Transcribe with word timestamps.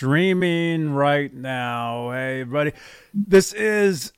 streaming 0.00 0.94
right 0.94 1.34
now. 1.34 2.10
Hey, 2.10 2.40
everybody. 2.40 2.72
This 3.12 3.52
is, 3.52 4.14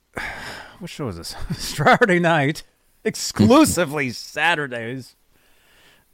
what 0.79 0.89
show 0.89 1.09
is 1.09 1.17
this? 1.17 1.35
Saturday 1.57 2.21
night, 2.21 2.63
exclusively 3.03 4.11
Saturdays. 4.11 5.17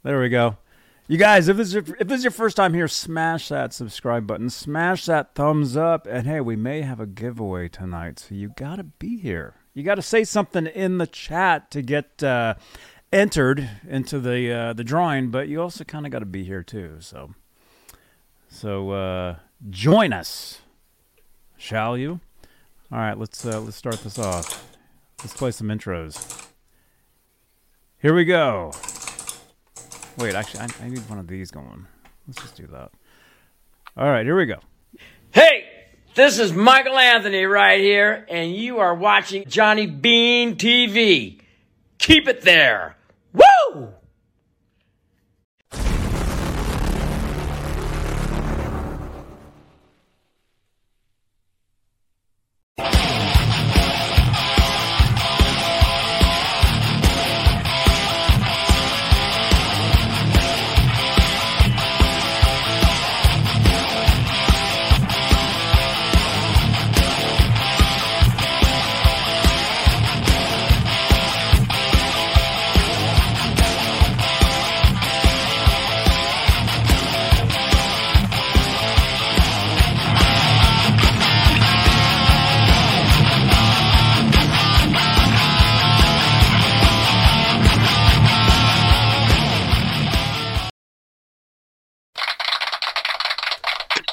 There 0.01 0.19
we 0.19 0.29
go. 0.29 0.57
You 1.07 1.19
guys, 1.19 1.49
if 1.49 1.57
this, 1.57 1.67
is 1.67 1.73
your, 1.75 1.83
if 1.99 2.07
this 2.07 2.17
is 2.17 2.23
your 2.23 2.31
first 2.31 2.57
time 2.57 2.73
here, 2.73 2.87
smash 2.87 3.49
that 3.49 3.71
subscribe 3.71 4.25
button, 4.25 4.49
smash 4.49 5.05
that 5.05 5.35
thumbs 5.35 5.77
up, 5.77 6.07
and 6.07 6.25
hey, 6.25 6.41
we 6.41 6.55
may 6.55 6.81
have 6.81 6.99
a 6.99 7.05
giveaway 7.05 7.67
tonight, 7.67 8.17
so 8.17 8.33
you 8.33 8.51
got 8.57 8.77
to 8.77 8.85
be 8.85 9.19
here. 9.19 9.53
You 9.75 9.83
got 9.83 9.95
to 9.95 10.01
say 10.01 10.23
something 10.23 10.65
in 10.65 10.97
the 10.97 11.05
chat 11.05 11.69
to 11.69 11.83
get 11.83 12.23
uh, 12.23 12.55
entered 13.13 13.69
into 13.87 14.19
the 14.19 14.51
uh, 14.51 14.73
the 14.73 14.83
drawing, 14.83 15.29
but 15.29 15.47
you 15.47 15.61
also 15.61 15.83
kind 15.83 16.07
of 16.07 16.11
got 16.11 16.19
to 16.19 16.25
be 16.25 16.43
here 16.43 16.63
too. 16.63 16.95
So, 17.01 17.35
so 18.49 18.89
uh, 18.89 19.35
join 19.69 20.13
us, 20.13 20.61
shall 21.57 21.97
you? 21.97 22.19
All 22.91 22.99
right, 22.99 23.17
let's 23.17 23.45
uh, 23.45 23.59
let's 23.59 23.77
start 23.77 24.03
this 24.03 24.17
off. 24.17 24.67
Let's 25.19 25.33
play 25.33 25.51
some 25.51 25.67
intros. 25.67 26.47
Here 28.01 28.15
we 28.15 28.25
go. 28.25 28.71
Wait, 30.17 30.35
actually, 30.35 30.61
I, 30.61 30.67
I 30.83 30.89
need 30.89 31.09
one 31.09 31.19
of 31.19 31.27
these 31.27 31.51
going. 31.51 31.85
Let's 32.27 32.41
just 32.41 32.55
do 32.55 32.67
that. 32.67 32.91
All 33.97 34.09
right, 34.09 34.25
here 34.25 34.37
we 34.37 34.45
go. 34.45 34.59
Hey, 35.31 35.65
this 36.15 36.39
is 36.39 36.53
Michael 36.53 36.97
Anthony 36.97 37.45
right 37.45 37.79
here, 37.79 38.25
and 38.29 38.55
you 38.55 38.79
are 38.79 38.95
watching 38.95 39.45
Johnny 39.47 39.85
Bean 39.85 40.55
TV. 40.55 41.41
Keep 41.97 42.27
it 42.27 42.41
there. 42.41 42.95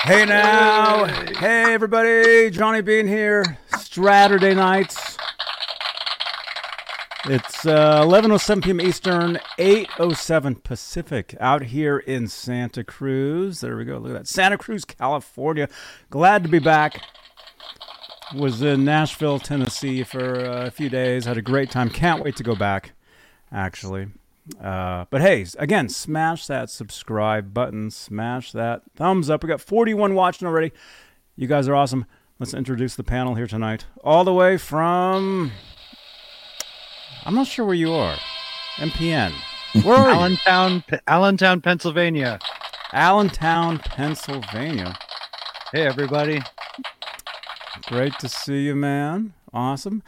Hey 0.06 0.24
now, 0.24 1.06
hey 1.06 1.74
everybody, 1.74 2.48
Johnny 2.50 2.80
Bean 2.80 3.08
here. 3.08 3.58
Saturday 3.76 4.54
nights. 4.54 5.18
It's 7.24 7.66
uh, 7.66 8.04
11:07 8.04 8.62
p.m. 8.62 8.80
Eastern, 8.80 9.40
8:07 9.58 10.62
Pacific. 10.62 11.34
Out 11.40 11.62
here 11.64 11.98
in 11.98 12.28
Santa 12.28 12.84
Cruz. 12.84 13.58
There 13.62 13.76
we 13.76 13.84
go. 13.84 13.98
Look 13.98 14.12
at 14.12 14.18
that, 14.18 14.28
Santa 14.28 14.56
Cruz, 14.56 14.84
California. 14.84 15.68
Glad 16.08 16.44
to 16.44 16.48
be 16.48 16.60
back. 16.60 17.02
Was 18.32 18.62
in 18.62 18.84
Nashville, 18.84 19.40
Tennessee 19.40 20.04
for 20.04 20.38
uh, 20.38 20.66
a 20.66 20.70
few 20.70 20.88
days. 20.88 21.24
Had 21.24 21.36
a 21.36 21.42
great 21.42 21.72
time. 21.72 21.90
Can't 21.90 22.22
wait 22.22 22.36
to 22.36 22.44
go 22.44 22.54
back. 22.54 22.92
Actually. 23.50 24.06
Uh, 24.60 25.06
but 25.10 25.20
hey, 25.20 25.44
again, 25.58 25.88
smash 25.88 26.46
that 26.46 26.70
subscribe 26.70 27.52
button, 27.52 27.90
smash 27.90 28.52
that 28.52 28.82
thumbs 28.94 29.28
up. 29.28 29.42
We 29.42 29.48
got 29.48 29.60
41 29.60 30.14
watching 30.14 30.46
already. 30.46 30.72
You 31.36 31.46
guys 31.46 31.68
are 31.68 31.74
awesome. 31.74 32.06
Let's 32.38 32.54
introduce 32.54 32.94
the 32.94 33.04
panel 33.04 33.34
here 33.34 33.46
tonight. 33.46 33.86
All 34.04 34.24
the 34.24 34.32
way 34.32 34.56
from. 34.56 35.52
I'm 37.24 37.34
not 37.34 37.46
sure 37.46 37.64
where 37.64 37.74
you 37.74 37.92
are. 37.92 38.16
MPN. 38.76 39.32
Where 39.82 39.96
are 39.96 40.10
you? 40.10 40.14
Allentown, 40.14 40.84
P- 40.86 40.98
Allentown, 41.06 41.60
Pennsylvania. 41.60 42.38
Allentown, 42.92 43.78
Pennsylvania. 43.78 44.96
Hey, 45.72 45.86
everybody. 45.86 46.40
Great 47.86 48.18
to 48.20 48.28
see 48.28 48.64
you, 48.66 48.76
man. 48.76 49.32
Awesome. 49.52 50.02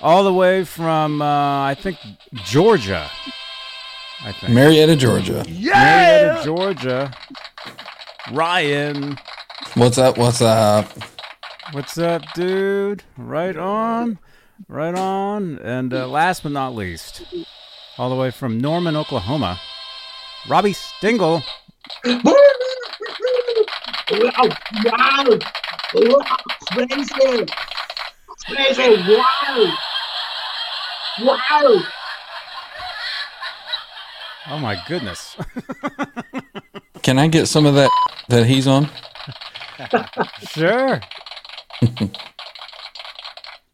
All 0.00 0.24
the 0.24 0.32
way 0.32 0.64
from, 0.64 1.22
uh, 1.22 1.64
I 1.64 1.74
think, 1.74 1.98
Georgia. 2.44 3.10
I 4.22 4.32
think. 4.32 4.52
Marietta, 4.52 4.96
Georgia. 4.96 5.44
Yeah! 5.48 5.72
Marietta, 5.72 6.44
Georgia. 6.44 7.12
Ryan. 8.32 9.18
What's 9.74 9.98
up? 9.98 10.18
What's 10.18 10.42
up? 10.42 10.86
What's 11.72 11.96
up, 11.96 12.22
dude? 12.34 13.02
Right 13.16 13.56
on. 13.56 14.18
Right 14.68 14.94
on. 14.94 15.58
And 15.60 15.94
uh, 15.94 16.06
last 16.08 16.42
but 16.42 16.52
not 16.52 16.74
least, 16.74 17.22
all 17.96 18.10
the 18.10 18.16
way 18.16 18.30
from 18.30 18.60
Norman, 18.60 18.96
Oklahoma, 18.96 19.58
Robbie 20.48 20.74
Stingle. 20.74 21.42
Wow! 22.04 22.34
Wow! 24.84 25.38
Wow! 25.94 26.36
Crazy! 26.72 27.46
Crazy! 28.46 29.16
Wow! 29.16 29.76
Wow! 31.22 31.82
Oh 34.48 34.58
my 34.58 34.80
goodness. 34.88 35.36
Can 37.02 37.18
I 37.18 37.28
get 37.28 37.46
some 37.46 37.66
of 37.66 37.74
that 37.74 37.90
that 38.28 38.46
he's 38.46 38.66
on? 38.66 38.88
sure. 40.50 41.00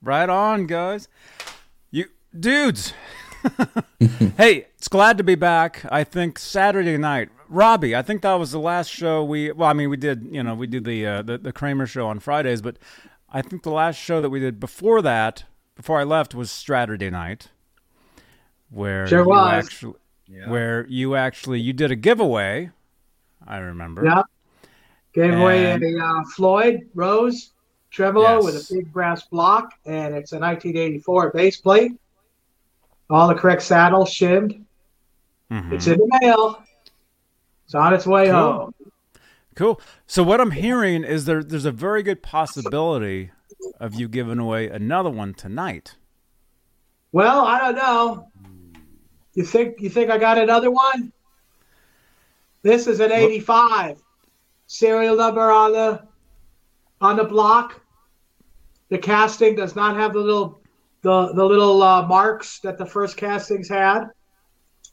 right 0.03 0.28
on, 0.28 0.66
guys. 0.66 1.09
You 1.91 2.06
dudes. 2.38 2.93
hey, 4.37 4.66
it's 4.76 4.88
glad 4.88 5.19
to 5.19 5.25
be 5.25 5.34
back. 5.34 5.84
I 5.91 6.05
think 6.05 6.38
Saturday 6.38 6.97
night, 6.97 7.28
Robbie. 7.49 7.94
I 7.94 8.03
think 8.03 8.22
that 8.22 8.34
was 8.34 8.50
the 8.53 8.59
last 8.60 8.88
show 8.91 9.25
we. 9.25 9.53
Well, 9.53 9.69
I 9.69 9.72
mean, 9.72 9.88
we 9.91 9.97
did. 9.97 10.26
You 10.31 10.43
know, 10.43 10.55
we 10.55 10.66
did 10.66 10.84
the 10.84 11.06
uh, 11.06 11.22
the, 11.22 11.38
the 11.38 11.53
Kramer 11.53 11.87
show 11.87 12.06
on 12.09 12.19
Fridays, 12.19 12.60
but 12.60 12.76
I 13.31 13.43
think 13.43 13.62
the 13.62 13.71
last 13.71 13.97
show 13.97 14.21
that 14.21 14.31
we 14.31 14.41
did 14.41 14.59
before 14.60 15.00
that, 15.03 15.44
before 15.76 16.00
I 16.00 16.05
left, 16.05 16.34
was 16.34 16.50
Saturday 16.50 17.10
night, 17.10 17.49
where 18.71 19.06
Sure 19.06 19.25
was. 19.25 19.65
actually, 19.65 19.94
where 20.47 20.87
you 20.88 21.14
actually 21.16 21.60
you 21.60 21.72
did 21.72 21.91
a 21.91 21.97
giveaway. 21.97 22.70
I 23.47 23.59
remember. 23.59 24.04
Yeah. 24.04 24.22
Gave 25.12 25.34
away 25.34 25.72
And- 25.72 25.82
a 25.82 26.04
uh, 26.04 26.25
Floyd 26.34 26.88
Rose 26.94 27.53
tremolo 27.91 28.37
Yes. 28.37 28.44
with 28.44 28.54
a 28.70 28.75
big 28.75 28.92
brass 28.92 29.22
block, 29.25 29.72
and 29.87 30.14
it's 30.14 30.32
a 30.32 30.38
1984 30.38 31.31
base 31.31 31.56
plate. 31.59 31.92
All 33.09 33.28
the 33.28 33.34
correct 33.34 33.62
saddles 33.62 34.10
shimmed. 34.12 34.64
Mhm. 35.50 35.72
It's 35.72 35.87
in 35.87 35.98
the 35.98 36.19
mail. 36.20 36.62
It's 37.64 37.75
on 37.75 37.94
its 37.94 38.06
way 38.06 38.26
Cool. 38.26 38.34
home. 38.34 38.75
Cool. 39.54 39.81
So 40.06 40.22
what 40.22 40.41
I'm 40.41 40.50
hearing 40.50 41.04
is 41.04 41.25
there 41.25 41.43
there's 41.43 41.64
a 41.64 41.72
very 41.72 42.03
good 42.03 42.22
possibility 42.22 43.31
of 43.81 43.94
you 43.94 44.08
giving 44.08 44.38
away 44.38 44.69
another 44.69 45.08
one 45.08 45.32
tonight. 45.34 45.97
Well, 47.12 47.47
I 47.47 47.58
don't 47.58 47.76
know. 47.76 48.28
You 49.36 49.44
think 49.44 49.80
you 49.80 49.91
think 49.91 50.10
I 50.10 50.16
got 50.16 50.38
another 50.38 50.70
one? 50.70 51.12
This 52.62 52.86
is 52.86 53.00
an 53.00 53.12
85. 53.12 54.02
Serial 54.66 55.14
number 55.14 55.52
on 55.52 55.72
the 55.72 56.02
on 57.02 57.16
the 57.16 57.25
block. 57.25 57.81
The 58.88 58.96
casting 58.96 59.55
does 59.55 59.76
not 59.76 59.94
have 59.96 60.14
the 60.14 60.20
little 60.20 60.61
the 61.02 61.34
the 61.34 61.44
little 61.44 61.82
uh, 61.82 62.06
marks 62.06 62.61
that 62.61 62.78
the 62.78 62.87
first 62.87 63.19
castings 63.19 63.69
had. 63.69 64.06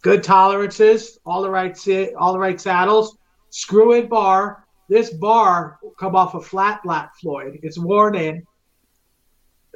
Good 0.01 0.23
tolerances, 0.23 1.17
all 1.25 1.41
the 1.41 1.49
right 1.49 1.77
all 2.17 2.33
the 2.33 2.39
right 2.39 2.59
saddles. 2.59 3.17
Screw 3.49 3.93
in 3.93 4.09
bar. 4.09 4.65
This 4.89 5.11
bar 5.11 5.79
will 5.81 5.91
come 5.91 6.17
off 6.17 6.35
a 6.35 6.41
flat 6.41 6.81
black 6.83 7.15
Floyd. 7.15 7.59
It's 7.63 7.79
worn 7.79 8.15
in, 8.15 8.45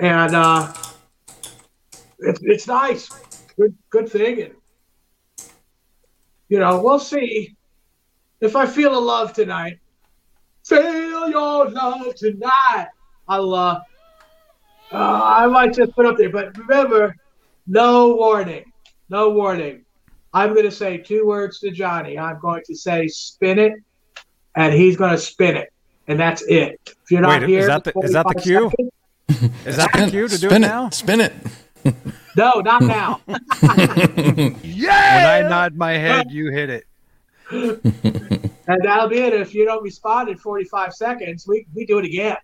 and 0.02 0.36
uh, 0.36 0.74
it's 2.20 2.42
it's 2.44 2.68
nice. 2.68 3.10
Good 3.58 3.74
good 3.90 4.10
thing. 4.10 4.42
And, 4.42 4.57
you 6.50 6.60
know, 6.60 6.82
we'll 6.82 7.00
see 7.00 7.56
if 8.42 8.56
I 8.56 8.66
feel 8.66 8.98
a 8.98 9.00
love 9.00 9.34
tonight. 9.34 9.80
Feel 10.66 11.30
your 11.30 11.70
love 11.70 12.14
tonight. 12.16 12.88
I'll 13.28 13.54
uh, 13.54 13.82
uh 14.92 15.22
I 15.24 15.48
might 15.48 15.74
just 15.74 15.94
put 15.94 16.06
up 16.06 16.18
there, 16.18 16.30
but 16.30 16.58
remember, 16.58 17.16
no 17.68 18.16
warning. 18.16 18.72
No 19.10 19.30
warning. 19.30 19.84
I'm 20.34 20.54
gonna 20.56 20.72
say 20.72 20.98
two 20.98 21.26
words 21.26 21.60
to 21.60 21.72
Johnny. 21.72 22.18
I'm 22.20 22.40
going 22.40 22.64
to 22.68 22.76
say 22.76 23.08
spin 23.08 23.60
it, 23.60 23.74
and 24.56 24.74
he's 24.74 24.96
gonna 24.98 25.18
spin 25.18 25.56
it. 25.58 25.72
and 26.10 26.18
that's 26.20 26.42
it. 26.44 26.80
If 27.04 27.12
you're 27.12 27.22
not 27.22 27.42
Wait, 27.42 27.50
here, 27.50 27.60
is 27.62 27.68
that 27.68 27.84
the- 27.84 27.94
is 28.02 28.14
that 28.14 28.26
the 28.28 28.36
cue? 28.42 28.70
seconds- 28.70 28.92
Is 29.66 29.76
that 29.76 29.92
the 29.92 30.10
cue 30.10 30.28
to 30.30 30.38
do 30.38 30.48
spin 30.50 30.64
it 30.64 30.68
now? 30.68 30.90
Spin 30.90 31.20
it. 31.22 31.34
No, 32.38 32.62
not 32.62 32.84
now. 32.84 33.20
Yeah. 33.28 34.54
When 34.64 35.46
I 35.46 35.50
nod 35.50 35.76
my 35.76 35.94
head, 35.94 36.28
you 36.32 36.52
hit 36.52 36.70
it. 36.70 36.86
and 37.52 38.82
that'll 38.84 39.10
be 39.10 39.18
it. 39.20 39.34
If 39.34 39.54
you 39.56 39.66
don't 39.66 39.84
respond 39.84 40.30
in 40.30 40.38
45 40.38 40.94
seconds, 40.94 41.48
we, 41.48 41.66
we 41.74 41.86
do 41.86 41.98
it 41.98 42.06
again. 42.06 42.38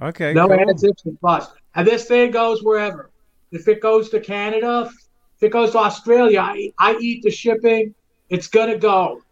Okay. 0.00 0.32
No 0.32 0.48
cool. 0.48 0.58
ands, 0.58 0.82
ifs, 0.84 1.04
and 1.04 1.20
buts. 1.20 1.48
And 1.74 1.86
this 1.86 2.06
thing 2.06 2.30
goes 2.30 2.62
wherever. 2.62 3.10
If 3.52 3.68
it 3.68 3.80
goes 3.82 4.08
to 4.10 4.20
Canada, 4.20 4.90
if 5.36 5.42
it 5.42 5.52
goes 5.52 5.72
to 5.72 5.78
Australia, 5.78 6.40
I, 6.40 6.72
I 6.78 6.96
eat 7.00 7.22
the 7.22 7.30
shipping. 7.30 7.94
It's 8.30 8.48
going 8.48 8.70
to 8.70 8.78
go. 8.78 9.22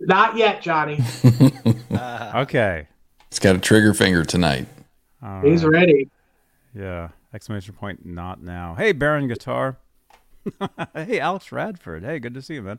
Not 0.00 0.36
yet, 0.36 0.62
Johnny. 0.62 1.00
Okay. 2.34 2.88
It's 3.28 3.38
got 3.38 3.56
a 3.56 3.58
trigger 3.58 3.92
finger 3.92 4.24
tonight. 4.24 4.66
All 5.22 5.42
He's 5.42 5.64
right. 5.64 5.72
ready. 5.72 6.08
Yeah. 6.74 7.08
Exclamation 7.34 7.74
point, 7.74 8.04
not 8.04 8.42
now. 8.42 8.74
Hey, 8.74 8.92
Baron 8.92 9.28
Guitar. 9.28 9.78
hey, 10.94 11.18
Alex 11.18 11.50
Radford. 11.50 12.04
Hey, 12.04 12.18
good 12.18 12.34
to 12.34 12.42
see 12.42 12.54
you, 12.54 12.62
man. 12.62 12.78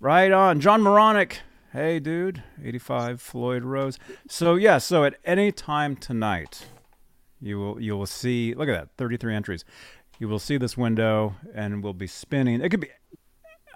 Right 0.00 0.32
on. 0.32 0.60
John 0.60 0.82
Moronic. 0.82 1.40
Hey, 1.72 2.00
dude. 2.00 2.42
85 2.62 3.20
Floyd 3.20 3.62
Rose. 3.62 3.98
So, 4.28 4.56
yeah, 4.56 4.78
so 4.78 5.04
at 5.04 5.16
any 5.24 5.52
time 5.52 5.94
tonight, 5.94 6.66
you 7.40 7.58
will 7.58 7.80
you 7.80 7.96
will 7.96 8.06
see, 8.06 8.54
look 8.54 8.68
at 8.68 8.72
that, 8.72 8.88
33 8.96 9.34
entries. 9.34 9.64
You 10.18 10.28
will 10.28 10.40
see 10.40 10.56
this 10.56 10.76
window 10.76 11.36
and 11.54 11.82
we'll 11.82 11.92
be 11.92 12.08
spinning. 12.08 12.60
It 12.60 12.70
could 12.70 12.80
be, 12.80 12.88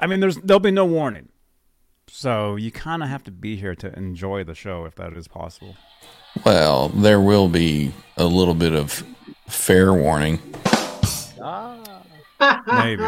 I 0.00 0.08
mean, 0.08 0.19
there's 0.19 0.37
there'll 0.38 0.58
be 0.58 0.73
no 0.73 0.85
warning. 0.85 1.29
So 2.08 2.56
you 2.56 2.73
kind 2.73 3.03
of 3.03 3.08
have 3.08 3.23
to 3.25 3.31
be 3.31 3.56
here 3.56 3.76
to 3.76 3.97
enjoy 3.97 4.43
the 4.43 4.55
show 4.55 4.85
if 4.85 4.97
that 4.97 5.12
is 5.12 5.29
possible. 5.29 5.76
Well, 6.44 6.88
there 6.88 7.20
will 7.20 7.49
be 7.49 7.93
a 8.17 8.25
little 8.25 8.55
bit 8.55 8.75
of 8.75 9.05
fair 9.53 9.93
warning. 9.95 10.41
Maybe. 12.67 13.05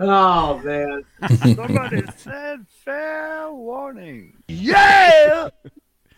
Oh, 0.00 0.60
man. 0.64 1.04
Somebody 1.54 2.02
said 2.16 2.66
fair 2.68 3.52
warning. 3.52 4.36
Yeah! 4.48 5.48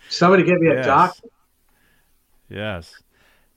Somebody 0.09 0.45
give 0.45 0.61
me 0.61 0.69
a 0.71 0.75
Yes. 0.77 0.87
doc. 0.87 1.17
Yes. 2.49 3.03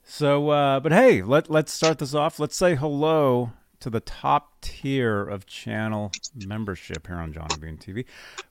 So, 0.04 0.48
uh, 0.50 0.80
but 0.80 0.92
hey, 0.92 1.22
let 1.22 1.50
let's 1.50 1.72
start 1.72 1.98
this 1.98 2.14
off. 2.14 2.40
Let's 2.40 2.56
say 2.56 2.74
hello 2.74 3.52
to 3.80 3.90
the 3.90 4.00
top 4.00 4.60
tier 4.60 5.22
of 5.22 5.46
channel 5.46 6.10
membership 6.46 7.06
here 7.06 7.16
on 7.16 7.32
Johnny 7.32 7.56
Bean 7.60 7.76
TV. 7.76 8.04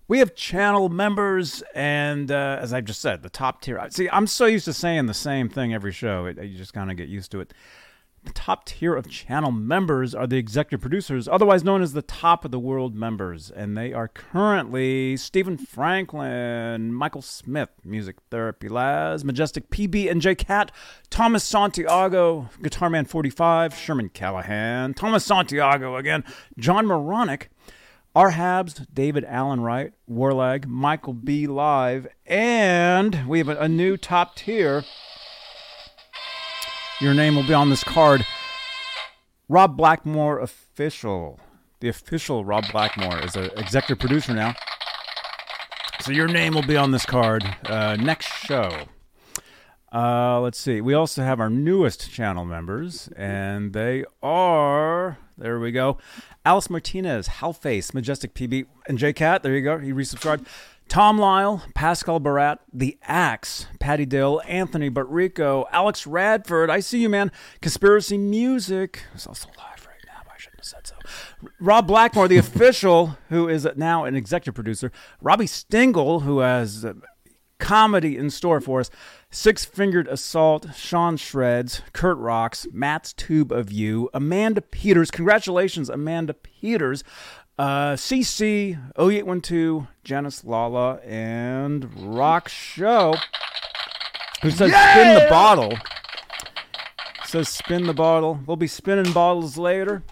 We 0.07 0.19
have 0.19 0.35
channel 0.35 0.89
members, 0.89 1.63
and 1.75 2.31
uh, 2.31 2.59
as 2.61 2.73
I 2.73 2.81
just 2.81 3.01
said, 3.01 3.23
the 3.23 3.29
top 3.29 3.61
tier. 3.61 3.85
See, 3.89 4.09
I'm 4.09 4.27
so 4.27 4.45
used 4.45 4.65
to 4.65 4.73
saying 4.73 5.05
the 5.07 5.13
same 5.13 5.49
thing 5.49 5.73
every 5.73 5.91
show. 5.91 6.25
It, 6.25 6.41
you 6.41 6.57
just 6.57 6.73
kind 6.73 6.89
of 6.89 6.97
get 6.97 7.09
used 7.09 7.31
to 7.31 7.41
it. 7.41 7.53
Top 8.33 8.65
tier 8.65 8.95
of 8.95 9.09
channel 9.09 9.51
members 9.51 10.13
are 10.15 10.27
the 10.27 10.37
executive 10.37 10.81
producers, 10.81 11.27
otherwise 11.27 11.63
known 11.63 11.81
as 11.81 11.93
the 11.93 12.01
top 12.01 12.45
of 12.45 12.51
the 12.51 12.59
world 12.59 12.95
members, 12.95 13.49
and 13.49 13.77
they 13.77 13.93
are 13.93 14.07
currently 14.07 15.17
Stephen 15.17 15.57
Franklin, 15.57 16.93
Michael 16.93 17.21
Smith, 17.21 17.69
Music 17.83 18.17
Therapy 18.29 18.69
Laz, 18.69 19.23
Majestic 19.23 19.69
PB 19.69 20.09
and 20.09 20.21
J 20.21 20.35
Cat, 20.35 20.71
Thomas 21.09 21.43
Santiago, 21.43 22.49
Guitar 22.61 22.89
Man 22.89 23.05
45, 23.05 23.75
Sherman 23.75 24.09
Callahan, 24.09 24.93
Thomas 24.93 25.25
Santiago 25.25 25.95
again, 25.95 26.23
John 26.57 26.85
Moronic, 26.85 27.49
R. 28.15 28.31
Habs, 28.31 28.85
David 28.93 29.25
Allen 29.25 29.61
Wright, 29.61 29.93
Warlag, 30.09 30.65
Michael 30.65 31.13
B. 31.13 31.45
Live, 31.45 32.07
and 32.25 33.27
we 33.27 33.37
have 33.37 33.49
a 33.49 33.69
new 33.69 33.95
top 33.95 34.35
tier. 34.35 34.83
Your 36.99 37.13
name 37.13 37.35
will 37.35 37.45
be 37.45 37.53
on 37.53 37.69
this 37.69 37.83
card. 37.83 38.25
Rob 39.47 39.77
Blackmore 39.77 40.39
official. 40.39 41.39
The 41.79 41.89
official 41.89 42.43
Rob 42.43 42.65
Blackmore 42.71 43.23
is 43.23 43.35
an 43.35 43.51
executive 43.55 43.99
producer 43.99 44.33
now. 44.33 44.55
So 46.01 46.11
your 46.11 46.27
name 46.27 46.55
will 46.55 46.65
be 46.65 46.75
on 46.75 46.89
this 46.89 47.05
card 47.05 47.43
uh, 47.65 47.97
next 47.97 48.27
show. 48.27 48.87
Uh, 49.93 50.39
let's 50.41 50.59
see. 50.59 50.81
We 50.81 50.95
also 50.95 51.21
have 51.21 51.39
our 51.39 51.51
newest 51.51 52.11
channel 52.11 52.45
members, 52.45 53.09
and 53.15 53.73
they 53.73 54.03
are. 54.23 55.19
There 55.37 55.59
we 55.59 55.71
go. 55.71 55.99
Alice 56.45 56.69
Martinez, 56.69 57.27
Halface, 57.27 57.93
Majestic 57.93 58.33
PB, 58.33 58.65
and 58.87 58.97
J 58.97 59.13
Cat. 59.13 59.43
There 59.43 59.55
you 59.55 59.61
go. 59.61 59.77
He 59.77 59.93
resubscribed. 59.93 60.47
Tom 60.87 61.19
Lyle, 61.19 61.63
Pascal 61.75 62.19
Barat, 62.19 62.57
The 62.73 62.97
Axe, 63.03 63.67
Patty 63.79 64.05
Dill, 64.05 64.41
Anthony 64.47 64.89
Barrico, 64.89 65.65
Alex 65.71 66.07
Radford. 66.07 66.69
I 66.69 66.79
see 66.79 67.01
you, 67.01 67.09
man. 67.09 67.31
Conspiracy 67.61 68.17
Music. 68.17 69.03
It's 69.13 69.27
also 69.27 69.49
live 69.57 69.85
right 69.85 70.03
now. 70.05 70.21
I 70.33 70.37
shouldn't 70.37 70.59
have 70.59 70.65
said 70.65 70.87
so. 70.87 70.95
Rob 71.59 71.87
Blackmore, 71.87 72.27
the 72.27 72.37
official, 72.37 73.17
who 73.29 73.47
is 73.49 73.67
now 73.75 74.05
an 74.05 74.15
executive 74.15 74.55
producer. 74.55 74.91
Robbie 75.21 75.47
Stingle, 75.47 76.21
who 76.21 76.39
has 76.39 76.85
comedy 77.59 78.17
in 78.17 78.29
store 78.29 78.61
for 78.61 78.79
us. 78.79 78.89
Six 79.29 79.65
Fingered 79.65 80.07
Assault, 80.07 80.67
Sean 80.73 81.17
Shreds, 81.17 81.81
Kurt 81.91 82.17
Rocks, 82.17 82.65
Matt's 82.71 83.13
Tube 83.13 83.51
of 83.51 83.71
You, 83.71 84.09
Amanda 84.13 84.61
Peters. 84.61 85.11
Congratulations, 85.11 85.89
Amanda 85.89 86.33
Peters. 86.33 87.03
Uh, 87.57 87.95
CC, 87.95 88.77
0812, 88.99 89.87
Janice 90.03 90.43
Lala, 90.43 90.97
and 90.97 92.15
Rock 92.15 92.49
Show, 92.49 93.15
who 94.43 94.51
says 94.51 94.71
spin 94.71 95.15
the 95.15 95.27
bottle. 95.29 95.73
Says 97.25 97.49
spin 97.49 97.87
the 97.87 97.93
bottle. 97.93 98.39
We'll 98.45 98.57
be 98.57 98.67
spinning 98.67 99.11
bottles 99.11 99.57
later. 99.57 100.03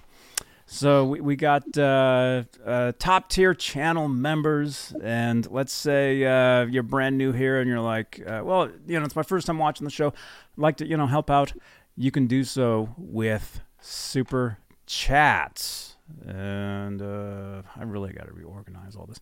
So 0.66 1.06
we, 1.06 1.22
we 1.22 1.36
got 1.36 1.78
uh, 1.78 2.44
uh, 2.66 2.94
top 2.98 3.30
tier 3.30 3.54
channel 3.54 4.08
members, 4.08 4.94
and 5.04 5.50
let's 5.52 5.72
say 5.72 6.24
uh, 6.26 6.66
you're 6.66 6.82
brand 6.82 7.18
new 7.18 7.32
here 7.32 7.60
and 7.60 7.70
you're 7.70 7.80
like, 7.80 8.22
uh, 8.26 8.42
well, 8.44 8.70
you 8.88 9.00
know, 9.00 9.06
it's 9.06 9.16
my 9.16 9.24
first 9.24 9.46
time 9.46 9.60
watching 9.60 9.86
the 9.86 9.92
show. 9.92 10.08
I'd 10.08 10.14
like 10.58 10.78
to, 10.78 10.88
you 10.88 10.98
know, 10.98 11.06
help 11.06 11.30
out. 11.30 11.54
You 11.96 12.10
can 12.10 12.26
do 12.26 12.44
so 12.44 12.90
with 12.98 13.62
super 13.80 14.58
chats. 14.88 15.95
And 16.28 17.02
uh, 17.02 17.64
I 17.76 17.84
really 17.84 18.14
got 18.14 18.28
to 18.28 18.34
reorganize 18.34 18.96
all 18.96 19.08
this. 19.08 19.20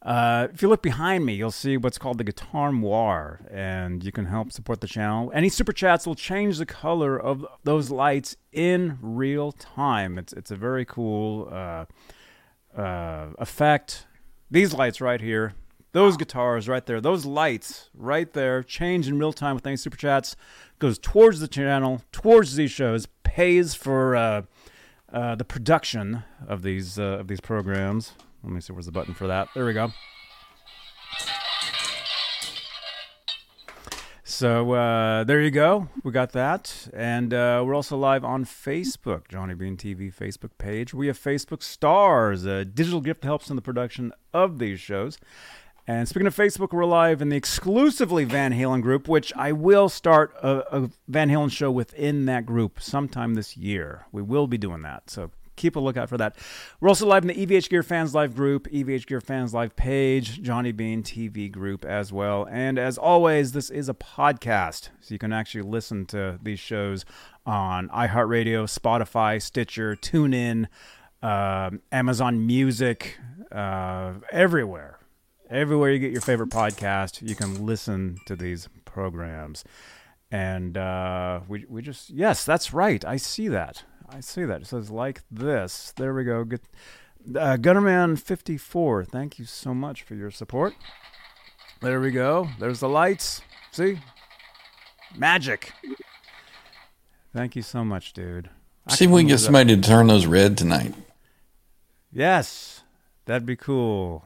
Uh, 0.00 0.46
if 0.52 0.62
you 0.62 0.68
look 0.68 0.80
behind 0.82 1.26
me, 1.26 1.34
you'll 1.34 1.50
see 1.50 1.76
what's 1.76 1.98
called 1.98 2.18
the 2.18 2.24
Guitar 2.24 2.72
Noir, 2.72 3.40
and 3.50 4.04
you 4.04 4.12
can 4.12 4.26
help 4.26 4.52
support 4.52 4.80
the 4.80 4.86
channel. 4.86 5.32
Any 5.34 5.48
super 5.48 5.72
chats 5.72 6.06
will 6.06 6.14
change 6.14 6.58
the 6.58 6.66
color 6.66 7.18
of 7.18 7.44
those 7.64 7.90
lights 7.90 8.36
in 8.52 8.96
real 9.02 9.50
time. 9.52 10.18
It's 10.18 10.32
it's 10.32 10.52
a 10.52 10.56
very 10.56 10.84
cool 10.84 11.48
uh, 11.50 11.86
uh, 12.76 13.30
effect. 13.38 14.06
These 14.52 14.72
lights 14.72 15.00
right 15.00 15.20
here, 15.20 15.54
those 15.92 16.16
guitars 16.16 16.68
right 16.68 16.86
there, 16.86 17.00
those 17.00 17.26
lights 17.26 17.90
right 17.92 18.32
there, 18.32 18.62
change 18.62 19.08
in 19.08 19.18
real 19.18 19.32
time 19.32 19.56
with 19.56 19.66
any 19.66 19.76
super 19.76 19.96
chats. 19.96 20.36
Goes 20.78 20.98
towards 20.98 21.40
the 21.40 21.48
channel, 21.48 22.02
towards 22.12 22.54
these 22.54 22.70
shows, 22.70 23.06
pays 23.24 23.74
for 23.74 24.46
uh, 25.12 25.16
uh, 25.30 25.34
the 25.36 25.44
production 25.44 26.24
of 26.48 26.62
these 26.62 26.98
uh, 26.98 27.18
of 27.20 27.28
these 27.28 27.40
programs. 27.40 28.12
Let 28.42 28.52
me 28.52 28.60
see 28.60 28.72
where's 28.72 28.86
the 28.86 28.92
button 28.92 29.14
for 29.14 29.26
that. 29.26 29.48
There 29.54 29.64
we 29.64 29.72
go. 29.72 29.92
So 34.24 34.72
uh, 34.72 35.24
there 35.24 35.40
you 35.40 35.50
go. 35.50 35.88
We 36.02 36.12
got 36.12 36.32
that, 36.32 36.88
and 36.94 37.34
uh, 37.34 37.62
we're 37.64 37.74
also 37.74 37.96
live 37.96 38.24
on 38.24 38.44
Facebook, 38.44 39.28
Johnny 39.28 39.54
Bean 39.54 39.76
TV 39.76 40.12
Facebook 40.14 40.52
page. 40.56 40.94
We 40.94 41.08
have 41.08 41.18
Facebook 41.18 41.62
Stars, 41.62 42.46
a 42.46 42.64
digital 42.64 43.02
gift 43.02 43.20
that 43.20 43.26
helps 43.28 43.50
in 43.50 43.56
the 43.56 43.62
production 43.62 44.12
of 44.32 44.58
these 44.58 44.80
shows. 44.80 45.18
And 45.86 46.08
speaking 46.08 46.26
of 46.26 46.36
Facebook, 46.36 46.72
we're 46.72 46.84
live 46.84 47.22
in 47.22 47.30
the 47.30 47.36
exclusively 47.36 48.24
Van 48.24 48.52
Halen 48.52 48.82
group, 48.82 49.08
which 49.08 49.32
I 49.34 49.52
will 49.52 49.88
start 49.88 50.34
a, 50.42 50.82
a 50.82 50.90
Van 51.08 51.28
Halen 51.28 51.50
show 51.50 51.70
within 51.70 52.26
that 52.26 52.46
group 52.46 52.80
sometime 52.80 53.34
this 53.34 53.56
year. 53.56 54.06
We 54.12 54.22
will 54.22 54.46
be 54.46 54.58
doing 54.58 54.82
that, 54.82 55.10
so 55.10 55.30
keep 55.60 55.76
a 55.76 55.80
lookout 55.80 56.08
for 56.08 56.16
that. 56.16 56.36
We're 56.80 56.88
also 56.88 57.06
live 57.06 57.22
in 57.22 57.28
the 57.28 57.46
EVH 57.46 57.68
Gear 57.68 57.82
Fans 57.82 58.14
Live 58.14 58.34
group, 58.34 58.68
EVH 58.68 59.06
Gear 59.06 59.20
Fans 59.20 59.52
Live 59.52 59.76
page, 59.76 60.42
Johnny 60.42 60.72
Bean 60.72 61.02
TV 61.02 61.50
group 61.50 61.84
as 61.84 62.12
well. 62.12 62.48
And 62.50 62.78
as 62.78 62.96
always, 62.96 63.52
this 63.52 63.68
is 63.68 63.88
a 63.88 63.94
podcast, 63.94 64.88
so 65.00 65.12
you 65.12 65.18
can 65.18 65.32
actually 65.32 65.62
listen 65.62 66.06
to 66.06 66.38
these 66.42 66.60
shows 66.60 67.04
on 67.44 67.88
iHeartRadio, 67.88 68.64
Spotify, 68.64 69.40
Stitcher, 69.40 69.96
TuneIn, 69.96 70.66
uh, 71.22 71.70
Amazon 71.92 72.46
Music, 72.46 73.18
uh, 73.52 74.14
everywhere. 74.32 74.99
Everywhere 75.50 75.90
you 75.90 75.98
get 75.98 76.12
your 76.12 76.20
favorite 76.20 76.50
podcast, 76.50 77.26
you 77.28 77.34
can 77.34 77.66
listen 77.66 78.18
to 78.26 78.36
these 78.36 78.68
programs. 78.84 79.64
And 80.30 80.78
uh, 80.78 81.40
we, 81.48 81.64
we 81.68 81.82
just, 81.82 82.08
yes, 82.10 82.44
that's 82.44 82.72
right. 82.72 83.04
I 83.04 83.16
see 83.16 83.48
that. 83.48 83.82
I 84.08 84.20
see 84.20 84.44
that. 84.44 84.62
It 84.62 84.66
says 84.68 84.90
like 84.90 85.22
this. 85.28 85.92
There 85.96 86.14
we 86.14 86.22
go. 86.22 86.44
Get 86.44 86.60
Uh, 87.30 87.56
Gunnerman54, 87.56 89.08
thank 89.08 89.38
you 89.40 89.44
so 89.44 89.74
much 89.74 90.02
for 90.04 90.14
your 90.14 90.30
support. 90.30 90.74
There 91.80 92.00
we 92.00 92.12
go. 92.12 92.48
There's 92.60 92.80
the 92.80 92.88
lights. 92.88 93.40
See? 93.72 93.98
Magic. 95.16 95.72
Thank 97.34 97.56
you 97.56 97.62
so 97.62 97.84
much, 97.84 98.12
dude. 98.12 98.50
I 98.86 98.94
See 98.94 99.06
if 99.06 99.10
we 99.10 99.22
can 99.22 99.28
get 99.28 99.38
somebody 99.38 99.74
to 99.74 99.82
turn 99.82 100.06
those 100.06 100.26
red 100.26 100.56
tonight. 100.56 100.94
Yes, 102.12 102.82
that'd 103.26 103.46
be 103.46 103.56
cool. 103.56 104.24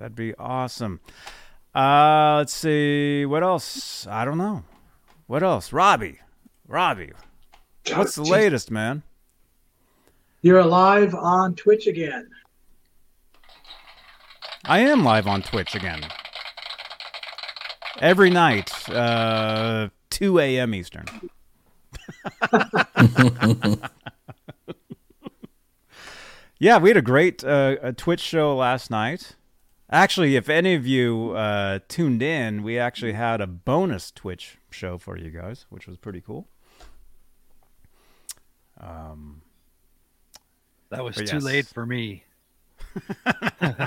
That'd 0.00 0.16
be 0.16 0.34
awesome. 0.36 1.00
Uh, 1.74 2.36
let's 2.38 2.54
see. 2.54 3.26
What 3.26 3.42
else? 3.42 4.06
I 4.06 4.24
don't 4.24 4.38
know. 4.38 4.64
What 5.26 5.42
else? 5.42 5.74
Robbie. 5.74 6.20
Robbie. 6.66 7.12
What's 7.94 8.14
the 8.14 8.22
latest, 8.22 8.70
man? 8.70 9.02
You're 10.40 10.64
live 10.64 11.14
on 11.14 11.54
Twitch 11.54 11.86
again. 11.86 12.30
I 14.64 14.78
am 14.78 15.04
live 15.04 15.26
on 15.26 15.42
Twitch 15.42 15.74
again. 15.74 16.00
Every 17.98 18.30
night, 18.30 18.88
uh, 18.88 19.90
2 20.08 20.38
a.m. 20.38 20.74
Eastern. 20.74 21.04
yeah, 26.58 26.78
we 26.78 26.88
had 26.88 26.96
a 26.96 27.02
great 27.02 27.44
uh, 27.44 27.76
a 27.82 27.92
Twitch 27.92 28.20
show 28.20 28.56
last 28.56 28.90
night. 28.90 29.36
Actually, 29.92 30.36
if 30.36 30.48
any 30.48 30.74
of 30.74 30.86
you 30.86 31.32
uh, 31.32 31.80
tuned 31.88 32.22
in, 32.22 32.62
we 32.62 32.78
actually 32.78 33.12
had 33.12 33.40
a 33.40 33.46
bonus 33.46 34.12
Twitch 34.12 34.56
show 34.70 34.98
for 34.98 35.18
you 35.18 35.30
guys, 35.30 35.66
which 35.68 35.88
was 35.88 35.96
pretty 35.96 36.20
cool. 36.20 36.46
Um, 38.78 39.42
That 40.90 41.02
was 41.04 41.16
too 41.16 41.24
yes. 41.24 41.42
late 41.42 41.66
for 41.66 41.84
me. 41.84 42.24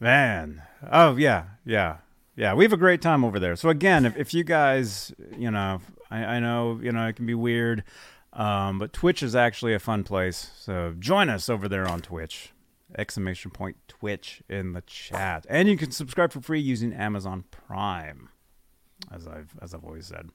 Man. 0.00 0.62
Oh 0.90 1.16
yeah, 1.16 1.44
yeah, 1.64 1.98
yeah. 2.34 2.54
We 2.54 2.64
have 2.64 2.72
a 2.72 2.76
great 2.76 3.00
time 3.00 3.24
over 3.24 3.38
there. 3.38 3.54
So 3.54 3.68
again, 3.68 4.04
if, 4.04 4.16
if 4.16 4.34
you 4.34 4.42
guys, 4.42 5.12
you 5.38 5.50
know, 5.50 5.80
I, 6.10 6.24
I 6.24 6.40
know, 6.40 6.80
you 6.82 6.90
know, 6.90 7.06
it 7.06 7.14
can 7.14 7.26
be 7.26 7.34
weird, 7.34 7.84
um, 8.32 8.80
but 8.80 8.92
Twitch 8.92 9.22
is 9.22 9.36
actually 9.36 9.74
a 9.74 9.78
fun 9.78 10.02
place. 10.02 10.50
So 10.58 10.94
join 10.98 11.28
us 11.30 11.48
over 11.48 11.68
there 11.68 11.88
on 11.88 12.00
Twitch. 12.00 12.51
Exclamation 12.96 13.50
point 13.50 13.76
Twitch 13.88 14.42
in 14.48 14.72
the 14.72 14.82
chat, 14.82 15.46
and 15.48 15.68
you 15.68 15.76
can 15.76 15.90
subscribe 15.90 16.32
for 16.32 16.40
free 16.40 16.60
using 16.60 16.92
Amazon 16.92 17.44
Prime, 17.50 18.28
as 19.10 19.26
I've 19.26 19.56
as 19.62 19.74
I've 19.74 19.84
always 19.84 20.06
said. 20.06 20.30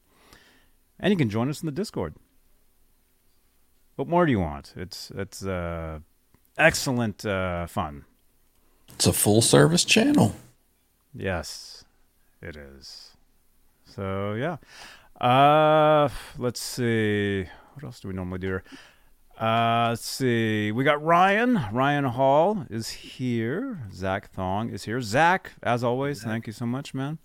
And 1.00 1.12
you 1.12 1.18
can 1.18 1.30
join 1.30 1.50
us 1.50 1.62
in 1.62 1.68
the 1.68 1.72
Discord. 1.72 2.16
What 3.96 4.08
more 4.08 4.26
do 4.26 4.32
you 4.32 4.40
want? 4.40 4.74
It's 4.76 5.12
it's 5.16 5.46
uh, 5.46 6.00
excellent 6.58 7.26
uh, 7.26 7.68
fun. 7.68 8.06
It's 8.94 9.06
a 9.06 9.14
full 9.14 9.42
service 9.42 9.86
channel. 9.86 10.36
Yes, 11.14 11.84
it 12.42 12.56
is. 12.56 13.12
So 13.86 14.34
yeah. 14.34 14.58
Uh 15.20 16.10
let's 16.38 16.62
see. 16.62 17.48
What 17.74 17.84
else 17.84 18.00
do 18.00 18.08
we 18.08 18.14
normally 18.14 18.40
do 18.40 18.48
here? 18.48 18.64
Uh 19.40 19.90
let's 19.90 20.06
see. 20.06 20.72
We 20.72 20.84
got 20.84 21.04
Ryan. 21.04 21.62
Ryan 21.72 22.06
Hall 22.06 22.66
is 22.70 22.90
here. 22.90 23.84
Zach 23.94 24.32
Thong 24.32 24.70
is 24.70 24.86
here. 24.86 25.00
Zach, 25.00 25.52
as 25.62 25.84
always, 25.84 26.24
thank 26.24 26.48
you 26.48 26.54
so 26.54 26.66
much, 26.66 26.96
man. 26.96 27.20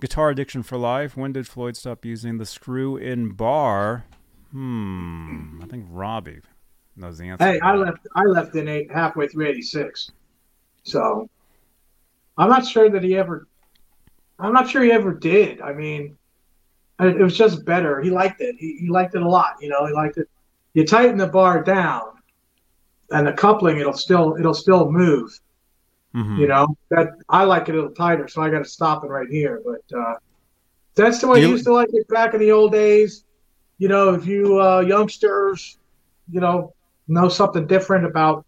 Guitar 0.00 0.30
addiction 0.30 0.62
for 0.62 0.78
life. 0.78 1.16
When 1.16 1.32
did 1.32 1.48
Floyd 1.48 1.76
stop 1.76 2.04
using 2.04 2.38
the 2.38 2.46
screw 2.46 2.96
in 2.96 3.30
bar? 3.30 4.04
Hmm. 4.52 5.60
I 5.60 5.66
think 5.66 5.86
Robbie 5.90 6.40
knows 6.96 7.18
the 7.18 7.28
answer. 7.28 7.44
Hey, 7.44 7.58
I 7.60 7.74
left. 7.74 8.06
I 8.14 8.22
left 8.22 8.54
in 8.54 8.68
eight 8.68 8.90
halfway 8.92 9.26
through 9.26 9.48
'86, 9.48 10.12
so 10.84 11.28
I'm 12.36 12.48
not 12.48 12.64
sure 12.64 12.88
that 12.88 13.02
he 13.02 13.16
ever. 13.16 13.48
I'm 14.38 14.52
not 14.52 14.70
sure 14.70 14.84
he 14.84 14.92
ever 14.92 15.12
did. 15.12 15.60
I 15.60 15.72
mean, 15.72 16.16
it 17.00 17.16
it 17.16 17.22
was 17.22 17.36
just 17.36 17.64
better. 17.64 18.00
He 18.00 18.10
liked 18.10 18.40
it. 18.40 18.54
He, 18.58 18.78
he 18.78 18.88
liked 18.88 19.16
it 19.16 19.22
a 19.22 19.28
lot. 19.28 19.56
You 19.60 19.70
know, 19.70 19.84
he 19.86 19.92
liked 19.92 20.18
it. 20.18 20.28
You 20.74 20.84
tighten 20.86 21.16
the 21.18 21.26
bar 21.26 21.62
down, 21.62 22.02
and 23.10 23.26
the 23.26 23.32
coupling 23.32 23.78
it'll 23.78 23.92
still 23.94 24.36
it'll 24.38 24.54
still 24.54 24.90
move. 24.90 25.30
Mhm. 26.14 26.38
You 26.38 26.46
know 26.48 26.76
that 26.90 27.08
I 27.28 27.44
like 27.44 27.68
it 27.68 27.72
a 27.72 27.74
little 27.76 27.90
tighter, 27.94 28.28
so 28.28 28.42
I 28.42 28.50
got 28.50 28.58
to 28.58 28.64
stop 28.68 29.04
it 29.04 29.08
right 29.08 29.28
here. 29.28 29.60
But 29.64 29.96
uh, 29.98 30.14
that's 30.94 31.20
the 31.20 31.28
way 31.28 31.38
I 31.38 31.42
You- 31.42 31.48
used 31.50 31.64
to 31.64 31.72
like 31.72 31.88
it 31.92 32.06
back 32.08 32.34
in 32.34 32.40
the 32.40 32.52
old 32.52 32.72
days. 32.72 33.24
You 33.78 33.88
know, 33.88 34.14
if 34.14 34.26
you 34.26 34.60
uh, 34.60 34.80
youngsters, 34.80 35.78
you 36.30 36.40
know, 36.40 36.74
know 37.06 37.28
something 37.28 37.66
different 37.66 38.04
about, 38.06 38.44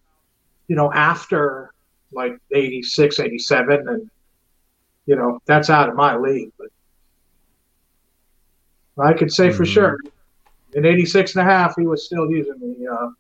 you 0.69 0.77
know, 0.77 0.93
after 0.93 1.71
like 2.13 2.39
86, 2.51 3.21
87, 3.21 3.89
and 3.89 4.11
you 5.07 5.17
know 5.17 5.41
that's 5.47 5.71
out 5.71 5.89
of 5.89 5.95
my 5.95 6.17
league. 6.17 6.51
But 6.59 6.69
I 8.99 9.13
could 9.15 9.33
say 9.33 9.51
for 9.51 9.63
Mhm. 9.65 9.67
sure, 9.73 9.99
in 10.75 10.85
86 10.85 11.37
and 11.37 11.49
a 11.49 11.51
half, 11.51 11.75
he 11.77 11.87
was 11.87 12.05
still 12.05 12.31
using 12.31 12.59
the 12.61 12.91
uh, 12.91 13.11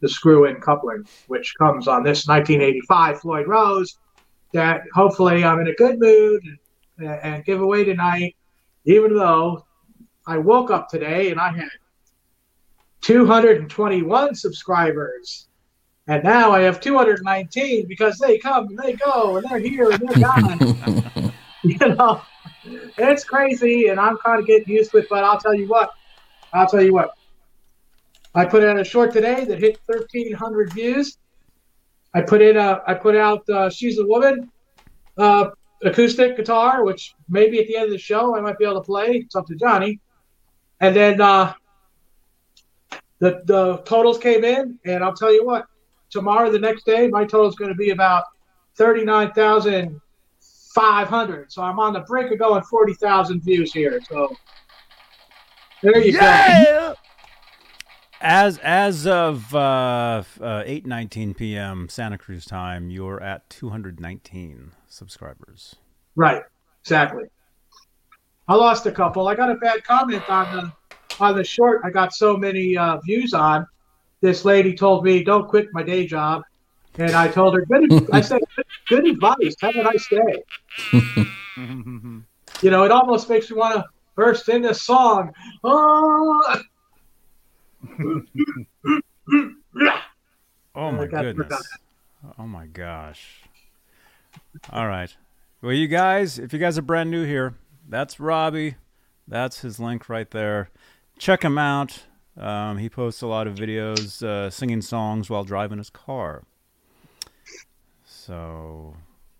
the 0.00 0.08
screw-in 0.08 0.60
coupling, 0.60 1.04
which 1.26 1.54
comes 1.58 1.86
on 1.86 2.02
this 2.02 2.26
1985 2.26 3.20
Floyd 3.20 3.46
Rose. 3.46 3.98
That 4.52 4.82
hopefully 4.94 5.44
I'm 5.44 5.60
in 5.60 5.68
a 5.68 5.74
good 5.74 6.00
mood 6.00 6.42
and, 6.98 7.08
and 7.22 7.44
give 7.44 7.60
away 7.60 7.84
tonight, 7.84 8.34
even 8.84 9.14
though 9.14 9.64
I 10.26 10.38
woke 10.38 10.70
up 10.70 10.88
today 10.88 11.30
and 11.30 11.38
I 11.38 11.52
had 11.52 11.68
221 13.02 14.34
subscribers. 14.34 15.48
And 16.08 16.24
now 16.24 16.50
I 16.50 16.62
have 16.62 16.80
219 16.80 17.86
because 17.86 18.18
they 18.18 18.38
come 18.38 18.66
and 18.68 18.78
they 18.78 18.94
go 18.94 19.36
and 19.36 19.46
they're 19.48 19.58
here 19.58 19.90
and 19.90 20.00
they're 20.00 20.20
gone. 20.20 21.32
you 21.62 21.78
know, 21.94 22.22
it's 22.98 23.22
crazy 23.22 23.88
and 23.88 24.00
I'm 24.00 24.16
kind 24.18 24.40
of 24.40 24.46
getting 24.46 24.74
used 24.74 24.90
to 24.92 24.98
it. 24.98 25.06
But 25.08 25.22
I'll 25.22 25.38
tell 25.38 25.54
you 25.54 25.68
what, 25.68 25.92
I'll 26.52 26.66
tell 26.66 26.82
you 26.82 26.92
what. 26.92 27.12
I 28.34 28.44
put 28.44 28.62
out 28.62 28.78
a 28.78 28.84
short 28.84 29.12
today 29.12 29.44
that 29.44 29.58
hit 29.58 29.80
1,300 29.86 30.72
views. 30.72 31.18
I 32.14 32.22
put 32.22 32.42
in 32.42 32.56
a, 32.56 32.82
I 32.86 32.94
put 32.94 33.16
out 33.16 33.48
uh, 33.48 33.70
"She's 33.70 33.98
a 33.98 34.06
Woman" 34.06 34.50
uh, 35.18 35.50
acoustic 35.82 36.36
guitar, 36.36 36.84
which 36.84 37.14
maybe 37.28 37.60
at 37.60 37.66
the 37.66 37.76
end 37.76 37.86
of 37.86 37.90
the 37.90 37.98
show 37.98 38.36
I 38.36 38.40
might 38.40 38.58
be 38.58 38.64
able 38.64 38.76
to 38.76 38.80
play. 38.80 39.22
It's 39.24 39.36
up 39.36 39.46
to 39.46 39.54
Johnny. 39.54 40.00
And 40.80 40.94
then 40.94 41.20
uh, 41.20 41.54
the 43.18 43.42
the 43.44 43.78
totals 43.78 44.18
came 44.18 44.44
in, 44.44 44.78
and 44.84 45.04
I'll 45.04 45.14
tell 45.14 45.32
you 45.32 45.44
what. 45.44 45.66
Tomorrow, 46.10 46.50
the 46.50 46.58
next 46.58 46.84
day, 46.84 47.06
my 47.06 47.24
total 47.24 47.48
is 47.48 47.54
going 47.54 47.70
to 47.70 47.76
be 47.76 47.90
about 47.90 48.24
thirty 48.76 49.04
nine 49.04 49.30
thousand 49.32 50.00
five 50.74 51.08
hundred. 51.08 51.52
So 51.52 51.62
I'm 51.62 51.78
on 51.78 51.92
the 51.92 52.00
brink 52.00 52.32
of 52.32 52.38
going 52.38 52.62
forty 52.64 52.94
thousand 52.94 53.42
views 53.42 53.72
here. 53.72 54.00
So 54.08 54.34
there 55.82 55.98
you 55.98 56.12
go. 56.12 56.94
As 58.22 58.58
as 58.58 59.06
of 59.06 59.54
uh, 59.54 60.22
uh, 60.40 60.62
eight 60.66 60.84
nineteen 60.86 61.32
p.m. 61.32 61.88
Santa 61.88 62.18
Cruz 62.18 62.44
time, 62.44 62.90
you're 62.90 63.22
at 63.22 63.48
two 63.48 63.70
hundred 63.70 63.98
nineteen 63.98 64.72
subscribers. 64.88 65.76
Right, 66.16 66.42
exactly. 66.82 67.24
I 68.46 68.56
lost 68.56 68.84
a 68.84 68.92
couple. 68.92 69.26
I 69.26 69.34
got 69.34 69.50
a 69.50 69.54
bad 69.54 69.84
comment 69.84 70.28
on 70.28 70.54
the 70.54 70.72
on 71.18 71.34
the 71.36 71.44
short. 71.44 71.80
I 71.82 71.90
got 71.90 72.12
so 72.12 72.36
many 72.36 72.76
uh, 72.76 72.98
views 72.98 73.32
on. 73.32 73.66
This 74.20 74.44
lady 74.44 74.74
told 74.74 75.02
me, 75.02 75.24
"Don't 75.24 75.48
quit 75.48 75.68
my 75.72 75.82
day 75.82 76.06
job," 76.06 76.42
and 76.98 77.12
I 77.12 77.28
told 77.28 77.54
her, 77.54 77.64
"Good." 77.64 78.10
I 78.12 78.20
said, 78.20 78.42
"Good, 78.54 78.66
good 78.88 79.06
advice. 79.06 79.54
Have 79.62 79.76
a 79.76 79.82
nice 79.82 80.06
day." 80.08 80.44
You 81.56 82.70
know, 82.70 82.84
it 82.84 82.90
almost 82.90 83.30
makes 83.30 83.50
me 83.50 83.56
want 83.56 83.76
to 83.76 83.84
burst 84.20 84.48
into 84.50 84.74
song. 84.74 85.32
Oh, 85.64 86.62
Oh 90.74 90.92
my 90.92 91.06
goodness! 91.06 91.68
Oh 92.38 92.46
my 92.46 92.66
gosh! 92.66 93.42
All 94.70 94.86
right, 94.86 95.16
well, 95.62 95.72
you 95.72 95.88
guys, 95.88 96.38
if 96.38 96.52
you 96.52 96.58
guys 96.58 96.76
are 96.76 96.82
brand 96.82 97.10
new 97.10 97.24
here, 97.24 97.54
that's 97.88 98.20
Robbie. 98.20 98.74
That's 99.26 99.60
his 99.60 99.80
link 99.80 100.08
right 100.10 100.30
there. 100.30 100.68
Check 101.18 101.42
him 101.42 101.56
out. 101.56 102.02
Um, 102.36 102.76
he 102.78 102.90
posts 102.90 103.22
a 103.22 103.26
lot 103.26 103.46
of 103.46 103.54
videos 103.54 104.22
uh, 104.22 104.50
singing 104.50 104.82
songs 104.82 105.30
while 105.30 105.44
driving 105.44 105.78
his 105.78 105.90
car. 105.90 106.42
So, 108.04 108.96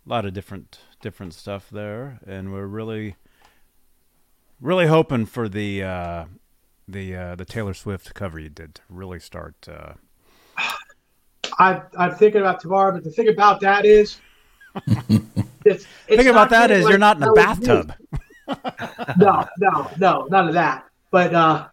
a 0.07 0.09
lot 0.09 0.25
of 0.25 0.33
different 0.33 0.79
different 1.03 1.35
stuff 1.35 1.69
there, 1.71 2.21
and 2.27 2.53
we're 2.53 2.67
really, 2.67 3.17
really 4.61 4.87
hoping 4.87 5.27
for 5.27 5.49
the 5.49 5.83
uh, 5.83 6.25
the 6.87 7.17
uh, 7.17 7.35
the 7.35 7.45
Taylor 7.45 7.75
Swift 7.75 8.15
cover 8.15 8.39
you 8.39 8.49
did 8.49 8.77
to 8.77 8.83
really 8.89 9.21
start. 9.21 9.55
Uh, 9.69 9.95
I, 11.59 11.83
I'm 11.99 12.15
thinking 12.15 12.41
about 12.41 12.61
tomorrow, 12.61 12.93
but 12.93 13.05
the 13.05 13.11
thing 13.11 13.29
about 13.29 13.61
that 13.61 13.85
is, 13.85 14.21
it's, 14.87 15.27
it's 15.65 15.87
Think 16.07 16.29
about 16.29 16.51
that 16.51 16.71
is 16.71 16.85
is 16.85 16.89
you're 16.89 16.99
not 16.99 17.17
in 17.17 17.23
a 17.23 17.27
how 17.27 17.33
it 17.33 17.59
used 17.59 17.67
bathtub. 17.67 17.95
no, 19.19 19.47
no, 19.59 19.91
no, 19.99 20.27
none 20.31 20.49
of 20.49 20.55
that. 20.55 20.87
But 21.11 21.35
uh, 21.35 21.69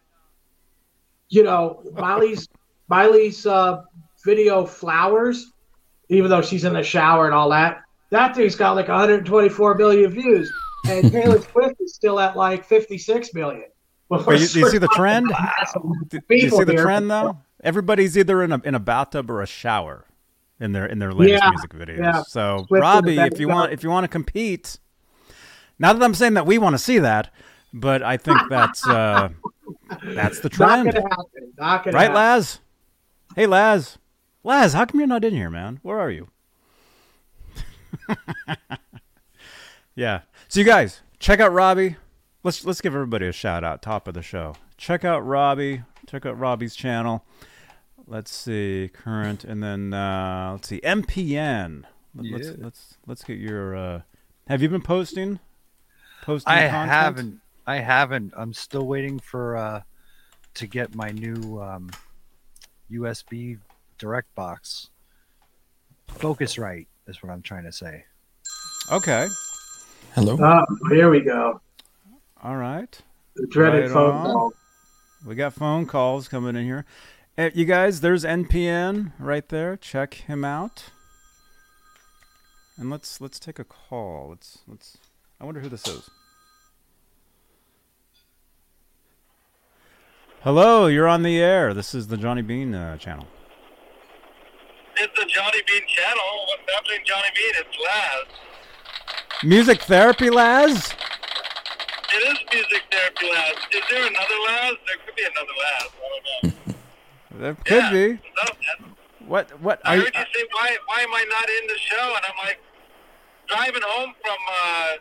you 1.28 1.42
know, 1.42 1.82
Miley's 1.94 2.48
Miley's 2.88 3.46
uh, 3.46 3.82
video 4.24 4.64
Flowers, 4.66 5.52
even 6.08 6.30
though 6.30 6.42
she's 6.42 6.64
in 6.64 6.72
the 6.72 6.82
shower 6.82 7.26
and 7.26 7.34
all 7.34 7.50
that. 7.50 7.82
That 8.10 8.34
thing's 8.34 8.56
got 8.56 8.74
like 8.74 8.88
124 8.88 9.74
million 9.74 10.10
views, 10.10 10.50
and 10.86 11.10
Taylor 11.10 11.40
Swift 11.40 11.80
is 11.80 11.94
still 11.94 12.20
at 12.20 12.36
like 12.36 12.64
56 12.64 13.34
million. 13.34 13.64
Well, 14.08 14.20
you, 14.32 14.46
do 14.46 14.60
you 14.60 14.70
see 14.70 14.78
the 14.78 14.88
trend? 14.88 15.28
Do 16.10 16.20
you 16.30 16.48
see 16.50 16.64
the 16.64 16.72
here. 16.72 16.82
trend 16.82 17.10
though? 17.10 17.38
Everybody's 17.62 18.16
either 18.16 18.42
in 18.42 18.52
a 18.52 18.60
in 18.64 18.74
a 18.74 18.78
bathtub 18.80 19.30
or 19.30 19.42
a 19.42 19.46
shower 19.46 20.06
in 20.60 20.72
their 20.72 20.86
in 20.86 20.98
their 20.98 21.12
latest 21.12 21.42
Yeah, 21.42 21.50
music 21.50 21.70
videos. 21.72 21.98
yeah. 21.98 22.22
So 22.22 22.64
Swift 22.68 22.80
Robbie, 22.80 23.18
if 23.18 23.38
you 23.38 23.48
want 23.48 23.72
if 23.72 23.82
you 23.82 23.90
want 23.90 24.04
to 24.04 24.08
compete, 24.08 24.78
not 25.78 25.98
that 25.98 26.04
I'm 26.04 26.14
saying 26.14 26.34
that 26.34 26.46
we 26.46 26.56
want 26.58 26.74
to 26.74 26.78
see 26.78 26.98
that, 26.98 27.32
but 27.72 28.02
I 28.02 28.16
think 28.16 28.40
that's 28.48 28.86
uh, 28.86 29.28
that's 30.04 30.40
the 30.40 30.48
Not 30.58 30.84
trend, 30.84 30.92
gonna 30.92 31.08
happen. 31.08 31.52
Not 31.58 31.86
right, 31.86 31.94
happen. 31.94 32.14
Laz? 32.14 32.60
Hey, 33.36 33.46
Laz, 33.46 33.98
Laz, 34.42 34.72
how 34.72 34.86
come 34.86 35.00
you're 35.00 35.06
not 35.06 35.24
in 35.24 35.34
here, 35.34 35.50
man? 35.50 35.80
Where 35.82 35.98
are 36.00 36.10
you? 36.10 36.28
yeah. 39.94 40.20
So 40.48 40.60
you 40.60 40.66
guys 40.66 41.02
check 41.18 41.40
out 41.40 41.52
Robbie. 41.52 41.96
Let's 42.42 42.64
let's 42.64 42.80
give 42.80 42.94
everybody 42.94 43.26
a 43.26 43.32
shout 43.32 43.64
out. 43.64 43.82
Top 43.82 44.08
of 44.08 44.14
the 44.14 44.22
show. 44.22 44.54
Check 44.76 45.04
out 45.04 45.20
Robbie. 45.26 45.82
Check 46.06 46.24
out 46.24 46.38
Robbie's 46.38 46.74
channel. 46.74 47.24
Let's 48.06 48.30
see 48.34 48.90
current, 48.92 49.44
and 49.44 49.62
then 49.62 49.92
uh, 49.92 50.50
let's 50.52 50.68
see 50.68 50.80
MPN. 50.80 51.82
Let- 52.14 52.32
Let's 52.32 52.48
Yeah. 52.48 52.54
let's 52.58 52.96
let's 53.06 53.22
get 53.24 53.38
your. 53.38 53.76
Uh, 53.76 54.00
have 54.48 54.62
you 54.62 54.68
been 54.70 54.80
posting? 54.82 55.38
Posting. 56.22 56.52
I 56.52 56.68
content? 56.68 56.90
haven't. 56.90 57.40
I 57.66 57.76
haven't. 57.80 58.32
I'm 58.36 58.54
still 58.54 58.86
waiting 58.86 59.18
for 59.18 59.56
uh 59.56 59.82
to 60.54 60.66
get 60.66 60.94
my 60.94 61.10
new 61.10 61.60
um, 61.60 61.90
USB 62.90 63.58
direct 63.98 64.34
box. 64.34 64.88
Focusrite 66.08 66.86
is 67.06 67.22
what 67.22 67.30
I'm 67.30 67.42
trying 67.42 67.64
to 67.64 67.72
say. 67.72 68.04
Okay. 68.90 69.28
Hello. 70.14 70.36
Oh, 70.40 70.88
here 70.94 71.10
we 71.10 71.20
go. 71.20 71.60
All 72.42 72.56
right. 72.56 73.00
The 73.36 73.46
dreaded 73.46 73.82
Right 73.82 73.90
phone 73.90 74.14
on. 74.14 74.32
call. 74.32 74.52
We 75.26 75.34
got 75.34 75.52
phone 75.54 75.86
calls 75.86 76.28
coming 76.28 76.56
in 76.56 76.64
here. 76.64 76.84
Uh, 77.36 77.50
you 77.54 77.64
guys, 77.64 78.00
there's 78.00 78.24
MPN 78.24 79.12
right 79.18 79.48
there. 79.48 79.76
Check 79.76 80.14
him 80.14 80.44
out. 80.44 80.84
And 82.76 82.90
let's 82.90 83.20
let's 83.20 83.38
take 83.38 83.58
a 83.58 83.64
call. 83.64 84.28
Let's 84.30 84.58
let's. 84.66 84.98
I 85.40 85.44
wonder 85.44 85.60
who 85.60 85.68
this 85.68 85.86
is. 85.86 86.08
Hello, 90.42 90.86
you're 90.86 91.08
on 91.08 91.22
the 91.24 91.38
air. 91.40 91.74
This 91.74 91.94
is 91.94 92.06
the 92.06 92.16
Johnny 92.16 92.42
Bean 92.42 92.74
uh, 92.74 92.96
channel. 92.96 93.26
It's 94.96 95.12
the 95.20 95.26
Johnny 95.26 95.60
Bean 95.66 95.82
channel. 95.88 96.22
What's 96.46 96.72
happening, 96.72 97.00
Johnny 97.04 97.28
Bean? 97.34 97.52
It's 97.56 97.76
Laz. 97.84 98.26
Music 99.44 99.82
therapy, 99.82 100.30
Laz. 100.30 100.92
It 102.12 102.22
is 102.28 102.38
music 102.52 102.82
therapy, 102.90 103.26
Laz. 103.32 103.54
Is 103.72 103.82
there 103.90 104.00
another 104.06 104.34
Laz? 104.46 104.74
There 104.86 104.96
could 105.06 105.14
be 105.14 105.22
another 105.24 105.54
Laz. 105.62 105.90
I 105.94 106.42
don't 106.42 106.56
know. 106.66 106.74
There 107.38 107.54
could 107.54 107.82
Yeah. 107.84 107.90
be. 107.92 108.08
Man? 108.08 108.94
What 109.28 109.60
what 109.60 109.80
I 109.84 109.92
are 109.92 109.96
you? 109.98 110.02
heard 110.04 110.14
you 110.14 110.24
say, 110.34 110.44
why, 110.52 110.76
why 110.86 111.02
am 111.02 111.14
I 111.14 111.24
not 111.28 111.48
in 111.48 111.66
the 111.68 111.78
show? 111.78 112.14
And 112.16 112.24
I'm 112.26 112.46
like, 112.46 112.58
driving 113.46 113.82
home 113.84 114.14
from 114.22 114.38
uh, 114.50 114.92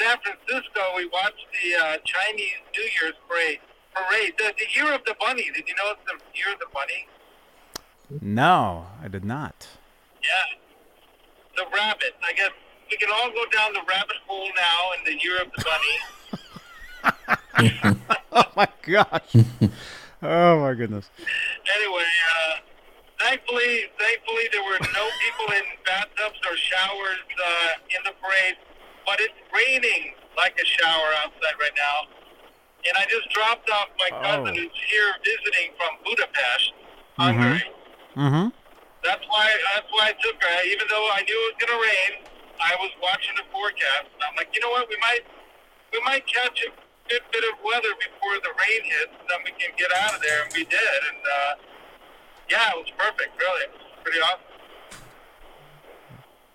San 0.00 0.16
Francisco, 0.24 0.80
we 0.96 1.06
watched 1.12 1.46
the 1.62 1.76
uh, 1.76 1.96
Chinese 2.04 2.58
New 2.74 2.88
Year's 3.00 3.14
parade. 3.28 3.60
Parade. 3.94 4.32
The, 4.38 4.52
the 4.58 4.66
Year 4.80 4.92
of 4.94 5.04
the 5.04 5.14
Bunny. 5.20 5.48
Did 5.54 5.68
you 5.68 5.74
know 5.76 5.92
it's 5.92 6.00
the 6.06 6.18
Year 6.38 6.52
of 6.54 6.58
the 6.58 6.66
Bunny? 6.72 7.06
No, 8.20 8.86
I 9.04 9.06
did 9.08 9.24
not. 9.24 9.68
Yeah. 10.24 10.56
The 11.56 11.64
rabbit. 11.76 12.16
I 12.24 12.32
guess 12.32 12.50
we 12.90 12.96
can 12.96 13.08
all 13.12 13.30
go 13.30 13.44
down 13.56 13.72
the 13.72 13.80
rabbit 13.88 14.16
hole 14.26 14.48
now 14.56 14.92
in 14.98 15.04
the 15.04 15.22
Year 15.22 15.40
of 15.42 15.48
the 15.56 15.64
Bunny. 15.64 15.96
Oh 18.32 18.44
my 18.56 18.68
gosh. 18.82 19.34
oh 20.22 20.60
my 20.60 20.74
goodness. 20.74 21.10
anyway, 21.76 22.04
uh, 22.06 22.54
thankfully, 23.20 23.90
thankfully 23.98 24.44
there 24.52 24.62
were 24.62 24.78
no 24.94 25.04
people 25.24 25.54
in 25.56 25.64
bathtubs 25.84 26.38
or 26.48 26.56
showers 26.56 27.18
uh, 27.44 27.72
in 27.90 28.00
the 28.04 28.12
parade, 28.22 28.56
but 29.04 29.18
it's 29.20 29.34
raining 29.52 30.14
like 30.36 30.54
a 30.62 30.64
shower 30.64 31.10
outside 31.24 31.56
right 31.60 31.74
now. 31.76 32.06
And 32.86 32.96
I 32.96 33.04
just 33.10 33.28
dropped 33.30 33.68
off 33.70 33.88
my 33.98 34.10
cousin 34.22 34.54
Oh. 34.56 34.56
who's 34.56 34.78
here 34.88 35.10
visiting 35.24 35.74
from 35.76 35.90
Budapest, 36.04 36.72
Hungary. 37.18 37.62
Mm-hmm. 38.16 38.48
That's 39.04 39.24
why 39.28 39.46
that's 39.74 39.88
why 39.90 40.08
I 40.08 40.12
took 40.22 40.36
her. 40.40 40.64
Even 40.70 40.86
though 40.88 41.08
I 41.12 41.22
knew 41.26 41.34
it 41.34 41.46
was 41.50 41.66
gonna 41.66 41.80
rain, 41.82 42.12
I 42.62 42.76
was 42.78 42.92
watching 43.02 43.34
the 43.36 43.44
forecast. 43.52 44.08
And 44.14 44.22
I'm 44.28 44.36
like, 44.36 44.48
you 44.52 44.60
know 44.60 44.70
what? 44.70 44.88
We 44.88 44.96
might 45.00 45.24
we 45.92 46.00
might 46.04 46.26
catch 46.26 46.62
a 46.62 46.70
good 47.08 47.24
bit 47.32 47.44
of 47.52 47.58
weather 47.64 47.92
before 47.98 48.36
the 48.42 48.52
rain 48.54 48.82
hits, 48.84 49.14
and 49.18 49.28
then 49.28 49.40
we 49.44 49.52
can 49.58 49.74
get 49.76 49.90
out 49.96 50.14
of 50.14 50.20
there. 50.22 50.44
And 50.44 50.52
we 50.54 50.64
did. 50.64 51.00
And 51.10 51.22
uh, 51.24 51.52
yeah, 52.48 52.70
it 52.70 52.76
was 52.76 52.92
perfect. 52.96 53.34
Really, 53.38 53.62
it 53.64 53.72
was 53.72 53.98
pretty 54.04 54.20
awesome. 54.20 54.50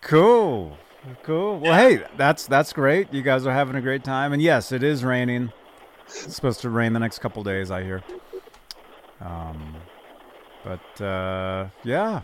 Cool. 0.02 0.78
Cool. 1.24 1.60
Well, 1.60 1.74
hey, 1.74 2.04
that's 2.18 2.48
that's 2.48 2.74
great. 2.74 3.14
You 3.14 3.22
guys 3.22 3.46
are 3.46 3.54
having 3.54 3.76
a 3.76 3.82
great 3.82 4.04
time, 4.04 4.34
and 4.34 4.42
yes, 4.42 4.72
it 4.72 4.82
is 4.82 5.04
raining. 5.04 5.52
It's 6.08 6.36
supposed 6.36 6.62
to 6.62 6.70
rain 6.70 6.94
the 6.94 7.00
next 7.00 7.20
couple 7.20 7.44
days, 7.44 7.70
I 7.72 7.84
hear. 7.84 8.04
Um, 9.22 9.76
but 10.64 11.02
uh, 11.02 11.68
yeah, 11.84 12.22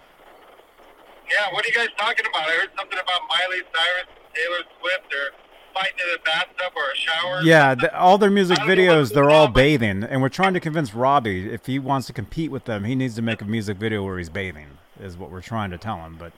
Yeah, 1.34 1.54
what 1.54 1.66
are 1.66 1.68
you 1.68 1.74
guys 1.74 1.90
talking 1.98 2.26
about? 2.30 2.48
I 2.48 2.52
heard 2.52 2.70
something 2.78 3.00
about 3.00 3.22
Miley 3.30 3.62
Cyrus 3.74 4.08
and 4.10 4.36
Taylor 4.36 4.64
Swift 4.80 5.14
or 5.14 5.32
fighting 5.74 6.00
in 6.00 6.16
a 6.20 6.24
bathtub 6.24 6.74
or 6.76 6.92
a 6.92 6.96
shower. 6.96 7.42
yeah. 7.44 7.76
The, 7.76 7.98
all 7.98 8.18
their 8.18 8.30
music 8.30 8.60
I 8.60 8.68
don't 8.68 8.76
know 8.76 8.84
videos, 8.84 9.00
what's 9.00 9.12
they're 9.14 9.30
all 9.30 9.48
on, 9.48 9.54
bathing, 9.54 10.04
and 10.04 10.22
we're 10.22 10.30
trying 10.30 10.54
to 10.54 10.60
convince 10.60 10.94
Robbie 10.94 11.50
if 11.52 11.66
he 11.66 11.80
wants 11.80 12.08
to 12.08 12.14
compete 12.14 12.52
with 12.52 12.66
them, 12.66 12.84
he 12.84 12.96
needs 12.96 13.16
to 13.16 13.22
make 13.22 13.42
a 13.42 13.46
music 13.46 13.78
video 13.78 14.04
where 14.04 14.18
he's 14.18 14.30
bathing. 14.30 14.78
Is 15.00 15.18
what 15.18 15.32
we're 15.32 15.42
trying 15.42 15.72
to 15.72 15.80
tell 15.80 15.98
him, 15.98 16.16
but 16.20 16.32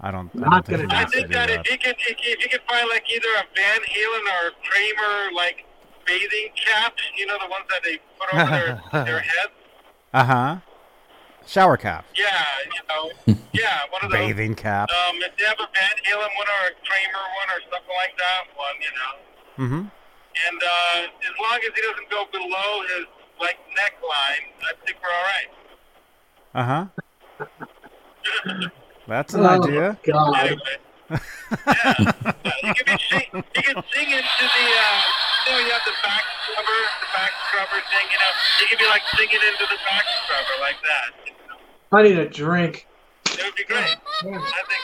I 0.00 0.10
don't. 0.10 0.30
I 0.36 0.50
don't 0.50 0.66
think 0.66 0.80
gonna 0.90 0.94
I 0.94 1.04
think 1.06 1.28
that 1.32 1.48
that. 1.48 1.60
if 1.60 1.70
you 1.70 1.78
could, 1.78 1.96
if 1.98 2.08
you, 2.26 2.32
if 2.32 2.42
you 2.42 2.48
could 2.50 2.60
find 2.68 2.86
like 2.90 3.04
either 3.10 3.28
a 3.38 3.44
Van 3.56 3.80
Halen 3.80 4.24
or 4.34 4.48
a 4.48 4.52
Kramer 4.68 5.32
like 5.34 5.64
bathing 6.06 6.48
cap, 6.56 6.94
you 7.16 7.24
know 7.26 7.38
the 7.40 7.48
ones 7.48 7.64
that 7.70 7.82
they 7.82 7.98
put 8.18 8.34
over 8.34 8.50
their 8.92 9.04
their 9.04 9.20
heads. 9.20 9.52
Uh 10.12 10.24
huh. 10.24 10.56
Shower 11.46 11.76
cap, 11.76 12.04
Yeah, 12.16 12.26
you 12.74 12.82
know, 12.90 13.36
yeah, 13.52 13.80
one 13.90 14.04
of 14.04 14.10
those. 14.10 14.18
bathing 14.18 14.54
cap. 14.54 14.88
Um, 14.90 15.16
if 15.22 15.32
you 15.38 15.46
have 15.46 15.58
a 15.60 15.68
Van 15.72 15.96
Halen 16.04 16.30
one 16.36 16.48
or 16.50 16.62
a 16.68 16.74
Kramer 16.84 17.24
one 17.38 17.48
or 17.54 17.60
something 17.70 17.96
like 17.96 18.14
that 18.18 18.42
one, 18.56 18.76
you 18.82 18.92
know. 18.98 19.14
Mm-hmm. 19.64 19.84
And 20.36 20.58
uh, 20.62 20.98
as 21.06 21.34
long 21.40 21.58
as 21.62 21.70
he 21.74 21.80
doesn't 21.86 22.10
go 22.10 22.24
below 22.32 22.82
his 22.82 23.06
like 23.40 23.58
neckline, 23.78 24.44
I 24.60 24.72
think 24.84 24.98
we're 25.00 25.08
all 25.14 25.24
right. 25.30 25.50
Uh 26.54 26.64
huh. 26.66 26.84
That's 29.08 29.34
an 29.34 29.46
Oh, 29.46 29.62
idea. 29.62 29.98
God. 30.04 30.34
Anyway. 30.36 30.76
yeah. 31.10 31.94
yeah, 32.42 32.58
you 32.66 32.74
can 32.74 32.86
be 32.90 32.98
sing, 33.06 33.30
you 33.30 33.62
can 33.62 33.78
sing 33.94 34.08
into 34.10 34.44
the 34.50 34.66
uh, 34.66 34.98
you 35.46 35.52
know 35.54 35.60
you 35.62 35.70
have 35.70 35.86
the 35.86 35.94
back 36.02 36.24
scrubber, 36.42 36.80
the 36.98 37.10
back 37.14 37.30
scrubber 37.46 37.80
thing, 37.94 38.06
you 38.10 38.18
know. 38.18 38.32
You 38.60 38.66
can 38.66 38.78
be 38.82 38.86
like 38.90 39.02
singing 39.14 39.38
into 39.46 39.64
the 39.70 39.78
back 39.86 40.02
scrubber 40.26 40.56
like 40.60 40.82
that. 40.82 41.10
You 41.92 41.98
know? 41.98 42.04
I 42.04 42.08
need 42.08 42.18
a 42.18 42.28
drink. 42.28 42.86
It 43.26 43.42
would 43.44 43.54
be 43.54 43.64
great. 43.64 43.96
I 44.22 44.22
think. 44.22 44.82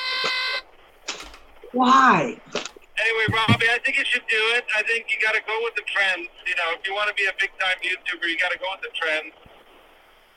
Why? 1.72 2.40
Anyway, 2.54 3.26
Robbie, 3.32 3.66
I 3.70 3.78
think 3.84 3.98
you 3.98 4.04
should 4.04 4.26
do 4.28 4.42
it. 4.54 4.64
I 4.76 4.82
think 4.82 5.06
you 5.10 5.16
got 5.24 5.34
to 5.34 5.40
go 5.46 5.58
with 5.64 5.74
the 5.74 5.82
trends. 5.88 6.28
You 6.46 6.54
know, 6.54 6.76
if 6.78 6.86
you 6.86 6.94
want 6.94 7.08
to 7.08 7.14
be 7.14 7.24
a 7.24 7.32
big 7.40 7.50
time 7.58 7.76
YouTuber, 7.82 8.28
you 8.28 8.38
got 8.38 8.52
to 8.52 8.58
go 8.58 8.66
with 8.70 8.82
the 8.82 8.92
trends. 8.94 9.34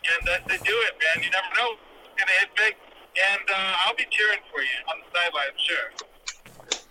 And 0.06 0.30
uh, 0.30 0.38
to 0.48 0.64
do 0.64 0.76
it, 0.88 0.94
man, 1.02 1.24
you 1.24 1.30
never 1.32 1.50
know. 1.58 1.78
It's 2.06 2.16
gonna 2.18 2.32
hit 2.40 2.50
big. 2.56 2.76
And 3.16 3.42
uh, 3.50 3.86
I'll 3.86 3.96
be 3.96 4.06
cheering 4.10 4.40
for 4.52 4.62
you 4.62 4.78
on 4.92 5.00
the 5.00 5.08
sidelines, 5.14 5.60
sure. 5.62 5.90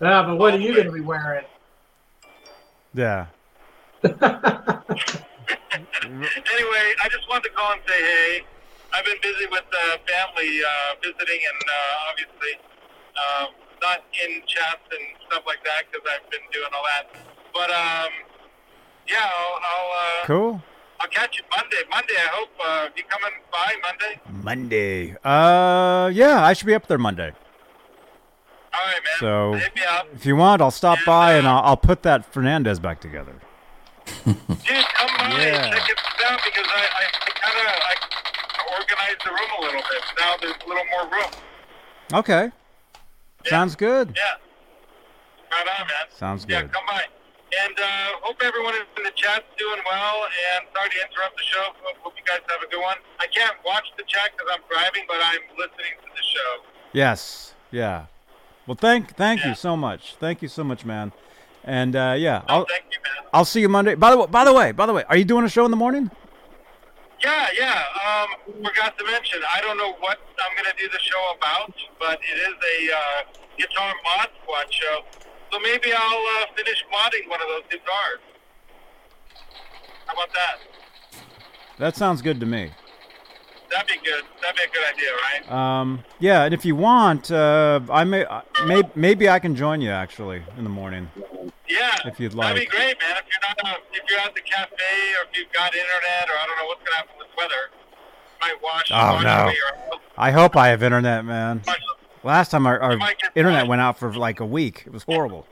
Yeah, 0.01 0.23
but 0.23 0.37
what 0.37 0.53
are 0.53 0.57
you 0.57 0.73
going 0.73 0.87
to 0.87 0.91
be 0.91 1.01
wearing? 1.01 1.45
Yeah. 2.93 3.27
anyway, 4.03 4.25
I 7.03 7.09
just 7.11 7.29
wanted 7.29 7.49
to 7.49 7.55
call 7.55 7.73
and 7.73 7.81
say 7.87 8.01
hey. 8.01 8.45
I've 8.95 9.05
been 9.05 9.19
busy 9.21 9.45
with 9.51 9.63
uh, 9.67 9.97
family 10.07 10.51
uh, 10.63 10.95
visiting 11.03 11.41
and 11.51 11.61
uh, 11.67 12.09
obviously 12.09 12.53
um, 13.19 13.47
not 13.81 13.99
in 14.23 14.41
chats 14.47 14.87
and 14.91 15.03
stuff 15.27 15.43
like 15.45 15.63
that 15.65 15.83
because 15.91 16.05
I've 16.07 16.29
been 16.31 16.45
doing 16.53 16.69
all 16.73 16.83
that. 16.95 17.05
But 17.53 17.69
um, 17.71 18.11
yeah, 19.07 19.27
I'll 19.27 19.59
I'll, 19.61 19.91
uh, 19.91 20.25
Cool. 20.25 20.61
I'll 21.01 21.09
catch 21.09 21.37
you 21.37 21.43
Monday. 21.55 21.77
Monday, 21.91 22.15
I 22.15 22.29
hope. 22.31 22.49
Uh, 22.63 22.87
you 22.95 23.03
coming 23.03 23.35
by 23.51 23.73
Monday? 23.83 24.19
Monday. 24.43 25.15
Uh, 25.23 26.09
yeah, 26.13 26.43
I 26.43 26.53
should 26.53 26.67
be 26.67 26.73
up 26.73 26.87
there 26.87 26.97
Monday. 26.97 27.31
All 28.73 28.79
right, 28.85 28.93
man. 29.03 29.19
So- 29.19 29.53
hit 29.53 29.75
me 29.75 29.81
up, 29.83 30.07
If 30.13 30.25
you 30.25 30.35
want, 30.37 30.61
I'll 30.61 30.71
stop 30.71 30.99
by 31.05 31.33
and 31.33 31.47
I'll, 31.47 31.63
I'll 31.63 31.77
put 31.77 32.03
that 32.03 32.31
Fernandes 32.33 32.81
back 32.81 33.01
together. 33.01 33.33
dude. 34.05 34.15
Come 34.25 34.35
by 35.17 35.35
Yeah. 35.37 35.65
and 35.65 35.75
check 35.75 35.89
it 35.89 36.25
out 36.29 36.39
because 36.45 36.67
I 36.67 36.85
I 37.01 37.31
kind 37.41 37.67
of 37.67 37.73
I 37.73 37.95
organize 38.71 39.17
the 39.23 39.31
room 39.31 39.51
a 39.59 39.61
little 39.61 39.81
bit. 39.81 40.03
Now 40.19 40.35
there's 40.41 40.55
a 40.63 40.67
little 40.67 40.85
more 40.91 41.05
room. 41.11 41.31
Okay. 42.13 42.51
Sounds 43.45 43.75
good. 43.75 44.13
Yeah. 44.15 44.23
Right 45.51 45.67
on, 45.79 45.87
man. 45.87 46.07
Sounds 46.15 46.45
Yeah, 46.47 46.61
good. 46.61 46.69
Yeah, 46.73 46.73
come 46.73 46.85
by. 46.87 47.03
And 47.65 47.79
uh, 47.79 47.85
hope 48.21 48.37
everyone 48.43 48.73
in 48.75 49.03
the 49.03 49.11
chat's 49.15 49.45
doing 49.57 49.79
well. 49.85 50.25
And 50.57 50.65
sorry 50.75 50.89
to 50.89 50.95
interrupt 50.97 51.37
the 51.37 51.43
show. 51.43 51.63
Hope 52.03 52.13
you 52.17 52.23
guys 52.25 52.41
have 52.49 52.61
a 52.61 52.69
good 52.69 52.81
one. 52.81 52.97
I 53.19 53.27
can't 53.27 53.55
watch 53.65 53.85
the 53.97 54.03
chat 54.07 54.31
because 54.35 54.51
I'm 54.51 54.61
driving, 54.69 55.03
but 55.07 55.17
I'm 55.21 55.41
listening 55.57 55.93
to 56.01 56.09
the 56.15 56.23
show. 56.23 56.65
Yes. 56.91 57.53
Yeah. 57.71 58.05
Well, 58.67 58.75
thank 58.79 59.15
thank 59.15 59.41
Yeah. 59.41 59.49
you 59.49 59.55
so 59.55 59.77
much. 59.77 60.15
Thank 60.19 60.41
you 60.41 60.47
so 60.47 60.63
much, 60.63 60.83
man. 60.85 61.11
And 61.63 61.95
uh, 61.95 62.15
yeah, 62.17 62.41
Oh, 62.49 62.53
I'll 62.59 62.65
thank 62.65 62.85
you, 62.91 62.99
man. 63.03 63.29
I'll 63.33 63.45
see 63.45 63.61
you 63.61 63.69
Monday. 63.69 63.95
By 63.95 64.11
the 64.11 64.17
way, 64.17 64.25
by 64.27 64.43
the 64.43 64.53
way, 64.53 64.71
by 64.71 64.85
the 64.85 64.93
way, 64.93 65.03
are 65.07 65.15
you 65.17 65.25
doing 65.25 65.45
a 65.45 65.49
show 65.49 65.65
in 65.65 65.71
the 65.71 65.77
morning? 65.77 66.11
Yeah, 67.23 67.47
yeah. 67.57 67.83
Um, 68.05 68.63
forgot 68.63 68.97
to 68.97 69.05
mention, 69.05 69.39
I 69.51 69.61
don't 69.61 69.77
know 69.77 69.93
what 69.99 70.19
I'm 70.39 70.55
going 70.55 70.69
to 70.69 70.77
do 70.77 70.89
the 70.89 70.99
show 70.99 71.33
about, 71.37 71.73
but 71.99 72.19
it 72.21 72.37
is 72.37 72.53
a 72.53 72.93
uh, 72.93 72.99
guitar 73.57 73.93
mod 74.03 74.29
squad 74.43 74.71
show. 74.71 75.01
So 75.51 75.59
maybe 75.59 75.93
I'll 75.93 76.43
uh, 76.43 76.45
finish 76.55 76.83
modding 76.93 77.29
one 77.29 77.41
of 77.41 77.47
those 77.47 77.63
guitars. 77.69 78.19
How 80.05 80.13
about 80.13 80.33
that? 80.33 81.19
That 81.79 81.95
sounds 81.95 82.21
good 82.21 82.39
to 82.39 82.45
me. 82.45 82.71
That'd 83.71 83.87
be 83.87 83.97
good. 84.05 84.23
That'd 84.41 84.55
be 84.55 84.63
a 84.63 84.73
good 84.73 84.93
idea, 84.93 85.09
right? 85.13 85.51
Um, 85.51 86.03
yeah, 86.19 86.43
and 86.43 86.53
if 86.53 86.65
you 86.65 86.75
want, 86.75 87.31
uh, 87.31 87.81
I 87.89 88.03
may, 88.03 88.25
uh, 88.25 88.41
may 88.65 88.83
maybe 88.93 89.27
I 89.27 89.39
can 89.39 89.55
join 89.55 89.81
you 89.81 89.89
actually 89.89 90.43
in 90.57 90.63
the 90.63 90.69
morning. 90.69 91.09
Yeah. 91.67 91.97
If 92.05 92.19
you'd 92.19 92.33
like. 92.33 92.53
That'd 92.55 92.69
be 92.69 92.75
great, 92.75 92.97
man. 92.99 93.17
If 93.17 93.25
you're 93.25 93.41
not, 93.47 93.57
uh, 93.63 93.77
if 93.91 94.03
you're 94.09 94.19
at 94.19 94.33
the 94.35 94.41
cafe 94.41 94.73
or 95.19 95.29
if 95.29 95.37
you've 95.37 95.51
got 95.51 95.73
internet 95.73 96.29
or 96.29 96.33
I 96.37 96.45
don't 96.45 96.57
know 96.57 96.65
what's 96.67 96.83
gonna 96.83 96.97
happen 96.97 97.15
with 97.17 97.27
weather, 97.37 97.71
might 98.41 98.61
watch. 98.61 98.89
Oh, 98.91 99.13
watch 99.13 99.23
no. 99.23 99.47
or- 99.93 99.99
I 100.17 100.31
hope 100.31 100.55
I 100.55 100.67
have 100.69 100.81
internet, 100.83 101.25
man. 101.25 101.61
Last 102.23 102.49
time 102.51 102.65
our, 102.65 102.79
our 102.79 102.97
internet 103.35 103.67
went 103.67 103.81
out 103.81 103.99
for 103.99 104.13
like 104.13 104.39
a 104.39 104.45
week. 104.45 104.83
It 104.85 104.93
was 104.93 105.03
horrible. 105.03 105.45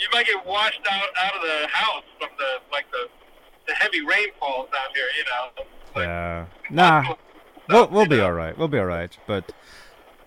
You 0.00 0.08
might 0.12 0.26
get 0.26 0.44
washed 0.46 0.80
out 0.90 1.08
out 1.22 1.34
of 1.36 1.42
the 1.42 1.66
house 1.68 2.02
from 2.18 2.30
the 2.38 2.72
like 2.72 2.90
the 2.90 3.08
the 3.66 3.74
heavy 3.74 4.00
rainfalls 4.04 4.68
out 4.76 4.94
here. 4.94 5.06
You 5.16 5.24
know. 5.24 5.64
Like, 5.94 6.06
Yeah. 6.06 6.46
Nah, 6.70 7.14
we'll 7.68 7.88
we'll 7.88 8.06
be 8.06 8.20
all 8.20 8.32
right. 8.32 8.56
We'll 8.58 8.68
be 8.68 8.78
all 8.78 8.86
right. 8.86 9.16
But 9.26 9.52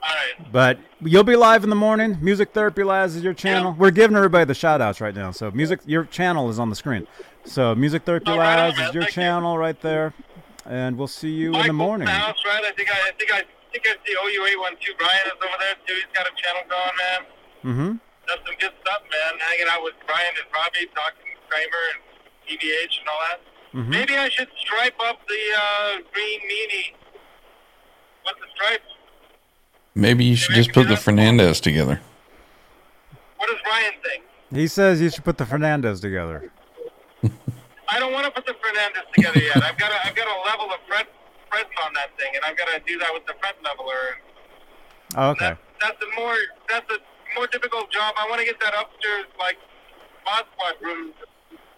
All 0.04 0.10
right. 0.16 0.52
but 0.52 0.80
you'll 1.02 1.24
be 1.24 1.36
live 1.36 1.64
in 1.64 1.70
the 1.70 1.76
morning. 1.76 2.18
Music 2.22 2.54
Therapy 2.54 2.84
Laz 2.84 3.16
is 3.16 3.24
your 3.24 3.34
channel. 3.34 3.74
We're 3.78 3.92
giving 3.92 4.16
everybody 4.16 4.46
the 4.46 4.54
shout 4.54 4.80
outs 4.82 5.02
right 5.02 5.14
now. 5.16 5.32
So 5.32 5.52
music, 5.52 5.82
your 5.86 6.06
channel 6.06 6.50
is 6.50 6.60
on 6.60 6.70
the 6.70 6.76
screen. 6.76 7.08
So 7.46 7.74
Music 7.76 8.04
Therapy 8.04 8.26
Oh, 8.32 8.38
right 8.38 8.56
Laz 8.70 8.74
is 8.74 8.94
your 8.94 9.04
Thank 9.04 9.16
you. 9.16 9.22
channel 9.24 9.58
right 9.58 9.80
there. 9.82 10.14
And 10.66 10.98
we'll 10.98 11.08
see 11.08 11.32
you 11.32 11.56
in 11.56 11.68
the 11.68 11.74
morning. 11.74 12.08
House, 12.08 12.38
right? 12.46 12.64
I 12.64 12.72
think 12.74 12.90
I, 12.92 12.96
I 13.08 13.12
think 13.18 13.32
I 13.34 13.42
think 13.72 13.88
I 13.88 13.96
see 14.06 14.14
OU 14.16 14.46
eight 14.46 14.60
one 14.60 14.76
two. 14.84 14.94
Brian 15.00 15.26
is 15.28 15.32
over 15.40 15.56
there 15.60 15.76
too. 15.88 15.96
He's 15.96 16.12
got 16.14 16.28
a 16.28 16.36
channel 16.36 16.64
going, 16.68 16.96
man. 17.00 17.22
Mm-hmm. 17.64 17.92
That's 18.28 18.44
some 18.46 18.56
good 18.60 18.76
stuff, 18.84 19.02
man. 19.08 19.40
Hanging 19.40 19.68
out 19.72 19.84
with 19.84 19.96
Brian 20.06 20.36
and 20.36 20.48
Robbie, 20.52 20.92
talking 20.92 21.32
Kramer 21.48 21.84
and 21.96 22.00
EVH 22.52 23.00
and 23.00 23.08
all 23.08 23.22
that. 23.32 23.40
Mhm. 23.76 23.88
Maybe 23.88 24.18
I 24.18 24.28
should 24.30 24.50
stripe 24.60 25.00
up 25.08 25.20
the 25.28 25.44
uh, 25.56 25.92
green 26.12 26.40
meanie 26.52 26.92
with 28.28 28.36
the 28.44 28.48
stripes. 28.56 28.92
Maybe 29.98 30.26
you 30.26 30.36
should 30.36 30.54
just 30.54 30.72
put 30.74 30.88
the 30.88 30.94
that. 30.94 31.02
Fernandes 31.04 31.60
together. 31.60 32.00
What 33.38 33.50
does 33.50 33.58
Ryan 33.66 33.94
think? 34.04 34.24
He 34.54 34.68
says 34.68 35.02
you 35.02 35.10
should 35.10 35.24
put 35.26 35.38
the 35.38 35.44
Fernandes 35.46 36.00
together. 36.02 36.52
I 37.90 37.98
don't 38.00 38.14
want 38.14 38.26
to 38.26 38.32
put 38.32 38.46
the 38.46 38.54
Fernandes 38.54 39.10
together 39.16 39.40
yet. 39.42 39.58
I've 39.64 39.78
got 39.78 39.90
to, 39.90 39.98
I've 40.08 40.16
got 40.16 40.26
to 40.30 40.38
level 40.46 40.68
the 40.70 40.78
fret, 40.88 41.08
frets 41.50 41.74
on 41.86 41.94
that 41.94 42.14
thing, 42.20 42.30
and 42.36 42.46
I've 42.46 42.56
got 42.56 42.68
to 42.70 42.80
do 42.86 43.00
that 43.00 43.10
with 43.14 43.26
the 43.26 43.34
fret 43.42 43.56
leveler. 43.64 44.22
Oh, 45.16 45.30
okay. 45.32 45.58
That, 45.58 45.58
that's 45.82 45.98
a 46.04 46.10
more 46.20 46.36
that's 46.70 46.86
a 46.94 47.00
more 47.36 47.48
difficult 47.48 47.90
job. 47.92 48.14
I 48.18 48.28
want 48.30 48.40
to 48.40 48.46
get 48.46 48.60
that 48.60 48.74
upstairs 48.78 49.26
like 49.40 49.58
mod 50.26 50.46
squad 50.54 50.76
room 50.86 51.14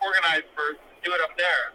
organized 0.04 0.50
first. 0.58 0.80
and 0.92 1.00
Do 1.08 1.12
it 1.16 1.22
up 1.24 1.38
there. 1.38 1.72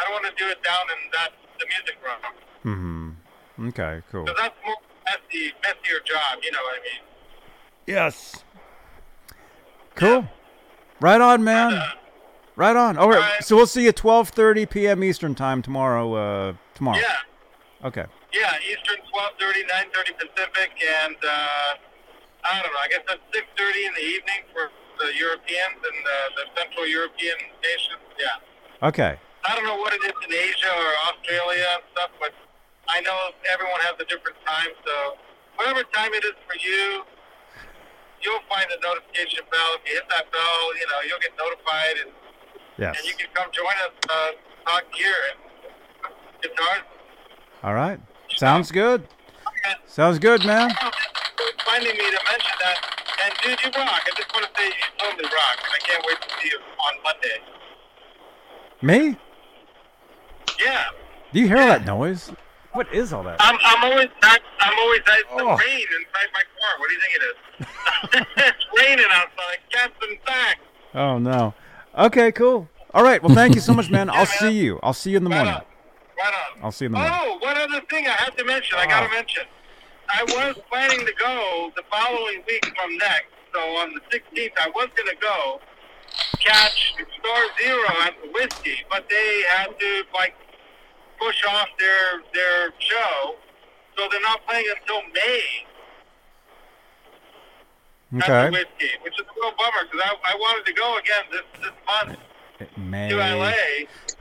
I 0.00 0.04
don't 0.08 0.12
want 0.16 0.24
to 0.24 0.36
do 0.42 0.48
it 0.48 0.62
down 0.64 0.84
in 0.88 1.00
that 1.12 1.30
the 1.60 1.66
music 1.68 1.96
room 2.00 2.20
Mm-hmm. 2.64 3.68
Okay, 3.68 4.00
cool. 4.12 4.24
because 4.24 4.40
that's 4.40 4.56
more 4.64 4.76
messy, 5.10 5.52
messier 5.62 6.00
job. 6.06 6.38
You 6.42 6.52
know 6.52 6.58
what 6.62 6.78
I 6.78 6.82
mean? 6.82 7.02
Yes. 7.86 8.44
Cool. 9.94 10.28
Right 11.00 11.20
on, 11.20 11.42
man. 11.44 11.74
Uh, 11.74 11.86
Right 12.56 12.76
on. 12.76 12.98
All 12.98 13.08
right. 13.08 13.16
Alright. 13.16 13.44
So 13.44 13.56
we'll 13.56 13.66
see 13.66 13.84
you 13.84 13.88
at 13.88 13.96
12:30 13.96 14.68
p.m. 14.68 15.02
Eastern 15.02 15.34
time 15.34 15.62
tomorrow. 15.62 16.12
Uh, 16.12 16.52
tomorrow. 16.74 16.98
yeah, 17.00 17.86
Okay. 17.88 18.04
yeah. 18.34 18.52
Eastern 18.68 18.98
12:30, 19.40 19.64
9:30 19.64 20.18
Pacific, 20.20 20.70
and 21.00 21.16
uh, 21.24 21.72
I 22.44 22.60
don't 22.60 22.68
know. 22.70 22.78
I 22.84 22.88
guess 22.90 23.00
that's 23.08 23.22
6:30 23.32 23.86
in 23.88 23.94
the 23.94 24.02
evening 24.02 24.42
for 24.52 24.68
the 24.98 25.08
Europeans 25.16 25.80
and 25.80 26.00
uh, 26.04 26.12
the 26.36 26.60
Central 26.60 26.86
European 26.86 27.38
nations. 27.64 28.04
Yeah. 28.18 28.86
Okay. 28.88 29.16
I 29.48 29.54
don't 29.56 29.64
know 29.64 29.76
what 29.76 29.94
it 29.94 30.02
is 30.04 30.12
in 30.28 30.32
Asia 30.34 30.68
or 30.68 30.90
Australia 31.08 31.64
and 31.80 31.82
stuff, 31.96 32.10
but 32.20 32.34
I 32.90 33.00
know 33.02 33.18
everyone 33.52 33.80
has 33.86 33.94
a 34.00 34.04
different 34.04 34.36
time. 34.46 34.70
So 34.84 34.94
whatever 35.56 35.82
time 35.94 36.12
it 36.14 36.24
is 36.24 36.34
for 36.46 36.56
you, 36.58 37.02
you'll 38.22 38.44
find 38.48 38.66
the 38.68 38.78
notification 38.82 39.44
bell. 39.50 39.70
If 39.78 39.88
you 39.88 39.94
hit 39.94 40.08
that 40.10 40.30
bell, 40.30 40.60
you 40.76 40.86
know 40.90 40.98
you'll 41.08 41.22
get 41.22 41.32
notified, 41.38 41.96
and, 42.04 42.10
Yes. 42.76 42.98
and 42.98 43.06
you 43.06 43.14
can 43.14 43.28
come 43.34 43.50
join 43.52 43.72
us, 43.86 43.94
uh, 44.08 44.30
talk 44.66 44.84
gear 44.92 45.14
and 45.30 45.38
guitars. 46.42 46.84
All 47.62 47.74
right. 47.74 48.00
Sounds 48.36 48.70
good. 48.72 49.06
Okay. 49.46 49.74
Sounds 49.86 50.18
good, 50.18 50.44
man. 50.44 50.70
Finding 51.66 51.92
me 51.92 52.04
to 52.10 52.20
mention 52.26 52.56
that, 52.60 52.78
and 53.24 53.34
dude, 53.42 53.60
you 53.62 53.70
rock. 53.80 54.02
I 54.04 54.10
just 54.16 54.32
want 54.34 54.46
to 54.46 54.50
say 54.60 54.66
you 54.66 54.72
totally 54.98 55.24
rock, 55.24 55.58
and 55.62 55.72
I 55.72 55.78
can't 55.86 56.04
wait 56.06 56.20
to 56.22 56.28
see 56.40 56.48
you 56.50 56.58
on 56.58 57.02
Monday. 57.02 57.38
Me? 58.82 59.16
Yeah. 60.64 60.84
Do 61.32 61.40
you 61.40 61.46
hear 61.48 61.58
all 61.58 61.66
that 61.68 61.84
noise? 61.84 62.32
What 62.72 62.92
is 62.94 63.12
all 63.12 63.22
that? 63.24 63.36
I'm, 63.40 63.58
I'm 63.64 63.84
always 63.90 64.08
I'm, 64.22 64.38
I'm 64.60 64.78
always 64.78 65.00
it's 65.06 65.28
the 65.36 65.42
Oh. 65.42 65.56
rain 65.56 65.86
inside 65.98 66.30
my 66.32 66.42
car. 66.56 66.78
What 66.78 66.88
do 66.88 66.94
you 66.94 67.00
think 67.00 67.14
it 67.16 67.22
is? 68.20 68.26
it's 68.46 68.66
raining 68.78 69.06
outside. 69.12 69.58
Captain 69.70 70.18
Sack. 70.26 70.58
Oh 70.94 71.18
no. 71.18 71.54
Okay, 71.98 72.30
cool. 72.32 72.68
All 72.94 73.02
right. 73.02 73.22
Well, 73.22 73.34
thank 73.34 73.54
you 73.54 73.60
so 73.60 73.72
much, 73.74 73.90
man. 73.90 74.08
I'll 74.10 74.16
man. 74.18 74.26
see 74.26 74.50
you. 74.52 74.78
I'll 74.82 74.92
see 74.92 75.10
you 75.10 75.16
in 75.16 75.24
the 75.24 75.30
Right 75.30 75.36
morning. 75.38 75.54
on. 75.54 75.62
Right 76.18 76.34
on. 76.56 76.64
I'll 76.64 76.72
see 76.72 76.84
you 76.84 76.86
in 76.86 76.92
the 76.92 76.98
morning. 76.98 77.18
Oh, 77.20 77.38
one 77.40 77.56
other 77.56 77.80
thing 77.90 78.06
I 78.06 78.10
have 78.12 78.36
to 78.36 78.44
mention. 78.44 78.78
I 78.78 78.86
gotta 78.86 79.06
Oh. 79.06 79.10
mention. 79.10 79.44
I 80.12 80.22
was 80.24 80.56
planning 80.70 81.06
to 81.06 81.12
go 81.18 81.70
the 81.76 81.82
following 81.90 82.42
week 82.46 82.64
from 82.76 82.96
next. 82.98 83.26
So 83.54 83.60
on 83.60 83.94
the 83.94 84.00
16th, 84.16 84.52
I 84.60 84.68
was 84.70 84.88
gonna 84.96 85.16
go 85.20 85.60
catch 86.38 86.94
Star 87.18 87.42
Zero 87.60 87.88
at 88.02 88.14
the 88.22 88.30
whiskey, 88.32 88.78
but 88.90 89.08
they 89.08 89.42
had 89.54 89.66
to 89.78 90.02
like 90.14 90.34
push 91.20 91.36
off 91.48 91.68
their 91.78 92.22
their 92.34 92.72
show, 92.78 93.34
so 93.96 94.08
they're 94.10 94.20
not 94.22 94.40
playing 94.46 94.64
until 94.80 95.02
May. 95.12 95.42
Okay. 98.12 98.32
at 98.32 98.46
the 98.46 98.50
whiskey, 98.52 98.90
which 99.02 99.14
is 99.14 99.20
a 99.26 99.40
real 99.40 99.52
bummer 99.56 99.84
because 99.90 100.00
I, 100.04 100.32
I 100.32 100.34
wanted 100.34 100.66
to 100.66 100.72
go 100.72 100.98
again 100.98 101.22
this 101.30 101.42
this 101.60 101.70
month 101.86 102.18
eh, 102.60 102.64
eh, 102.64 102.80
May. 102.80 103.08
to 103.10 103.16
LA, 103.16 103.52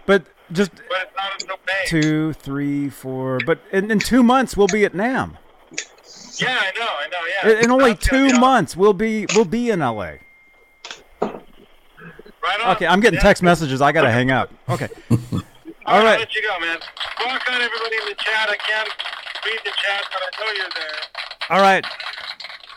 But 0.06 0.26
just 0.52 0.76
but 0.76 0.84
it's 1.02 1.12
not 1.18 1.32
until 1.42 1.56
May. 1.66 1.86
two, 1.88 2.34
three, 2.34 2.90
four. 2.90 3.40
But 3.40 3.62
in, 3.72 3.90
in 3.90 4.00
two 4.00 4.22
months 4.22 4.56
we'll 4.56 4.68
be 4.68 4.86
at 4.86 4.94
NAMM. 4.94 5.38
Yeah, 6.38 6.58
I 6.58 6.72
know, 6.80 6.86
I 6.88 7.08
know. 7.10 7.18
Yeah, 7.50 7.58
In, 7.58 7.64
in 7.66 7.72
only 7.72 7.94
That's 7.94 8.08
two 8.08 8.26
awesome. 8.28 8.40
months 8.40 8.78
we'll 8.78 8.94
be 8.94 9.26
we'll 9.36 9.46
be 9.46 9.72
in 9.72 9.80
LA. 9.80 10.14
Right 11.22 12.62
on. 12.64 12.76
Okay, 12.76 12.86
I'm 12.88 13.00
getting 13.02 13.18
Yeah. 13.18 13.24
text 13.24 13.42
messages. 13.44 13.82
I 13.82 13.92
gotta 13.92 14.12
hang 14.12 14.30
up. 14.32 14.52
Okay. 14.70 14.88
All 15.90 15.98
All 15.98 16.04
right. 16.04 16.12
right. 16.12 16.20
Let 16.20 16.36
you 16.36 16.44
go, 16.44 16.60
man. 16.60 16.78
Rock 17.26 17.42
on, 17.50 17.62
everybody 17.62 17.96
in 17.98 18.06
the 18.10 18.16
chat. 18.16 18.50
I 18.50 18.58
can't 18.58 18.90
read 19.44 19.60
the 19.66 19.72
chat, 19.72 20.04
but 20.12 20.22
I 20.22 20.30
know 20.40 20.52
you're 20.56 20.70
there. 20.76 21.58
All 21.58 21.62
right. 21.62 21.86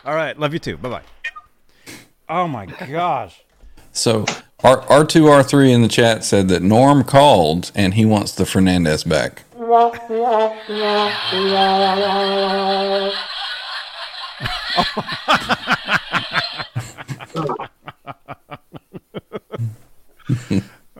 All 0.03 0.15
right. 0.15 0.37
Love 0.39 0.53
you 0.53 0.59
too. 0.59 0.77
Bye 0.77 0.89
bye. 0.89 1.01
Oh 2.27 2.47
my 2.47 2.65
gosh. 2.65 3.39
So 3.91 4.25
R 4.63 4.81
R 4.89 5.05
two 5.05 5.27
R 5.27 5.43
three 5.43 5.71
in 5.71 5.83
the 5.83 5.87
chat 5.87 6.23
said 6.23 6.47
that 6.49 6.63
Norm 6.63 7.03
called 7.03 7.71
and 7.75 7.93
he 7.93 8.05
wants 8.05 8.33
the 8.33 8.45
Fernandes 8.45 9.07
back. 9.07 9.43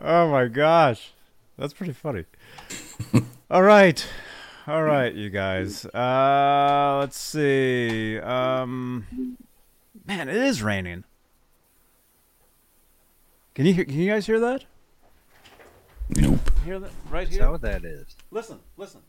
Oh 0.02 0.30
my 0.30 0.46
gosh. 0.48 1.12
That's 1.56 1.72
pretty 1.72 1.92
funny. 1.92 2.24
All 3.50 3.62
right. 3.62 4.04
All 4.66 4.82
right, 4.82 5.14
you 5.14 5.30
guys. 5.30 5.84
Uh, 5.86 6.96
let's 7.00 7.18
see. 7.18 8.18
Um, 8.18 9.36
man, 10.06 10.28
it 10.28 10.36
is 10.36 10.62
raining. 10.62 11.04
Can 13.54 13.66
you 13.66 13.74
hear, 13.74 13.84
can 13.84 13.94
you 13.94 14.10
guys 14.10 14.26
hear 14.26 14.40
that? 14.40 14.64
Nope. 16.16 16.50
Hear 16.64 16.78
that 16.80 16.90
right 17.10 17.28
here? 17.28 17.40
That's 17.40 17.50
how 17.50 17.56
that 17.58 17.84
is. 17.84 18.16
Listen, 18.30 18.58
listen. 18.76 19.00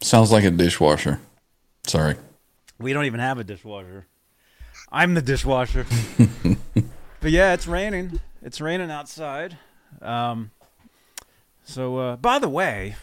Sounds 0.00 0.30
like 0.30 0.44
a 0.44 0.50
dishwasher. 0.50 1.20
Sorry. 1.86 2.16
We 2.78 2.92
don't 2.92 3.04
even 3.06 3.20
have 3.20 3.38
a 3.38 3.44
dishwasher. 3.44 4.06
I'm 4.90 5.14
the 5.14 5.22
dishwasher. 5.22 5.86
but 7.24 7.32
yeah, 7.32 7.54
it's 7.54 7.66
raining. 7.66 8.20
It's 8.42 8.60
raining 8.60 8.90
outside. 8.90 9.56
Um, 10.02 10.50
so, 11.64 11.96
uh, 11.96 12.16
by 12.16 12.38
the 12.38 12.50
way, 12.50 12.96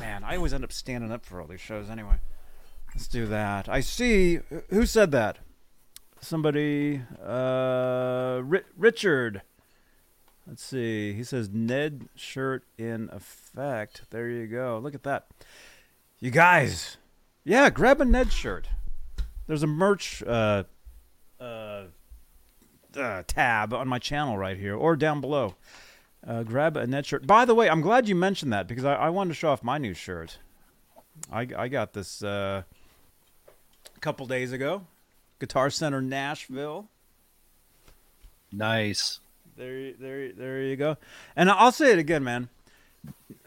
man, 0.00 0.24
I 0.24 0.36
always 0.36 0.54
end 0.54 0.64
up 0.64 0.72
standing 0.72 1.12
up 1.12 1.26
for 1.26 1.42
all 1.42 1.46
these 1.46 1.60
shows 1.60 1.90
anyway. 1.90 2.14
Let's 2.94 3.06
do 3.06 3.26
that. 3.26 3.68
I 3.68 3.80
see. 3.80 4.38
Who 4.70 4.86
said 4.86 5.10
that? 5.10 5.40
Somebody. 6.22 7.02
Uh, 7.22 8.40
Ri- 8.44 8.64
Richard. 8.78 9.42
Let's 10.46 10.64
see. 10.64 11.12
He 11.12 11.22
says 11.22 11.50
Ned 11.50 12.08
shirt 12.14 12.64
in 12.78 13.10
effect. 13.12 14.04
There 14.08 14.30
you 14.30 14.46
go. 14.46 14.80
Look 14.82 14.94
at 14.94 15.02
that. 15.02 15.26
You 16.18 16.30
guys. 16.30 16.96
Yeah, 17.44 17.68
grab 17.68 18.00
a 18.00 18.06
Ned 18.06 18.32
shirt. 18.32 18.68
There's 19.46 19.62
a 19.62 19.66
merch 19.66 20.22
uh, 20.22 20.64
uh, 21.38 21.82
uh, 22.96 23.22
tab 23.26 23.72
on 23.72 23.88
my 23.88 23.98
channel 23.98 24.38
right 24.38 24.56
here 24.56 24.76
or 24.76 24.96
down 24.96 25.20
below. 25.20 25.54
Uh, 26.26 26.42
grab 26.42 26.76
a 26.76 26.86
Ned 26.86 27.06
shirt. 27.06 27.26
By 27.26 27.44
the 27.44 27.54
way, 27.54 27.68
I'm 27.70 27.80
glad 27.80 28.08
you 28.08 28.14
mentioned 28.14 28.52
that 28.52 28.68
because 28.68 28.84
I, 28.84 28.94
I 28.94 29.08
wanted 29.08 29.30
to 29.30 29.34
show 29.34 29.50
off 29.50 29.62
my 29.62 29.78
new 29.78 29.94
shirt. 29.94 30.38
I, 31.32 31.46
I 31.56 31.68
got 31.68 31.92
this 31.92 32.22
uh, 32.22 32.62
a 33.96 34.00
couple 34.00 34.26
days 34.26 34.52
ago. 34.52 34.86
Guitar 35.38 35.70
Center 35.70 36.02
Nashville. 36.02 36.88
Nice. 38.52 39.20
There, 39.56 39.92
there, 39.92 40.32
there 40.32 40.62
you 40.62 40.76
go. 40.76 40.96
And 41.36 41.50
I'll 41.50 41.72
say 41.72 41.92
it 41.92 41.98
again, 41.98 42.24
man. 42.24 42.48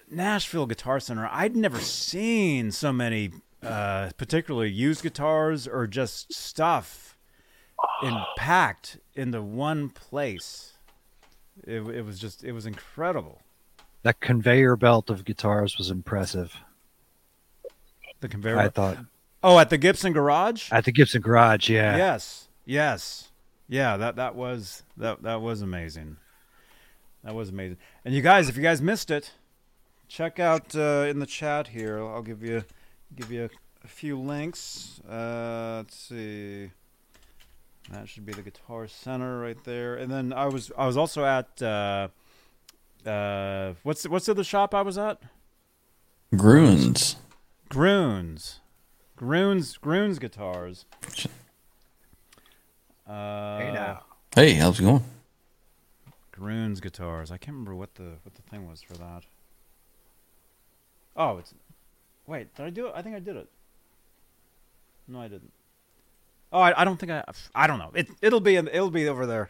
Nashville 0.10 0.66
Guitar 0.66 1.00
Center. 1.00 1.28
I'd 1.32 1.56
never 1.56 1.80
seen 1.80 2.72
so 2.72 2.94
many, 2.94 3.32
uh, 3.62 4.12
particularly 4.18 4.72
used 4.72 5.04
guitars 5.04 5.68
or 5.68 5.88
just 5.88 6.34
stuff, 6.34 7.13
in 8.02 8.18
packed 8.38 8.98
into 9.16 9.42
one 9.42 9.90
place. 9.90 10.74
It, 11.66 11.82
it 11.88 12.06
was 12.06 12.20
just, 12.20 12.44
it 12.44 12.52
was 12.52 12.66
incredible. 12.66 13.42
That 14.04 14.20
conveyor 14.20 14.76
belt 14.76 15.10
of 15.10 15.24
guitars 15.24 15.78
was 15.78 15.90
impressive. 15.90 16.58
The 18.20 18.28
conveyor. 18.28 18.58
I 18.58 18.70
thought 18.70 18.98
oh, 19.44 19.60
at 19.60 19.70
the 19.70 19.78
Gibson 19.78 20.14
Garage. 20.14 20.72
at 20.72 20.86
the 20.86 20.92
Gibson 20.92 21.22
Garage, 21.22 21.70
yeah. 21.70 21.98
Yes, 21.98 22.48
yes, 22.66 23.32
yeah. 23.68 23.98
That 23.98 24.16
that 24.16 24.36
was 24.36 24.84
that 24.98 25.24
that 25.24 25.42
was 25.42 25.62
amazing. 25.62 26.18
That 27.24 27.36
was 27.36 27.50
amazing. 27.50 27.78
And 28.04 28.14
you 28.14 28.22
guys, 28.22 28.50
if 28.50 28.58
you 28.58 28.64
guys 28.64 28.82
missed 28.82 29.12
it, 29.12 29.32
check 30.08 30.40
out 30.40 30.76
uh, 30.76 31.06
in 31.08 31.20
the 31.20 31.26
chat 31.26 31.70
here. 31.70 32.00
I'll 32.00 32.22
give 32.22 32.44
you 32.44 32.64
give 33.16 33.32
you 33.32 33.46
a, 33.46 33.50
a 33.86 33.88
few 33.88 34.20
links. 34.20 35.00
Uh, 35.08 35.84
let's 35.84 35.98
see. 35.98 36.72
That 37.94 38.10
should 38.10 38.26
be 38.26 38.34
the 38.34 38.42
Guitar 38.42 38.88
Center 38.88 39.40
right 39.40 39.62
there. 39.66 39.96
And 39.96 40.12
then 40.12 40.34
I 40.34 40.48
was 40.48 40.72
I 40.76 40.88
was 40.88 40.98
also 40.98 41.26
at 41.26 41.62
uh, 41.62 42.08
uh, 43.06 43.74
what's 43.84 44.04
the, 44.04 44.10
what's 44.10 44.26
the 44.26 44.32
other 44.32 44.44
shop 44.44 44.74
I 44.74 44.82
was 44.82 44.98
at? 44.98 45.22
Gruhn's. 46.36 47.18
Gruhn's. 47.70 48.60
Gruhn's 49.16 49.78
Gruhn's 49.78 50.18
guitars. 50.18 50.86
Uh, 53.08 53.60
Hey 53.60 53.72
now. 53.74 54.04
Hey, 54.34 54.54
how's 54.54 54.80
it 54.80 54.84
going? 54.84 55.04
Gruhn's 56.32 56.80
guitars. 56.82 57.32
I 57.32 57.38
can't 57.38 57.54
remember 57.54 57.76
what 57.76 57.94
the 57.96 58.16
what 58.24 58.34
the 58.34 58.42
thing 58.42 58.68
was 58.68 58.82
for 58.82 58.94
that. 58.94 59.24
Oh, 61.16 61.38
it's. 61.38 61.54
Wait, 62.26 62.56
did 62.56 62.66
I 62.66 62.70
do 62.72 62.88
it? 62.88 62.94
I 62.96 63.04
think 63.04 63.16
I 63.16 63.20
did 63.20 63.36
it. 63.36 63.50
No, 65.08 65.22
I 65.22 65.28
didn't. 65.28 65.52
Oh, 66.54 66.60
I, 66.62 66.82
I 66.82 66.86
don't 66.86 66.98
think 66.98 67.12
I. 67.12 67.24
I 67.56 67.66
don't 67.68 67.80
know. 67.80 67.92
It 67.96 68.08
it'll 68.22 68.40
be 68.40 68.56
in, 68.56 68.68
it'll 68.68 68.92
be 68.92 69.08
over 69.10 69.26
there. 69.26 69.50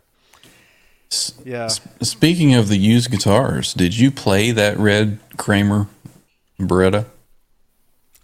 S- 1.12 1.34
Yeah. 1.46 1.68
Speaking 2.02 2.54
of 2.56 2.70
the 2.70 2.78
used 2.78 3.12
guitars, 3.12 3.74
did 3.74 3.98
you 3.98 4.10
play 4.10 4.52
that 4.52 4.78
red 4.78 5.20
Kramer 5.38 5.88
Baretta? 6.60 7.06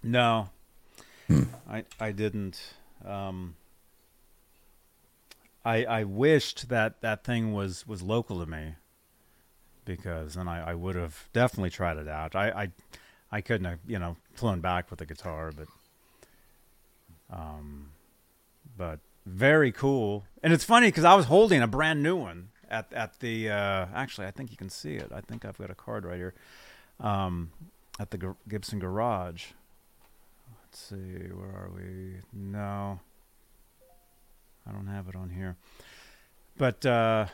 No, 0.02 0.50
I 1.70 1.84
I 2.00 2.12
didn't. 2.14 2.74
Um, 3.06 3.56
I 5.66 5.84
I 5.84 6.04
wished 6.06 6.70
that 6.70 7.02
that 7.02 7.26
thing 7.26 7.54
was 7.54 7.86
was 7.86 8.02
local 8.02 8.40
to 8.40 8.46
me, 8.50 8.76
because 9.84 10.36
then 10.36 10.48
I, 10.48 10.72
I 10.72 10.74
would 10.74 10.96
have 10.96 11.28
definitely 11.34 11.70
tried 11.70 11.98
it 11.98 12.08
out. 12.08 12.34
I, 12.34 12.50
I 12.50 12.70
I 13.30 13.42
couldn't 13.42 13.66
have 13.66 13.80
you 13.86 14.00
know 14.00 14.16
flown 14.36 14.62
back 14.62 14.90
with 14.90 15.00
the 15.00 15.06
guitar, 15.06 15.52
but 15.52 15.68
um, 17.30 17.90
but 18.80 19.02
very 19.26 19.74
cool. 19.74 20.24
And 20.42 20.54
it's 20.54 20.64
funny 20.64 20.88
because 20.88 21.04
I 21.04 21.14
was 21.14 21.26
holding 21.26 21.62
a 21.62 21.68
brand 21.68 22.02
new 22.02 22.16
one 22.16 22.50
at 22.72 22.92
at 22.94 23.20
the 23.20 23.50
uh, 23.50 23.88
actually 23.94 24.26
I 24.26 24.32
think 24.32 24.50
you 24.50 24.58
can 24.58 24.70
see 24.70 24.96
it. 24.96 25.12
I 25.14 25.22
think 25.22 25.44
I've 25.46 25.58
got 25.58 25.70
a 25.70 25.76
card 25.76 26.06
right 26.06 26.18
here. 26.18 26.34
Um, 27.00 27.52
at 28.00 28.10
the 28.10 28.36
Gibson 28.48 28.80
Garage. 28.80 29.48
Let's 30.64 30.80
see, 30.80 30.96
where 30.96 31.50
are 31.50 31.70
we? 31.76 32.22
No. 32.34 33.02
I 34.66 34.72
don't 34.72 34.88
have 34.88 35.10
it 35.10 35.16
on 35.16 35.30
here. 35.30 35.58
But 36.58 36.86
uh 36.86 37.26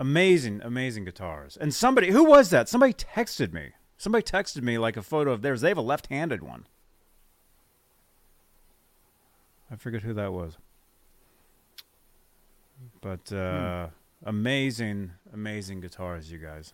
amazing, 0.00 0.62
amazing 0.64 1.04
guitars. 1.04 1.56
And 1.56 1.72
somebody 1.72 2.10
who 2.10 2.24
was 2.24 2.50
that? 2.50 2.68
Somebody 2.68 2.92
texted 2.92 3.52
me. 3.52 3.70
Somebody 3.98 4.24
texted 4.24 4.62
me 4.62 4.78
like 4.78 4.96
a 4.96 5.02
photo 5.02 5.30
of 5.30 5.42
theirs. 5.42 5.60
They 5.60 5.68
have 5.68 5.78
a 5.78 5.82
left-handed 5.82 6.42
one. 6.42 6.66
I 9.70 9.76
forget 9.76 10.02
who 10.02 10.14
that 10.14 10.32
was. 10.32 10.56
But 13.00 13.32
uh 13.32 13.88
amazing, 14.24 15.12
amazing 15.32 15.80
guitars, 15.80 16.30
you 16.30 16.38
guys. 16.38 16.72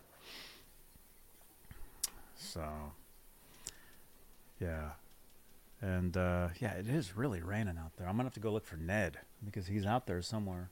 So 2.35 2.63
yeah. 4.59 4.91
And 5.81 6.15
uh, 6.15 6.49
yeah, 6.59 6.73
it 6.73 6.87
is 6.87 7.17
really 7.17 7.41
raining 7.41 7.79
out 7.79 7.97
there. 7.97 8.07
I'm 8.07 8.13
gonna 8.13 8.25
have 8.25 8.35
to 8.35 8.39
go 8.39 8.51
look 8.51 8.65
for 8.65 8.77
Ned 8.77 9.17
because 9.43 9.65
he's 9.65 9.85
out 9.85 10.05
there 10.05 10.21
somewhere. 10.21 10.69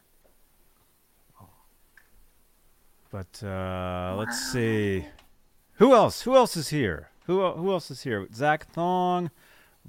But 3.12 3.44
uh, 3.44 4.14
let's 4.20 4.40
see, 4.52 5.06
who 5.78 5.96
else? 5.96 6.22
Who 6.22 6.36
else 6.36 6.56
is 6.56 6.70
here? 6.70 7.10
Who 7.26 7.44
who 7.54 7.72
else 7.72 7.90
is 7.90 8.04
here? 8.04 8.28
Zach 8.32 8.68
Thong, 8.68 9.32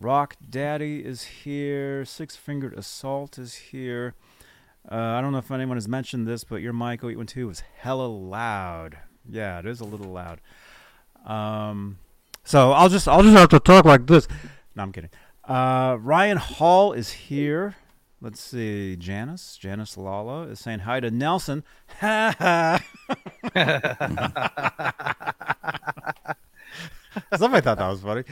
Rock 0.01 0.37
Daddy 0.49 1.05
is 1.05 1.25
here. 1.25 2.07
Six 2.07 2.35
Fingered 2.35 2.73
Assault 2.73 3.39
is 3.39 3.55
here. 3.55 4.15
Uh, 4.91 4.95
I 4.95 5.21
don't 5.21 5.33
know 5.33 5.39
if 5.39 5.51
anyone 5.51 5.77
has 5.77 5.89
mentioned 5.89 6.27
this, 6.27 6.43
but 6.43 6.63
your 6.63 6.73
mic 6.73 7.05
0812 7.05 7.47
was 7.47 7.63
hella 7.81 8.07
loud. 8.07 8.97
Yeah, 9.29 9.59
it 9.59 9.67
is 9.67 9.81
a 9.81 9.85
little 9.85 10.11
loud. 10.11 10.41
Um, 11.27 11.99
so 12.45 12.73
I'll 12.73 12.89
just 12.89 13.09
I'll 13.09 13.23
just 13.23 13.37
have 13.37 13.51
to 13.51 13.61
talk 13.61 13.85
like 13.85 14.07
this. 14.07 14.27
No, 14.75 14.85
I'm 14.85 14.93
kidding. 14.93 15.11
Uh, 15.45 15.99
Ryan 16.01 16.39
Hall 16.39 16.95
is 16.95 17.13
here. 17.13 17.77
Let's 18.23 18.41
see. 18.41 18.97
Janice 18.97 19.59
Janice 19.59 19.99
Lala 19.99 20.45
is 20.45 20.61
saying 20.61 20.79
hi 20.81 21.01
to 21.01 21.11
Nelson. 21.11 21.63
Ha 22.01 22.35
ha. 23.55 26.35
Somebody 27.37 27.62
thought 27.62 27.79
that 27.79 27.88
was 27.88 28.01
funny. 28.01 28.25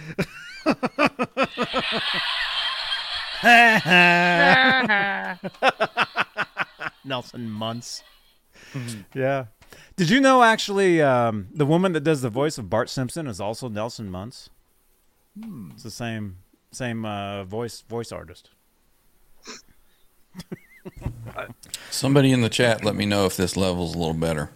Nelson 7.05 7.51
Muntz. 7.51 8.03
yeah. 9.14 9.47
Did 9.97 10.11
you 10.11 10.21
know 10.21 10.43
actually 10.43 11.03
um, 11.03 11.49
the 11.53 11.67
woman 11.67 11.93
that 11.93 12.05
does 12.05 12.23
the 12.23 12.31
voice 12.31 12.59
of 12.59 12.71
Bart 12.71 12.88
Simpson 12.88 13.27
is 13.27 13.41
also 13.41 13.69
Nelson 13.69 14.11
Muntz? 14.11 14.51
It's 15.73 15.83
the 15.83 15.91
same 15.91 16.38
same 16.71 17.05
uh, 17.05 17.45
voice 17.45 17.83
voice 17.83 18.12
artist. 18.12 18.51
Somebody 21.91 22.33
in 22.33 22.41
the 22.41 22.49
chat 22.49 22.85
let 22.85 22.95
me 22.95 23.07
know 23.07 23.27
if 23.27 23.37
this 23.37 23.57
level's 23.57 23.95
a 23.95 23.99
little 23.99 24.14
better. 24.14 24.51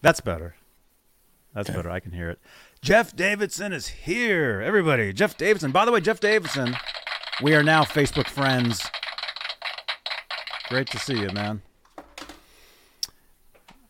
That's 0.00 0.20
better. 0.20 0.54
That's 1.54 1.68
Okay. 1.68 1.76
better. 1.76 1.90
I 1.90 2.00
can 2.00 2.12
hear 2.12 2.30
it. 2.30 2.38
Jeff 2.80 3.14
Davidson 3.14 3.72
is 3.72 3.86
here. 3.88 4.60
Everybody, 4.64 5.12
Jeff 5.12 5.36
Davidson. 5.36 5.70
By 5.70 5.84
the 5.84 5.92
way, 5.92 6.00
Jeff 6.00 6.18
Davidson, 6.20 6.76
we 7.42 7.54
are 7.54 7.62
now 7.62 7.82
Facebook 7.84 8.26
friends. 8.28 8.82
Great 10.68 10.86
to 10.88 10.98
see 10.98 11.18
you, 11.20 11.30
man. 11.30 11.62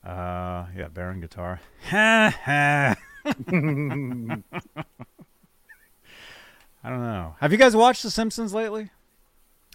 Uh, 0.04 0.66
yeah, 0.76 0.88
Baron 0.92 1.20
guitar. 1.20 1.60
Ha 1.90 2.34
ha. 2.44 2.96
I 6.84 6.90
don't 6.90 7.00
know. 7.02 7.36
Have 7.40 7.52
you 7.52 7.58
guys 7.58 7.76
watched 7.76 8.02
The 8.02 8.10
Simpsons 8.10 8.52
lately? 8.52 8.90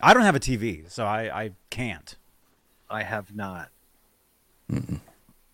I 0.01 0.13
don't 0.13 0.23
have 0.23 0.35
a 0.35 0.39
TV, 0.39 0.89
so 0.91 1.05
I, 1.05 1.43
I 1.45 1.51
can't. 1.69 2.15
I 2.89 3.03
have 3.03 3.33
not. 3.33 3.69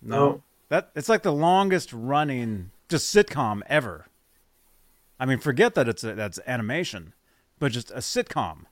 No. 0.01 0.41
That 0.73 0.89
it's 0.95 1.07
like 1.07 1.21
the 1.21 1.31
longest 1.31 1.93
running 1.93 2.71
just 2.89 3.15
sitcom 3.15 3.61
ever. 3.67 4.07
I 5.19 5.27
mean, 5.27 5.37
forget 5.37 5.75
that 5.75 5.87
it's 5.87 6.03
a, 6.03 6.15
that's 6.15 6.39
animation, 6.47 7.13
but 7.59 7.71
just 7.71 7.91
a 7.91 7.97
sitcom. 7.97 8.65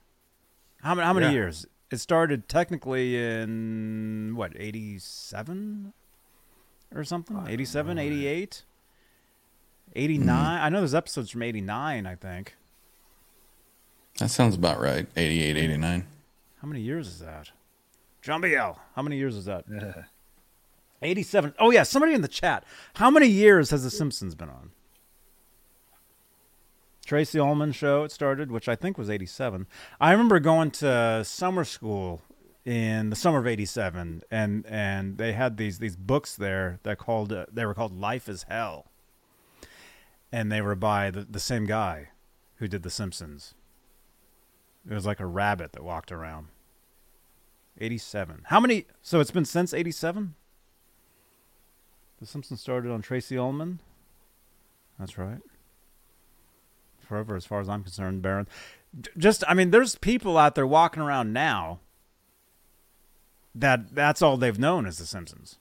How 0.82 0.96
many 0.96 1.06
how 1.06 1.14
many 1.14 1.28
Yeah. 1.28 1.34
years? 1.34 1.68
It 1.92 1.98
started 1.98 2.50
technically 2.50 3.16
in 3.24 4.34
what, 4.36 4.54
87 4.56 5.94
or 6.92 7.04
something? 7.04 7.46
87, 7.48 8.00
88? 8.00 8.64
89? 9.96 10.36
Hmm. 10.58 10.64
I 10.66 10.70
know 10.70 10.80
there's 10.80 10.96
episodes 10.96 11.30
from 11.30 11.44
89, 11.44 12.08
I 12.08 12.16
think. 12.16 12.56
That 14.18 14.30
sounds 14.30 14.56
about 14.56 14.80
right. 14.80 15.06
88, 15.16 15.56
89. 15.56 16.08
How 16.64 16.68
many 16.68 16.82
years 16.82 17.08
is 17.08 17.20
that? 17.20 17.52
John 18.24 18.42
Biel, 18.42 18.80
how 18.96 19.04
many 19.04 19.18
years 19.18 19.36
is 19.36 19.46
that? 19.46 19.66
Yeah. 21.02 21.10
87. 21.10 21.54
Oh, 21.60 21.72
yeah, 21.72 21.84
somebody 21.84 22.14
in 22.14 22.22
the 22.22 22.28
chat. 22.28 22.64
How 22.96 23.10
many 23.10 23.28
years 23.28 23.72
has 23.72 23.84
The 23.84 23.90
Simpsons 23.90 24.36
been 24.36 24.50
on? 24.50 24.72
Tracey 27.06 27.40
Ullman 27.40 27.74
show 27.74 28.04
it 28.04 28.12
started, 28.12 28.52
which 28.52 28.70
I 28.70 28.76
think 28.76 28.98
was 28.98 29.10
87. 29.10 29.68
I 30.00 30.12
remember 30.12 30.40
going 30.40 30.72
to 30.72 31.24
summer 31.26 31.66
school 31.66 32.22
in 32.64 33.10
the 33.10 33.16
summer 33.16 33.40
of 33.40 33.48
87 33.48 34.22
and 34.30 34.66
and 34.68 35.18
they 35.18 35.34
had 35.34 35.58
these 35.58 35.80
these 35.80 35.96
books 35.96 36.36
there 36.36 36.80
that 36.84 37.00
called 37.00 37.34
uh, 37.34 37.48
they 37.52 37.66
were 37.66 37.74
called 37.74 38.00
Life 38.00 38.30
in 38.30 38.38
Hell. 38.48 38.86
And 40.32 40.52
they 40.52 40.62
were 40.62 40.76
by 40.76 41.12
the, 41.12 41.26
the 41.30 41.40
same 41.40 41.66
guy 41.66 42.10
who 42.58 42.68
did 42.68 42.84
The 42.84 42.90
Simpsons. 42.90 43.56
It 44.90 44.94
was 44.94 45.06
like 45.06 45.20
a 45.20 45.26
rabbit 45.26 45.74
that 45.74 45.84
walked 45.84 46.12
around. 46.12 46.48
87. 47.80 48.44
How 48.46 48.60
many 48.60 48.86
so 49.02 49.20
it's 49.20 49.32
been 49.32 49.44
since 49.44 49.74
87? 49.74 50.36
The 52.22 52.28
Simpsons 52.28 52.62
started 52.62 52.92
on 52.92 53.02
Tracey 53.02 53.36
Ullman. 53.36 53.80
That's 55.00 55.18
right. 55.18 55.40
Forever, 57.00 57.36
as 57.36 57.48
far 57.48 57.60
as 57.60 57.68
I'm 57.68 57.82
concerned, 57.82 58.22
Baron. 58.22 58.48
Just, 59.18 59.44
I 59.48 59.56
mean, 59.56 59.72
there's 59.72 59.96
people 59.96 60.38
out 60.38 60.54
there 60.54 60.68
walking 60.68 61.02
around 61.02 61.34
now 61.34 61.80
that 63.56 63.96
that's 63.96 64.22
all 64.22 64.38
they've 64.38 64.60
known 64.60 64.86
is 64.86 65.00
The 65.00 65.06
Simpsons. 65.08 65.58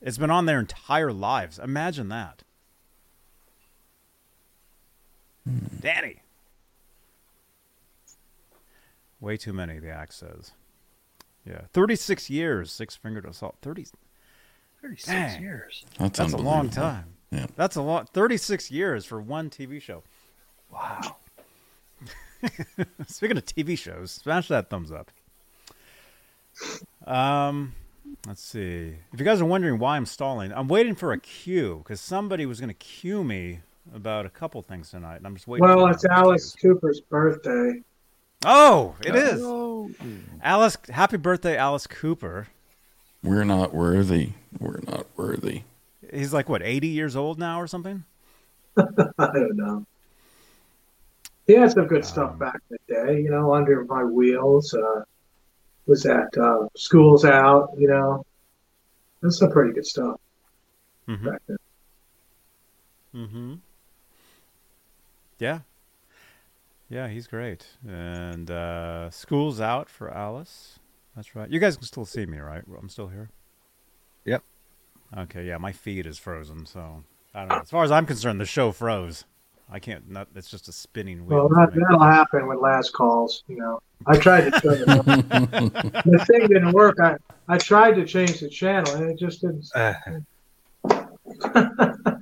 It's 0.00 0.18
been 0.18 0.30
on 0.30 0.46
their 0.46 0.60
entire 0.60 1.12
lives. 1.12 1.58
Imagine 1.58 2.08
that. 2.10 2.44
Hmm. 5.44 5.66
Danny. 5.80 6.22
Way 9.18 9.36
too 9.36 9.52
many, 9.52 9.80
the 9.80 9.90
axe 9.90 10.16
says. 10.16 10.52
Yeah. 11.44 11.62
36 11.72 12.30
years, 12.30 12.70
six 12.70 12.94
fingered 12.94 13.24
assault. 13.24 13.56
30, 13.62 13.86
36 14.84 15.06
Dang. 15.06 15.42
years. 15.42 15.86
That's, 15.98 16.18
that's 16.18 16.32
a 16.34 16.36
long 16.36 16.68
time. 16.68 17.06
Yeah. 17.30 17.46
That's 17.56 17.76
a 17.76 17.80
lot. 17.80 18.10
36 18.10 18.70
years 18.70 19.06
for 19.06 19.18
one 19.18 19.48
TV 19.48 19.80
show. 19.80 20.02
Wow. 20.70 21.16
Speaking 23.06 23.38
of 23.38 23.46
TV 23.46 23.78
shows, 23.78 24.10
smash 24.10 24.48
that 24.48 24.68
thumbs 24.68 24.92
up. 24.92 25.10
Um, 27.06 27.74
let's 28.26 28.42
see. 28.42 28.96
If 29.10 29.18
you 29.18 29.24
guys 29.24 29.40
are 29.40 29.46
wondering 29.46 29.78
why 29.78 29.96
I'm 29.96 30.04
stalling, 30.04 30.52
I'm 30.52 30.68
waiting 30.68 30.94
for 30.94 31.12
a 31.12 31.18
cue 31.18 31.80
because 31.82 32.02
somebody 32.02 32.44
was 32.44 32.60
going 32.60 32.68
to 32.68 32.74
cue 32.74 33.24
me 33.24 33.60
about 33.94 34.26
a 34.26 34.30
couple 34.30 34.60
things 34.60 34.90
tonight, 34.90 35.16
and 35.16 35.26
I'm 35.26 35.34
just 35.34 35.48
waiting. 35.48 35.66
Well, 35.66 35.86
for 35.86 35.92
it's 35.92 36.04
Alice 36.04 36.54
cues. 36.54 36.74
Cooper's 36.74 37.00
birthday. 37.00 37.80
Oh, 38.44 38.96
it 39.00 39.16
is. 39.16 39.40
Alice, 40.42 40.76
happy 40.90 41.16
birthday, 41.16 41.56
Alice 41.56 41.86
Cooper. 41.86 42.48
We're 43.24 43.44
not 43.44 43.74
worthy. 43.74 44.34
We're 44.60 44.80
not 44.86 45.06
worthy. 45.16 45.64
He's 46.12 46.32
like 46.32 46.48
what, 46.48 46.62
80 46.62 46.88
years 46.88 47.16
old 47.16 47.38
now 47.40 47.60
or 47.60 47.66
something? 47.66 48.04
I 48.76 49.26
don't 49.32 49.56
know. 49.56 49.86
He 51.46 51.54
had 51.54 51.72
some 51.72 51.86
good 51.86 52.04
Um, 52.04 52.04
stuff 52.04 52.38
back 52.38 52.60
in 52.70 52.78
the 52.86 52.94
day, 52.94 53.20
you 53.22 53.30
know, 53.30 53.54
under 53.54 53.84
my 53.84 54.04
wheels. 54.04 54.74
Uh, 54.74 55.04
was 55.86 56.02
that 56.04 56.36
uh, 56.38 56.68
School's 56.76 57.24
Out, 57.24 57.70
you 57.78 57.88
know? 57.88 58.24
That's 59.22 59.38
some 59.38 59.50
pretty 59.52 59.72
good 59.72 59.86
stuff 59.86 60.20
Mm-hmm. 61.08 61.30
back 61.30 61.42
then. 61.48 61.58
Mm-hmm. 63.14 63.54
Yeah. 65.38 65.60
Yeah, 66.88 67.08
he's 67.08 67.26
great. 67.26 67.66
And 67.86 68.50
uh, 68.50 69.10
school's 69.10 69.60
out 69.60 69.88
for 69.88 70.10
Alice. 70.10 70.78
That's 71.16 71.34
right. 71.36 71.50
You 71.50 71.60
guys 71.60 71.76
can 71.76 71.86
still 71.86 72.04
see 72.04 72.26
me, 72.26 72.38
right? 72.38 72.62
I'm 72.78 72.88
still 72.88 73.08
here. 73.08 73.30
Yep. 74.24 74.42
Okay. 75.16 75.44
Yeah, 75.46 75.58
my 75.58 75.72
feed 75.72 76.06
is 76.06 76.18
frozen, 76.18 76.66
so 76.66 77.04
I 77.34 77.40
don't 77.40 77.48
know. 77.48 77.60
As 77.60 77.70
far 77.70 77.84
as 77.84 77.90
I'm 77.90 78.06
concerned, 78.06 78.40
the 78.40 78.46
show 78.46 78.72
froze. 78.72 79.24
I 79.70 79.78
can't. 79.78 80.10
Not. 80.10 80.28
It's 80.34 80.50
just 80.50 80.68
a 80.68 80.72
spinning 80.72 81.24
wheel. 81.26 81.38
Well, 81.38 81.48
that, 81.48 81.74
that'll 81.74 82.02
happen 82.02 82.46
with 82.46 82.58
last 82.58 82.92
calls, 82.92 83.44
you 83.48 83.56
know. 83.56 83.80
I 84.06 84.18
tried 84.18 84.52
to 84.52 84.60
turn 84.60 84.82
it 84.82 84.88
on. 84.88 85.04
the 86.04 86.24
thing 86.26 86.48
didn't 86.48 86.72
work. 86.72 86.98
I, 87.00 87.16
I 87.48 87.56
tried 87.56 87.92
to 87.92 88.04
change 88.04 88.40
the 88.40 88.48
channel, 88.50 88.92
and 88.94 89.10
it 89.10 89.18
just 89.18 89.40
didn't. 89.40 89.70
Uh, 89.74 89.94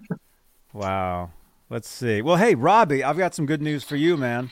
Wow. 0.73 1.31
Let's 1.69 1.89
see. 1.89 2.23
Well, 2.23 2.37
hey, 2.37 2.55
Robbie, 2.55 3.05
I've 3.05 3.19
got 3.19 3.35
some 3.35 3.47
good 3.47 3.63
news 3.63 3.85
for 3.85 3.97
you, 3.97 4.17
man. 4.17 4.51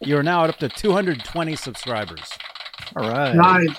You 0.00 0.16
are 0.16 0.22
now 0.22 0.44
at 0.44 0.50
up 0.50 0.58
to 0.58 0.68
220 0.68 1.56
subscribers. 1.56 2.30
All 2.96 3.08
right. 3.10 3.34
Nice. 3.34 3.76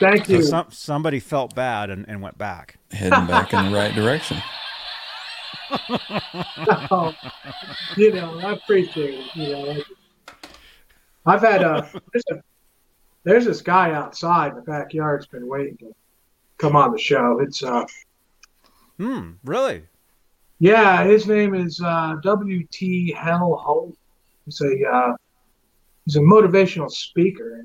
Thank 0.00 0.26
So 0.26 0.32
you. 0.34 0.42
some, 0.42 0.66
somebody 0.70 1.20
felt 1.20 1.54
bad 1.54 1.90
and, 1.90 2.04
and 2.08 2.20
went 2.20 2.36
back. 2.38 2.78
Heading 2.90 3.26
back 3.26 3.52
in 3.54 3.70
the 3.70 3.76
right 3.76 3.94
direction. 3.94 4.38
Oh, 6.90 7.12
you 7.96 8.12
know, 8.12 8.38
I 8.38 8.52
appreciate 8.52 9.14
it. 9.14 9.36
You 9.36 9.48
know, 9.52 9.82
I've 11.26 11.40
had 11.40 11.62
a 11.62 11.88
there's, 12.12 12.24
a 12.30 12.34
there's 13.24 13.44
this 13.46 13.62
guy 13.62 13.92
outside 13.92 14.50
in 14.50 14.56
the 14.56 14.62
backyard's 14.62 15.26
been 15.26 15.48
waiting 15.48 15.76
to 15.78 15.92
come 16.58 16.76
on 16.76 16.92
the 16.92 16.98
show. 16.98 17.40
It's 17.40 17.62
uh, 17.62 17.84
Hmm. 18.98 19.32
Really? 19.44 19.82
yeah, 20.60 21.02
his 21.04 21.26
name 21.26 21.54
is 21.54 21.80
uh, 21.84 22.16
W. 22.22 22.64
T. 22.70 23.12
Hell 23.12 23.56
Holt. 23.60 23.96
He's 24.44 24.60
a 24.60 24.88
uh, 24.88 25.16
he's 26.04 26.16
a 26.16 26.20
motivational 26.20 26.90
speaker. 26.90 27.64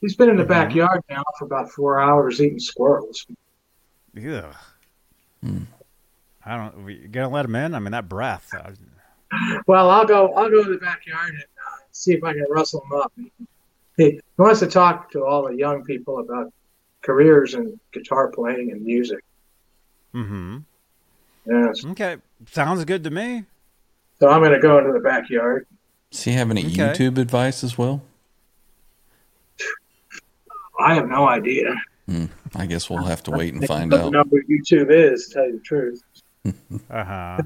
He's 0.00 0.14
been 0.16 0.28
in 0.28 0.36
the 0.36 0.44
Mhm. 0.44 0.48
backyard 0.48 1.02
now 1.08 1.22
for 1.38 1.44
about 1.46 1.70
four 1.70 2.00
hours 2.00 2.40
eating 2.40 2.58
squirrels. 2.58 3.26
Yeah. 4.14 4.52
Hmm. 5.42 5.62
I 6.44 6.56
don't. 6.56 6.84
We 6.84 7.08
gonna 7.08 7.28
let 7.30 7.44
him 7.44 7.54
in? 7.56 7.74
I 7.74 7.78
mean, 7.80 7.92
that 7.92 8.08
breath. 8.08 8.48
uh, 8.54 8.70
Well, 9.66 9.90
I'll 9.90 10.06
go. 10.06 10.32
I'll 10.34 10.48
go 10.50 10.62
to 10.62 10.70
the 10.70 10.78
backyard 10.78 11.30
and 11.30 11.42
uh, 11.42 11.76
see 11.92 12.12
if 12.12 12.22
I 12.22 12.32
can 12.32 12.46
rustle 12.48 12.82
him 12.84 12.92
up. 13.00 13.12
He, 13.96 14.04
he 14.10 14.20
wants 14.38 14.60
to 14.60 14.66
talk 14.68 15.10
to 15.12 15.24
all 15.24 15.48
the 15.48 15.56
young 15.56 15.82
people 15.84 16.20
about 16.20 16.52
careers 17.02 17.54
in 17.54 17.78
guitar 17.92 18.28
playing 18.28 18.70
and 18.70 18.82
music. 18.82 19.24
Mm-hmm. 20.14 20.58
Yes. 21.46 21.84
Okay. 21.84 22.16
Sounds 22.50 22.84
good 22.84 23.02
to 23.04 23.10
me. 23.10 23.44
So 24.20 24.28
I'm 24.28 24.40
going 24.40 24.52
to 24.52 24.58
go 24.60 24.78
into 24.78 24.92
the 24.92 25.00
backyard. 25.00 25.66
Does 26.10 26.22
he 26.24 26.32
have 26.32 26.50
any 26.50 26.62
Okay. 26.66 26.76
YouTube 26.76 27.18
advice 27.18 27.62
as 27.64 27.76
well? 27.76 28.02
I 30.80 30.94
have 30.94 31.08
no 31.08 31.26
idea. 31.28 31.74
Hmm. 32.08 32.26
I 32.54 32.66
guess 32.66 32.88
we'll 32.88 33.02
have 33.04 33.22
to 33.24 33.30
wait 33.32 33.54
and 33.54 33.66
find 33.66 33.92
out. 33.92 33.98
I 33.98 34.02
don't 34.04 34.12
know 34.12 34.24
what 34.28 34.42
YouTube 34.48 34.90
is, 34.90 35.26
to 35.28 35.34
tell 35.34 35.46
you 35.46 35.52
the 35.54 35.60
truth. 35.60 36.02
Uh 36.90 37.04
huh. 37.04 37.38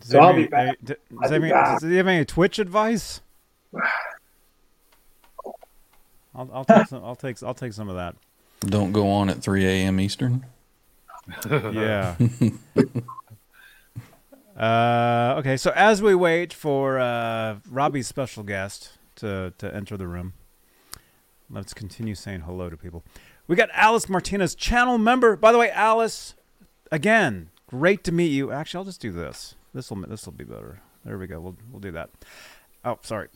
Does 0.00 0.10
So 0.10 0.18
I'll 0.20 0.26
have 0.28 0.36
be 0.36 0.42
any- 0.42 0.48
back. 0.50 0.76
Does, 0.84 0.96
I'll 1.22 1.28
he 1.28 1.32
have 1.34 1.42
be 1.42 1.48
any- 1.48 1.50
back. 1.52 1.80
does 1.80 1.90
he 1.90 1.96
have 1.96 2.06
any 2.08 2.24
Twitch 2.24 2.58
advice? 2.58 3.20
I'll, 6.34 6.50
I'll 6.52 6.64
take 6.64 6.86
some. 6.86 7.04
I'll 7.04 7.16
take. 7.16 7.42
I'll 7.42 7.54
take 7.54 7.72
some 7.72 7.88
of 7.88 7.96
that. 7.96 8.14
Don't 8.60 8.92
go 8.92 9.08
on 9.10 9.28
at 9.30 9.42
3 9.42 9.64
a.m. 9.66 10.00
Eastern. 10.00 10.44
Yeah. 11.50 12.14
uh, 14.56 15.34
okay, 15.38 15.56
so 15.56 15.72
as 15.74 16.00
we 16.00 16.14
wait 16.14 16.52
for 16.52 16.98
uh, 16.98 17.56
Robbie's 17.68 18.06
special 18.06 18.42
guest 18.44 18.92
to, 19.16 19.52
to 19.58 19.74
enter 19.74 19.96
the 19.96 20.06
room, 20.06 20.32
let's 21.50 21.74
continue 21.74 22.14
saying 22.14 22.40
hello 22.40 22.70
to 22.70 22.76
people. 22.76 23.04
We 23.46 23.56
got 23.56 23.70
Alice 23.72 24.08
Martinez, 24.08 24.54
channel 24.54 24.98
member. 24.98 25.36
By 25.36 25.52
the 25.52 25.58
way, 25.58 25.70
Alice, 25.70 26.34
again, 26.90 27.50
great 27.68 28.04
to 28.04 28.12
meet 28.12 28.28
you. 28.28 28.50
Actually, 28.50 28.78
I'll 28.78 28.84
just 28.84 29.00
do 29.00 29.12
this. 29.12 29.54
This 29.72 29.90
will 29.90 30.02
this 30.06 30.24
will 30.26 30.32
be 30.32 30.44
better. 30.44 30.80
There 31.04 31.18
we 31.18 31.26
go. 31.26 31.40
We'll 31.40 31.56
we'll 31.70 31.80
do 31.80 31.92
that. 31.92 32.10
Oh, 32.84 32.98
sorry. 33.02 33.28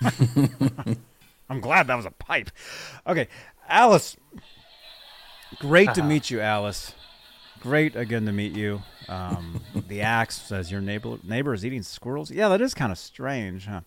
I'm 1.50 1.60
glad 1.60 1.86
that 1.86 1.96
was 1.96 2.06
a 2.06 2.10
pipe. 2.10 2.50
Okay, 3.06 3.28
Alice. 3.68 4.16
Great 5.58 5.92
to 5.94 6.02
meet 6.02 6.30
you, 6.30 6.40
Alice. 6.40 6.94
Great 7.60 7.94
again 7.94 8.24
to 8.26 8.32
meet 8.32 8.56
you. 8.56 8.82
Um, 9.08 9.62
the 9.88 10.00
axe 10.00 10.40
says 10.40 10.72
your 10.72 10.80
neighbor 10.80 11.18
neighbor 11.22 11.54
is 11.54 11.64
eating 11.64 11.82
squirrels. 11.82 12.30
Yeah, 12.30 12.48
that 12.48 12.60
is 12.60 12.74
kind 12.74 12.90
of 12.90 12.98
strange, 12.98 13.66
huh? 13.66 13.82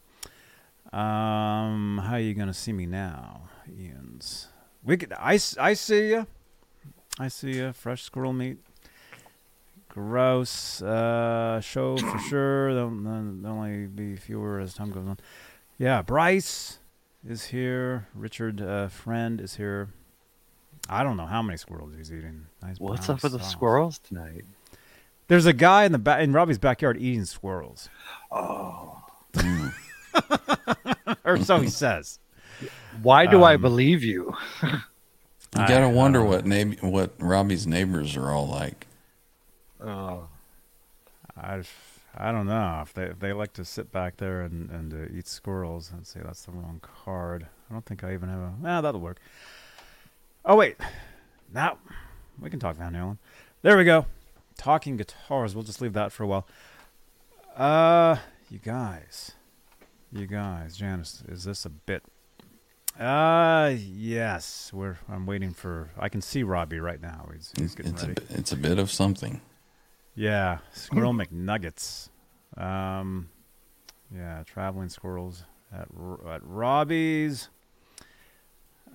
Um, 0.98 2.00
how 2.06 2.14
are 2.14 2.20
you 2.20 2.34
gonna 2.34 2.54
see 2.54 2.72
me 2.72 2.86
now, 2.86 3.50
Ian's? 3.70 4.48
We 4.84 4.98
could. 4.98 5.14
I, 5.14 5.40
I 5.60 5.74
see 5.74 6.10
you. 6.10 6.28
I 7.20 7.28
see 7.28 7.56
you. 7.58 7.74
Fresh 7.74 8.04
squirrel 8.04 8.34
meat. 8.34 8.58
Gross. 9.90 10.82
Uh, 10.82 11.60
show 11.62 11.98
for 11.98 12.20
sure. 12.30 12.74
There'll, 12.74 12.90
there'll 12.90 13.48
only 13.58 13.88
be 13.88 14.16
fewer 14.16 14.60
as 14.60 14.74
time 14.74 14.92
goes 14.92 15.08
on. 15.08 15.18
Yeah, 15.78 16.02
Bryce 16.02 16.80
is 17.28 17.46
here. 17.46 18.08
Richard 18.14 18.62
uh, 18.62 18.88
Friend 18.90 19.40
is 19.42 19.56
here. 19.56 19.90
I 20.88 21.04
don't 21.04 21.18
know 21.18 21.26
how 21.26 21.42
many 21.42 21.58
squirrels 21.58 21.94
he's 21.98 22.12
eating. 22.14 22.46
Nice 22.62 22.80
What's 22.80 23.10
up 23.10 23.24
with 23.24 23.32
the 23.32 23.40
squirrels 23.40 23.98
tonight? 24.00 24.46
There's 25.28 25.48
a 25.48 25.54
guy 25.54 25.86
in 25.86 25.92
the 25.92 25.98
ba- 25.98 26.22
in 26.22 26.32
Robbie's 26.34 26.60
backyard 26.60 26.98
eating 27.00 27.26
squirrels, 27.26 27.90
Oh, 28.32 29.02
or 31.26 31.38
so 31.40 31.60
he 31.60 31.68
says. 31.70 32.20
Why 33.02 33.26
do 33.26 33.44
I 33.44 33.56
Um, 33.56 33.62
believe 33.62 34.04
you? 34.04 34.36
You 34.64 34.70
gotta 35.54 35.86
I 35.86 35.88
wonder 35.88 36.20
don't 36.20 36.28
what 36.30 36.46
neighb- 36.46 36.84
what 36.84 37.12
Robbie's 37.20 37.66
neighbors 37.66 38.16
are 38.18 38.30
all 38.32 38.48
like. 38.48 38.88
Oh, 39.82 40.28
I, 41.38 41.62
I 42.18 42.32
don't 42.32 42.48
know 42.48 42.80
if 42.82 42.94
they 42.94 43.04
if 43.06 43.20
they 43.20 43.32
like 43.34 43.54
to 43.54 43.64
sit 43.66 43.92
back 43.92 44.18
there 44.18 44.42
and 44.42 44.70
and 44.70 44.94
uh, 44.94 45.18
eat 45.18 45.28
squirrels. 45.28 45.92
Let's 45.96 46.12
see, 46.14 46.20
that's 46.24 46.44
the 46.46 46.52
wrong 46.52 46.82
card. 46.82 47.48
I 47.70 47.74
don't 47.74 47.86
think 47.86 48.04
I 48.04 48.14
even 48.14 48.28
have 48.30 48.40
a. 48.40 48.54
Ah, 48.66 48.82
that'll 48.82 49.00
work. 49.02 49.20
Oh 50.44 50.56
wait, 50.58 50.76
now 51.54 51.78
we 52.40 52.50
can 52.50 52.60
talk 52.60 52.76
Van 52.78 52.94
Halen. 52.94 53.18
There 53.62 53.78
we 53.78 53.84
go. 53.86 54.06
Talking 54.58 54.98
guitars. 54.98 55.56
We'll 55.56 55.64
just 55.64 55.82
leave 55.82 55.94
that 55.94 56.12
for 56.12 56.24
a 56.24 56.28
while. 56.28 56.48
Uh, 57.56 58.18
you 58.50 58.60
guys, 58.60 59.32
you 60.12 60.28
guys, 60.28 60.76
Janice, 60.78 61.24
is 61.30 61.46
this 61.46 61.66
a 61.66 61.70
bit? 61.70 62.04
Uh, 63.00 63.74
yes. 63.78 64.72
We're. 64.74 64.98
I'm 65.10 65.26
waiting 65.26 65.52
for. 65.52 65.90
I 66.00 66.10
can 66.10 66.22
see 66.22 66.44
Robbie 66.44 66.80
right 66.80 67.02
now. 67.02 67.30
He's 67.34 67.52
he's 67.58 67.76
getting 67.76 67.94
It's 67.94 68.04
a 68.04 68.08
ready. 68.08 68.22
bit- 68.22 68.40
it's 68.40 68.52
a 68.52 68.56
bit 68.58 68.80
of 68.80 68.90
something. 68.92 69.42
Yeah, 70.16 70.60
squirrel 70.74 71.14
McNuggets. 71.14 72.08
Um, 72.56 73.28
yeah, 74.16 74.44
traveling 74.46 74.88
squirrels 74.88 75.44
at 75.74 75.90
at 76.30 76.42
Robbie's. 76.44 77.50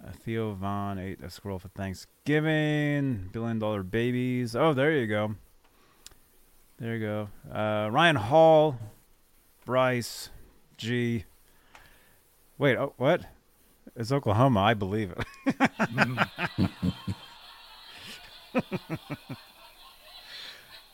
Uh, 0.02 0.12
Theo 0.12 0.54
Von 0.54 0.98
ate 0.98 1.20
a 1.22 1.28
squirrel 1.28 1.58
for 1.58 1.68
Thanksgiving. 1.68 3.28
Billion 3.32 3.58
dollar 3.58 3.82
babies. 3.82 4.56
Oh, 4.56 4.72
there 4.72 4.92
you 4.92 5.06
go. 5.06 5.34
There 6.78 6.96
you 6.96 7.00
go. 7.06 7.28
Uh, 7.54 7.90
Ryan 7.90 8.16
Hall, 8.16 8.78
Bryce, 9.66 10.30
G. 10.78 11.24
Wait, 12.56 12.78
oh, 12.78 12.94
what? 12.96 13.26
It's 13.96 14.12
Oklahoma. 14.12 14.60
I 14.60 14.74
believe 14.74 15.12
it. 15.12 15.24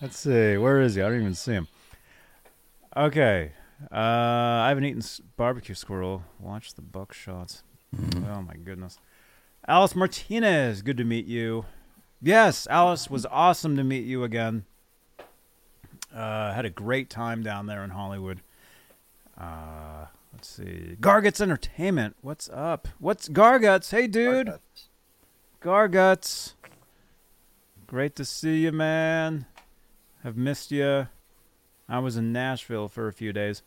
Let's 0.01 0.18
see. 0.18 0.57
Where 0.57 0.80
is 0.80 0.94
he? 0.94 1.03
I 1.03 1.09
don't 1.09 1.20
even 1.20 1.34
see 1.34 1.53
him. 1.53 1.68
Okay. 2.97 3.53
Uh, 3.92 3.94
I 3.94 4.68
haven't 4.68 4.84
eaten 4.84 5.03
barbecue 5.36 5.74
squirrel. 5.74 6.22
Watch 6.40 6.74
the 6.74 6.82
buckshots. 6.82 7.62
Oh 8.28 8.42
my 8.42 8.57
goodness. 8.57 8.99
Alice 9.68 9.94
Martinez, 9.94 10.82
good 10.82 10.97
to 10.97 11.05
meet 11.05 11.26
you. 11.26 11.64
Yes, 12.22 12.66
Alice 12.68 13.11
was 13.11 13.26
awesome 13.26 13.76
to 13.76 13.84
meet 13.84 14.05
you 14.05 14.24
again. 14.24 14.64
Uh, 16.14 16.53
had 16.53 16.64
a 16.64 16.70
great 16.70 17.11
time 17.11 17.42
down 17.42 17.66
there 17.66 17.84
in 17.84 17.90
Hollywood. 17.90 18.40
Uh, 19.38 20.07
let's 20.37 20.49
see. 20.49 20.97
Garguts 21.01 21.41
Entertainment. 21.41 22.14
What's 22.20 22.51
up? 22.51 22.89
What's 22.99 23.26
Garguts? 23.30 23.91
Hey, 23.91 24.07
dude. 24.07 24.53
Garguts. 25.62 26.53
Great 27.87 28.14
to 28.16 28.24
see 28.24 28.59
you, 28.59 28.72
man. 28.72 29.47
Have 30.22 30.37
missed 30.37 30.70
you. 30.70 31.09
I 31.89 32.01
was 32.01 32.18
in 32.18 32.32
Nashville 32.34 32.89
for 32.89 33.09
a 33.09 33.14
few 33.14 33.32
days. 33.32 33.62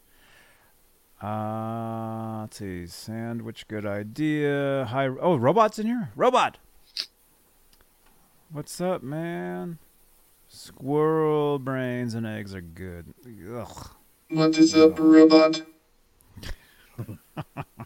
Uh, 1.24 2.42
let's 2.42 2.58
see. 2.58 2.86
Sandwich, 2.86 3.68
good 3.68 3.88
idea. 3.88 4.86
Hi. 4.92 5.08
Oh, 5.08 5.38
robot's 5.38 5.80
in 5.80 5.88
here. 5.88 6.12
Robot. 6.16 6.60
What's 8.52 8.80
up, 8.80 9.02
man? 9.02 9.80
Squirrel 10.48 11.58
brains 11.58 12.14
and 12.14 12.28
eggs 12.28 12.54
are 12.54 12.62
good. 12.62 13.14
Ugh. 13.56 13.90
What 14.30 14.58
is 14.60 14.76
up, 14.76 15.00
robot? 15.00 15.64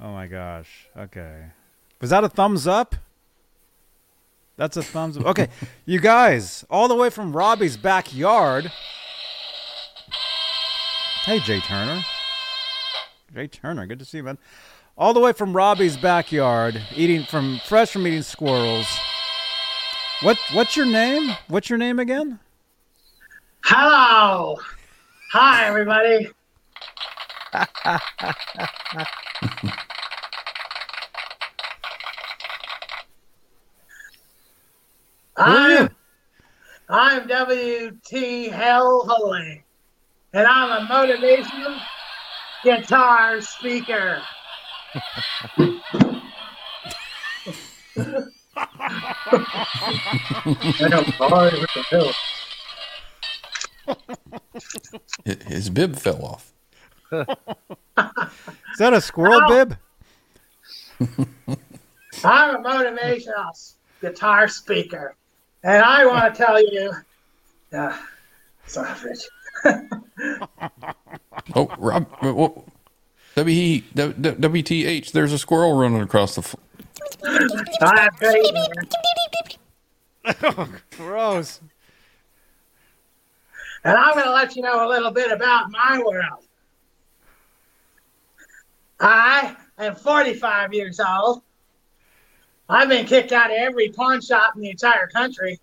Oh 0.00 0.12
my 0.12 0.26
gosh. 0.26 0.88
Okay. 0.96 1.46
Was 2.00 2.10
that 2.10 2.22
a 2.22 2.28
thumbs 2.28 2.66
up? 2.66 2.94
That's 4.56 4.76
a 4.76 4.82
thumbs 4.82 5.16
up. 5.16 5.24
Okay. 5.26 5.48
you 5.86 6.00
guys, 6.00 6.64
all 6.68 6.88
the 6.88 6.94
way 6.94 7.10
from 7.10 7.34
Robbie's 7.34 7.76
backyard. 7.76 8.70
Hey, 11.24 11.40
Jay 11.40 11.60
Turner. 11.60 12.04
Jay 13.34 13.48
Turner, 13.48 13.86
good 13.86 13.98
to 13.98 14.04
see 14.04 14.18
you, 14.18 14.22
man. 14.22 14.38
All 14.98 15.12
the 15.12 15.20
way 15.20 15.32
from 15.32 15.54
Robbie's 15.54 15.96
backyard, 15.96 16.80
eating 16.94 17.24
from 17.24 17.60
fresh 17.66 17.92
from 17.92 18.06
eating 18.06 18.22
squirrels. 18.22 18.86
What 20.22 20.38
what's 20.52 20.76
your 20.76 20.86
name? 20.86 21.36
What's 21.48 21.68
your 21.68 21.78
name 21.78 21.98
again? 21.98 22.38
Hello. 23.64 24.56
Hi, 25.32 25.66
everybody. 25.66 26.30
are 35.36 35.70
you? 35.70 35.78
I'm, 35.78 35.90
I'm 36.88 37.26
W.T. 37.26 38.48
Hell 38.48 39.04
Holy, 39.06 39.64
and 40.32 40.46
I'm 40.46 40.84
a 40.84 40.86
motivational 40.88 41.80
guitar 42.64 43.40
speaker. 43.40 44.22
I 50.76 50.88
don't 50.88 51.18
bother 51.18 51.60
with 51.60 51.70
the 51.90 52.14
His 55.46 55.70
bib 55.70 55.96
fell 55.96 56.24
off. 56.24 56.52
Is 57.12 57.26
that 58.78 58.92
a 58.92 59.00
squirrel 59.00 59.40
Ow. 59.42 59.48
bib? 59.48 59.76
I'm 62.24 62.56
a 62.56 62.58
motivational 62.68 63.74
guitar 64.00 64.48
speaker, 64.48 65.14
and 65.62 65.82
I 65.82 66.06
want 66.06 66.34
to 66.34 66.44
tell 66.44 66.60
you, 66.60 66.92
uh, 67.72 67.96
sorry, 68.66 68.90
Rich. 69.04 69.28
Oh, 71.54 71.68
Rob, 71.78 72.10
w- 72.20 72.62
W- 73.36 73.82
W- 73.94 74.34
WTH, 74.34 75.12
there's 75.12 75.32
a 75.32 75.38
squirrel 75.38 75.74
running 75.78 76.00
across 76.00 76.34
the. 76.34 76.40
F- 76.40 76.56
I'm 77.80 78.08
great. 78.18 78.46
Gross. 80.96 81.60
And 83.84 83.96
I'm 83.96 84.14
going 84.14 84.24
to 84.26 84.32
let 84.32 84.56
you 84.56 84.62
know 84.62 84.86
a 84.86 84.88
little 84.88 85.12
bit 85.12 85.30
about 85.30 85.70
my 85.70 86.02
world. 86.04 86.45
I 89.00 89.56
am 89.78 89.94
45 89.94 90.72
years 90.72 91.00
old. 91.00 91.42
I've 92.68 92.88
been 92.88 93.06
kicked 93.06 93.32
out 93.32 93.50
of 93.50 93.56
every 93.56 93.90
pawn 93.90 94.20
shop 94.20 94.56
in 94.56 94.62
the 94.62 94.70
entire 94.70 95.06
country. 95.08 95.60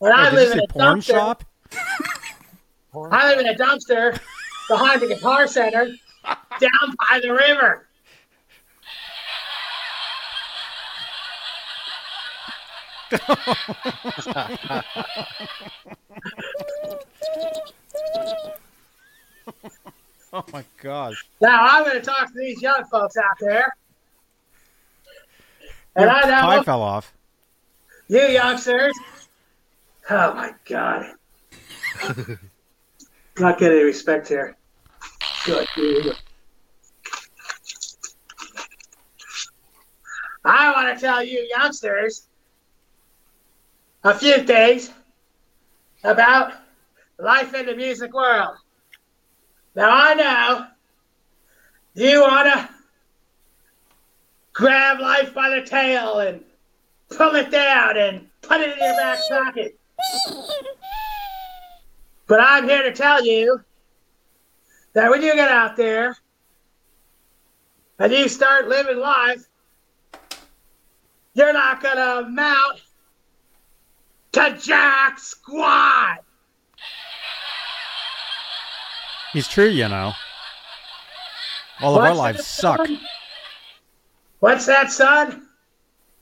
And 0.00 0.12
I 0.12 0.30
live 0.32 0.52
in 0.52 0.60
a 0.60 0.66
porn 0.66 1.00
dumpster. 1.00 1.12
shop? 1.12 1.44
I 3.10 3.28
live 3.28 3.40
in 3.40 3.46
a 3.46 3.54
dumpster 3.54 4.18
behind 4.68 5.02
the 5.02 5.08
guitar 5.08 5.46
center 5.46 5.94
down 6.24 6.94
by 7.08 7.20
the 7.20 7.32
river. 7.32 7.86
Oh 20.36 20.44
my 20.52 20.64
gosh. 20.82 21.24
Now 21.40 21.64
I'm 21.64 21.84
going 21.84 21.94
to 21.94 22.02
talk 22.02 22.26
to 22.26 22.34
these 22.36 22.60
young 22.60 22.82
folks 22.90 23.16
out 23.16 23.36
there. 23.38 23.72
And 25.94 26.06
Your 26.06 26.10
I 26.10 26.56
know 26.56 26.62
fell 26.64 26.82
off. 26.82 27.12
you 28.08 28.18
youngsters. 28.18 28.92
Oh 30.10 30.34
my 30.34 30.52
God. 30.64 31.06
Not 33.38 33.58
getting 33.60 33.78
any 33.78 33.84
respect 33.84 34.26
here. 34.26 34.56
Good. 35.44 35.68
I 40.44 40.72
want 40.72 40.98
to 40.98 41.00
tell 41.00 41.22
you 41.22 41.46
youngsters 41.48 42.26
a 44.02 44.12
few 44.12 44.42
things 44.42 44.90
about 46.02 46.54
life 47.20 47.54
in 47.54 47.66
the 47.66 47.76
music 47.76 48.12
world. 48.12 48.56
Now 49.74 49.90
I 49.90 50.14
know 50.14 50.66
you 51.94 52.20
want 52.20 52.52
to 52.52 52.68
grab 54.52 55.00
life 55.00 55.34
by 55.34 55.50
the 55.50 55.62
tail 55.66 56.20
and 56.20 56.42
pull 57.10 57.34
it 57.34 57.50
down 57.50 57.96
and 57.96 58.28
put 58.42 58.60
it 58.60 58.70
in 58.70 58.78
your 58.78 58.94
back 58.96 59.18
pocket. 59.28 59.78
But 62.26 62.40
I'm 62.40 62.68
here 62.68 62.82
to 62.82 62.92
tell 62.92 63.24
you 63.24 63.60
that 64.94 65.10
when 65.10 65.22
you 65.22 65.34
get 65.34 65.50
out 65.50 65.76
there 65.76 66.16
and 67.98 68.12
you 68.12 68.28
start 68.28 68.68
living 68.68 68.98
life, 68.98 69.44
you're 71.34 71.52
not 71.52 71.82
going 71.82 71.96
to 71.96 72.18
amount 72.26 72.80
to 74.32 74.56
jack 74.60 75.18
squat. 75.18 76.23
He's 79.34 79.48
true, 79.48 79.68
you 79.68 79.88
know. 79.88 80.12
All 81.80 81.96
of 81.96 82.04
our 82.04 82.14
lives 82.14 82.46
suck. 82.46 82.86
son? 82.86 83.00
What's 84.38 84.64
that, 84.66 84.92
son? 84.92 85.48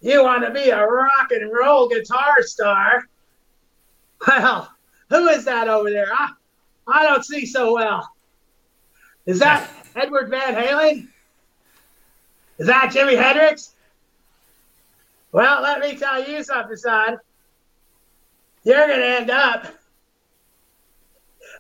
You 0.01 0.25
want 0.25 0.45
to 0.45 0.51
be 0.51 0.71
a 0.71 0.83
rock 0.83 1.31
and 1.31 1.53
roll 1.53 1.91
guitar 1.91 2.41
star? 2.41 3.07
Well, 4.27 4.73
who 5.11 5.29
is 5.29 5.45
that 5.45 5.69
over 5.69 5.91
there? 5.91 6.09
I, 6.11 6.31
I 6.89 7.03
don't 7.03 7.23
see 7.23 7.45
so 7.45 7.75
well. 7.75 8.09
Is 9.27 9.41
that 9.41 9.69
Edward 9.95 10.31
Van 10.31 10.55
Halen? 10.55 11.07
Is 12.57 12.67
that 12.67 12.93
Jimi 12.95 13.23
Hendrix? 13.23 13.75
Well, 15.33 15.61
let 15.61 15.81
me 15.81 15.97
tell 15.97 16.27
you 16.27 16.43
something, 16.43 16.77
son. 16.77 17.19
You're 18.65 18.87
going 18.87 19.01
to 19.01 19.07
end 19.07 19.31
up 19.31 19.67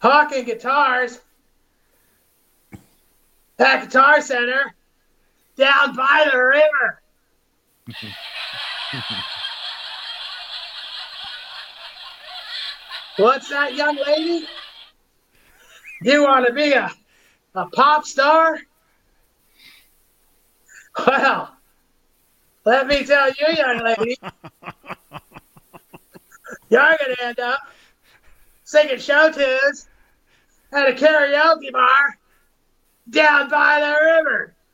hawking 0.01 0.45
guitars 0.45 1.21
at 3.59 3.85
Guitar 3.85 4.21
Center 4.21 4.75
down 5.57 5.95
by 5.95 6.29
the 6.31 6.39
river. 6.39 7.03
What's 13.19 13.49
that, 13.51 13.75
young 13.75 13.97
lady? 14.07 14.47
You 16.03 16.23
want 16.23 16.47
to 16.47 16.53
be 16.53 16.73
a, 16.73 16.91
a 17.55 17.67
pop 17.67 18.05
star? 18.05 18.59
Well, 21.07 21.55
let 22.65 22.87
me 22.87 23.05
tell 23.05 23.29
you, 23.29 23.47
young 23.57 23.79
lady, 23.79 24.17
you're 26.71 26.81
going 26.81 27.17
to 27.17 27.23
end 27.23 27.41
up 27.41 27.61
singing 28.65 28.99
show 28.99 29.31
tunes 29.31 29.89
at 30.73 30.89
a 30.89 30.93
karaoke 30.93 31.73
bar 31.73 32.19
down 33.13 33.49
by 33.49 33.81
the 33.81 33.95
river. 34.05 34.55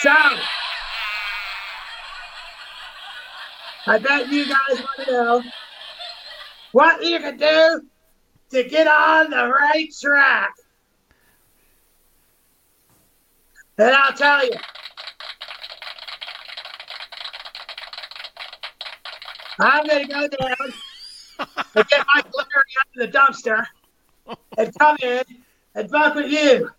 So, 0.00 0.12
I 3.88 3.98
bet 3.98 4.28
you 4.28 4.44
guys 4.46 4.80
want 4.80 5.06
to 5.06 5.10
know 5.10 5.42
what 6.70 7.04
you 7.04 7.18
can 7.18 7.36
do 7.36 7.82
to 8.50 8.68
get 8.68 8.86
on 8.86 9.30
the 9.30 9.48
right 9.48 9.88
track. 10.00 10.54
And 13.76 13.90
I'll 13.90 14.12
tell 14.12 14.46
you. 14.46 14.52
I'm 19.58 19.84
going 19.84 20.06
to 20.06 20.12
go 20.12 20.28
down 20.28 20.72
and 21.74 21.88
get 21.88 22.06
my 22.14 22.22
glitter 22.22 22.62
out 22.78 22.86
of 22.94 22.98
the 23.00 23.08
dumpster 23.08 23.66
and 24.56 24.78
come 24.78 24.96
in 25.02 25.24
and 25.78 25.88
fuck 25.88 26.16
with 26.16 26.30
you. 26.30 26.70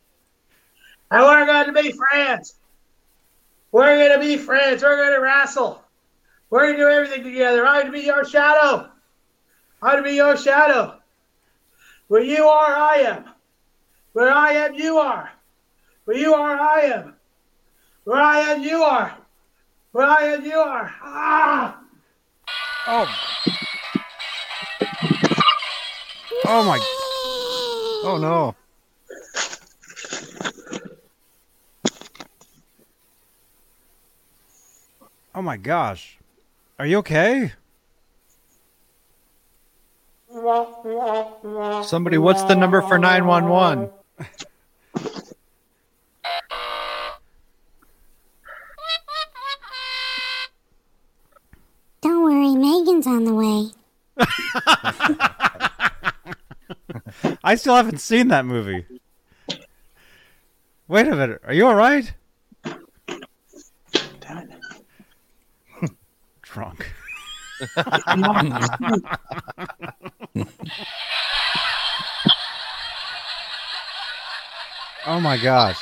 And 1.10 1.24
we're 1.24 1.46
going 1.46 1.74
to 1.74 1.82
be 1.82 1.94
friends. 1.94 2.56
We're 3.72 3.98
going 3.98 4.20
to 4.20 4.26
be 4.26 4.38
friends. 4.38 4.84
We're 4.84 4.98
going 4.98 5.14
to 5.16 5.22
wrestle. 5.22 5.82
We're 6.50 6.66
going 6.66 6.74
to 6.74 6.84
do 6.84 6.90
everything 6.90 7.24
together. 7.24 7.66
I'm 7.66 7.84
going 7.84 7.94
to 7.94 8.00
be 8.00 8.06
your 8.06 8.26
shadow. 8.26 8.90
I'm 9.82 9.92
going 9.92 10.04
to 10.04 10.10
be 10.10 10.16
your 10.16 10.36
shadow. 10.36 10.96
Where 12.10 12.22
you 12.22 12.48
are, 12.48 12.76
I 12.76 12.96
am. 13.06 13.26
Where 14.14 14.34
I 14.34 14.52
am, 14.54 14.74
you 14.74 14.98
are. 14.98 15.32
Where 16.06 16.18
you 16.18 16.34
are, 16.34 16.60
I 16.60 16.82
am. 16.82 17.14
Where 18.04 18.22
I 18.22 18.40
am, 18.40 18.64
you 18.64 18.82
are. 18.82 19.16
Where 19.92 20.08
I 20.08 20.24
am, 20.24 20.44
you 20.44 20.58
are. 20.58 20.94
Ah! 21.02 21.80
Oh. 22.88 23.08
Oh 26.46 26.64
my. 26.64 26.80
Oh 28.04 28.18
no. 28.20 28.56
Oh 35.40 35.42
my 35.42 35.56
gosh. 35.56 36.20
Are 36.78 36.86
you 36.86 36.98
okay? 36.98 37.54
Somebody, 41.86 42.18
what's 42.18 42.44
the 42.44 42.56
number 42.56 42.82
for 42.82 43.00
911? 43.00 43.90
Don't 52.02 52.22
worry, 52.22 52.54
Megan's 52.58 53.08
on 53.08 53.24
the 53.24 53.34
way. 53.34 53.72
I 57.46 57.56
still 57.56 57.78
haven't 57.78 58.00
seen 58.00 58.28
that 58.28 58.46
movie. 58.46 58.86
Wait 60.90 61.08
a 61.08 61.16
minute. 61.16 61.40
Are 61.46 61.54
you 61.54 61.66
all 61.66 61.76
right? 61.76 62.14
Drunk. 66.60 66.92
oh 75.06 75.22
my 75.22 75.38
gosh. 75.38 75.78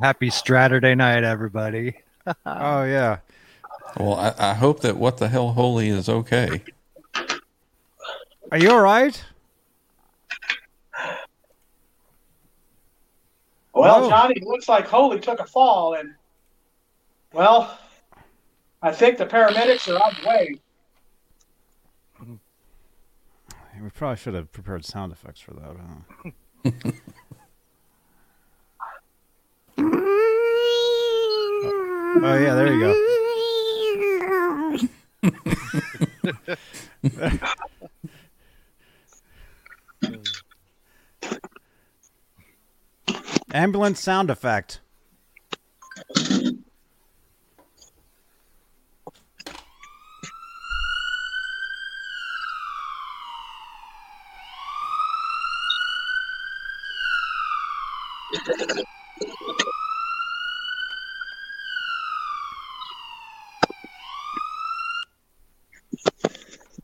Happy 0.00 0.30
Saturday 0.30 0.94
night, 0.94 1.24
everybody. 1.24 1.94
Oh 2.44 2.82
yeah. 2.82 3.18
Well, 4.00 4.14
I, 4.14 4.34
I 4.50 4.54
hope 4.54 4.80
that 4.80 4.96
what 4.96 5.18
the 5.18 5.28
hell 5.28 5.52
holy 5.52 5.90
is 5.90 6.08
okay. 6.08 6.60
Are 8.50 8.58
you 8.58 8.72
all 8.72 8.80
right? 8.80 9.24
Well, 13.76 14.06
Oh. 14.06 14.08
Johnny, 14.08 14.40
looks 14.42 14.68
like 14.70 14.86
Holy 14.86 15.20
took 15.20 15.38
a 15.38 15.44
fall, 15.44 15.92
and 15.94 16.14
well, 17.34 17.78
I 18.80 18.90
think 18.90 19.18
the 19.18 19.26
paramedics 19.26 19.86
are 19.92 19.98
on 20.02 20.16
the 20.22 20.26
way. 20.28 20.54
Mm-hmm. 22.22 23.84
We 23.84 23.90
probably 23.90 24.16
should 24.16 24.32
have 24.32 24.50
prepared 24.50 24.86
sound 24.86 25.12
effects 25.12 25.40
for 25.40 25.52
that. 25.54 25.76
Huh? 25.76 25.92
Oh 32.18 32.38
yeah, 32.38 32.54
there 32.54 32.72
you 32.72 32.80
go. 32.80 32.94
Ambulance 43.56 43.98
sound 44.02 44.28
effect. 44.28 44.80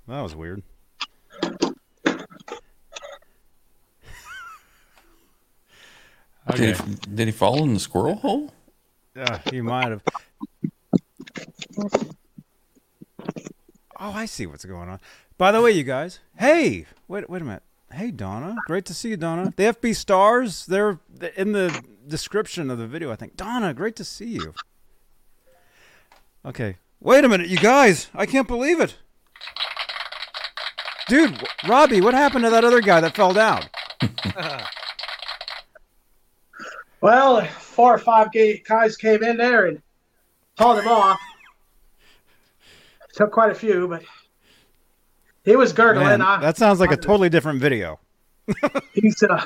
That 0.09 0.23
was 0.23 0.35
weird. 0.35 0.63
Did, 6.57 6.77
he, 6.77 6.95
did 7.15 7.29
he 7.29 7.33
fall 7.33 7.63
in 7.65 7.75
the 7.75 7.81
squirrel 7.81 8.17
hole? 8.17 8.53
Yeah, 9.15 9.41
he 9.51 9.61
might 9.61 9.91
have. 9.91 10.03
Oh, 13.99 14.11
I 14.13 14.27
see 14.27 14.47
what's 14.47 14.65
going 14.65 14.89
on. 14.89 15.01
By 15.39 15.53
the 15.53 15.61
way, 15.61 15.71
you 15.71 15.85
guys. 15.85 16.19
Hey, 16.39 16.87
wait, 17.09 17.29
wait 17.31 17.43
a 17.43 17.45
minute. 17.45 17.63
Hey, 17.93 18.11
Donna. 18.11 18.57
Great 18.67 18.85
to 18.87 18.95
see 18.95 19.11
you, 19.11 19.17
Donna. 19.17 19.53
The 19.57 19.65
FB 19.65 19.95
stars. 19.95 20.67
They're 20.67 20.99
in 21.37 21.53
the 21.53 21.83
description 22.07 22.71
of 22.71 22.79
the 22.79 22.87
video. 22.87 23.13
I 23.13 23.17
think. 23.17 23.37
Donna, 23.37 23.75
great 23.75 23.97
to 23.97 24.05
see 24.05 24.29
you. 24.29 24.55
Okay. 26.45 26.77
Wait 27.01 27.25
a 27.25 27.29
minute, 27.29 27.49
you 27.49 27.59
guys. 27.59 28.09
I 28.15 28.27
can't 28.27 28.49
believe 28.49 28.81
it. 28.81 28.97
Dude, 31.09 31.43
Robbie, 31.69 32.01
what 32.01 32.15
happened 32.15 32.45
to 32.45 32.51
that 32.51 32.65
other 32.65 32.81
guy 32.81 33.01
that 33.01 33.15
fell 33.15 33.33
down? 33.33 33.65
Well, 37.03 37.45
four 37.45 37.93
or 37.93 37.99
five 37.99 38.29
guys 38.65 38.97
came 38.97 39.25
in 39.25 39.37
there 39.37 39.67
and 39.67 39.83
hauled 40.57 40.79
him 40.79 40.87
off. 40.87 41.19
Took 43.15 43.33
quite 43.33 43.51
a 43.51 43.57
few, 43.57 43.89
but 43.89 44.05
he 45.45 45.57
was 45.57 45.73
gurgling. 45.73 46.07
Man, 46.07 46.23
I, 46.23 46.41
that 46.41 46.57
sounds 46.57 46.79
like 46.79 46.93
a 46.93 46.97
totally 46.97 47.29
different 47.29 47.61
video. 47.61 47.99
he's 48.95 49.21
uh, 49.23 49.45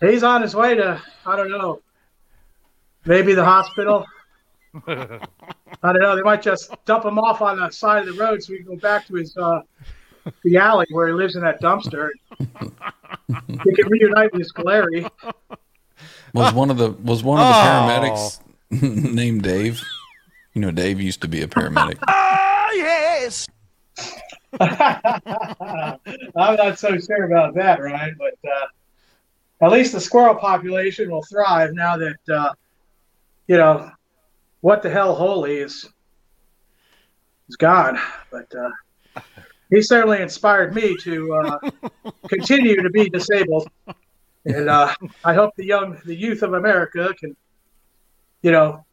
he's 0.00 0.22
on 0.22 0.40
his 0.40 0.56
way 0.56 0.74
to 0.74 1.00
I 1.26 1.36
don't 1.36 1.50
know, 1.50 1.82
maybe 3.04 3.34
the 3.34 3.44
hospital. 3.44 4.06
I 4.86 5.18
don't 5.82 6.00
know. 6.00 6.16
They 6.16 6.22
might 6.22 6.42
just 6.42 6.72
dump 6.86 7.04
him 7.04 7.18
off 7.18 7.42
on 7.42 7.58
the 7.58 7.70
side 7.70 8.08
of 8.08 8.16
the 8.16 8.20
road 8.20 8.42
so 8.42 8.54
he 8.54 8.60
can 8.60 8.66
go 8.68 8.76
back 8.76 9.06
to 9.08 9.14
his 9.14 9.36
uh, 9.36 9.60
the 10.44 10.56
alley 10.56 10.86
where 10.90 11.08
he 11.08 11.14
lives 11.14 11.36
in 11.36 11.42
that 11.42 11.60
dumpster. 11.60 12.08
he 12.38 13.74
can 13.74 13.88
reunite 13.88 14.32
with 14.32 14.40
his 14.42 14.52
Galeri. 14.52 15.08
Was 16.34 16.52
one 16.54 16.70
of 16.70 16.76
the 16.78 16.90
was 16.90 17.22
one 17.22 17.40
of 17.40 17.46
the 17.46 17.54
Oh. 17.54 18.38
paramedics 18.70 19.12
named 19.14 19.42
Dave? 19.42 19.82
You 20.54 20.62
know, 20.62 20.70
Dave 20.70 21.00
used 21.00 21.22
to 21.22 21.28
be 21.28 21.42
a 21.42 21.48
paramedic. 21.48 21.98
I'm 24.58 26.56
not 26.56 26.78
so 26.78 26.96
sure 26.98 27.24
about 27.24 27.54
that, 27.54 27.80
Ryan, 27.80 28.16
but 28.18 28.34
uh, 28.50 28.66
at 29.66 29.72
least 29.72 29.92
the 29.92 30.00
squirrel 30.00 30.34
population 30.34 31.10
will 31.10 31.22
thrive 31.22 31.72
now 31.72 31.96
that 31.96 32.28
uh, 32.28 32.52
you 33.46 33.56
know 33.56 33.90
what 34.60 34.82
the 34.82 34.90
hell 34.90 35.14
holy 35.14 35.56
is 35.58 35.88
is 37.48 37.56
gone. 37.56 37.98
But 38.30 38.52
uh, 38.54 38.70
he 39.70 39.82
certainly 39.82 40.20
inspired 40.20 40.74
me 40.74 40.96
to 40.98 41.32
uh, 41.34 41.58
continue 42.28 42.80
to 42.82 42.90
be 42.90 43.08
disabled, 43.08 43.68
and 44.44 44.68
uh, 44.68 44.94
I 45.24 45.34
hope 45.34 45.54
the 45.56 45.64
young, 45.64 46.00
the 46.04 46.14
youth 46.14 46.42
of 46.42 46.54
America 46.54 47.14
can, 47.18 47.36
you 48.42 48.50
know, 48.50 48.84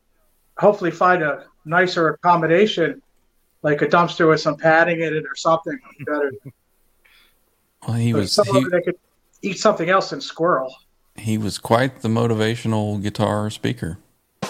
hopefully 0.58 0.92
find 0.92 1.24
a 1.24 1.46
nicer 1.66 2.10
accommodation. 2.10 3.02
Like 3.64 3.82
a 3.82 3.88
dumpster 3.88 4.30
with 4.30 4.40
some 4.40 4.56
padding 4.56 5.02
in 5.02 5.16
it 5.16 5.26
or 5.26 5.36
something 5.36 5.78
better. 6.06 6.32
Well, 7.86 7.98
he 7.98 8.14
was 8.14 8.36
he, 8.36 8.66
they 8.70 8.82
could 8.82 8.96
eat 9.42 9.58
something 9.58 9.90
else 9.90 10.12
than 10.12 10.22
squirrel. 10.22 10.74
he 11.16 11.40
was 11.40 11.58
quite 11.58 12.02
the 12.02 12.08
motivational 12.08 13.02
guitar 13.02 13.50
speaker. 13.50 13.98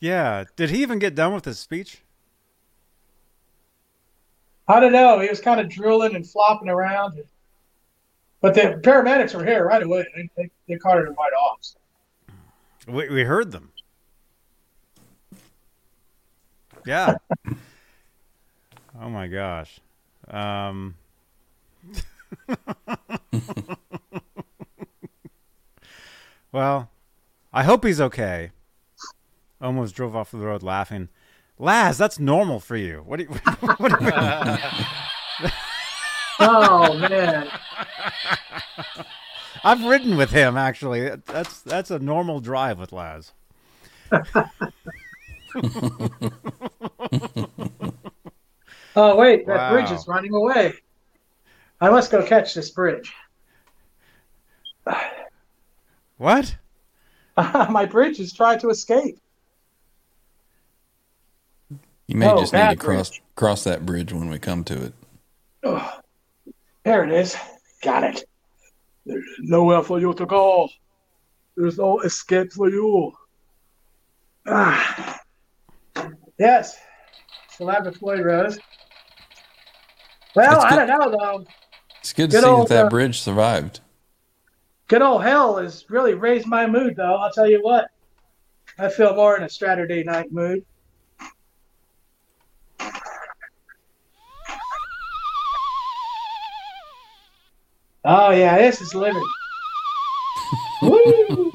Yeah. 0.00 0.44
Did 0.56 0.70
he 0.70 0.82
even 0.82 0.98
get 0.98 1.14
done 1.14 1.34
with 1.34 1.44
his 1.44 1.58
speech? 1.58 2.02
I 4.68 4.80
don't 4.80 4.92
know. 4.92 5.18
He 5.20 5.28
was 5.28 5.40
kind 5.40 5.60
of 5.60 5.68
drooling 5.68 6.14
and 6.14 6.28
flopping 6.28 6.68
around. 6.68 7.22
But 8.40 8.54
the 8.54 8.80
paramedics 8.82 9.34
were 9.34 9.44
here 9.44 9.66
right 9.66 9.82
away. 9.82 10.06
They, 10.14 10.30
they, 10.36 10.50
they 10.68 10.76
carted 10.76 11.08
him 11.08 11.16
right 11.18 11.32
off. 11.32 11.60
We, 12.86 13.08
we 13.08 13.24
heard 13.24 13.50
them. 13.50 13.72
Yeah. 16.86 17.16
oh 19.00 19.08
my 19.08 19.26
gosh. 19.26 19.80
Um, 20.28 20.94
well, 26.52 26.90
I 27.52 27.64
hope 27.64 27.84
he's 27.84 28.00
okay. 28.00 28.52
Almost 29.60 29.96
drove 29.96 30.14
off 30.14 30.30
the 30.30 30.38
road 30.38 30.62
laughing. 30.62 31.08
Laz, 31.58 31.98
that's 31.98 32.18
normal 32.18 32.60
for 32.60 32.76
you. 32.76 33.02
What 33.04 33.18
do 33.18 33.24
you? 33.24 33.30
What 33.78 33.98
do 33.98 34.04
you 34.04 34.10
Oh, 36.40 36.96
man. 36.98 37.48
I've 39.64 39.84
ridden 39.84 40.16
with 40.16 40.30
him 40.30 40.56
actually. 40.56 41.10
That's 41.26 41.60
that's 41.62 41.90
a 41.90 41.98
normal 41.98 42.38
drive 42.40 42.78
with 42.78 42.92
Laz. 42.92 43.32
Oh, 48.96 49.16
wait. 49.16 49.46
That 49.46 49.56
Wow. 49.58 49.72
bridge 49.74 49.90
is 49.92 50.08
running 50.08 50.34
away. 50.34 50.74
I 51.80 51.90
must 51.90 52.10
go 52.10 52.24
catch 52.24 52.54
this 52.54 52.70
bridge. 52.70 53.12
What? 56.16 56.56
My 57.36 57.84
bridge 57.86 58.18
is 58.18 58.32
trying 58.32 58.58
to 58.60 58.70
escape. 58.70 59.18
You 62.08 62.16
may 62.16 62.28
Oh, 62.30 62.40
just 62.40 62.52
need 62.54 62.70
to 62.70 62.76
cross 62.76 63.10
bridge. 63.10 63.22
cross 63.36 63.64
that 63.64 63.84
bridge 63.86 64.12
when 64.12 64.28
we 64.30 64.38
come 64.38 64.64
to 64.64 64.84
it. 64.86 64.92
Oh, 65.62 66.00
there 66.84 67.04
it 67.04 67.12
is. 67.12 67.36
Got 67.82 68.04
it. 68.04 68.24
There's 69.06 69.24
nowhere 69.40 69.82
for 69.82 70.00
you 70.00 70.14
to 70.14 70.26
go. 70.26 70.68
There's 71.56 71.78
no 71.78 72.00
escape 72.00 72.52
for 72.52 72.68
you. 72.70 73.12
Ah. 74.46 75.20
Yes. 76.38 76.78
Celebrity 77.50 77.98
Floyd 77.98 78.24
Rose. 78.24 78.58
Well, 80.34 80.60
I 80.60 80.76
don't 80.76 80.88
know 80.88 81.10
though. 81.10 81.44
It's 82.00 82.12
good 82.12 82.30
to 82.30 82.36
Good 82.36 82.44
see 82.44 82.48
old, 82.48 82.68
that 82.68 82.74
that 82.74 82.86
uh, 82.86 82.90
bridge 82.90 83.20
survived. 83.20 83.80
Good 84.86 85.02
old 85.02 85.22
hell 85.22 85.56
has 85.58 85.84
really 85.90 86.14
raised 86.14 86.46
my 86.46 86.66
mood 86.66 86.96
though. 86.96 87.16
I'll 87.16 87.32
tell 87.32 87.48
you 87.50 87.60
what. 87.62 87.90
I 88.78 88.88
feel 88.88 89.14
more 89.14 89.36
in 89.36 89.42
a 89.42 89.48
Saturday 89.50 90.04
night 90.04 90.30
mood. 90.32 90.64
Oh 98.04 98.30
yeah, 98.30 98.56
this 98.58 98.80
is 98.80 98.94
living. 98.94 99.22
Woo! 100.82 101.52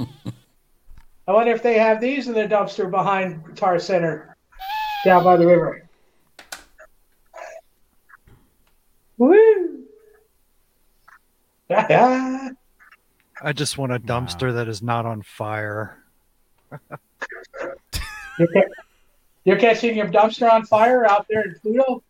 I 1.27 1.31
wonder 1.31 1.51
if 1.53 1.63
they 1.63 1.77
have 1.79 2.01
these 2.01 2.27
in 2.27 2.33
the 2.33 2.47
dumpster 2.47 2.89
behind 2.91 3.45
Guitar 3.45 3.79
Center 3.79 4.35
down 5.05 5.23
by 5.23 5.37
the 5.37 5.47
river. 5.47 5.87
Woo! 9.17 9.83
I 11.69 13.51
just 13.53 13.77
want 13.77 13.93
a 13.93 13.99
dumpster 13.99 14.53
that 14.53 14.67
is 14.67 14.81
not 14.81 15.05
on 15.05 15.21
fire. 15.21 16.03
You're, 18.39 18.47
ca- 18.47 18.69
you're 19.45 19.57
catching 19.57 19.95
your 19.95 20.07
dumpster 20.07 20.51
on 20.51 20.65
fire 20.65 21.05
out 21.05 21.27
there 21.29 21.43
in 21.43 21.55
Pluto? 21.61 22.01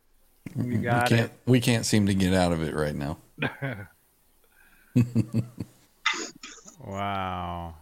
You 0.56 0.64
we 0.64 0.78
got 0.78 1.10
can't 1.10 1.30
it. 1.30 1.32
we 1.46 1.60
can't 1.60 1.86
seem 1.86 2.06
to 2.06 2.14
get 2.14 2.34
out 2.34 2.54
of 2.54 2.64
it 2.64 2.74
right 2.74 2.96
now. 2.96 3.18
Wow. 6.86 7.76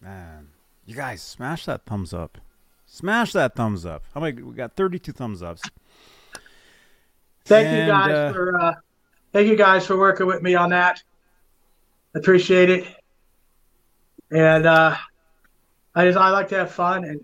Man. 0.00 0.48
You 0.86 0.94
guys 0.94 1.22
smash 1.22 1.64
that 1.66 1.84
thumbs 1.86 2.12
up. 2.12 2.38
Smash 2.86 3.32
that 3.32 3.54
thumbs 3.54 3.86
up. 3.86 4.02
How 4.12 4.20
many 4.20 4.42
we 4.42 4.54
got 4.54 4.76
32 4.76 5.12
thumbs 5.12 5.42
ups. 5.42 5.62
Thank 7.44 7.68
you 7.70 7.86
guys 7.86 8.10
uh, 8.10 8.32
for 8.32 8.60
uh, 8.60 8.74
thank 9.32 9.48
you 9.48 9.56
guys 9.56 9.86
for 9.86 9.96
working 9.98 10.26
with 10.26 10.42
me 10.42 10.54
on 10.54 10.70
that. 10.70 11.02
Appreciate 12.14 12.70
it. 12.70 12.86
And 14.30 14.66
uh, 14.66 14.96
I 15.94 16.04
just 16.06 16.18
I 16.18 16.30
like 16.30 16.48
to 16.48 16.56
have 16.56 16.70
fun 16.70 17.04
and 17.04 17.20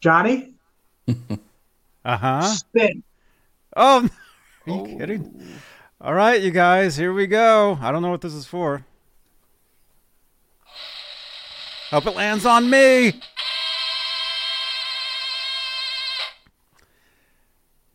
Johnny 0.00 0.54
Uh-huh. 2.04 2.42
spin. 2.42 3.02
Oh, 3.76 4.08
are 4.66 4.72
you 4.72 4.98
kidding? 4.98 5.42
All 6.04 6.14
right, 6.14 6.42
you 6.42 6.50
guys, 6.50 6.96
here 6.96 7.12
we 7.12 7.28
go. 7.28 7.78
I 7.80 7.92
don't 7.92 8.02
know 8.02 8.10
what 8.10 8.22
this 8.22 8.34
is 8.34 8.44
for. 8.44 8.84
Hope 11.90 12.06
it 12.06 12.16
lands 12.16 12.44
on 12.44 12.68
me. 12.68 13.20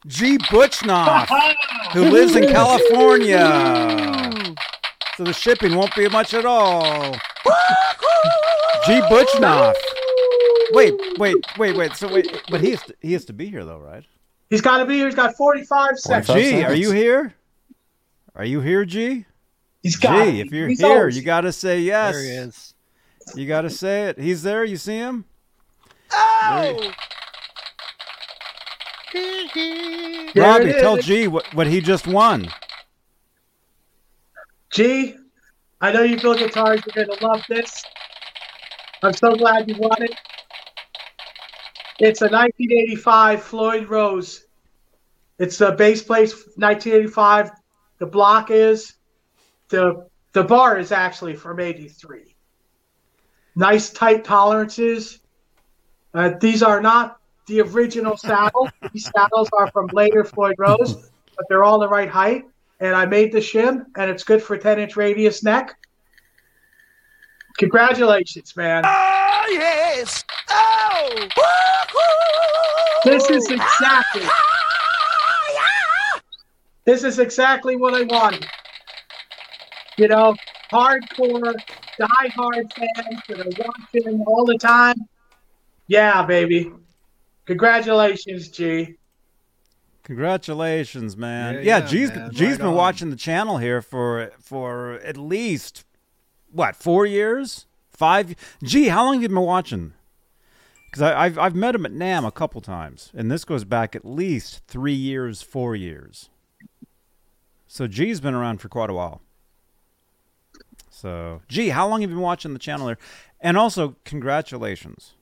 G. 0.05 0.37
Butchnoff, 0.37 1.27
who 1.91 2.03
lives 2.09 2.37
in 2.37 2.47
California. 2.47 4.55
So 5.17 5.25
the 5.25 5.33
shipping 5.33 5.75
won't 5.75 5.93
be 5.93 6.07
much 6.07 6.33
at 6.33 6.45
all. 6.45 7.11
G. 8.85 9.01
Butchnoff. 9.11 9.73
Wait, 10.71 10.93
wait, 11.17 11.35
wait, 11.57 11.75
wait. 11.75 11.93
So 11.97 12.13
wait, 12.13 12.41
but 12.49 12.61
he 12.61 12.71
has 12.71 12.83
to, 12.83 12.95
he 13.01 13.11
has 13.11 13.25
to 13.25 13.33
be 13.33 13.49
here 13.49 13.65
though, 13.65 13.79
right? 13.79 14.05
He's 14.49 14.61
got 14.61 14.77
to 14.77 14.85
be 14.85 14.93
here. 14.93 15.07
He's 15.07 15.15
got 15.15 15.35
45 15.35 15.99
seconds. 15.99 16.27
45 16.27 16.51
G, 16.51 16.63
are 16.63 16.73
you 16.73 16.91
here? 16.91 17.33
Are 18.37 18.45
you 18.45 18.61
here, 18.61 18.85
G? 18.85 19.25
He's 19.81 19.95
got 19.95 20.23
G, 20.25 20.39
it. 20.39 20.45
if 20.45 20.53
you're 20.53 20.67
He's 20.67 20.79
here, 20.79 20.99
always- 20.99 21.17
you 21.17 21.23
got 21.23 21.41
to 21.41 21.51
say 21.51 21.81
yes. 21.81 22.13
There 22.13 22.23
he 22.23 22.29
is. 22.29 22.73
You 23.35 23.47
got 23.47 23.61
to 23.61 23.69
say 23.69 24.03
it. 24.03 24.19
He's 24.19 24.43
there. 24.43 24.63
You 24.63 24.77
see 24.77 24.97
him? 24.97 25.25
Oh! 26.13 26.93
Robbie, 30.35 30.73
tell 30.73 30.97
is. 30.97 31.05
G 31.05 31.27
what, 31.27 31.51
what 31.55 31.65
he 31.67 31.81
just 31.81 32.07
won. 32.07 32.47
G, 34.71 35.15
I 35.81 35.91
know 35.91 36.03
you 36.03 36.19
feel 36.19 36.35
guitars. 36.35 36.81
You're 36.85 37.05
going 37.05 37.17
to 37.17 37.25
love 37.25 37.43
this. 37.49 37.83
I'm 39.01 39.13
so 39.13 39.35
glad 39.35 39.67
you 39.67 39.75
won 39.77 40.01
it. 40.03 40.13
It's 41.99 42.21
a 42.21 42.25
1985 42.29 43.41
Floyd 43.41 43.89
Rose 43.89 44.45
It's 45.39 45.57
the 45.57 45.71
base 45.71 46.03
place 46.03 46.33
1985. 46.55 47.49
The 47.99 48.05
block 48.05 48.51
is 48.51 48.93
the 49.69 50.07
the 50.33 50.43
bar 50.43 50.77
is 50.77 50.91
actually 50.91 51.35
from 51.35 51.59
83. 51.59 52.35
Nice 53.55 53.89
tight 53.89 54.23
tolerances. 54.23 55.19
Uh, 56.13 56.31
these 56.39 56.61
are 56.61 56.79
not 56.79 57.19
the 57.47 57.61
original 57.61 58.17
saddles. 58.17 58.69
These 58.93 59.09
saddles 59.15 59.49
are 59.57 59.71
from 59.71 59.87
later 59.93 60.23
Floyd 60.23 60.55
Rose, 60.59 61.09
but 61.35 61.45
they're 61.49 61.63
all 61.63 61.79
the 61.79 61.87
right 61.87 62.09
height. 62.09 62.45
And 62.79 62.95
I 62.95 63.05
made 63.05 63.31
the 63.31 63.39
shim, 63.39 63.85
and 63.95 64.11
it's 64.11 64.23
good 64.23 64.43
for 64.43 64.57
10 64.57 64.79
inch 64.79 64.95
radius 64.95 65.41
neck. 65.43 65.75
Congratulations, 67.57 68.55
man. 68.55 68.83
Oh, 68.85 69.45
yes. 69.49 70.23
Oh. 70.49 71.27
This 73.03 73.27
is 73.31 73.49
exactly. 73.49 74.27
This 76.87 77.03
is 77.03 77.19
exactly 77.19 77.75
what 77.75 77.93
I 77.93 78.03
wanted. 78.03 78.47
You 79.97 80.07
know, 80.07 80.35
hardcore, 80.71 81.53
die-hard 81.99 82.71
fans 82.73 83.21
that 83.27 83.39
are 83.41 83.65
watching 83.93 84.23
all 84.25 84.45
the 84.45 84.57
time. 84.57 84.95
Yeah, 85.87 86.25
baby. 86.25 86.71
Congratulations, 87.45 88.47
G. 88.47 88.95
Congratulations, 90.03 91.17
man. 91.17 91.55
Yeah, 91.55 91.59
Yeah, 91.59 91.77
yeah, 91.79 91.85
G's 91.87 92.15
man. 92.15 92.31
G's 92.31 92.41
Right 92.51 92.57
been 92.59 92.67
on. 92.67 92.75
watching 92.75 93.09
the 93.09 93.17
channel 93.17 93.57
here 93.57 93.81
for 93.81 94.31
for 94.39 94.93
at 95.03 95.17
least 95.17 95.83
what 96.53 96.73
four 96.77 97.05
years, 97.05 97.65
five. 97.91 98.33
Gee, 98.63 98.87
how 98.87 99.03
long 99.03 99.15
have 99.15 99.23
you 99.23 99.27
been 99.27 99.41
watching? 99.41 99.91
Because 100.85 101.01
I've 101.01 101.37
I've 101.37 101.55
met 101.55 101.75
him 101.75 101.85
at 101.85 101.91
NAMM 101.91 102.25
a 102.25 102.31
couple 102.31 102.61
times, 102.61 103.11
and 103.13 103.29
this 103.29 103.43
goes 103.43 103.65
back 103.65 103.93
at 103.93 104.05
least 104.05 104.61
three 104.67 104.93
years, 104.93 105.41
four 105.41 105.75
years. 105.75 106.29
So 107.77 107.85
G's 107.85 108.19
been 108.19 108.33
around 108.33 108.59
for 108.59 108.69
quite 108.69 108.89
a 108.89 108.93
while. 108.95 109.21
So, 110.89 111.43
G, 111.47 111.69
how 111.69 111.87
long 111.87 112.01
have 112.01 112.09
you 112.09 112.15
been 112.15 112.23
watching 112.23 112.53
the 112.53 112.59
channel 112.59 112.87
here? 112.87 112.97
And 113.39 113.55
also, 113.55 113.97
congratulations. 114.03 115.13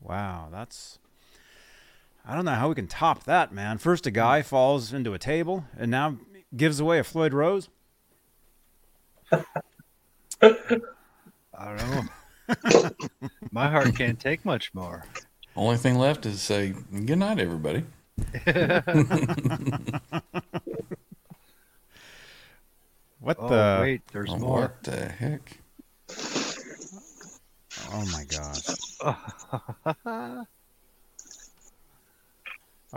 Wow, 0.00 0.46
that's 0.52 1.00
I 2.24 2.36
don't 2.36 2.44
know 2.44 2.54
how 2.54 2.68
we 2.68 2.76
can 2.76 2.86
top 2.86 3.24
that, 3.24 3.52
man. 3.52 3.78
First, 3.78 4.06
a 4.06 4.12
guy 4.12 4.42
falls 4.42 4.92
into 4.92 5.12
a 5.12 5.18
table, 5.18 5.64
and 5.76 5.90
now 5.90 6.18
gives 6.56 6.78
away 6.78 7.00
a 7.00 7.04
Floyd 7.04 7.34
Rose. 7.34 7.68
I 9.32 9.42
don't 11.58 11.90
know. 11.90 12.90
My 13.50 13.68
heart 13.68 13.96
can't 13.96 14.20
take 14.20 14.44
much 14.44 14.72
more. 14.72 15.04
Only 15.56 15.78
thing 15.78 15.98
left 15.98 16.26
is 16.26 16.40
say 16.40 16.74
good 16.92 17.18
night, 17.18 17.40
everybody. 17.40 17.82
What 23.20 23.38
Oh, 23.40 23.48
the? 23.48 23.78
wait, 23.80 24.02
there's 24.12 24.28
Oh, 24.30 24.36
more. 24.38 24.60
What 24.60 24.82
the 24.82 25.08
heck? 25.08 25.58
Oh 27.90 28.04
my 28.12 28.24
gosh! 28.24 28.66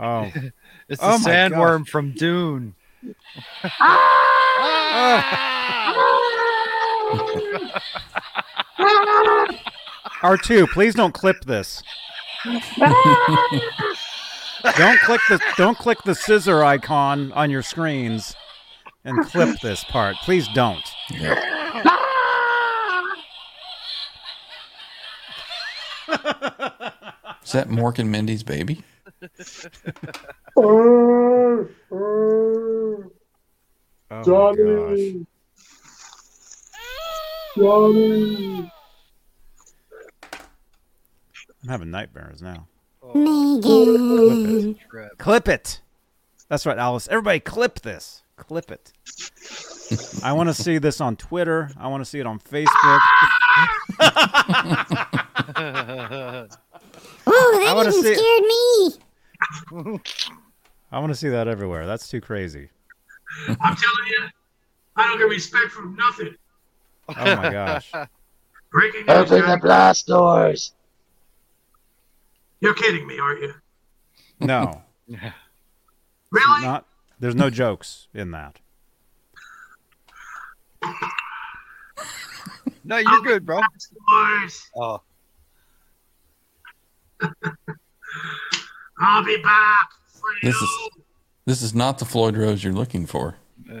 Oh, 0.00 0.30
It's 0.88 1.02
Oh 1.02 1.18
the 1.18 1.24
my 1.24 1.30
sandworm 1.30 1.86
from 1.88 2.12
Dune. 2.12 2.76
R 10.22 10.36
two, 10.36 10.66
please 10.68 10.94
don't 10.94 11.12
clip 11.12 11.44
this. 11.44 11.82
Don't 14.76 14.98
click 15.00 15.20
the 15.28 15.40
don't 15.56 15.78
click 15.78 15.98
the 16.04 16.14
scissor 16.14 16.64
icon 16.64 17.32
on 17.32 17.50
your 17.50 17.62
screens 17.62 18.34
and 19.04 19.24
clip 19.26 19.60
this 19.60 19.84
part. 19.84 20.16
Please 20.22 20.48
don't. 20.54 20.84
Is 27.42 27.52
that 27.52 27.68
Mork 27.68 27.98
and 27.98 28.10
Mindy's 28.10 28.42
baby? 28.42 28.82
Oh, 30.56 31.68
oh, 31.92 33.04
Oh 34.10 34.16
my 34.16 34.22
gosh. 34.22 34.56
Johnny. 34.56 35.26
Johnny. 37.56 38.72
I'm 41.62 41.68
having 41.68 41.90
nightmares 41.90 42.40
now. 42.40 42.68
Megan. 43.14 44.78
Clip 45.18 45.48
it. 45.48 45.80
That's 46.48 46.64
right, 46.66 46.78
Alice. 46.78 47.08
Everybody, 47.08 47.40
clip 47.40 47.80
this. 47.80 48.22
Clip 48.36 48.70
it. 48.70 48.92
I 50.22 50.32
want 50.32 50.48
to 50.48 50.54
see 50.54 50.78
this 50.78 51.00
on 51.00 51.16
Twitter. 51.16 51.70
I 51.78 51.88
want 51.88 52.02
to 52.02 52.04
see 52.04 52.20
it 52.20 52.26
on 52.26 52.38
Facebook. 52.38 53.00
Oh, 57.30 57.58
I 57.60 57.74
that 57.74 57.88
even 57.90 58.02
see 58.02 58.08
it. 58.08 58.18
scared 59.70 59.86
me. 59.92 60.00
I 60.90 60.98
want 60.98 61.10
to 61.10 61.14
see 61.14 61.28
that 61.28 61.46
everywhere. 61.46 61.86
That's 61.86 62.08
too 62.08 62.22
crazy. 62.22 62.70
I'm 63.48 63.76
telling 63.76 64.06
you, 64.08 64.24
I 64.96 65.06
don't 65.08 65.18
get 65.18 65.28
respect 65.28 65.70
from 65.70 65.94
nothing. 65.96 66.34
Oh 67.10 67.36
my 67.36 67.50
gosh. 67.50 67.92
Breaking. 68.72 69.04
Open 69.08 69.46
the 69.46 69.58
blast 69.60 70.06
doors. 70.06 70.72
You're 72.60 72.74
kidding 72.74 73.06
me, 73.06 73.18
aren't 73.18 73.42
you? 73.42 73.54
No, 74.40 74.82
Really? 76.30 76.62
not. 76.62 76.86
There's 77.20 77.34
no 77.34 77.50
jokes 77.50 78.06
in 78.14 78.30
that. 78.32 78.58
No, 82.84 82.96
you're 82.98 83.20
good, 83.22 83.44
bro. 83.44 83.60
Oh, 84.76 85.00
I'll 89.00 89.24
be 89.24 89.36
back 89.42 89.88
for 90.06 90.30
you. 90.42 90.52
This 90.52 90.56
is 90.56 90.70
this 91.44 91.62
is 91.62 91.74
not 91.74 91.98
the 91.98 92.04
Floyd 92.04 92.36
Rose 92.36 92.62
you're 92.62 92.72
looking 92.72 93.06
for. 93.06 93.34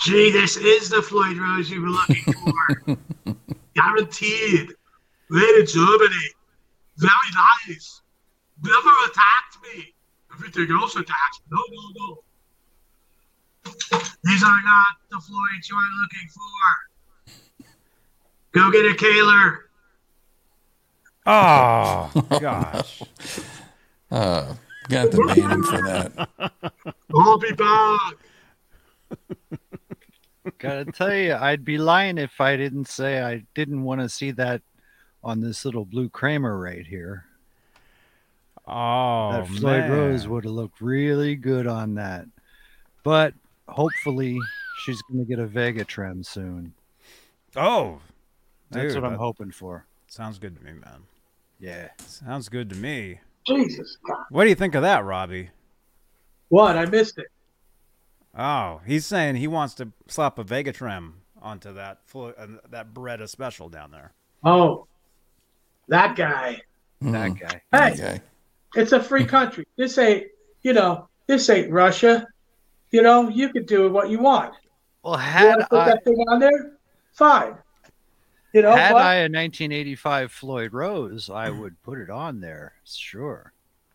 Gee, 0.00 0.30
this 0.30 0.56
is 0.56 0.88
the 0.88 1.02
Floyd 1.02 1.36
Rose 1.38 1.70
you 1.70 1.82
were 1.82 1.88
looking 1.90 2.22
for. 2.32 2.96
Guaranteed. 3.74 4.72
Made 5.30 5.58
in 5.60 5.66
Germany. 5.66 6.14
Very 7.00 7.30
nice. 7.68 8.02
Never 8.62 8.90
attacked 9.06 9.56
me. 9.62 9.94
Everything 10.34 10.70
else 10.70 10.94
attacked 10.96 11.40
me. 11.50 11.56
No, 11.56 11.62
no, 11.70 11.82
no. 11.96 12.22
These 14.24 14.42
are 14.42 14.62
not 14.62 14.96
the 15.10 15.16
Floyds 15.16 15.68
you 15.70 15.76
are 15.76 15.90
looking 16.02 16.28
for. 16.28 17.66
Go 18.52 18.70
get 18.70 18.84
a 18.84 18.94
Kahler. 18.94 19.58
Oh 21.26 22.10
gosh. 22.40 23.02
Uh, 24.10 24.54
got 24.88 25.10
to 25.12 25.26
ban 25.34 25.50
him 25.50 25.62
for 25.62 25.82
that. 25.82 26.28
I'll 27.14 27.38
be 27.38 27.52
back. 27.52 28.16
gotta 30.58 30.84
tell 30.86 31.14
you, 31.14 31.34
I'd 31.34 31.64
be 31.64 31.78
lying 31.78 32.18
if 32.18 32.40
I 32.40 32.56
didn't 32.56 32.88
say 32.88 33.22
I 33.22 33.44
didn't 33.54 33.84
want 33.84 34.00
to 34.00 34.08
see 34.08 34.32
that 34.32 34.62
on 35.22 35.40
this 35.40 35.64
little 35.64 35.84
blue 35.84 36.08
Kramer 36.08 36.58
right 36.58 36.86
here. 36.86 37.26
Oh 38.66 39.32
that 39.32 39.48
Floyd 39.48 39.62
man. 39.80 39.90
Rose 39.90 40.28
would 40.28 40.44
have 40.44 40.52
looked 40.52 40.80
really 40.80 41.34
good 41.34 41.66
on 41.66 41.94
that. 41.94 42.26
But 43.02 43.34
hopefully, 43.68 44.38
she's 44.84 45.00
going 45.02 45.24
to 45.24 45.28
get 45.28 45.38
a 45.38 45.46
VegaTrem 45.46 46.24
soon. 46.24 46.74
Oh, 47.56 48.00
That's 48.70 48.92
dude, 48.92 49.02
what 49.02 49.06
I'm 49.06 49.12
that 49.14 49.18
hoping 49.18 49.50
for. 49.50 49.86
Sounds 50.06 50.38
good 50.38 50.56
to 50.56 50.64
me, 50.64 50.72
man. 50.72 51.02
Yeah. 51.58 51.88
Sounds 51.98 52.48
good 52.48 52.68
to 52.70 52.76
me. 52.76 53.20
Jesus. 53.46 53.96
God. 54.06 54.24
What 54.30 54.44
do 54.44 54.50
you 54.50 54.54
think 54.54 54.74
of 54.74 54.82
that, 54.82 55.04
Robbie? 55.04 55.50
What? 56.48 56.76
I 56.76 56.84
missed 56.84 57.18
it. 57.18 57.26
Oh, 58.36 58.80
he's 58.86 59.06
saying 59.06 59.36
he 59.36 59.48
wants 59.48 59.74
to 59.74 59.88
slap 60.06 60.38
a 60.38 60.44
VegaTrem 60.44 61.12
onto 61.42 61.72
that 61.72 61.98
Flo- 62.06 62.34
uh, 62.38 62.46
that 62.70 62.92
Baretta 62.94 63.28
special 63.28 63.68
down 63.68 63.90
there. 63.90 64.12
Oh, 64.44 64.86
that 65.90 66.16
guy. 66.16 66.60
That 67.02 67.30
Mm, 67.32 67.40
guy. 67.40 67.62
Hey, 67.72 67.92
okay. 67.94 68.20
it's 68.74 68.92
a 68.92 69.02
free 69.02 69.24
country. 69.24 69.66
This 69.76 69.96
ain't, 69.98 70.26
you 70.62 70.72
know, 70.72 71.08
this 71.26 71.48
ain't 71.48 71.70
Russia. 71.72 72.26
You 72.90 73.02
know, 73.02 73.28
you 73.28 73.48
could 73.50 73.66
do 73.66 73.90
what 73.90 74.10
you 74.10 74.18
want. 74.18 74.54
Well, 75.02 75.14
You 75.14 75.20
had 75.20 75.48
want 75.48 75.60
to 75.60 75.66
put 75.68 75.78
I, 75.78 75.84
that 75.90 76.04
thing 76.04 76.16
on 76.28 76.40
there? 76.40 76.72
Fine. 77.14 77.56
You 78.52 78.62
know 78.62 78.74
had 78.76 78.92
what? 78.92 79.02
I 79.02 79.14
a 79.16 79.22
1985 79.30 80.32
Floyd 80.32 80.72
Rose, 80.74 81.30
I 81.30 81.48
would 81.50 81.80
put 81.82 81.98
it 81.98 82.10
on 82.10 82.40
there. 82.40 82.74
Sure. 82.84 83.52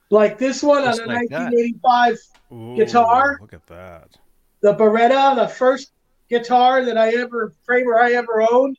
like 0.10 0.38
this 0.38 0.64
one 0.64 0.84
Just 0.84 1.02
on 1.02 1.10
a 1.10 1.14
like 1.14 1.30
1985, 1.32 2.18
Ooh, 2.54 2.76
Guitar? 2.78 3.38
Look 3.42 3.54
at 3.54 3.68
that. 3.68 4.18
the 4.62 4.74
Baretta, 4.74 5.36
the 5.36 5.48
first 5.48 5.92
guitar 6.30 6.84
that 6.86 6.98
I 6.98 7.10
ever, 7.16 7.54
Kramer 7.68 8.00
I 8.00 8.14
ever 8.14 8.46
owned. 8.50 8.78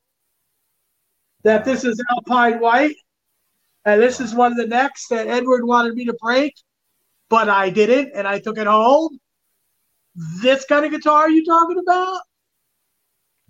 That 1.44 1.64
this 1.64 1.84
is 1.84 2.02
Alpine 2.10 2.58
White. 2.58 2.96
And 3.86 4.02
this 4.02 4.18
is 4.20 4.34
one 4.34 4.50
of 4.50 4.58
the 4.58 4.66
necks 4.66 5.06
that 5.08 5.28
Edward 5.28 5.64
wanted 5.64 5.94
me 5.94 6.04
to 6.06 6.16
break, 6.20 6.54
but 7.30 7.48
I 7.48 7.70
didn't, 7.70 8.10
and 8.14 8.26
I 8.26 8.40
took 8.40 8.58
it 8.58 8.66
home. 8.66 9.18
This 10.42 10.64
kind 10.64 10.84
of 10.84 10.90
guitar 10.90 11.20
are 11.20 11.30
you 11.30 11.44
talking 11.44 11.78
about? 11.78 12.20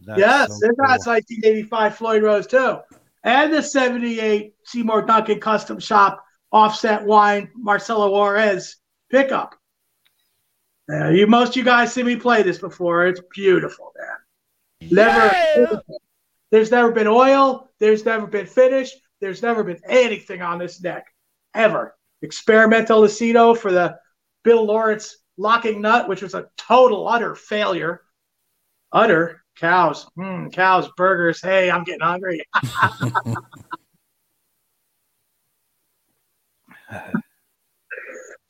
That's 0.01 0.21
yes, 0.21 0.49
so 0.49 0.69
it 0.69 0.77
has 0.87 1.07
1985 1.07 1.97
Floyd 1.97 2.23
Rose 2.23 2.47
too, 2.47 2.81
and 3.25 3.53
the 3.53 3.63
78 3.63 4.55
Seymour 4.65 5.07
Duncan 5.07 5.41
Custom 5.41 5.81
Shop 5.81 6.23
offset 6.53 7.03
wine 7.03 7.51
Maricela 7.59 8.11
Juarez 8.11 8.77
pickup. 9.11 9.55
Uh, 10.93 11.09
you 11.09 11.27
most 11.27 11.51
of 11.51 11.57
you 11.57 11.65
guys 11.65 11.95
see 11.95 12.03
me 12.03 12.15
play 12.15 12.43
this 12.43 12.59
before. 12.59 13.07
It's 13.07 13.23
beautiful, 13.35 13.91
man. 13.99 14.91
Never. 14.93 15.83
There's 16.51 16.71
never 16.71 16.93
been 16.93 17.09
oil. 17.09 17.71
There's 17.81 18.05
never 18.05 18.27
been 18.27 18.47
finish. 18.47 18.93
There's 19.21 19.43
never 19.43 19.65
been 19.65 19.81
anything 19.89 20.43
on 20.43 20.59
this 20.59 20.83
neck 20.83 21.05
ever. 21.55 21.97
Experimental 22.23 23.03
Lucido 23.03 23.57
for 23.57 23.73
the 23.73 23.97
Bill 24.45 24.65
Lawrence 24.65 25.17
locking 25.37 25.81
nut, 25.81 26.09
which 26.09 26.23
was 26.23 26.35
a 26.35 26.49
total 26.57 27.09
utter 27.09 27.35
failure. 27.35 28.03
Utter 28.93 29.43
cows, 29.57 30.07
mm, 30.17 30.53
cows, 30.53 30.89
burgers. 30.97 31.41
Hey, 31.43 31.71
I'm 31.71 31.85
getting 31.85 32.01
hungry. 32.01 32.43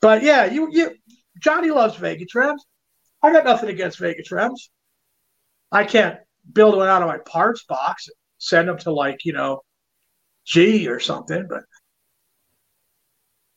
but 0.01 0.21
yeah, 0.21 0.45
you 0.45 0.69
you 0.71 0.95
Johnny 1.39 1.71
loves 1.71 1.95
VegaTrems. 1.97 2.59
I 3.23 3.31
got 3.31 3.45
nothing 3.45 3.69
against 3.69 3.99
VegaTrems. 3.99 4.69
I 5.71 5.85
can't 5.85 6.19
build 6.53 6.77
one 6.77 6.87
out 6.87 7.01
of 7.01 7.07
my 7.07 7.17
parts 7.19 7.63
box, 7.63 8.07
send 8.37 8.67
them 8.69 8.77
to 8.79 8.91
like 8.91 9.25
you 9.25 9.33
know 9.33 9.61
G 10.47 10.87
or 10.87 10.99
something, 10.99 11.45
but 11.49 11.63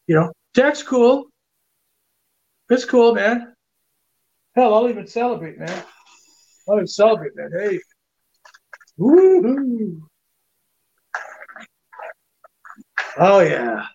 you 0.06 0.16
know, 0.16 0.32
Deck's 0.54 0.82
cool. 0.82 1.26
It's 2.68 2.84
cool, 2.84 3.14
man. 3.14 3.54
Hell, 4.56 4.74
I'll 4.74 4.88
even 4.88 5.06
celebrate, 5.06 5.58
man. 5.58 5.84
I'll 6.68 6.76
even 6.76 6.88
celebrate, 6.88 7.36
man. 7.36 7.50
Hey. 7.56 7.80
Woo-hoo. 8.96 10.02
Oh 13.18 13.40
yeah. 13.40 13.86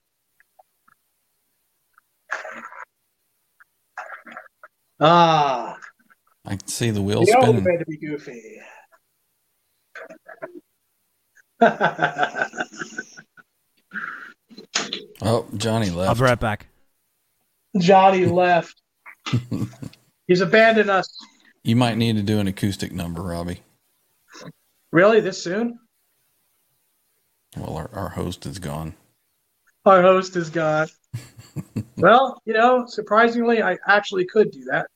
Ah, 4.99 5.77
I 6.45 6.55
can 6.55 6.67
see 6.67 6.91
the 6.91 7.01
wheels 7.01 7.29
spinning. 7.29 7.63
to 7.63 7.85
be 7.85 7.97
goofy. 7.97 8.61
Oh, 15.21 15.47
Johnny 15.57 15.89
left. 15.89 16.09
I'll 16.09 16.15
be 16.15 16.21
right 16.21 16.39
back. 16.39 16.67
Johnny 17.79 18.25
left. 18.25 18.81
He's 20.27 20.41
abandoned 20.41 20.89
us. 20.89 21.07
You 21.63 21.75
might 21.75 21.97
need 21.97 22.15
to 22.17 22.23
do 22.23 22.39
an 22.39 22.47
acoustic 22.47 22.91
number, 22.91 23.21
Robbie. 23.21 23.61
Really, 24.91 25.19
this 25.19 25.43
soon? 25.43 25.79
Well, 27.57 27.75
our, 27.75 27.89
our 27.93 28.09
host 28.09 28.45
is 28.45 28.59
gone. 28.59 28.93
Our 29.85 30.01
host 30.01 30.35
is 30.35 30.49
gone. 30.49 30.87
well, 31.97 32.41
you 32.45 32.53
know, 32.53 32.85
surprisingly, 32.87 33.63
I 33.63 33.77
actually 33.87 34.25
could 34.25 34.51
do 34.51 34.63
that. 34.65 34.87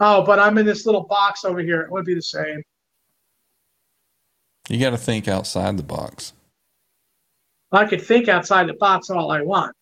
Oh, 0.00 0.24
but 0.24 0.38
I'm 0.38 0.58
in 0.58 0.66
this 0.66 0.86
little 0.86 1.04
box 1.04 1.44
over 1.44 1.60
here. 1.60 1.80
It 1.80 1.90
would 1.90 2.04
be 2.04 2.14
the 2.14 2.22
same. 2.22 2.62
You 4.68 4.80
got 4.80 4.90
to 4.90 4.96
think 4.96 5.28
outside 5.28 5.76
the 5.76 5.82
box. 5.82 6.32
I 7.70 7.84
could 7.86 8.02
think 8.02 8.28
outside 8.28 8.68
the 8.68 8.74
box 8.74 9.10
all 9.10 9.30
I 9.30 9.42
want, 9.42 9.74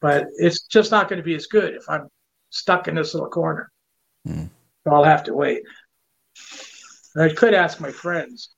but 0.00 0.26
it's 0.36 0.62
just 0.66 0.90
not 0.90 1.08
going 1.08 1.18
to 1.18 1.24
be 1.24 1.34
as 1.34 1.46
good 1.46 1.74
if 1.74 1.88
I'm 1.88 2.08
stuck 2.50 2.88
in 2.88 2.96
this 2.96 3.14
little 3.14 3.30
corner. 3.30 3.70
Hmm. 4.26 4.46
So 4.84 4.92
I'll 4.92 5.04
have 5.04 5.24
to 5.24 5.34
wait. 5.34 5.62
I 7.16 7.28
could 7.28 7.54
ask 7.54 7.80
my 7.80 7.92
friends. 7.92 8.50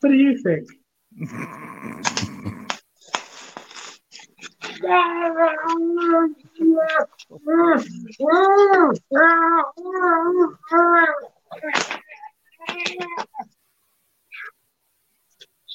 What 0.00 0.10
do 0.10 0.16
you 0.16 0.42
think? 0.42 0.66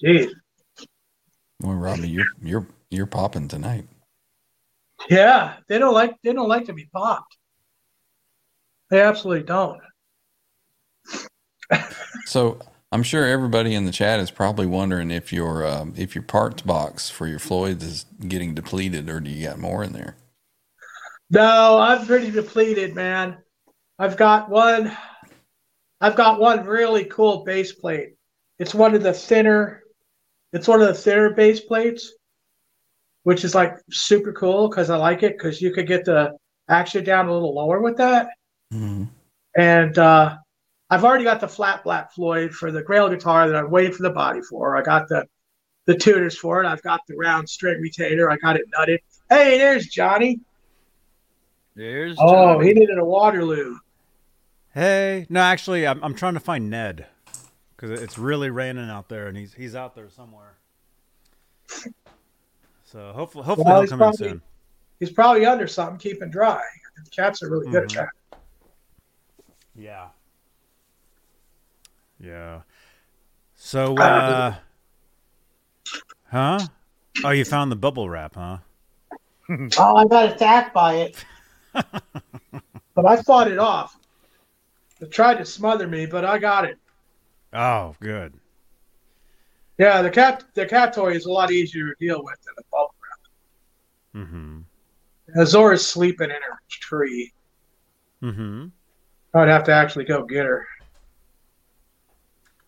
Jeez. 0.04 0.32
Well, 1.62 1.74
Robbie, 1.74 2.10
you're 2.10 2.26
you're 2.42 2.68
you're 2.90 3.06
popping 3.08 3.48
tonight. 3.48 3.86
Yeah, 5.10 5.56
they 5.68 5.80
don't 5.80 5.94
like 5.94 6.16
they 6.24 6.34
don't 6.34 6.50
like 6.50 6.66
to 6.66 6.74
be 6.74 6.86
popped. 6.94 7.38
They 8.90 9.02
absolutely 9.02 9.44
don't. 9.44 9.82
So 12.26 12.60
I'm 12.92 13.04
sure 13.04 13.26
everybody 13.26 13.74
in 13.74 13.86
the 13.86 13.92
chat 13.92 14.20
is 14.20 14.32
probably 14.32 14.66
wondering 14.66 15.12
if 15.12 15.34
your 15.34 15.66
um, 15.66 15.94
if 15.98 16.16
your 16.16 16.24
parts 16.24 16.62
box 16.62 17.10
for 17.10 17.28
your 17.28 17.40
Floyds 17.40 17.84
is 17.84 18.06
getting 18.28 18.54
depleted, 18.54 19.10
or 19.10 19.20
do 19.20 19.30
you 19.30 19.48
got 19.48 19.60
more 19.60 19.84
in 19.84 19.94
there? 19.94 20.16
No, 21.30 21.78
I'm 21.80 22.06
pretty 22.06 22.32
depleted, 22.32 22.96
man. 22.96 23.38
I've 24.00 24.16
got 24.16 24.50
one. 24.50 24.96
I've 26.00 26.16
got 26.16 26.40
one 26.40 26.66
really 26.66 27.06
cool 27.06 27.44
base 27.44 27.74
plate. 27.74 28.16
It's 28.60 28.74
one 28.74 28.96
of 28.96 29.04
the 29.04 29.14
thinner. 29.14 29.84
It's 30.54 30.68
one 30.68 30.82
of 30.82 30.88
the 30.88 30.94
thinner 30.94 31.32
base 31.34 31.60
plates, 31.60 32.14
which 33.24 33.44
is 33.44 33.54
like 33.54 33.76
super 33.92 34.32
cool 34.34 34.70
because 34.70 34.90
I 34.90 34.98
like 34.98 35.24
it 35.24 35.38
because 35.38 35.62
you 35.62 35.72
could 35.72 35.88
get 35.88 36.06
the 36.06 36.38
action 36.70 37.04
down 37.04 37.28
a 37.28 37.34
little 37.34 37.54
lower 37.54 37.82
with 37.82 37.98
that. 37.98 38.30
Mm-hmm. 38.74 39.06
And 39.58 39.98
uh, 39.98 40.38
I've 40.90 41.04
already 41.04 41.24
got 41.24 41.42
the 41.42 41.48
flat 41.48 41.84
black 41.84 42.14
Floyd 42.14 42.52
for 42.54 42.72
the 42.72 42.82
Grail 42.84 43.10
guitar 43.10 43.48
that 43.48 43.56
I'm 43.56 43.70
waiting 43.72 43.92
for 43.94 44.04
the 44.04 44.10
body 44.12 44.42
for. 44.42 44.78
I 44.78 44.82
got 44.82 45.08
the 45.10 45.26
the 45.86 45.96
tuners 45.96 46.38
for 46.38 46.62
it. 46.64 46.68
I've 46.68 46.84
got 46.84 47.02
the 47.08 47.16
round 47.16 47.50
string 47.50 47.80
retainer. 47.82 48.30
I 48.30 48.38
got 48.38 48.56
it 48.58 48.64
nutted. 48.78 49.00
Hey, 49.30 49.58
there's 49.58 49.88
Johnny. 49.88 50.40
There's 51.76 52.18
Oh, 52.20 52.56
Johnny. 52.56 52.68
he 52.68 52.74
needed 52.74 52.98
a 52.98 53.06
Waterloo. 53.06 53.78
Hey, 54.74 55.26
no, 55.30 55.40
actually, 55.42 55.88
I'm 55.88 56.04
I'm 56.04 56.14
trying 56.14 56.34
to 56.36 56.40
find 56.40 56.70
Ned 56.70 57.08
because 57.78 58.02
it's 58.02 58.18
really 58.18 58.50
raining 58.50 58.90
out 58.90 59.08
there, 59.08 59.28
and 59.28 59.38
he's 59.38 59.54
he's 59.54 59.76
out 59.76 59.94
there 59.96 60.10
somewhere. 60.10 60.58
So 62.84 63.12
hopefully, 63.14 63.44
hopefully 63.46 63.66
Well, 63.66 63.82
he'll 63.82 63.90
come 63.90 64.00
probably- 64.00 64.26
in 64.28 64.32
soon. 64.34 64.42
He's 65.00 65.12
probably 65.12 65.46
under 65.46 65.68
something, 65.68 65.98
keeping 66.00 66.32
dry. 66.32 66.62
The 67.04 67.10
cats 67.12 67.44
are 67.44 67.50
really 67.50 67.70
good 67.70 67.90
Mhm. 67.90 67.98
at 68.02 68.10
that. 68.32 68.40
Yeah. 69.76 70.08
Yeah. 72.20 72.62
So, 73.56 73.96
uh, 73.98 74.56
huh? 76.32 76.60
Oh, 77.24 77.30
you 77.30 77.46
found 77.46 77.72
the 77.72 77.76
bubble 77.76 78.10
wrap, 78.10 78.36
huh? 78.36 78.58
Oh, 79.78 79.96
I 79.98 80.06
got 80.06 80.32
attacked 80.34 80.74
by 80.74 80.96
it. 80.96 81.24
but 81.74 83.06
I 83.06 83.22
fought 83.22 83.52
it 83.52 83.60
off. 83.60 83.98
It 85.00 85.12
tried 85.12 85.38
to 85.38 85.46
smother 85.46 85.88
me, 85.88 86.06
but 86.08 86.26
I 86.26 86.40
got 86.40 86.66
it. 86.66 86.80
Oh, 87.54 87.96
good. 88.00 88.34
Yeah, 89.78 90.02
the 90.02 90.10
cat 90.10 90.44
the 90.54 90.66
cat 90.66 90.94
toy 90.94 91.12
is 91.12 91.26
a 91.26 91.32
lot 91.32 91.52
easier 91.52 91.90
to 91.90 91.96
deal 92.00 92.24
with 92.24 92.38
than 92.44 92.56
a 92.58 92.64
bubble 92.72 92.96
wrap. 93.04 94.26
Mm-hmm. 94.26 95.40
Azora's 95.40 95.86
sleeping 95.86 96.30
in 96.30 96.36
her 96.36 96.60
tree. 96.70 97.32
Mm-hmm. 98.24 98.68
I'd 99.34 99.50
have 99.50 99.64
to 99.66 99.74
actually 99.74 100.06
go 100.06 100.26
get 100.26 100.46
her. 100.46 100.66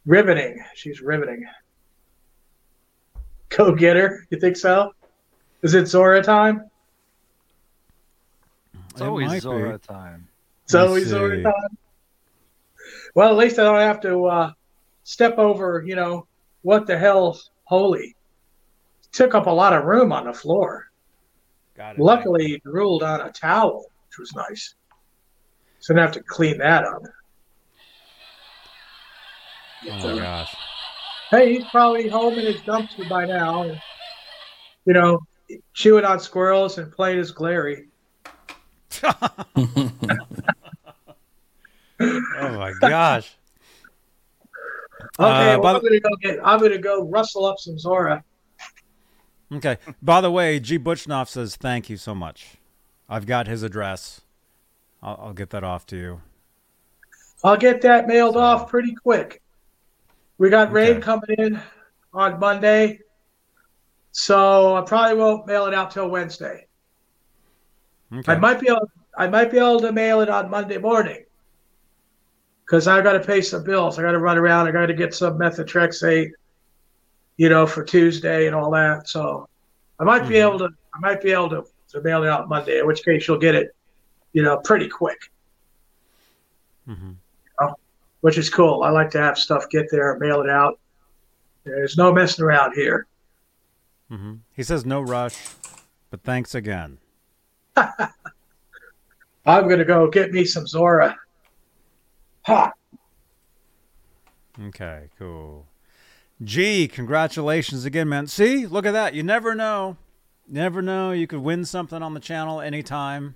Riveting. 0.06 0.64
She's 0.76 1.02
riveting. 1.02 1.46
Go 3.50 3.74
get 3.74 3.96
her. 3.96 4.26
You 4.30 4.40
think 4.40 4.56
so? 4.58 4.94
Is 5.64 5.74
it 5.74 5.88
Zora 5.88 6.22
time? 6.22 6.70
It's 8.92 9.02
It 9.02 9.06
always 9.06 9.28
might 9.28 9.36
be. 9.36 9.40
Zora 9.40 9.78
time. 9.80 10.28
It's 10.66 10.76
always 10.76 11.06
see. 11.06 11.10
Zora 11.10 11.42
time. 11.42 11.78
Well, 13.16 13.30
at 13.30 13.38
least 13.38 13.58
I 13.58 13.64
don't 13.64 13.80
have 13.80 14.02
to 14.02 14.26
uh, 14.26 14.52
step 15.10 15.40
over, 15.40 15.84
you 15.88 15.96
know, 15.96 16.28
what 16.62 16.86
the 16.86 16.96
hell's 16.96 17.50
holy. 17.64 18.16
Took 19.12 19.34
up 19.34 19.48
a 19.48 19.50
lot 19.52 19.74
of 19.74 19.86
room 19.86 20.12
on 20.12 20.26
the 20.26 20.34
floor. 20.34 20.92
Got 21.76 21.96
it. 21.96 22.02
Luckily, 22.02 22.46
he 22.46 22.62
ruled 22.64 23.02
on 23.02 23.22
a 23.22 23.32
towel, 23.32 23.88
which 24.06 24.20
was 24.20 24.36
nice. 24.36 24.76
So 25.80 25.94
I 25.94 25.98
didn't 25.98 26.06
have 26.14 26.24
to 26.24 26.24
clean 26.30 26.60
that 26.60 26.84
up. 26.84 27.02
Oh 29.90 30.14
my 30.14 30.20
gosh. 30.20 30.56
Hey, 31.32 31.54
he's 31.54 31.66
probably 31.72 32.08
home 32.08 32.38
in 32.38 32.46
his 32.46 32.62
dumpster 32.62 33.10
by 33.10 33.26
now. 33.26 33.64
and, 33.64 33.82
You 34.86 34.94
know, 34.94 35.20
chewing 35.74 36.06
on 36.06 36.20
squirrels 36.20 36.78
and 36.78 36.92
playing 36.92 37.18
his 37.18 37.32
glary. 37.32 37.88
Oh 42.02 42.58
my 42.58 42.72
gosh. 42.80 43.36
Okay, 45.18 45.54
Uh, 45.54 45.60
well, 45.60 45.76
I'm 45.76 45.82
gonna 45.82 46.00
go 46.00 46.10
get. 46.22 46.40
I'm 46.44 46.60
gonna 46.60 46.78
go 46.78 47.08
rustle 47.08 47.46
up 47.46 47.60
some 47.60 47.80
Zora. 47.80 48.24
Okay. 49.52 49.78
By 50.02 50.22
the 50.22 50.30
way, 50.30 50.60
G. 50.60 50.78
Butchnoff 50.78 51.28
says 51.28 51.56
thank 51.56 51.90
you 51.90 51.98
so 51.98 52.14
much. 52.14 52.58
I've 53.10 53.26
got 53.26 53.48
his 53.48 53.64
address. 53.64 54.22
I'll, 55.02 55.20
I'll 55.22 55.34
get 55.34 55.50
that 55.50 55.64
off 55.64 55.86
to 55.88 55.98
you. 55.98 56.22
I'll 57.44 57.58
get 57.58 57.82
that 57.82 58.08
mailed 58.08 58.38
off 58.38 58.70
pretty 58.70 58.94
quick. 58.94 59.42
We 60.38 60.50
got 60.50 60.72
rain 60.72 61.02
coming 61.02 61.36
in 61.38 61.60
on 62.14 62.40
Monday, 62.40 63.00
so 64.12 64.76
I 64.76 64.82
probably 64.82 65.18
won't 65.18 65.48
mail 65.48 65.66
it 65.66 65.74
out 65.74 65.92
till 65.92 66.10
Wednesday. 66.10 66.68
Okay. 68.14 68.34
I 68.34 68.38
might 68.38 68.60
be 68.60 68.68
able, 68.68 68.90
I 69.18 69.28
might 69.28 69.52
be 69.52 69.58
able 69.58 69.80
to 69.82 69.92
mail 69.92 70.22
it 70.22 70.30
on 70.30 70.50
Monday 70.50 70.78
morning 70.78 71.26
because 72.70 72.88
I 72.88 73.02
got 73.02 73.14
to 73.14 73.20
pay 73.20 73.42
some 73.42 73.64
bills. 73.64 73.98
I 73.98 74.04
got 74.04 74.12
to 74.12 74.20
run 74.20 74.38
around. 74.38 74.68
I 74.68 74.72
got 74.72 74.86
to 74.86 74.94
get 74.94 75.16
some 75.16 75.40
methotrexate, 75.40 76.30
you 77.38 77.50
know, 77.50 77.66
for 77.66 77.84
Tuesday 77.84 78.46
and 78.46 78.56
all 78.56 78.70
that. 78.72 79.10
So 79.10 79.50
I 80.00 80.04
might 80.04 80.28
be 80.28 80.38
able 80.38 80.60
to, 80.60 80.70
I 80.94 81.00
might 81.00 81.20
be 81.20 81.32
able 81.32 81.50
to, 81.50 81.64
to 81.90 82.02
mail 82.04 82.24
it 82.24 82.30
out 82.30 82.48
Monday. 82.48 82.80
In 82.80 82.86
which 82.86 83.04
case, 83.04 83.28
you'll 83.28 83.40
get 83.40 83.56
it, 83.56 83.76
you 84.34 84.44
know, 84.44 84.58
pretty 84.58 84.88
quick. 84.88 85.18
Mhm. 86.88 87.16
You 87.16 87.18
know, 87.60 87.74
which 88.22 88.38
is 88.38 88.52
cool. 88.52 88.84
I 88.84 88.92
like 88.92 89.10
to 89.12 89.20
have 89.20 89.40
stuff 89.40 89.68
get 89.72 89.88
there, 89.90 90.12
and 90.12 90.22
mail 90.22 90.42
it 90.42 90.50
out. 90.50 90.80
There's 91.64 91.98
no 91.98 92.14
messing 92.14 92.46
around 92.46 92.74
here. 92.76 93.08
hmm 94.10 94.36
He 94.54 94.62
says 94.62 94.86
no 94.86 95.02
rush, 95.02 95.36
but 96.12 96.22
thanks 96.22 96.54
again. 96.54 97.00
I'm 97.76 99.68
gonna 99.68 99.86
go 99.86 100.08
get 100.08 100.32
me 100.32 100.46
some 100.46 100.68
Zora. 100.68 101.18
Ha! 102.50 102.72
Okay, 104.68 105.10
cool. 105.18 105.68
G, 106.44 106.88
congratulations 106.88 107.86
again, 107.86 108.10
man. 108.10 108.28
See, 108.28 108.66
look 108.66 108.86
at 108.86 108.92
that. 108.92 109.14
You 109.14 109.24
never 109.24 109.54
know. 109.56 109.98
Never 110.48 110.82
know. 110.82 111.12
You 111.12 111.28
could 111.28 111.40
win 111.42 111.64
something 111.66 112.02
on 112.02 112.14
the 112.14 112.20
channel 112.20 112.60
anytime. 112.60 113.36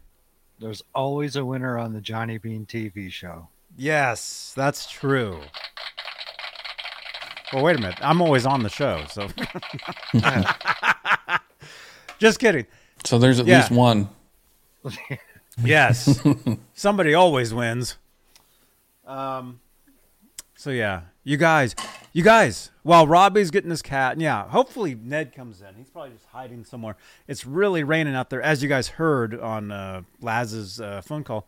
There's 0.60 0.82
always 0.96 1.36
a 1.36 1.46
winner 1.46 1.78
on 1.78 1.94
the 1.94 2.02
Johnny 2.02 2.38
Bean 2.38 2.66
TV 2.66 3.12
show. 3.12 3.50
Yes, 3.78 4.54
that's 4.56 4.90
true. 4.90 5.40
Well, 7.52 7.64
wait 7.64 7.76
a 7.76 7.80
minute. 7.80 8.00
I'm 8.02 8.22
always 8.22 8.46
on 8.46 8.64
the 8.64 8.70
show, 8.70 9.04
so. 9.10 9.28
Just 12.20 12.40
kidding. 12.40 12.66
So 13.06 13.20
there's 13.20 13.40
at 13.40 13.46
Yeah. 13.46 13.60
least 13.60 13.72
one. 13.72 14.10
Yes. 15.64 16.20
Somebody 16.74 17.14
always 17.14 17.54
wins. 17.54 17.98
Um 19.06 19.60
so 20.56 20.70
yeah. 20.70 21.02
You 21.24 21.38
guys, 21.38 21.74
you 22.12 22.22
guys, 22.22 22.70
while 22.84 23.08
Robbie's 23.08 23.50
getting 23.50 23.70
his 23.70 23.82
cat, 23.82 24.20
yeah, 24.20 24.48
hopefully 24.50 24.94
Ned 24.94 25.34
comes 25.34 25.62
in. 25.62 25.76
He's 25.76 25.90
probably 25.90 26.12
just 26.12 26.26
hiding 26.26 26.66
somewhere. 26.66 26.98
It's 27.28 27.46
really 27.46 27.84
raining 27.84 28.14
out 28.14 28.30
there, 28.30 28.42
as 28.42 28.62
you 28.62 28.68
guys 28.68 28.90
heard 28.90 29.40
on 29.40 29.72
uh, 29.72 30.02
Laz's 30.22 30.82
uh, 30.82 31.02
phone 31.02 31.24
call. 31.24 31.48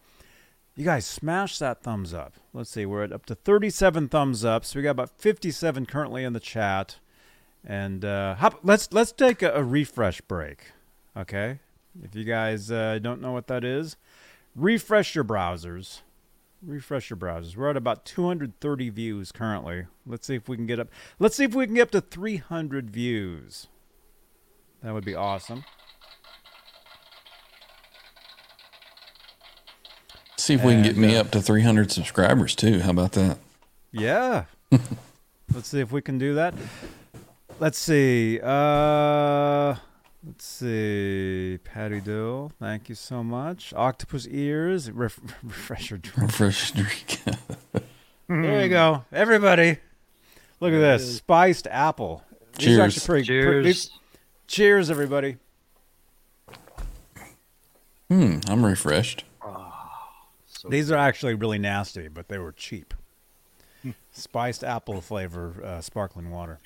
You 0.76 0.86
guys 0.86 1.06
smash 1.06 1.60
that 1.60 1.82
thumbs 1.82 2.14
up. 2.14 2.36
Let's 2.54 2.70
see, 2.70 2.86
we're 2.86 3.04
at 3.04 3.12
up 3.12 3.26
to 3.28 3.36
37 3.36 4.10
thumbs 4.10 4.44
up. 4.44 4.66
So 4.66 4.80
we 4.80 4.84
got 4.84 4.92
about 4.92 5.12
57 5.18 5.86
currently 5.86 6.24
in 6.24 6.34
the 6.34 6.40
chat. 6.40 6.98
And 7.66 8.06
uh, 8.06 8.36
hop, 8.36 8.60
let's 8.64 8.92
let's 8.92 9.12
take 9.12 9.42
a, 9.42 9.52
a 9.54 9.64
refresh 9.64 10.22
break. 10.22 10.72
Okay, 11.18 11.60
if 12.04 12.16
you 12.16 12.24
guys 12.24 12.70
uh, 12.70 13.00
don't 13.02 13.22
know 13.22 13.32
what 13.32 13.48
that 13.48 13.64
is, 13.64 13.98
refresh 14.56 15.16
your 15.16 15.24
browsers. 15.24 16.02
Refresh 16.66 17.10
your 17.10 17.18
browsers. 17.18 17.56
We're 17.56 17.70
at 17.70 17.78
about 17.78 18.06
230 18.06 18.90
views 18.90 19.32
currently. 19.32 19.86
Let's 20.06 20.26
see 20.26 20.36
if 20.36 20.50
we 20.50 20.56
can 20.56 20.66
get 20.66 20.80
up. 20.80 20.88
Let's 21.20 21.36
see 21.36 21.44
if 21.44 21.54
we 21.54 21.66
can 21.66 21.76
get 21.76 21.84
up 21.84 21.92
to 21.92 22.02
300 22.02 22.90
views. 22.90 23.68
That 24.82 24.94
would 24.94 25.06
be 25.06 25.14
awesome. 25.14 25.64
See 30.38 30.56
if 30.56 30.64
we 30.64 30.74
can 30.74 30.84
get 30.84 30.94
And, 30.94 31.02
me 31.02 31.16
uh, 31.16 31.22
up 31.22 31.32
to 31.32 31.42
300 31.42 31.92
subscribers 31.92 32.56
too. 32.56 32.80
How 32.80 32.92
about 32.92 33.14
that? 33.14 33.38
Yeah. 33.92 34.46
let's 35.54 35.70
see 35.70 35.80
if 35.80 35.92
we 35.92 36.02
can 36.02 36.18
do 36.18 36.36
that. 36.36 36.54
Let's 37.60 37.78
see. 37.78 38.40
Uh 38.42 39.76
let's 40.26 40.46
see. 40.46 41.60
Patty 41.64 42.02
Dill, 42.02 42.52
thank 42.60 42.90
you 42.90 42.96
so 42.96 43.24
much. 43.24 43.74
Octopus 43.76 44.28
ears, 44.28 44.90
ref- 44.92 45.20
refresher 45.44 45.98
drink. 45.98 46.32
Fresh 46.32 46.72
drink. 46.72 47.20
There 48.28 48.64
you 48.64 48.70
go. 48.70 49.06
Everybody. 49.12 49.78
Look 50.60 50.74
at 50.74 50.80
this. 50.80 51.18
Spiced 51.18 51.68
apple. 51.68 52.24
These 52.58 52.68
are 52.70 52.70
Cheers. 52.70 52.80
actually 52.80 53.06
pretty- 53.06 53.26
Cheers. 53.28 53.64
pretty- 53.88 54.00
cheers 54.48 54.90
everybody. 54.90 55.38
hmm, 58.10 58.40
I'm 58.48 58.66
refreshed. 58.66 59.26
So 60.48 60.70
These 60.70 60.90
are 60.90 60.98
actually 60.98 61.36
really 61.36 61.60
nasty, 61.60 62.08
but 62.08 62.28
they 62.28 62.40
were 62.40 62.52
cheap. 62.52 62.96
Spiced 64.12 64.64
apple 64.64 65.02
flavor 65.02 65.54
uh, 65.64 65.82
sparkling 65.82 66.32
water. 66.32 66.58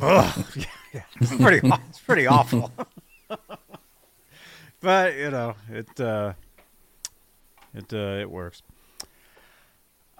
Ugh. 0.00 0.46
yeah, 0.56 0.64
yeah. 0.92 1.02
It's 1.20 1.34
pretty. 1.36 1.68
It's 1.88 2.00
pretty 2.00 2.26
awful. 2.26 2.72
but 4.80 5.16
you 5.16 5.30
know, 5.30 5.54
it 5.70 6.00
uh, 6.00 6.34
it 7.74 7.92
uh, 7.92 8.20
it 8.20 8.30
works. 8.30 8.62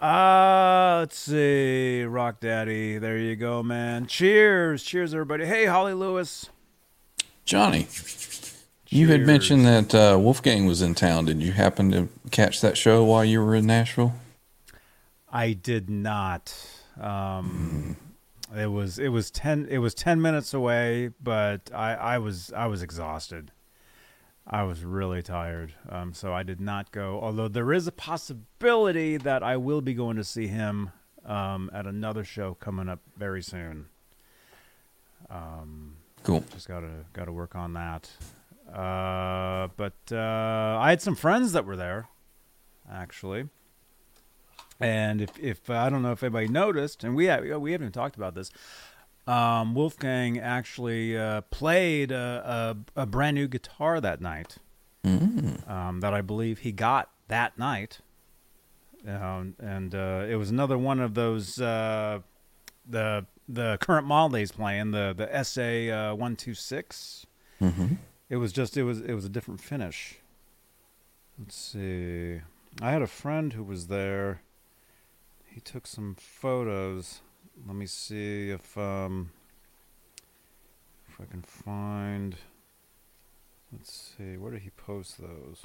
Uh, 0.00 0.98
let's 1.00 1.18
see, 1.18 2.04
Rock 2.04 2.40
Daddy. 2.40 2.98
There 2.98 3.16
you 3.16 3.34
go, 3.34 3.62
man. 3.62 4.06
Cheers, 4.06 4.82
cheers, 4.82 5.14
everybody. 5.14 5.46
Hey, 5.46 5.64
Holly 5.64 5.94
Lewis. 5.94 6.50
Johnny, 7.46 7.86
you 8.88 9.08
had 9.08 9.26
mentioned 9.26 9.64
that 9.66 9.94
uh, 9.94 10.18
Wolfgang 10.18 10.66
was 10.66 10.82
in 10.82 10.94
town. 10.94 11.24
Did 11.26 11.42
you 11.42 11.52
happen 11.52 11.92
to 11.92 12.08
catch 12.30 12.60
that 12.60 12.76
show 12.76 13.04
while 13.04 13.24
you 13.24 13.42
were 13.42 13.54
in 13.54 13.66
Nashville? 13.66 14.14
I 15.30 15.52
did 15.52 15.88
not. 15.88 16.54
Um, 17.00 17.96
it 18.56 18.66
was 18.70 18.98
it 18.98 19.08
was 19.08 19.30
ten 19.30 19.66
it 19.70 19.78
was 19.78 19.94
ten 19.94 20.20
minutes 20.22 20.54
away, 20.54 21.10
but 21.22 21.70
I, 21.74 21.94
I 21.94 22.18
was 22.18 22.52
I 22.56 22.66
was 22.66 22.82
exhausted. 22.82 23.52
I 24.48 24.62
was 24.62 24.84
really 24.84 25.22
tired, 25.22 25.74
um, 25.88 26.14
so 26.14 26.32
I 26.32 26.44
did 26.44 26.60
not 26.60 26.92
go. 26.92 27.18
Although 27.20 27.48
there 27.48 27.72
is 27.72 27.88
a 27.88 27.92
possibility 27.92 29.16
that 29.16 29.42
I 29.42 29.56
will 29.56 29.80
be 29.80 29.92
going 29.92 30.16
to 30.16 30.24
see 30.24 30.46
him 30.46 30.92
um, 31.24 31.68
at 31.74 31.84
another 31.86 32.22
show 32.22 32.54
coming 32.54 32.88
up 32.88 33.00
very 33.16 33.42
soon. 33.42 33.86
Um, 35.28 35.96
Cool. 36.22 36.44
just 36.52 36.68
gotta 36.68 37.04
gotta 37.12 37.32
work 37.32 37.56
on 37.56 37.72
that. 37.74 38.08
Uh, 38.72 39.68
but 39.76 39.94
uh, 40.12 40.78
I 40.80 40.90
had 40.90 41.00
some 41.02 41.14
friends 41.16 41.52
that 41.52 41.64
were 41.64 41.76
there, 41.76 42.08
actually. 42.90 43.48
And 44.78 45.20
if 45.22 45.38
if 45.38 45.70
I 45.70 45.88
don't 45.88 46.02
know 46.02 46.12
if 46.12 46.22
anybody 46.22 46.48
noticed, 46.48 47.02
and 47.04 47.14
we 47.16 47.26
have, 47.26 47.42
we 47.42 47.72
haven't 47.72 47.86
even 47.86 47.92
talked 47.92 48.16
about 48.16 48.34
this. 48.34 48.50
Um, 49.26 49.74
Wolfgang 49.74 50.38
actually 50.38 51.16
uh, 51.18 51.40
played 51.50 52.12
a, 52.12 52.76
a, 52.96 53.02
a 53.02 53.06
brand 53.06 53.34
new 53.34 53.48
guitar 53.48 54.00
that 54.00 54.20
night. 54.20 54.56
Um, 55.68 56.00
that 56.00 56.12
I 56.14 56.20
believe 56.20 56.60
he 56.60 56.72
got 56.72 57.10
that 57.28 57.58
night. 57.58 58.00
Um, 59.06 59.54
and 59.60 59.94
uh, 59.94 60.26
it 60.28 60.34
was 60.36 60.50
another 60.50 60.76
one 60.76 61.00
of 61.00 61.14
those 61.14 61.60
uh, 61.60 62.20
the 62.88 63.26
the 63.48 63.78
current 63.80 64.06
model 64.06 64.36
he's 64.36 64.50
playing 64.52 64.90
the 64.90 65.14
the 65.16 65.42
SA 65.44 66.10
uh, 66.12 66.14
one 66.14 66.34
two 66.36 66.54
six. 66.54 67.26
It 68.28 68.36
was 68.36 68.52
just 68.52 68.76
it 68.76 68.82
was 68.82 69.00
it 69.00 69.14
was 69.14 69.24
a 69.24 69.28
different 69.28 69.60
finish. 69.60 70.16
Let's 71.38 71.54
see. 71.54 72.40
I 72.82 72.90
had 72.90 73.02
a 73.02 73.06
friend 73.06 73.52
who 73.52 73.62
was 73.62 73.86
there. 73.86 74.40
He 75.56 75.62
took 75.62 75.86
some 75.86 76.14
photos. 76.18 77.22
Let 77.66 77.76
me 77.76 77.86
see 77.86 78.50
if 78.50 78.76
um 78.76 79.30
if 81.08 81.18
I 81.18 81.24
can 81.24 81.40
find. 81.40 82.36
Let's 83.72 84.14
see. 84.18 84.36
Where 84.36 84.52
did 84.52 84.60
he 84.60 84.70
post 84.76 85.18
those? 85.18 85.64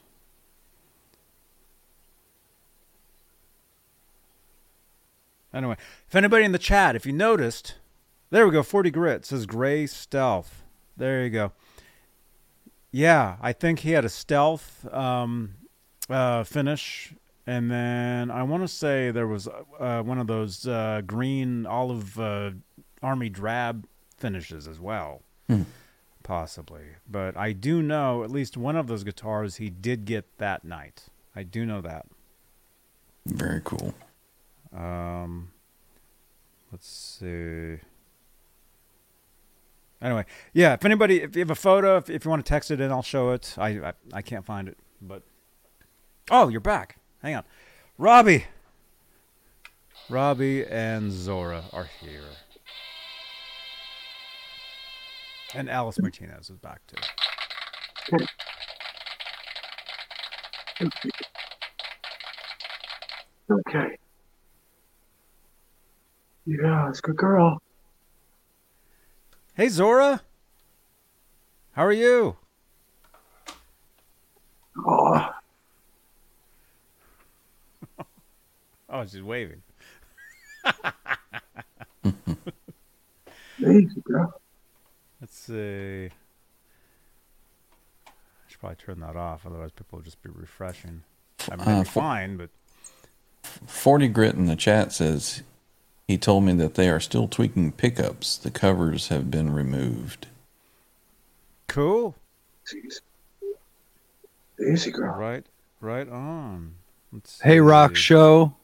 Anyway, 5.53 5.75
if 6.07 6.15
anybody 6.15 6.45
in 6.45 6.53
the 6.53 6.57
chat, 6.57 6.95
if 6.95 7.05
you 7.05 7.11
noticed, 7.11 7.75
there 8.29 8.45
we 8.45 8.53
go. 8.53 8.63
Forty 8.63 8.91
grit 8.91 9.25
says 9.25 9.45
gray 9.45 9.87
stealth. 9.87 10.63
There 10.95 11.21
you 11.21 11.29
go. 11.29 11.51
Yeah, 12.93 13.35
I 13.41 13.51
think 13.51 13.79
he 13.79 13.91
had 13.91 14.05
a 14.05 14.09
stealth 14.09 14.87
um, 14.93 15.55
uh, 16.09 16.45
finish, 16.45 17.13
and 17.47 17.71
then 17.71 18.29
I 18.31 18.43
want 18.43 18.63
to 18.63 18.67
say 18.67 19.11
there 19.11 19.27
was 19.27 19.47
uh, 19.79 20.01
one 20.03 20.19
of 20.19 20.27
those 20.27 20.67
uh, 20.67 21.01
green 21.05 21.65
olive 21.65 22.19
uh, 22.19 22.51
army 23.01 23.29
drab 23.29 23.85
finishes 24.17 24.67
as 24.67 24.79
well, 24.79 25.23
possibly. 26.23 26.83
But 27.09 27.35
I 27.35 27.51
do 27.53 27.81
know 27.81 28.23
at 28.23 28.31
least 28.31 28.57
one 28.57 28.75
of 28.75 28.87
those 28.87 29.03
guitars 29.03 29.57
he 29.57 29.69
did 29.69 30.05
get 30.05 30.37
that 30.37 30.63
night. 30.63 31.05
I 31.35 31.43
do 31.43 31.65
know 31.65 31.81
that. 31.81 32.05
Very 33.25 33.61
cool. 33.63 33.93
Um, 34.75 35.51
let's 36.71 36.87
see. 36.87 37.77
Anyway, 40.01 40.25
yeah. 40.53 40.73
If 40.73 40.83
anybody, 40.85 41.21
if 41.21 41.35
you 41.35 41.41
have 41.41 41.51
a 41.51 41.55
photo, 41.55 41.97
if, 41.97 42.09
if 42.09 42.25
you 42.25 42.29
want 42.31 42.43
to 42.43 42.49
text 42.49 42.71
it 42.71 42.81
in, 42.81 42.91
I'll 42.91 43.03
show 43.03 43.31
it. 43.31 43.55
I, 43.57 43.69
I 43.69 43.93
I 44.13 44.21
can't 44.23 44.45
find 44.45 44.67
it, 44.67 44.77
but 45.01 45.21
oh, 46.31 46.47
you're 46.47 46.59
back. 46.59 46.97
Hang 47.21 47.35
on, 47.35 47.43
Robbie. 47.97 48.45
Robbie 50.09 50.65
and 50.65 51.11
Zora 51.11 51.63
are 51.71 51.89
here, 52.01 52.23
and 55.53 55.69
Alice 55.69 55.99
Martinez 56.01 56.49
is 56.49 56.57
back 56.57 56.81
too. 56.87 56.97
Okay. 63.49 63.97
Yeah, 66.45 66.89
it's 66.89 66.99
a 66.99 67.01
good 67.03 67.17
girl. 67.17 67.61
Hey, 69.53 69.69
Zora. 69.69 70.23
How 71.73 71.85
are 71.85 71.93
you? 71.93 72.35
Oh, 74.85 75.29
Oh, 78.93 79.05
she's 79.05 79.21
waving. 79.23 79.61
easy 83.59 84.01
girl. 84.03 84.33
Let's 85.19 85.37
see. 85.37 86.09
I 88.07 88.11
should 88.47 88.59
probably 88.59 88.75
turn 88.77 88.99
that 88.99 89.15
off, 89.15 89.45
otherwise 89.45 89.71
people 89.71 89.97
will 89.97 90.03
just 90.03 90.21
be 90.23 90.29
refreshing. 90.33 91.03
I 91.51 91.55
mean, 91.55 91.67
Uh, 91.67 91.83
for- 91.83 91.91
fine, 92.01 92.37
but 92.37 92.49
Forty 93.65 94.07
Grit 94.07 94.35
in 94.35 94.45
the 94.45 94.55
chat 94.55 94.91
says 94.93 95.41
he 96.07 96.17
told 96.17 96.43
me 96.43 96.53
that 96.53 96.75
they 96.75 96.89
are 96.89 96.99
still 96.99 97.27
tweaking 97.27 97.71
pickups. 97.71 98.37
The 98.37 98.51
covers 98.51 99.07
have 99.07 99.31
been 99.31 99.51
removed. 99.53 100.27
cool. 101.67 102.15
Easy. 102.75 102.99
Easy 104.59 104.91
girl. 104.91 105.17
Right, 105.17 105.45
right 105.79 106.07
on. 106.09 106.75
Let's 107.13 107.39
Hey, 107.41 107.59
Rock. 107.61 107.95
Show. 107.95 108.55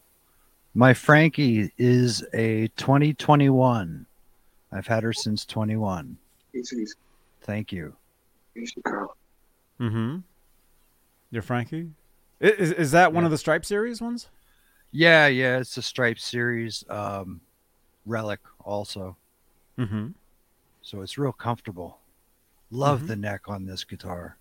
My 0.77 0.93
Frankie 0.93 1.71
is 1.79 2.23
a 2.35 2.67
2021. 2.77 4.05
I've 4.71 4.85
had 4.85 5.01
her 5.01 5.11
since 5.11 5.43
21. 5.43 6.15
Easy, 6.53 6.75
easy, 6.75 6.93
Thank 7.41 7.71
you. 7.71 7.95
easy 8.55 8.79
girl. 8.83 9.17
Mm-hmm. 9.79 10.17
You're 11.31 11.41
Frankie. 11.41 11.89
Is 12.39 12.71
is 12.73 12.91
that 12.91 13.11
one 13.11 13.25
of 13.25 13.31
the 13.31 13.39
Stripe 13.39 13.65
series 13.65 13.99
ones? 14.01 14.27
Yeah, 14.91 15.25
yeah, 15.25 15.57
it's 15.57 15.75
a 15.77 15.81
Stripe 15.81 16.19
series 16.19 16.83
um, 16.91 17.41
relic 18.05 18.39
also. 18.63 19.17
Mm-hmm. 19.79 20.09
So 20.83 21.01
it's 21.01 21.17
real 21.17 21.31
comfortable. 21.31 21.97
Love 22.69 23.01
Mhm. 23.01 23.07
the 23.07 23.15
neck 23.15 23.41
on 23.47 23.65
this 23.65 23.83
guitar. 23.83 24.37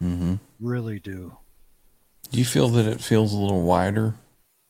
Mm-hmm. 0.00 0.36
Really 0.60 1.00
do. 1.00 1.36
Do 2.30 2.38
you 2.38 2.44
feel 2.44 2.68
that 2.68 2.86
it 2.86 3.00
feels 3.00 3.32
a 3.32 3.36
little 3.36 3.62
wider 3.62 4.14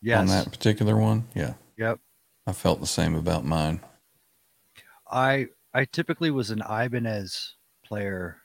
Yes. 0.03 0.18
on 0.20 0.26
that 0.28 0.51
particular 0.51 0.96
one? 0.96 1.28
Yeah, 1.34 1.55
Yep. 1.76 1.98
I 2.46 2.53
felt 2.53 2.80
the 2.80 2.86
same 2.86 3.14
about 3.14 3.44
mine. 3.44 3.80
I 5.11 5.48
I 5.74 5.84
typically 5.84 6.30
was 6.30 6.51
an 6.51 6.62
Ibanez 6.68 7.55
player, 7.84 8.38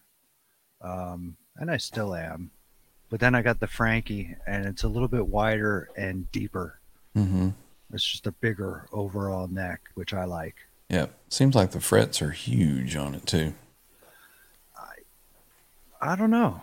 um, 0.82 1.38
and 1.56 1.72
I 1.72 1.78
still 1.78 2.14
am. 2.14 2.52
But 3.10 3.20
then 3.20 3.36
I 3.36 3.42
got 3.42 3.60
the 3.60 3.68
Frankie, 3.68 4.36
and 4.48 4.66
it's 4.66 4.84
a 4.84 4.88
little 4.88 5.08
bit 5.08 5.28
wider 5.28 5.90
and 5.96 6.30
deeper. 6.32 6.80
Mm-hmm. 7.16 7.50
It's 7.94 8.04
just 8.04 8.28
a 8.28 8.32
bigger 8.32 8.88
overall 8.92 9.48
neck, 9.48 9.82
which 9.94 10.14
I 10.14 10.26
like. 10.26 10.56
Yeah, 10.90 11.08
seems 11.30 11.56
like 11.56 11.72
the 11.72 11.80
frets 11.80 12.22
are 12.22 12.32
huge 12.32 12.96
on 12.96 13.16
it 13.16 13.26
too. 13.26 13.54
I 14.76 16.12
I 16.12 16.16
don't 16.16 16.32
know. 16.32 16.62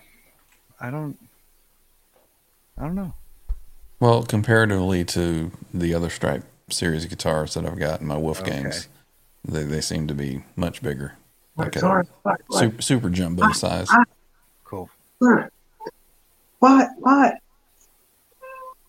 I 0.80 0.90
don't. 0.90 1.18
I 2.76 2.82
don't 2.82 2.94
know. 2.94 3.14
Well, 4.02 4.24
comparatively 4.24 5.04
to 5.04 5.52
the 5.72 5.94
other 5.94 6.10
Stripe 6.10 6.42
series 6.68 7.06
guitars 7.06 7.54
that 7.54 7.64
I've 7.64 7.78
got 7.78 8.00
in 8.00 8.08
my 8.08 8.16
Wolfgangs, 8.16 8.88
they 9.44 9.62
they 9.62 9.80
seem 9.80 10.08
to 10.08 10.14
be 10.14 10.42
much 10.56 10.82
bigger, 10.82 11.14
like 11.56 11.78
Sorry. 11.78 12.02
a 12.02 12.08
What? 12.22 12.40
What? 12.48 12.58
super, 12.58 12.82
super 12.82 13.10
jumbo 13.10 13.52
size. 13.52 13.88
Cool. 14.64 14.90
What? 15.20 15.52
What? 16.58 16.88
What? 16.98 17.34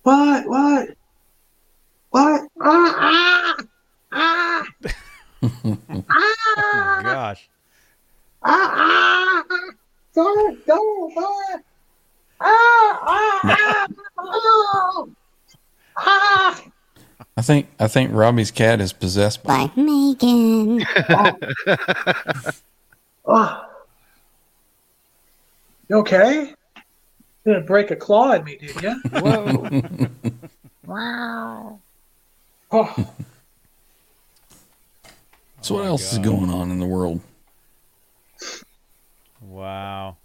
What? 0.02 0.48
What? 0.48 0.90
What? 2.10 2.50
Ah! 2.60 3.56
Ah! 4.12 4.64
Ah! 4.82 5.44
Oh, 5.44 6.06
ah! 6.10 7.02
gosh. 7.04 7.50
Ah! 8.42 9.44
Ah! 9.46 9.70
Don't! 10.16 10.66
Don't! 10.66 11.14
Don't! 11.14 11.64
I 17.36 17.42
think 17.42 17.68
I 17.80 17.88
think 17.88 18.12
Robbie's 18.14 18.52
cat 18.52 18.82
is 18.82 18.94
possessed 18.94 19.44
by. 19.44 19.68
By 19.68 19.82
Megan. 19.82 20.86
Oh. 23.26 23.66
You 25.90 25.98
okay? 25.98 26.54
You 27.46 27.54
didn't 27.54 27.68
break 27.68 27.92
a 27.92 27.96
claw 27.98 28.32
in 28.32 28.46
me, 28.46 28.56
did 28.56 28.82
you? 28.82 28.96
Whoa. 29.12 30.10
wow. 30.86 31.80
Oh. 32.72 33.14
So 35.62 35.76
what 35.76 35.84
my 35.84 35.88
else 35.88 36.12
is 36.12 36.18
going 36.18 36.50
on 36.50 36.72
in 36.72 36.80
the 36.80 36.86
world? 36.86 37.22
Wow. 39.40 40.18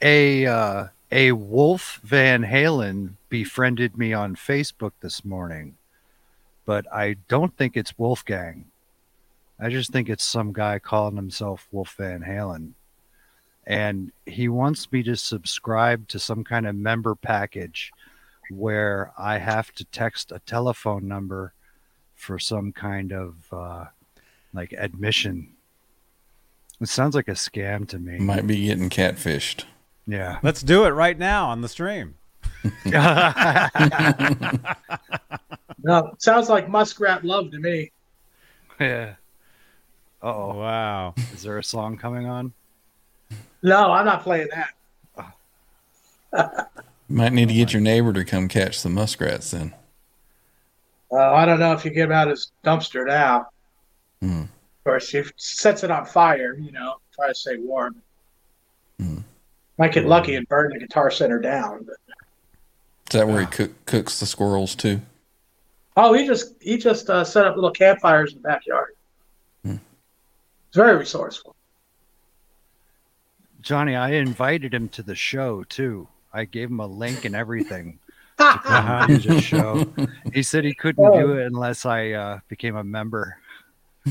a 0.00 0.44
uh, 0.44 0.86
a 1.12 1.32
Wolf 1.32 2.00
Van 2.02 2.42
Halen 2.42 3.16
befriended 3.28 3.98
me 3.98 4.14
on 4.14 4.34
Facebook 4.34 4.92
this 5.00 5.24
morning, 5.26 5.76
but 6.64 6.90
I 6.92 7.16
don't 7.28 7.54
think 7.54 7.76
it's 7.76 7.98
Wolfgang. 7.98 8.64
I 9.60 9.68
just 9.68 9.92
think 9.92 10.08
it's 10.08 10.24
some 10.24 10.54
guy 10.54 10.78
calling 10.78 11.16
himself 11.16 11.68
Wolf 11.70 11.94
Van 11.98 12.22
Halen. 12.22 12.72
And 13.66 14.10
he 14.24 14.48
wants 14.48 14.90
me 14.90 15.02
to 15.02 15.14
subscribe 15.14 16.08
to 16.08 16.18
some 16.18 16.44
kind 16.44 16.66
of 16.66 16.74
member 16.74 17.14
package 17.14 17.92
where 18.50 19.12
I 19.18 19.38
have 19.38 19.70
to 19.74 19.84
text 19.84 20.32
a 20.32 20.40
telephone 20.40 21.06
number 21.06 21.52
for 22.14 22.38
some 22.38 22.72
kind 22.72 23.12
of 23.12 23.34
uh, 23.52 23.84
like 24.54 24.72
admission. 24.72 25.52
It 26.80 26.88
sounds 26.88 27.14
like 27.14 27.28
a 27.28 27.32
scam 27.32 27.86
to 27.90 27.98
me. 27.98 28.18
Might 28.18 28.46
be 28.46 28.66
getting 28.66 28.90
catfished. 28.90 29.64
Yeah. 30.06 30.38
Let's 30.42 30.62
do 30.62 30.84
it 30.84 30.90
right 30.90 31.18
now 31.18 31.46
on 31.48 31.60
the 31.60 31.68
stream. 31.68 32.14
No, 35.84 36.14
sounds 36.18 36.48
like 36.48 36.68
muskrat 36.68 37.24
love 37.24 37.50
to 37.50 37.58
me. 37.58 37.90
Yeah. 38.78 39.14
Oh, 40.22 40.54
Wow. 40.54 41.14
is 41.34 41.42
there 41.42 41.58
a 41.58 41.64
song 41.64 41.96
coming 41.96 42.26
on? 42.26 42.52
No, 43.62 43.90
I'm 43.90 44.06
not 44.06 44.22
playing 44.22 44.48
that. 45.16 46.70
Might 47.08 47.32
need 47.32 47.48
to 47.48 47.54
get 47.54 47.72
your 47.72 47.82
neighbor 47.82 48.12
to 48.12 48.24
come 48.24 48.46
catch 48.48 48.82
the 48.82 48.88
muskrats 48.88 49.50
then. 49.50 49.74
Uh, 51.10 51.32
I 51.32 51.44
don't 51.44 51.58
know 51.58 51.72
if 51.72 51.84
you 51.84 51.90
get 51.90 52.04
him 52.04 52.12
out 52.12 52.28
his 52.28 52.52
dumpster 52.64 53.04
now. 53.06 53.48
Hmm. 54.20 54.42
Of 54.42 54.84
course, 54.84 55.08
he 55.10 55.22
sets 55.36 55.82
it 55.84 55.90
on 55.90 56.06
fire, 56.06 56.56
you 56.56 56.70
know, 56.72 56.94
try 57.14 57.28
to 57.28 57.34
stay 57.34 57.56
warm. 57.58 57.96
Might 59.78 59.92
get 59.92 60.06
lucky 60.06 60.34
and 60.34 60.46
burn 60.48 60.70
the 60.72 60.78
guitar 60.78 61.10
center 61.10 61.38
down. 61.38 61.84
But, 61.84 61.96
Is 63.08 63.18
that 63.20 63.26
where 63.28 63.40
he 63.40 63.46
cook, 63.46 63.86
cooks 63.86 64.20
the 64.20 64.26
squirrels 64.26 64.74
too? 64.74 65.00
oh, 65.96 66.12
he 66.14 66.26
just 66.26 66.54
he 66.60 66.78
just 66.78 67.10
uh, 67.10 67.24
set 67.24 67.46
up 67.46 67.54
little 67.54 67.70
campfires 67.70 68.32
in 68.32 68.42
the 68.42 68.48
backyard. 68.48 68.94
Hmm. 69.64 69.72
He's 69.72 70.74
very 70.74 70.96
resourceful. 70.96 71.54
Johnny, 73.60 73.94
I 73.94 74.12
invited 74.12 74.74
him 74.74 74.88
to 74.90 75.02
the 75.02 75.14
show 75.14 75.64
too. 75.64 76.08
I 76.32 76.44
gave 76.46 76.70
him 76.70 76.80
a 76.80 76.86
link 76.86 77.24
and 77.24 77.36
everything 77.36 77.98
to 78.38 78.60
come 78.64 79.20
to 79.20 79.28
the 79.28 79.40
show. 79.40 79.86
He 80.32 80.42
said 80.42 80.64
he 80.64 80.74
couldn't 80.74 81.12
do 81.12 81.34
it 81.34 81.46
unless 81.46 81.84
I 81.84 82.12
uh, 82.12 82.38
became 82.48 82.74
a 82.76 82.82
member, 82.82 83.36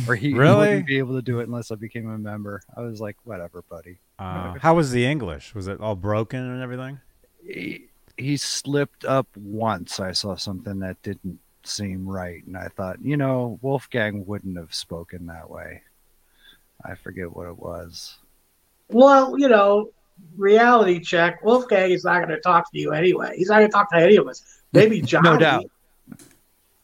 or 0.08 0.16
he, 0.16 0.30
he 0.30 0.34
Really? 0.34 0.58
wouldn't 0.68 0.88
be 0.88 0.98
able 0.98 1.16
to 1.16 1.22
do 1.22 1.40
it 1.40 1.48
unless 1.48 1.72
I 1.72 1.76
became 1.76 2.10
a 2.10 2.18
member. 2.18 2.62
I 2.76 2.82
was 2.82 3.00
like, 3.02 3.18
whatever, 3.24 3.62
buddy. 3.64 3.98
Uh, 4.20 4.54
how 4.60 4.76
was 4.76 4.92
the 4.92 5.06
English? 5.06 5.54
Was 5.56 5.68
it 5.68 5.80
all 5.82 5.96
broken 5.96 6.40
and 6.40 6.62
everything? 6.62 7.00
He, 7.46 7.88
he 8.18 8.38
slipped 8.38 9.04
up 9.06 9.28
once. 9.36 10.00
I 10.00 10.12
saw 10.12 10.36
something 10.36 10.80
that 10.80 11.02
didn't 11.02 11.40
seem 11.64 12.08
right, 12.08 12.44
and 12.46 12.56
I 12.58 12.68
thought, 12.70 13.02
you 13.02 13.18
know, 13.18 13.60
Wolfgang 13.62 14.26
wouldn't 14.26 14.58
have 14.58 14.74
spoken 14.74 15.26
that 15.28 15.50
way. 15.50 15.82
I 16.84 16.96
forget 16.96 17.36
what 17.36 17.48
it 17.48 17.58
was. 17.58 18.18
Well, 18.90 19.38
you 19.40 19.48
know, 19.48 19.90
reality 20.38 21.00
check. 21.00 21.44
Wolfgang 21.44 21.92
is 21.92 22.04
not 22.04 22.18
going 22.18 22.30
to 22.30 22.40
talk 22.42 22.72
to 22.72 22.80
you 22.80 22.92
anyway. 22.94 23.36
He's 23.38 23.50
not 23.50 23.60
going 23.60 23.70
to 23.70 23.74
talk 23.74 23.90
to 23.92 23.98
any 23.98 24.16
of 24.18 24.28
us. 24.28 24.62
Maybe 24.74 25.02
Johnny. 25.02 25.38
doubt. 25.40 25.66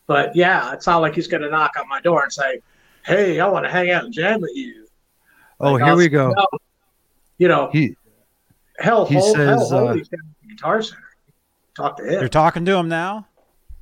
But 0.05 0.35
yeah, 0.35 0.73
it's 0.73 0.88
not 0.88 0.97
like 1.01 1.15
he's 1.15 1.27
going 1.27 1.43
to 1.43 1.49
knock 1.49 1.73
on 1.79 1.88
my 1.89 1.99
door 1.99 2.23
and 2.23 2.31
say, 2.31 2.61
"Hey, 3.07 3.39
I 3.39 3.47
want 3.47 3.65
to 3.65 3.71
hang 3.71 3.89
out 3.89 4.05
and 4.05 4.13
jam 4.13 4.41
with 4.41 4.51
you." 4.53 4.88
Oh, 5.59 5.73
Like, 5.73 5.84
here 5.84 5.91
I'll 5.91 5.97
we 5.97 6.09
go. 6.09 6.31
no. 6.31 6.45
You 7.39 7.47
know, 7.47 7.69
He 7.71 7.95
hell, 8.79 9.05
he 9.05 9.15
hell, 9.15 9.23
hell, 9.23 9.34
says, 9.34 9.71
uh, 9.71 9.79
Holy's 9.79 10.07
down 10.09 10.35
Guitar 10.49 10.81
Center. 10.81 11.01
Talk 11.75 11.97
to 11.97 12.03
him. 12.03 12.19
You're 12.19 12.29
talking 12.29 12.65
to 12.65 12.75
him 12.75 12.89
now? 12.89 13.27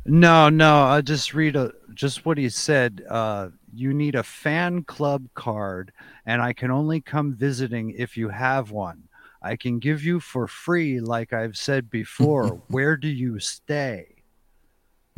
No, 0.05 0.49
no. 0.49 0.83
I 0.83 1.01
just 1.01 1.33
read 1.33 1.55
a 1.55 1.71
just 1.93 2.25
what 2.25 2.37
he 2.37 2.49
said. 2.49 3.03
Uh, 3.09 3.49
you 3.73 3.93
need 3.93 4.15
a 4.15 4.23
fan 4.23 4.83
club 4.83 5.27
card, 5.33 5.91
and 6.25 6.41
I 6.41 6.53
can 6.53 6.71
only 6.71 7.01
come 7.01 7.33
visiting 7.33 7.91
if 7.97 8.17
you 8.17 8.29
have 8.29 8.71
one. 8.71 9.03
I 9.41 9.55
can 9.55 9.79
give 9.79 10.03
you 10.03 10.19
for 10.19 10.47
free, 10.47 10.99
like 10.99 11.31
I've 11.33 11.55
said 11.57 11.89
before. 11.89 12.61
Where 12.67 12.97
do 12.97 13.07
you 13.07 13.39
stay? 13.39 14.14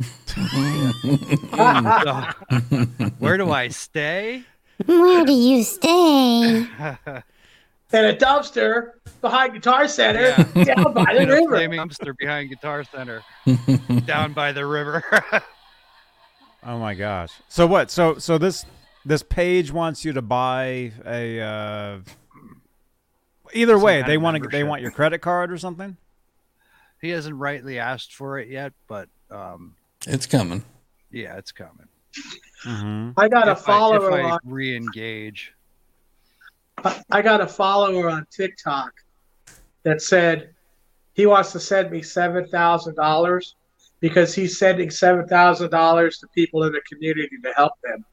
So, 0.00 0.40
where 3.18 3.36
do 3.36 3.50
I 3.50 3.68
stay? 3.68 4.44
Where 4.86 5.24
do 5.24 5.32
you 5.32 5.64
stay? 5.64 6.66
and 6.78 8.06
a 8.06 8.16
dumpster 8.16 8.92
behind 9.20 9.54
Guitar 9.54 9.88
Center 9.88 10.34
Yeah. 10.54 10.64
down 10.76 10.92
by 10.94 11.04
the 11.14 11.22
In 11.22 11.30
a 11.30 11.34
river. 11.34 11.48
flaming 11.56 11.80
dumpster 11.80 12.16
behind 12.16 12.50
Guitar 12.50 12.84
Center, 12.84 13.22
down 14.06 14.32
by 14.34 14.52
the 14.52 14.64
river. 14.66 15.02
Oh 16.64 16.78
my 16.78 16.94
gosh. 16.94 17.32
So 17.48 17.66
what? 17.66 17.90
So 17.90 18.18
so 18.18 18.38
this 18.38 18.64
this 19.04 19.22
page 19.22 19.72
wants 19.72 20.04
you 20.04 20.12
to 20.12 20.22
buy 20.22 20.92
a 21.04 21.40
uh 21.40 21.98
either 23.52 23.74
Some 23.74 23.82
way, 23.82 24.02
they 24.02 24.18
want 24.18 24.42
to 24.42 24.48
they 24.48 24.62
want 24.64 24.82
your 24.82 24.90
credit 24.92 25.20
card 25.20 25.50
or 25.50 25.58
something? 25.58 25.96
he 27.00 27.10
hasn't 27.10 27.36
rightly 27.36 27.78
asked 27.78 28.12
for 28.12 28.40
it 28.40 28.48
yet, 28.48 28.72
but 28.88 29.08
um, 29.30 29.76
It's 30.08 30.26
coming. 30.26 30.64
yeah, 31.10 31.36
it's 31.36 31.52
coming. 31.52 31.86
Mm-hmm. 32.64 33.10
I 33.20 33.28
got 33.28 33.46
a 33.48 33.52
If 33.52 33.58
I- 33.58 33.62
follower 33.62 34.18
if 34.20 34.24
I 34.26 34.30
on 34.30 34.38
re-engage. 34.44 35.52
I- 36.84 37.02
I 37.10 37.22
got 37.22 37.40
a 37.40 37.46
follower 37.46 38.08
on 38.10 38.26
TikTok 38.30 38.92
that 39.82 40.00
said 40.02 40.54
he 41.12 41.26
wants 41.26 41.52
to 41.52 41.60
send 41.60 41.90
me 41.90 42.02
seven 42.02 42.48
thousand 42.48 42.94
dollars 42.96 43.54
because 44.00 44.34
he's 44.34 44.58
sending 44.58 44.90
seven 44.90 45.26
thousand 45.28 45.70
dollars 45.70 46.18
to 46.18 46.26
people 46.28 46.64
in 46.64 46.72
the 46.72 46.80
community 46.90 47.36
to 47.42 47.52
help 47.52 47.72
them. 47.82 48.04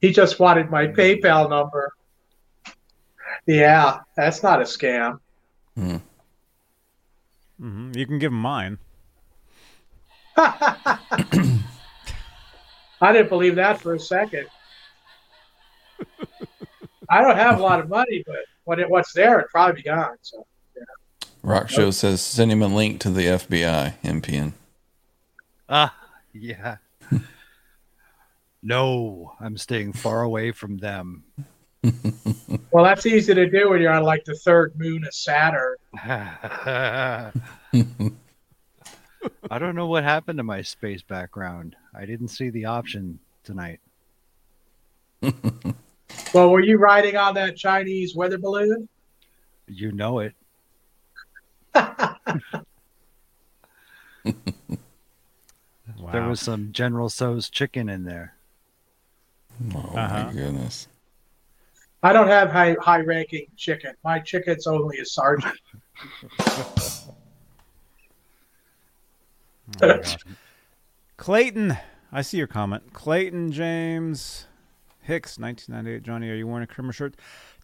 He 0.00 0.12
just 0.12 0.38
wanted 0.40 0.70
my 0.70 0.86
PayPal 0.88 1.48
number. 1.48 1.92
Yeah, 3.46 4.00
that's 4.16 4.42
not 4.42 4.60
a 4.60 4.64
scam. 4.64 5.18
hmm 5.76 5.96
You 7.58 8.06
can 8.06 8.18
give 8.18 8.32
him 8.32 8.40
mine. 8.40 8.78
I 10.36 10.98
didn't 13.00 13.28
believe 13.28 13.56
that 13.56 13.80
for 13.80 13.94
a 13.94 14.00
second. 14.00 14.46
I 17.08 17.20
don't 17.20 17.36
have 17.36 17.58
a 17.58 17.62
lot 17.62 17.80
of 17.80 17.88
money, 17.88 18.22
but 18.26 18.44
when 18.64 18.78
it, 18.80 18.88
what's 18.88 19.12
there, 19.12 19.40
it'd 19.40 19.50
probably 19.50 19.76
be 19.76 19.82
gone. 19.82 20.16
So 20.22 20.46
Rock 21.42 21.68
Show 21.68 21.90
says 21.90 22.22
send 22.22 22.52
him 22.52 22.62
a 22.62 22.68
link 22.68 23.00
to 23.00 23.10
the 23.10 23.26
FBI 23.26 23.94
MPN. 24.02 24.52
Ah, 25.68 25.94
yeah. 26.32 26.76
no, 28.62 29.34
I'm 29.40 29.58
staying 29.58 29.92
far 29.92 30.22
away 30.22 30.52
from 30.52 30.78
them. 30.78 31.24
Well, 32.70 32.84
that's 32.84 33.06
easy 33.06 33.34
to 33.34 33.50
do 33.50 33.70
when 33.70 33.82
you're 33.82 33.92
on 33.92 34.04
like 34.04 34.24
the 34.24 34.34
third 34.34 34.78
moon 34.78 35.04
of 35.04 35.12
Saturn. 35.12 35.76
I 39.50 39.58
don't 39.58 39.74
know 39.74 39.86
what 39.86 40.04
happened 40.04 40.38
to 40.38 40.42
my 40.42 40.62
space 40.62 41.02
background. 41.02 41.76
I 41.94 42.06
didn't 42.06 42.28
see 42.28 42.50
the 42.50 42.64
option 42.66 43.18
tonight. 43.44 43.80
Well, 46.34 46.50
were 46.50 46.60
you 46.60 46.78
riding 46.78 47.16
on 47.16 47.34
that 47.34 47.56
Chinese 47.56 48.14
weather 48.14 48.38
balloon? 48.38 48.88
You 49.66 49.92
know 49.92 50.20
it. 50.20 50.34
Wow. 51.74 52.16
There 56.12 56.28
was 56.28 56.40
some 56.40 56.72
General 56.72 57.08
Tso's 57.08 57.48
chicken 57.50 57.88
in 57.88 58.04
there. 58.04 58.34
Oh 59.74 59.78
Uh-huh. 59.96 60.24
my 60.24 60.32
goodness. 60.32 60.88
I 62.02 62.12
don't 62.12 62.28
have 62.28 62.50
high 62.50 62.76
high 62.80 63.00
ranking 63.00 63.46
chicken. 63.56 63.94
My 64.04 64.18
chicken's 64.18 64.66
only 64.66 64.98
a 64.98 65.04
sergeant. 65.04 65.58
Clayton, 71.16 71.76
I 72.10 72.22
see 72.22 72.38
your 72.38 72.46
comment. 72.46 72.92
Clayton 72.92 73.52
James 73.52 74.46
Hicks, 75.00 75.38
1998. 75.38 76.02
Johnny, 76.02 76.30
are 76.30 76.34
you 76.34 76.46
wearing 76.46 76.62
a 76.62 76.66
Kramer 76.66 76.92
shirt? 76.92 77.14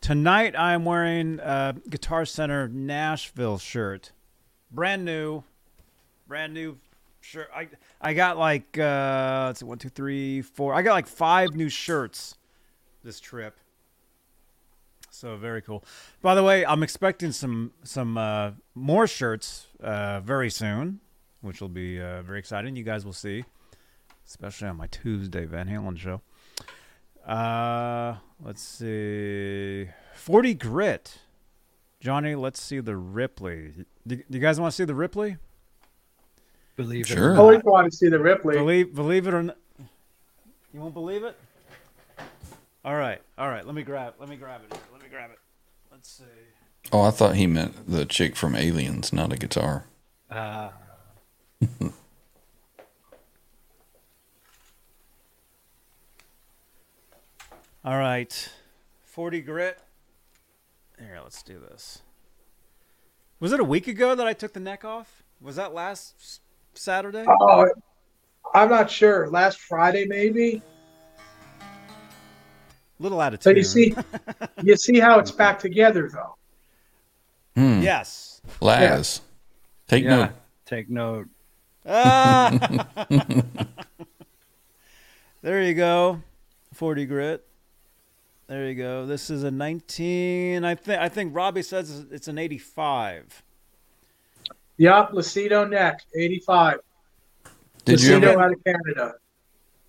Tonight 0.01 0.55
I'm 0.59 0.85
wearing 0.85 1.41
a 1.41 1.75
Guitar 1.89 2.25
Center 2.25 2.69
Nashville 2.69 3.59
shirt. 3.59 4.13
Brand 4.71 5.05
new. 5.05 5.43
Brand 6.27 6.55
new 6.55 6.77
shirt. 7.21 7.51
I 7.55 7.69
I 8.01 8.15
got 8.15 8.39
like 8.39 8.79
uh 8.79 9.45
let's 9.47 9.61
see, 9.61 9.67
one, 9.67 9.79
two, 9.79 9.89
three, 9.89 10.43
four. 10.43 10.75
I 10.75 10.83
got 10.83 10.93
like 10.93 11.07
five 11.07 11.55
new 11.55 11.69
shirts 11.69 12.37
this 13.03 13.21
trip. 13.21 13.59
So 15.11 15.37
very 15.37 15.63
cool. 15.63 15.85
By 16.23 16.35
the 16.35 16.43
way, 16.45 16.65
I'm 16.65 16.83
expecting 16.83 17.33
some 17.33 17.73
some 17.83 18.17
uh, 18.17 18.53
more 18.75 19.07
shirts 19.07 19.67
uh, 19.81 20.21
very 20.21 20.51
soon, 20.51 21.01
which 21.41 21.61
will 21.61 21.69
be 21.69 22.01
uh, 22.01 22.23
very 22.23 22.39
exciting. 22.39 22.77
You 22.77 22.85
guys 22.85 23.05
will 23.05 23.13
see, 23.13 23.45
especially 24.27 24.69
on 24.69 24.77
my 24.77 24.87
Tuesday 24.89 25.45
Van 25.45 25.67
Halen 25.69 25.97
show. 25.99 26.21
Uh, 27.27 28.17
let's 28.43 28.63
see, 28.63 29.89
Forty 30.15 30.55
Grit, 30.55 31.19
Johnny. 32.01 32.35
Let's 32.35 32.61
see 32.61 32.81
the 32.81 32.97
Ripley. 32.97 33.73
Do, 34.07 34.17
do 34.17 34.23
you 34.31 34.39
guys 34.41 34.59
want 34.59 34.73
to 34.73 34.77
see 34.77 34.85
the 34.85 34.95
Ripley? 34.95 35.37
Believe 36.77 37.07
it 37.07 37.09
Sure. 37.09 37.31
or 37.31 37.33
I 37.33 37.35
not. 37.35 37.41
always 37.43 37.63
want 37.65 37.91
to 37.91 37.97
see 37.97 38.09
the 38.09 38.19
Ripley. 38.19 38.57
Believe 38.57 38.95
believe 38.95 39.27
it 39.27 39.35
or 39.35 39.43
not, 39.43 39.57
you 40.73 40.81
won't 40.81 40.95
believe 40.95 41.25
it. 41.25 41.37
All 42.85 42.95
right, 42.95 43.21
all 43.37 43.49
right. 43.49 43.67
Let 43.67 43.75
me 43.75 43.83
grab. 43.83 44.15
Let 44.19 44.29
me 44.31 44.37
grab 44.37 44.63
it. 44.65 44.73
Here. 44.73 44.83
Let 44.93 45.03
me 45.03 45.09
grab 45.11 45.31
it. 45.31 45.39
Let's 45.91 46.09
see. 46.09 46.25
Oh, 46.93 47.03
I 47.03 47.11
thought 47.11 47.35
he 47.37 47.47
meant 47.47 47.91
the 47.91 48.07
chick 48.07 48.37
from 48.37 48.55
Aliens, 48.55 49.13
not 49.13 49.33
a 49.33 49.37
guitar. 49.37 49.85
Uh, 50.31 50.71
All 57.85 57.97
right, 57.99 58.51
forty 59.05 59.41
grit. 59.41 59.79
Here, 60.99 61.21
let's 61.23 61.43
do 61.43 61.59
this. 61.59 62.03
Was 63.41 63.53
it 63.53 63.61
a 63.61 63.65
week 63.65 63.87
ago 63.87 64.15
that 64.15 64.27
I 64.27 64.33
took 64.33 64.53
the 64.53 64.61
neck 64.61 64.85
off? 64.85 65.23
Was 65.41 65.57
that 65.57 65.73
last 65.73 66.41
Saturday? 66.75 67.25
Oh, 67.27 67.69
I'm 68.55 68.69
not 68.69 68.91
sure. 68.91 69.29
Last 69.29 69.61
Friday, 69.61 70.07
maybe. 70.07 70.63
Little 72.99 73.21
out 73.21 73.35
of 73.35 73.43
So 73.43 73.51
you 73.51 73.63
see, 73.63 73.95
you 74.63 74.77
see 74.77 74.99
how 74.99 75.21
it's 75.21 75.31
back 75.31 75.61
together, 75.61 76.11
though. 76.13 76.35
Hmm. 77.55 77.81
Yes. 77.81 78.41
Laz. 78.61 79.21
Take 79.87 80.05
yeah. 80.05 80.17
note. 80.17 80.31
Take 80.67 80.91
note. 80.91 81.29
Ah! 81.89 82.87
there 85.43 85.63
you 85.63 85.75
go. 85.75 86.21
40 86.75 87.07
grit. 87.07 87.45
There 88.47 88.69
you 88.69 88.75
go. 88.75 89.07
This 89.07 89.31
is 89.31 89.43
a 89.43 89.51
19. 89.51 90.65
I 90.65 90.75
think 90.75 91.01
I 91.01 91.09
think 91.09 91.35
Robbie 91.35 91.63
says 91.63 92.07
it's 92.11 92.29
an 92.29 92.39
85. 92.39 93.43
Yup, 94.77 95.13
Lucido 95.13 95.69
neck, 95.69 96.03
85. 96.15 96.79
Did 97.85 98.01
you 98.01 98.11
Lucido 98.11 98.23
ever 98.25 98.43
out 98.43 98.53
of 98.53 98.65
Canada. 98.65 99.15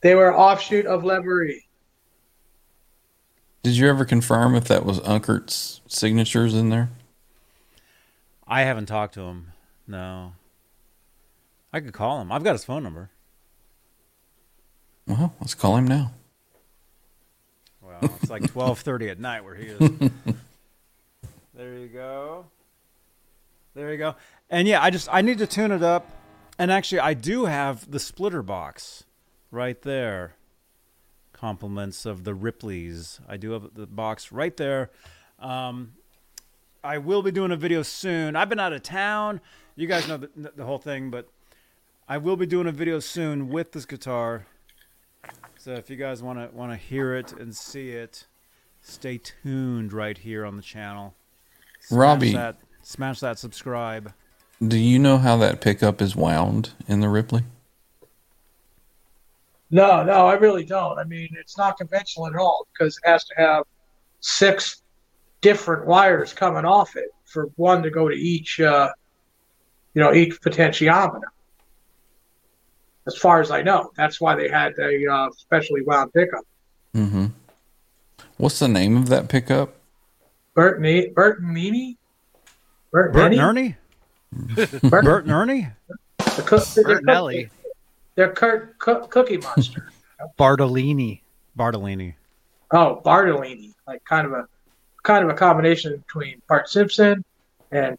They 0.01 0.15
were 0.15 0.35
offshoot 0.35 0.85
of 0.85 1.03
Leverie. 1.03 1.65
did 3.61 3.75
you 3.75 3.87
ever 3.89 4.05
confirm 4.05 4.55
if 4.55 4.65
that 4.65 4.85
was 4.85 4.99
Unkert's 5.01 5.81
signatures 5.87 6.53
in 6.53 6.69
there? 6.69 6.89
I 8.47 8.61
haven't 8.61 8.87
talked 8.87 9.13
to 9.15 9.21
him. 9.21 9.51
No. 9.87 10.33
I 11.71 11.79
could 11.79 11.93
call 11.93 12.21
him. 12.21 12.31
I've 12.31 12.43
got 12.43 12.53
his 12.53 12.65
phone 12.65 12.83
number. 12.83 13.11
Well, 15.07 15.33
let's 15.39 15.55
call 15.55 15.75
him 15.77 15.87
now. 15.87 16.11
Well, 17.81 17.97
it's 18.01 18.29
like 18.29 18.43
12:30 18.43 19.11
at 19.11 19.19
night 19.19 19.43
where 19.43 19.55
he 19.55 19.67
is. 19.67 19.79
there 21.53 21.77
you 21.77 21.87
go. 21.87 22.45
There 23.73 23.91
you 23.91 23.97
go. 23.97 24.15
And 24.49 24.67
yeah, 24.67 24.81
I 24.81 24.89
just 24.89 25.07
I 25.11 25.21
need 25.21 25.37
to 25.39 25.47
tune 25.47 25.71
it 25.71 25.83
up. 25.83 26.07
And 26.57 26.71
actually, 26.71 26.99
I 26.99 27.13
do 27.13 27.45
have 27.45 27.89
the 27.89 27.99
splitter 27.99 28.43
box 28.43 29.05
right 29.51 29.81
there. 29.81 30.35
Compliments 31.31 32.05
of 32.05 32.23
the 32.23 32.33
Ripleys. 32.33 33.19
I 33.27 33.37
do 33.37 33.51
have 33.51 33.73
the 33.73 33.87
box 33.87 34.31
right 34.31 34.55
there. 34.57 34.91
Um, 35.39 35.93
I 36.83 36.97
will 36.97 37.21
be 37.21 37.31
doing 37.31 37.51
a 37.51 37.55
video 37.55 37.81
soon. 37.81 38.35
I've 38.35 38.49
been 38.49 38.59
out 38.59 38.73
of 38.73 38.83
town. 38.83 39.39
You 39.75 39.87
guys 39.87 40.07
know 40.07 40.17
the, 40.17 40.51
the 40.55 40.65
whole 40.65 40.77
thing, 40.77 41.09
but 41.09 41.29
I 42.11 42.17
will 42.17 42.35
be 42.35 42.47
doing 42.47 42.65
a 42.65 42.71
video 42.71 42.99
soon 42.99 43.49
with 43.49 43.71
this 43.71 43.85
guitar. 43.85 44.47
So 45.59 45.73
if 45.73 45.91
you 45.91 45.95
guys 45.95 46.23
want 46.23 46.39
to 46.39 46.57
want 46.57 46.71
to 46.71 46.75
hear 46.75 47.13
it 47.13 47.33
and 47.33 47.55
see 47.55 47.91
it, 47.91 48.25
stay 48.81 49.19
tuned 49.19 49.93
right 49.93 50.17
here 50.17 50.43
on 50.43 50.55
the 50.55 50.63
channel. 50.63 51.13
Robbie. 51.91 52.33
that, 52.33 52.57
smash 52.81 53.19
that 53.19 53.37
subscribe. 53.37 54.11
Do 54.67 54.75
you 54.75 54.97
know 54.97 55.19
how 55.19 55.37
that 55.37 55.61
pickup 55.61 56.01
is 56.01 56.15
wound 56.15 56.71
in 56.87 56.99
the 56.99 57.09
Ripley? 57.09 57.43
No, 59.69 60.03
no, 60.03 60.25
I 60.25 60.33
really 60.33 60.65
don't. 60.65 60.97
I 60.97 61.03
mean, 61.03 61.29
it's 61.39 61.59
not 61.59 61.77
conventional 61.77 62.25
at 62.25 62.35
all 62.35 62.65
because 62.73 62.97
it 63.03 63.07
has 63.07 63.23
to 63.25 63.35
have 63.37 63.63
six 64.19 64.81
different 65.41 65.85
wires 65.85 66.33
coming 66.33 66.65
off 66.65 66.95
it 66.95 67.13
for 67.25 67.51
one 67.55 67.83
to 67.83 67.91
go 67.91 68.09
to 68.09 68.15
each, 68.15 68.59
uh, 68.59 68.89
you 69.93 70.01
know, 70.01 70.11
each 70.11 70.41
potentiometer. 70.41 71.21
As 73.09 73.17
far 73.17 73.41
as 73.41 73.49
I 73.49 73.63
know, 73.63 73.89
that's 73.97 74.21
why 74.21 74.35
they 74.35 74.47
had 74.49 74.73
a 74.77 75.07
uh, 75.11 75.29
specially 75.35 75.81
wound 75.81 76.13
pickup. 76.13 76.43
Mm-hmm. 76.95 77.25
What's 78.37 78.59
the 78.59 78.67
name 78.67 78.95
of 78.97 79.07
that 79.09 79.29
pickup? 79.29 79.73
Bert, 80.53 80.79
ne- 80.79 81.07
Bert 81.09 81.39
and 81.41 81.55
Nene? 81.55 81.97
Bert, 82.91 83.11
Bert 83.13 83.31
and 83.31 83.41
Ernie? 83.41 83.75
Bert, 84.83 85.03
Bert 85.03 85.23
and 85.23 85.31
Ernie? 85.33 85.69
the 86.19 86.43
cook, 86.45 86.63
they're, 86.75 86.83
Bert 86.83 86.99
and 86.99 87.09
Ellie. 87.09 87.43
cookie, 87.45 87.53
they're 88.13 88.31
cur- 88.31 88.75
coo- 88.77 89.07
Cookie 89.09 89.37
Monster. 89.37 89.89
Bartolini. 90.37 91.21
Bartolini. 91.57 92.13
oh, 92.71 93.01
Bartolini, 93.03 93.73
like 93.87 94.03
kind 94.05 94.27
of 94.27 94.33
a 94.33 94.47
kind 95.01 95.23
of 95.23 95.31
a 95.31 95.33
combination 95.33 95.97
between 96.05 96.43
Bart 96.47 96.69
Simpson 96.69 97.25
and 97.71 97.97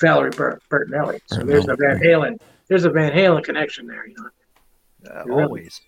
Valerie 0.00 0.30
Bert, 0.30 0.62
Bertinelli. 0.68 1.20
So 1.26 1.42
Bertinelli. 1.42 1.46
there's 1.46 1.68
a 1.68 1.76
Van 1.76 2.00
Halen. 2.00 2.40
There's 2.66 2.84
a 2.84 2.90
Van 2.90 3.12
Halen 3.12 3.44
connection 3.44 3.86
there, 3.86 4.06
you 4.08 4.14
know. 4.18 4.28
Uh, 5.08 5.24
Really? 5.24 5.42
always. 5.44 5.80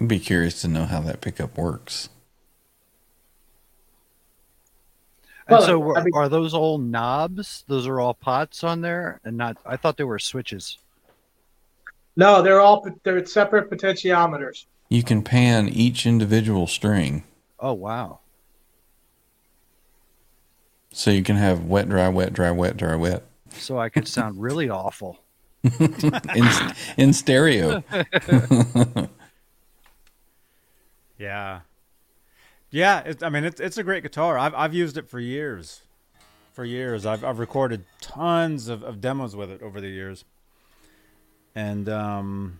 I'd 0.00 0.08
be 0.08 0.18
curious 0.18 0.60
to 0.62 0.68
know 0.68 0.84
how 0.84 1.00
that 1.00 1.20
pickup 1.20 1.56
works. 1.56 2.08
And 5.48 5.58
Well, 5.58 5.62
so 5.66 5.78
were- 5.78 5.98
I 5.98 6.04
mean- 6.04 6.14
are 6.14 6.28
those 6.28 6.54
all 6.54 6.78
knobs? 6.78 7.64
Those 7.66 7.86
are 7.86 8.00
all 8.00 8.14
pots 8.14 8.62
on 8.64 8.80
there, 8.80 9.20
and 9.24 9.36
not. 9.36 9.56
I 9.66 9.76
thought 9.76 9.96
they 9.96 10.04
were 10.04 10.18
switches. 10.18 10.78
No, 12.16 12.42
they're 12.42 12.60
all 12.60 12.86
they're 13.04 13.24
separate 13.26 13.70
potentiometers. 13.70 14.66
You 14.88 15.02
can 15.02 15.22
pan 15.22 15.68
each 15.68 16.06
individual 16.06 16.66
string, 16.66 17.24
Oh 17.58 17.72
wow! 17.72 18.20
so 20.92 21.10
you 21.10 21.22
can 21.22 21.36
have 21.36 21.64
wet, 21.64 21.88
dry, 21.88 22.08
wet, 22.08 22.32
dry, 22.34 22.50
wet, 22.50 22.76
dry, 22.76 22.94
wet 22.96 23.24
So 23.50 23.78
I 23.78 23.88
could 23.88 24.06
sound 24.06 24.40
really 24.40 24.68
awful. 24.68 25.21
in 25.80 26.48
in 26.96 27.12
stereo. 27.12 27.82
Yeah. 31.22 31.60
Yeah, 32.70 33.00
it, 33.00 33.22
I 33.22 33.28
mean 33.28 33.44
it's 33.44 33.60
it's 33.60 33.78
a 33.78 33.84
great 33.84 34.02
guitar. 34.02 34.36
I've 34.36 34.54
I've 34.54 34.74
used 34.74 34.96
it 34.96 35.08
for 35.08 35.20
years. 35.20 35.82
For 36.52 36.64
years. 36.64 37.06
I've 37.06 37.22
I've 37.22 37.38
recorded 37.38 37.84
tons 38.00 38.66
of, 38.68 38.82
of 38.82 39.00
demos 39.00 39.36
with 39.36 39.48
it 39.48 39.62
over 39.62 39.80
the 39.80 39.88
years. 39.88 40.24
And 41.54 41.88
um 41.88 42.58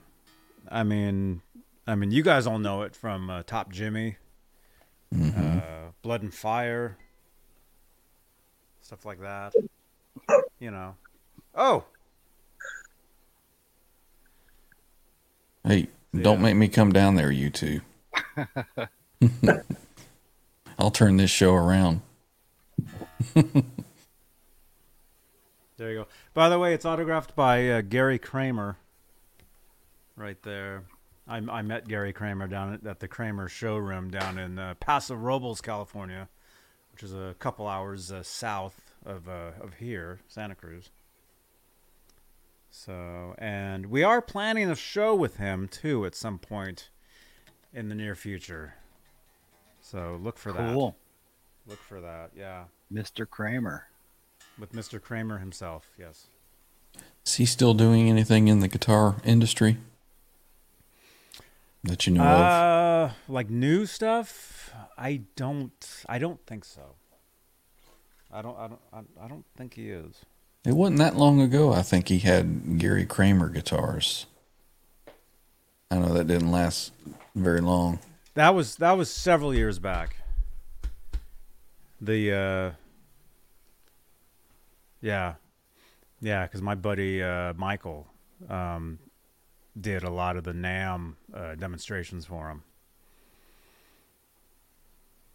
I 0.70 0.84
mean 0.84 1.42
I 1.88 1.96
mean 1.96 2.12
you 2.12 2.22
guys 2.22 2.46
all 2.46 2.60
know 2.60 2.82
it 2.82 2.94
from 2.94 3.28
uh, 3.30 3.42
Top 3.42 3.72
Jimmy, 3.72 4.16
uh, 5.12 5.90
Blood 6.02 6.22
and 6.22 6.32
Fire, 6.32 6.96
stuff 8.80 9.04
like 9.04 9.20
that. 9.22 9.54
You 10.60 10.70
know. 10.70 10.94
Oh, 11.54 11.84
Hey, 15.64 15.88
don't 16.18 16.40
make 16.42 16.56
me 16.56 16.68
come 16.68 16.92
down 16.92 17.14
there, 17.14 17.30
you 17.30 17.50
two. 17.50 17.80
I'll 20.78 20.90
turn 20.90 21.16
this 21.16 21.30
show 21.30 21.54
around. 21.54 22.00
There 25.82 25.90
you 25.90 25.98
go. 25.98 26.06
By 26.32 26.48
the 26.48 26.60
way, 26.60 26.74
it's 26.74 26.84
autographed 26.84 27.34
by 27.34 27.68
uh, 27.68 27.80
Gary 27.80 28.16
Kramer. 28.16 28.76
Right 30.14 30.40
there. 30.44 30.84
I, 31.26 31.38
I 31.38 31.62
met 31.62 31.88
Gary 31.88 32.12
Kramer 32.12 32.46
down 32.46 32.74
at, 32.74 32.86
at 32.86 33.00
the 33.00 33.08
Kramer 33.08 33.48
showroom 33.48 34.08
down 34.08 34.38
in 34.38 34.60
uh, 34.60 34.74
Paso 34.78 35.16
Robles, 35.16 35.60
California, 35.60 36.28
which 36.92 37.02
is 37.02 37.12
a 37.12 37.34
couple 37.40 37.66
hours 37.66 38.12
uh, 38.12 38.22
south 38.22 38.92
of 39.04 39.28
uh, 39.28 39.50
of 39.60 39.74
here, 39.74 40.20
Santa 40.28 40.54
Cruz. 40.54 40.90
So, 42.74 43.34
and 43.38 43.86
we 43.86 44.02
are 44.02 44.22
planning 44.22 44.70
a 44.70 44.74
show 44.74 45.14
with 45.14 45.36
him 45.36 45.68
too 45.68 46.06
at 46.06 46.14
some 46.14 46.38
point 46.38 46.88
in 47.72 47.90
the 47.90 47.94
near 47.94 48.14
future. 48.14 48.74
So 49.82 50.18
look 50.22 50.38
for 50.38 50.52
that. 50.52 50.72
Cool, 50.72 50.96
Look 51.66 51.78
for 51.80 52.00
that. 52.00 52.30
Yeah, 52.34 52.64
Mr. 52.92 53.28
Kramer. 53.28 53.88
with 54.58 54.72
Mr. 54.72 55.00
Kramer 55.00 55.38
himself. 55.38 55.90
Yes. 55.98 56.28
Is 57.26 57.34
he 57.34 57.44
still 57.46 57.74
doing 57.74 58.08
anything 58.08 58.48
in 58.48 58.60
the 58.60 58.68
guitar 58.68 59.16
industry 59.22 59.76
that 61.84 62.06
you 62.06 62.14
know 62.14 62.22
of? 62.24 62.40
Uh, 62.40 63.14
like 63.28 63.50
new 63.50 63.84
stuff? 63.86 64.72
I 64.96 65.20
don't. 65.36 66.04
I 66.08 66.18
don't 66.18 66.40
think 66.46 66.64
so. 66.64 66.94
I 68.32 68.40
don't. 68.40 68.58
I 68.58 68.68
don't. 68.68 68.80
I, 68.92 69.24
I 69.24 69.28
don't 69.28 69.44
think 69.56 69.74
he 69.74 69.90
is. 69.90 70.24
It 70.64 70.74
wasn't 70.74 70.98
that 70.98 71.16
long 71.16 71.40
ago. 71.40 71.72
I 71.72 71.82
think 71.82 72.08
he 72.08 72.20
had 72.20 72.78
Gary 72.78 73.04
Kramer 73.04 73.48
guitars. 73.48 74.26
I 75.90 75.98
know 75.98 76.12
that 76.14 76.26
didn't 76.28 76.52
last 76.52 76.92
very 77.34 77.60
long. 77.60 77.98
That 78.34 78.54
was 78.54 78.76
that 78.76 78.92
was 78.92 79.10
several 79.10 79.52
years 79.52 79.78
back. 79.78 80.16
The 82.00 82.32
uh, 82.32 82.70
yeah, 85.00 85.34
yeah, 86.20 86.46
because 86.46 86.62
my 86.62 86.76
buddy 86.76 87.22
uh, 87.22 87.52
Michael 87.54 88.06
um, 88.48 89.00
did 89.78 90.04
a 90.04 90.10
lot 90.10 90.36
of 90.36 90.44
the 90.44 90.52
NAMM 90.52 91.14
uh, 91.34 91.54
demonstrations 91.56 92.24
for 92.24 92.48
him. 92.48 92.62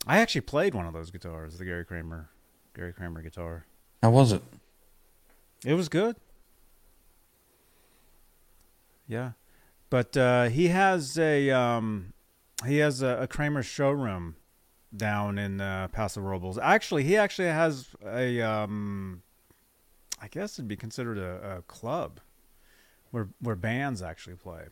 I 0.08 0.20
actually 0.20 0.42
played 0.42 0.74
one 0.74 0.88
of 0.88 0.94
those 0.94 1.12
guitars, 1.12 1.58
the 1.58 1.66
Gary 1.66 1.84
Kramer, 1.84 2.30
Gary 2.74 2.94
Kramer 2.94 3.22
guitar. 3.22 3.66
How 4.02 4.10
was 4.10 4.32
it? 4.32 4.42
It 5.66 5.74
was 5.74 5.90
good. 5.90 6.16
Yeah, 9.08 9.32
but 9.90 10.18
uh, 10.18 10.50
he 10.50 10.68
has 10.68 11.18
a 11.18 11.50
um, 11.52 12.14
he 12.66 12.78
has 12.78 13.02
a, 13.02 13.20
a 13.22 13.28
Kramer 13.28 13.64
showroom 13.64 14.36
down 14.96 15.38
in 15.38 15.62
uh, 15.62 15.88
Paso 15.90 16.22
Robles. 16.22 16.58
Actually, 16.58 17.04
he 17.04 17.16
actually 17.16 17.48
has 17.48 17.88
a 18.06 18.42
um, 18.42 19.22
I 20.22 20.28
guess 20.28 20.56
it'd 20.56 20.68
be 20.68 20.76
considered 20.76 21.18
a, 21.18 21.58
a 21.58 21.62
club 21.64 22.20
where 23.12 23.30
where 23.40 23.56
bands 23.56 24.02
actually 24.02 24.36
play. 24.36 24.66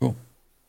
Cool. 0.00 0.16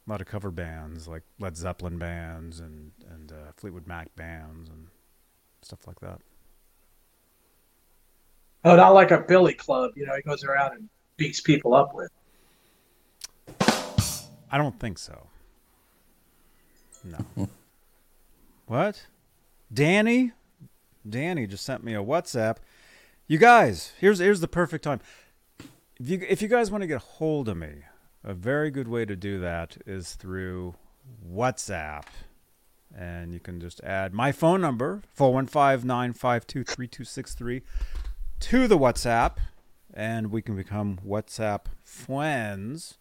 A 0.07 0.09
lot 0.09 0.21
of 0.21 0.27
cover 0.27 0.51
bands 0.51 1.07
like 1.07 1.23
Led 1.39 1.57
Zeppelin 1.57 1.97
bands 1.97 2.59
and 2.59 2.91
and 3.09 3.31
uh, 3.31 3.51
Fleetwood 3.57 3.87
Mac 3.87 4.15
bands 4.15 4.69
and 4.69 4.87
stuff 5.61 5.87
like 5.87 5.99
that. 6.01 6.19
Oh, 8.63 8.75
not 8.75 8.93
like 8.93 9.11
a 9.11 9.19
Billy 9.19 9.53
Club. 9.53 9.91
You 9.95 10.05
know, 10.05 10.15
he 10.15 10.21
goes 10.21 10.43
around 10.43 10.73
and 10.73 10.89
beats 11.17 11.39
people 11.39 11.73
up 11.73 11.93
with. 11.95 12.11
I 14.51 14.57
don't 14.57 14.79
think 14.79 14.97
so. 14.97 15.27
No. 17.03 17.49
what? 18.67 19.07
Danny? 19.73 20.33
Danny 21.07 21.47
just 21.47 21.65
sent 21.65 21.83
me 21.83 21.95
a 21.95 22.03
WhatsApp. 22.03 22.57
You 23.27 23.37
guys, 23.37 23.93
here's 23.99 24.19
here's 24.19 24.41
the 24.41 24.47
perfect 24.47 24.83
time. 24.83 24.99
If 25.99 26.09
you 26.09 26.25
if 26.27 26.41
you 26.41 26.47
guys 26.47 26.69
want 26.69 26.81
to 26.81 26.87
get 26.87 26.97
a 26.97 26.99
hold 26.99 27.49
of 27.49 27.57
me, 27.57 27.83
a 28.23 28.33
very 28.33 28.69
good 28.69 28.87
way 28.87 29.05
to 29.05 29.15
do 29.15 29.39
that 29.39 29.77
is 29.85 30.13
through 30.13 30.75
WhatsApp. 31.27 32.03
And 32.95 33.33
you 33.33 33.39
can 33.39 33.59
just 33.61 33.81
add 33.83 34.13
my 34.13 34.33
phone 34.33 34.59
number, 34.59 35.01
415-952-3263, 35.17 37.61
to 38.41 38.67
the 38.67 38.77
WhatsApp, 38.77 39.37
and 39.93 40.31
we 40.31 40.41
can 40.41 40.55
become 40.55 40.99
WhatsApp 41.07 41.65
friends. 41.83 42.97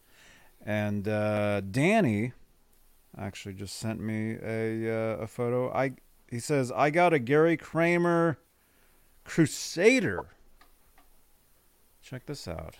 And 0.65 1.09
uh, 1.09 1.63
Danny 1.63 2.35
actually 3.17 3.55
just 3.55 3.77
sent 3.77 4.01
me 4.01 4.37
a 4.43 4.89
uh, 4.89 5.17
a 5.23 5.27
photo. 5.27 5.73
I 5.73 5.93
he 6.29 6.39
says 6.39 6.71
I 6.71 6.91
got 6.91 7.15
a 7.15 7.19
Gary 7.19 7.57
Kramer 7.57 8.39
Crusader. 9.25 10.27
Check 12.03 12.27
this 12.27 12.47
out. 12.47 12.77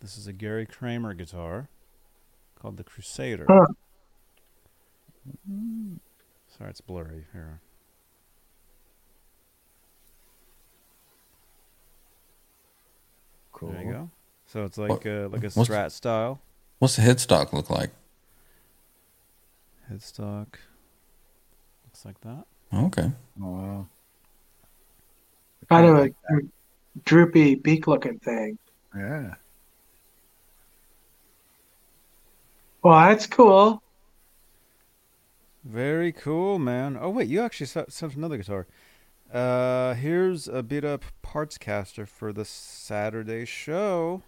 This 0.00 0.16
is 0.16 0.26
a 0.26 0.32
Gary 0.32 0.64
Kramer 0.64 1.12
guitar 1.12 1.68
called 2.60 2.78
the 2.78 2.84
Crusader. 2.84 3.46
Huh. 3.48 3.66
Sorry, 6.56 6.70
it's 6.70 6.80
blurry 6.80 7.26
here. 7.32 7.60
Cool. 13.58 13.72
There 13.72 13.82
you 13.82 13.92
go. 13.92 14.10
So 14.46 14.64
it's 14.64 14.78
like 14.78 14.90
What- 14.90 15.06
uh, 15.06 15.28
like 15.30 15.42
a 15.44 15.48
Strat 15.48 15.90
style. 15.92 16.40
What's 16.78 16.96
the 16.96 17.02
headstock 17.02 17.52
look 17.52 17.68
like? 17.70 17.90
Headstock. 19.92 20.46
Looks 21.84 22.04
like 22.04 22.20
that. 22.20 22.44
Okay. 22.72 23.10
Oh, 23.42 23.46
wow. 23.50 23.86
Kind 25.68 25.86
of 25.86 25.98
like 25.98 26.14
a 26.30 26.36
droopy 27.04 27.56
beak 27.56 27.86
looking 27.86 28.18
thing. 28.20 28.58
Yeah. 28.96 29.34
Well, 32.82 33.08
that's 33.08 33.26
cool. 33.26 33.82
Very 35.64 36.12
cool, 36.12 36.58
man. 36.58 36.96
Oh 36.98 37.10
wait, 37.10 37.28
you 37.28 37.42
actually 37.42 37.66
sent 37.66 37.92
sent 37.92 38.14
another 38.14 38.36
guitar. 38.38 38.66
Uh, 39.32 39.94
here's 39.94 40.48
a 40.48 40.62
beat 40.62 40.84
up 40.84 41.04
parts 41.20 41.58
caster 41.58 42.06
for 42.06 42.32
the 42.32 42.44
Saturday 42.44 43.44
show. 43.44 44.22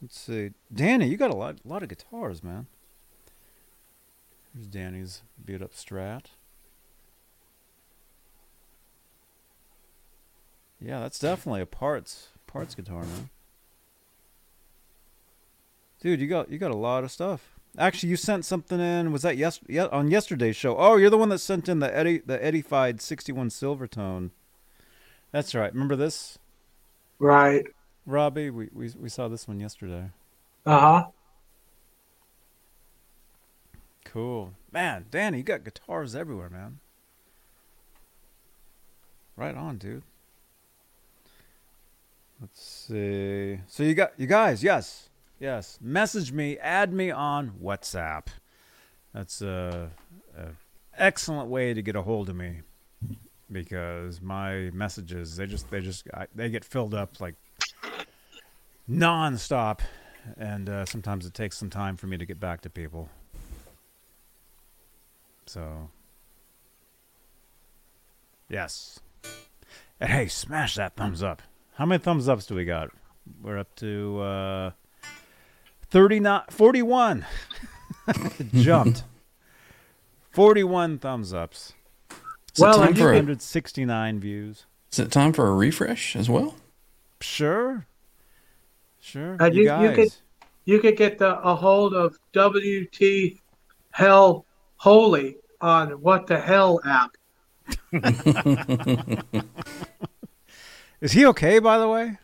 Let's 0.00 0.18
see, 0.18 0.52
Danny, 0.72 1.06
you 1.08 1.16
got 1.16 1.30
a 1.30 1.36
lot, 1.36 1.58
lot 1.64 1.82
of 1.82 1.88
guitars, 1.88 2.42
man. 2.42 2.66
Here's 4.54 4.66
Danny's 4.66 5.22
beat 5.44 5.60
up 5.60 5.74
Strat. 5.74 6.26
Yeah, 10.80 11.00
that's 11.00 11.18
definitely 11.18 11.60
a 11.60 11.66
parts 11.66 12.28
parts 12.46 12.74
guitar, 12.74 13.02
man. 13.02 13.28
Dude, 16.00 16.20
you 16.20 16.26
got 16.26 16.50
you 16.50 16.58
got 16.58 16.70
a 16.70 16.76
lot 16.76 17.04
of 17.04 17.10
stuff. 17.10 17.59
Actually, 17.78 18.10
you 18.10 18.16
sent 18.16 18.44
something 18.44 18.80
in. 18.80 19.12
Was 19.12 19.22
that 19.22 19.36
yes, 19.36 19.60
yeah, 19.68 19.86
on 19.86 20.10
yesterday's 20.10 20.56
show? 20.56 20.76
Oh, 20.76 20.96
you're 20.96 21.10
the 21.10 21.18
one 21.18 21.28
that 21.30 21.38
sent 21.38 21.68
in 21.68 21.78
the 21.78 21.96
Eddie 21.96 22.18
the 22.18 22.42
Edified 22.44 23.00
61 23.00 23.50
Silvertone. 23.50 24.30
That's 25.32 25.54
right. 25.54 25.72
Remember 25.72 25.96
this, 25.96 26.38
Right. 27.18 27.64
Robbie? 28.06 28.50
We 28.50 28.68
we 28.72 28.90
we 28.98 29.08
saw 29.08 29.28
this 29.28 29.46
one 29.46 29.60
yesterday. 29.60 30.10
Uh 30.66 30.80
huh. 30.80 31.04
Cool, 34.04 34.54
man. 34.72 35.06
Danny, 35.10 35.38
you 35.38 35.44
got 35.44 35.64
guitars 35.64 36.16
everywhere, 36.16 36.50
man. 36.50 36.80
Right 39.36 39.54
on, 39.56 39.78
dude. 39.78 40.02
Let's 42.40 42.62
see. 42.62 43.60
So 43.68 43.82
you 43.82 43.94
got 43.94 44.12
you 44.18 44.26
guys, 44.26 44.64
yes. 44.64 45.09
Yes. 45.40 45.78
Message 45.80 46.32
me, 46.32 46.58
add 46.58 46.92
me 46.92 47.10
on 47.10 47.52
WhatsApp. 47.62 48.26
That's 49.14 49.40
a, 49.40 49.90
a 50.36 50.48
excellent 50.96 51.48
way 51.48 51.74
to 51.74 51.82
get 51.82 51.96
a 51.96 52.02
hold 52.02 52.28
of 52.28 52.36
me 52.36 52.60
because 53.50 54.20
my 54.20 54.70
messages 54.72 55.36
they 55.36 55.46
just 55.46 55.70
they 55.70 55.80
just 55.80 56.06
I, 56.14 56.26
they 56.34 56.50
get 56.50 56.64
filled 56.64 56.94
up 56.94 57.20
like 57.20 57.34
nonstop, 58.88 59.80
and 60.36 60.68
uh, 60.68 60.84
sometimes 60.84 61.26
it 61.26 61.34
takes 61.34 61.56
some 61.56 61.70
time 61.70 61.96
for 61.96 62.06
me 62.06 62.18
to 62.18 62.26
get 62.26 62.38
back 62.38 62.60
to 62.62 62.70
people. 62.70 63.08
So, 65.46 65.88
yes. 68.48 69.00
And 69.98 70.10
hey, 70.10 70.28
smash 70.28 70.76
that 70.76 70.94
thumbs 70.94 71.22
up. 71.22 71.42
How 71.74 71.86
many 71.86 71.98
thumbs 71.98 72.28
ups 72.28 72.46
do 72.46 72.54
we 72.54 72.64
got? 72.64 72.90
We're 73.42 73.58
up 73.58 73.74
to 73.76 74.20
uh, 74.20 74.70
39, 75.90 76.42
41. 76.50 77.26
Jumped. 78.54 79.04
41 80.32 80.98
thumbs 80.98 81.32
ups. 81.34 81.72
Is 82.54 82.60
Well, 82.60 82.74
time 82.78 82.88
and 82.88 82.96
for 82.98 83.04
a, 83.04 83.14
169 83.16 84.20
views. 84.20 84.66
is 84.92 84.98
it 84.98 85.10
time 85.12 85.32
for 85.32 85.46
a 85.48 85.54
refresh 85.54 86.14
as 86.16 86.28
well? 86.30 86.54
Sure. 87.20 87.86
Sure. 89.00 89.36
Uh, 89.40 89.46
you, 89.46 89.62
you- 89.62 89.62
you 89.62 89.66
guys. 89.88 89.96
could- 89.96 90.12
You 90.64 90.78
could 90.80 90.96
get 90.96 91.18
the, 91.18 91.38
a 91.40 91.54
hold 91.54 91.94
of 91.94 92.16
WT 92.34 93.38
Hell 93.92 94.44
Holy 94.76 95.36
on 95.60 95.90
What 96.00 96.26
the 96.26 96.38
Hell 96.40 96.80
app. 96.84 97.16
Is 101.00 101.12
he 101.12 101.24
okay, 101.26 101.58
by 101.58 101.78
the 101.78 101.88
way? 101.88 102.18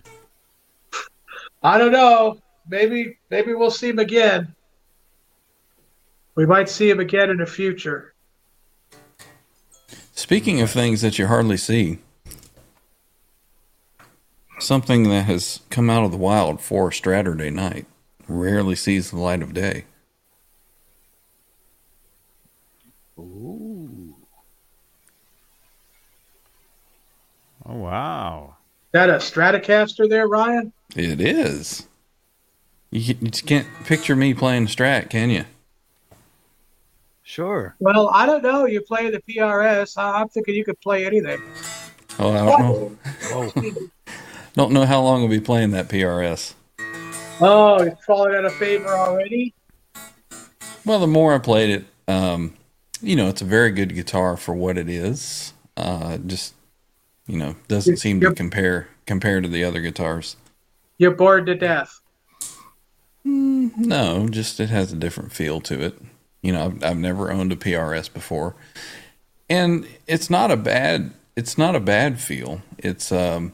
I 1.62 1.78
don't 1.78 1.92
know. 1.92 2.38
Maybe 2.68 3.18
maybe 3.30 3.54
we'll 3.54 3.70
see 3.70 3.90
him 3.90 3.98
again. 3.98 4.54
We 6.34 6.46
might 6.46 6.68
see 6.68 6.90
him 6.90 7.00
again 7.00 7.30
in 7.30 7.38
the 7.38 7.46
future. 7.46 8.14
Speaking 10.14 10.60
of 10.60 10.70
things 10.70 11.02
that 11.02 11.18
you 11.18 11.26
hardly 11.26 11.56
see, 11.56 11.98
something 14.58 15.04
that 15.04 15.22
has 15.22 15.60
come 15.70 15.88
out 15.88 16.04
of 16.04 16.10
the 16.10 16.16
wild 16.16 16.60
for 16.60 16.90
Saturday 16.90 17.50
night 17.50 17.86
rarely 18.28 18.74
sees 18.74 19.10
the 19.10 19.18
light 19.18 19.42
of 19.42 19.54
day. 19.54 19.84
Ooh. 23.18 24.14
Oh, 27.64 27.74
wow. 27.74 28.56
Is 28.58 28.92
That 28.92 29.10
a 29.10 29.14
Stratocaster 29.14 30.08
there, 30.08 30.28
Ryan? 30.28 30.72
It 30.94 31.20
is. 31.20 31.86
You, 32.96 33.14
you 33.20 33.28
just 33.28 33.46
can't 33.46 33.66
picture 33.84 34.16
me 34.16 34.32
playing 34.32 34.66
Strat, 34.66 35.10
can 35.10 35.28
you? 35.28 35.44
Sure. 37.22 37.74
Well, 37.78 38.08
I 38.08 38.24
don't 38.24 38.42
know. 38.42 38.64
You 38.64 38.80
play 38.80 39.10
the 39.10 39.20
PRS. 39.20 39.98
I- 39.98 40.20
I'm 40.20 40.28
thinking 40.28 40.54
you 40.54 40.64
could 40.64 40.80
play 40.80 41.04
anything. 41.04 41.42
Oh, 42.18 42.30
I 42.32 42.58
don't 42.58 42.98
know. 43.30 43.82
don't 44.54 44.72
know 44.72 44.86
how 44.86 45.02
long 45.02 45.22
I'll 45.22 45.28
be 45.28 45.40
playing 45.40 45.72
that 45.72 45.88
PRS. 45.88 46.54
Oh, 47.40 47.82
you're 47.82 47.98
falling 48.06 48.34
out 48.34 48.46
of 48.46 48.54
favor 48.54 48.88
already? 48.88 49.52
Well, 50.86 51.00
the 51.00 51.06
more 51.06 51.34
I 51.34 51.38
played 51.38 51.68
it, 51.68 51.84
um, 52.10 52.54
you 53.02 53.14
know, 53.14 53.28
it's 53.28 53.42
a 53.42 53.46
very 53.46 53.72
good 53.72 53.94
guitar 53.94 54.38
for 54.38 54.54
what 54.54 54.78
it 54.78 54.88
is. 54.88 55.52
Uh, 55.76 56.16
just, 56.18 56.54
you 57.26 57.36
know, 57.36 57.56
doesn't 57.68 57.98
seem 57.98 58.20
to 58.22 58.32
compare 58.32 58.88
compare 59.04 59.42
to 59.42 59.48
the 59.48 59.64
other 59.64 59.82
guitars. 59.82 60.36
You're 60.96 61.10
bored 61.10 61.44
to 61.46 61.54
death. 61.54 62.00
No, 63.26 64.28
just 64.28 64.60
it 64.60 64.70
has 64.70 64.92
a 64.92 64.96
different 64.96 65.32
feel 65.32 65.60
to 65.62 65.80
it. 65.80 65.98
You 66.42 66.52
know, 66.52 66.66
I've, 66.66 66.84
I've 66.84 66.98
never 66.98 67.32
owned 67.32 67.52
a 67.52 67.56
PRS 67.56 68.12
before, 68.12 68.54
and 69.50 69.86
it's 70.06 70.30
not 70.30 70.50
a 70.50 70.56
bad 70.56 71.12
it's 71.36 71.58
not 71.58 71.76
a 71.76 71.80
bad 71.80 72.18
feel. 72.18 72.62
It's 72.78 73.12
um, 73.12 73.52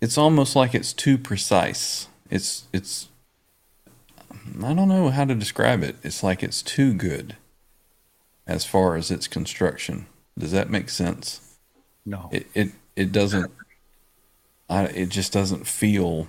it's 0.00 0.18
almost 0.18 0.56
like 0.56 0.74
it's 0.74 0.92
too 0.92 1.16
precise. 1.16 2.08
It's 2.28 2.64
it's 2.72 3.08
I 4.62 4.74
don't 4.74 4.88
know 4.88 5.10
how 5.10 5.24
to 5.24 5.34
describe 5.34 5.82
it. 5.82 5.96
It's 6.02 6.22
like 6.22 6.42
it's 6.42 6.60
too 6.60 6.92
good 6.92 7.36
as 8.46 8.64
far 8.64 8.96
as 8.96 9.10
its 9.10 9.28
construction. 9.28 10.06
Does 10.36 10.50
that 10.50 10.70
make 10.70 10.90
sense? 10.90 11.56
No. 12.04 12.28
It 12.32 12.48
it 12.52 12.72
it 12.96 13.12
doesn't. 13.12 13.50
I 14.68 14.84
it 14.86 15.08
just 15.08 15.32
doesn't 15.32 15.66
feel. 15.66 16.26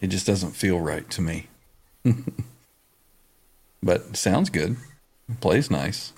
It 0.00 0.08
just 0.08 0.26
doesn't 0.26 0.52
feel 0.52 0.80
right 0.80 1.08
to 1.10 1.20
me. 1.20 1.48
but 3.82 4.16
sounds 4.16 4.50
good. 4.50 4.76
It 5.28 5.40
plays 5.40 5.70
nice. 5.70 6.12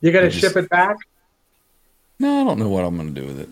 You 0.00 0.12
gonna 0.12 0.30
just- 0.30 0.40
ship 0.40 0.56
it 0.56 0.68
back? 0.70 0.96
No, 2.18 2.42
I 2.42 2.44
don't 2.44 2.58
know 2.58 2.68
what 2.68 2.84
I'm 2.84 2.96
going 2.96 3.14
to 3.14 3.20
do 3.20 3.26
with 3.26 3.40
it. 3.40 3.48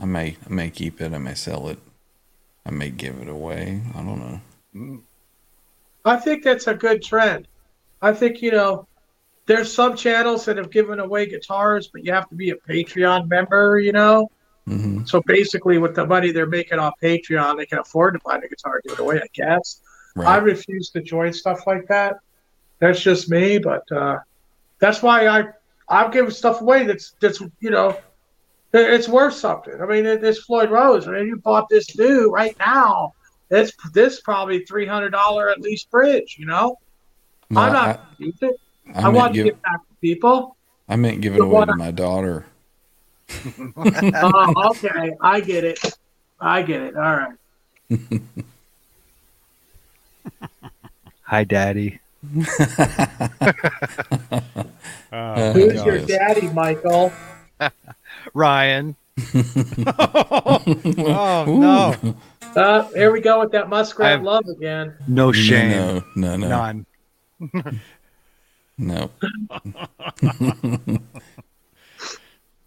I 0.00 0.04
may 0.04 0.36
I 0.44 0.52
may 0.52 0.68
keep 0.68 1.00
it. 1.00 1.12
I 1.12 1.18
may 1.18 1.34
sell 1.34 1.68
it. 1.68 1.78
I 2.66 2.70
may 2.72 2.90
give 2.90 3.18
it 3.20 3.28
away. 3.28 3.80
I 3.94 4.02
don't 4.02 4.18
know. 4.74 5.00
I 6.04 6.16
think 6.16 6.42
that's 6.42 6.66
a 6.66 6.74
good 6.74 7.02
trend. 7.02 7.46
I 8.02 8.12
think, 8.12 8.42
you 8.42 8.50
know, 8.50 8.86
there's 9.46 9.72
some 9.72 9.96
channels 9.96 10.44
that 10.44 10.56
have 10.56 10.70
given 10.70 10.98
away 10.98 11.26
guitars, 11.26 11.88
but 11.88 12.04
you 12.04 12.12
have 12.12 12.28
to 12.28 12.34
be 12.34 12.50
a 12.50 12.56
Patreon 12.56 13.28
member, 13.28 13.78
you 13.78 13.92
know? 13.92 14.28
Hmm 14.68 15.04
So 15.04 15.22
basically, 15.26 15.78
with 15.78 15.94
the 15.94 16.06
money 16.06 16.30
they're 16.30 16.46
making 16.46 16.78
off 16.78 16.94
Patreon, 17.02 17.56
they 17.56 17.66
can 17.66 17.78
afford 17.78 18.14
to 18.14 18.20
buy 18.24 18.38
the 18.38 18.48
guitar 18.48 18.74
and 18.74 18.82
give 18.84 18.92
it 18.92 19.02
away, 19.02 19.20
I 19.22 19.28
guess. 19.34 19.80
I 20.16 20.38
refuse 20.38 20.90
to 20.90 21.00
join 21.00 21.32
stuff 21.32 21.64
like 21.66 21.86
that. 21.88 22.16
That's 22.80 23.00
just 23.00 23.30
me, 23.30 23.58
but 23.58 23.90
uh, 23.92 24.18
that's 24.80 25.02
why 25.02 25.28
I 25.28 25.44
I'm 25.88 26.10
giving 26.10 26.30
stuff 26.30 26.60
away 26.60 26.84
that's 26.84 27.14
that's 27.20 27.40
you 27.60 27.70
know 27.70 27.96
it's 28.72 29.08
worth 29.08 29.34
something. 29.34 29.80
I 29.80 29.86
mean, 29.86 30.04
it, 30.06 30.22
it's 30.22 30.40
Floyd 30.40 30.70
Rose. 30.70 31.08
I 31.08 31.12
mean, 31.12 31.26
you 31.26 31.36
bought 31.36 31.68
this 31.68 31.96
new 31.96 32.30
right 32.30 32.56
now. 32.58 33.14
It's 33.50 33.72
this 33.92 34.20
probably 34.20 34.64
three 34.64 34.86
hundred 34.86 35.10
dollar 35.10 35.48
at 35.48 35.60
least 35.60 35.90
bridge. 35.90 36.36
You 36.38 36.46
know, 36.46 36.76
Well, 37.50 37.64
I'm 37.64 37.72
not. 37.72 37.88
I, 37.88 37.92
gonna 37.94 38.06
use 38.18 38.38
it. 38.42 38.60
I, 38.94 39.06
I, 39.06 39.08
want 39.08 39.32
to 39.32 39.38
give 39.38 39.54
give 39.54 39.62
back 39.62 39.80
to 39.88 39.94
people. 40.00 40.56
I 40.88 40.96
meant 40.96 41.20
give 41.20 41.34
it 41.34 41.40
away 41.40 41.64
to 41.64 41.76
my 41.76 41.90
daughter. 41.90 42.46
oh, 43.76 44.70
okay, 44.70 45.14
I 45.20 45.40
get 45.40 45.64
it. 45.64 45.78
I 46.40 46.62
get 46.62 46.80
it. 46.82 46.96
All 46.96 47.02
right. 47.16 47.36
Hi, 51.22 51.44
Daddy. 51.44 52.00
Oh, 55.10 55.52
Who's 55.52 55.72
God. 55.72 55.86
your 55.86 55.98
daddy, 56.00 56.48
Michael? 56.48 57.10
Ryan. 58.34 58.94
oh 59.98 61.44
no. 61.48 62.14
Uh, 62.54 62.88
here 62.90 63.10
we 63.10 63.22
go 63.22 63.40
with 63.40 63.52
that 63.52 63.70
muskrat 63.70 64.16
I've- 64.16 64.24
love 64.24 64.44
again. 64.48 64.94
No 65.06 65.32
shame. 65.32 66.02
No, 66.14 66.36
no, 66.36 66.36
no, 66.36 66.84
None. 67.48 67.80
no. 68.76 69.10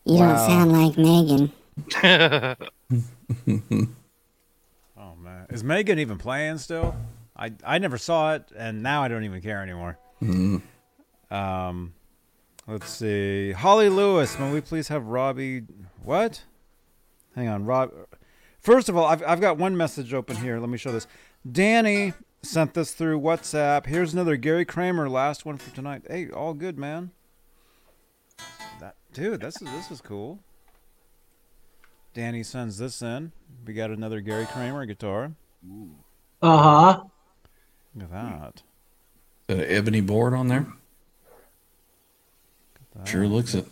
You 0.05 0.17
don't 0.17 0.37
sound 0.37 0.71
like 0.71 0.97
Megan. 0.97 1.51
Oh 4.97 5.15
man, 5.15 5.47
is 5.49 5.63
Megan 5.63 5.97
even 5.99 6.17
playing 6.17 6.57
still? 6.59 6.95
I 7.35 7.53
I 7.65 7.77
never 7.79 7.97
saw 7.97 8.33
it, 8.35 8.43
and 8.55 8.83
now 8.83 9.01
I 9.03 9.07
don't 9.07 9.23
even 9.23 9.41
care 9.41 9.61
anymore. 9.61 9.97
Um, 11.31 11.93
let's 12.67 12.89
see. 12.89 13.51
Holly 13.51 13.89
Lewis, 13.89 14.37
may 14.37 14.51
we 14.51 14.61
please 14.61 14.89
have 14.89 15.07
Robbie? 15.07 15.63
What? 16.03 16.43
Hang 17.35 17.47
on, 17.47 17.65
Rob. 17.65 17.91
First 18.59 18.89
of 18.89 18.97
all, 18.97 19.05
I've 19.05 19.23
I've 19.25 19.41
got 19.41 19.57
one 19.57 19.75
message 19.75 20.13
open 20.13 20.35
here. 20.37 20.59
Let 20.59 20.69
me 20.69 20.77
show 20.77 20.91
this. 20.91 21.07
Danny 21.49 22.13
sent 22.43 22.73
this 22.73 22.93
through 22.93 23.19
WhatsApp. 23.19 23.85
Here's 23.87 24.13
another 24.13 24.35
Gary 24.35 24.65
Kramer, 24.65 25.09
last 25.09 25.45
one 25.45 25.57
for 25.57 25.73
tonight. 25.73 26.03
Hey, 26.09 26.29
all 26.29 26.53
good, 26.53 26.77
man. 26.77 27.11
That 29.13 29.21
dude, 29.21 29.41
this 29.41 29.61
is 29.61 29.71
this 29.71 29.91
is 29.91 30.01
cool. 30.01 30.39
Danny 32.13 32.43
sends 32.43 32.77
this 32.77 33.01
in. 33.01 33.31
We 33.65 33.73
got 33.73 33.89
another 33.89 34.21
Gary 34.21 34.45
Kramer 34.45 34.85
guitar. 34.85 35.31
Uh 36.41 36.57
huh. 36.57 37.03
Look 37.95 38.05
at 38.05 38.11
that. 38.11 38.63
Got 39.47 39.57
an 39.59 39.65
ebony 39.65 40.01
board 40.01 40.33
on 40.33 40.47
there. 40.47 40.67
Sure 43.05 43.27
looks 43.27 43.55
it. 43.55 43.65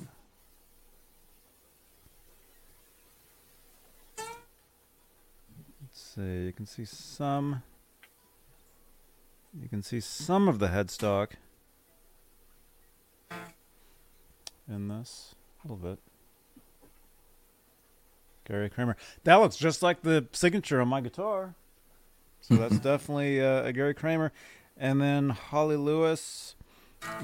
Let's 4.18 6.02
see. 6.16 6.45
You 6.45 6.53
can 6.53 6.66
see 6.66 6.86
some. 6.86 7.64
You 9.60 9.68
can 9.68 9.84
see 9.84 9.99
some 9.99 10.48
of 10.48 10.60
the 10.60 10.68
headstock 10.68 11.32
in 14.70 14.88
this 14.88 15.36
a 15.64 15.68
little 15.68 15.78
bit. 15.90 16.00
Gary 18.46 18.70
Kramer. 18.70 18.98
That 19.26 19.36
looks 19.36 19.58
just 19.58 19.84
like 19.84 20.02
the 20.02 20.26
signature 20.32 20.82
on 20.82 20.88
my 20.88 21.02
guitar. 21.02 21.56
So 22.41 22.56
that's 22.56 22.80
definitely 22.80 23.41
uh, 23.44 23.64
a 23.64 23.74
Gary 23.74 23.94
Kramer. 23.94 24.32
And 24.78 25.00
then 25.02 25.30
Holly 25.30 25.76
Lewis. 25.76 26.56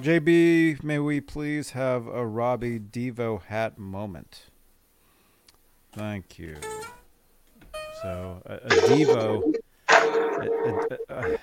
JB, 0.02 0.84
may 0.84 1.00
we 1.00 1.20
please 1.20 1.72
have 1.72 2.08
a 2.08 2.26
Robbie 2.26 2.80
Devo 2.80 3.42
hat 3.44 3.78
moment? 3.78 4.44
Thank 5.94 6.38
you. 6.40 6.58
So 8.02 8.42
a, 8.46 8.54
a 8.56 8.70
Devo. 8.70 9.54
a- 9.90 11.00
a- 11.10 11.38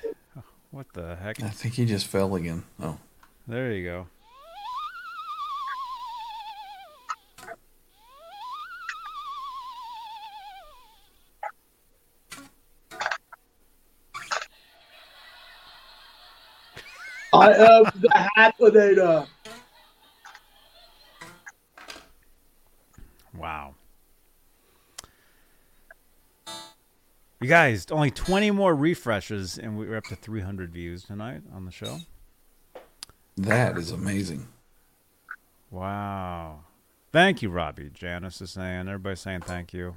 what 0.70 0.87
the 0.95 1.16
heck? 1.16 1.43
I 1.43 1.49
think 1.51 1.74
he 1.74 1.85
just 1.85 2.07
fell 2.07 2.35
again. 2.35 2.65
Oh, 2.81 2.99
There 3.47 3.73
you 3.73 3.85
go. 3.85 4.07
I 17.43 17.52
uh, 17.52 17.85
am 17.85 17.93
the 18.01 18.28
hat. 18.35 18.55
Uh. 18.98 19.27
Wow. 23.35 23.74
You 27.40 27.48
guys, 27.48 27.86
only 27.90 28.12
20 28.12 28.52
more 28.52 28.74
refreshes, 28.74 29.59
and 29.59 29.77
we're 29.77 29.97
up 29.97 30.05
to 30.05 30.14
300 30.14 30.73
views 30.73 31.02
tonight 31.02 31.43
on 31.52 31.64
the 31.64 31.73
show. 31.73 31.98
that 33.36 33.77
is 33.77 33.90
amazing. 33.90 34.47
Wow. 35.73 36.60
Thank 37.10 37.43
you, 37.43 37.51
Robbie. 37.51 37.90
Janice 37.93 38.40
is 38.40 38.52
saying, 38.52 38.86
everybody's 38.86 39.20
saying 39.20 39.40
thank 39.40 39.74
you. 39.74 39.97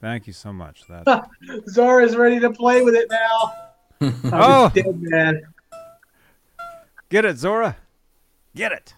Thank 0.00 0.26
you 0.26 0.32
so 0.32 0.52
much. 0.52 0.84
That 0.88 1.28
Zora's 1.68 2.16
ready 2.16 2.38
to 2.40 2.50
play 2.50 2.82
with 2.82 2.94
it 2.94 3.08
now. 3.10 3.54
Oh. 4.32 4.68
dead 4.74 5.00
man. 5.00 5.42
Get 7.12 7.24
it, 7.26 7.36
Zora. 7.36 7.76
Get 8.56 8.72
it. 8.72 8.94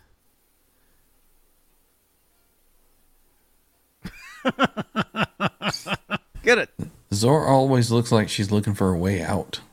Get 6.45 6.59
it. 6.59 6.71
Zora 7.13 7.49
always 7.49 7.91
looks 7.91 8.13
like 8.13 8.29
she's 8.29 8.53
looking 8.53 8.75
for 8.75 8.91
a 8.91 8.97
way 8.97 9.21
out. 9.21 9.63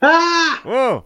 Ah! 0.00 0.60
Whoa. 0.64 1.04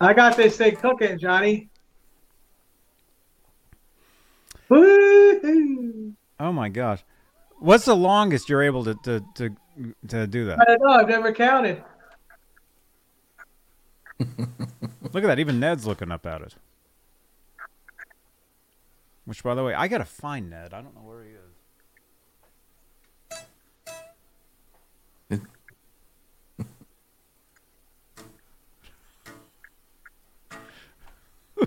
I 0.00 0.14
got 0.14 0.36
this 0.36 0.56
thing 0.56 0.76
cooking, 0.76 1.18
Johnny. 1.18 1.68
Woo-hoo. 4.70 6.14
Oh 6.38 6.48
my 6.60 6.68
gosh. 6.68 7.02
What's 7.58 7.86
the 7.86 7.96
longest 7.96 8.50
you're 8.50 8.62
able 8.62 8.84
to 8.84 8.94
to 9.04 9.24
to, 9.36 9.56
to 10.08 10.26
do 10.26 10.44
that? 10.46 10.60
I 10.60 10.64
don't 10.64 10.82
know. 10.82 10.88
I've 10.88 11.08
never 11.08 11.32
counted. 11.32 11.82
Look 14.18 15.24
at 15.24 15.26
that. 15.26 15.38
Even 15.38 15.58
Ned's 15.58 15.86
looking 15.86 16.10
up 16.10 16.26
at 16.26 16.42
it. 16.42 16.54
Which, 19.24 19.42
by 19.42 19.54
the 19.54 19.64
way, 19.64 19.72
I 19.72 19.88
gotta 19.88 20.04
find 20.04 20.50
Ned. 20.50 20.74
I 20.74 20.82
don't 20.82 20.94
know 20.94 21.00
where 21.00 21.24
he 21.24 21.30
is. 21.30 21.36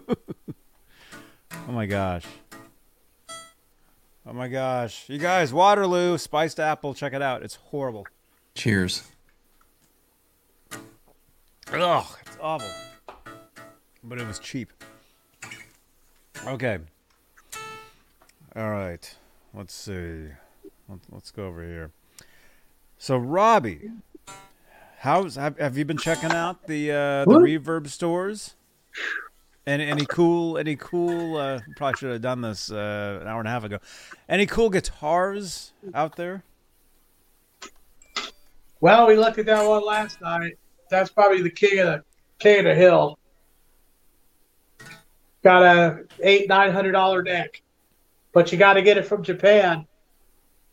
oh 1.68 1.72
my 1.72 1.88
gosh. 1.88 2.26
Oh 4.26 4.34
my 4.34 4.48
gosh. 4.48 5.10
You 5.10 5.18
guys, 5.18 5.52
Waterloo, 5.54 6.18
spiced 6.18 6.60
apple, 6.60 6.94
check 6.94 7.14
it 7.14 7.22
out. 7.22 7.44
It's 7.44 7.56
horrible. 7.56 8.08
Cheers. 8.56 9.04
Ugh, 11.72 12.06
it's 12.26 12.38
awful. 12.42 12.70
But 14.04 14.20
it 14.22 14.28
was 14.28 14.40
cheap. 14.40 14.72
Okay. 16.46 16.78
All 18.56 18.70
right. 18.70 19.16
Let's 19.54 19.74
see. 19.74 20.28
Let- 20.90 21.00
Let's 21.12 21.32
go 21.32 21.46
over 21.48 21.64
here. 21.64 21.92
So, 22.98 23.18
Robbie, 23.18 23.92
how's 25.00 25.36
have, 25.36 25.58
have 25.58 25.78
you 25.78 25.86
been 25.86 25.98
checking 25.98 26.32
out 26.32 26.68
the 26.68 26.92
uh, 26.92 27.26
the 27.26 27.30
What? 27.30 27.42
reverb 27.44 27.88
stores? 27.88 28.56
Any 29.66 29.86
any 29.86 30.06
cool 30.06 30.58
any 30.58 30.76
cool? 30.76 31.38
Uh, 31.38 31.62
probably 31.78 31.98
should 31.98 32.12
have 32.12 32.22
done 32.22 32.42
this 32.42 32.70
uh, 32.70 33.20
an 33.22 33.28
hour 33.28 33.40
and 33.40 33.48
a 33.48 33.52
half 33.52 33.64
ago. 33.64 33.80
Any 34.28 34.46
cool 34.46 34.70
guitars 34.70 35.72
out 35.94 36.18
there? 36.18 36.44
Well, 38.82 39.08
we 39.08 39.16
looked 39.16 39.38
at 39.38 39.46
that 39.46 39.66
one 39.66 39.86
last 39.86 40.20
night. 40.20 40.58
That's 40.90 41.10
probably 41.10 41.42
the 41.42 41.50
king 41.50 41.80
of 41.80 41.88
the 41.88 42.04
king 42.40 42.60
of 42.60 42.66
the 42.66 42.76
hill. 42.76 43.18
Got 45.44 45.64
a 45.64 46.04
eight 46.22 46.50
nine 46.50 46.74
hundred 46.74 46.92
dollar 46.92 47.24
neck, 47.24 47.62
but 48.34 48.52
you 48.52 48.58
got 48.58 48.74
to 48.74 48.82
get 48.82 48.98
it 48.98 49.06
from 49.06 49.24
Japan. 49.24 49.88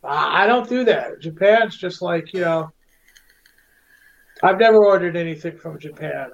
I 0.03 0.47
don't 0.47 0.67
do 0.67 0.83
that. 0.85 1.21
Japan's 1.21 1.77
just 1.77 2.01
like 2.01 2.33
you 2.33 2.41
know. 2.41 2.71
I've 4.43 4.59
never 4.59 4.83
ordered 4.83 5.15
anything 5.15 5.57
from 5.57 5.79
Japan. 5.79 6.31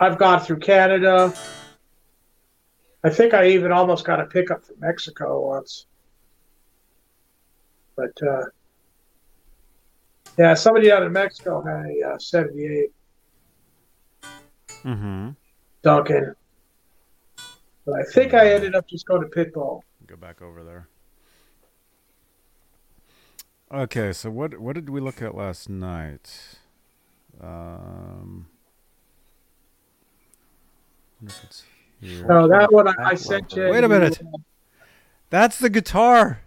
I've 0.00 0.18
gone 0.18 0.40
through 0.40 0.60
Canada. 0.60 1.32
I 3.04 3.10
think 3.10 3.34
I 3.34 3.48
even 3.48 3.70
almost 3.70 4.04
got 4.04 4.18
a 4.20 4.26
pickup 4.26 4.64
from 4.64 4.76
Mexico 4.80 5.46
once. 5.46 5.86
But 7.96 8.22
uh, 8.26 8.44
yeah, 10.38 10.54
somebody 10.54 10.90
out 10.90 11.02
in 11.02 11.12
Mexico 11.12 11.62
had 11.62 11.86
a 11.86 12.14
uh, 12.14 12.18
78 12.18 12.90
Mm-hmm. 14.82 15.30
Duncan. 15.82 16.34
But 17.84 18.00
I 18.00 18.02
think 18.04 18.32
I 18.32 18.52
ended 18.52 18.74
up 18.74 18.86
just 18.88 19.06
going 19.06 19.20
to 19.20 19.28
Pitbull. 19.28 19.82
Go 20.06 20.16
back 20.16 20.40
over 20.40 20.64
there. 20.64 20.88
Okay, 23.72 24.12
so 24.12 24.30
what 24.30 24.58
what 24.58 24.74
did 24.74 24.88
we 24.88 25.00
look 25.00 25.20
at 25.20 25.34
last 25.34 25.68
night? 25.68 26.58
Um, 27.40 28.48
wonder 31.20 31.34
if 31.34 31.44
it's 31.44 31.62
here. 32.00 32.26
So 32.26 32.48
that 32.48 32.72
one 32.72 32.88
I, 32.88 32.94
I 33.10 33.14
sent 33.14 33.54
you. 33.54 33.68
Wait 33.68 33.84
a 33.84 33.88
minute. 33.88 34.20
That's 35.30 35.58
the 35.58 35.70
guitar. 35.70 36.40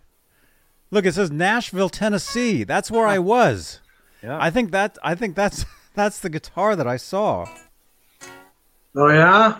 Look, 0.91 1.05
it 1.05 1.13
says 1.13 1.31
Nashville, 1.31 1.89
Tennessee. 1.89 2.63
That's 2.63 2.91
where 2.91 3.07
I 3.07 3.19
was. 3.19 3.79
Yeah. 4.21 4.37
I 4.39 4.49
think 4.49 4.71
that 4.71 4.97
I 5.03 5.15
think 5.15 5.35
that's 5.35 5.65
That's 5.93 6.19
the 6.19 6.29
guitar 6.29 6.75
that 6.75 6.87
I 6.87 6.97
saw. 6.97 7.47
Oh 8.95 9.09
yeah. 9.09 9.59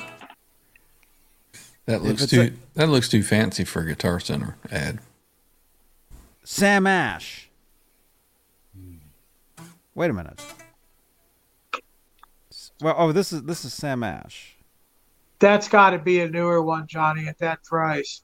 That 1.86 2.02
looks 2.02 2.26
too 2.26 2.42
a- 2.42 2.52
that 2.80 2.90
looks 2.90 3.10
too 3.10 3.24
fancy 3.24 3.64
for 3.64 3.82
a 3.82 3.86
Guitar 3.86 4.20
Center 4.20 4.58
ad. 4.72 5.00
Sam 6.44 6.88
Ash. 6.88 7.50
Wait 9.96 10.10
a 10.10 10.14
minute. 10.14 10.42
Well, 12.82 12.96
oh, 12.98 13.12
this 13.12 13.32
is 13.32 13.44
this 13.44 13.64
is 13.64 13.74
Sam 13.74 14.04
Ash. 14.04 14.56
That's 15.44 15.68
got 15.68 15.90
to 15.90 16.00
be 16.00 16.22
a 16.22 16.30
newer 16.30 16.64
one, 16.64 16.88
Johnny, 16.88 17.28
at 17.28 17.38
that 17.40 17.66
price. 17.66 18.22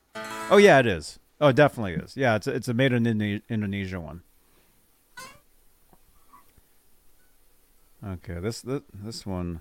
Oh 0.50 0.56
yeah, 0.56 0.80
it 0.80 0.86
is. 0.86 1.20
Oh, 1.42 1.50
it 1.50 1.56
definitely 1.58 1.96
is. 1.96 2.16
Yeah, 2.16 2.38
it's 2.38 2.48
a, 2.48 2.52
it's 2.56 2.70
a 2.70 2.74
made 2.74 2.94
in 2.94 3.04
Indone- 3.04 3.42
Indonesia 3.50 4.00
one. 4.00 4.22
Okay, 8.08 8.40
this 8.40 8.62
this, 8.62 8.84
this 8.94 9.26
one. 9.26 9.60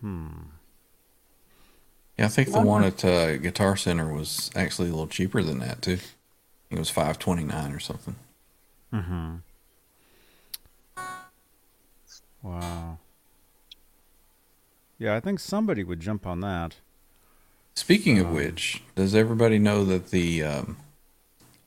Hmm. 0.00 0.28
Yeah, 2.16 2.26
I 2.26 2.28
think 2.28 2.52
the 2.52 2.60
one 2.60 2.84
at 2.84 3.04
uh, 3.04 3.36
Guitar 3.38 3.76
Center 3.76 4.12
was 4.12 4.52
actually 4.54 4.90
a 4.90 4.92
little 4.92 5.08
cheaper 5.08 5.42
than 5.42 5.58
that 5.58 5.82
too. 5.82 5.98
It 6.70 6.78
was 6.78 6.88
five 6.88 7.18
twenty 7.18 7.42
nine 7.42 7.72
or 7.72 7.80
something. 7.80 8.14
Mm-hmm. 8.94 9.34
Wow. 12.44 12.98
Yeah, 14.98 15.14
I 15.14 15.20
think 15.20 15.38
somebody 15.40 15.84
would 15.84 16.00
jump 16.00 16.26
on 16.26 16.40
that. 16.40 16.76
Speaking 17.74 18.18
of 18.18 18.30
which, 18.30 18.82
does 18.96 19.14
everybody 19.14 19.58
know 19.58 19.84
that 19.84 20.10
the 20.10 20.42
um, 20.42 20.76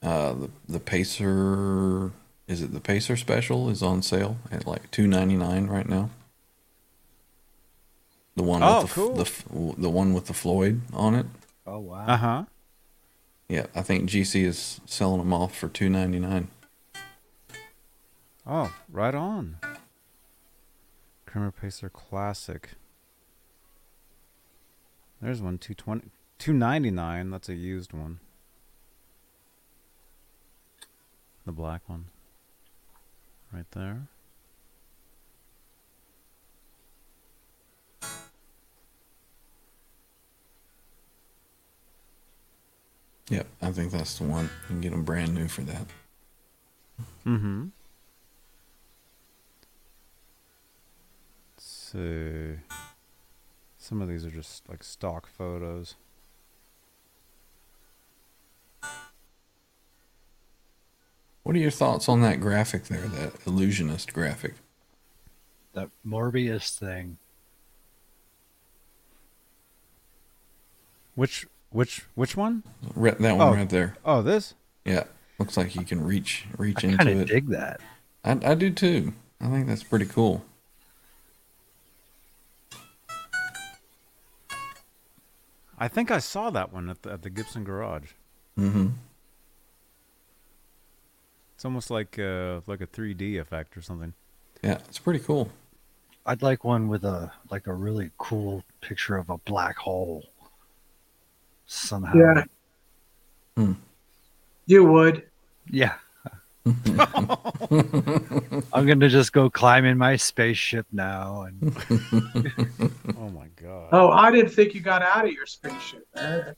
uh, 0.04 0.34
the 0.34 0.50
the 0.68 0.80
Pacer 0.80 2.12
is 2.48 2.62
it 2.62 2.74
the 2.74 2.82
Pacer 2.82 3.16
special 3.16 3.70
is 3.70 3.82
on 3.82 4.02
sale 4.02 4.38
at 4.52 4.68
like 4.68 4.92
two 4.92 5.08
ninety 5.08 5.38
nine 5.38 5.68
right 5.68 5.88
now? 5.88 6.10
The 8.36 8.44
one 8.44 8.62
Oh, 8.64 8.82
with 8.82 8.90
the, 8.90 8.94
cool. 8.96 9.14
the 9.76 9.82
the 9.82 9.90
one 9.90 10.14
with 10.14 10.26
the 10.26 10.34
Floyd 10.34 10.82
on 10.94 11.16
it. 11.16 11.26
Oh 11.66 11.80
wow. 11.80 12.06
Uh 12.08 12.18
huh. 12.18 12.44
Yeah, 13.48 13.68
I 13.76 13.82
think 13.82 14.10
GC 14.10 14.44
is 14.46 14.82
selling 14.86 15.20
them 15.20 15.34
off 15.34 15.56
for 15.58 15.70
two 15.70 15.90
ninety 15.90 16.20
nine. 16.20 16.50
Oh, 18.46 18.74
right 18.92 19.16
on. 19.16 19.58
Kramer 21.26 21.52
Pacer 21.52 21.90
Classic. 21.90 22.72
There's 25.22 25.42
one 25.42 25.58
220 25.58 26.10
299. 26.40 27.30
That's 27.30 27.50
a 27.50 27.54
used 27.54 27.94
one. 27.94 28.20
The 31.46 31.52
black 31.52 31.82
one. 31.88 32.06
Right 33.54 33.70
there. 33.72 34.08
Yep, 43.30 43.48
I 43.62 43.72
think 43.72 43.92
that's 43.92 44.18
the 44.18 44.26
one. 44.26 44.46
You 44.46 44.68
can 44.68 44.82
get 44.82 44.92
them 44.92 45.04
brand 45.04 45.34
new 45.34 45.48
for 45.48 45.62
that. 45.62 45.86
Mm-hmm. 47.26 47.68
See. 51.58 52.58
Some 53.92 54.02
of 54.02 54.08
these 54.08 54.24
are 54.24 54.32
just 54.32 54.70
like 54.70 54.86
stock 54.86 55.28
photos. 55.28 55.96
What 61.44 61.58
are 61.58 61.60
your 61.60 61.72
thoughts 61.72 62.08
on 62.08 62.22
that 62.22 62.40
graphic 62.40 62.86
there, 62.86 63.02
that 63.02 63.34
illusionist 63.46 64.14
graphic? 64.14 64.54
That 65.74 65.90
Morbius 66.08 66.74
thing. 66.80 67.18
Which 71.16 71.46
which 71.72 72.06
which 72.16 72.38
one? 72.38 72.64
Right, 72.96 73.18
that 73.18 73.38
one 73.38 73.48
Oh. 73.50 73.54
right 73.54 73.70
there. 73.70 73.98
Oh, 74.06 74.22
this? 74.22 74.54
Yeah, 74.86 75.04
looks 75.38 75.58
like 75.58 75.76
you 75.76 75.84
can 75.84 76.02
reach 76.02 76.46
reach 76.58 76.86
I 76.86 76.88
into 76.88 76.98
kind 77.00 77.10
it. 77.10 77.22
of 77.24 77.28
dig 77.28 77.48
that. 77.50 77.82
I, 78.24 78.40
I 78.52 78.56
do 78.56 78.72
too. 78.72 79.12
I 79.42 79.50
think 79.50 79.68
that's 79.68 79.84
pretty 79.84 80.06
cool. 80.06 80.46
I 85.82 85.88
think 85.88 86.12
I 86.12 86.20
saw 86.20 86.52
that 86.52 86.72
one 86.72 86.92
at 86.92 87.02
the, 87.02 87.12
at 87.14 87.24
the 87.24 87.32
Gibson 87.32 87.64
Garage. 87.64 88.12
Mm-hmm. 88.56 88.90
It's 91.56 91.66
almost 91.66 91.90
like 91.90 92.20
uh, 92.20 92.62
like 92.68 92.82
a 92.82 92.88
3D 92.88 93.42
effect 93.42 93.76
or 93.76 93.82
something. 93.82 94.14
Yeah, 94.62 94.78
it's 94.88 95.00
pretty 95.00 95.22
cool. 95.22 95.50
I'd 96.28 96.44
like 96.44 96.64
one 96.64 96.88
with 96.88 97.04
a 97.04 97.32
like 97.50 97.66
a 97.66 97.74
really 97.74 98.12
cool 98.20 98.64
picture 98.82 99.18
of 99.18 99.32
a 99.32 99.40
black 99.40 99.76
hole. 99.76 100.24
Somehow. 101.66 102.14
Yeah. 102.14 102.44
Hmm. 103.58 103.74
You 104.68 104.86
would. 104.86 105.24
Yeah. 105.68 105.96
I'm 108.74 108.86
gonna 108.86 109.10
just 109.10 109.34
go 109.34 109.50
climb 109.50 109.84
in 109.86 109.98
my 109.98 110.16
spaceship 110.16 110.86
now 110.92 111.44
and 111.44 111.76
Oh 113.18 113.30
my 113.30 113.48
god. 113.56 113.90
Oh, 113.92 114.12
I 114.12 114.30
didn't 114.32 114.52
think 114.52 114.76
you 114.76 114.82
got 114.82 115.02
out 115.02 115.26
of 115.26 115.32
your 115.32 115.48
spaceship. 115.48 116.06
man. 116.16 116.56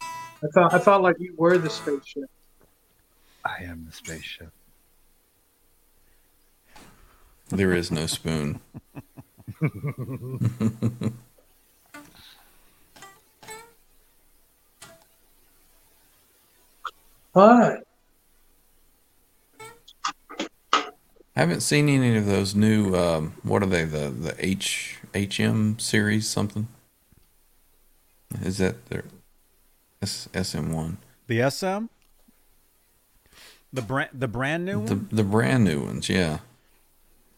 I 0.00 0.46
thought 0.52 0.74
I 0.74 0.78
thought 0.78 1.02
like 1.02 1.16
you 1.20 1.34
were 1.36 1.58
the 1.58 1.70
spaceship. 1.70 2.28
I 3.44 3.62
am 3.64 3.86
the 3.86 3.92
spaceship. 3.92 4.50
There 7.50 7.72
is 7.72 7.90
no 7.92 8.06
spoon. 8.06 8.60
What? 17.32 17.84
I 21.36 21.40
haven't 21.40 21.60
seen 21.60 21.88
any 21.88 22.16
of 22.16 22.26
those 22.26 22.54
new. 22.54 22.94
Um, 22.96 23.34
what 23.42 23.62
are 23.62 23.66
they? 23.66 23.84
The 23.84 24.10
the 24.10 24.34
H 24.38 24.98
HM 25.14 25.78
series 25.78 26.28
something. 26.28 26.68
Is 28.42 28.58
that 28.58 28.86
their 28.86 29.04
S 30.02 30.28
SM 30.34 30.72
one? 30.72 30.98
The 31.26 31.48
SM? 31.50 31.86
The 33.72 33.82
brand 33.82 34.10
the 34.12 34.28
brand 34.28 34.64
new 34.64 34.84
The 34.86 34.94
the 34.96 35.24
brand 35.24 35.64
new 35.64 35.84
ones, 35.84 36.08
yeah. 36.08 36.38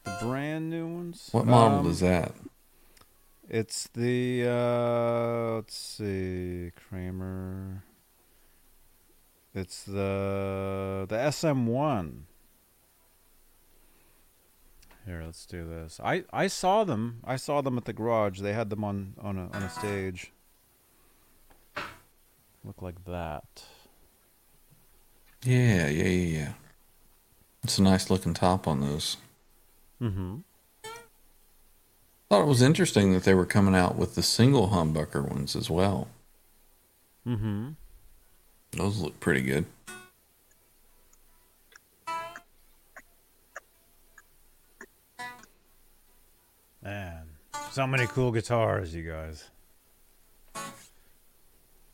The 0.04 0.16
brand 0.22 0.70
new 0.70 0.86
ones? 0.86 1.28
What 1.32 1.46
model 1.46 1.80
Um, 1.80 1.90
is 1.90 2.00
that? 2.00 2.32
It's 3.48 3.88
the 3.88 4.46
uh 4.48 5.54
let's 5.56 5.76
see, 5.76 6.72
Kramer. 6.88 7.84
It's 9.54 9.82
the 9.84 11.04
the 11.08 11.16
SM1. 11.16 12.22
Here, 15.06 15.22
let's 15.24 15.46
do 15.46 15.68
this. 15.68 16.00
I 16.02 16.24
I 16.32 16.46
saw 16.46 16.84
them. 16.84 17.20
I 17.24 17.36
saw 17.36 17.60
them 17.60 17.76
at 17.76 17.84
the 17.84 17.92
garage. 17.92 18.40
They 18.40 18.52
had 18.52 18.70
them 18.70 18.84
on 18.84 19.14
on 19.20 19.36
a 19.36 19.48
on 19.52 19.62
a 19.62 19.70
stage. 19.70 20.30
Look 22.64 22.80
like 22.80 23.04
that. 23.06 23.64
Yeah, 25.44 25.88
yeah, 25.88 26.04
yeah, 26.04 26.38
yeah. 26.38 26.52
It's 27.64 27.78
a 27.78 27.82
nice 27.82 28.10
looking 28.10 28.34
top 28.34 28.68
on 28.68 28.80
those. 28.80 29.16
Mm-hmm. 30.00 30.38
Thought 32.28 32.42
it 32.42 32.46
was 32.46 32.62
interesting 32.62 33.12
that 33.12 33.24
they 33.24 33.34
were 33.34 33.46
coming 33.46 33.74
out 33.74 33.96
with 33.96 34.14
the 34.14 34.22
single 34.22 34.68
humbucker 34.68 35.28
ones 35.28 35.56
as 35.56 35.68
well. 35.68 36.08
Mm-hmm. 37.26 37.70
Those 38.72 39.00
look 39.00 39.20
pretty 39.20 39.42
good. 39.42 39.66
Man, 46.82 47.28
so 47.70 47.86
many 47.86 48.06
cool 48.08 48.32
guitars, 48.32 48.92
you 48.92 49.08
guys. 49.08 49.50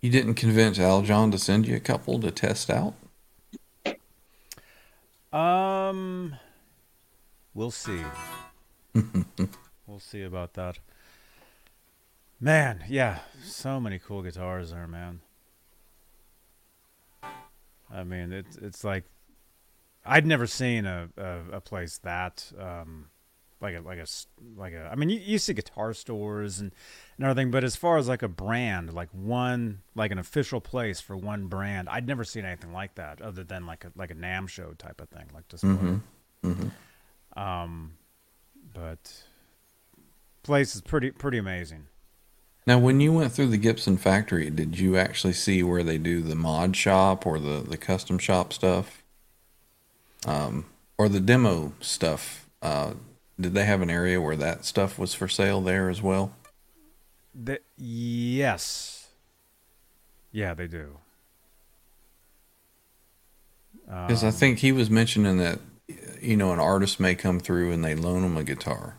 You 0.01 0.11
didn't 0.11 0.35
convince 0.35 0.79
Al 0.79 1.03
John 1.03 1.31
to 1.33 1.39
send 1.39 1.67
you 1.67 1.77
a 1.77 1.81
couple 1.81 2.19
to 2.21 2.31
test 2.31 2.71
out? 2.71 2.95
Um, 5.31 6.37
we'll 7.53 7.71
see. 7.71 8.01
we'll 9.87 9.99
see 9.99 10.23
about 10.23 10.55
that. 10.55 10.79
Man, 12.41 12.85
yeah, 12.89 13.19
so 13.45 13.79
many 13.81 13.99
cool 13.99 14.23
guitars 14.23 14.71
there, 14.71 14.87
man. 14.87 15.21
I 17.91 18.05
mean, 18.05 18.33
it's 18.33 18.57
it's 18.57 18.85
like 18.85 19.05
I'd 20.07 20.25
never 20.25 20.47
seen 20.47 20.87
a 20.87 21.09
a, 21.17 21.57
a 21.57 21.61
place 21.61 21.99
that 21.99 22.53
um, 22.59 23.09
like 23.61 23.75
a 23.77 23.81
like 23.81 23.99
a 23.99 24.07
like 24.57 24.73
a. 24.73 24.89
I 24.91 24.95
mean, 24.95 25.11
you, 25.11 25.19
you 25.19 25.39
see 25.39 25.53
guitar 25.55 25.93
stores 25.93 26.61
and 26.61 26.73
and 27.17 27.27
everything, 27.27 27.51
but 27.51 27.65
as 27.65 27.77
far 27.77 27.99
as 27.99 28.09
like 28.09 28.23
a 28.23 28.29
brand, 28.29 28.93
like 28.93 29.09
one 29.13 29.81
like 29.95 30.11
an 30.11 30.19
official 30.19 30.61
place 30.61 31.01
for 31.01 31.17
one 31.17 31.47
brand, 31.47 31.89
I'd 31.89 32.07
never 32.07 32.25
seen 32.25 32.45
anything 32.45 32.73
like 32.73 32.95
that 32.97 33.21
other 33.21 33.45
than 33.45 33.67
like 33.67 33.85
a 33.85 33.93
like 33.97 34.11
a 34.11 34.15
NAMM 34.15 34.49
show 34.49 34.73
type 34.79 35.01
of 35.01 35.09
thing, 35.09 35.27
like 35.35 35.49
display. 35.49 36.01
Mhm. 36.45 36.71
Um, 37.37 37.93
but 38.73 39.25
place 40.43 40.75
is 40.75 40.81
pretty 40.81 41.11
pretty 41.11 41.39
amazing. 41.39 41.87
Now, 42.67 42.79
when 42.79 43.01
you 43.01 43.15
went 43.15 43.33
through 43.33 43.47
the 43.47 43.57
Gibson 43.57 43.97
factory, 43.97 44.51
did 44.51 44.79
you 44.79 44.99
actually 44.99 45.33
see 45.33 45.63
where 45.63 45.83
they 45.83 45.97
do 45.97 46.21
the 46.21 46.35
mod 46.35 46.77
shop 46.77 47.27
or 47.27 47.39
the, 47.39 47.65
the 47.67 47.79
custom 47.79 48.19
shop 48.19 48.53
stuff? 48.53 49.03
Um, 50.27 50.67
or 50.99 51.09
the 51.09 51.19
demo 51.21 51.73
stuff? 51.81 52.47
Uh, 52.61 52.93
did 53.41 53.55
they 53.55 53.65
have 53.65 53.81
an 53.83 53.91
area 53.91 54.21
where 54.21 54.37
that 54.37 54.65
stuff 54.65 54.99
was 54.99 55.15
for 55.15 55.29
sale 55.29 55.61
there 55.61 55.89
as 55.89 56.03
well? 56.03 56.33
The, 57.35 57.61
yes. 57.77 59.09
Yeah, 60.33 60.55
they 60.55 60.67
do. 60.67 60.99
Because 63.87 64.25
I 64.25 64.31
think 64.31 64.59
he 64.59 64.73
was 64.73 64.91
mentioning 64.91 65.39
that, 65.39 65.61
you 66.21 66.37
know, 66.37 66.53
an 66.53 66.59
artist 66.59 67.01
may 67.01 67.15
come 67.15 67.41
through 67.41 67.73
and 67.73 67.83
they 67.85 67.95
loan 67.95 68.23
them 68.23 68.37
a 68.37 68.45
guitar. 68.45 68.97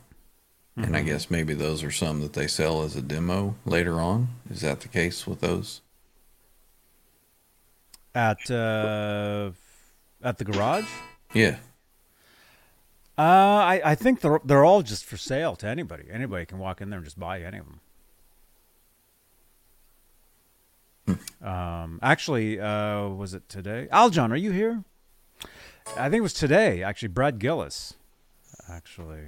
And 0.76 0.96
I 0.96 1.02
Mhm. 1.02 1.06
guess 1.08 1.30
maybe 1.30 1.54
those 1.54 1.84
are 1.84 1.92
some 1.92 2.22
that 2.22 2.34
they 2.34 2.48
sell 2.48 2.84
as 2.84 2.96
a 2.96 3.02
demo 3.02 3.56
later 3.66 4.00
on. 4.00 4.30
Is 4.50 4.62
that 4.62 4.80
the 4.80 4.88
case 4.88 5.28
with 5.28 5.42
those? 5.42 5.82
At 8.16 8.50
uh, 8.50 9.52
at 10.24 10.38
the 10.38 10.46
garage. 10.46 10.88
Yeah. 11.34 11.58
Uh, 13.20 13.22
I, 13.22 13.82
I 13.84 13.96
think 13.96 14.22
they're 14.22 14.40
they're 14.46 14.64
all 14.64 14.82
just 14.82 15.04
for 15.04 15.18
sale 15.18 15.58
to 15.58 15.68
anybody. 15.68 16.06
Anybody 16.10 16.46
can 16.46 16.58
walk 16.58 16.80
in 16.80 16.90
there 16.90 17.00
and 17.00 17.06
just 17.06 17.20
buy 17.20 17.42
any 17.42 17.58
of 17.58 17.66
them. 17.66 17.82
Um, 21.46 22.00
actually, 22.02 22.62
uh, 22.62 23.10
was 23.10 23.34
it 23.34 23.50
today? 23.50 23.90
Aljon, 23.92 24.32
are 24.32 24.38
you 24.38 24.52
here? 24.52 24.86
I 25.98 26.10
think 26.10 26.20
it 26.20 26.22
was 26.22 26.34
today. 26.34 26.82
Actually, 26.82 27.10
Brad 27.10 27.40
Gillis. 27.40 27.96
Actually, 28.70 29.24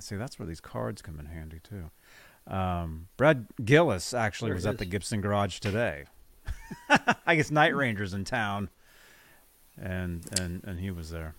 see 0.00 0.16
that's 0.16 0.40
where 0.40 0.46
these 0.46 0.60
cards 0.60 1.00
come 1.00 1.20
in 1.20 1.26
handy 1.26 1.60
too. 1.62 1.90
Um, 2.52 3.06
Brad 3.16 3.46
Gillis 3.64 4.12
actually 4.12 4.48
There 4.48 4.56
was 4.56 4.66
at 4.66 4.78
the. 4.78 4.86
Gibson 4.86 5.20
Garage 5.20 5.60
today. 5.60 6.06
I 7.26 7.36
guess 7.36 7.52
Night 7.52 7.76
Ranger's 7.76 8.12
in 8.12 8.24
town, 8.24 8.70
and 9.80 10.24
and 10.40 10.64
and 10.64 10.80
he 10.80 10.90
was 10.90 11.10
there. 11.10 11.36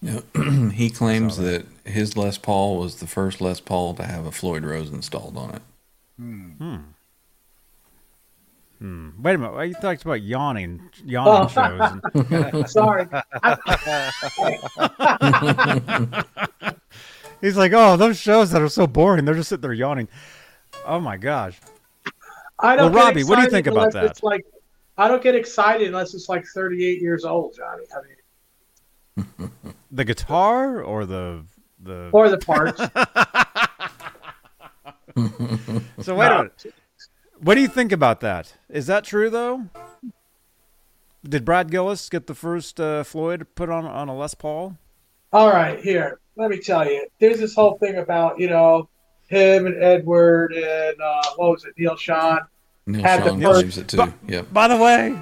Yeah, 0.00 0.20
he 0.72 0.90
claims 0.90 1.36
that 1.38 1.66
his 1.84 2.16
Les 2.16 2.38
Paul 2.38 2.78
was 2.78 2.96
the 2.96 3.06
first 3.06 3.40
Les 3.40 3.60
Paul 3.60 3.94
to 3.94 4.04
have 4.04 4.26
a 4.26 4.32
Floyd 4.32 4.64
Rose 4.64 4.90
installed 4.90 5.36
on 5.36 5.54
it. 5.56 5.62
Hmm. 6.18 6.76
Hmm. 8.78 9.08
Wait 9.20 9.34
a 9.34 9.38
minute. 9.38 9.66
You 9.66 9.74
talked 9.74 10.02
about 10.04 10.22
yawning, 10.22 10.88
yawning 11.04 11.48
Oh. 11.48 11.48
shows. 11.48 12.00
and- 12.30 12.70
Sorry. 12.70 13.06
He's 17.40 17.56
like, 17.56 17.72
oh, 17.72 17.96
those 17.96 18.18
shows 18.18 18.50
that 18.50 18.60
are 18.62 18.68
so 18.68 18.86
boring. 18.86 19.24
They're 19.24 19.34
just 19.34 19.48
sitting 19.48 19.62
there 19.62 19.72
yawning. 19.72 20.08
Oh 20.86 21.00
my 21.00 21.16
gosh. 21.16 21.58
I 22.58 22.74
don't 22.76 22.92
Well, 22.92 23.06
Robbie, 23.06 23.22
what 23.24 23.36
do 23.36 23.42
you 23.42 23.50
think 23.50 23.66
about 23.68 23.88
unless 23.88 23.94
that? 23.94 24.04
It's 24.06 24.22
like 24.24 24.44
I 24.96 25.06
don't 25.06 25.22
get 25.22 25.36
excited 25.36 25.86
unless 25.86 26.14
it's 26.14 26.28
like 26.28 26.44
38 26.46 27.00
years 27.00 27.24
old, 27.24 27.54
Johnny. 27.56 27.84
I 27.96 28.00
mean, 28.06 28.16
The 29.90 30.04
guitar 30.04 30.82
or 30.82 31.06
the 31.06 31.44
the 31.82 32.10
or 32.12 32.28
the 32.28 32.38
parts. 32.38 32.80
So 36.00 36.14
wait 36.14 36.26
a 36.28 36.36
minute. 36.36 36.74
What 37.40 37.54
do 37.54 37.60
you 37.60 37.68
think 37.68 37.90
about 37.92 38.20
that? 38.20 38.54
Is 38.68 38.86
that 38.86 39.04
true 39.04 39.30
though? 39.30 39.64
Did 41.24 41.44
Brad 41.44 41.70
Gillis 41.70 42.08
get 42.08 42.26
the 42.26 42.34
first 42.34 42.80
uh, 42.80 43.02
Floyd 43.02 43.46
put 43.54 43.68
on 43.70 43.84
on 43.84 44.08
a 44.08 44.16
Les 44.16 44.34
Paul? 44.34 44.76
All 45.32 45.48
right, 45.50 45.80
here. 45.80 46.20
Let 46.36 46.50
me 46.50 46.58
tell 46.58 46.86
you. 46.88 47.06
There's 47.18 47.40
this 47.40 47.54
whole 47.54 47.78
thing 47.78 47.96
about 47.96 48.38
you 48.38 48.48
know 48.48 48.88
him 49.26 49.66
and 49.66 49.82
Edward 49.82 50.52
and 50.52 51.00
uh, 51.00 51.22
what 51.36 51.50
was 51.50 51.64
it, 51.64 51.74
Neal 51.76 51.96
Schon 51.96 52.40
Neal 52.86 53.02
had 53.02 53.22
Schon 53.22 53.40
the 53.40 53.44
first. 53.44 53.78
it 53.78 53.88
too. 53.88 54.14
Yep. 54.28 54.52
By 54.52 54.68
the 54.68 54.76
way, 54.76 55.18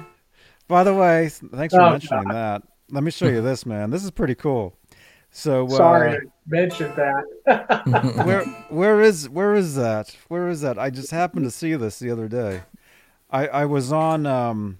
by 0.67 0.83
the 0.83 0.93
way, 0.93 1.29
thanks 1.29 1.73
for 1.73 1.81
Oh, 1.81 1.91
mentioning 1.91 2.27
that. 2.29 2.61
Let 2.89 3.03
me 3.03 3.11
show 3.11 3.27
you 3.27 3.41
this, 3.41 3.65
man. 3.65 3.89
This 3.89 4.03
is 4.03 4.11
pretty 4.11 4.35
cool. 4.35 4.77
So, 5.29 5.65
uh, 5.67 5.69
Sorry 5.69 6.19
to 6.19 6.31
mention 6.47 6.93
that. 6.95 8.23
where 8.25 8.45
where 8.69 9.01
is 9.01 9.29
where 9.29 9.55
is 9.55 9.75
that? 9.75 10.15
Where 10.29 10.47
is 10.47 10.61
that? 10.61 10.79
I 10.79 10.89
just 10.89 11.11
happened 11.11 11.45
to 11.45 11.51
see 11.51 11.75
this 11.75 11.99
the 11.99 12.09
other 12.11 12.27
day. 12.27 12.63
I 13.29 13.47
I 13.47 13.65
was 13.65 13.91
on 13.91 14.25
um 14.25 14.79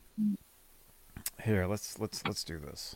here, 1.44 1.66
let's 1.68 2.00
let's 2.00 2.26
let's 2.26 2.44
do 2.44 2.60
this. 2.60 2.96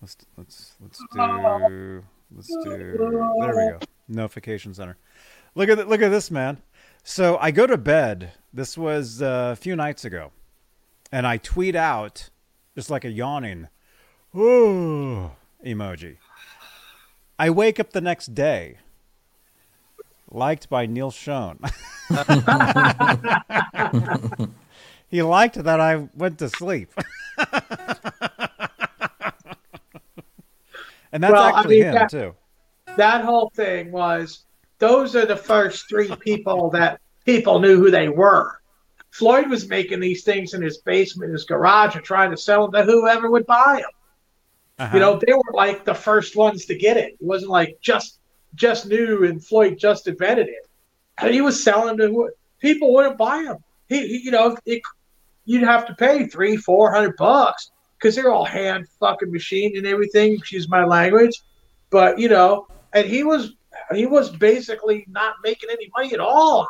Let's 0.00 0.16
let's 0.36 0.74
let's 0.80 0.98
do 1.12 2.04
let's 2.34 2.48
do 2.48 2.70
there 2.70 2.96
we 2.98 3.70
go. 3.72 3.78
Notification 4.08 4.74
center. 4.74 4.96
Look 5.54 5.68
at 5.68 5.88
look 5.88 6.02
at 6.02 6.10
this 6.10 6.30
man. 6.30 6.58
So 7.02 7.38
I 7.38 7.50
go 7.50 7.66
to 7.66 7.76
bed. 7.76 8.32
This 8.52 8.76
was 8.76 9.22
uh, 9.22 9.50
a 9.52 9.56
few 9.56 9.76
nights 9.76 10.04
ago. 10.04 10.32
And 11.12 11.26
I 11.26 11.38
tweet 11.38 11.74
out 11.74 12.30
just 12.74 12.90
like 12.90 13.04
a 13.04 13.10
yawning 13.10 13.68
ooh 14.36 15.30
emoji. 15.64 16.16
I 17.38 17.50
wake 17.50 17.80
up 17.80 17.92
the 17.92 18.00
next 18.00 18.34
day, 18.34 18.76
liked 20.30 20.68
by 20.68 20.86
Neal 20.86 21.10
Schon. 21.10 21.58
he 25.08 25.22
liked 25.22 25.62
that 25.62 25.80
I 25.80 26.08
went 26.14 26.38
to 26.38 26.48
sleep. 26.48 26.90
and 31.12 31.22
that's 31.22 31.32
Well, 31.32 31.42
I 31.42 31.58
actually 31.58 31.76
mean, 31.76 31.84
him, 31.86 31.94
that- 31.94 32.10
too. 32.10 32.34
that 32.96 33.24
whole 33.24 33.50
thing 33.54 33.90
was 33.90 34.44
those 34.78 35.16
are 35.16 35.26
the 35.26 35.36
first 35.36 35.88
three 35.88 36.14
people 36.16 36.70
that 36.70 37.00
people 37.24 37.58
knew 37.60 37.78
who 37.78 37.90
they 37.90 38.08
were. 38.08 38.56
Floyd 39.10 39.48
was 39.50 39.68
making 39.68 40.00
these 40.00 40.22
things 40.24 40.54
in 40.54 40.62
his 40.62 40.78
basement, 40.78 41.32
his 41.32 41.44
garage, 41.44 41.96
and 41.96 42.04
trying 42.04 42.30
to 42.30 42.36
sell 42.36 42.68
them 42.68 42.86
to 42.86 42.90
whoever 42.92 43.30
would 43.30 43.46
buy 43.46 43.82
them. 43.82 43.90
Uh-huh. 44.80 44.96
You 44.96 45.00
know, 45.00 45.20
they 45.24 45.32
were 45.32 45.52
like 45.52 45.84
the 45.84 45.94
first 45.94 46.36
ones 46.36 46.64
to 46.64 46.74
get 46.74 46.96
it. 46.96 47.12
It 47.20 47.26
wasn't 47.26 47.50
like 47.50 47.78
just 47.82 48.18
just 48.54 48.86
new 48.86 49.24
and 49.24 49.44
Floyd 49.44 49.76
just 49.78 50.08
invented 50.08 50.48
it. 50.48 50.66
And 51.18 51.34
he 51.34 51.42
was 51.42 51.62
selling 51.62 51.98
to 51.98 52.30
people 52.60 52.94
wouldn't 52.94 53.18
buy 53.18 53.42
them. 53.44 53.58
He, 53.88 54.08
he 54.08 54.18
you 54.24 54.30
know, 54.30 54.56
it, 54.64 54.80
you'd 55.44 55.62
have 55.62 55.86
to 55.86 55.94
pay 55.94 56.26
three, 56.26 56.56
four 56.56 56.92
hundred 56.94 57.16
bucks 57.18 57.70
because 57.98 58.14
they're 58.14 58.32
all 58.32 58.46
hand 58.46 58.86
fucking 58.98 59.30
machined 59.30 59.76
and 59.76 59.86
everything. 59.86 60.32
Excuse 60.32 60.68
my 60.68 60.84
language, 60.84 61.38
but 61.90 62.18
you 62.18 62.30
know, 62.30 62.66
and 62.94 63.06
he 63.06 63.22
was 63.22 63.52
he 63.94 64.06
was 64.06 64.30
basically 64.30 65.04
not 65.08 65.34
making 65.42 65.68
any 65.70 65.90
money 65.94 66.14
at 66.14 66.20
all 66.20 66.60
on. 66.60 66.66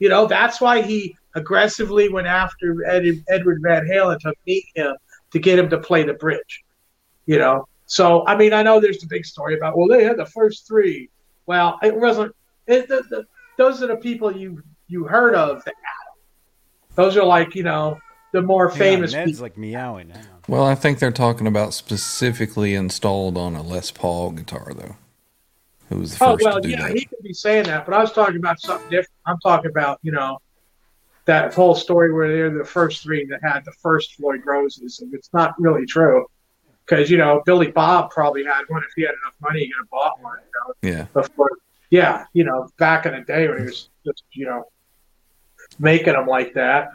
You 0.00 0.08
know, 0.08 0.26
that's 0.26 0.60
why 0.60 0.82
he 0.82 1.16
aggressively 1.34 2.08
went 2.08 2.26
after 2.26 2.84
Ed, 2.84 3.04
Edward 3.28 3.60
Van 3.62 3.86
Halen 3.86 4.18
to 4.20 4.34
meet 4.46 4.64
him 4.74 4.94
to 5.30 5.38
get 5.38 5.58
him 5.58 5.70
to 5.70 5.78
play 5.78 6.02
the 6.02 6.14
bridge. 6.14 6.62
You 7.26 7.38
know, 7.38 7.68
so 7.92 8.26
I 8.26 8.36
mean, 8.36 8.54
I 8.54 8.62
know 8.62 8.80
there's 8.80 8.98
the 8.98 9.06
big 9.06 9.26
story 9.26 9.54
about 9.54 9.76
well, 9.76 9.86
they 9.86 10.02
had 10.02 10.16
the 10.16 10.24
first 10.24 10.66
three. 10.66 11.10
Well, 11.44 11.78
it 11.82 11.94
wasn't. 11.94 12.34
It, 12.66 12.88
the, 12.88 13.02
the, 13.10 13.26
those 13.58 13.82
are 13.82 13.86
the 13.86 13.96
people 13.96 14.34
you 14.34 14.62
you 14.88 15.04
heard 15.04 15.34
of 15.34 15.62
that 15.64 15.74
had 15.74 16.06
them. 16.06 16.94
Those 16.94 17.16
are 17.18 17.24
like 17.24 17.54
you 17.54 17.64
know 17.64 17.98
the 18.32 18.40
more 18.40 18.68
Hang 18.68 18.72
on, 18.72 18.78
famous 18.78 19.12
Ned's 19.12 19.32
people. 19.32 19.42
like 19.42 19.58
meowing 19.58 20.08
now. 20.08 20.20
Well, 20.48 20.64
I 20.64 20.74
think 20.74 21.00
they're 21.00 21.12
talking 21.12 21.46
about 21.46 21.74
specifically 21.74 22.74
installed 22.74 23.36
on 23.36 23.54
a 23.54 23.62
Les 23.62 23.90
Paul 23.90 24.30
guitar, 24.30 24.72
though. 24.74 24.96
Who 25.90 25.98
was 25.98 26.12
the 26.12 26.16
first? 26.16 26.28
Oh 26.28 26.32
first 26.32 26.44
well, 26.44 26.54
to 26.56 26.60
do 26.62 26.70
yeah, 26.70 26.88
that? 26.88 26.96
he 26.96 27.04
could 27.04 27.22
be 27.22 27.34
saying 27.34 27.64
that, 27.64 27.84
but 27.84 27.94
I 27.94 28.00
was 28.00 28.12
talking 28.12 28.36
about 28.36 28.58
something 28.58 28.88
different. 28.88 29.10
I'm 29.26 29.38
talking 29.40 29.70
about 29.70 29.98
you 30.02 30.12
know 30.12 30.38
that 31.26 31.52
whole 31.52 31.74
story 31.74 32.10
where 32.10 32.28
they're 32.28 32.50
the 32.56 32.64
first 32.64 33.02
three 33.02 33.26
that 33.26 33.40
had 33.42 33.66
the 33.66 33.72
first 33.72 34.14
Floyd 34.14 34.40
Roses, 34.46 35.00
and 35.00 35.12
it's 35.12 35.28
not 35.34 35.54
really 35.60 35.84
true 35.84 36.26
because 36.86 37.10
you 37.10 37.18
know 37.18 37.42
Billy 37.46 37.70
Bob 37.70 38.10
probably 38.10 38.44
had 38.44 38.62
one 38.68 38.82
if 38.82 38.92
he 38.94 39.02
had 39.02 39.14
enough 39.22 39.34
money, 39.40 39.60
he 39.60 39.66
could 39.70 39.80
have 39.80 39.90
bought 39.90 40.20
one. 40.22 40.38
You 40.38 40.90
know, 40.90 40.96
Yeah. 40.98 41.04
before, 41.12 41.50
yeah, 41.90 42.24
you 42.32 42.44
know, 42.44 42.68
back 42.78 43.06
in 43.06 43.12
the 43.12 43.20
day 43.20 43.48
when 43.48 43.58
he 43.58 43.64
was 43.64 43.88
just 44.04 44.22
you 44.32 44.46
know 44.46 44.64
making 45.78 46.12
them 46.14 46.26
like 46.26 46.54
that. 46.54 46.90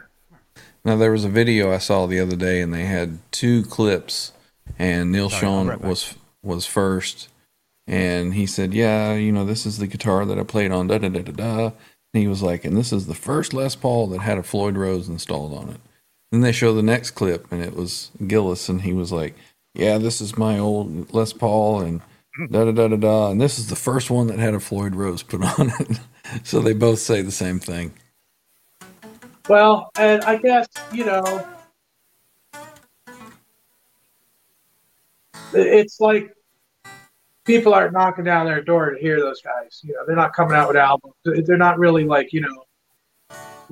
Now 0.84 0.96
there 0.96 1.12
was 1.12 1.24
a 1.24 1.28
video 1.28 1.72
I 1.72 1.78
saw 1.78 2.06
the 2.06 2.20
other 2.20 2.36
day, 2.36 2.60
and 2.60 2.72
they 2.72 2.84
had 2.84 3.18
two 3.32 3.62
clips, 3.64 4.32
and 4.78 5.12
Neal 5.12 5.30
Sorry, 5.30 5.42
Schon 5.42 5.68
right 5.68 5.80
was 5.80 6.14
was 6.42 6.66
first, 6.66 7.28
and 7.86 8.34
he 8.34 8.46
said, 8.46 8.72
"Yeah, 8.72 9.14
you 9.14 9.32
know, 9.32 9.44
this 9.44 9.66
is 9.66 9.78
the 9.78 9.86
guitar 9.86 10.24
that 10.24 10.38
I 10.38 10.44
played 10.44 10.70
on." 10.70 10.86
Da 10.86 10.98
da 10.98 11.08
da 11.08 11.22
da 11.22 11.32
da. 11.32 11.72
And 12.14 12.22
he 12.22 12.26
was 12.26 12.42
like, 12.42 12.64
"And 12.64 12.74
this 12.76 12.90
is 12.92 13.06
the 13.06 13.14
first 13.14 13.52
Les 13.52 13.76
Paul 13.76 14.06
that 14.08 14.20
had 14.20 14.38
a 14.38 14.42
Floyd 14.42 14.76
Rose 14.76 15.08
installed 15.08 15.52
on 15.52 15.68
it." 15.68 15.80
Then 16.32 16.40
they 16.40 16.52
show 16.52 16.72
the 16.72 16.82
next 16.82 17.10
clip, 17.12 17.50
and 17.50 17.62
it 17.62 17.74
was 17.74 18.10
Gillis, 18.26 18.68
and 18.68 18.82
he 18.82 18.92
was 18.92 19.12
like, 19.12 19.34
"Yeah, 19.78 19.98
this 19.98 20.20
is 20.20 20.36
my 20.36 20.58
old 20.58 21.14
Les 21.14 21.32
Paul, 21.32 21.80
and 21.80 22.00
da 22.50 22.64
da 22.64 22.72
da 22.72 22.88
da 22.88 22.96
da. 22.96 23.30
And 23.30 23.40
this 23.40 23.58
is 23.58 23.68
the 23.68 23.76
first 23.76 24.10
one 24.10 24.26
that 24.26 24.38
had 24.38 24.54
a 24.54 24.60
Floyd 24.60 24.94
Rose 24.94 25.22
put 25.22 25.42
on 25.42 25.72
it. 25.78 26.00
so 26.42 26.60
they 26.60 26.74
both 26.74 26.98
say 26.98 27.22
the 27.22 27.30
same 27.30 27.60
thing. 27.60 27.92
Well, 29.48 29.90
and 29.96 30.22
I 30.24 30.36
guess 30.36 30.66
you 30.92 31.04
know, 31.06 31.46
it's 35.54 36.00
like 36.00 36.34
people 37.44 37.72
aren't 37.72 37.92
knocking 37.92 38.24
down 38.24 38.46
their 38.46 38.60
door 38.60 38.90
to 38.90 39.00
hear 39.00 39.20
those 39.20 39.40
guys. 39.40 39.80
You 39.84 39.94
know, 39.94 40.00
they're 40.06 40.16
not 40.16 40.34
coming 40.34 40.56
out 40.56 40.68
with 40.68 40.76
albums. 40.76 41.14
They're 41.24 41.56
not 41.56 41.78
really 41.78 42.04
like 42.04 42.32
you 42.32 42.40
know, 42.40 42.64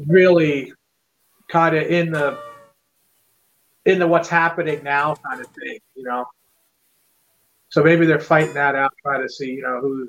really 0.07 0.73
kind 1.49 1.77
of 1.77 1.83
in 1.83 2.13
the 2.13 2.39
in 3.87 3.99
the 3.99 4.07
what's 4.07 4.29
happening 4.29 4.83
now 4.83 5.15
kind 5.15 5.41
of 5.41 5.47
thing. 5.49 5.79
You 5.95 6.05
know, 6.05 6.27
so 7.71 7.83
maybe 7.83 8.05
they're 8.05 8.21
fighting 8.21 8.55
that 8.55 8.75
out, 8.75 8.93
trying 9.03 9.23
to 9.23 9.29
see 9.29 9.53
you 9.53 9.63
know 9.63 9.81
who 9.81 10.09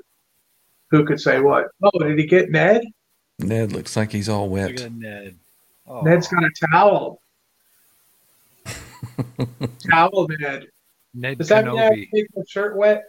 who 0.90 1.06
could 1.06 1.20
say 1.20 1.40
what. 1.40 1.68
Oh, 1.82 1.98
did 1.98 2.18
he 2.18 2.26
get 2.26 2.50
Ned? 2.50 2.82
Ned 3.38 3.72
looks 3.72 3.96
like 3.96 4.12
he's 4.12 4.28
all 4.28 4.48
wet. 4.48 4.90
Ned. 4.92 5.38
Oh, 5.86 6.02
Ned's 6.02 6.28
got 6.28 6.44
a 6.44 6.50
towel. 6.70 7.22
towel, 9.90 10.28
Ned. 10.38 10.66
Ned 11.14 11.38
Does 11.38 11.48
that 11.48 11.64
mean 11.64 11.78
I 11.78 11.84
have 11.84 11.92
make 11.92 12.26
my 12.36 12.42
shirt 12.46 12.76
wet? 12.76 13.04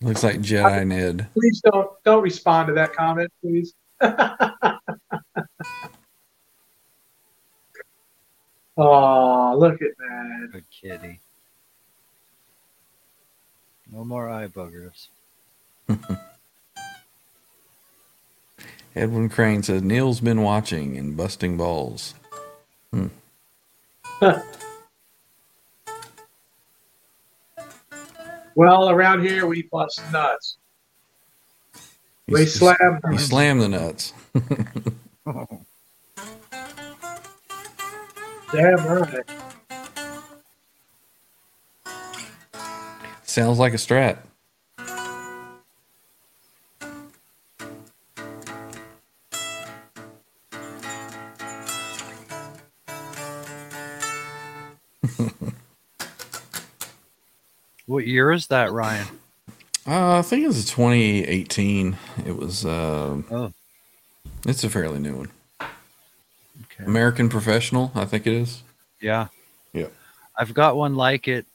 Looks 0.00 0.22
like 0.22 0.40
Jedi 0.40 0.86
Ned. 0.86 1.28
Please 1.34 1.60
don't 1.60 1.90
don't 2.04 2.22
respond 2.22 2.68
to 2.68 2.74
that 2.74 2.92
comment, 2.92 3.32
please. 3.40 3.74
oh, 8.78 9.56
look 9.58 9.82
at 9.82 9.96
that. 9.98 10.48
Good 10.52 10.64
kitty. 10.70 11.20
No 13.92 14.04
more 14.04 14.28
eye 14.28 14.48
buggers. 14.48 15.08
Edwin 18.96 19.28
Crane 19.28 19.62
says 19.62 19.82
Neal's 19.82 20.20
been 20.20 20.42
watching 20.42 20.96
and 20.96 21.16
busting 21.16 21.56
balls. 21.56 22.14
Hmm. 22.92 23.08
Well, 28.58 28.90
around 28.90 29.22
here 29.22 29.46
we 29.46 29.62
bust 29.70 30.02
nuts. 30.12 30.56
We 32.26 32.44
slam. 32.44 33.00
He 33.12 33.18
slammed 33.18 33.60
the 33.62 33.68
nuts. 33.68 34.12
Oh. 35.26 35.60
Damn 38.52 38.86
right. 38.86 39.24
Sounds 43.24 43.58
like 43.58 43.74
a 43.74 43.76
strat. 43.76 44.18
What 57.86 58.06
year 58.06 58.32
is 58.32 58.48
that, 58.48 58.70
Ryan? 58.70 59.06
Uh, 59.86 60.18
I 60.18 60.22
think 60.22 60.44
it 60.44 60.48
was 60.48 60.66
2018. 60.66 61.96
It 62.26 62.36
was. 62.36 62.66
Uh, 62.66 63.22
Oh. 63.30 63.52
It's 64.46 64.62
a 64.62 64.68
fairly 64.68 64.98
new 64.98 65.16
one. 65.16 65.30
Okay. 66.64 66.84
American 66.84 67.28
Professional, 67.28 67.92
I 67.94 68.04
think 68.04 68.26
it 68.26 68.32
is. 68.32 68.62
Yeah. 69.00 69.28
Yeah. 69.72 69.86
I've 70.36 70.54
got 70.54 70.76
one 70.76 70.94
like 70.96 71.28
it 71.28 71.46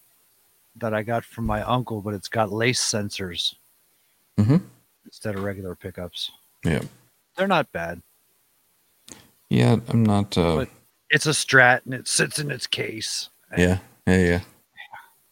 that 0.78 0.94
I 0.94 1.04
got 1.04 1.24
from 1.26 1.46
my 1.46 1.62
uncle, 1.64 2.02
but 2.02 2.14
it's 2.14 2.28
got 2.30 2.52
lace 2.52 2.82
sensors 2.84 3.56
Mhm. 4.38 4.62
instead 5.06 5.36
of 5.36 5.44
regular 5.44 5.76
pickups. 5.76 6.32
Yeah. 6.64 6.82
They're 7.38 7.48
not 7.48 7.72
bad. 7.72 8.02
Yeah, 9.50 9.78
I'm 9.88 10.04
not. 10.04 10.38
Uh, 10.38 10.56
But- 10.58 10.70
It's 11.10 11.26
a 11.28 11.32
strat 11.32 11.82
and 11.86 11.94
it 11.94 12.08
sits 12.08 12.40
in 12.40 12.50
its 12.50 12.66
case. 12.66 13.30
yeah, 13.58 13.80
yeah, 14.08 14.18
yeah. 14.18 14.42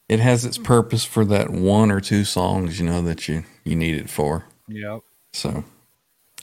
It 0.07 0.19
has 0.19 0.45
its 0.45 0.57
purpose 0.57 1.05
for 1.05 1.23
that 1.25 1.49
one 1.49 1.89
or 1.89 2.01
two 2.01 2.23
songs, 2.25 2.79
you 2.79 2.85
know, 2.85 3.01
that 3.01 3.27
you 3.27 3.45
you 3.63 3.75
need 3.75 3.95
it 3.95 4.09
for. 4.09 4.45
Yep. 4.67 5.01
So, 5.33 5.63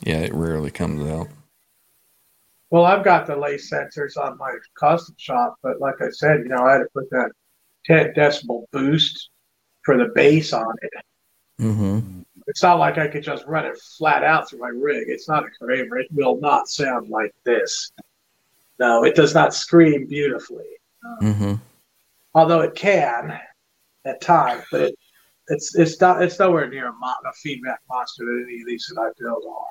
yeah, 0.03 0.19
it 0.21 0.33
rarely 0.33 0.71
comes 0.71 1.09
out. 1.09 1.29
Well, 2.71 2.85
I've 2.85 3.05
got 3.05 3.27
the 3.27 3.37
lace 3.37 3.73
sensors 3.73 4.17
on 4.17 4.37
my 4.37 4.53
custom 4.79 5.15
shop, 5.19 5.57
but 5.63 5.81
like 5.81 6.01
I 6.03 6.11
said, 6.11 6.41
you 6.41 6.49
know, 6.49 6.65
I 6.65 6.73
had 6.73 6.79
to 6.79 6.89
put 6.93 7.09
that 7.11 7.31
10 7.87 8.13
decibel 8.15 8.65
boost 8.73 9.31
for 9.85 9.97
the 9.97 10.11
bass 10.15 10.53
on 10.53 10.75
it. 10.83 10.93
Mm-hmm. 11.61 12.21
It's 12.47 12.63
not 12.63 12.79
like 12.79 12.99
I 12.99 13.09
could 13.09 13.23
just 13.23 13.47
run 13.47 13.65
it 13.67 13.79
flat 13.97 14.23
out 14.23 14.49
through 14.49 14.61
my 14.61 14.69
rig. 14.69 15.09
It's 15.09 15.29
not 15.29 15.45
a 15.45 15.51
Kramer. 15.51 15.99
It 15.99 16.09
will 16.13 16.39
not 16.41 16.69
sound 16.69 17.09
like 17.09 17.35
this. 17.45 17.91
No, 18.79 19.05
it 19.05 19.15
does 19.15 19.35
not 19.35 19.55
scream 19.55 20.07
beautifully, 20.07 20.65
Mm-hmm. 21.23 21.55
although 22.35 22.61
it 22.61 22.75
can 22.75 23.39
at 24.05 24.21
times. 24.21 24.65
But 24.71 24.81
it, 24.83 24.99
it's 25.49 25.75
it's 25.75 26.01
not 26.01 26.23
it's 26.23 26.39
nowhere 26.39 26.69
near 26.69 26.89
a, 26.89 26.93
mo- 26.93 27.15
a 27.27 27.33
feedback 27.35 27.81
monster 27.89 28.25
that 28.25 28.45
any 28.49 28.61
of 28.61 28.67
these 28.67 28.87
that 28.95 29.01
I 29.01 29.09
build 29.19 29.45
are. 29.49 29.65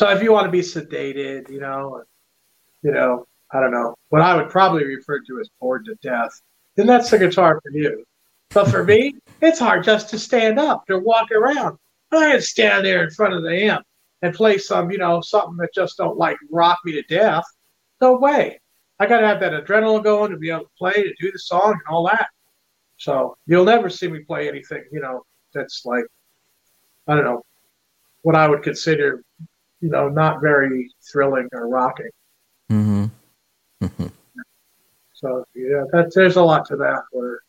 So 0.00 0.08
if 0.08 0.22
you 0.22 0.32
want 0.32 0.46
to 0.46 0.50
be 0.50 0.60
sedated, 0.60 1.50
you 1.50 1.60
know, 1.60 2.02
you 2.82 2.90
know, 2.90 3.26
I 3.52 3.60
don't 3.60 3.70
know, 3.70 3.94
what 4.08 4.22
I 4.22 4.34
would 4.34 4.48
probably 4.48 4.86
refer 4.86 5.20
to 5.20 5.40
as 5.40 5.50
bored 5.60 5.84
to 5.84 5.94
death, 5.96 6.40
then 6.74 6.86
that's 6.86 7.10
the 7.10 7.18
guitar 7.18 7.60
for 7.62 7.70
you. 7.70 8.02
But 8.48 8.70
for 8.70 8.82
me, 8.82 9.16
it's 9.42 9.58
hard 9.58 9.84
just 9.84 10.08
to 10.08 10.18
stand 10.18 10.58
up, 10.58 10.86
to 10.86 10.98
walk 10.98 11.30
around. 11.30 11.76
I 12.12 12.32
can 12.32 12.40
stand 12.40 12.86
there 12.86 13.04
in 13.04 13.10
front 13.10 13.34
of 13.34 13.42
the 13.42 13.50
amp 13.50 13.84
and 14.22 14.34
play 14.34 14.56
some, 14.56 14.90
you 14.90 14.96
know, 14.96 15.20
something 15.20 15.58
that 15.58 15.74
just 15.74 15.98
don't 15.98 16.16
like 16.16 16.38
rock 16.50 16.78
me 16.86 16.92
to 16.92 17.02
death. 17.02 17.44
No 18.00 18.16
way. 18.16 18.58
I 19.00 19.06
got 19.06 19.20
to 19.20 19.26
have 19.26 19.40
that 19.40 19.52
adrenaline 19.52 20.02
going 20.02 20.30
to 20.30 20.38
be 20.38 20.48
able 20.48 20.60
to 20.60 20.70
play, 20.78 20.94
to 20.94 21.14
do 21.20 21.30
the 21.30 21.38
song 21.38 21.72
and 21.72 21.82
all 21.90 22.06
that. 22.06 22.28
So 22.96 23.36
you'll 23.46 23.66
never 23.66 23.90
see 23.90 24.08
me 24.08 24.20
play 24.20 24.48
anything, 24.48 24.82
you 24.92 25.00
know, 25.00 25.26
that's 25.52 25.82
like, 25.84 26.06
I 27.06 27.16
don't 27.16 27.24
know, 27.24 27.44
what 28.22 28.34
I 28.34 28.48
would 28.48 28.62
consider 28.62 29.22
you 29.80 29.88
know, 29.88 30.08
not 30.08 30.40
very 30.40 30.90
thrilling 31.02 31.48
or 31.52 31.68
rocking. 31.68 32.10
Mm-hmm. 32.70 33.06
So 35.14 35.44
yeah, 35.54 35.84
that 35.92 36.12
there's 36.14 36.36
a 36.36 36.42
lot 36.42 36.66
to 36.66 36.76
that 36.76 37.02
where, 37.12 37.40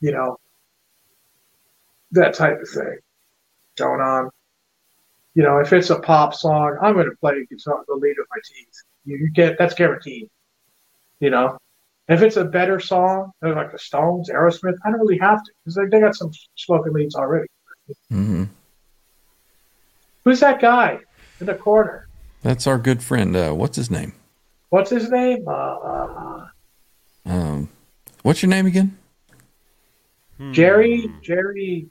you 0.00 0.12
know, 0.12 0.38
that 2.12 2.34
type 2.34 2.60
of 2.60 2.68
thing 2.68 2.98
going 3.76 4.00
on. 4.00 4.30
You 5.34 5.44
know, 5.44 5.58
if 5.58 5.72
it's 5.72 5.90
a 5.90 5.98
pop 5.98 6.34
song, 6.34 6.76
I'm 6.82 6.94
going 6.94 7.08
to 7.08 7.16
play 7.16 7.46
guitar 7.48 7.84
the 7.86 7.94
lead 7.94 8.18
of 8.18 8.26
my 8.30 8.38
teeth. 8.44 8.82
You, 9.04 9.30
get 9.30 9.56
that's 9.58 9.74
guaranteed. 9.74 10.28
You 11.20 11.30
know, 11.30 11.58
if 12.08 12.22
it's 12.22 12.36
a 12.36 12.44
better 12.44 12.80
song, 12.80 13.32
like 13.40 13.72
the 13.72 13.78
Stones, 13.78 14.30
Aerosmith, 14.30 14.76
I 14.84 14.90
don't 14.90 15.00
really 15.00 15.18
have 15.18 15.42
to 15.42 15.52
because 15.64 15.74
they, 15.76 15.86
they 15.86 16.00
got 16.00 16.16
some 16.16 16.32
smoking 16.56 16.92
leads 16.92 17.14
already. 17.14 17.48
Mm-hmm. 18.12 18.44
Who's 20.24 20.40
that 20.40 20.60
guy 20.60 21.00
in 21.40 21.46
the 21.46 21.54
corner? 21.54 22.08
That's 22.42 22.66
our 22.66 22.78
good 22.78 23.02
friend. 23.02 23.36
Uh, 23.36 23.52
what's 23.52 23.76
his 23.76 23.90
name? 23.90 24.12
What's 24.70 24.90
his 24.90 25.10
name? 25.10 25.44
Uh, 25.46 25.50
uh, 25.52 26.46
Um, 27.26 27.68
what's 28.22 28.42
your 28.42 28.50
name 28.50 28.66
again? 28.66 28.96
Jerry, 30.52 31.10
Jerry, 31.22 31.88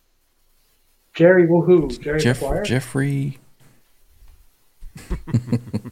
Jerry 1.14 1.48
Woohoo, 1.48 2.00
Jerry 2.02 2.20
Jeff 2.20 2.40
McGuire. 2.40 2.64
Jeffrey. 2.66 3.40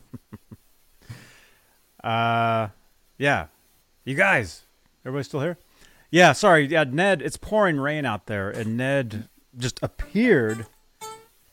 Uh, 2.03 2.67
yeah. 3.17 3.47
You 4.03 4.13
guys, 4.15 4.61
everybody 5.03 5.23
still 5.23 5.41
here? 5.41 5.57
Yeah, 6.11 6.33
sorry. 6.33 6.67
Yeah, 6.67 6.83
Ned, 6.83 7.21
it's 7.21 7.35
pouring 7.37 7.79
rain 7.79 8.05
out 8.05 8.27
there, 8.27 8.49
and 8.51 8.77
Ned 8.77 9.27
just 9.57 9.79
appeared. 9.81 10.67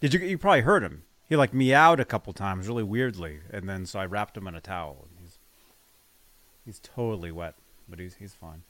Did 0.01 0.12
you? 0.12 0.20
You 0.20 0.37
probably 0.37 0.61
heard 0.61 0.83
him. 0.83 1.05
He 1.33 1.37
like 1.37 1.55
meowed 1.55 1.99
a 1.99 2.05
couple 2.05 2.35
times, 2.35 2.69
really 2.69 2.83
weirdly, 2.83 3.39
and 3.51 3.67
then 3.67 3.87
so 3.87 3.99
I 3.99 4.05
wrapped 4.05 4.37
him 4.37 4.47
in 4.47 4.55
a 4.55 4.61
towel. 4.61 5.07
And 5.09 5.25
he's 5.25 5.39
he's 6.67 6.79
totally 6.79 7.33
wet, 7.33 7.55
but 7.89 7.99
he's 7.99 8.17
he's 8.17 8.35
fine. 8.35 8.65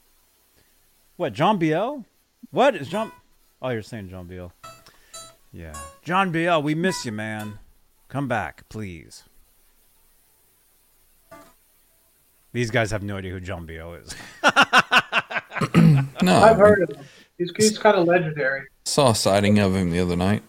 What, 1.17 1.33
John 1.33 1.57
Biel? 1.57 2.05
What 2.51 2.73
is 2.73 2.87
John? 2.87 3.11
Oh, 3.61 3.67
you're 3.67 3.81
saying 3.81 4.07
John 4.07 4.27
Biel? 4.27 4.53
Yeah, 5.51 5.73
John 6.03 6.31
Biel, 6.31 6.63
we 6.63 6.73
miss 6.73 7.05
you, 7.05 7.11
man. 7.11 7.59
Come 8.07 8.29
back, 8.29 8.63
please. 8.69 9.23
These 12.53 12.71
guys 12.71 12.91
have 12.91 13.03
no 13.03 13.17
idea 13.17 13.33
who 13.33 13.41
John 13.41 13.65
Biel 13.65 13.95
is. 13.95 14.15
No, 16.21 16.37
I've 16.37 16.55
heard 16.55 16.83
of 16.83 16.95
him. 16.95 17.05
He's, 17.37 17.51
he's 17.57 17.77
kind 17.77 17.97
of 17.97 18.07
legendary. 18.07 18.61
Saw 18.85 19.11
a 19.11 19.15
sighting 19.15 19.59
of 19.59 19.75
him 19.75 19.91
the 19.91 19.99
other 19.99 20.15
night. 20.15 20.43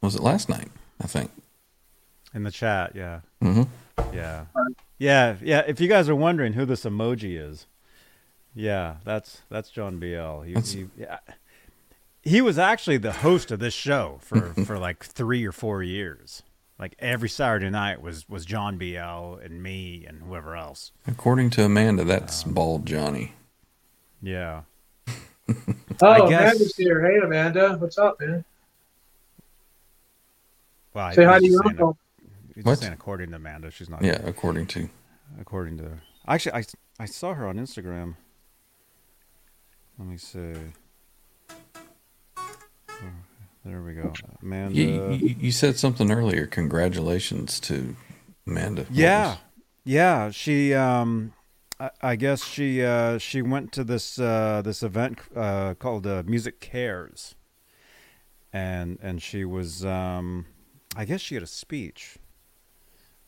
Was 0.00 0.16
it 0.16 0.22
last 0.22 0.48
night? 0.48 0.68
I 1.00 1.06
think. 1.06 1.30
In 2.32 2.44
the 2.44 2.50
chat, 2.50 2.92
yeah. 2.94 3.20
Mm-hmm. 3.42 4.14
Yeah. 4.14 4.44
Yeah, 4.98 5.36
yeah. 5.42 5.60
If 5.66 5.80
you 5.80 5.88
guys 5.88 6.08
are 6.08 6.14
wondering 6.14 6.52
who 6.52 6.64
this 6.64 6.84
emoji 6.84 7.38
is, 7.40 7.66
yeah, 8.54 8.96
that's 9.04 9.40
that's 9.50 9.70
John 9.70 9.98
BL. 9.98 10.42
He, 10.42 10.54
That's- 10.54 10.72
he, 10.72 10.86
yeah. 10.96 11.18
he 12.22 12.40
was 12.40 12.58
actually 12.58 12.98
the 12.98 13.12
host 13.12 13.50
of 13.50 13.58
this 13.58 13.74
show 13.74 14.18
for 14.22 14.52
for 14.64 14.78
like 14.78 15.04
three 15.04 15.44
or 15.44 15.52
four 15.52 15.82
years. 15.82 16.42
Like 16.78 16.94
every 16.98 17.28
Saturday 17.28 17.68
night 17.70 18.00
was 18.00 18.28
was 18.28 18.44
John 18.44 18.78
BL 18.78 18.94
and 19.42 19.62
me 19.62 20.04
and 20.06 20.22
whoever 20.22 20.54
else. 20.56 20.92
According 21.06 21.50
to 21.50 21.64
Amanda, 21.64 22.04
that's 22.04 22.42
bald 22.44 22.86
Johnny. 22.86 23.32
Yeah. 24.22 24.62
Oh, 26.02 26.06
I 26.26 26.28
guess- 26.30 26.40
Amanda's 26.54 26.76
here. 26.76 27.04
Hey, 27.04 27.18
Amanda. 27.18 27.76
What's 27.76 27.98
up, 27.98 28.18
man? 28.20 28.44
Well, 30.94 31.12
Say 31.12 31.24
hi 31.24 31.34
to 31.34 31.40
just 31.40 31.52
your 31.52 31.62
saying- 31.64 31.70
uncle. 31.76 31.98
He's 32.54 32.64
What? 32.64 32.78
saying 32.78 32.92
according 32.92 33.30
to 33.30 33.36
Amanda, 33.36 33.70
she's 33.70 33.88
not. 33.88 34.02
Yeah, 34.02 34.20
according 34.24 34.66
to. 34.68 34.88
According 35.40 35.78
to 35.78 35.98
actually, 36.26 36.52
I 36.54 36.64
I 36.98 37.04
saw 37.06 37.34
her 37.34 37.46
on 37.46 37.56
Instagram. 37.56 38.16
Let 39.98 40.08
me 40.08 40.16
see. 40.16 40.54
There 43.64 43.82
we 43.82 43.92
go, 43.92 44.12
Amanda. 44.40 44.74
You, 44.74 45.10
you, 45.12 45.36
you 45.38 45.52
said 45.52 45.76
something 45.78 46.10
earlier. 46.10 46.46
Congratulations 46.46 47.60
to 47.60 47.94
Amanda. 48.46 48.86
Yeah, 48.90 49.36
yeah. 49.84 50.30
She, 50.30 50.72
um, 50.72 51.34
I, 51.78 51.90
I 52.00 52.16
guess 52.16 52.42
she, 52.42 52.82
uh, 52.82 53.18
she 53.18 53.42
went 53.42 53.70
to 53.72 53.84
this 53.84 54.18
uh, 54.18 54.62
this 54.64 54.82
event 54.82 55.18
uh, 55.36 55.74
called 55.74 56.06
uh, 56.06 56.22
MusiCares, 56.22 57.34
and 58.50 58.98
and 59.02 59.20
she 59.22 59.44
was, 59.44 59.84
um, 59.84 60.46
I 60.96 61.04
guess 61.04 61.20
she 61.20 61.34
had 61.34 61.44
a 61.44 61.46
speech, 61.46 62.16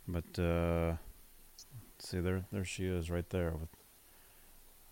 but 0.09 0.39
uh, 0.39 0.95
let's 1.99 2.09
see 2.09 2.21
there, 2.21 2.45
there 2.53 2.65
she 2.65 2.87
is 2.87 3.11
right 3.11 3.29
there 3.31 3.53
with, 3.53 3.69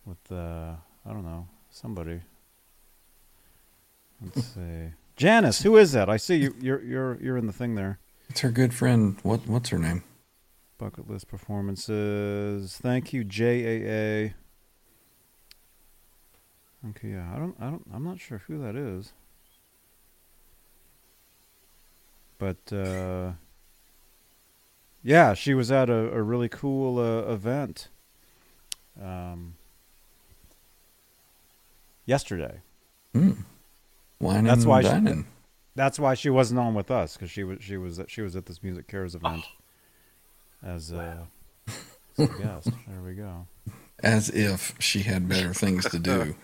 with 0.04 0.32
uh, 0.32 0.74
I 1.04 1.12
don't 1.12 1.24
know 1.24 1.48
somebody. 1.70 2.20
Let's 4.22 4.48
see, 4.48 4.92
Janice. 5.16 5.62
Who 5.62 5.76
is 5.76 5.92
that? 5.92 6.10
I 6.10 6.16
see 6.16 6.36
you. 6.36 6.54
You're 6.60 6.82
you're 6.82 7.18
you're 7.22 7.36
in 7.36 7.46
the 7.46 7.52
thing 7.52 7.74
there. 7.74 7.98
It's 8.28 8.40
her 8.40 8.50
good 8.50 8.74
friend. 8.74 9.18
What 9.22 9.46
What's 9.46 9.70
her 9.70 9.78
name? 9.78 10.04
Bucket 10.78 11.10
list 11.10 11.28
performances. 11.28 12.78
Thank 12.80 13.12
you, 13.12 13.24
JAA. 13.24 14.34
Okay, 16.88 17.08
yeah, 17.08 17.30
I 17.34 17.38
don't, 17.38 17.54
I 17.60 17.64
don't, 17.66 17.84
I'm 17.92 18.04
not 18.04 18.20
sure 18.20 18.38
who 18.46 18.58
that 18.62 18.74
is. 18.74 19.12
But 22.38 22.72
uh, 22.72 23.32
yeah, 25.02 25.34
she 25.34 25.54
was 25.54 25.70
at 25.70 25.88
a, 25.90 26.12
a 26.12 26.22
really 26.22 26.48
cool 26.48 26.98
uh, 26.98 27.32
event 27.32 27.88
um, 29.02 29.54
yesterday. 32.06 32.60
Hmm. 33.14 33.32
Wine 34.20 34.44
That's 34.44 34.66
why 34.66 34.82
she- 34.82 34.88
dining. 34.88 35.26
That's 35.76 35.98
why 35.98 36.14
she 36.14 36.28
wasn't 36.30 36.60
on 36.60 36.74
with 36.74 36.90
us 36.90 37.14
because 37.16 37.30
she 37.30 37.44
was 37.44 37.58
she 37.62 37.76
was 37.76 38.00
she 38.08 38.20
was 38.22 38.34
at 38.36 38.44
this 38.46 38.58
MusiCares 38.58 39.14
event 39.14 39.44
as 40.62 40.90
a, 40.90 41.26
as 41.68 42.18
a 42.18 42.26
guest. 42.26 42.68
There 42.88 43.00
we 43.02 43.14
go. 43.14 43.46
As 44.02 44.28
if 44.30 44.74
she 44.80 45.02
had 45.04 45.28
better 45.28 45.54
things 45.54 45.88
to 45.90 45.98
do. 45.98 46.34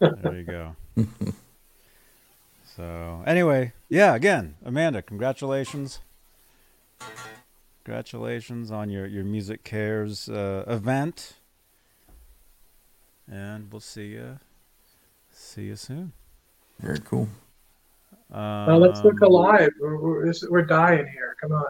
There 0.00 0.34
you 0.34 0.44
go. 0.44 0.76
so 2.76 3.22
anyway, 3.26 3.74
yeah. 3.88 4.14
Again, 4.14 4.56
Amanda, 4.64 5.02
congratulations. 5.02 6.00
Congratulations 7.84 8.70
on 8.70 8.88
your 8.90 9.06
your 9.06 9.24
MusiCares 9.24 10.32
uh, 10.34 10.70
event, 10.72 11.34
and 13.30 13.70
we'll 13.70 13.80
see 13.80 14.08
you 14.08 14.38
see 15.30 15.64
you 15.64 15.76
soon. 15.76 16.12
Very 16.80 16.98
cool. 17.00 17.28
Um, 18.32 18.66
Now 18.66 18.78
let's 18.78 19.04
look 19.04 19.20
alive. 19.20 19.70
We're, 19.80 19.96
we're, 19.96 20.32
we're 20.50 20.62
dying 20.62 21.06
here. 21.06 21.36
Come 21.40 21.52
on. 21.52 21.66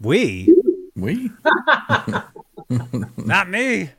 We, 0.00 0.54
We? 0.96 1.30
not 3.16 3.48
me. 3.50 3.90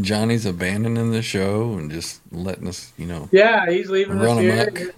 Johnny's 0.00 0.46
abandoning 0.46 1.12
the 1.12 1.22
show 1.22 1.74
and 1.74 1.90
just 1.90 2.20
letting 2.32 2.66
us, 2.66 2.92
you 2.96 3.06
know, 3.06 3.28
Yeah, 3.30 3.70
he's 3.70 3.88
leaving 3.88 4.18
us 4.18 4.24
run 4.24 4.38
here. 4.38 4.92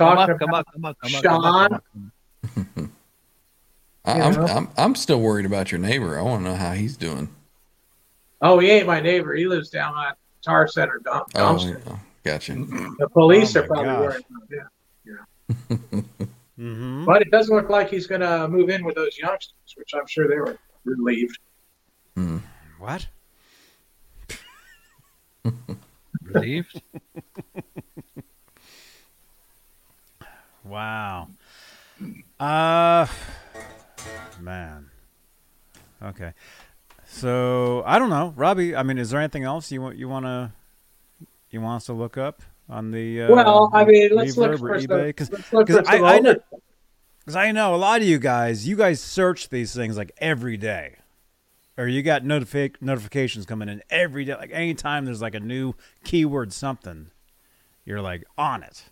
Amok. 0.00 0.16
Come 0.16 0.18
up, 0.18 0.38
come 0.38 0.48
about 0.48 0.60
up, 0.60 0.66
come 0.72 0.84
up, 0.84 0.96
come 1.00 1.14
up, 1.14 1.22
come 1.22 1.42
come 1.42 2.82
up. 2.82 2.92
I, 4.04 4.16
You 4.16 4.22
I'm, 4.22 4.32
know? 4.34 4.46
I'm 4.46 4.68
I'm 4.76 4.94
still 4.94 5.20
worried 5.20 5.46
about 5.46 5.70
your 5.70 5.80
neighbor. 5.80 6.18
I 6.18 6.22
want 6.22 6.44
to 6.44 6.50
know 6.50 6.56
how 6.56 6.72
he's 6.72 6.96
doing. 6.96 7.28
Oh, 8.40 8.58
he 8.58 8.70
ain't 8.70 8.86
my 8.86 9.00
neighbor. 9.00 9.34
He 9.34 9.46
lives 9.46 9.68
down 9.70 9.94
on 9.94 10.12
Tar 10.42 10.68
Center 10.68 11.00
dump, 11.04 11.26
Oh, 11.34 11.58
yeah. 11.66 11.98
gotcha. 12.24 12.54
The 12.54 13.08
police 13.12 13.56
Oh, 13.56 13.60
are 13.60 13.66
probably 13.66 13.84
gosh. 13.84 14.00
worried 14.00 14.24
about 14.30 14.50
him. 14.50 14.68
Mm-hmm. 16.58 17.04
But 17.04 17.22
it 17.22 17.30
doesn't 17.30 17.54
look 17.54 17.70
like 17.70 17.88
he's 17.88 18.08
going 18.08 18.20
to 18.20 18.48
move 18.48 18.68
in 18.68 18.84
with 18.84 18.96
those 18.96 19.16
youngsters, 19.16 19.54
which 19.76 19.90
I'm 19.94 20.08
sure 20.08 20.26
they 20.26 20.38
were 20.38 20.58
relieved. 20.84 21.38
What? 22.80 23.06
Relieved? 26.24 26.82
Wow. 30.68 31.28
Uh 32.38 33.06
man. 34.40 34.90
Okay. 36.02 36.32
So 37.06 37.82
I 37.86 37.98
don't 37.98 38.10
know, 38.10 38.32
Robbie. 38.36 38.76
I 38.76 38.82
mean, 38.82 38.98
is 38.98 39.10
there 39.10 39.20
anything 39.20 39.44
else 39.44 39.72
you 39.72 39.80
want 39.80 39.96
you 39.96 40.08
want 40.08 40.26
to 40.26 40.52
you 41.50 41.60
want 41.60 41.76
us 41.78 41.86
to 41.86 41.92
look 41.92 42.16
up 42.16 42.42
on 42.68 42.90
the 42.90 43.22
uh, 43.22 43.34
well, 43.34 43.70
I 43.72 43.84
mean, 43.84 44.10
let's 44.12 44.36
look 44.36 44.58
for 44.58 44.78
eBay? 44.78 45.06
Because 45.06 45.32
let's 45.32 45.52
look 45.52 45.68
for 45.68 45.88
I, 45.88 46.16
I 46.16 46.18
know 46.20 46.36
because 47.20 47.36
I 47.36 47.52
know 47.52 47.74
a 47.74 47.76
lot 47.76 48.00
of 48.00 48.06
you 48.06 48.18
guys. 48.18 48.66
You 48.66 48.76
guys 48.76 49.00
search 49.00 49.48
these 49.48 49.74
things 49.74 49.96
like 49.96 50.12
every 50.18 50.56
day, 50.56 50.96
or 51.76 51.86
you 51.86 52.02
got 52.02 52.22
notifi- 52.22 52.80
notifications 52.80 53.46
coming 53.46 53.68
in 53.68 53.82
every 53.90 54.24
day. 54.24 54.34
Like 54.34 54.50
anytime 54.52 55.04
there's 55.04 55.22
like 55.22 55.34
a 55.34 55.40
new 55.40 55.74
keyword 56.04 56.52
something, 56.52 57.10
you're 57.84 58.00
like 58.00 58.24
on 58.36 58.62
it, 58.62 58.84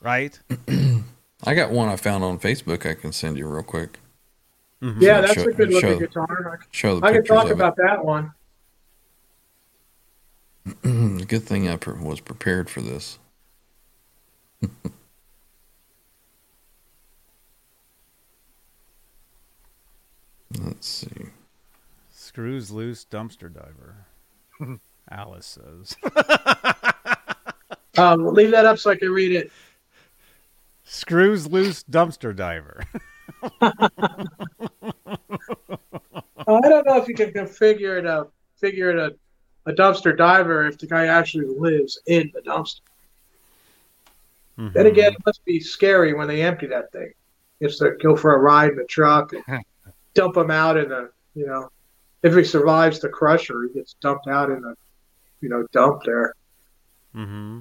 right? 0.00 0.38
I 1.44 1.54
got 1.54 1.70
one 1.70 1.88
I 1.88 1.96
found 1.96 2.24
on 2.24 2.38
Facebook. 2.38 2.88
I 2.88 2.94
can 2.94 3.12
send 3.12 3.36
you 3.38 3.46
real 3.48 3.62
quick. 3.62 3.98
Yeah, 4.80 5.20
that's 5.22 5.34
Show- 5.34 5.48
a 5.48 5.52
good 5.52 5.70
looking 5.72 5.90
show- 5.90 5.98
guitar. 5.98 6.60
Show 6.70 7.00
the 7.00 7.06
I 7.06 7.12
can 7.12 7.24
talk 7.24 7.46
of 7.46 7.52
about 7.52 7.76
that 7.76 8.04
one. 8.04 8.32
Good 10.82 11.44
thing 11.44 11.68
I 11.68 11.76
pre- 11.76 11.94
was 11.94 12.18
prepared 12.20 12.68
for 12.68 12.80
this. 12.80 13.20
Let's 20.58 20.86
see. 20.86 21.26
Screws 22.12 22.70
loose 22.70 23.04
dumpster 23.10 23.52
diver. 23.52 24.06
Alice 25.10 25.58
says. 25.60 25.96
Um, 27.98 28.26
leave 28.34 28.50
that 28.50 28.66
up 28.66 28.78
so 28.78 28.90
I 28.90 28.96
can 28.96 29.08
read 29.10 29.32
it. 29.32 29.50
Screws 30.88 31.48
loose 31.48 31.82
dumpster 31.82 32.34
diver. 32.34 32.84
I 33.60 33.80
don't 36.46 36.86
know 36.86 36.96
if 36.96 37.08
you 37.08 37.14
can 37.14 37.32
configure 37.32 37.98
it 37.98 38.06
a 38.06 38.28
figure 38.56 38.90
it 38.90 38.98
a, 38.98 39.70
a 39.70 39.74
dumpster 39.74 40.16
diver 40.16 40.64
if 40.66 40.78
the 40.78 40.86
guy 40.86 41.06
actually 41.06 41.46
lives 41.46 41.98
in 42.06 42.30
the 42.32 42.40
dumpster. 42.40 42.80
Then 44.56 44.86
again, 44.86 45.12
it 45.12 45.26
must 45.26 45.44
be 45.44 45.60
scary 45.60 46.14
when 46.14 46.28
they 46.28 46.42
empty 46.42 46.66
that 46.68 46.90
thing. 46.92 47.12
It's 47.60 47.78
to 47.78 47.90
go 48.00 48.16
for 48.16 48.34
a 48.34 48.38
ride 48.38 48.70
in 48.70 48.76
the 48.76 48.84
truck 48.84 49.32
and 49.32 49.64
dump 50.14 50.36
him 50.36 50.50
out 50.50 50.76
in 50.76 50.88
the 50.88 51.10
you 51.34 51.46
know, 51.46 51.70
if 52.22 52.34
he 52.34 52.44
survives 52.44 53.00
the 53.00 53.08
crusher, 53.08 53.64
he 53.64 53.74
gets 53.74 53.94
dumped 54.00 54.28
out 54.28 54.50
in 54.50 54.62
the 54.62 54.74
you 55.40 55.48
know 55.48 55.66
dump 55.72 56.04
there. 56.04 56.34
Mm-hmm. 57.14 57.60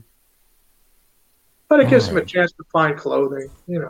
But 1.68 1.80
it 1.80 1.90
gives 1.90 2.08
them 2.08 2.18
a 2.18 2.26
chance 2.26 2.52
to 2.54 2.64
find 2.72 2.98
clothing. 2.98 3.50
You 3.68 3.80
know, 3.80 3.90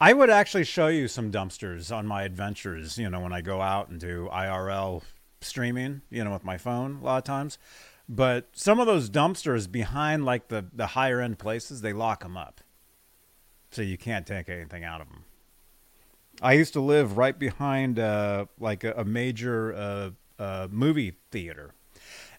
I 0.00 0.12
would 0.12 0.30
actually 0.30 0.64
show 0.64 0.86
you 0.86 1.08
some 1.08 1.32
dumpsters 1.32 1.94
on 1.94 2.06
my 2.06 2.22
adventures, 2.22 2.98
you 2.98 3.10
know, 3.10 3.20
when 3.20 3.32
I 3.32 3.40
go 3.40 3.60
out 3.60 3.88
and 3.88 3.98
do 3.98 4.28
IRL 4.32 5.02
streaming, 5.40 6.02
you 6.10 6.22
know, 6.22 6.32
with 6.32 6.44
my 6.44 6.56
phone 6.56 6.98
a 7.00 7.04
lot 7.04 7.18
of 7.18 7.24
times. 7.24 7.58
But 8.08 8.48
some 8.52 8.78
of 8.78 8.86
those 8.86 9.10
dumpsters 9.10 9.70
behind 9.70 10.24
like 10.24 10.48
the, 10.48 10.64
the 10.72 10.88
higher 10.88 11.20
end 11.20 11.38
places, 11.38 11.80
they 11.80 11.92
lock 11.92 12.22
them 12.22 12.36
up. 12.36 12.60
So 13.70 13.82
you 13.82 13.98
can't 13.98 14.26
take 14.26 14.48
anything 14.48 14.84
out 14.84 15.00
of 15.00 15.08
them. 15.08 15.24
I 16.40 16.52
used 16.52 16.72
to 16.74 16.80
live 16.80 17.18
right 17.18 17.36
behind 17.38 17.98
uh, 17.98 18.46
like 18.60 18.84
a, 18.84 18.92
a 18.92 19.04
major 19.04 19.74
uh, 19.74 20.10
uh, 20.38 20.68
movie 20.70 21.14
theater. 21.30 21.74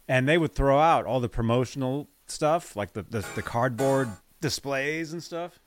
And 0.07 0.27
they 0.27 0.37
would 0.37 0.55
throw 0.55 0.79
out 0.79 1.05
all 1.05 1.19
the 1.19 1.29
promotional 1.29 2.07
stuff, 2.31 2.75
like 2.75 2.93
the, 2.93 3.03
the, 3.03 3.25
the 3.35 3.41
cardboard 3.41 4.09
displays 4.41 5.11
and 5.13 5.21
stuff 5.21 5.59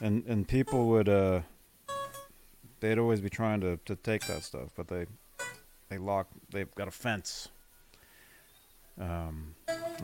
and 0.00 0.24
and 0.26 0.46
people 0.48 0.88
would 0.88 1.08
uh 1.08 1.40
they'd 2.80 2.98
always 2.98 3.20
be 3.20 3.28
trying 3.28 3.60
to 3.60 3.78
to 3.84 3.96
take 3.96 4.24
that 4.26 4.42
stuff 4.42 4.70
but 4.76 4.88
they 4.88 5.04
they 5.90 5.98
lock 5.98 6.28
they've 6.50 6.74
got 6.74 6.88
a 6.88 6.90
fence 6.90 7.48
Um, 8.98 9.54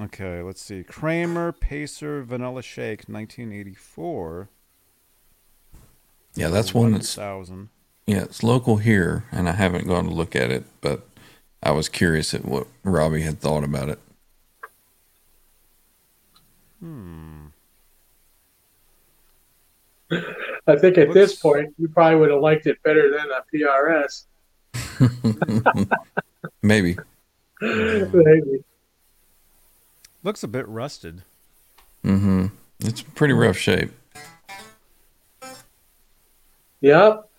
okay, 0.01 0.41
let's 0.43 0.61
see. 0.63 0.83
Kramer 0.85 1.51
Pacer 1.53 2.23
Vanilla 2.23 2.63
Shake, 2.63 3.05
1984. 3.09 4.49
Yeah, 6.37 6.49
that's 6.49 6.75
one 6.75 6.93
that's 6.93 7.15
thousand. 7.15 7.71
yeah, 8.07 8.23
it's 8.23 8.43
local 8.43 8.77
here, 8.79 9.25
and 9.33 9.49
I 9.49 9.53
haven't 9.53 9.87
gone 9.87 10.05
to 10.05 10.11
look 10.15 10.37
at 10.37 10.51
it, 10.51 10.65
but 10.81 11.07
I 11.63 11.71
was 11.73 11.89
curious 11.89 12.35
at 12.35 12.45
what 12.45 12.67
Robbie 12.83 13.23
had 13.23 13.41
thought 13.41 13.65
about 13.65 13.89
it. 13.89 13.99
Hmm. 16.85 17.47
I 20.67 20.77
think 20.77 20.99
at 20.99 21.15
this 21.15 21.35
point, 21.35 21.73
you 21.79 21.89
probably 21.89 22.21
would 22.21 22.31
have 22.31 22.43
liked 22.43 22.67
it 22.67 22.83
better 22.83 23.11
than 23.11 23.27
a 23.31 23.43
PRS. 23.51 24.27
Maybe. 26.63 26.99
Maybe. 27.63 28.65
Looks 30.23 30.43
a 30.43 30.49
bit 30.49 30.69
rusted. 30.69 31.23
Mm-hmm. 32.05 32.49
It's 32.81 33.01
pretty 33.01 33.33
rough 33.33 33.57
shape. 33.57 33.91
Yep. 36.83 37.31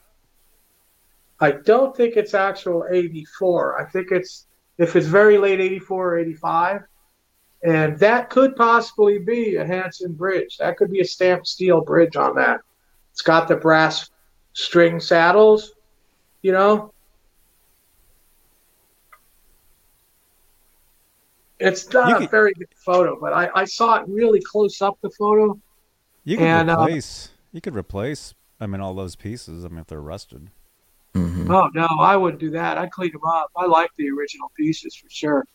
I 1.39 1.51
don't 1.51 1.95
think 1.95 2.15
it's 2.17 2.33
actual 2.33 2.87
84. 2.89 3.79
I 3.79 3.85
think 3.91 4.07
it's, 4.09 4.47
if 4.79 4.95
it's 4.95 5.05
very 5.05 5.37
late 5.37 5.59
84 5.59 6.13
or 6.13 6.17
85. 6.17 6.81
And 7.65 7.97
that 7.99 8.29
could 8.29 8.55
possibly 8.55 9.17
be 9.17 9.55
a 9.55 9.65
Hanson 9.65 10.13
bridge. 10.13 10.57
That 10.57 10.77
could 10.77 10.91
be 10.91 10.99
a 11.01 11.05
stamped 11.05 11.47
steel 11.47 11.81
bridge 11.81 12.15
on 12.15 12.35
that. 12.35 12.59
It's 13.11 13.21
got 13.23 13.47
the 13.47 13.55
brass 13.55 14.09
string 14.53 14.99
saddles, 14.99 15.73
you 16.43 16.51
know. 16.51 16.93
It's 21.59 21.91
not 21.91 22.09
You 22.09 22.15
a 22.15 22.19
could- 22.19 22.31
very 22.31 22.53
good 22.53 22.67
photo, 22.75 23.17
but 23.19 23.33
I, 23.33 23.49
I 23.55 23.65
saw 23.65 23.95
it 23.95 24.07
really 24.07 24.41
close 24.41 24.81
up 24.81 24.97
the 25.01 25.09
photo. 25.09 25.59
You 26.23 26.37
could 26.37 26.45
And, 26.45 26.69
uh, 26.69 26.73
replace. 26.81 27.29
you 27.51 27.61
could 27.61 27.75
replace. 27.75 28.33
I 28.59 28.67
mean, 28.67 28.81
all 28.81 28.93
those 28.93 29.15
pieces. 29.15 29.63
I 29.65 29.69
mean, 29.69 29.79
if 29.79 29.87
they're 29.87 30.01
rusted. 30.01 30.49
Mm-hmm. 31.13 31.49
Oh 31.49 31.69
no, 31.73 31.87
I 31.99 32.17
wouldn't 32.17 32.41
do 32.41 32.49
that. 32.51 32.77
I'd 32.77 32.91
clean 32.91 33.11
them 33.11 33.21
up. 33.25 33.49
I 33.55 33.65
like 33.65 33.89
the 33.97 34.09
original 34.09 34.51
pieces 34.57 34.95
for 34.95 35.09
sure. 35.09 35.45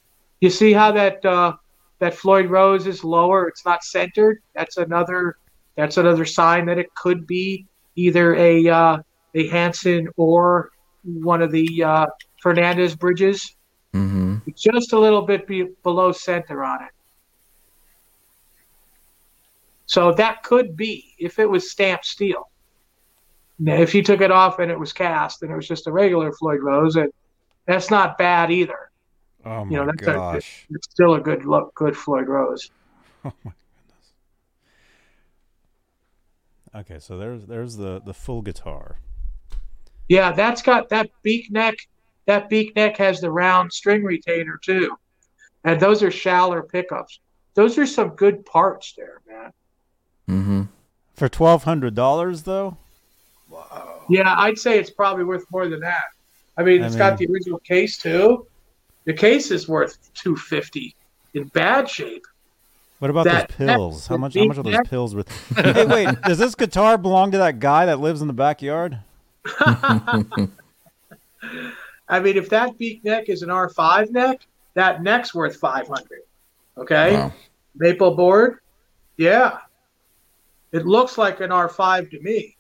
You 0.41 0.49
see 0.49 0.73
how 0.73 0.91
that 0.93 1.23
uh, 1.25 1.55
that 2.01 2.15
Floyd 2.15 2.51
Rose 2.51 2.87
is 2.87 3.05
lower? 3.05 3.47
It's 3.47 3.65
not 3.65 3.85
centered. 3.85 4.43
That's 4.55 4.77
another 4.77 5.37
that's 5.77 5.97
another 5.97 6.25
sign 6.25 6.67
that 6.67 6.79
it 6.79 6.93
could 6.95 7.27
be 7.27 7.67
either 7.95 8.35
a 8.35 8.69
uh, 8.69 8.99
a 9.35 9.49
Hanson 9.49 10.09
or 10.17 10.71
one 11.05 11.41
of 11.41 11.53
the 11.53 11.83
uh, 11.83 12.07
Fernandes 12.45 12.99
bridges. 12.99 13.55
Mm-hmm. 13.95 14.39
Just 14.57 14.93
a 14.93 14.99
little 14.99 15.23
bit 15.23 15.47
be- 15.47 15.69
below 15.83 16.13
center 16.13 16.65
on 16.65 16.83
it. 16.83 16.91
So 19.87 20.13
that 20.13 20.43
could 20.43 20.77
be 20.77 21.15
if 21.19 21.39
it 21.39 21.49
was 21.49 21.71
stamped 21.71 22.07
steel. 22.07 22.49
Now, 23.59 23.75
if 23.75 23.95
you 23.95 24.03
took 24.03 24.21
it 24.21 24.31
off 24.31 24.59
and 24.59 24.71
it 24.71 24.79
was 24.79 24.93
cast 24.93 25.43
and 25.43 25.51
it 25.51 25.57
was 25.57 25.67
just 25.67 25.87
a 25.87 25.93
regular 25.93 26.33
Floyd 26.33 26.63
Rose, 26.63 26.97
and 26.97 27.13
that's 27.67 27.91
not 27.91 28.17
bad 28.17 28.51
either. 28.51 28.90
Oh 29.45 29.65
my 29.65 29.71
You 29.71 29.77
know, 29.79 29.87
that's 29.87 30.03
a- 30.03 30.13
gosh. 30.13 30.67
It's 30.71 30.89
still 30.91 31.15
a 31.15 31.21
good 31.21 31.45
look, 31.45 31.75
good 31.75 31.97
Floyd 31.97 32.29
Rose. 32.29 32.71
Oh 33.25 33.33
my 33.45 33.53
goodness. 33.53 34.13
Okay, 36.75 36.99
so 36.99 37.19
there's 37.19 37.45
there's 37.47 37.77
the 37.77 38.01
the 38.05 38.15
full 38.15 38.43
guitar. 38.43 38.97
Yeah, 40.09 40.33
that's 40.33 40.63
got 40.63 40.89
that 40.89 41.11
beak 41.23 41.51
neck. 41.51 41.77
That 42.27 42.49
beak 42.49 42.75
neck 42.77 42.97
has 42.97 43.21
the 43.21 43.31
round 43.31 43.73
string 43.73 44.05
retainer 44.05 44.59
too, 44.63 44.97
and 45.65 45.79
those 45.81 46.03
are 46.03 46.11
Schaller 46.11 46.67
pickups. 46.69 47.21
Those 47.55 47.77
are 47.77 47.87
some 47.87 48.11
good 48.11 48.47
parts 48.47 48.95
there, 48.97 49.21
man. 49.29 49.53
Mm-hmm. 50.29 50.63
For 51.15 51.29
twelve 51.29 51.65
hundred 51.65 51.95
dollars 51.95 52.43
though? 52.45 52.77
Wow. 53.49 54.03
Yeah, 54.09 54.35
I'd 54.39 54.59
say 54.59 54.79
it's 54.79 54.91
probably 54.91 55.25
worth 55.25 55.45
more 55.51 55.69
than 55.69 55.81
that. 55.81 56.05
I 56.57 56.63
mean, 56.63 56.83
I 56.83 56.87
it's 56.87 56.97
got 56.97 57.19
the 57.19 57.27
original 57.27 57.59
case 57.59 57.99
too. 57.99 58.47
The 59.05 59.13
case 59.15 59.51
is 59.51 59.69
worth 59.69 60.13
two 60.15 60.37
fifty 60.37 60.95
in 61.35 61.45
bad 61.49 61.89
shape. 61.89 62.25
What 62.99 63.11
about 63.11 63.25
That- 63.25 63.49
those 63.49 63.57
pills? 63.57 64.07
How 64.07 64.17
much 64.19 64.35
how 64.35 64.45
much 64.45 64.59
are 64.59 64.63
beak 64.63 64.75
those 64.77 64.89
pills 64.89 65.15
worth? 65.15 65.57
hey, 65.57 65.87
wait, 65.87 66.21
does 66.25 66.39
this 66.39 66.55
guitar 66.55 66.99
belong 66.99 67.31
to 67.33 67.39
that 67.39 67.59
guy 67.59 67.87
that 67.87 67.99
lives 68.01 68.21
in 68.21 68.27
the 68.29 68.35
backyard? 68.35 68.99
I 72.09 72.19
mean, 72.21 72.37
if 72.37 72.49
that 72.51 72.77
beak 72.79 73.05
neck 73.05 73.29
is 73.29 73.43
an 73.43 73.51
R 73.51 73.69
five 73.69 74.11
neck, 74.11 74.47
that 74.75 75.03
neck's 75.03 75.35
worth 75.35 75.57
five 75.57 75.87
hundred. 75.89 76.23
Okay, 76.77 77.15
Wow. 77.15 77.33
maple 77.77 78.15
board. 78.15 78.59
Yeah, 79.17 79.59
it 80.73 80.87
looks 80.87 81.17
like 81.19 81.41
an 81.41 81.53
R 81.53 81.69
five 81.69 82.11
to 82.11 82.21
me. 82.21 82.57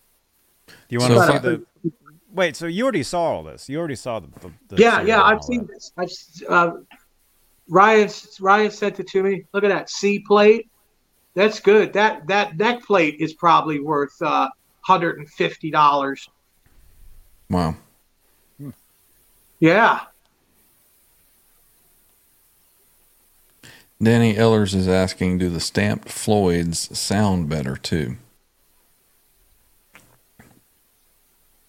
Do 0.66 0.74
you 0.90 1.00
So 1.00 1.16
want 1.16 1.42
to 1.42 1.50
see 1.50 1.56
the 1.82 1.90
Wait, 2.32 2.56
so 2.56 2.66
you 2.66 2.84
already 2.84 3.02
saw 3.02 3.22
all 3.22 3.42
this. 3.42 3.68
You 3.68 3.78
already 3.78 3.96
saw 3.96 4.20
the, 4.20 4.28
the, 4.40 4.52
the 4.68 4.82
yeah, 4.82 5.02
yeah, 5.02 5.22
I've 5.22 5.42
seen 5.42 5.66
that. 5.66 5.68
this. 5.68 5.92
I've 5.96 6.48
uh, 6.48 6.72
Ryan 7.68 8.08
Ryan 8.40 8.70
sent 8.70 9.00
it 9.00 9.08
to 9.08 9.22
me. 9.22 9.44
Look 9.52 9.64
at 9.64 9.68
that 9.68 9.90
C 9.90 10.20
plate. 10.20 10.68
That's 11.34 11.60
good. 11.60 11.92
That 11.92 12.26
that 12.28 12.56
neck 12.56 12.84
plate 12.84 13.16
is 13.20 13.34
probably 13.34 13.80
worth 13.80 14.20
uh, 14.22 14.48
hundred 14.82 15.18
and 15.18 15.28
fifty 15.28 15.70
dollars. 15.70 16.28
Wow. 17.48 17.76
Yeah. 19.58 20.00
Danny 24.02 24.34
Ellers 24.34 24.74
is 24.74 24.88
asking, 24.88 25.36
do 25.36 25.50
the 25.50 25.60
stamped 25.60 26.08
Floyds 26.08 26.96
sound 26.98 27.50
better 27.50 27.76
too? 27.76 28.16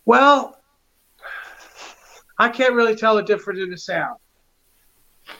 Well, 0.05 0.57
I 2.37 2.49
can't 2.49 2.73
really 2.73 2.95
tell 2.95 3.15
the 3.15 3.23
difference 3.23 3.59
in 3.59 3.69
the 3.69 3.77
sound. 3.77 4.17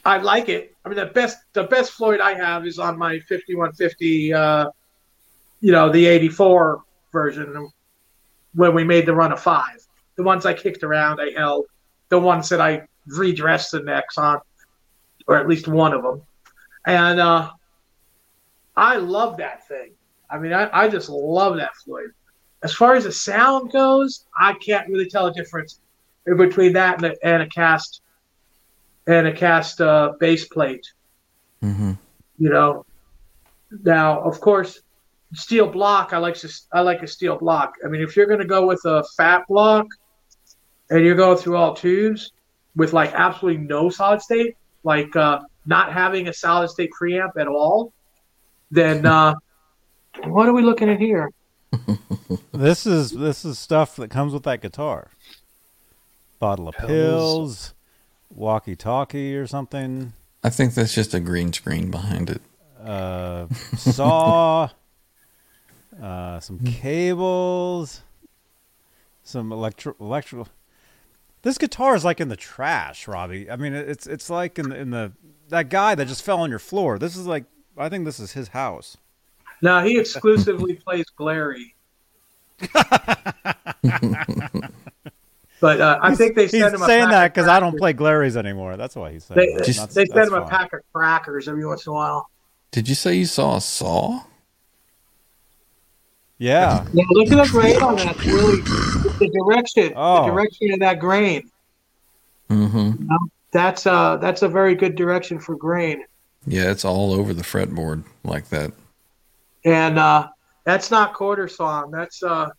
I 0.06 0.18
like 0.18 0.50
it. 0.50 0.76
I 0.86 0.90
mean, 0.90 0.98
the 0.98 1.08
best 1.08 1.38
the 1.54 1.64
best 1.64 1.94
Floyd 1.94 2.20
I 2.20 2.34
have 2.34 2.66
is 2.66 2.80
on 2.80 2.98
my 2.98 3.20
5150, 3.20 4.34
uh, 4.34 4.70
you 5.60 5.72
know, 5.72 5.92
the 5.92 6.06
84 6.06 6.84
version 7.12 7.70
when 8.54 8.74
we 8.74 8.84
made 8.84 9.06
the 9.06 9.16
run 9.16 9.32
of 9.32 9.40
five. 9.40 9.86
The 10.16 10.24
ones 10.24 10.46
I 10.46 10.54
kicked 10.54 10.84
around, 10.84 11.20
I 11.20 11.32
held. 11.32 11.66
The 12.10 12.20
ones 12.20 12.50
that 12.50 12.62
I 12.62 12.88
redressed 13.08 13.72
the 13.72 13.82
necks 13.82 14.18
on, 14.18 14.40
or 15.28 15.38
at 15.38 15.48
least 15.48 15.68
one 15.68 15.94
of 15.94 16.04
them. 16.04 16.22
And 16.86 17.20
uh, 17.20 17.52
I 18.76 18.98
love 18.98 19.38
that 19.38 19.68
thing. 19.68 19.92
I 20.30 20.38
mean, 20.38 20.54
I, 20.54 20.70
I 20.72 20.88
just 20.88 21.10
love 21.10 21.58
that 21.58 21.76
Floyd. 21.78 22.12
As 22.64 22.74
far 22.74 22.96
as 22.96 23.06
the 23.06 23.12
sound 23.12 23.72
goes, 23.72 24.26
I 24.38 24.54
can't 24.54 24.88
really 24.88 25.10
tell 25.10 25.28
a 25.28 25.34
difference 25.34 25.80
between 26.26 26.74
that 26.74 27.02
and 27.02 27.06
a, 27.06 27.26
and 27.26 27.42
a 27.44 27.48
cast 27.48 28.02
and 29.08 29.28
a 29.28 29.34
cast 29.34 29.82
uh, 29.82 30.14
base 30.20 30.46
plate. 30.46 30.86
Mm-hmm. 31.64 31.94
You 32.38 32.50
know. 32.50 32.86
Now, 33.84 34.20
of 34.22 34.40
course, 34.42 34.82
steel 35.34 35.68
block. 35.68 36.14
I 36.14 36.18
like 36.18 36.36
to, 36.36 36.50
I 36.74 36.82
like 36.82 37.02
a 37.02 37.08
steel 37.08 37.38
block. 37.38 37.76
I 37.84 37.88
mean, 37.88 38.02
if 38.02 38.16
you're 38.16 38.26
going 38.26 38.42
to 38.42 38.46
go 38.46 38.68
with 38.68 38.82
a 38.86 39.04
fat 39.18 39.48
block 39.48 39.88
and 40.90 41.06
you're 41.06 41.16
going 41.16 41.38
through 41.38 41.56
all 41.56 41.74
tubes 41.74 42.32
with 42.76 42.94
like 42.94 43.14
absolutely 43.14 43.64
no 43.64 43.90
solid 43.90 44.22
state, 44.22 44.58
like 44.84 45.16
uh, 45.16 45.40
not 45.66 45.94
having 45.94 46.28
a 46.28 46.34
solid 46.34 46.70
state 46.70 46.92
preamp 47.00 47.32
at 47.40 47.48
all, 47.48 47.94
then 48.72 49.06
uh, 49.06 49.34
what 50.26 50.48
are 50.48 50.54
we 50.54 50.62
looking 50.62 50.90
at 50.90 51.00
here? 51.00 51.32
This 52.54 52.86
is 52.86 53.12
this 53.12 53.44
is 53.44 53.58
stuff 53.60 53.96
that 53.96 54.10
comes 54.10 54.34
with 54.34 54.44
that 54.44 54.62
guitar. 54.62 55.12
Bottle 56.40 56.68
of 56.68 56.76
Pills. 56.76 56.90
pills, 56.90 57.74
walkie-talkie 58.34 59.36
or 59.36 59.48
something. 59.48 60.14
I 60.44 60.50
think 60.50 60.74
that's 60.74 60.94
just 60.94 61.14
a 61.14 61.20
green 61.20 61.54
screen 61.54 61.92
behind 61.92 62.30
it. 62.30 62.42
uh, 62.84 63.48
saw, 63.78 64.70
uh, 66.02 66.40
some 66.40 66.60
cables, 66.60 68.02
some 69.24 69.52
electro 69.52 69.96
electrical. 70.00 70.48
This 71.44 71.58
guitar 71.58 71.96
is 71.96 72.06
like 72.06 72.20
in 72.20 72.30
the 72.30 72.36
trash, 72.36 73.08
Robbie. 73.08 73.50
I 73.50 73.56
mean, 73.56 73.74
it's 73.74 74.08
it's 74.08 74.30
like 74.30 74.60
in 74.60 74.70
the, 74.70 74.76
in 74.78 74.90
the 74.92 75.12
that 75.50 75.70
guy 75.70 75.96
that 75.96 76.08
just 76.08 76.24
fell 76.24 76.40
on 76.40 76.50
your 76.50 76.60
floor. 76.60 76.98
This 77.00 77.16
is 77.16 77.26
like 77.28 77.46
I 77.78 77.90
think 77.90 78.06
this 78.06 78.20
is 78.20 78.34
his 78.34 78.50
house. 78.50 78.98
No, 79.62 79.82
he 79.84 80.00
exclusively 80.00 80.74
plays 80.86 81.06
Glary. 81.16 81.76
but 85.60 85.80
uh, 85.82 86.00
I 86.02 86.16
think 86.16 86.36
they 86.36 86.44
He's 86.44 86.52
send 86.52 86.76
him 86.76 86.82
a 86.82 86.86
saying 86.86 87.06
pack 87.06 87.12
that 87.12 87.34
because 87.34 87.48
I 87.48 87.60
don't 87.60 87.78
play 87.78 87.94
Glaries 87.94 88.38
anymore. 88.38 88.78
That's 88.78 88.96
why 88.96 89.12
he's 89.12 89.24
saying. 89.26 89.40
They, 89.40 89.46
that. 89.54 89.66
they, 89.66 89.72
That's- 89.74 89.94
they 89.94 90.04
that's 90.06 90.14
send 90.14 90.28
him 90.28 90.34
a 90.34 90.42
fine. 90.42 90.50
pack 90.50 90.74
of 90.74 90.80
crackers 90.94 91.48
every 91.48 91.66
once 91.66 91.86
in 91.86 91.92
a 91.92 91.94
while. 91.94 92.30
Did 92.72 92.88
you 92.90 92.96
say 92.96 93.16
you 93.16 93.26
saw 93.26 93.58
a 93.58 93.62
saw? 93.62 94.22
Yeah. 96.38 96.86
Yeah, 96.94 97.04
look 97.12 97.32
at 97.32 97.38
the 97.46 97.52
grain 97.52 97.82
on 97.84 97.98
that. 97.98 98.16
It's 98.16 98.26
really 98.26 98.62
the 98.62 99.30
direction, 99.32 99.94
Oh. 99.96 100.26
the 100.26 100.32
direction 100.32 100.74
of 100.74 100.80
that 100.80 101.00
grain. 101.00 101.52
Mm-hmm. 102.50 102.78
You 103.04 103.08
know, 103.08 103.18
that's 103.52 103.86
uh 103.86 104.18
that's 104.18 104.42
a 104.42 104.48
very 104.48 104.74
good 104.76 104.96
direction 104.96 105.38
for 105.40 105.56
grain. 105.56 106.04
Yeah, 106.48 106.72
it's 106.72 106.84
all 106.84 107.14
over 107.14 107.34
the 107.34 107.44
fretboard 107.44 108.04
like 108.24 108.50
that. 108.50 108.72
And 109.66 110.00
uh, 110.00 110.30
that's 110.64 110.92
not 110.92 111.14
quarter 111.14 111.48
sawn. 111.48 111.92
That's 111.92 112.22
uh, 112.24 112.50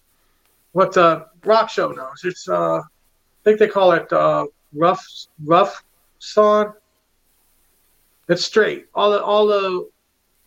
what 0.73 0.93
the 0.93 1.27
rock 1.45 1.70
show 1.70 1.91
knows. 1.91 2.23
It's 2.24 2.49
uh, 2.49 2.79
I 2.79 3.45
think 3.45 3.59
they 3.59 3.69
call 3.69 3.93
it 3.93 4.12
uh, 4.12 4.47
rough 4.74 5.05
rough 5.45 5.85
sawn. 6.19 6.73
It's 8.29 8.45
straight. 8.45 8.87
All 8.95 9.11
the 9.11 9.23
all 9.23 9.47
the 9.47 9.89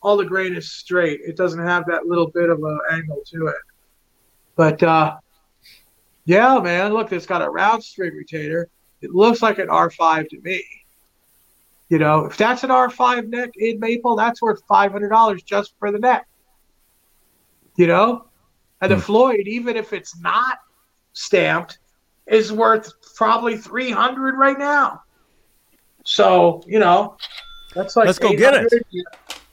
all 0.01 0.17
the 0.17 0.25
grain 0.25 0.55
is 0.55 0.71
straight. 0.71 1.21
It 1.25 1.35
doesn't 1.35 1.65
have 1.65 1.85
that 1.87 2.05
little 2.05 2.27
bit 2.27 2.49
of 2.49 2.63
an 2.63 2.79
angle 2.91 3.21
to 3.33 3.47
it. 3.47 3.55
But 4.55 4.81
uh, 4.83 5.17
yeah, 6.25 6.59
man, 6.59 6.93
look, 6.93 7.11
it's 7.11 7.25
got 7.25 7.41
a 7.41 7.49
round 7.49 7.83
string 7.83 8.13
retainer. 8.13 8.67
It 9.01 9.11
looks 9.13 9.41
like 9.41 9.59
an 9.59 9.67
R5 9.67 10.29
to 10.29 10.41
me. 10.41 10.63
You 11.89 11.99
know, 11.99 12.25
if 12.25 12.37
that's 12.37 12.63
an 12.63 12.71
R5 12.71 13.27
neck 13.27 13.51
in 13.57 13.79
maple, 13.79 14.15
that's 14.15 14.41
worth 14.41 14.61
five 14.67 14.91
hundred 14.91 15.09
dollars 15.09 15.43
just 15.43 15.73
for 15.77 15.91
the 15.91 15.99
neck. 15.99 16.25
You 17.77 17.87
know, 17.87 18.25
and 18.81 18.91
the 18.91 18.95
hmm. 18.95 19.01
Floyd, 19.01 19.47
even 19.47 19.75
if 19.75 19.93
it's 19.93 20.17
not 20.19 20.59
stamped, 21.13 21.79
is 22.27 22.51
worth 22.51 22.91
probably 23.15 23.57
three 23.57 23.91
hundred 23.91 24.35
right 24.35 24.57
now. 24.57 25.01
So 26.03 26.63
you 26.67 26.79
know, 26.79 27.17
that's 27.73 27.95
like 27.95 28.07
Let's 28.07 28.19
go 28.19 28.35
get 28.35 28.53
it. 28.53 28.85
You- 28.91 29.03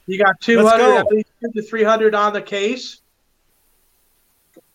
You 0.05 0.21
got 0.21 0.39
two 0.41 0.57
go. 0.57 0.97
at 0.97 1.07
least 1.07 1.29
two 1.41 1.51
to 1.51 1.61
three 1.61 1.83
hundred 1.83 2.13
on 2.13 2.33
the 2.33 2.41
case. 2.41 3.01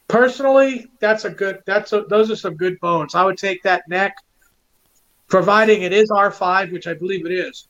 Personally, 0.09 0.87
that's 1.01 1.27
a 1.27 1.31
good. 1.31 1.63
That's 1.67 1.93
a, 1.93 2.03
those 2.09 2.31
are 2.31 2.37
some 2.37 2.57
good 2.57 2.81
bones. 2.81 3.15
I 3.15 3.25
would 3.25 3.37
take 3.37 3.63
that 3.63 3.87
neck, 3.89 4.17
providing 5.29 5.83
it 5.83 5.93
is 5.93 6.11
R 6.11 6.31
five, 6.31 6.73
which 6.73 6.87
I 6.87 6.95
believe 6.95 7.27
it 7.27 7.33
is. 7.33 7.69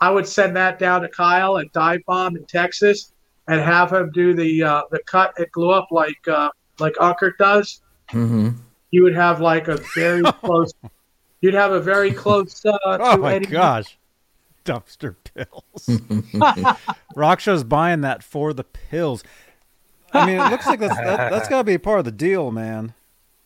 I 0.00 0.10
would 0.10 0.26
send 0.26 0.56
that 0.56 0.78
down 0.78 1.02
to 1.02 1.08
Kyle 1.08 1.58
at 1.58 1.70
Dive 1.72 2.00
Bomb 2.06 2.36
in 2.36 2.44
Texas 2.46 3.12
and 3.48 3.60
have 3.60 3.92
him 3.92 4.10
do 4.12 4.34
the 4.34 4.62
uh, 4.62 4.82
the 4.90 5.00
cut 5.00 5.34
and 5.38 5.50
glue 5.52 5.70
up 5.70 5.88
like 5.90 6.26
uh, 6.28 6.50
like 6.78 6.94
Unkert 6.94 7.36
does. 7.38 7.80
Mm-hmm. 8.10 8.50
You 8.90 9.02
would 9.02 9.14
have 9.14 9.40
like 9.40 9.68
a 9.68 9.78
very 9.94 10.22
close. 10.40 10.72
You'd 11.40 11.54
have 11.54 11.72
a 11.72 11.80
very 11.80 12.10
close. 12.12 12.64
Uh, 12.64 12.76
Oh 12.84 13.16
to 13.16 13.18
my 13.18 13.34
Eddie- 13.34 13.46
gosh. 13.46 13.98
Dumpster 14.64 15.14
pills. 15.34 15.90
Rock 17.14 17.38
Show's 17.40 17.64
buying 17.64 18.00
that 18.00 18.22
for 18.22 18.54
the 18.54 18.64
pills. 18.64 19.22
I 20.14 20.24
mean, 20.24 20.40
it 20.40 20.50
looks 20.50 20.64
like 20.66 20.80
that's, 20.80 20.96
that, 20.96 21.30
that's 21.30 21.48
got 21.50 21.58
to 21.58 21.64
be 21.64 21.76
part 21.76 21.98
of 21.98 22.06
the 22.06 22.12
deal, 22.12 22.50
man. 22.50 22.94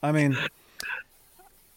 I 0.00 0.12
mean, 0.12 0.36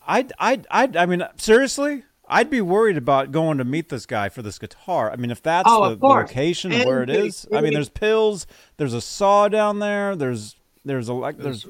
I'd, 0.06 0.32
I'd, 0.38 0.68
I'd, 0.70 0.96
I 0.96 1.08
mean, 1.08 1.24
seriously, 1.38 2.04
I'd 2.32 2.50
be 2.50 2.62
worried 2.62 2.96
about 2.98 3.32
going 3.32 3.58
to 3.58 3.64
meet 3.66 3.90
this 3.90 4.06
guy 4.06 4.30
for 4.30 4.42
this 4.42 4.58
guitar. 4.58 5.12
I 5.12 5.18
mean, 5.18 5.30
if 5.32 5.44
that's 5.44 5.68
Oh, 5.70 5.90
the, 5.90 5.96
the 5.98 6.08
location 6.08 6.72
of 6.72 6.86
where 6.86 7.04
it 7.04 7.10
is, 7.10 7.46
Anything. 7.46 7.58
I 7.58 7.62
mean, 7.62 7.74
there's 7.74 7.90
pills, 7.90 8.48
there's 8.78 8.94
a 8.94 9.02
saw 9.02 9.50
down 9.50 9.80
there, 9.80 10.16
there's, 10.16 10.56
there's 10.86 11.10
a, 11.10 11.14
like, 11.14 11.38
there's, 11.38 11.68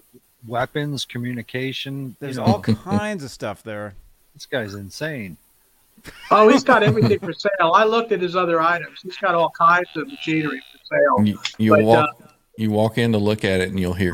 Weapons, 0.47 1.05
communication. 1.05 2.15
there's 2.19 2.37
you 2.37 2.41
know, 2.41 2.47
all 2.47 2.61
kinds 2.61 3.23
of 3.23 3.29
stuff 3.31 3.61
there. 3.63 3.93
This 4.33 4.45
guy's 4.45 4.73
insane. 4.73 5.37
Oh, 6.31 6.47
he's 6.49 6.63
got 6.63 6.81
everything 6.81 7.19
for 7.19 7.31
sale. 7.33 7.73
I 7.75 7.83
looked 7.83 8.11
at 8.11 8.21
his 8.21 8.35
other 8.35 8.59
items. 8.59 9.01
He's 9.03 9.17
got 9.17 9.35
all 9.35 9.51
kinds 9.51 9.89
of 9.95 10.07
machinery 10.07 10.59
for 10.71 10.95
sale. 10.95 11.25
You, 11.27 11.39
you 11.59 11.75
But, 11.75 11.83
walk 11.83 12.09
uh, 12.23 12.27
you 12.57 12.71
walk 12.71 12.97
in 12.97 13.11
to 13.11 13.17
look 13.19 13.45
at 13.45 13.61
it 13.61 13.69
and 13.69 13.79
you'll 13.79 13.93
hear 13.93 14.13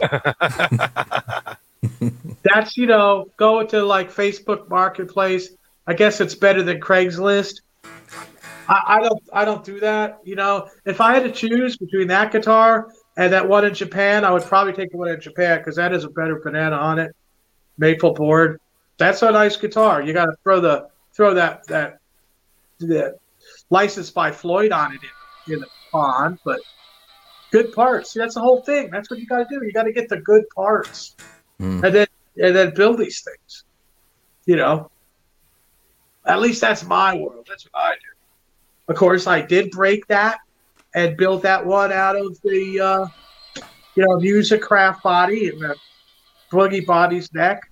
That's 2.42 2.76
you 2.76 2.86
know, 2.86 3.26
go 3.36 3.64
to 3.64 3.84
like 3.84 4.12
Facebook 4.12 4.68
Marketplace. 4.68 5.50
I 5.86 5.94
guess 5.94 6.20
it's 6.20 6.34
better 6.34 6.62
than 6.62 6.80
Craigslist. 6.80 7.60
I, 8.68 8.82
I 8.86 9.00
don't 9.00 9.22
I 9.32 9.44
don't 9.44 9.64
do 9.64 9.80
that. 9.80 10.20
You 10.24 10.36
know, 10.36 10.68
if 10.84 11.00
I 11.00 11.14
had 11.14 11.24
to 11.24 11.32
choose 11.32 11.76
between 11.76 12.08
that 12.08 12.32
guitar 12.32 12.88
and 13.16 13.32
that 13.32 13.48
one 13.48 13.64
in 13.64 13.74
Japan, 13.74 14.24
I 14.24 14.30
would 14.30 14.44
probably 14.44 14.72
take 14.72 14.92
the 14.92 14.96
one 14.96 15.08
in 15.08 15.20
Japan 15.20 15.58
because 15.58 15.76
that 15.76 15.92
is 15.92 16.04
a 16.04 16.10
better 16.10 16.40
banana 16.40 16.76
on 16.76 16.98
it, 16.98 17.14
maple 17.78 18.14
board. 18.14 18.60
That's 18.98 19.22
a 19.22 19.32
nice 19.32 19.56
guitar. 19.56 20.02
You 20.02 20.12
got 20.12 20.26
to 20.26 20.36
throw 20.44 20.60
the 20.60 20.88
throw 21.12 21.34
that 21.34 21.66
that 21.66 21.98
the 22.78 23.18
license 23.70 24.10
by 24.10 24.30
Floyd 24.30 24.72
on 24.72 24.94
it 24.94 25.00
in, 25.46 25.54
in 25.54 25.60
the 25.60 25.68
pond, 25.90 26.38
but 26.44 26.60
good 27.50 27.72
parts. 27.72 28.12
See, 28.12 28.20
that's 28.20 28.34
the 28.34 28.40
whole 28.40 28.62
thing. 28.62 28.90
That's 28.90 29.10
what 29.10 29.18
you 29.18 29.26
got 29.26 29.38
to 29.38 29.46
do. 29.48 29.64
You 29.64 29.72
got 29.72 29.84
to 29.84 29.92
get 29.92 30.08
the 30.08 30.20
good 30.20 30.44
parts, 30.54 31.16
Hmm. 31.62 31.84
and 31.84 31.94
then 31.94 32.06
and 32.42 32.56
then 32.56 32.74
build 32.74 32.98
these 32.98 33.22
things. 33.22 33.62
You 34.46 34.56
know, 34.56 34.90
at 36.26 36.40
least 36.40 36.60
that's 36.60 36.84
my 36.84 37.14
world. 37.14 37.46
That's 37.48 37.64
what 37.70 37.80
I 37.80 37.94
do. 37.94 38.92
Of 38.92 38.96
course, 38.96 39.28
I 39.28 39.42
did 39.42 39.70
break 39.70 40.04
that 40.08 40.38
and 40.96 41.16
built 41.16 41.42
that 41.42 41.64
one 41.64 41.92
out 41.92 42.16
of 42.16 42.36
the 42.42 42.80
uh, 42.80 43.06
you 43.94 44.04
know 44.04 44.16
Musikraft 44.16 45.02
body 45.02 45.50
and 45.50 45.60
the 45.60 45.76
Boogie 46.50 46.84
Bodies 46.84 47.32
neck. 47.32 47.62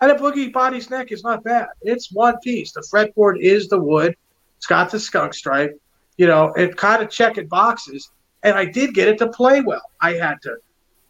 And 0.00 0.12
the 0.12 0.14
Boogie 0.14 0.52
Bodies 0.52 0.88
neck 0.88 1.10
is 1.10 1.24
not 1.24 1.42
bad. 1.42 1.66
It's 1.82 2.12
one 2.12 2.38
piece. 2.44 2.70
The 2.70 2.82
fretboard 2.82 3.40
is 3.40 3.68
the 3.68 3.80
wood. 3.80 4.16
It's 4.58 4.66
got 4.66 4.92
the 4.92 5.00
skunk 5.00 5.34
stripe. 5.34 5.76
You 6.16 6.28
know, 6.28 6.52
it 6.52 6.76
kind 6.76 7.02
of 7.02 7.10
checking 7.10 7.48
boxes. 7.48 8.12
And 8.44 8.56
I 8.56 8.64
did 8.64 8.94
get 8.94 9.08
it 9.08 9.18
to 9.18 9.28
play 9.28 9.60
well. 9.60 9.90
I 10.00 10.12
had 10.12 10.40
to. 10.42 10.56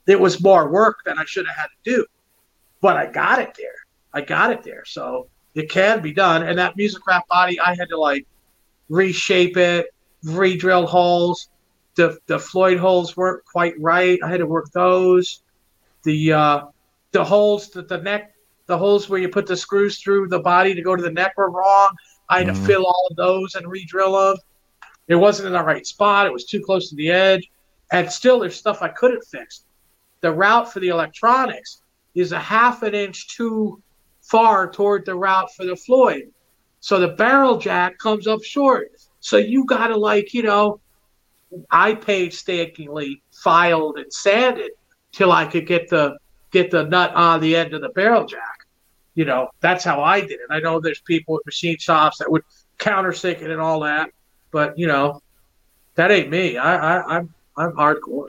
It 0.07 0.19
was 0.19 0.43
more 0.43 0.71
work 0.71 1.05
than 1.05 1.19
I 1.19 1.25
should 1.25 1.47
have 1.47 1.57
had 1.57 1.67
to 1.67 1.97
do, 1.97 2.07
but 2.81 2.97
I 2.97 3.07
got 3.07 3.39
it 3.41 3.55
there. 3.57 3.75
I 4.13 4.21
got 4.23 4.51
it 4.53 4.63
there. 4.63 4.85
So 4.87 5.29
it 5.55 5.71
can 5.71 6.01
be 6.01 6.13
done. 6.13 6.43
And 6.43 6.59
that 6.59 6.77
Musikraft 6.77 7.27
body, 7.29 7.59
I 7.61 7.75
had 7.75 7.89
to 7.91 7.99
like 7.99 8.27
reshape 8.89 9.57
it, 9.57 9.87
re-drill 10.25 10.87
holes. 10.87 11.49
The 11.97 12.19
the 12.27 12.39
Floyd 12.39 12.79
holes 12.79 13.17
weren't 13.17 13.45
quite 13.45 13.75
right. 13.81 14.19
I 14.25 14.29
had 14.31 14.39
to 14.39 14.47
work 14.47 14.67
those. 14.73 15.43
The 16.05 16.33
uh, 16.33 16.61
the 17.13 17.25
holes 17.25 17.69
that 17.71 17.89
the 17.89 17.99
neck, 17.99 18.33
the 18.67 18.79
holes 18.79 19.09
where 19.09 19.21
you 19.21 19.29
put 19.29 19.47
the 19.47 19.57
screws 19.57 20.01
through 20.01 20.29
the 20.29 20.39
body 20.41 20.75
to 20.75 20.83
go 20.83 20.95
to 20.97 21.03
the 21.03 21.11
neck 21.11 21.33
were 21.37 21.51
wrong. 21.51 21.91
I 22.29 22.39
had 22.39 22.47
to 22.47 22.53
Mhm. 22.53 22.65
fill 22.65 22.87
all 22.87 23.09
of 23.11 23.17
those 23.17 23.57
and 23.57 23.67
re-drill 23.67 24.13
them. 24.13 24.37
It 25.09 25.17
wasn't 25.17 25.49
in 25.49 25.53
the 25.53 25.63
right 25.63 25.85
spot. 25.85 26.27
It 26.27 26.33
was 26.33 26.45
too 26.45 26.63
close 26.65 26.89
to 26.91 26.97
the 26.97 27.11
edge. 27.11 27.47
And 27.93 28.11
still, 28.11 28.39
there's 28.39 28.55
stuff 28.55 28.83
I 28.83 28.89
couldn't 28.89 29.25
fix. 29.25 29.65
The 30.21 30.33
route 30.33 30.73
for 30.73 30.79
the 30.79 30.89
electronics 30.89 31.83
is 32.15 32.33
a 32.33 32.39
half 32.39 32.83
an 32.83 32.95
inch 32.95 33.29
too 33.29 33.83
far 34.23 34.71
toward 34.71 35.07
the 35.07 35.15
route 35.15 35.55
for 35.55 35.65
the 35.65 35.77
Floyd. 35.77 36.31
So 36.81 36.99
the 36.99 37.09
barrel 37.09 37.59
jack 37.59 37.99
comes 37.99 38.27
up 38.27 38.43
short. 38.43 38.93
So 39.21 39.37
you 39.37 39.67
got 39.67 39.89
to, 39.89 39.97
like, 39.97 40.33
you 40.33 40.43
know, 40.43 40.81
I 41.71 41.95
painstakingly 41.95 43.23
filed 43.33 43.99
and 43.99 44.13
sanded 44.13 44.71
till 45.13 45.33
I 45.33 45.47
could 45.47 45.67
get 45.67 45.89
the 45.89 46.17
get 46.53 46.71
the 46.71 46.85
nut 46.85 47.15
on 47.15 47.41
the 47.41 47.57
end 47.57 47.75
of 47.75 47.81
the 47.81 47.91
barrel 47.91 48.25
jack. 48.25 48.67
You 49.15 49.25
know, 49.25 49.51
that's 49.61 49.85
how 49.85 50.03
I 50.03 50.21
did 50.21 50.33
it. 50.33 50.47
I 50.51 50.61
know 50.61 50.81
there's 50.81 51.01
people 51.01 51.37
at 51.37 51.47
machine 51.47 51.79
shops 51.79 52.19
that 52.19 52.31
would 52.31 52.43
countersink 52.79 53.43
it 53.43 53.51
and 53.51 53.61
all 53.61 53.81
that, 53.81 54.11
but 54.51 54.79
you 54.79 54.87
know, 54.87 55.21
that 55.97 56.11
ain't 56.11 56.31
me. 56.31 56.57
I, 56.57 56.99
I 56.99 57.17
I'm 57.17 57.35
I'm 57.57 57.73
hardcore. 57.73 58.29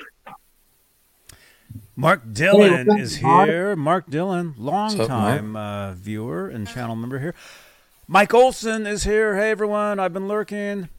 Mark 1.96 2.22
Dillon 2.32 2.88
what's 2.88 2.90
up, 2.90 3.00
is 3.00 3.16
here. 3.18 3.76
Mark 3.76 4.10
Dillon, 4.10 4.56
long 4.58 5.00
up, 5.00 5.08
time 5.08 5.56
uh, 5.56 5.94
viewer 5.94 6.48
and 6.48 6.68
channel 6.68 6.96
member 6.96 7.20
here. 7.20 7.36
Mike 8.08 8.34
Olson 8.34 8.88
is 8.88 9.04
here. 9.04 9.36
Hey 9.36 9.52
everyone, 9.52 10.00
I've 10.00 10.14
been 10.14 10.28
lurking. 10.28 10.90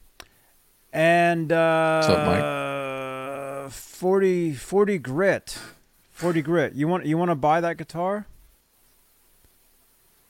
And 0.91 1.51
uh, 1.51 2.01
up, 2.05 3.65
Mike? 3.65 3.71
40, 3.71 4.53
40 4.53 4.97
grit, 4.99 5.57
forty 6.11 6.41
grit. 6.41 6.73
You 6.73 6.87
want 6.87 7.05
you 7.05 7.17
want 7.17 7.31
to 7.31 7.35
buy 7.35 7.61
that 7.61 7.77
guitar? 7.77 8.27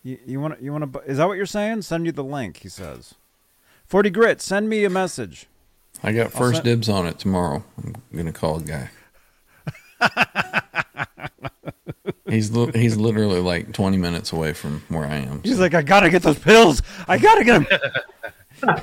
You, 0.03 0.17
you 0.25 0.39
want 0.39 0.61
you 0.61 0.71
want 0.71 0.93
to? 0.93 0.99
Is 1.01 1.17
that 1.17 1.27
what 1.27 1.35
you're 1.37 1.45
saying? 1.45 1.81
Send 1.81 2.05
you 2.05 2.11
the 2.11 2.23
link. 2.23 2.57
He 2.57 2.69
says. 2.69 3.15
Forty 3.85 4.09
grit. 4.09 4.41
Send 4.41 4.69
me 4.69 4.83
a 4.85 4.89
message. 4.89 5.47
I 6.01 6.11
got 6.13 6.31
first 6.31 6.55
send- 6.55 6.65
dibs 6.65 6.89
on 6.89 7.05
it 7.07 7.19
tomorrow. 7.19 7.63
I'm 7.77 7.95
gonna 8.15 8.31
call 8.33 8.57
a 8.57 8.61
guy. 8.63 8.89
He's 12.29 12.51
li- 12.51 12.71
he's 12.73 12.97
literally 12.97 13.39
like 13.39 13.71
20 13.73 13.97
minutes 13.97 14.31
away 14.33 14.53
from 14.53 14.81
where 14.89 15.05
I 15.05 15.15
am. 15.15 15.41
He's 15.43 15.59
like, 15.59 15.73
I 15.73 15.81
gotta 15.81 16.09
get 16.09 16.21
those 16.23 16.39
pills. 16.39 16.81
I 17.07 17.17
gotta 17.17 17.43
get 17.43 17.67
them. 17.67 17.79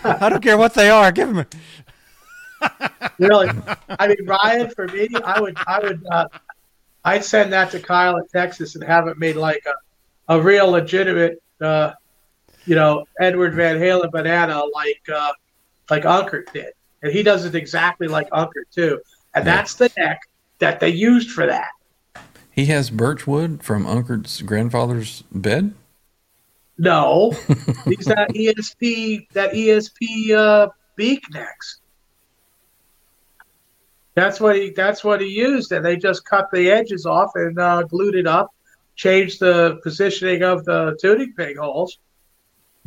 I 0.04 0.28
don't 0.28 0.42
care 0.42 0.58
what 0.58 0.74
they 0.74 0.90
are. 0.90 1.10
Give 1.12 1.34
them. 1.34 1.46
Really, 3.18 3.48
I 3.98 4.08
mean, 4.08 4.26
Ryan, 4.26 4.68
for 4.70 4.86
me, 4.88 5.08
I 5.24 5.40
would 5.40 5.56
I 5.66 5.80
would 5.80 6.02
uh, 6.10 6.28
I'd 7.04 7.24
send 7.24 7.52
that 7.52 7.70
to 7.70 7.80
Kyle 7.80 8.16
in 8.18 8.26
Texas 8.28 8.74
and 8.74 8.84
have 8.84 9.08
it 9.08 9.18
made 9.18 9.36
like 9.36 9.64
a 9.66 10.34
a 10.34 10.40
real 10.40 10.68
legitimate, 10.70 11.42
uh, 11.60 11.92
you 12.66 12.74
know, 12.76 13.06
Edward 13.20 13.54
Van 13.54 13.76
Halen 13.78 14.10
banana 14.10 14.62
like 14.74 15.00
uh, 15.12 15.32
like 15.88 16.02
Unkert 16.04 16.52
did, 16.52 16.72
and 17.02 17.12
he 17.12 17.22
does 17.22 17.46
it 17.46 17.54
exactly 17.54 18.06
like 18.08 18.28
Unkert 18.30 18.68
too, 18.70 19.00
and 19.34 19.44
Yeah. 19.46 19.56
that's 19.56 19.74
the 19.74 19.90
neck 19.96 20.20
that 20.60 20.80
they 20.80 20.90
used 20.90 21.30
for 21.30 21.46
that. 21.46 21.68
He 22.50 22.66
has 22.66 22.90
birch 22.90 23.26
wood 23.26 23.62
from 23.62 23.84
Unkert's 23.86 24.42
grandfather's 24.42 25.22
bed. 25.32 25.74
No, 26.78 27.30
he's 27.84 28.06
that 28.06 28.30
ESP 28.34 29.28
that 29.32 29.52
ESP 29.52 30.30
uh, 30.30 30.68
beak 30.96 31.22
next. 31.32 31.80
That's 34.14 34.40
what 34.40 34.56
he 34.56 34.70
that's 34.70 35.04
what 35.04 35.20
he 35.20 35.28
used, 35.28 35.72
and 35.72 35.84
they 35.84 35.96
just 35.96 36.24
cut 36.24 36.50
the 36.52 36.70
edges 36.70 37.06
off 37.06 37.32
and 37.34 37.58
uh, 37.58 37.82
glued 37.82 38.14
it 38.14 38.26
up, 38.26 38.50
changed 38.96 39.40
the 39.40 39.78
positioning 39.82 40.42
of 40.42 40.64
the 40.64 40.96
tuning 41.00 41.32
pig 41.36 41.58
holes, 41.58 41.98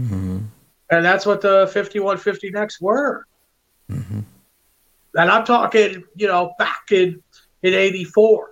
Mm-hmm. 0.01 0.39
and 0.89 1.05
that's 1.05 1.25
what 1.25 1.41
the 1.41 1.69
fifty 1.71 1.99
one 1.99 2.17
fifty 2.17 2.49
necks 2.49 2.81
were. 2.81 3.25
Mm-hmm. 3.91 4.21
And 5.15 5.31
I'm 5.31 5.45
talking, 5.45 6.03
you 6.15 6.27
know, 6.27 6.53
back 6.57 6.91
in 6.91 7.21
in 7.63 7.73
'84. 7.73 8.49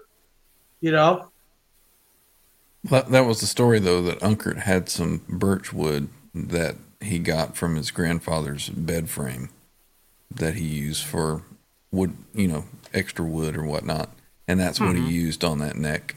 You 0.80 0.92
know, 0.92 1.30
That, 2.86 3.10
that 3.12 3.26
was 3.28 3.40
the 3.40 3.46
story, 3.46 3.78
though, 3.78 4.02
that 4.02 4.20
Unkert 4.22 4.58
had 4.60 4.90
some 4.90 5.22
birch 5.30 5.72
wood 5.72 6.10
that 6.34 6.76
he 7.00 7.20
got 7.20 7.56
from 7.56 7.76
his 7.76 7.92
grandfather's 7.92 8.70
bed 8.70 9.10
frame 9.10 9.50
that 10.34 10.56
he 10.56 10.66
used 10.66 11.04
for 11.06 11.44
wood, 11.92 12.16
you 12.34 12.48
know, 12.48 12.66
extra 12.94 13.24
wood 13.24 13.56
or 13.56 13.64
whatnot. 13.64 14.10
And 14.48 14.60
that's 14.60 14.80
what 14.80 14.96
he 14.96 15.08
used 15.08 15.44
on 15.44 15.60
that 15.60 15.76
neck. 15.76 16.16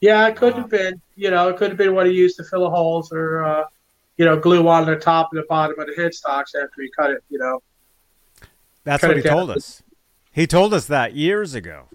Yeah, 0.00 0.26
it 0.26 0.34
could 0.36 0.54
have 0.54 0.68
been. 0.68 1.00
You 1.14 1.30
know, 1.30 1.48
it 1.48 1.56
could 1.56 1.70
have 1.70 1.78
been 1.78 1.94
what 1.94 2.06
he 2.06 2.12
used 2.12 2.36
to 2.38 2.44
fill 2.44 2.62
the 2.62 2.70
holes 2.70 3.12
or, 3.12 3.44
uh, 3.44 3.64
you 4.16 4.24
know, 4.24 4.36
glue 4.38 4.66
on 4.68 4.86
the 4.86 4.96
top 4.96 5.28
and 5.32 5.40
the 5.40 5.46
bottom 5.46 5.78
of 5.78 5.86
the 5.86 5.92
headstocks 5.92 6.54
after 6.60 6.82
he 6.82 6.90
cut 6.98 7.10
it. 7.10 7.22
You 7.30 7.38
know. 7.38 7.62
That's 8.84 9.00
Cut 9.00 9.08
what 9.08 9.16
he 9.16 9.22
down. 9.22 9.36
told 9.36 9.50
us. 9.50 9.81
He 10.32 10.46
told 10.46 10.72
us 10.72 10.86
that 10.86 11.14
years 11.14 11.54
ago. 11.54 11.88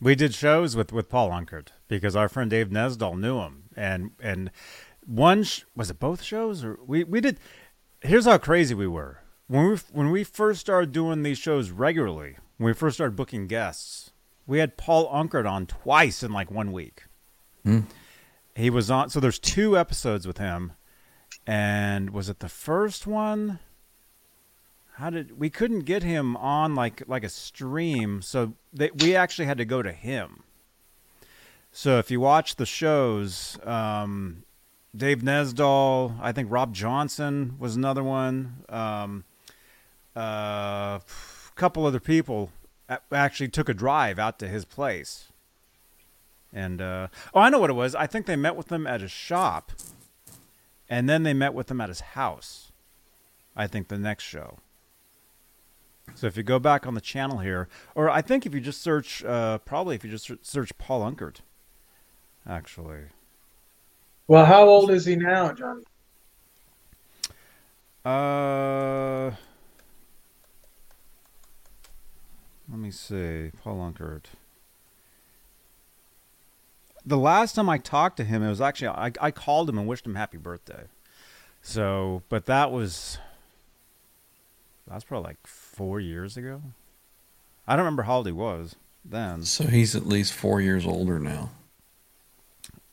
We 0.00 0.14
did 0.14 0.34
shows 0.34 0.74
with, 0.74 0.92
with 0.92 1.08
Paul 1.08 1.30
Unkert 1.30 1.68
because 1.86 2.16
our 2.16 2.28
friend 2.28 2.50
Dave 2.50 2.70
Nesdall 2.70 3.16
knew 3.16 3.38
him, 3.38 3.64
and 3.76 4.10
and 4.20 4.50
one 5.06 5.44
sh- 5.44 5.62
was 5.76 5.90
it 5.90 6.00
both 6.00 6.22
shows 6.22 6.64
or 6.64 6.78
we 6.84 7.04
we 7.04 7.20
did. 7.20 7.38
Here's 8.00 8.24
how 8.24 8.38
crazy 8.38 8.74
we 8.74 8.88
were 8.88 9.20
when 9.46 9.70
we 9.70 9.76
when 9.92 10.10
we 10.10 10.24
first 10.24 10.60
started 10.60 10.90
doing 10.90 11.22
these 11.22 11.38
shows 11.38 11.70
regularly. 11.70 12.36
When 12.56 12.66
we 12.66 12.72
first 12.72 12.96
started 12.96 13.14
booking 13.16 13.46
guests, 13.46 14.12
we 14.46 14.58
had 14.58 14.76
Paul 14.76 15.08
Unkert 15.12 15.48
on 15.48 15.66
twice 15.66 16.22
in 16.22 16.32
like 16.32 16.50
one 16.50 16.72
week. 16.72 17.04
Hmm. 17.64 17.80
He 18.56 18.70
was 18.70 18.90
on. 18.90 19.10
So 19.10 19.20
there's 19.20 19.38
two 19.38 19.78
episodes 19.78 20.26
with 20.26 20.38
him, 20.38 20.72
and 21.46 22.10
was 22.10 22.28
it 22.28 22.40
the 22.40 22.48
first 22.48 23.06
one? 23.06 23.60
How 24.94 25.10
did 25.10 25.38
we 25.38 25.48
couldn't 25.48 25.80
get 25.80 26.02
him 26.02 26.36
on 26.36 26.74
like 26.74 27.02
like 27.06 27.24
a 27.24 27.28
stream 27.28 28.22
so 28.22 28.52
they, 28.72 28.90
we 29.00 29.16
actually 29.16 29.46
had 29.46 29.58
to 29.58 29.64
go 29.64 29.82
to 29.82 29.92
him. 29.92 30.42
So 31.72 31.98
if 31.98 32.10
you 32.10 32.20
watch 32.20 32.56
the 32.56 32.66
shows 32.66 33.58
um, 33.64 34.44
dave 34.94 35.22
nesdall 35.22 36.14
i 36.20 36.32
think 36.32 36.50
rob 36.50 36.74
johnson 36.74 37.56
was 37.58 37.76
another 37.76 38.04
one. 38.04 38.64
Um, 38.68 39.24
uh, 40.14 41.00
a 41.00 41.02
couple 41.54 41.86
other 41.86 42.00
people 42.00 42.50
actually 43.10 43.48
took 43.48 43.70
a 43.70 43.74
drive 43.74 44.18
out 44.18 44.38
to 44.40 44.48
his 44.48 44.66
place. 44.66 45.28
And 46.52 46.82
uh, 46.82 47.08
oh 47.32 47.40
i 47.40 47.48
know 47.48 47.58
what 47.58 47.70
it 47.70 47.74
was. 47.74 47.94
I 47.94 48.06
think 48.06 48.26
they 48.26 48.36
met 48.36 48.56
with 48.56 48.70
him 48.70 48.86
at 48.86 49.00
his 49.00 49.10
shop. 49.10 49.72
And 50.90 51.08
then 51.08 51.22
they 51.22 51.32
met 51.32 51.54
with 51.54 51.70
him 51.70 51.80
at 51.80 51.88
his 51.88 52.00
house 52.00 52.72
i 53.56 53.66
think 53.66 53.88
the 53.88 53.98
next 53.98 54.24
show 54.24 54.58
so 56.14 56.26
if 56.26 56.36
you 56.36 56.42
go 56.42 56.58
back 56.58 56.86
on 56.86 56.94
the 56.94 57.00
channel 57.00 57.38
here, 57.38 57.68
or 57.94 58.08
I 58.10 58.22
think 58.22 58.46
if 58.46 58.54
you 58.54 58.60
just 58.60 58.82
search, 58.82 59.24
uh, 59.24 59.58
probably 59.58 59.94
if 59.94 60.04
you 60.04 60.10
just 60.10 60.30
search 60.42 60.76
Paul 60.78 61.10
Unkert, 61.10 61.38
actually. 62.48 63.06
Well, 64.26 64.44
how 64.44 64.68
old 64.68 64.90
is 64.90 65.04
he 65.04 65.16
now, 65.16 65.52
Johnny? 65.52 65.82
Uh, 68.04 69.30
let 72.68 72.78
me 72.78 72.90
see, 72.90 73.50
Paul 73.62 73.92
Unkert. 73.92 74.24
The 77.04 77.18
last 77.18 77.54
time 77.54 77.68
I 77.68 77.78
talked 77.78 78.16
to 78.18 78.24
him, 78.24 78.42
it 78.42 78.48
was 78.48 78.60
actually 78.60 78.88
I, 78.88 79.12
I 79.20 79.30
called 79.30 79.68
him 79.68 79.78
and 79.78 79.88
wished 79.88 80.06
him 80.06 80.14
happy 80.14 80.38
birthday. 80.38 80.84
So, 81.60 82.22
but 82.28 82.46
that 82.46 82.72
was 82.72 83.18
that 84.86 84.94
was 84.94 85.04
probably 85.04 85.28
like 85.28 85.46
four 85.72 85.98
years 86.00 86.36
ago. 86.36 86.62
I 87.66 87.76
don't 87.76 87.84
remember 87.84 88.02
how 88.04 88.18
old 88.18 88.26
he 88.26 88.32
was 88.32 88.76
then. 89.04 89.44
So 89.44 89.64
he's 89.64 89.96
at 89.96 90.06
least 90.06 90.32
four 90.32 90.60
years 90.60 90.86
older 90.86 91.18
now. 91.18 91.50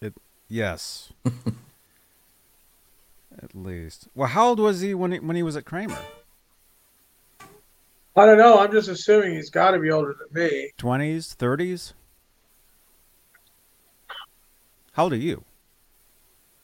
It 0.01 0.14
Yes. 0.47 1.11
At 3.41 3.56
least. 3.56 4.10
Well, 4.15 4.27
how 4.27 4.49
old 4.49 4.60
was 4.60 4.81
he 4.81 4.93
when 4.93 5.14
he, 5.14 5.19
when 5.19 5.38
he 5.38 5.43
was 5.43 5.56
at 5.56 5.64
Kramer? 5.64 5.97
I 8.15 8.26
don't 8.26 8.38
know. 8.38 8.60
I'm 8.60 8.72
just 8.72 8.89
assuming 8.89 9.34
he's 9.34 9.49
got 9.49 9.72
to 9.72 9.80
be 9.80 9.91
older 9.91 10.14
than 10.19 10.43
me. 10.43 10.72
Twenties, 10.77 11.35
thirties. 11.35 11.93
How 14.91 15.03
old 15.03 15.14
are 15.14 15.18
you? 15.18 15.45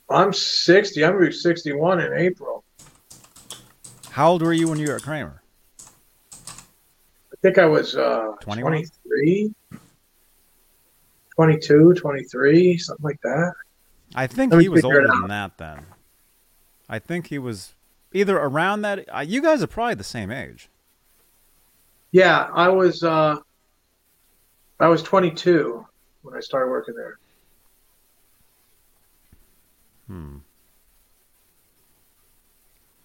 I'm 0.09 0.33
60. 0.33 1.05
I'm 1.05 1.13
going 1.13 1.23
to 1.23 1.29
be 1.29 1.35
61 1.35 2.01
in 2.01 2.13
April. 2.13 2.63
How 4.09 4.31
old 4.31 4.41
were 4.41 4.51
you 4.51 4.67
when 4.67 4.77
you 4.77 4.87
were 4.87 4.97
at 4.97 5.03
Kramer? 5.03 5.41
I 7.35 7.41
think 7.41 7.57
I 7.57 7.65
was 7.65 7.95
uh, 7.97 8.31
21? 8.39 8.71
23, 8.71 9.53
22, 11.35 11.93
23, 11.93 12.77
something 12.77 13.03
like 13.03 13.21
that. 13.21 13.53
I 14.15 14.25
think 14.25 14.53
he 14.53 14.69
was 14.69 14.85
older 14.85 15.05
than 15.05 15.27
that 15.27 15.57
then. 15.57 15.85
I 16.87 16.99
think 16.99 17.27
he 17.27 17.37
was 17.37 17.73
either 18.13 18.37
around 18.37 18.83
that. 18.83 19.05
Uh, 19.13 19.19
you 19.19 19.41
guys 19.41 19.61
are 19.61 19.67
probably 19.67 19.95
the 19.95 20.03
same 20.03 20.31
age. 20.31 20.69
Yeah, 22.11 22.49
I 22.53 22.69
was 22.69 23.03
uh, 23.03 23.37
I 24.79 24.87
was 24.87 25.03
22 25.03 25.85
when 26.21 26.35
I 26.35 26.39
started 26.39 26.69
working 26.69 26.95
there. 26.95 27.17
Hmm. 30.07 30.37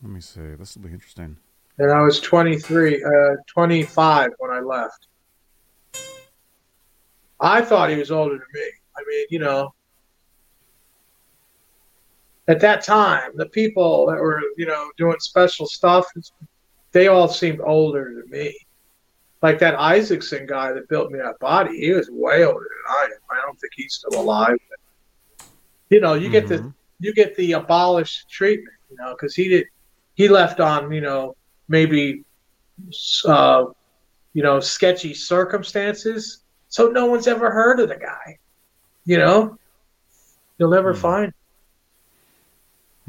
Let 0.02 0.12
me 0.12 0.20
see. 0.20 0.54
This 0.56 0.76
will 0.76 0.84
be 0.84 0.94
interesting. 0.94 1.38
And 1.80 1.90
I 1.90 2.02
was 2.02 2.20
23, 2.20 3.02
uh, 3.02 3.36
25 3.46 4.32
when 4.36 4.50
I 4.50 4.60
left. 4.60 5.06
I 7.40 7.62
thought 7.62 7.88
he 7.88 7.96
was 7.96 8.10
older 8.10 8.34
than 8.34 8.46
me. 8.52 8.70
I 8.98 9.00
mean, 9.08 9.26
you 9.30 9.38
know, 9.38 9.72
at 12.48 12.60
that 12.60 12.84
time, 12.84 13.30
the 13.34 13.46
people 13.46 14.04
that 14.08 14.20
were, 14.20 14.42
you 14.58 14.66
know, 14.66 14.90
doing 14.98 15.16
special 15.20 15.64
stuff, 15.64 16.04
they 16.92 17.08
all 17.08 17.28
seemed 17.28 17.62
older 17.62 18.12
than 18.14 18.30
me. 18.30 18.54
Like 19.40 19.58
that 19.60 19.74
Isaacson 19.76 20.44
guy 20.44 20.74
that 20.74 20.86
built 20.90 21.10
me 21.10 21.18
that 21.18 21.38
body, 21.38 21.78
he 21.78 21.92
was 21.92 22.10
way 22.10 22.44
older 22.44 22.58
than 22.58 22.94
I 22.94 23.04
am. 23.04 23.38
I 23.38 23.46
don't 23.46 23.58
think 23.58 23.72
he's 23.74 23.94
still 23.94 24.20
alive. 24.20 24.58
But, 24.68 25.48
you 25.88 26.02
know, 26.02 26.12
you 26.12 26.28
get 26.28 26.46
the 26.46 26.74
you 26.98 27.14
get 27.14 27.34
the 27.36 27.52
abolished 27.52 28.28
treatment, 28.28 28.76
you 28.90 28.98
know, 28.98 29.12
because 29.12 29.34
he 29.34 29.48
did 29.48 29.64
he 30.12 30.28
left 30.28 30.60
on, 30.60 30.92
you 30.92 31.00
know, 31.00 31.36
maybe 31.70 32.24
uh, 33.24 33.64
you 34.34 34.42
know, 34.42 34.60
sketchy 34.60 35.14
circumstances. 35.14 36.42
So 36.68 36.88
no 36.88 37.06
one's 37.06 37.26
ever 37.26 37.50
heard 37.50 37.80
of 37.80 37.88
the 37.88 37.96
guy. 37.96 38.38
You 39.06 39.16
know? 39.16 39.58
You'll 40.58 40.70
never 40.70 40.92
find 40.92 41.32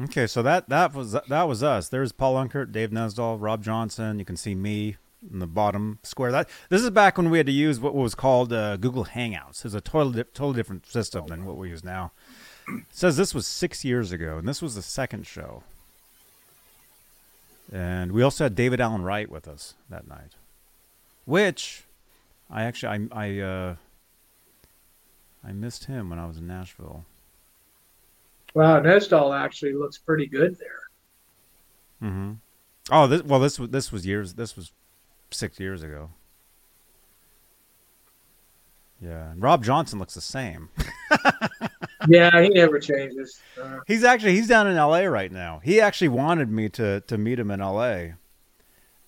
Okay, 0.00 0.26
so 0.26 0.42
that 0.42 0.68
that 0.68 0.94
was 0.94 1.12
that 1.12 1.42
was 1.48 1.62
us. 1.62 1.88
There's 1.88 2.12
Paul 2.12 2.34
Unkert, 2.34 2.72
Dave 2.72 2.90
Nesdall, 2.90 3.38
Rob 3.38 3.62
Johnson. 3.62 4.18
You 4.18 4.24
can 4.24 4.36
see 4.36 4.54
me 4.54 4.96
in 5.30 5.38
the 5.38 5.46
bottom 5.46 5.98
square. 6.02 6.32
That 6.32 6.48
this 6.70 6.82
is 6.82 6.90
back 6.90 7.18
when 7.18 7.30
we 7.30 7.38
had 7.38 7.46
to 7.46 7.52
use 7.52 7.78
what 7.78 7.94
was 7.94 8.14
called 8.14 8.52
uh, 8.52 8.78
Google 8.78 9.04
Hangouts. 9.04 9.64
It's 9.64 9.74
a 9.74 9.80
totally 9.80 10.24
totally 10.34 10.56
different 10.56 10.86
system 10.86 11.26
than 11.26 11.44
what 11.44 11.56
we 11.56 11.68
use 11.68 11.84
now. 11.84 12.12
It 12.68 12.84
says 12.90 13.16
this 13.16 13.34
was 13.34 13.46
six 13.46 13.84
years 13.84 14.12
ago, 14.12 14.38
and 14.38 14.48
this 14.48 14.62
was 14.62 14.74
the 14.74 14.82
second 14.82 15.26
show. 15.26 15.62
And 17.72 18.12
we 18.12 18.22
also 18.22 18.44
had 18.44 18.54
David 18.54 18.80
Allen 18.82 19.02
Wright 19.02 19.30
with 19.30 19.48
us 19.48 19.74
that 19.88 20.06
night, 20.06 20.34
which 21.24 21.84
I 22.50 22.64
actually 22.64 23.08
I 23.12 23.24
I 23.24 23.40
uh, 23.40 23.76
I 25.42 25.52
missed 25.52 25.86
him 25.86 26.10
when 26.10 26.18
I 26.18 26.26
was 26.26 26.36
in 26.36 26.46
Nashville. 26.46 27.06
Wow, 28.54 28.80
Nesdall 28.80 29.32
actually 29.32 29.72
looks 29.72 29.96
pretty 29.96 30.26
good 30.26 30.58
there. 30.58 32.10
Mm-hmm. 32.10 32.32
Oh, 32.90 33.06
this 33.06 33.22
well, 33.22 33.40
this 33.40 33.58
was 33.58 33.70
this 33.70 33.90
was 33.90 34.04
years. 34.04 34.34
This 34.34 34.54
was 34.54 34.72
six 35.30 35.58
years 35.58 35.82
ago. 35.82 36.10
Yeah, 39.00 39.32
and 39.32 39.42
Rob 39.42 39.64
Johnson 39.64 39.98
looks 39.98 40.14
the 40.14 40.20
same. 40.20 40.68
Yeah, 42.08 42.42
he 42.42 42.48
never 42.48 42.78
changes. 42.78 43.40
Uh, 43.60 43.78
He's 43.86 44.04
actually 44.04 44.34
he's 44.34 44.48
down 44.48 44.66
in 44.66 44.76
L.A. 44.76 45.08
right 45.08 45.30
now. 45.30 45.60
He 45.62 45.80
actually 45.80 46.08
wanted 46.08 46.50
me 46.50 46.68
to 46.70 47.00
to 47.02 47.18
meet 47.18 47.38
him 47.38 47.50
in 47.50 47.60
L.A. 47.60 48.14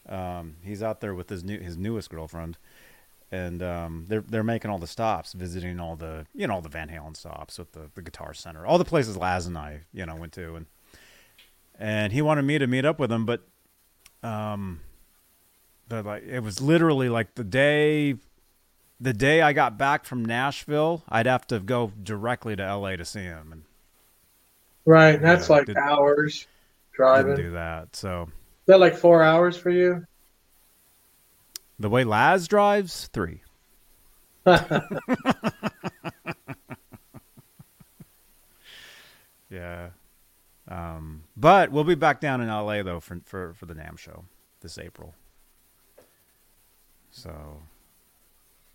Um, 0.09 0.57
he's 0.63 0.83
out 0.83 1.01
there 1.01 1.15
with 1.15 1.29
his 1.29 1.43
new 1.45 1.59
his 1.59 1.77
newest 1.77 2.11
girlfriend, 2.11 2.59
and 3.33 3.63
um, 3.63 4.05
they're 4.09 4.21
they're 4.21 4.45
making 4.45 4.71
all 4.71 4.79
the 4.79 4.87
stops, 4.87 5.33
visiting 5.33 5.81
all 5.81 5.97
the 5.97 6.27
you 6.35 6.47
know 6.47 6.55
all 6.55 6.61
the 6.61 6.69
Van 6.69 6.89
Halen 6.89 7.17
stops 7.17 7.59
with 7.59 7.73
the 7.73 7.91
the 7.95 8.03
Guitar 8.03 8.35
Center, 8.35 8.67
all 8.67 8.79
the 8.79 8.85
places 8.85 9.17
Laz 9.17 9.47
and 9.47 9.57
I 9.57 9.83
you 9.93 10.05
know 10.05 10.17
went 10.17 10.33
to, 10.35 10.55
and 10.57 10.67
and 11.79 12.13
he 12.13 12.23
wanted 12.23 12.43
me 12.43 12.59
to 12.59 12.67
meet 12.67 12.85
up 12.85 12.99
with 12.99 13.11
him, 13.11 13.25
but 13.27 13.43
um, 14.23 14.81
the 15.89 16.03
like 16.03 16.23
it 16.25 16.41
was 16.41 16.61
literally 16.61 17.09
like 17.09 17.35
the 17.35 17.45
day. 17.45 18.17
The 19.01 19.13
day 19.13 19.43
I 19.43 19.53
got 19.53 19.77
back 19.77 20.05
from 20.05 20.25
Nashville, 20.25 21.03
I'd 21.09 21.27
have 21.27 21.47
to 21.49 21.61
go 21.61 21.93
directly 22.03 22.57
to 22.57 22.63
LA 22.77 22.97
to 22.97 23.05
see 23.05 23.21
him, 23.23 23.53
and 23.53 23.63
Right. 24.87 25.21
That's 25.21 25.49
Yeah, 25.49 25.57
like 25.57 25.67
did- 25.67 25.77
hours 25.79 26.47
driving. 26.93 27.37
do 27.37 27.51
that. 27.53 27.97
So 27.97 28.25
Is 28.25 28.67
that 28.67 28.81
like 28.81 28.97
four 28.97 29.23
hours 29.23 29.57
for 29.57 29.71
you? 29.71 30.07
the 31.79 31.89
way 31.91 32.05
Laz 32.05 32.47
drives, 32.49 33.09
three. 33.13 33.43
Yeah. 39.51 39.91
Um, 40.69 41.25
but 41.37 41.71
we'll 41.71 41.85
be 41.85 41.95
back 41.95 42.21
down 42.21 42.41
in 42.41 42.49
LA 42.49 42.83
though 42.83 43.01
for 43.01 43.21
for 43.25 43.53
for 43.55 43.67
the 43.67 43.75
NAMM 43.75 43.99
show 43.99 44.25
this 44.61 44.79
April. 44.79 45.15
So 47.11 47.59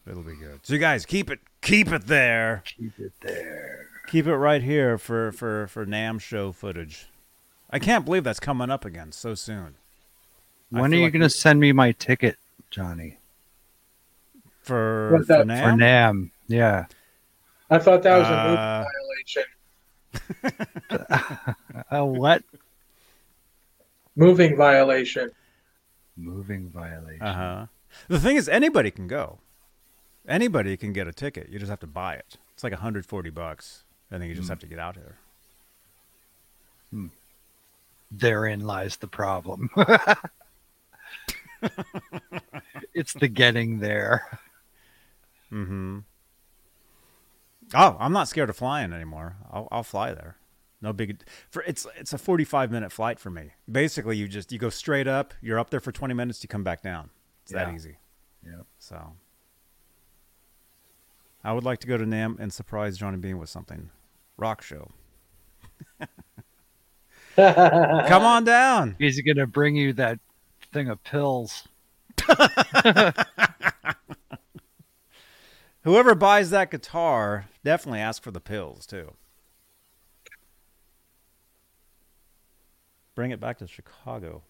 it'll 0.10 0.24
be 0.24 0.36
good. 0.36 0.60
So 0.64 0.74
you 0.74 0.80
guys 0.80 1.06
keep 1.06 1.30
it 1.30 1.40
keep 1.62 1.92
it 1.92 2.08
there. 2.08 2.64
Keep 2.66 3.00
it 3.00 3.14
there. 3.22 3.88
Keep 4.08 4.28
it 4.28 4.36
right 4.36 4.62
here 4.64 4.98
for 4.98 5.32
for 5.32 5.68
for 5.68 5.86
NAMM 5.86 6.20
show 6.20 6.52
footage. 6.52 7.08
I 7.70 7.78
can't 7.80 8.04
believe 8.06 8.24
that's 8.24 8.40
coming 8.40 8.72
up 8.72 8.84
again 8.84 9.12
so 9.12 9.36
soon. 9.36 9.76
When 10.70 10.94
are 10.94 10.98
you 10.98 11.04
like 11.04 11.14
going 11.14 11.22
to 11.22 11.30
send 11.30 11.60
me 11.60 11.72
my 11.72 11.92
ticket, 11.94 12.38
Johnny? 12.72 13.18
For 14.62 15.22
for? 15.26 15.34
NAMM? 15.46 15.64
For 15.64 15.72
NAMM. 15.78 16.32
Yeah. 16.48 16.86
I 17.70 17.78
thought 17.80 18.02
that 18.04 18.18
was 18.18 18.28
a 18.28 18.32
Uh, 18.32 18.86
moving 20.40 20.56
violation. 20.90 21.46
a 21.92 22.06
what? 22.06 22.44
Moving 24.16 24.58
violation. 24.58 25.32
Moving 26.18 26.70
violation. 26.70 27.22
Uh 27.22 27.34
huh. 27.34 27.66
The 28.08 28.20
thing 28.20 28.36
is, 28.36 28.50
anybody 28.50 28.92
can 28.92 29.08
go. 29.08 29.40
Anybody 30.28 30.78
can 30.78 30.94
get 30.94 31.08
a 31.08 31.14
ticket. 31.14 31.50
You 31.50 31.60
just 31.60 31.70
have 31.70 31.80
to 31.80 31.88
buy 31.88 32.16
it. 32.16 32.38
It's 32.54 32.64
like 32.64 32.74
140 32.74 33.30
bucks, 33.30 33.84
and 34.12 34.22
then 34.22 34.30
you 34.30 34.36
just 34.36 34.50
have 34.50 34.60
to 34.60 34.68
get 34.68 34.80
out 34.80 34.96
here. 34.96 35.18
Therein 38.12 38.62
lies 38.62 38.98
the 38.98 39.08
problem. 39.08 39.70
it's 42.94 43.14
the 43.14 43.28
getting 43.28 43.80
there. 43.80 44.40
Mm-hmm. 45.52 46.00
Oh, 47.74 47.98
I'm 48.00 48.14
not 48.14 48.28
scared 48.28 48.50
of 48.50 48.58
flying 48.58 48.94
anymore. 48.94 49.36
I'll, 49.52 49.68
I'll 49.72 49.84
fly 49.84 50.14
there. 50.14 50.38
No 50.82 50.94
big 50.94 51.22
for 51.50 51.62
it's 51.64 51.86
it's 51.98 52.14
a 52.14 52.18
45 52.18 52.72
minute 52.72 52.92
flight 52.92 53.20
for 53.20 53.30
me. 53.30 53.52
Basically, 53.70 54.16
you 54.16 54.28
just 54.28 54.52
you 54.52 54.58
go 54.58 54.70
straight 54.70 55.08
up. 55.08 55.34
You're 55.42 55.60
up 55.60 55.70
there 55.70 55.82
for 55.82 55.92
20 55.92 56.14
minutes. 56.14 56.42
You 56.42 56.48
come 56.48 56.64
back 56.64 56.82
down. 56.82 57.10
It's 57.44 57.52
that 57.52 57.74
easy. 57.74 57.98
Yeah. 58.46 58.62
So, 58.78 59.14
I 61.44 61.54
would 61.54 61.64
like 61.64 61.80
to 61.80 61.88
go 61.88 61.98
to 61.98 62.06
NAMM 62.06 62.40
and 62.40 62.54
surprise 62.54 62.98
Johnny 62.98 63.18
Bean 63.18 63.38
with 63.38 63.50
something. 63.50 63.90
Rock 64.38 64.62
show. 64.62 64.92
Come 67.36 68.24
on 68.24 68.44
down. 68.44 68.96
He's 69.00 69.22
going 69.22 69.38
to 69.38 69.48
bring 69.48 69.76
you 69.76 69.94
that 69.94 70.20
thing 70.74 70.90
of 70.90 71.04
pills. 71.04 71.68
Whoever 75.84 76.14
buys 76.16 76.50
that 76.50 76.72
guitar, 76.72 77.48
definitely 77.64 78.00
ask 78.00 78.22
for 78.22 78.32
the 78.32 78.42
pills 78.42 78.86
too. 78.86 79.14
Bring 83.16 83.32
it 83.32 83.40
back 83.40 83.60
to 83.60 83.68
Chicago. 83.68 84.44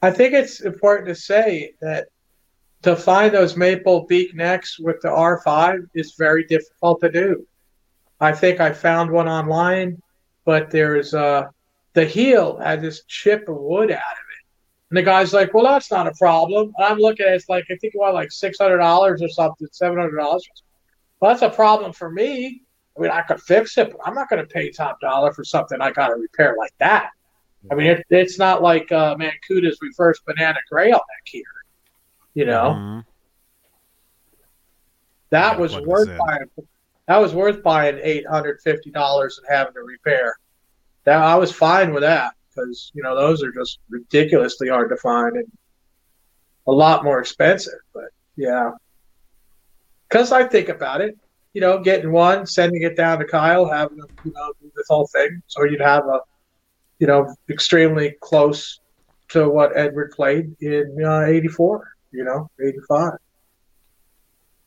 I 0.00 0.10
think 0.10 0.34
it's 0.34 0.60
important 0.60 1.08
to 1.08 1.14
say 1.14 1.72
that 1.80 2.08
to 2.82 2.94
find 2.94 3.34
those 3.34 3.56
maple 3.56 4.06
beak 4.06 4.34
necks 4.34 4.78
with 4.78 5.00
the 5.02 5.08
R5 5.08 5.88
is 5.94 6.14
very 6.16 6.44
difficult 6.44 7.00
to 7.00 7.10
do. 7.10 7.46
I 8.20 8.32
think 8.32 8.60
I 8.60 8.72
found 8.72 9.10
one 9.10 9.28
online, 9.28 10.00
but 10.44 10.70
there's 10.70 11.14
uh, 11.14 11.48
the 11.94 12.04
heel 12.04 12.58
had 12.58 12.80
this 12.80 13.04
chip 13.04 13.48
of 13.48 13.56
wood 13.56 13.90
out 13.90 13.96
of 13.96 14.00
it. 14.00 14.44
And 14.90 14.96
the 14.96 15.02
guy's 15.02 15.32
like, 15.32 15.52
well, 15.52 15.64
that's 15.64 15.90
not 15.90 16.06
a 16.06 16.12
problem. 16.12 16.72
And 16.76 16.86
I'm 16.86 16.98
looking 16.98 17.26
at 17.26 17.32
it, 17.32 17.36
it's 17.36 17.48
like, 17.48 17.64
I 17.64 17.76
think 17.76 17.94
it 17.94 17.98
was 17.98 18.14
like 18.14 18.30
$600 18.30 19.20
or 19.20 19.28
something, 19.28 19.68
$700. 19.68 20.16
Well, 21.20 21.32
that's 21.32 21.42
a 21.42 21.50
problem 21.50 21.92
for 21.92 22.10
me. 22.10 22.62
I 22.96 23.00
mean, 23.00 23.10
I 23.10 23.22
could 23.22 23.40
fix 23.40 23.76
it, 23.78 23.90
but 23.92 24.00
I'm 24.04 24.14
not 24.14 24.28
going 24.28 24.42
to 24.42 24.48
pay 24.48 24.70
top 24.70 25.00
dollar 25.00 25.32
for 25.32 25.44
something 25.44 25.80
I 25.80 25.92
got 25.92 26.08
to 26.08 26.14
repair 26.14 26.56
like 26.58 26.74
that. 26.78 27.10
I 27.70 27.74
mean, 27.74 27.88
it, 27.88 28.06
it's 28.10 28.38
not 28.38 28.62
like 28.62 28.90
uh, 28.90 29.16
Mancuda's 29.16 29.78
reverse 29.82 30.20
banana 30.26 30.58
grail 30.70 30.92
neck 30.92 31.24
here. 31.24 31.44
You 32.34 32.44
know, 32.44 32.74
Mhm. 32.76 33.04
that 35.30 35.50
Gotta 35.50 35.60
was 35.60 35.76
worth 35.86 36.08
buying. 36.18 36.50
That 37.06 37.18
was 37.18 37.34
worth 37.34 37.62
buying 37.62 37.98
eight 38.02 38.26
hundred 38.26 38.60
fifty 38.62 38.90
dollars 38.90 39.38
and 39.38 39.46
having 39.54 39.74
to 39.74 39.80
repair. 39.80 40.36
That 41.04 41.22
I 41.22 41.36
was 41.36 41.52
fine 41.52 41.92
with 41.92 42.02
that 42.02 42.34
because 42.48 42.90
you 42.94 43.02
know 43.02 43.14
those 43.14 43.42
are 43.42 43.52
just 43.52 43.78
ridiculously 43.88 44.68
hard 44.68 44.90
to 44.90 44.96
find 44.96 45.36
and 45.36 45.50
a 46.66 46.72
lot 46.72 47.04
more 47.04 47.18
expensive. 47.18 47.78
But 47.94 48.10
yeah, 48.36 48.72
because 50.08 50.32
I 50.32 50.44
think 50.44 50.68
about 50.68 51.00
it, 51.00 51.16
you 51.54 51.60
know, 51.60 51.78
getting 51.78 52.12
one, 52.12 52.46
sending 52.46 52.82
it 52.82 52.96
down 52.96 53.18
to 53.18 53.24
Kyle, 53.24 53.66
having 53.66 53.98
him, 53.98 54.06
you 54.24 54.32
know, 54.32 54.52
do 54.60 54.70
this 54.76 54.86
whole 54.88 55.06
thing, 55.08 55.42
so 55.46 55.64
you'd 55.64 55.80
have 55.80 56.04
a, 56.06 56.20
you 56.98 57.06
know, 57.06 57.34
extremely 57.48 58.16
close 58.20 58.80
to 59.28 59.48
what 59.48 59.76
Edward 59.76 60.12
played 60.12 60.54
in 60.60 61.02
uh, 61.04 61.22
'84. 61.22 61.88
You 62.10 62.24
know, 62.24 62.50
'85 62.60 63.18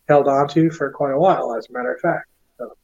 held 0.08 0.28
on 0.28 0.48
to 0.50 0.70
for 0.70 0.92
quite 0.92 1.14
a 1.14 1.18
while, 1.18 1.56
as 1.56 1.70
a 1.70 1.74
matter 1.74 1.94
of 1.94 2.02
fact. 2.02 2.28
So, 2.58 2.76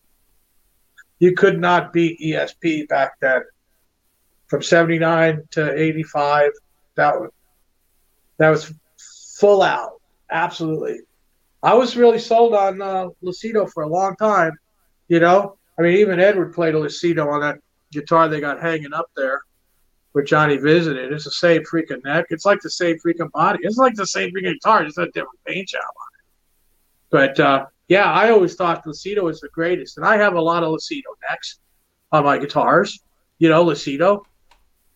you 1.19 1.34
could 1.34 1.59
not 1.59 1.91
beat 1.91 2.19
ESP 2.19 2.88
back 2.88 3.19
then. 3.19 3.41
From 4.47 4.61
79 4.61 5.43
to 5.51 5.77
85, 5.77 6.51
that 6.95 7.19
was, 7.19 7.31
that 8.38 8.49
was 8.49 8.73
full 9.38 9.61
out. 9.61 10.01
Absolutely. 10.31 11.01
I 11.61 11.73
was 11.73 11.97
really 11.97 12.19
sold 12.19 12.53
on 12.53 12.81
uh, 12.81 13.09
Lucido 13.21 13.69
for 13.69 13.84
a 13.84 13.89
long 13.89 14.15
time. 14.15 14.57
You 15.09 15.19
know, 15.19 15.57
I 15.77 15.81
mean, 15.81 15.97
even 15.97 16.21
Edward 16.21 16.53
played 16.53 16.75
a 16.75 16.79
Lucido 16.79 17.27
on 17.31 17.41
that 17.41 17.59
guitar 17.91 18.29
they 18.29 18.39
got 18.39 18.61
hanging 18.61 18.93
up 18.93 19.09
there 19.17 19.41
where 20.13 20.23
Johnny 20.23 20.57
visited. 20.57 21.11
It's 21.11 21.25
the 21.25 21.31
same 21.31 21.63
freaking 21.63 22.03
neck. 22.03 22.25
It's 22.29 22.45
like 22.45 22.61
the 22.61 22.69
same 22.69 22.97
freaking 23.05 23.31
body. 23.31 23.59
It's 23.61 23.77
like 23.77 23.95
the 23.95 24.07
same 24.07 24.31
freaking 24.31 24.53
guitar, 24.53 24.84
just 24.85 24.97
a 24.97 25.05
different 25.07 25.39
paint 25.45 25.67
job 25.69 25.81
on 25.81 26.07
it. 26.19 26.25
But 27.35 27.39
uh, 27.39 27.65
yeah, 27.88 28.11
I 28.11 28.31
always 28.31 28.55
thought 28.55 28.85
Lucido 28.85 29.23
was 29.23 29.39
the 29.39 29.49
greatest, 29.49 29.97
and 29.97 30.05
I 30.05 30.17
have 30.17 30.35
a 30.35 30.41
lot 30.41 30.63
of 30.63 30.69
Lucido 30.69 31.03
necks 31.29 31.59
on 32.11 32.23
my 32.25 32.38
guitars. 32.38 32.99
You 33.39 33.49
know, 33.49 33.63
Lucido, 33.63 34.23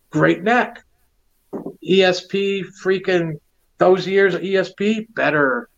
great 0.09 0.43
neck. 0.43 0.83
ESP, 1.87 2.65
freaking 2.83 3.39
those 3.77 4.07
years 4.07 4.33
of 4.35 4.41
ESP, 4.41 5.13
better. 5.13 5.69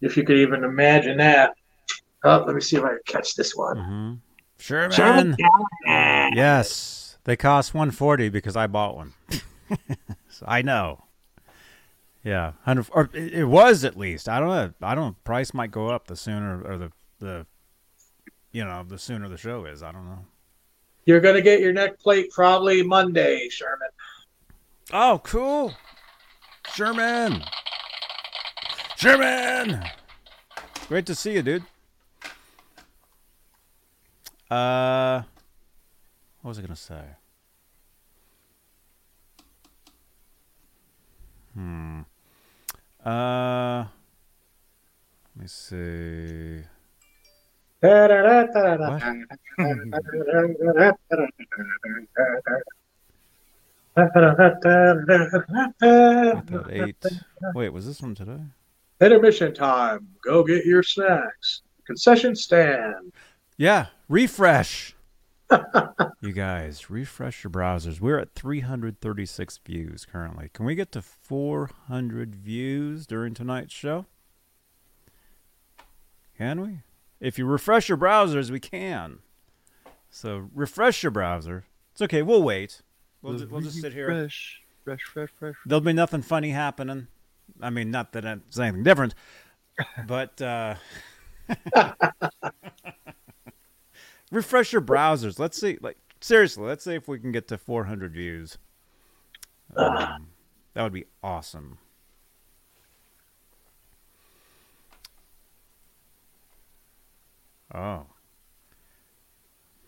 If 0.00 0.16
you 0.16 0.24
could 0.24 0.38
even 0.38 0.64
imagine 0.64 1.18
that. 1.18 1.54
Oh, 2.24 2.44
let 2.46 2.54
me 2.54 2.60
see 2.60 2.76
if 2.76 2.84
I 2.84 2.88
can 2.88 2.98
catch 3.06 3.34
this 3.34 3.54
one. 3.54 3.76
Mhm. 3.76 4.18
Sure, 4.58 4.90
Sherman 4.90 5.36
man. 5.86 6.32
Yes, 6.34 7.09
they 7.24 7.36
cost 7.36 7.74
140 7.74 8.28
because 8.28 8.56
I 8.56 8.66
bought 8.66 8.96
one. 8.96 9.14
So 10.40 10.46
I 10.48 10.62
know. 10.62 11.04
Yeah, 12.24 12.52
hundred 12.62 12.86
or 12.92 13.10
it 13.12 13.48
was 13.48 13.84
at 13.84 13.96
least. 13.96 14.28
I 14.28 14.40
don't 14.40 14.48
know. 14.48 14.72
I 14.82 14.94
don't. 14.94 15.22
Price 15.24 15.54
might 15.54 15.70
go 15.70 15.88
up 15.88 16.06
the 16.06 16.16
sooner 16.16 16.62
or 16.62 16.78
the 16.78 16.92
the, 17.18 17.46
you 18.52 18.64
know, 18.64 18.84
the 18.86 18.98
sooner 18.98 19.28
the 19.28 19.36
show 19.36 19.64
is. 19.64 19.82
I 19.82 19.92
don't 19.92 20.06
know. 20.06 20.24
You're 21.04 21.20
gonna 21.20 21.40
get 21.40 21.60
your 21.60 21.72
neck 21.72 21.98
plate 21.98 22.30
probably 22.30 22.82
Monday, 22.82 23.48
Sherman. 23.48 23.88
Oh, 24.92 25.20
cool. 25.24 25.74
Sherman. 26.74 27.42
Sherman. 28.96 29.82
Great 30.88 31.06
to 31.06 31.14
see 31.14 31.34
you, 31.34 31.42
dude. 31.42 31.64
Uh, 34.50 35.22
what 36.42 36.48
was 36.50 36.58
I 36.58 36.62
gonna 36.62 36.76
say? 36.76 37.04
Hmm. 41.54 42.00
Uh, 43.04 43.84
let 45.36 45.42
me 45.42 45.46
see. 45.46 46.62
Eight. 56.70 56.96
Wait, 57.54 57.68
was 57.70 57.86
this 57.86 58.00
one 58.00 58.14
today? 58.14 58.38
Intermission 59.00 59.54
time. 59.54 60.06
Go 60.24 60.44
get 60.44 60.64
your 60.66 60.82
snacks. 60.82 61.62
Concession 61.86 62.36
stand. 62.36 63.12
Yeah, 63.56 63.86
refresh. 64.08 64.94
You 66.20 66.32
guys, 66.32 66.90
refresh 66.90 67.44
your 67.44 67.50
browsers. 67.50 68.00
We're 68.00 68.18
at 68.18 68.34
336 68.34 69.58
views 69.64 70.04
currently. 70.04 70.50
Can 70.52 70.64
we 70.66 70.74
get 70.74 70.92
to 70.92 71.02
400 71.02 72.34
views 72.34 73.06
during 73.06 73.34
tonight's 73.34 73.72
show? 73.72 74.06
Can 76.36 76.60
we? 76.60 76.78
If 77.20 77.38
you 77.38 77.46
refresh 77.46 77.88
your 77.88 77.98
browsers, 77.98 78.50
we 78.50 78.60
can. 78.60 79.18
So 80.10 80.48
refresh 80.54 81.02
your 81.02 81.10
browser. 81.10 81.64
It's 81.92 82.02
okay. 82.02 82.22
We'll 82.22 82.42
wait. 82.42 82.82
We'll, 83.22 83.38
ju- 83.38 83.48
we'll 83.50 83.60
just 83.60 83.80
sit 83.80 83.92
here. 83.92 84.06
Fresh, 84.06 84.62
fresh, 84.84 85.02
fresh, 85.02 85.28
fresh. 85.38 85.54
There'll 85.66 85.80
be 85.82 85.92
nothing 85.92 86.22
funny 86.22 86.50
happening. 86.50 87.08
I 87.60 87.68
mean, 87.70 87.90
not 87.90 88.12
that 88.12 88.24
it's 88.24 88.58
anything 88.58 88.82
different, 88.84 89.14
but 90.06 90.40
uh, 90.40 90.76
refresh 94.30 94.72
your 94.72 94.82
browsers. 94.82 95.38
Let's 95.38 95.60
see. 95.60 95.78
Like 95.80 95.96
seriously, 96.20 96.64
let's 96.64 96.84
see 96.84 96.94
if 96.94 97.08
we 97.08 97.18
can 97.18 97.32
get 97.32 97.48
to 97.48 97.58
400 97.58 98.12
views. 98.12 98.58
Um, 99.76 100.28
that 100.74 100.82
would 100.82 100.92
be 100.92 101.04
awesome. 101.22 101.78
Oh. 107.72 108.04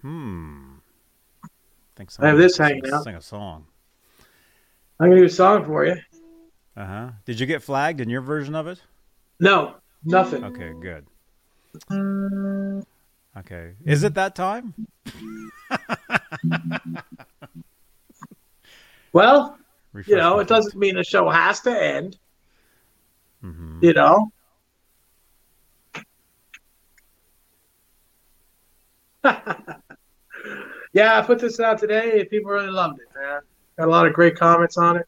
Hmm. 0.03 0.75
think 1.97 2.11
I 2.19 2.29
have 2.29 2.39
this 2.39 2.57
hanging 2.57 2.85
sing- 2.85 2.95
out. 2.95 3.05
Sing 3.05 3.15
a 3.15 3.21
song. 3.23 3.67
I'm 5.01 5.09
gonna 5.11 5.21
do 5.21 5.27
a 5.27 5.31
song 5.31 5.65
for 5.65 5.85
you. 5.85 5.97
Uh 6.77 6.87
huh. 6.87 7.11
Did 7.25 7.41
you 7.41 7.47
get 7.47 7.63
flagged 7.63 8.01
in 8.01 8.09
your 8.09 8.21
version 8.21 8.55
of 8.55 8.67
it? 8.67 8.81
No, 9.41 9.77
nothing. 10.05 10.45
Okay, 10.45 10.73
good. 10.81 11.07
Okay. 13.39 13.75
Is 13.85 14.05
it 14.05 14.15
that 14.15 14.35
time? 14.35 14.75
Well, 19.13 19.59
Refresh 19.93 20.11
you 20.11 20.17
know, 20.17 20.39
it 20.39 20.49
doesn't 20.49 20.79
mean 20.79 20.97
the 20.97 21.05
show 21.05 21.29
has 21.29 21.61
to 21.61 21.71
end. 21.71 22.17
Mhm. 23.45 23.83
You 23.83 23.93
know. 23.93 24.33
yeah, 30.93 31.19
I 31.19 31.23
put 31.23 31.39
this 31.39 31.61
out 31.61 31.79
today, 31.79 32.21
and 32.21 32.29
people 32.31 32.51
really 32.51 32.71
loved 32.71 33.01
it, 33.01 33.09
man. 33.15 33.41
Got 33.79 33.89
a 33.89 33.91
lot 33.91 34.07
of 34.07 34.13
great 34.15 34.37
comments 34.37 34.79
on 34.79 34.97
it. 34.97 35.07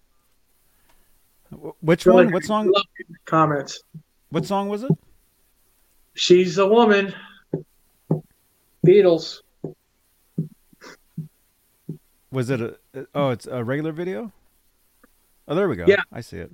Which 1.81 2.05
Really 2.07 2.25
one? 2.25 2.33
What 2.35 2.45
song? 2.45 2.73
Comments. 3.25 3.83
What 4.31 4.45
song 4.45 4.69
was 4.69 4.83
it? 4.83 4.91
She's 6.15 6.59
a 6.59 6.67
woman. 6.67 7.15
Beatles. 8.85 9.41
Was 12.31 12.51
it 12.51 12.61
a? 12.61 12.77
Oh, 13.15 13.31
it's 13.31 13.47
a 13.47 13.63
regular 13.63 13.93
video. 13.93 14.33
Oh, 15.47 15.55
there 15.55 15.69
we 15.69 15.77
go. 15.77 15.85
Yeah. 15.87 16.01
I 16.13 16.21
see 16.21 16.39
it. 16.39 16.51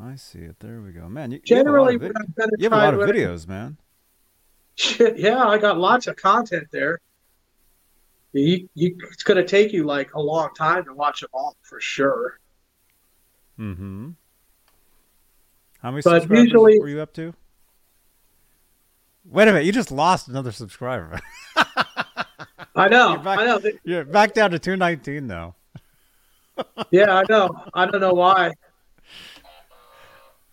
I 0.00 0.16
see 0.16 0.40
it. 0.40 0.56
There 0.60 0.80
we 0.80 0.92
go, 0.92 1.08
man. 1.08 1.32
You, 1.32 1.40
Generally, 1.40 1.94
you 1.94 2.00
have 2.00 2.10
a 2.10 2.14
lot 2.14 2.22
of, 2.22 2.34
vid- 2.36 2.60
you 2.60 2.64
have 2.70 2.72
a 2.72 2.76
lot 2.76 2.94
of 2.94 3.00
videos, 3.00 3.46
man. 3.48 3.76
Shit, 4.76 5.18
yeah, 5.18 5.44
I 5.46 5.58
got 5.58 5.78
lots 5.78 6.06
of 6.06 6.16
content 6.16 6.68
there. 6.70 7.00
You, 8.32 8.68
you, 8.74 8.96
it's 9.10 9.24
going 9.24 9.38
to 9.38 9.44
take 9.44 9.72
you 9.72 9.84
like 9.84 10.14
a 10.14 10.20
long 10.20 10.50
time 10.54 10.84
to 10.84 10.94
watch 10.94 11.20
them 11.22 11.30
all 11.32 11.56
for 11.62 11.80
sure. 11.80 12.38
Mm-hmm. 13.58 14.10
How 15.82 15.90
many 15.90 16.02
But 16.02 16.20
subscribers 16.22 16.44
usually- 16.44 16.78
were 16.78 16.88
you 16.88 17.00
up 17.00 17.12
to? 17.14 17.34
Wait 19.30 19.42
a 19.48 19.52
minute! 19.52 19.64
You 19.66 19.72
just 19.72 19.90
lost 19.90 20.28
another 20.28 20.52
subscriber. 20.52 21.20
I 22.74 22.88
know, 22.88 23.10
You're 23.10 23.18
back- 23.18 23.38
I 23.38 23.44
know. 23.44 23.60
You're 23.84 24.04
back 24.04 24.32
down 24.34 24.50
to 24.52 24.58
two 24.58 24.76
nineteen 24.76 25.26
now. 25.26 25.54
Yeah, 26.90 27.12
I 27.18 27.22
know. 27.28 27.50
I 27.74 27.86
don't 27.86 28.00
know 28.00 28.12
why. 28.14 28.52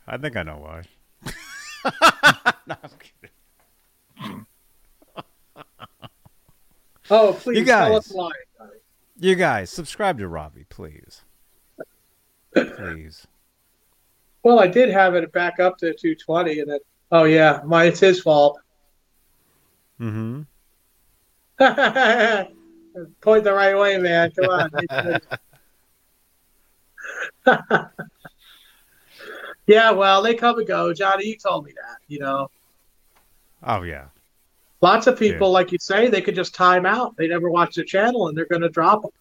I 0.08 0.18
think 0.18 0.36
I 0.38 0.44
know 0.44 0.58
why. 0.58 0.84
No. 2.68 2.76
Oh, 7.12 7.34
please 7.40 7.60
You 7.60 7.66
tell 7.66 7.90
guys. 7.90 7.98
us 7.98 8.12
why. 8.12 8.32
You 9.20 9.36
guys, 9.36 9.70
subscribe 9.70 10.18
to 10.18 10.28
Robbie, 10.28 10.66
please. 10.70 11.22
Please. 12.56 13.28
Well, 14.44 14.60
I 14.60 14.68
did 14.68 14.90
have 14.90 15.14
it 15.16 15.32
back 15.32 15.60
up 15.60 15.78
to 15.80 15.94
220, 15.94 16.60
and 16.62 16.72
then, 16.72 16.80
oh 17.12 17.26
yeah, 17.26 17.62
my 17.66 17.84
it's 17.86 18.00
his 18.00 18.20
fault. 18.22 18.60
Mm-hmm. 20.00 20.42
Point 23.22 23.44
the 23.44 23.54
right 23.54 23.78
way, 23.78 23.98
man. 23.98 24.32
Come 24.32 24.46
on. 24.46 24.70
yeah, 29.68 29.92
well, 29.92 30.22
they 30.22 30.36
come 30.36 30.60
and 30.60 30.68
go. 30.68 30.94
Johnny, 30.94 31.28
you 31.28 31.38
told 31.38 31.66
me 31.66 31.72
that. 31.74 31.98
You 32.08 32.20
know, 32.20 32.50
Oh 33.66 33.82
yeah. 33.82 34.06
lots 34.82 35.08
of 35.08 35.18
people, 35.18 35.52
like 35.52 35.72
you 35.72 35.80
say, 35.80 36.08
they 36.08 36.22
could 36.22 36.36
just 36.36 36.54
time 36.54 36.86
out. 36.86 37.18
They 37.18 37.28
never 37.28 37.50
watch 37.50 37.76
the 37.76 37.84
channel, 37.84 38.28
and 38.28 38.38
they're 38.38 38.46
going 38.46 38.62
to 38.62 38.70
drop 38.70 39.02
them. 39.02 39.12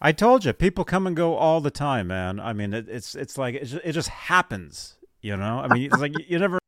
I 0.00 0.12
told 0.12 0.44
you, 0.44 0.52
people 0.52 0.84
come 0.84 1.06
and 1.06 1.14
go 1.14 1.36
all 1.36 1.60
the 1.60 1.70
time, 1.70 2.08
man. 2.08 2.40
I 2.40 2.52
mean, 2.52 2.74
it, 2.74 2.88
it's 2.88 3.14
it's 3.14 3.38
like 3.38 3.54
it 3.54 3.66
just, 3.66 3.84
it 3.84 3.92
just 3.92 4.08
happens, 4.08 4.96
you 5.20 5.36
know. 5.36 5.58
I 5.58 5.72
mean, 5.72 5.84
it's 5.84 6.00
like 6.00 6.18
you, 6.18 6.24
you 6.26 6.38
never. 6.38 6.58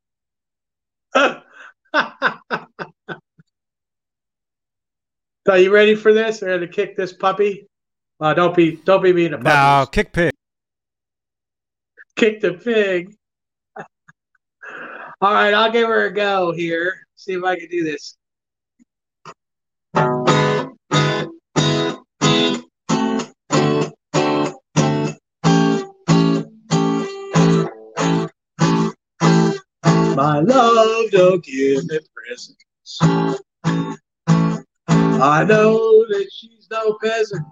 So 5.44 5.54
you 5.54 5.72
ready 5.72 5.96
for 5.96 6.12
this? 6.12 6.40
We're 6.40 6.56
gonna 6.56 6.68
kick 6.68 6.96
this 6.96 7.12
puppy. 7.12 7.66
Uh, 8.20 8.32
don't 8.32 8.54
be 8.54 8.76
don't 8.76 9.02
be 9.02 9.12
mean 9.12 9.32
to 9.32 9.38
No, 9.38 9.86
kick 9.90 10.12
pig. 10.12 10.32
Kick 12.14 12.40
the 12.40 12.52
pig. 12.52 13.12
All 13.76 15.32
right, 15.32 15.52
I'll 15.52 15.72
give 15.72 15.88
her 15.88 16.06
a 16.06 16.14
go 16.14 16.52
here. 16.52 16.94
See 17.16 17.32
if 17.32 17.42
I 17.42 17.58
can 17.58 17.68
do 17.68 17.82
this. 17.82 18.16
My 30.14 30.38
love, 30.38 31.10
don't 31.10 31.44
give 31.44 31.84
me 31.86 31.98
presents. 32.14 33.42
I 35.20 35.44
know 35.44 36.06
that 36.08 36.28
she's 36.32 36.68
no 36.70 36.96
peasant. 37.02 37.46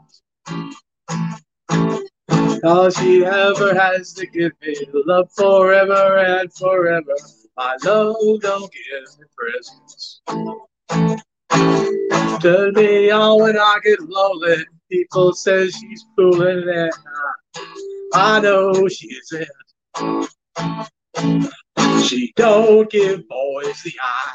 All 2.65 2.91
she 2.91 3.25
ever 3.25 3.75
has 3.75 4.13
to 4.15 4.27
give 4.27 4.53
me 4.63 4.75
love 4.93 5.31
forever 5.37 6.19
and 6.19 6.53
forever. 6.53 7.15
My 7.57 7.77
love, 7.85 8.17
don't 8.41 8.73
give 8.73 9.19
me 9.19 9.27
presents. 9.37 10.21
Turn 12.41 12.73
me 12.75 13.11
on 13.11 13.43
when 13.43 13.59
I 13.59 13.79
get 13.85 14.01
lonely. 14.01 14.65
People 14.91 15.33
say 15.35 15.69
she's 15.69 16.05
fooling 16.17 16.69
and 16.69 16.93
I, 17.55 18.37
I 18.37 18.41
know 18.41 18.89
she 18.89 19.09
isn't. 19.09 19.49
She 22.05 22.33
don't 22.37 22.91
give 22.91 23.29
boys 23.29 23.83
the 23.83 23.93
eye. 24.03 24.33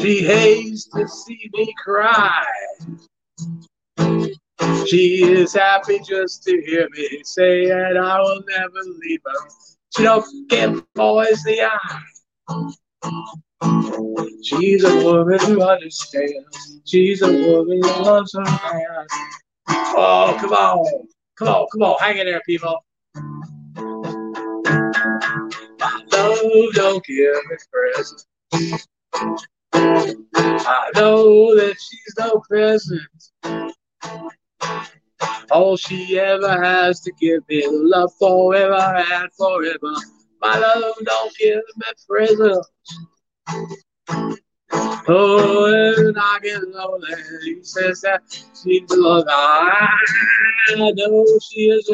She 0.00 0.22
hates 0.22 0.88
to 0.90 1.08
see 1.08 1.50
me 1.52 1.74
cry. 1.84 2.44
She 4.86 5.24
is 5.24 5.54
happy 5.54 5.98
just 6.00 6.44
to 6.44 6.62
hear 6.64 6.88
me 6.90 7.20
say 7.24 7.66
that 7.66 7.96
I 7.96 8.20
will 8.20 8.42
never 8.48 8.80
leave 9.00 9.20
her. 9.26 9.48
She 9.96 10.04
don't 10.04 10.48
give 10.48 10.84
boys 10.94 11.42
the 11.42 11.62
eye. 11.62 12.02
She's 14.44 14.84
a 14.84 15.04
woman 15.04 15.38
who 15.40 15.62
understands. 15.62 16.80
She's 16.84 17.22
a 17.22 17.32
woman 17.32 17.82
who 17.82 18.02
loves 18.02 18.32
her 18.34 18.44
man. 18.44 19.06
Oh, 19.68 20.36
come 20.40 20.52
on. 20.52 21.08
Come 21.38 21.48
on, 21.48 21.66
come 21.72 21.82
on. 21.82 21.98
Hang 21.98 22.18
in 22.18 22.26
there, 22.26 22.40
people. 22.46 22.84
My 25.80 26.02
love 26.12 26.72
don't 26.74 27.04
give 27.04 27.34
me 27.50 27.56
presents. 27.72 28.26
I 29.80 30.90
know 30.96 31.54
that 31.56 31.76
she's 31.78 32.14
no 32.18 32.42
present. 32.48 33.02
All 35.50 35.76
she 35.76 36.18
ever 36.18 36.62
has 36.62 37.00
to 37.02 37.12
give 37.20 37.48
me 37.48 37.66
love 37.70 38.12
forever 38.18 38.74
and 38.74 39.30
forever. 39.38 39.94
My 40.40 40.58
love 40.58 40.94
don't 41.04 41.36
give 41.38 41.62
me 41.76 41.86
presents. 42.08 42.70
Oh, 45.08 46.02
when 46.04 46.18
I 46.18 46.38
get 46.42 46.68
lonely, 46.68 47.08
he 47.44 47.62
says 47.62 48.00
that 48.02 48.22
she's 48.30 48.86
the 48.88 48.96
love. 48.96 49.24
I 49.28 50.92
know 50.96 51.24
she 51.50 51.70
is. 51.70 51.90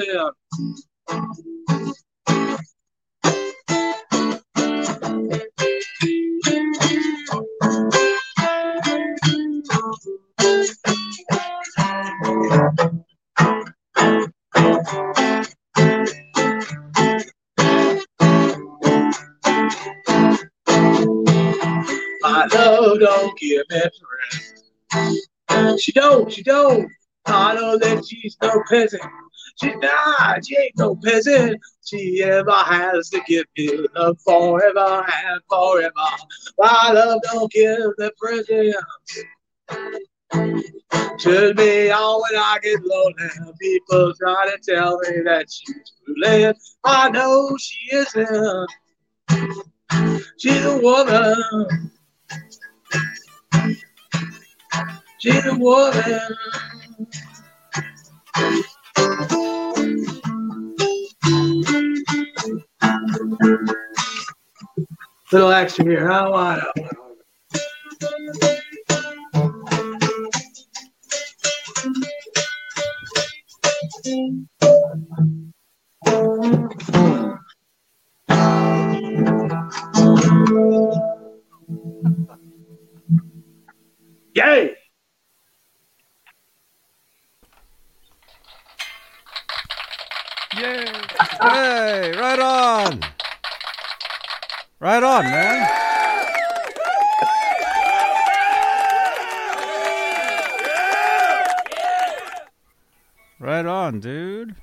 My 22.21 22.47
love 22.53 23.01
don't 23.01 23.39
give 23.39 23.63
me 23.71 23.81
rest. 23.81 25.83
She 25.83 25.93
don't, 25.93 26.33
she 26.33 26.43
don't. 26.43 26.89
I 27.27 27.55
know 27.55 27.79
that 27.79 28.05
she's 28.07 28.37
no 28.43 28.63
peasant. 28.69 29.03
She's 29.61 29.75
not, 29.77 30.47
she 30.47 30.57
ain't 30.59 30.77
no 30.77 30.97
peasant. 30.97 31.61
She 31.85 32.23
ever 32.23 32.51
has 32.51 33.09
to 33.11 33.21
give 33.27 33.47
me 33.57 33.87
love 33.95 34.19
forever 34.21 35.07
and 35.07 35.41
forever. 35.49 35.93
My 36.59 36.91
love 36.93 37.21
don't 37.23 37.51
give 37.51 37.93
me 37.99 38.11
presents. 38.19 38.77
Should 41.19 41.57
be 41.57 41.91
on 41.91 42.21
when 42.23 42.41
I 42.41 42.59
get 42.63 42.81
lonely. 42.85 43.55
People 43.61 44.13
try 44.15 44.51
to 44.51 44.59
tell 44.69 44.99
me 44.99 45.21
that 45.25 45.47
she's 45.49 45.93
fooling. 46.07 46.55
I 46.85 47.09
know 47.11 47.57
she 47.59 47.97
isn't. 47.97 48.71
She's 50.39 50.65
a 50.65 50.79
woman. 50.79 51.91
She's 55.19 55.47
a 55.47 55.55
woman. 55.55 56.21
Little 65.33 65.51
extra 65.53 65.85
here? 65.85 66.09
Why 66.09 66.57
not? 66.57 67.04
Yay! 74.15 74.31
Yay! 90.57 90.87
hey, 91.41 92.13
right 92.17 92.39
on. 92.39 93.01
Right 94.79 95.03
on, 95.03 95.25
man. 95.25 95.84
Right 103.65 103.71
on, 103.71 104.01
dude. 104.01 104.55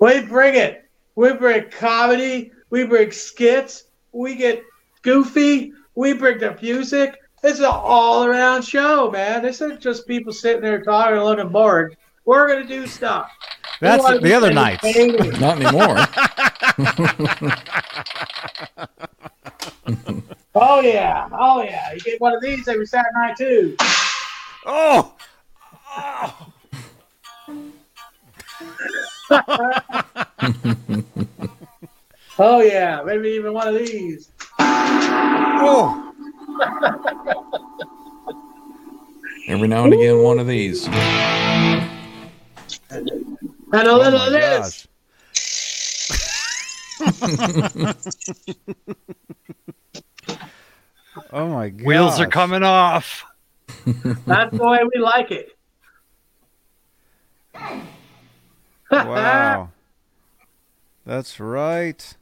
We 0.00 0.22
bring 0.22 0.56
it. 0.56 0.90
We 1.14 1.32
bring 1.34 1.70
comedy. 1.70 2.50
We 2.70 2.84
bring 2.84 3.12
skits. 3.12 3.84
We 4.10 4.34
get 4.34 4.64
goofy. 5.02 5.72
We 5.94 6.12
bring 6.12 6.38
the 6.38 6.58
music. 6.60 7.20
It's 7.44 7.60
an 7.60 7.66
all 7.66 8.24
around 8.24 8.62
show, 8.62 9.12
man. 9.12 9.42
This 9.42 9.60
isn't 9.60 9.80
just 9.80 10.08
people 10.08 10.32
sitting 10.32 10.62
there 10.62 10.82
talking 10.82 11.14
and 11.14 11.24
looking 11.24 11.50
bored. 11.50 11.96
We're 12.24 12.48
going 12.48 12.66
to 12.66 12.68
do 12.68 12.88
stuff. 12.88 13.30
That's 13.80 14.02
wanna 14.02 14.18
the 14.18 14.34
other 14.34 14.52
nights. 14.52 14.82
entertaining. 14.84 15.38
Not 15.40 15.62
anymore. 15.62 15.98
Oh, 20.56 20.80
yeah. 20.80 21.28
Oh, 21.32 21.62
yeah. 21.64 21.92
You 21.94 22.00
get 22.00 22.20
one 22.20 22.32
of 22.32 22.40
these 22.40 22.68
every 22.68 22.86
Saturday 22.86 23.10
night, 23.16 23.36
too. 23.36 23.76
Oh! 24.64 25.16
Oh, 25.96 26.52
Oh, 32.38 32.60
yeah. 32.60 33.02
Maybe 33.04 33.28
even 33.30 33.52
one 33.54 33.68
of 33.68 33.74
these. 33.74 34.30
Oh! 34.58 36.12
Every 39.46 39.68
now 39.68 39.84
and 39.84 39.94
again, 39.94 40.18
one 40.22 40.38
of 40.38 40.46
these. 40.46 40.86
And 40.86 41.88
a 43.72 43.92
Oh 43.92 43.96
little 43.96 44.18
my 44.18 44.26
of 44.26 44.32
this. 44.32 44.88
Oh 51.32 51.48
my 51.48 51.68
god. 51.68 51.86
Wheels 51.86 52.20
are 52.20 52.28
coming 52.28 52.62
off. 52.62 53.24
That's 53.84 54.56
the 54.56 54.64
way 54.64 54.78
we 54.94 55.00
like 55.00 55.32
it. 55.32 55.50
Wow. 58.90 59.70
That's 61.06 61.38
right. 61.38 62.16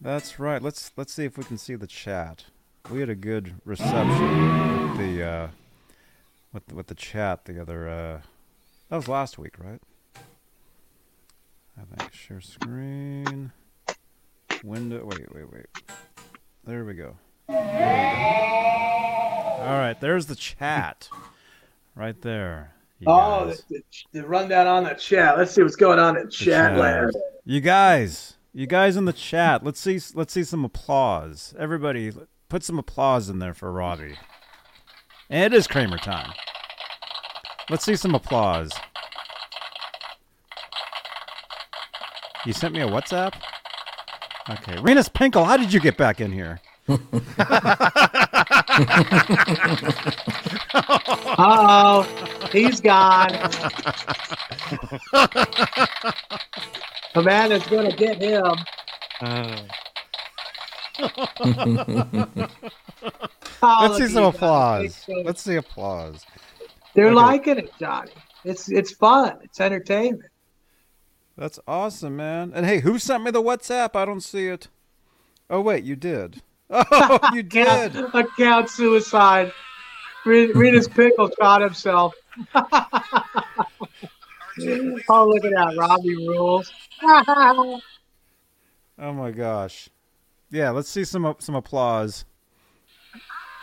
That's 0.00 0.38
right. 0.38 0.62
Let's 0.62 0.92
let's 0.96 1.12
see 1.12 1.24
if 1.24 1.38
we 1.38 1.44
can 1.44 1.58
see 1.58 1.74
the 1.74 1.86
chat. 1.86 2.44
We 2.90 3.00
had 3.00 3.08
a 3.08 3.14
good 3.14 3.54
reception 3.64 4.88
with 4.88 4.98
the 4.98 5.24
uh 5.24 5.48
with 6.52 6.66
the, 6.66 6.74
with 6.74 6.86
the 6.86 6.94
chat 6.94 7.44
the 7.44 7.60
other 7.60 7.88
uh 7.88 8.20
that 8.88 8.96
was 8.96 9.08
last 9.08 9.38
week, 9.38 9.54
right? 9.58 9.80
I 11.76 11.96
think 11.96 12.12
share 12.12 12.40
screen 12.40 13.52
window 14.64 15.04
wait, 15.04 15.32
wait, 15.34 15.52
wait. 15.52 15.66
There 16.64 16.84
we 16.84 16.94
go. 16.94 17.16
There 17.48 17.56
we 17.56 17.62
go. 17.62 19.64
All 19.64 19.78
right, 19.78 19.96
there's 20.00 20.26
the 20.26 20.36
chat. 20.36 21.08
Right 21.94 22.20
there. 22.22 22.74
You 23.00 23.06
Oh, 23.06 23.46
guys. 23.46 23.62
the, 23.68 23.82
the, 24.12 24.20
the 24.20 24.26
rundown 24.28 24.66
on 24.66 24.84
the 24.84 24.94
chat. 24.94 25.38
Let's 25.38 25.52
see 25.52 25.62
what's 25.62 25.76
going 25.76 25.98
on 25.98 26.16
in 26.16 26.24
The 26.26 26.30
chat 26.30 26.70
chat. 26.72 26.78
land. 26.78 27.12
You 27.44 27.60
guys, 27.60 28.36
you 28.52 28.66
guys 28.66 28.96
in 28.96 29.04
the 29.04 29.12
chat, 29.12 29.64
let's 29.64 29.80
see 29.80 30.00
let's 30.14 30.32
see 30.32 30.44
some 30.44 30.64
applause. 30.64 31.54
Everybody 31.58 32.12
put 32.48 32.62
some 32.64 32.78
applause 32.78 33.28
in 33.28 33.38
there 33.38 33.54
for 33.54 33.70
Robbie. 33.72 34.16
And 35.30 35.52
it 35.52 35.56
is 35.56 35.66
Kramer 35.66 35.98
time. 35.98 36.32
Let's 37.70 37.84
see 37.84 37.96
some 37.96 38.14
applause. 38.14 38.72
You 42.46 42.52
sent 42.52 42.72
me 42.74 42.80
a 42.80 42.86
WhatsApp? 42.86 43.34
Okay. 44.48 44.76
Renus 44.76 45.12
Pinkle, 45.12 45.44
how 45.44 45.56
did 45.58 45.72
you 45.72 45.80
get 45.80 45.96
back 45.98 46.20
in 46.20 46.32
here? 46.32 46.60
Oh, 51.40 52.06
he's 52.52 52.80
gone. 52.80 53.30
Amanda's 57.14 57.66
gonna 57.66 57.92
get 57.96 58.20
him. 58.22 58.54
Oh, 63.60 63.78
Let's 63.82 63.96
see 63.98 64.08
some 64.08 64.24
applause. 64.24 65.04
Let's 65.24 65.42
see 65.42 65.56
applause. 65.56 66.24
They're 66.94 67.06
Okay. 67.06 67.14
liking 67.14 67.58
it, 67.58 67.72
Johnny. 67.78 68.12
It's 68.44 68.70
it's 68.70 68.92
fun. 68.92 69.38
It's 69.42 69.60
entertainment. 69.60 70.30
That's 71.36 71.58
awesome, 71.66 72.16
man. 72.16 72.52
And 72.54 72.66
hey, 72.66 72.80
who 72.80 72.98
sent 72.98 73.22
me 73.24 73.30
the 73.30 73.42
WhatsApp? 73.42 73.94
I 73.94 74.04
don't 74.04 74.20
see 74.22 74.46
it. 74.48 74.68
Oh 75.50 75.60
wait, 75.60 75.84
you 75.84 75.96
did. 75.96 76.42
Oh, 76.70 77.18
you 77.32 77.42
did. 77.44 77.96
Account, 77.96 78.14
account 78.14 78.68
suicide. 78.70 79.52
Rita's 80.26 80.86
pickle 80.88 81.30
shot 81.40 81.62
himself. 81.62 82.14
Oh, 85.08 85.28
look 85.28 85.44
at 85.44 85.52
that. 85.52 85.74
Robbie 85.78 86.16
rules. 86.16 86.72
Oh 89.00 89.12
my 89.12 89.30
gosh. 89.30 89.88
Yeah, 90.50 90.70
let's 90.70 90.88
see 90.88 91.04
some 91.04 91.36
some 91.38 91.54
applause. 91.54 92.24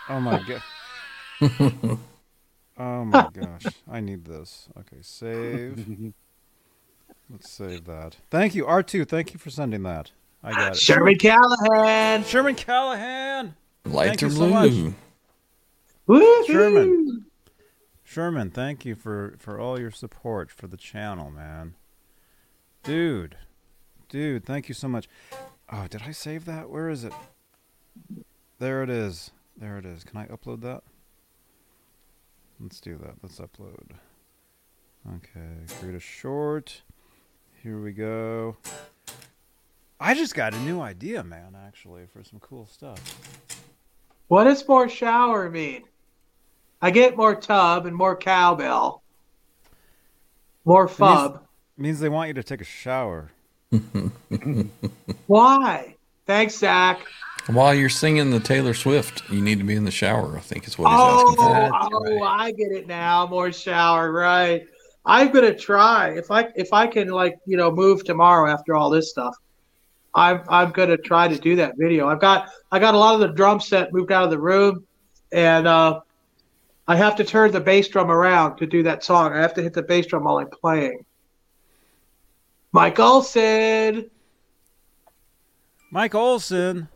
Oh 0.07 0.21
my 0.21 0.41
god. 0.47 1.99
Oh 2.77 3.05
my 3.05 3.29
gosh. 3.33 3.65
I 3.89 4.01
need 4.01 4.25
this. 4.25 4.67
Okay, 4.77 4.97
save. 5.01 6.13
Let's 7.29 7.49
save 7.49 7.85
that. 7.85 8.17
Thank 8.29 8.53
you, 8.53 8.65
R2. 8.65 9.07
Thank 9.07 9.33
you 9.33 9.39
for 9.39 9.49
sending 9.49 9.83
that. 9.83 10.11
I 10.43 10.51
got 10.51 10.71
it. 10.73 10.77
Sherman 10.77 11.17
Callahan. 11.17 12.23
Sherman 12.25 12.55
Callahan. 12.55 13.55
Lights 13.85 14.09
Thank 14.09 14.21
you 14.21 14.29
so 14.29 14.47
much. 14.47 14.69
blue. 14.71 14.93
Woo-hoo. 16.07 16.45
Sherman. 16.47 17.25
Sherman, 18.15 18.49
thank 18.49 18.85
you 18.85 18.95
for 18.95 19.35
for 19.39 19.59
all 19.59 19.77
your 19.77 19.91
support 19.91 20.49
for 20.49 20.67
the 20.67 20.77
channel, 20.77 21.29
man. 21.29 21.75
Dude. 22.81 23.35
Dude, 24.07 24.45
thank 24.45 24.69
you 24.69 24.73
so 24.73 24.87
much. 24.87 25.09
Oh, 25.69 25.87
did 25.89 26.03
I 26.03 26.11
save 26.11 26.45
that? 26.45 26.69
Where 26.69 26.87
is 26.87 27.03
it? 27.03 27.11
There 28.57 28.83
it 28.83 28.89
is. 28.89 29.31
There 29.57 29.77
it 29.77 29.85
is. 29.85 30.05
Can 30.05 30.15
I 30.15 30.27
upload 30.27 30.61
that? 30.61 30.83
Let's 32.61 32.79
do 32.79 32.97
that. 32.99 33.15
Let's 33.21 33.37
upload. 33.41 33.97
Okay, 35.15 35.75
create 35.77 35.95
a 35.95 35.99
short. 35.99 36.83
Here 37.61 37.81
we 37.81 37.91
go. 37.91 38.55
I 39.99 40.13
just 40.13 40.35
got 40.35 40.53
a 40.53 40.59
new 40.59 40.79
idea, 40.79 41.21
man, 41.21 41.53
actually, 41.67 42.05
for 42.13 42.23
some 42.23 42.39
cool 42.39 42.65
stuff. 42.65 42.97
What 44.29 44.45
does 44.45 44.65
more 44.65 44.87
shower 44.87 45.49
mean? 45.49 45.83
I 46.85 46.91
get 46.91 47.17
more 47.17 47.33
tub 47.33 47.87
and 47.87 47.95
more 47.95 48.15
cowbell. 48.15 49.01
More 50.65 50.87
fub. 50.87 51.39
means 51.79 51.99
they 51.99 52.09
want 52.09 52.27
you 52.27 52.35
to 52.35 52.43
take 52.43 52.61
a 52.61 52.63
shower. 52.63 53.31
Why? 55.25 55.95
Thanks, 56.27 56.59
Zach. 56.59 56.99
While 57.47 57.73
you're 57.73 57.89
singing 57.89 58.29
the 58.29 58.39
Taylor 58.39 58.75
Swift, 58.75 59.23
you 59.31 59.41
need 59.41 59.57
to 59.57 59.63
be 59.63 59.73
in 59.73 59.83
the 59.83 59.89
shower. 59.89 60.37
I 60.37 60.41
think 60.41 60.67
is 60.67 60.77
what 60.77 60.91
he's 60.91 60.99
asking 60.99 61.35
Oh, 61.39 61.89
for. 61.89 61.95
Oh, 61.95 62.19
right. 62.21 62.39
I 62.41 62.51
get 62.51 62.71
it 62.71 62.85
now. 62.85 63.25
More 63.25 63.51
shower, 63.51 64.11
right? 64.11 64.61
I'm 65.07 65.31
gonna 65.31 65.55
try 65.55 66.09
if 66.09 66.29
I 66.29 66.49
if 66.55 66.71
I 66.71 66.85
can 66.85 67.07
like 67.07 67.39
you 67.47 67.57
know 67.57 67.71
move 67.71 68.03
tomorrow 68.03 68.47
after 68.47 68.75
all 68.75 68.91
this 68.91 69.09
stuff. 69.09 69.35
I'm 70.13 70.43
I'm 70.49 70.69
gonna 70.69 70.97
try 70.97 71.29
to 71.29 71.35
do 71.35 71.55
that 71.55 71.73
video. 71.79 72.07
I've 72.09 72.21
got 72.21 72.49
I 72.71 72.77
got 72.77 72.93
a 72.93 72.97
lot 72.99 73.15
of 73.15 73.21
the 73.21 73.29
drum 73.29 73.59
set 73.59 73.91
moved 73.91 74.11
out 74.11 74.23
of 74.23 74.29
the 74.29 74.39
room, 74.39 74.85
and 75.31 75.67
uh, 75.67 76.01
I 76.87 76.95
have 76.95 77.15
to 77.15 77.23
turn 77.23 77.51
the 77.51 77.59
bass 77.59 77.87
drum 77.87 78.11
around 78.11 78.57
to 78.57 78.67
do 78.67 78.83
that 78.83 79.03
song. 79.03 79.33
I 79.33 79.41
have 79.41 79.53
to 79.55 79.61
hit 79.61 79.73
the 79.73 79.81
bass 79.81 80.05
drum 80.05 80.23
while 80.23 80.37
I'm 80.37 80.49
playing. 80.49 81.03
Mike 82.71 82.99
Olson. 82.99 84.09
Mike 85.91 86.13
Olson. 86.13 86.89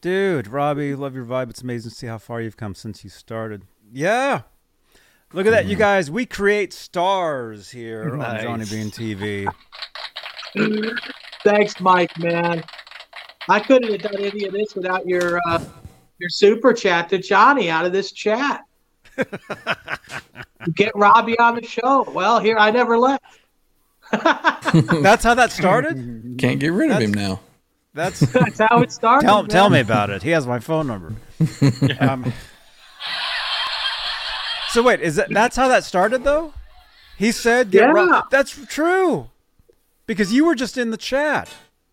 Dude, 0.00 0.48
Robbie, 0.48 0.94
love 0.94 1.14
your 1.14 1.24
vibe. 1.24 1.50
It's 1.50 1.62
amazing 1.62 1.90
to 1.90 1.96
see 1.96 2.06
how 2.06 2.18
far 2.18 2.40
you've 2.40 2.56
come 2.56 2.74
since 2.74 3.04
you 3.04 3.10
started. 3.10 3.62
Yeah. 3.92 4.42
Look 5.32 5.46
at 5.46 5.50
that, 5.50 5.66
you 5.66 5.76
guys. 5.76 6.10
We 6.10 6.26
create 6.26 6.72
stars 6.72 7.70
here 7.70 8.20
on 8.20 8.40
Johnny 8.40 8.64
Bean 8.64 8.90
TV. 8.90 9.46
Thanks, 11.44 11.80
Mike, 11.80 12.18
man. 12.18 12.64
I 13.48 13.60
couldn't 13.60 13.92
have 13.92 14.02
done 14.02 14.20
any 14.22 14.46
of 14.46 14.52
this 14.52 14.74
without 14.74 15.06
your 15.06 15.40
uh, 15.46 15.62
your 16.20 16.28
super 16.30 16.72
chat 16.72 17.08
to 17.08 17.18
Johnny 17.18 17.70
out 17.70 17.84
of 17.86 17.92
this 17.92 18.12
chat. 18.12 18.62
Get 20.74 20.92
Robbie 20.94 21.38
on 21.38 21.56
the 21.56 21.64
show. 21.64 22.10
Well, 22.12 22.38
here 22.40 22.56
I 22.58 22.70
never 22.70 22.98
left. 22.98 23.24
That's 24.12 25.24
how 25.24 25.34
that 25.34 25.52
started? 25.52 26.34
Can't 26.38 26.58
get 26.60 26.72
rid 26.72 26.90
of 26.90 26.98
him 27.00 27.12
now. 27.14 27.40
That's 27.94 28.20
That's 28.32 28.58
how 28.58 28.82
it 28.82 28.92
started. 28.92 29.24
tell 29.26 29.46
tell 29.46 29.70
me 29.70 29.80
about 29.80 30.10
it. 30.10 30.22
He 30.22 30.30
has 30.30 30.46
my 30.46 30.58
phone 30.58 30.86
number. 30.86 31.14
um, 32.00 32.32
so 34.70 34.82
wait, 34.82 35.00
is 35.00 35.16
that 35.16 35.28
that's 35.30 35.56
how 35.56 35.68
that 35.68 35.84
started 35.84 36.24
though? 36.24 36.52
He 37.18 37.32
said, 37.32 37.70
get 37.70 37.86
Ro- 37.86 38.04
Yeah. 38.06 38.22
"That's 38.30 38.64
true," 38.66 39.28
because 40.06 40.32
you 40.32 40.44
were 40.44 40.54
just 40.54 40.76
in 40.78 40.90
the 40.90 40.96
chat, 40.96 41.48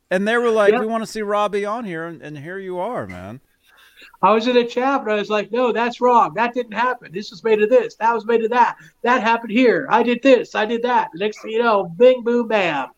and 0.10 0.28
they 0.28 0.38
were 0.38 0.50
like, 0.52 0.74
Yeah. 0.74 0.80
"We 0.80 0.86
want 0.88 1.04
to 1.04 1.08
see 1.08 1.22
Robbie 1.22 1.66
on 1.66 1.86
here," 1.86 2.06
and, 2.06 2.22
and 2.22 2.38
here 2.40 2.58
you 2.60 2.78
are, 2.80 3.06
man. 3.08 3.42
I 4.22 4.32
was 4.32 4.48
in 4.48 4.58
a 4.58 4.66
chat, 4.66 5.04
but 5.06 5.12
I 5.12 5.16
was 5.16 5.30
like, 5.30 5.52
"No, 5.52 5.72
that's 5.72 6.02
wrong. 6.02 6.34
That 6.34 6.54
didn't 6.54 6.74
happen. 6.74 7.12
This 7.12 7.30
was 7.30 7.44
made 7.44 7.62
of 7.62 7.70
this. 7.70 7.96
That 7.96 8.14
was 8.14 8.26
made 8.26 8.44
of 8.44 8.50
that. 8.50 8.78
That 9.04 9.22
happened 9.22 9.52
here. 9.52 9.88
I 9.92 10.02
did 10.04 10.24
this. 10.24 10.56
I 10.56 10.66
did 10.66 10.82
that." 10.84 11.10
Next 11.14 11.42
thing 11.42 11.52
you 11.52 11.62
know, 11.62 11.84
bing, 11.84 12.24
boom, 12.24 12.48
bam. 12.48 12.90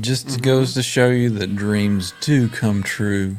Just 0.00 0.26
mm-hmm. 0.26 0.42
goes 0.42 0.74
to 0.74 0.82
show 0.82 1.08
you 1.08 1.30
that 1.30 1.56
dreams 1.56 2.12
do 2.20 2.48
come 2.48 2.82
true. 2.82 3.36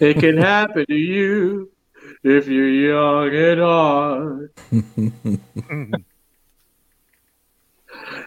It 0.00 0.18
can 0.18 0.36
happen 0.36 0.84
to 0.86 0.94
you 0.94 1.70
if 2.24 2.48
you're 2.48 2.68
young 2.68 3.34
at 3.34 3.58
heart. 3.58 4.52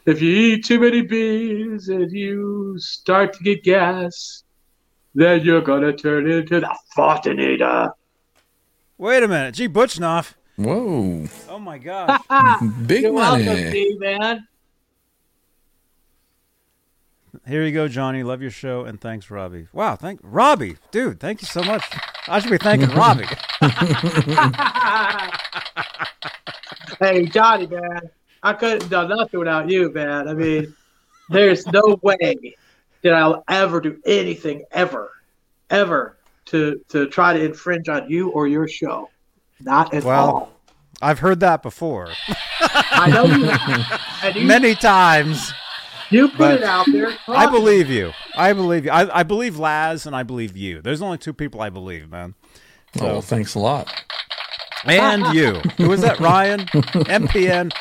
if 0.05 0.21
you 0.21 0.31
eat 0.31 0.63
too 0.65 0.79
many 0.79 1.01
beans 1.01 1.89
and 1.89 2.09
you 2.11 2.79
start 2.79 3.33
to 3.33 3.43
get 3.43 3.63
gas, 3.63 4.43
then 5.17 5.43
you're 5.43 5.61
gonna 5.61 5.91
turn 5.91 6.29
into 6.29 6.59
the 6.59 6.77
Fortinator. 6.95 7.87
Uh. 7.87 7.89
Wait 8.99 9.23
a 9.23 9.27
minute, 9.27 9.55
G. 9.55 9.67
Butchnoff. 9.67 10.35
Whoa, 10.57 11.25
Oh 11.49 11.59
my 11.59 11.79
gosh. 11.79 12.21
big 12.85 13.01
You're 13.03 13.13
welcome. 13.13 13.45
D 13.45 13.97
man. 13.99 14.47
Here 17.47 17.63
you 17.63 17.71
go, 17.71 17.87
Johnny. 17.87 18.21
Love 18.21 18.43
your 18.43 18.51
show, 18.51 18.85
and 18.85 19.01
thanks, 19.01 19.31
Robbie. 19.31 19.67
Wow, 19.73 19.95
thank 19.95 20.19
Robbie, 20.21 20.77
dude. 20.91 21.19
Thank 21.19 21.41
you 21.41 21.47
so 21.47 21.63
much. 21.63 21.83
I 22.27 22.39
should 22.39 22.51
be 22.51 22.57
thanking 22.59 22.89
Robbie. 22.95 23.25
hey, 26.99 27.25
Johnny, 27.25 27.65
man, 27.65 28.01
I 28.43 28.53
couldn't 28.53 28.81
have 28.81 28.91
done 28.91 29.09
nothing 29.09 29.39
without 29.39 29.67
you, 29.67 29.91
man. 29.91 30.27
I 30.27 30.33
mean, 30.33 30.75
there's 31.29 31.65
no 31.67 31.97
way 32.03 32.55
that 33.03 33.13
I'll 33.13 33.43
ever 33.49 33.79
do 33.81 33.99
anything 34.05 34.63
ever, 34.71 35.11
ever 35.69 36.17
to 36.45 36.81
to 36.89 37.07
try 37.07 37.33
to 37.33 37.43
infringe 37.43 37.89
on 37.89 38.09
you 38.09 38.29
or 38.29 38.47
your 38.47 38.67
show. 38.67 39.09
Not 39.59 39.93
at 39.93 40.03
Well, 40.03 40.25
all. 40.29 40.51
I've 41.01 41.19
heard 41.19 41.39
that 41.41 41.61
before, 41.61 42.09
I 42.91 43.09
know 43.11 43.25
you, 43.25 43.49
and 44.23 44.35
you, 44.35 44.47
many 44.47 44.73
times. 44.73 45.51
you 46.09 46.27
put 46.29 46.37
but 46.37 46.53
it 46.55 46.63
out 46.63 46.87
there. 46.91 47.15
I 47.27 47.45
believe 47.47 47.87
you. 47.89 48.13
I 48.35 48.53
believe 48.53 48.85
you. 48.85 48.91
I, 48.91 49.19
I 49.19 49.23
believe 49.23 49.59
Laz, 49.59 50.07
and 50.07 50.15
I 50.15 50.23
believe 50.23 50.57
you. 50.57 50.81
There's 50.81 51.01
only 51.01 51.19
two 51.19 51.33
people 51.33 51.61
I 51.61 51.69
believe, 51.69 52.09
man. 52.09 52.33
Oh, 52.99 53.05
well, 53.05 53.21
thanks 53.21 53.53
a 53.53 53.59
lot. 53.59 53.93
And 54.85 55.35
you. 55.35 55.53
Who 55.77 55.89
was 55.89 56.01
that? 56.01 56.19
Ryan? 56.19 56.61
MPN. 56.61 57.71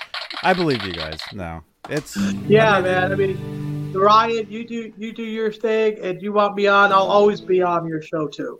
I 0.43 0.53
believe 0.53 0.83
you 0.85 0.93
guys. 0.93 1.21
No, 1.33 1.63
it's 1.89 2.17
Yeah, 2.47 2.81
man. 2.81 3.13
I 3.13 3.15
mean, 3.15 3.76
Ryan, 4.01 4.47
you 4.51 4.67
do 4.67 4.93
you 4.97 5.13
do 5.13 5.23
your 5.23 5.53
thing, 5.53 5.99
and 6.03 6.21
you 6.23 6.33
want 6.33 6.55
me 6.55 6.67
on. 6.67 6.93
I'll 6.93 7.11
always 7.11 7.41
be 7.41 7.63
on 7.63 7.87
your 7.87 8.03
show 8.03 8.27
too. 8.29 8.59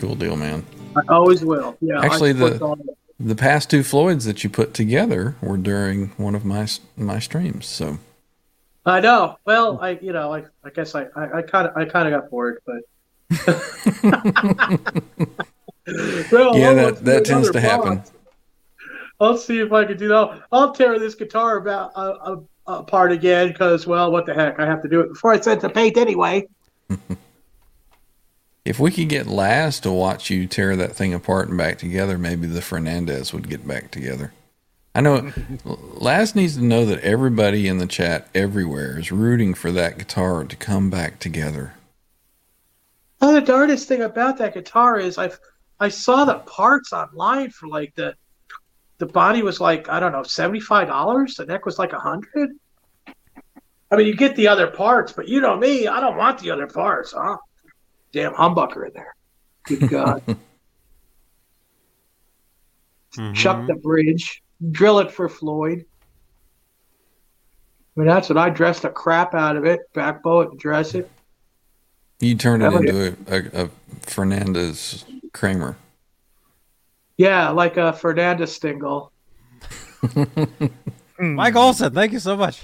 Cool 0.00 0.14
deal, 0.14 0.36
man. 0.36 0.64
I 0.96 1.02
always 1.12 1.44
will. 1.44 1.76
Yeah. 1.80 2.00
Actually, 2.00 2.32
the- 2.32 2.58
all 2.64 2.72
of 2.74 2.80
it. 2.80 2.86
The 3.20 3.34
past 3.34 3.68
two 3.68 3.82
Floyds 3.82 4.24
that 4.26 4.44
you 4.44 4.50
put 4.50 4.74
together 4.74 5.34
were 5.40 5.56
during 5.56 6.08
one 6.18 6.34
of 6.36 6.44
my 6.44 6.68
my 6.96 7.18
streams. 7.18 7.66
So 7.66 7.98
I 8.86 9.00
know. 9.00 9.38
Well, 9.44 9.78
I 9.82 9.98
you 10.00 10.12
know, 10.12 10.32
I, 10.32 10.44
I 10.64 10.70
guess 10.70 10.94
I 10.94 11.06
I 11.16 11.42
kind 11.42 11.66
of 11.66 11.76
I 11.76 11.84
kind 11.84 12.12
of 12.12 12.20
got 12.20 12.30
bored, 12.30 12.62
but. 12.64 12.82
Well, 16.30 16.54
Yeah, 16.56 16.74
that- 16.74 17.04
that 17.04 17.24
tends 17.24 17.50
to 17.50 17.60
happen. 17.60 18.02
I'll 19.20 19.36
see 19.38 19.58
if 19.60 19.72
I 19.72 19.84
can 19.84 19.96
do 19.96 20.08
that. 20.08 20.42
I'll 20.52 20.72
tear 20.72 20.98
this 20.98 21.14
guitar 21.14 21.56
about 21.56 21.90
uh, 21.96 22.36
uh, 22.68 22.80
apart 22.80 23.12
again 23.12 23.48
because, 23.48 23.86
well, 23.86 24.12
what 24.12 24.26
the 24.26 24.34
heck? 24.34 24.60
I 24.60 24.66
have 24.66 24.82
to 24.82 24.88
do 24.88 25.00
it 25.00 25.08
before 25.08 25.32
I 25.32 25.40
send 25.40 25.58
it 25.58 25.68
to 25.68 25.72
paint 25.72 25.96
anyway. 25.96 26.46
if 28.64 28.78
we 28.78 28.90
could 28.90 29.08
get 29.08 29.26
Laz 29.26 29.80
to 29.80 29.90
watch 29.90 30.30
you 30.30 30.46
tear 30.46 30.76
that 30.76 30.94
thing 30.94 31.14
apart 31.14 31.48
and 31.48 31.56
back 31.56 31.78
together, 31.78 32.18
maybe 32.18 32.46
the 32.46 32.60
Fernandes 32.60 33.32
would 33.32 33.48
get 33.48 33.66
back 33.66 33.90
together. 33.90 34.32
I 34.94 35.00
know 35.00 35.32
Laz 35.64 36.34
needs 36.34 36.56
to 36.56 36.64
know 36.64 36.84
that 36.84 37.00
everybody 37.00 37.68
in 37.68 37.78
the 37.78 37.86
chat 37.86 38.28
everywhere 38.34 38.98
is 38.98 39.10
rooting 39.10 39.54
for 39.54 39.72
that 39.72 39.96
guitar 39.96 40.44
to 40.44 40.56
come 40.56 40.90
back 40.90 41.18
together. 41.18 41.74
Oh, 43.20 43.32
the 43.32 43.40
darndest 43.40 43.88
thing 43.88 44.02
about 44.02 44.38
that 44.38 44.54
guitar 44.54 44.98
is 44.98 45.18
I've 45.18 45.40
I 45.80 45.88
saw 45.88 46.24
the 46.24 46.40
parts 46.40 46.92
online 46.92 47.50
for 47.50 47.68
like 47.68 47.94
the 47.94 48.14
the 48.98 49.06
body 49.06 49.42
was 49.42 49.60
like 49.60 49.88
I 49.88 50.00
don't 50.00 50.12
know 50.12 50.22
seventy 50.22 50.60
five 50.60 50.88
dollars. 50.88 51.36
The 51.36 51.46
neck 51.46 51.64
was 51.64 51.78
like 51.78 51.92
a 51.92 51.98
hundred. 51.98 52.50
I 53.90 53.96
mean, 53.96 54.06
you 54.06 54.14
get 54.14 54.36
the 54.36 54.48
other 54.48 54.66
parts, 54.66 55.12
but 55.12 55.28
you 55.28 55.40
know 55.40 55.56
me, 55.56 55.86
I 55.86 56.00
don't 56.00 56.16
want 56.16 56.40
the 56.40 56.50
other 56.50 56.66
parts, 56.66 57.12
huh? 57.16 57.38
Damn 58.12 58.34
humbucker 58.34 58.86
in 58.86 58.92
there. 58.92 59.14
Good 59.64 59.88
God. 59.90 60.22
Mm-hmm. 63.14 63.32
Chuck 63.32 63.66
the 63.66 63.74
bridge, 63.74 64.42
drill 64.70 64.98
it 64.98 65.10
for 65.10 65.28
Floyd. 65.28 65.86
I 67.96 68.00
mean, 68.00 68.06
that's 68.06 68.28
what 68.28 68.36
I 68.38 68.50
dressed 68.50 68.82
the 68.82 68.90
crap 68.90 69.34
out 69.34 69.56
of 69.56 69.64
it, 69.64 69.80
backbow 69.94 70.42
it 70.42 70.50
and 70.50 70.58
dress 70.58 70.94
it. 70.94 71.10
You 72.20 72.34
turned 72.36 72.62
it 72.62 72.72
into 72.72 73.16
a, 73.26 73.34
a, 73.34 73.64
a 73.64 73.70
Fernandes 74.02 75.04
Kramer. 75.32 75.76
Yeah, 77.18 77.50
like 77.50 77.76
a 77.76 77.92
Fernandes 77.92 78.48
Stingle. 78.48 79.12
Mike 81.18 81.56
Olson. 81.56 81.92
Thank 81.92 82.12
you 82.12 82.20
so 82.20 82.36
much. 82.36 82.62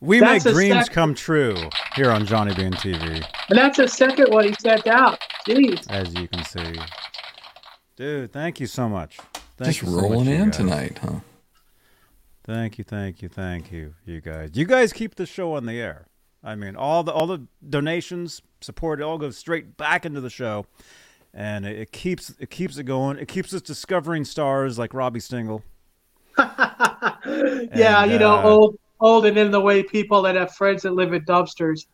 We 0.00 0.20
That's 0.20 0.44
make 0.44 0.54
dreams 0.54 0.84
sec- 0.86 0.92
come 0.92 1.14
true 1.14 1.56
here 1.94 2.10
on 2.10 2.26
Johnny 2.26 2.54
Bean 2.54 2.72
TV, 2.72 3.24
And 3.48 3.58
that's 3.58 3.78
the 3.78 3.88
second 3.88 4.26
one 4.30 4.44
he 4.48 4.54
sent 4.60 4.86
out. 4.86 5.18
Jeez. 5.48 5.88
as 5.90 6.12
you 6.14 6.28
can 6.28 6.44
see. 6.44 6.74
Dude, 7.96 8.32
thank 8.32 8.60
you 8.60 8.66
so 8.66 8.88
much. 8.88 9.16
Thank 9.56 9.68
Just 9.70 9.82
you 9.82 9.88
so 9.88 9.94
much, 9.94 10.02
rolling 10.02 10.28
you 10.28 10.34
in 10.34 10.50
tonight, 10.50 10.98
huh? 11.00 11.20
Thank 12.44 12.76
you, 12.78 12.84
thank 12.84 13.22
you, 13.22 13.28
thank 13.28 13.72
you, 13.72 13.94
you 14.04 14.20
guys. 14.20 14.50
You 14.54 14.66
guys 14.66 14.92
keep 14.92 15.14
the 15.14 15.24
show 15.26 15.54
on 15.54 15.64
the 15.64 15.80
air. 15.80 16.06
I 16.44 16.54
mean, 16.56 16.76
all 16.76 17.02
the 17.02 17.12
all 17.12 17.26
the 17.26 17.46
donations, 17.66 18.42
support, 18.60 19.00
it 19.00 19.04
all 19.04 19.18
goes 19.18 19.36
straight 19.38 19.76
back 19.78 20.04
into 20.04 20.20
the 20.20 20.30
show, 20.30 20.66
and 21.36 21.66
it, 21.66 21.78
it 21.78 21.92
keeps 21.92 22.34
it 22.40 22.50
keeps 22.50 22.78
it 22.78 22.84
going. 22.84 23.18
It 23.18 23.28
keeps 23.28 23.52
us 23.54 23.60
discovering 23.60 24.24
stars 24.24 24.78
like 24.78 24.94
Robbie 24.94 25.20
Stingle. 25.20 25.62
yeah, 26.38 28.02
And, 28.02 28.10
you 28.10 28.18
know, 28.18 28.36
uh, 28.36 28.42
old 28.42 28.78
old 28.98 29.26
and 29.26 29.36
in 29.36 29.50
the 29.50 29.60
way 29.60 29.82
people 29.82 30.22
that 30.22 30.34
have 30.34 30.54
friends 30.54 30.82
that 30.82 30.94
live 30.94 31.12
in 31.12 31.22
dumpsters. 31.24 31.86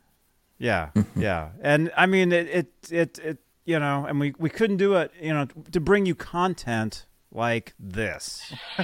Yeah, 0.58 0.90
yeah, 1.16 1.50
and 1.60 1.92
I 1.96 2.06
mean 2.06 2.32
it, 2.32 2.48
it, 2.48 2.72
it, 2.90 3.18
it, 3.18 3.38
you 3.64 3.78
know, 3.78 4.06
and 4.06 4.20
we 4.20 4.32
we 4.38 4.48
couldn't 4.48 4.76
do 4.76 4.94
it, 4.94 5.10
you 5.20 5.34
know, 5.34 5.48
to 5.72 5.80
bring 5.80 6.06
you 6.06 6.14
content 6.14 7.06
like 7.32 7.74
this. 7.78 8.52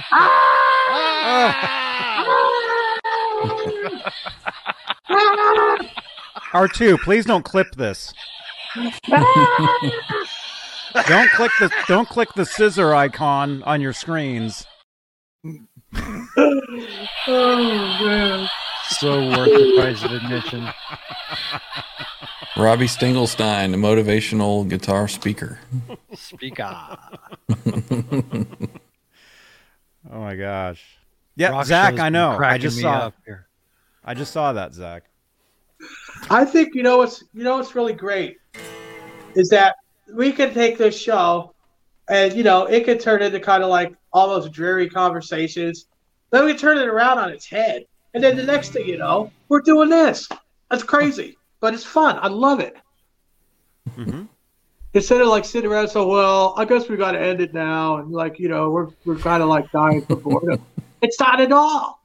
R2, 6.51 6.99
please 7.01 7.25
don't 7.25 7.45
clip 7.45 7.67
this. 7.75 8.11
Don't 11.07 11.29
click 11.31 11.51
the 11.59 11.71
don't 11.87 12.07
click 12.07 12.29
the 12.35 12.45
scissor 12.45 12.93
icon 12.93 13.63
on 13.63 13.81
your 13.81 13.93
screens. 13.93 14.65
Oh 17.27 17.99
man. 18.03 18.47
So 18.89 19.29
worth 19.29 19.49
the 19.49 19.75
price 19.79 20.03
of 20.03 20.11
admission. 20.11 20.67
Robbie 22.57 22.87
Stingelstein, 22.87 23.73
a 23.73 23.77
motivational 23.77 24.67
guitar 24.67 25.07
speaker. 25.07 25.59
Speaker. 26.13 26.97
Oh 30.11 30.21
my 30.21 30.35
gosh. 30.35 30.97
Yeah, 31.35 31.49
Rock 31.49 31.65
Zach, 31.65 31.99
I 31.99 32.09
know. 32.09 32.37
I 32.39 32.57
just 32.57 32.79
saw 32.79 32.93
up 32.93 33.15
here. 33.25 33.47
I 34.03 34.13
just 34.13 34.33
saw 34.33 34.53
that, 34.53 34.73
Zach. 34.73 35.03
I 36.29 36.45
think 36.45 36.73
you 36.73 36.83
know 36.83 36.97
what's 36.97 37.23
you 37.33 37.43
know 37.43 37.57
what's 37.57 37.75
really 37.75 37.93
great 37.93 38.37
is 39.35 39.49
that 39.49 39.75
we 40.13 40.31
can 40.31 40.53
take 40.53 40.77
this 40.77 40.99
show 40.99 41.53
and 42.09 42.33
you 42.33 42.43
know 42.43 42.65
it 42.65 42.85
could 42.85 42.99
turn 42.99 43.21
into 43.21 43.39
kind 43.39 43.63
of 43.63 43.69
like 43.69 43.93
almost 44.11 44.51
dreary 44.51 44.89
conversations. 44.89 45.85
Then 46.31 46.45
we 46.45 46.55
turn 46.55 46.77
it 46.77 46.87
around 46.87 47.17
on 47.19 47.29
its 47.29 47.45
head, 47.45 47.85
and 48.13 48.23
then 48.23 48.35
the 48.37 48.43
next 48.43 48.69
thing 48.69 48.87
you 48.87 48.97
know, 48.97 49.31
we're 49.47 49.61
doing 49.61 49.89
this. 49.89 50.27
That's 50.69 50.83
crazy, 50.83 51.37
but 51.59 51.73
it's 51.73 51.83
fun. 51.83 52.17
I 52.21 52.27
love 52.27 52.59
it. 52.59 52.75
Mhm. 53.97 54.27
Instead 54.93 55.21
of 55.21 55.27
like 55.27 55.45
sitting 55.45 55.69
around, 55.71 55.87
so 55.89 56.07
well, 56.07 56.53
I 56.57 56.65
guess 56.65 56.89
we 56.89 56.97
got 56.97 57.11
to 57.11 57.19
end 57.19 57.41
it 57.41 57.53
now, 57.53 57.97
and 57.97 58.11
like 58.11 58.39
you 58.39 58.49
know, 58.49 58.69
we're 58.71 58.87
we're 59.05 59.17
kind 59.17 59.43
of 59.43 59.49
like 59.49 59.71
dying 59.71 60.03
for 60.05 60.15
boredom. 60.15 60.63
it's 61.01 61.19
not 61.19 61.39
at 61.39 61.51
all. 61.51 62.01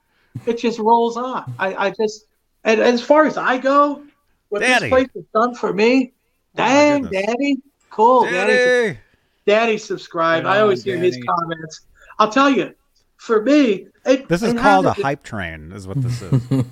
It 0.46 0.58
just 0.58 0.78
rolls 0.78 1.16
on. 1.16 1.54
I, 1.58 1.86
I 1.86 1.90
just 1.90 2.26
and 2.64 2.80
as 2.80 3.00
far 3.02 3.26
as 3.26 3.36
I 3.36 3.58
go, 3.58 4.02
what 4.48 4.60
Daddy. 4.60 4.84
this 4.86 4.90
place 4.90 5.08
has 5.14 5.24
done 5.34 5.54
for 5.54 5.72
me, 5.72 6.12
Oh, 6.54 6.58
dang. 6.58 7.04
Daddy, 7.04 7.56
cool, 7.94 8.24
Daddy, 8.24 8.52
Daddy! 8.52 8.98
Daddy, 9.46 9.78
subscribe. 9.78 10.44
Right 10.44 10.56
I 10.56 10.60
always 10.60 10.80
on, 10.80 10.84
hear 10.84 10.98
his 10.98 11.18
comments. 11.28 11.82
I'll 12.18 12.30
tell 12.30 12.50
you, 12.50 12.74
for 13.16 13.42
me, 13.42 13.86
it, 14.04 14.28
This 14.28 14.42
is 14.42 14.52
it 14.52 14.58
called 14.58 14.86
a 14.86 14.92
hype 14.92 15.22
train, 15.22 15.72
is 15.72 15.86
what 15.86 16.00
this 16.02 16.20
is. 16.22 16.42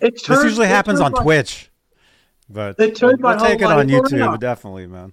It 0.00 0.14
this 0.24 0.44
usually 0.44 0.66
it 0.66 0.70
happens 0.70 1.00
on 1.00 1.10
my- 1.12 1.22
Twitch. 1.22 1.70
But 2.50 2.78
It 2.78 2.94
turned 2.96 3.20
my 3.20 3.34
we'll 3.36 3.44
take 3.44 3.60
it 3.60 3.64
on 3.64 3.88
YouTube, 3.88 4.20
around. 4.20 4.40
definitely, 4.40 4.86
man. 4.86 5.12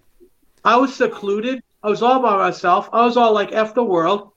I 0.63 0.75
was 0.77 0.95
secluded. 0.95 1.61
I 1.83 1.89
was 1.89 2.01
all 2.01 2.21
by 2.21 2.37
myself. 2.37 2.87
I 2.93 3.03
was 3.05 3.17
all 3.17 3.33
like 3.33 3.51
"f 3.51 3.73
the 3.75 3.83
world," 3.83 4.31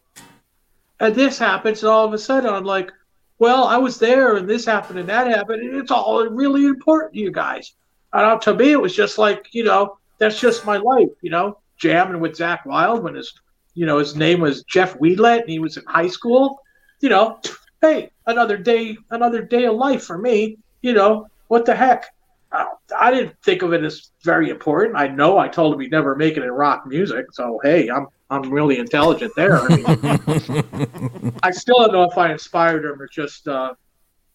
and 1.01 1.15
this 1.15 1.39
happens, 1.39 1.83
and 1.83 1.91
all 1.91 2.05
of 2.07 2.13
a 2.13 2.19
sudden 2.19 2.51
I'm 2.51 2.65
like, 2.65 2.91
"Well, 3.39 3.65
I 3.65 3.77
was 3.77 3.99
there, 3.99 4.37
and 4.37 4.49
this 4.49 4.65
happened, 4.65 4.99
and 4.99 5.09
that 5.09 5.27
happened, 5.29 5.63
and 5.63 5.77
it's 5.77 5.91
all 5.91 6.27
really 6.29 6.65
important 6.67 7.13
to 7.15 7.21
you 7.21 7.31
guys." 7.31 7.73
And 8.13 8.23
uh, 8.23 8.39
to 8.41 8.55
me, 8.55 8.73
it 8.73 8.81
was 8.81 8.97
just 8.97 9.17
like, 9.19 9.49
you 9.53 9.65
know, 9.65 9.98
that's 10.19 10.41
just 10.41 10.67
my 10.67 10.77
life, 10.77 11.11
you 11.23 11.31
know, 11.31 11.59
jamming 11.77 12.21
with 12.21 12.33
Zakk 12.33 12.67
Wylde 12.67 13.03
when 13.03 13.15
his, 13.15 13.33
you 13.75 13.87
know, 13.87 13.99
his 13.99 14.17
name 14.17 14.41
was 14.41 14.65
Jeff 14.65 14.99
Wielandt, 14.99 15.43
and 15.43 15.51
he 15.51 15.59
was 15.59 15.77
in 15.77 15.85
high 15.87 16.09
school. 16.09 16.61
You 17.01 17.09
know, 17.09 17.41
hey, 17.81 18.11
another 18.27 18.57
day, 18.57 18.97
another 19.11 19.43
day 19.43 19.67
of 19.67 19.77
life 19.77 20.05
for 20.05 20.19
me. 20.19 20.59
You 20.83 20.93
know, 20.93 21.29
what 21.49 21.65
the 21.65 21.75
heck? 21.75 22.07
I, 22.51 22.69
I 22.99 23.11
didn't 23.11 23.37
think 23.45 23.63
of 23.63 23.73
it 23.73 23.85
as 23.85 24.11
very 24.25 24.51
important. 24.51 24.97
I 24.97 25.09
know 25.09 25.39
I 25.39 25.49
told 25.49 25.75
him 25.75 25.81
he'd 25.81 25.91
never 25.91 26.17
make 26.17 26.37
it 26.37 26.43
in 26.43 26.51
rock 26.51 26.87
music, 26.87 27.27
so 27.33 27.61
hey, 27.63 27.89
I'm 27.89 28.07
I'm 28.31 28.51
really 28.51 28.79
intelligent 28.79 29.33
there. 29.37 29.57
I, 29.57 29.69
mean, 29.69 31.35
I 31.43 31.51
still 31.51 31.79
don't 31.79 31.93
know 31.93 32.03
if 32.05 32.19
I 32.19 32.33
inspired 32.33 32.85
him 32.85 33.01
or 33.01 33.09
just 33.09 33.49
uh, 33.49 33.75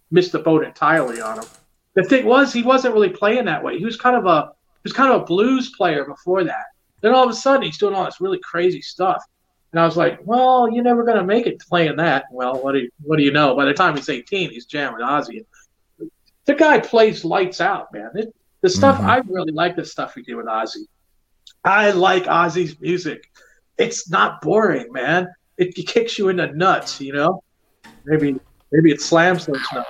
missed 0.09 0.31
the 0.31 0.39
boat 0.39 0.63
entirely 0.63 1.21
on 1.21 1.39
him. 1.39 1.45
The 1.95 2.03
thing 2.03 2.25
was, 2.25 2.51
he 2.51 2.63
wasn't 2.63 2.95
really 2.95 3.09
playing 3.09 3.45
that 3.45 3.63
way. 3.63 3.77
He 3.77 3.85
was 3.85 3.97
kind 3.97 4.15
of 4.15 4.25
a 4.25 4.53
he 4.83 4.89
was 4.89 4.93
kind 4.93 5.11
of 5.13 5.21
a 5.21 5.25
blues 5.25 5.71
player 5.75 6.03
before 6.05 6.43
that. 6.43 6.65
Then 7.01 7.13
all 7.13 7.23
of 7.23 7.29
a 7.29 7.33
sudden, 7.33 7.63
he's 7.63 7.77
doing 7.77 7.95
all 7.95 8.05
this 8.05 8.19
really 8.21 8.39
crazy 8.39 8.81
stuff, 8.81 9.23
and 9.71 9.79
I 9.79 9.85
was 9.85 9.97
like, 9.97 10.19
"Well, 10.23 10.69
you're 10.71 10.83
never 10.83 11.03
gonna 11.03 11.23
make 11.23 11.47
it 11.47 11.59
playing 11.59 11.97
that." 11.97 12.25
Well, 12.31 12.61
what 12.61 12.73
do 12.73 12.79
you, 12.79 12.89
what 13.01 13.17
do 13.17 13.23
you 13.23 13.31
know? 13.31 13.55
By 13.55 13.65
the 13.65 13.73
time 13.73 13.95
he's 13.95 14.09
18, 14.09 14.49
he's 14.51 14.65
jamming 14.65 15.01
Ozzy. 15.01 15.45
The 16.45 16.55
guy 16.55 16.79
plays 16.79 17.23
lights 17.23 17.61
out, 17.61 17.93
man. 17.93 18.11
It, 18.15 18.35
the 18.61 18.69
stuff 18.69 18.99
Mhm. 18.99 19.05
I 19.05 19.17
really 19.27 19.51
like 19.51 19.75
the 19.75 19.85
stuff 19.85 20.15
we 20.15 20.23
do 20.23 20.37
with 20.37 20.45
Ozzy. 20.47 20.85
I 21.63 21.91
like 21.91 22.25
Ozzy's 22.25 22.79
music. 22.79 23.29
It's 23.77 24.09
not 24.09 24.41
boring, 24.41 24.91
man. 24.91 25.27
It 25.57 25.75
kicks 25.75 26.17
you 26.17 26.29
in 26.29 26.37
the 26.37 26.47
nuts, 26.47 26.99
you 26.99 27.13
know. 27.13 27.43
Maybe 28.05 28.39
maybe 28.71 28.91
it 28.91 29.01
slams 29.01 29.45
those 29.45 29.61
nuts 29.73 29.89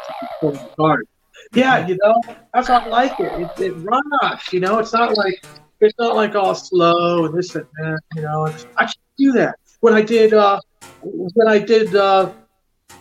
if 1.55 1.89
you 1.89 1.97
pull 2.01 2.13
them 2.21 2.21
hard. 2.23 2.23
Yeah, 2.23 2.23
you 2.23 2.25
know, 2.27 2.35
that's 2.53 2.69
I 2.69 2.87
like 2.87 3.19
it. 3.19 3.31
It, 3.41 3.61
it 3.61 3.71
runs, 3.71 4.53
you 4.53 4.59
know. 4.59 4.79
It's 4.79 4.93
not 4.93 5.17
like 5.17 5.45
it's 5.79 5.97
not 5.99 6.15
like 6.15 6.35
all 6.35 6.55
slow 6.55 7.25
and 7.25 7.37
this 7.37 7.55
and 7.55 7.65
that, 7.77 7.99
you 8.15 8.21
know. 8.21 8.53
I 8.77 8.85
should 8.85 9.01
do 9.17 9.31
that. 9.33 9.55
When 9.81 9.93
I 9.93 10.01
did, 10.01 10.33
uh, 10.33 10.59
when 11.01 11.47
I 11.47 11.59
did, 11.59 11.95
uh, 11.95 12.31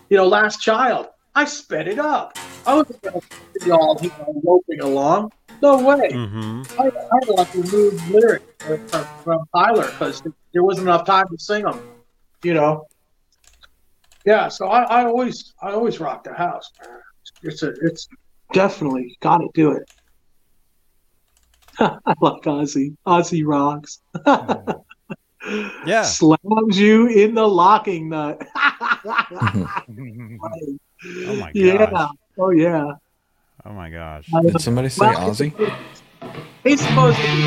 you 0.08 0.16
know, 0.16 0.26
Last 0.26 0.60
Child, 0.60 1.08
I 1.34 1.44
sped 1.44 1.88
it 1.88 1.98
up. 1.98 2.36
I 2.66 2.74
wasn't 2.74 3.02
gonna 3.02 3.20
be 3.64 3.70
all 3.70 3.98
you 4.02 4.08
know, 4.10 4.40
loping 4.44 4.80
along. 4.80 5.32
No 5.62 5.82
way. 5.82 6.10
Mm-hmm. 6.10 6.80
I, 6.80 6.84
I 6.84 6.90
had 6.90 7.26
to 7.26 7.32
like 7.32 7.54
remove 7.54 8.10
lyrics 8.10 8.44
from, 8.58 8.86
from, 8.88 9.06
from 9.22 9.48
Tyler 9.54 9.86
because 9.86 10.22
there 10.52 10.64
wasn't 10.64 10.88
enough 10.88 11.06
time 11.06 11.26
to 11.28 11.38
sing 11.38 11.64
them. 11.64 11.80
You 12.42 12.54
know. 12.54 12.86
Yeah, 14.24 14.48
so 14.48 14.68
I, 14.68 14.82
I 14.82 15.04
always 15.04 15.54
I 15.62 15.72
always 15.72 16.00
rock 16.00 16.24
the 16.24 16.34
house. 16.34 16.70
man. 16.80 16.98
It's 17.42 17.62
a 17.62 17.72
it's 17.82 18.08
definitely 18.52 19.16
got 19.20 19.38
to 19.38 19.48
do 19.54 19.72
it. 19.72 19.82
I 21.78 22.14
like 22.20 22.42
Ozzy. 22.42 22.96
Ozzy 23.06 23.42
rocks. 23.44 24.00
Yeah. 25.84 26.02
Slams 26.02 26.78
you 26.78 27.08
in 27.08 27.34
the 27.34 27.46
locking 27.46 28.08
nut. 28.10 28.40
Oh 31.26 31.34
my 31.34 31.50
yeah. 31.52 31.90
gosh. 31.90 32.10
Oh 32.38 32.50
yeah. 32.50 32.92
Oh 33.64 33.72
my 33.72 33.90
gosh. 33.90 34.24
Did 34.42 34.60
somebody 34.60 34.88
say 34.88 35.06
Well, 35.06 35.30
Ozzy? 35.30 35.52
He's 36.62 36.80
supposed 36.80 37.16
to 37.18 37.22
be. 37.22 37.42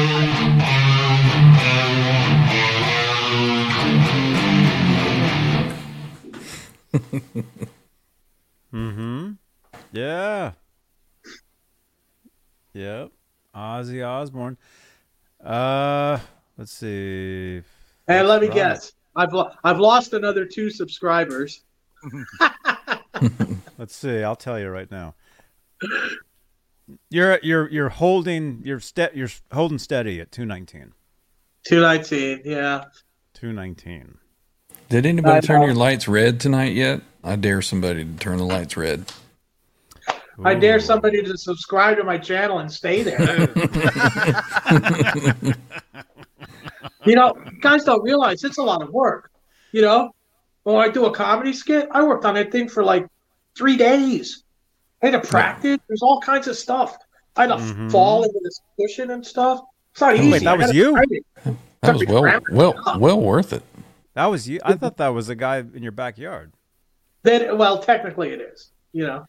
Mm-hmm. 8.74 9.32
Yeah. 9.94 10.52
Yep. 12.76 13.10
Ozzy 13.56 14.06
Osbourne. 14.06 14.58
Uh, 15.44 16.20
let's 16.58 16.74
see. 16.74 17.62
And 18.08 18.28
let 18.28 18.42
me 18.42 18.48
Right. 18.48 18.56
guess. 18.56 18.92
I've 19.16 19.32
lo- 19.34 19.52
I've 19.64 19.80
lost 19.80 20.14
another 20.14 20.46
two 20.46 20.70
subscribers. 20.70 21.64
Let's 23.78 23.96
see. 23.96 24.22
I'll 24.24 24.36
tell 24.36 24.60
you 24.60 24.70
right 24.70 24.92
now. 24.92 25.16
You're 27.10 27.40
you're 27.42 27.70
you're 27.70 27.90
holding 27.90 28.62
you're 28.66 28.82
ste- 28.82 29.14
you're 29.16 29.30
holding 29.54 29.80
steady 29.80 30.20
at 30.20 30.32
219. 30.34 30.92
Two 31.66 31.80
nineteen. 31.82 32.42
Yeah. 32.44 32.84
219. 33.36 34.18
Did 34.90 35.06
anybody 35.06 35.46
turn 35.48 35.62
your 35.64 35.74
lights 35.74 36.08
red 36.08 36.40
tonight 36.42 36.74
yet? 36.74 37.02
I 37.24 37.38
dare 37.38 37.62
somebody 37.62 38.04
to 38.06 38.14
turn 38.18 38.38
the 38.38 38.44
lights 38.46 38.78
red. 38.78 39.06
I 40.44 40.56
dare 40.56 40.80
somebody 40.80 41.22
to 41.24 41.38
subscribe 41.38 41.98
to 41.98 42.04
my 42.04 42.18
channel 42.18 42.60
and 42.60 42.72
stay 42.72 43.04
there. 43.04 43.50
you 47.06 47.16
know, 47.16 47.34
guys 47.62 47.84
don't 47.84 48.04
realize 48.04 48.44
it's 48.44 48.58
a 48.58 48.64
lot 48.64 48.82
of 48.82 48.90
work. 48.90 49.32
You 49.72 49.82
know, 49.82 50.12
when 50.64 50.78
I 50.78 50.90
do 50.90 51.06
a 51.06 51.14
comedy 51.14 51.54
skit, 51.54 51.88
I 51.92 52.04
worked 52.04 52.26
on 52.26 52.36
that 52.36 52.52
thing 52.52 52.68
for 52.68 52.84
like 52.84 53.08
three 53.58 53.78
days. 53.78 54.44
I 55.02 55.08
had 55.08 55.24
to 55.24 55.28
practice. 55.30 55.78
There's 55.88 56.02
all 56.02 56.20
kinds 56.22 56.48
of 56.48 56.56
stuff. 56.58 56.98
I 57.36 57.42
had 57.44 57.48
to 57.50 57.56
Mhm. 57.58 57.92
fall 57.92 58.24
into 58.24 58.40
this 58.44 58.62
cushion 58.80 59.12
and 59.12 59.26
stuff. 59.26 59.60
It's 59.92 60.02
not 60.02 60.14
Oh, 60.14 60.18
easy. 60.18 60.32
wait, 60.32 60.44
that 60.44 60.58
was 60.58 60.74
you? 60.74 60.94
That 61.82 61.96
was 61.96 62.06
well, 62.08 62.40
well, 62.52 62.98
well 63.00 63.22
worth 63.22 63.54
it. 63.54 63.64
That 64.16 64.26
was 64.28 64.48
you. 64.48 64.60
I 64.64 64.74
thought 64.74 64.98
that 64.98 65.10
was 65.10 65.30
a 65.30 65.36
guy 65.36 65.58
in 65.60 65.84
your 65.84 65.92
backyard. 65.92 66.52
Then, 67.24 67.58
well, 67.58 67.80
technically 67.80 68.30
it 68.30 68.40
is, 68.42 68.70
you 68.94 69.06
know. 69.06 69.26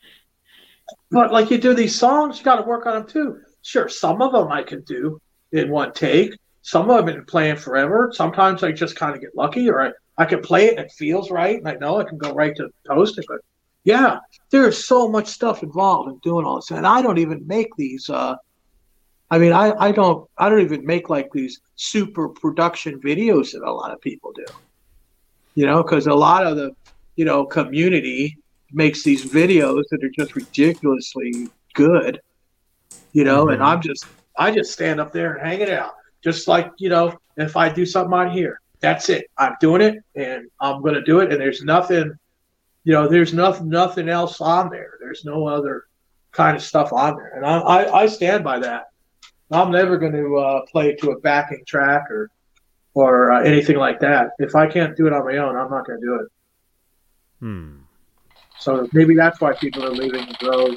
But 1.10 1.32
like 1.32 1.50
you 1.50 1.58
do 1.58 1.74
these 1.74 1.98
songs, 1.98 2.38
you 2.38 2.44
got 2.44 2.56
to 2.56 2.62
work 2.62 2.86
on 2.86 2.94
them 2.94 3.06
too. 3.06 3.40
Sure, 3.62 3.88
some 3.88 4.22
of 4.22 4.32
them 4.32 4.50
I 4.50 4.62
can 4.62 4.82
do 4.82 5.20
in 5.52 5.70
one 5.70 5.92
take. 5.92 6.36
Some 6.62 6.82
of 6.82 6.88
them 6.88 6.98
I've 6.98 7.14
been 7.14 7.24
playing 7.24 7.56
forever. 7.56 8.10
Sometimes 8.12 8.62
I 8.62 8.72
just 8.72 8.96
kind 8.96 9.14
of 9.14 9.20
get 9.20 9.36
lucky, 9.36 9.68
or 9.70 9.80
I, 9.80 9.92
I 10.18 10.24
can 10.24 10.40
play 10.40 10.66
it 10.66 10.78
and 10.78 10.86
it 10.86 10.92
feels 10.92 11.30
right, 11.30 11.58
and 11.58 11.68
I 11.68 11.74
know 11.74 12.00
I 12.00 12.04
can 12.04 12.18
go 12.18 12.32
right 12.32 12.54
to 12.56 12.68
post 12.86 13.18
it. 13.18 13.24
But 13.28 13.40
yeah, 13.84 14.18
there's 14.50 14.86
so 14.86 15.08
much 15.08 15.28
stuff 15.28 15.62
involved 15.62 16.10
in 16.10 16.18
doing 16.18 16.44
all 16.44 16.56
this, 16.56 16.70
and 16.70 16.86
I 16.86 17.02
don't 17.02 17.18
even 17.18 17.46
make 17.46 17.68
these. 17.76 18.10
Uh, 18.10 18.36
I 19.30 19.38
mean, 19.38 19.52
I, 19.52 19.72
I 19.78 19.92
don't 19.92 20.28
I 20.38 20.48
don't 20.48 20.60
even 20.60 20.84
make 20.84 21.08
like 21.08 21.30
these 21.32 21.60
super 21.76 22.28
production 22.28 23.00
videos 23.00 23.52
that 23.52 23.62
a 23.62 23.72
lot 23.72 23.92
of 23.92 24.00
people 24.00 24.32
do. 24.32 24.46
You 25.54 25.66
know, 25.66 25.82
because 25.82 26.06
a 26.06 26.14
lot 26.14 26.46
of 26.46 26.56
the 26.56 26.72
you 27.14 27.24
know 27.24 27.44
community 27.46 28.38
makes 28.72 29.02
these 29.02 29.24
videos 29.24 29.84
that 29.90 30.02
are 30.04 30.10
just 30.10 30.34
ridiculously 30.34 31.48
good. 31.74 32.20
you 33.12 33.24
know, 33.24 33.48
and 33.48 33.62
I'm 33.62 33.80
just 33.80 34.06
I 34.38 34.50
just 34.50 34.72
stand 34.72 35.00
up 35.00 35.12
there 35.12 35.34
and 35.34 35.46
hang 35.46 35.60
it 35.60 35.70
out, 35.70 35.94
just 36.22 36.48
like 36.48 36.70
you 36.78 36.88
know, 36.88 37.18
if 37.36 37.56
I 37.56 37.68
do 37.68 37.86
something 37.86 38.12
on 38.12 38.30
here, 38.30 38.60
that's 38.80 39.08
it. 39.08 39.30
I'm 39.38 39.54
doing 39.60 39.80
it, 39.82 40.04
and 40.14 40.48
I'm 40.60 40.82
going 40.82 40.94
to 40.94 41.02
do 41.02 41.20
it, 41.20 41.32
and 41.32 41.40
there's 41.40 41.62
nothing, 41.62 42.12
you 42.84 42.92
know, 42.92 43.08
there's 43.08 43.32
nothing 43.32 43.68
nothing 43.68 44.08
else 44.08 44.40
on 44.40 44.70
there. 44.70 44.94
There's 45.00 45.24
no 45.24 45.46
other 45.48 45.84
kind 46.32 46.56
of 46.56 46.62
stuff 46.62 46.92
on 46.92 47.16
there, 47.16 47.32
and 47.36 47.46
I 47.46 47.58
I, 47.58 48.02
I 48.02 48.06
stand 48.06 48.44
by 48.44 48.58
that. 48.60 48.90
I'm 49.50 49.70
never 49.70 49.96
going 49.96 50.12
to 50.12 50.36
uh, 50.36 50.66
play 50.66 50.94
to 50.96 51.12
a 51.12 51.20
backing 51.20 51.64
track 51.66 52.10
or 52.10 52.30
or 52.94 53.32
uh, 53.32 53.42
anything 53.42 53.76
like 53.76 54.00
that. 54.00 54.30
If 54.38 54.54
I 54.54 54.66
can't 54.66 54.96
do 54.96 55.06
it 55.06 55.12
on 55.12 55.24
my 55.24 55.36
own, 55.38 55.56
I'm 55.56 55.70
not 55.70 55.86
going 55.86 56.00
to 56.00 56.06
do 56.06 56.14
it. 56.16 56.28
Hmm. 57.40 57.76
So 58.66 58.88
maybe 58.92 59.14
that's 59.14 59.40
why 59.40 59.52
people 59.52 59.84
are 59.84 59.92
leaving 59.92 60.26
the 60.26 60.34
droves. 60.40 60.76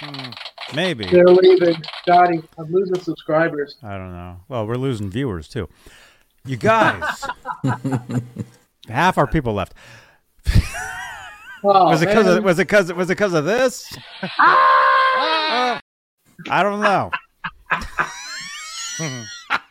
Hmm, 0.00 0.30
maybe. 0.74 1.04
They're 1.04 1.26
leaving. 1.26 1.76
Johnny, 2.06 2.40
I'm 2.56 2.72
losing 2.72 2.98
subscribers. 2.98 3.76
I 3.82 3.98
don't 3.98 4.12
know. 4.12 4.40
Well, 4.48 4.66
we're 4.66 4.76
losing 4.76 5.10
viewers 5.10 5.48
too. 5.48 5.68
You 6.46 6.56
guys, 6.56 7.26
half 8.88 9.18
our 9.18 9.26
people 9.26 9.52
left. 9.52 9.74
Oh, 11.62 11.90
was 11.90 12.00
it 12.00 12.06
because 12.08 12.26
of 12.26 12.42
was 12.42 12.58
it 12.58 12.68
because 12.68 12.90
was 12.90 13.10
it 13.10 13.18
because 13.18 13.34
of 13.34 13.44
this? 13.44 13.94
Ah! 14.38 15.78
I 16.48 16.62
don't 16.62 16.80
know. 16.80 17.10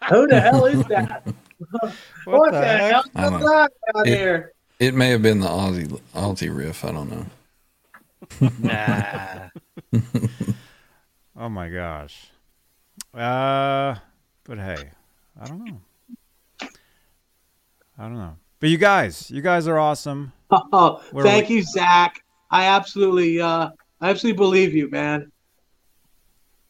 Who 0.10 0.28
the 0.28 0.40
hell 0.40 0.66
is 0.66 0.86
that? 0.86 1.24
what, 2.26 2.52
the 2.52 2.60
the, 2.60 2.64
heck? 2.64 2.92
hell 3.16 3.38
is 3.38 3.44
that 3.44 3.72
down 3.96 4.08
It- 4.08 4.18
here? 4.18 4.52
It 4.80 4.94
may 4.94 5.10
have 5.10 5.22
been 5.22 5.40
the 5.40 5.48
Aussie 5.48 6.00
Aussie 6.14 6.56
riff. 6.56 6.84
I 6.84 6.92
don't 6.92 7.10
know. 7.10 7.26
Nah. 8.60 9.50
Oh 11.38 11.50
my 11.50 11.68
gosh. 11.70 12.30
Uh, 13.14 13.96
but 14.46 14.58
hey, 14.58 14.90
I 15.40 15.46
don't 15.46 15.66
know. 15.66 15.82
I 16.62 18.04
don't 18.04 18.16
know. 18.16 18.38
But 18.62 18.70
you 18.70 18.78
guys, 18.78 19.30
you 19.30 19.42
guys 19.42 19.68
are 19.68 19.78
awesome. 19.78 20.32
Oh, 20.50 21.04
Where 21.12 21.26
thank 21.26 21.50
we- 21.50 21.58
you, 21.58 21.64
Zach. 21.64 22.24
I 22.52 22.66
absolutely, 22.68 23.42
uh, 23.42 23.70
I 24.00 24.10
absolutely 24.10 24.38
believe 24.38 24.74
you, 24.74 24.90
man. 24.90 25.30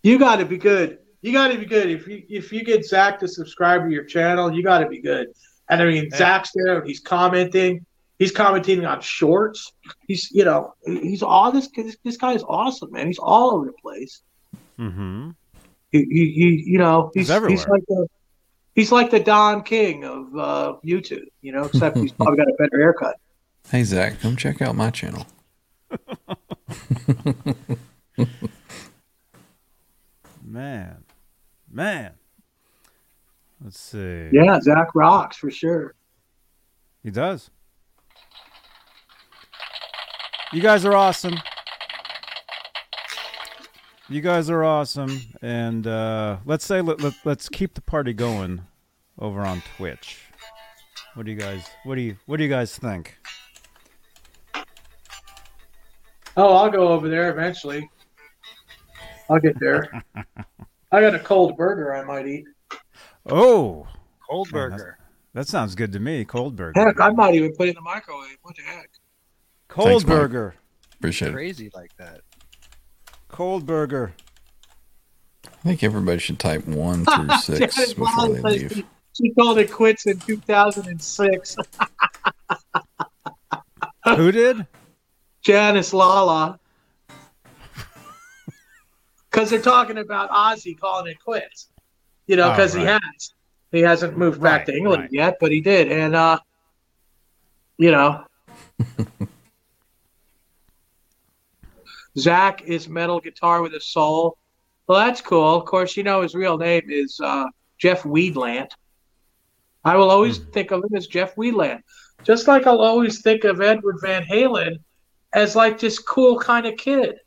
You 0.02 0.18
got 0.18 0.38
to 0.38 0.46
be 0.46 0.58
good. 0.58 0.98
You 1.22 1.32
got 1.32 1.50
to 1.50 1.60
be 1.60 1.66
good. 1.66 1.90
If 1.92 2.08
you 2.08 2.24
if 2.28 2.52
you 2.52 2.64
get 2.64 2.86
Zach 2.86 3.20
to 3.20 3.28
subscribe 3.28 3.84
to 3.84 3.92
your 3.92 4.04
channel, 4.06 4.52
you 4.52 4.64
got 4.64 4.80
to 4.80 4.88
be 4.88 5.00
good. 5.00 5.28
And 5.70 5.82
I 5.82 5.86
mean, 5.86 6.10
Zach's 6.10 6.50
there. 6.56 6.84
He's 6.84 7.00
commenting. 7.00 7.86
He's 8.18 8.32
commenting 8.32 8.86
on 8.86 9.02
shorts. 9.02 9.74
He's 10.08 10.32
you 10.32 10.46
know 10.46 10.74
he's 10.86 11.22
all 11.22 11.52
this. 11.52 11.68
This, 11.76 11.98
this 12.04 12.18
guy 12.18 12.34
is 12.34 12.44
awesome, 12.48 12.92
man. 12.92 13.08
He's 13.08 13.20
all 13.20 13.52
over 13.56 13.66
the 13.66 13.74
place. 13.74 14.22
Mm-hmm. 14.80 15.32
He, 15.92 16.00
he, 16.00 16.32
he 16.32 16.64
you 16.68 16.78
know 16.78 17.12
He's 17.14 17.24
he's 17.28 17.32
everywhere. 17.32 17.58
he's 17.58 17.68
like 17.68 17.84
the 17.88 18.08
he's 18.74 18.92
like 18.92 19.12
the 19.12 19.20
Don 19.20 19.64
King 19.64 20.06
of 20.06 20.36
uh, 20.38 20.76
YouTube. 20.86 21.26
You 21.42 21.52
know, 21.52 21.64
except 21.66 21.98
he's 21.98 22.12
probably 22.18 22.38
got 22.38 22.48
a 22.48 22.56
better 22.58 22.78
haircut. 22.80 23.18
Hey 23.70 23.84
Zach, 23.84 24.20
come 24.20 24.36
check 24.36 24.62
out 24.62 24.76
my 24.76 24.92
channel. 24.92 25.26
Man, 30.48 31.04
man. 31.70 32.14
Let's 33.62 33.80
see. 33.80 34.30
Yeah, 34.32 34.62
Zach 34.62 34.96
rocks 34.96 35.36
for 35.38 35.52
sure. 35.52 35.96
He 37.04 37.10
does. 37.12 37.50
You 40.56 40.62
guys 40.62 40.86
are 40.86 40.96
awesome. 40.96 41.36
You 44.08 44.22
guys 44.22 44.50
are 44.50 44.64
awesome, 44.64 45.20
and 45.42 45.86
uh, 45.86 46.38
let's 46.46 46.64
say 46.64 46.80
let, 46.80 47.02
let, 47.02 47.14
let's 47.26 47.50
keep 47.50 47.74
the 47.74 47.82
party 47.82 48.14
going 48.14 48.62
over 49.20 49.42
on 49.42 49.62
Twitch. 49.76 50.22
What 51.16 51.26
do 51.26 51.34
you 51.34 51.38
guys? 51.38 51.68
What 51.84 51.96
do 51.96 52.02
you? 52.02 52.16
What 52.26 52.38
do 52.38 52.44
you 52.44 52.50
guys 52.50 52.78
think? 52.78 53.18
Oh, 56.38 56.56
I'll 56.56 56.72
go 56.72 56.88
over 56.88 57.10
there 57.10 57.30
eventually. 57.32 57.90
I'll 59.30 59.42
get 59.42 59.60
there. 59.60 59.92
I 60.94 61.02
got 61.02 61.16
a 61.16 61.20
cold 61.20 61.58
burger 61.58 61.94
I 61.94 62.06
might 62.06 62.28
eat. 62.28 62.46
Oh, 63.26 63.86
Cold 64.30 64.54
Man, 64.54 64.70
burger. 64.70 65.00
that 65.34 65.50
sounds 65.50 65.76
good 65.76 65.92
to 65.92 66.00
me. 66.00 66.24
Cold 66.24 66.56
burger. 66.56 66.80
Heck, 66.80 67.02
I 67.02 67.10
might 67.10 67.36
even 67.36 67.54
put 67.58 67.68
it 67.68 67.72
in 67.72 67.76
the 67.76 67.82
microwave. 67.82 68.38
What 68.42 68.56
the 68.56 68.62
heck? 68.62 68.90
Cold 69.76 69.90
Thanks, 69.90 70.04
Mike. 70.06 70.18
burger. 70.18 70.56
Appreciate 70.94 71.28
it. 71.30 71.34
Crazy 71.34 71.70
like 71.74 71.94
that. 71.98 72.22
Cold 73.28 73.66
burger. 73.66 74.14
I 75.46 75.50
think 75.64 75.84
everybody 75.84 76.18
should 76.20 76.40
type 76.40 76.66
one 76.66 77.04
through 77.14 77.30
six 77.40 77.94
before 77.94 78.30
they 78.30 78.42
leave. 78.42 78.72
She, 78.72 78.86
she 79.12 79.34
called 79.34 79.58
it 79.58 79.70
quits 79.70 80.06
in 80.06 80.18
2006. 80.18 81.58
Who 84.16 84.32
did? 84.32 84.66
Janice 85.42 85.94
Lala. 85.94 86.58
Because 89.30 89.50
they're 89.50 89.62
talking 89.62 89.98
about 89.98 90.30
Ozzy 90.30 90.80
calling 90.80 91.12
it 91.12 91.20
quits. 91.22 91.68
You 92.28 92.38
know, 92.38 92.48
Oh, 92.48 92.52
because 92.52 92.74
he 92.74 92.84
has. 92.84 93.02
He 93.74 93.82
hasn't 93.82 94.18
moved 94.18 94.42
back 94.42 94.68
to 94.68 94.74
England 94.74 95.02
right. 95.02 95.12
yet, 95.12 95.36
but 95.42 95.52
he 95.52 95.60
did. 95.60 95.92
And, 95.92 96.16
uh, 96.16 96.40
you 97.78 97.92
know, 97.92 98.24
Zach 102.18 102.64
is 102.64 102.88
metal 102.88 103.20
guitar 103.20 103.62
with 103.62 103.74
a 103.74 103.82
soul. 103.82 104.38
Well, 104.88 105.06
that's 105.06 105.22
cool. 105.22 105.56
Of 105.56 105.66
course, 105.66 105.98
you 105.98 106.04
know 106.04 106.22
his 106.22 106.36
real 106.36 106.58
name 106.58 106.84
is 106.90 107.20
uh, 107.24 107.46
Jeff 107.78 108.04
Wielandt. 108.04 108.72
I 109.84 109.96
will 109.96 110.10
always 110.10 110.38
think 110.38 110.72
of 110.72 110.84
him 110.84 110.96
as 110.96 111.08
Jeff 111.08 111.36
Wielandt. 111.36 111.82
Just 112.24 112.48
like 112.48 112.66
I'll 112.66 112.82
always 112.82 113.22
think 113.22 113.44
of 113.44 113.62
Edward 113.62 113.98
Van 114.02 114.24
Halen 114.24 114.80
as 115.34 115.56
like 115.56 115.80
this 115.80 116.00
cool 116.00 116.40
kind 116.40 116.66
of 116.66 116.78
kid. 116.78 117.20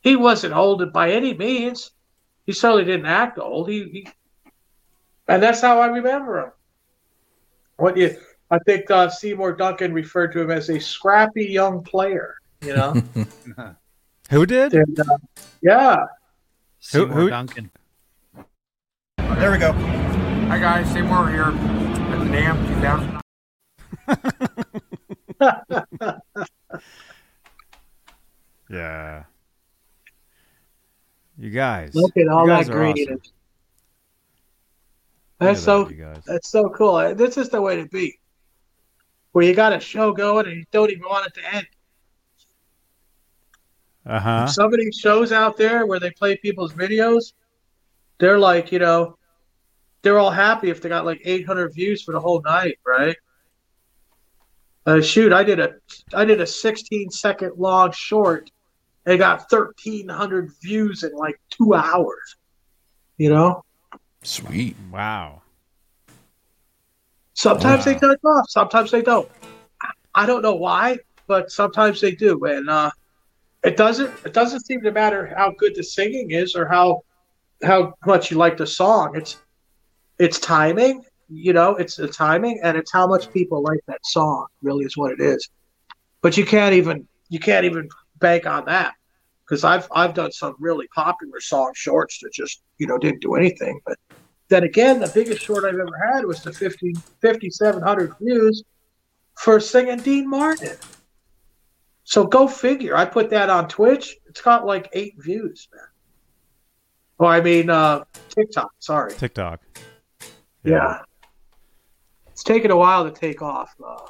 He 0.00 0.16
wasn't 0.16 0.54
old 0.54 0.92
by 0.92 1.12
any 1.12 1.34
means. 1.34 1.92
He 2.46 2.52
certainly 2.52 2.84
didn't 2.84 3.06
act 3.06 3.38
old. 3.38 3.68
He, 3.68 3.84
he 3.84 4.08
and 5.28 5.42
that's 5.42 5.60
how 5.60 5.80
I 5.80 5.86
remember 5.86 6.38
him. 6.40 6.52
What 7.76 7.96
you? 7.96 8.16
I 8.50 8.58
think 8.60 8.90
uh, 8.90 9.10
Seymour 9.10 9.52
Duncan 9.56 9.92
referred 9.92 10.32
to 10.32 10.40
him 10.40 10.50
as 10.50 10.70
a 10.70 10.80
scrappy 10.80 11.44
young 11.44 11.84
player. 11.84 12.36
You 12.62 12.74
know, 12.74 13.02
Who 14.30 14.46
did? 14.46 14.74
and, 14.74 14.98
uh, 15.00 15.04
yeah. 15.62 15.96
Who- 15.96 16.06
Seymour 16.80 17.14
who- 17.14 17.30
Duncan. 17.30 17.70
There 19.16 19.50
we 19.50 19.58
go. 19.58 19.72
Hi 19.72 20.58
guys, 20.58 20.90
Seymour 20.92 21.30
here 21.30 21.44
at 21.44 22.18
the 22.18 22.24
NAMM 22.24 22.66
2000. 22.68 23.20
Yeah. 28.70 29.24
You 31.38 31.50
guys. 31.50 31.94
Look 31.94 32.16
at 32.16 32.28
all 32.28 32.46
that 32.46 32.66
green. 32.66 32.96
awesome. 32.98 33.20
That's 35.40 35.62
so 35.62 35.84
that, 35.84 35.94
guys. 35.94 36.22
that's 36.26 36.50
so 36.50 36.68
cool. 36.68 37.14
This 37.14 37.38
is 37.38 37.48
the 37.48 37.62
way 37.62 37.76
to 37.76 37.86
be. 37.86 38.18
Where 39.32 39.44
you 39.44 39.54
got 39.54 39.72
a 39.72 39.80
show 39.80 40.12
going 40.12 40.46
and 40.46 40.56
you 40.56 40.64
don't 40.70 40.90
even 40.90 41.04
want 41.04 41.26
it 41.28 41.34
to 41.40 41.54
end. 41.54 41.66
Uh 44.08 44.20
huh. 44.20 44.46
Some 44.46 44.72
of 44.72 44.78
these 44.80 44.96
shows 44.96 45.32
out 45.32 45.56
there 45.56 45.86
where 45.86 46.00
they 46.00 46.10
play 46.10 46.36
people's 46.36 46.72
videos, 46.72 47.32
they're 48.18 48.38
like, 48.38 48.72
you 48.72 48.78
know, 48.78 49.16
they're 50.02 50.18
all 50.18 50.30
happy 50.30 50.70
if 50.70 50.80
they 50.80 50.88
got 50.88 51.04
like 51.04 51.20
800 51.24 51.74
views 51.74 52.02
for 52.02 52.12
the 52.12 52.20
whole 52.20 52.40
night, 52.42 52.78
right? 52.86 53.16
Uh, 54.86 55.00
shoot, 55.02 55.32
I 55.32 55.44
did 55.44 55.60
a 55.60 55.74
I 56.14 56.24
did 56.24 56.40
a 56.40 56.46
16 56.46 57.10
second 57.10 57.52
long 57.58 57.92
short. 57.92 58.50
It 59.06 59.18
got 59.18 59.50
1,300 59.50 60.50
views 60.62 61.02
in 61.02 61.12
like 61.12 61.36
two 61.50 61.74
hours. 61.74 62.36
You 63.18 63.30
know, 63.30 63.62
Sweet. 64.22 64.76
Wow. 64.90 65.42
sometimes 67.34 67.84
they 67.84 67.94
Wow. 67.94 67.98
turn 68.00 68.16
off, 68.24 68.46
sometimes 68.48 68.90
they 68.90 69.02
don't. 69.02 69.28
I 70.14 70.26
don't 70.26 70.42
know 70.42 70.54
why, 70.56 70.98
but 71.26 71.50
sometimes 71.50 72.00
they 72.00 72.12
do, 72.12 72.44
and 72.44 72.68
uh, 72.68 72.90
it 73.68 73.76
doesn't 73.76 74.10
it 74.24 74.32
doesn't 74.32 74.64
seem 74.64 74.80
to 74.80 74.90
matter 74.90 75.30
how 75.36 75.52
good 75.58 75.74
the 75.74 75.82
singing 75.82 76.30
is 76.30 76.56
or 76.56 76.66
how 76.66 77.02
how 77.62 77.92
much 78.06 78.30
you 78.30 78.38
like 78.38 78.56
the 78.56 78.66
song. 78.66 79.14
It's 79.14 79.36
it's 80.18 80.38
timing, 80.38 81.04
you 81.28 81.52
know, 81.52 81.76
it's 81.76 81.96
the 81.96 82.08
timing 82.08 82.60
and 82.64 82.78
it's 82.78 82.90
how 82.90 83.06
much 83.06 83.30
people 83.30 83.62
like 83.62 83.80
that 83.86 84.00
song. 84.06 84.46
Really, 84.62 84.86
is 84.86 84.96
what 84.96 85.12
it 85.12 85.20
is. 85.20 85.50
But 86.22 86.38
you 86.38 86.46
can't 86.46 86.74
even 86.74 87.06
you 87.28 87.38
can't 87.38 87.66
even 87.66 87.90
bank 88.20 88.46
on 88.46 88.64
that 88.64 88.94
because 89.44 89.64
I've 89.64 89.86
I've 89.92 90.14
done 90.14 90.32
some 90.32 90.54
really 90.58 90.88
popular 90.94 91.38
song 91.38 91.70
shorts 91.74 92.20
that 92.22 92.32
just 92.32 92.62
you 92.78 92.86
know 92.86 92.96
didn't 92.96 93.20
do 93.20 93.34
anything. 93.34 93.78
But 93.84 93.98
then 94.48 94.64
again, 94.64 94.98
the 94.98 95.12
biggest 95.14 95.42
short 95.42 95.64
I've 95.64 95.74
ever 95.74 96.14
had 96.14 96.24
was 96.24 96.42
the 96.42 96.54
50 96.54 96.94
5,700 97.20 98.14
views 98.18 98.64
for 99.36 99.60
singing 99.60 99.98
Dean 99.98 100.26
Martin. 100.26 100.78
So 102.08 102.24
go 102.24 102.48
figure. 102.48 102.96
I 102.96 103.04
put 103.04 103.28
that 103.28 103.50
on 103.50 103.68
Twitch. 103.68 104.16
It's 104.28 104.40
got 104.40 104.64
like 104.64 104.88
eight 104.94 105.16
views, 105.18 105.68
man. 105.74 105.84
Oh, 107.20 107.26
I 107.26 107.42
mean 107.42 107.68
uh, 107.68 108.04
TikTok. 108.30 108.72
Sorry. 108.78 109.12
TikTok. 109.12 109.60
Yeah. 110.64 111.00
It's 112.28 112.42
taken 112.42 112.70
a 112.70 112.76
while 112.78 113.04
to 113.04 113.10
take 113.10 113.42
off. 113.42 113.74
Uh, 113.86 114.06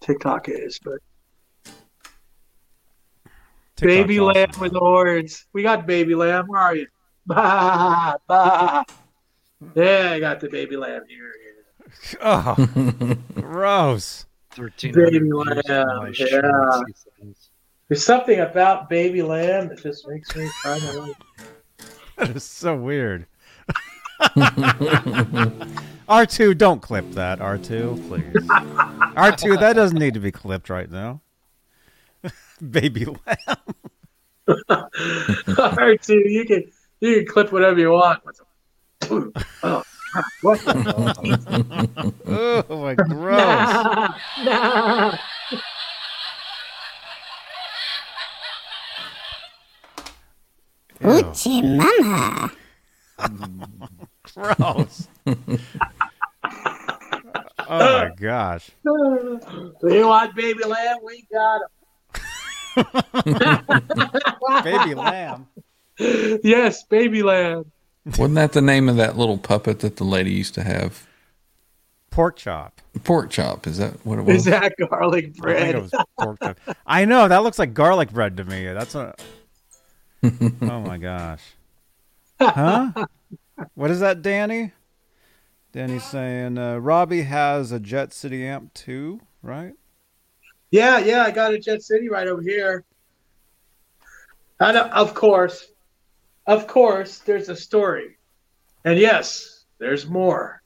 TikTok 0.00 0.48
is, 0.48 0.80
but 0.82 0.98
TikTok's 3.76 3.80
baby 3.80 4.18
awesome. 4.18 4.34
lamb 4.34 4.50
with 4.58 4.72
horns. 4.72 5.46
We 5.52 5.62
got 5.62 5.86
baby 5.86 6.16
lamb. 6.16 6.48
Where 6.48 6.60
are 6.60 6.74
you? 6.74 6.88
Bah, 7.24 8.16
bah. 8.26 8.82
Yeah, 9.76 10.10
I 10.10 10.18
got 10.18 10.40
the 10.40 10.48
baby 10.48 10.76
lamb 10.76 11.02
here. 11.08 11.30
Oh, 12.20 13.16
gross. 13.36 14.26
Thirteen. 14.54 14.92
Baby 14.92 15.32
lamb. 15.32 16.12
Yeah. 16.14 16.80
There's 17.88 18.04
something 18.04 18.40
about 18.40 18.88
baby 18.88 19.22
lamb 19.22 19.68
that 19.68 19.82
just 19.82 20.08
makes 20.08 20.34
me 20.34 20.48
kind 20.62 20.82
of 20.84 20.94
like. 20.96 21.16
That 22.16 22.36
is 22.36 22.44
so 22.44 22.76
weird. 22.76 23.26
R2, 26.08 26.56
don't 26.56 26.80
clip 26.80 27.10
that, 27.12 27.40
R2, 27.40 28.08
please. 28.08 28.48
R2, 29.16 29.58
that 29.60 29.72
doesn't 29.74 29.98
need 29.98 30.14
to 30.14 30.20
be 30.20 30.30
clipped 30.30 30.70
right 30.70 30.90
now. 30.90 31.20
Baby 32.70 33.06
lamb. 33.06 33.56
All 34.68 35.72
right, 35.72 36.00
dude, 36.02 36.30
you 36.30 36.44
can 36.44 36.64
you 37.00 37.16
can 37.16 37.26
clip 37.26 37.52
whatever 37.52 37.80
you 37.80 37.90
want. 37.90 38.22
Oh, 39.10 39.30
God, 39.62 39.84
what 40.42 40.60
Oh, 42.26 42.64
my 42.70 42.94
gross. 42.94 43.38
Nah, 43.38 44.14
nah. 44.44 45.18
Uchi 51.04 51.62
mama. 51.62 52.50
Gross. 54.34 55.08
oh 55.26 55.34
my 57.68 58.10
gosh. 58.16 58.70
You 58.84 60.06
want 60.08 60.34
baby 60.34 60.64
lamb? 60.64 60.98
We 61.04 61.26
got 61.30 61.60
him. 62.74 64.64
Baby 64.64 64.94
lamb. 64.94 65.46
yes, 65.98 66.84
baby 66.84 67.22
lamb. 67.22 67.70
Wasn't 68.06 68.34
that 68.34 68.52
the 68.52 68.60
name 68.60 68.88
of 68.88 68.96
that 68.96 69.16
little 69.16 69.38
puppet 69.38 69.80
that 69.80 69.96
the 69.96 70.04
lady 70.04 70.30
used 70.30 70.54
to 70.54 70.62
have? 70.62 71.06
Pork 72.10 72.36
chop. 72.36 72.80
Pork 73.02 73.30
chop. 73.30 73.66
Is 73.66 73.78
that 73.78 74.04
what 74.06 74.18
it 74.18 74.22
was? 74.22 74.36
Is 74.36 74.44
that 74.44 74.74
garlic 74.78 75.24
I 75.24 75.28
think 75.28 75.36
bread? 75.38 75.74
it 75.74 75.82
was 75.82 75.92
pork 76.18 76.38
chop. 76.40 76.58
I 76.86 77.06
know 77.06 77.26
that 77.26 77.42
looks 77.42 77.58
like 77.58 77.74
garlic 77.74 78.12
bread 78.12 78.36
to 78.36 78.44
me. 78.44 78.66
That's 78.66 78.94
a. 78.94 79.14
oh 80.22 80.80
my 80.80 80.98
gosh. 80.98 81.42
Huh? 82.40 82.92
What 83.74 83.90
is 83.90 84.00
that, 84.00 84.22
Danny? 84.22 84.72
Danny's 85.72 86.04
saying 86.04 86.56
uh, 86.56 86.76
Robbie 86.76 87.22
has 87.22 87.72
a 87.72 87.80
Jet 87.80 88.12
City 88.12 88.46
amp 88.46 88.72
too, 88.74 89.20
right? 89.42 89.72
Yeah, 90.70 90.98
yeah, 90.98 91.22
I 91.22 91.30
got 91.30 91.52
a 91.52 91.58
Jet 91.58 91.82
City 91.82 92.08
right 92.08 92.28
over 92.28 92.42
here. 92.42 92.84
And 94.60 94.76
of 94.76 95.14
course, 95.14 95.66
of 96.46 96.66
course, 96.66 97.18
there's 97.20 97.48
a 97.48 97.56
story. 97.56 98.16
And 98.84 98.98
yes, 98.98 99.64
there's 99.78 100.06
more. 100.06 100.62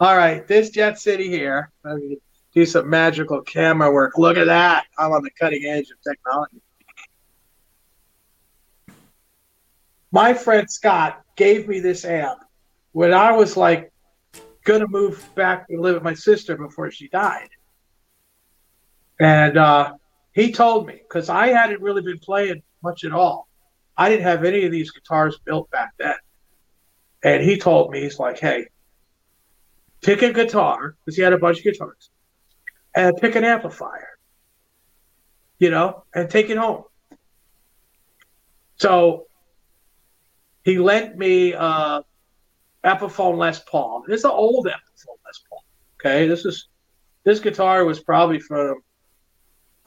All 0.00 0.16
right, 0.16 0.46
this 0.46 0.70
Jet 0.70 0.98
City 0.98 1.28
here. 1.28 1.70
Let 1.84 1.96
me 1.96 2.18
do 2.54 2.66
some 2.66 2.88
magical 2.88 3.42
camera 3.42 3.90
work. 3.90 4.16
Look 4.16 4.36
at 4.36 4.46
that. 4.46 4.86
I'm 4.98 5.12
on 5.12 5.22
the 5.22 5.30
cutting 5.30 5.64
edge 5.64 5.90
of 5.90 6.00
technology. 6.02 6.60
My 10.10 10.32
friend 10.32 10.70
Scott 10.70 11.22
gave 11.36 11.68
me 11.68 11.80
this 11.80 12.04
amp 12.04 12.38
when 12.92 13.12
I 13.12 13.32
was 13.32 13.56
like 13.56 13.92
gonna 14.64 14.86
move 14.88 15.26
back 15.34 15.66
and 15.68 15.80
live 15.80 15.94
with 15.94 16.02
my 16.02 16.14
sister 16.14 16.56
before 16.56 16.90
she 16.90 17.08
died. 17.08 17.48
And 19.20 19.56
uh, 19.56 19.94
he 20.32 20.52
told 20.52 20.86
me 20.86 20.94
because 20.94 21.28
I 21.28 21.48
hadn't 21.48 21.80
really 21.80 22.02
been 22.02 22.18
playing 22.18 22.62
much 22.82 23.04
at 23.04 23.12
all. 23.12 23.48
I 23.96 24.08
didn't 24.08 24.24
have 24.24 24.44
any 24.44 24.64
of 24.64 24.72
these 24.72 24.90
guitars 24.90 25.38
built 25.44 25.70
back 25.70 25.92
then. 25.98 26.14
And 27.24 27.42
he 27.42 27.56
told 27.56 27.90
me, 27.90 28.02
he's 28.02 28.18
like, 28.18 28.38
hey, 28.38 28.66
pick 30.02 30.22
a 30.22 30.32
guitar, 30.32 30.96
because 31.04 31.16
he 31.16 31.22
had 31.22 31.32
a 31.32 31.38
bunch 31.38 31.58
of 31.58 31.64
guitars, 31.64 32.10
and 32.94 33.16
pick 33.16 33.34
an 33.34 33.44
amplifier, 33.44 34.18
you 35.58 35.70
know, 35.70 36.04
and 36.14 36.30
take 36.30 36.50
it 36.50 36.58
home. 36.58 36.84
So 38.76 39.26
he 40.62 40.78
lent 40.78 41.16
me 41.16 41.54
uh, 41.54 42.02
Epiphone 42.84 43.38
Les 43.38 43.58
Paul. 43.60 44.04
It's 44.08 44.24
an 44.24 44.30
old 44.30 44.66
Epiphone 44.66 45.18
Les 45.24 45.42
Paul. 45.48 45.64
Okay, 45.98 46.28
this 46.28 46.44
is 46.44 46.68
this 47.24 47.40
guitar 47.40 47.84
was 47.84 47.98
probably 47.98 48.38
from 48.38 48.76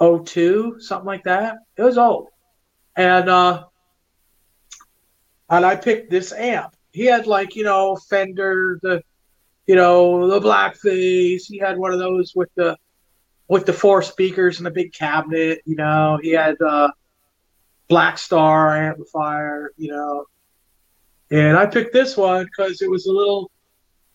02, 0.02 0.78
something 0.80 1.06
like 1.06 1.24
that. 1.24 1.58
It 1.78 1.84
was 1.84 1.98
old. 1.98 2.28
And 2.98 3.30
uh 3.30 3.66
and 5.50 5.66
I 5.66 5.76
picked 5.76 6.10
this 6.10 6.32
amp. 6.32 6.76
He 6.92 7.06
had 7.06 7.28
like, 7.28 7.56
you 7.56 7.64
know, 7.64 7.96
Fender, 7.96 8.80
the 8.82 9.02
you 9.68 9.76
know, 9.76 10.28
the 10.28 10.40
blackface. 10.40 11.44
He 11.46 11.60
had 11.60 11.78
one 11.78 11.94
of 11.94 12.00
those 12.00 12.34
with 12.36 12.50
the 12.56 12.78
with 13.48 13.66
the 13.66 13.74
four 13.74 14.02
speakers 14.02 14.58
and 14.58 14.66
the 14.66 14.72
big 14.72 14.94
cabinet, 14.94 15.62
you 15.66 15.76
know. 15.76 16.20
He 16.22 16.32
had 16.32 16.56
uh 16.62 16.90
Blackstar 17.90 18.90
amplifier, 18.90 19.72
you 19.78 19.92
know. 19.92 20.26
And 21.32 21.58
I 21.58 21.66
picked 21.66 21.94
this 21.94 22.18
one 22.18 22.46
because 22.46 22.82
it 22.82 22.90
was 22.90 23.06
a 23.06 23.12
little 23.12 23.52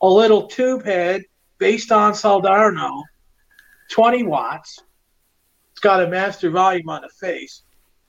a 0.00 0.08
little 0.08 0.46
tube 0.46 0.84
head 0.84 1.22
based 1.58 1.92
on 1.92 2.12
Soldano, 2.12 3.02
20 3.90 4.24
watts. 4.24 4.80
It's 5.72 5.80
got 5.80 6.02
a 6.02 6.08
master 6.08 6.50
volume 6.50 6.88
on 6.88 7.02
the 7.02 7.08
face. 7.08 7.62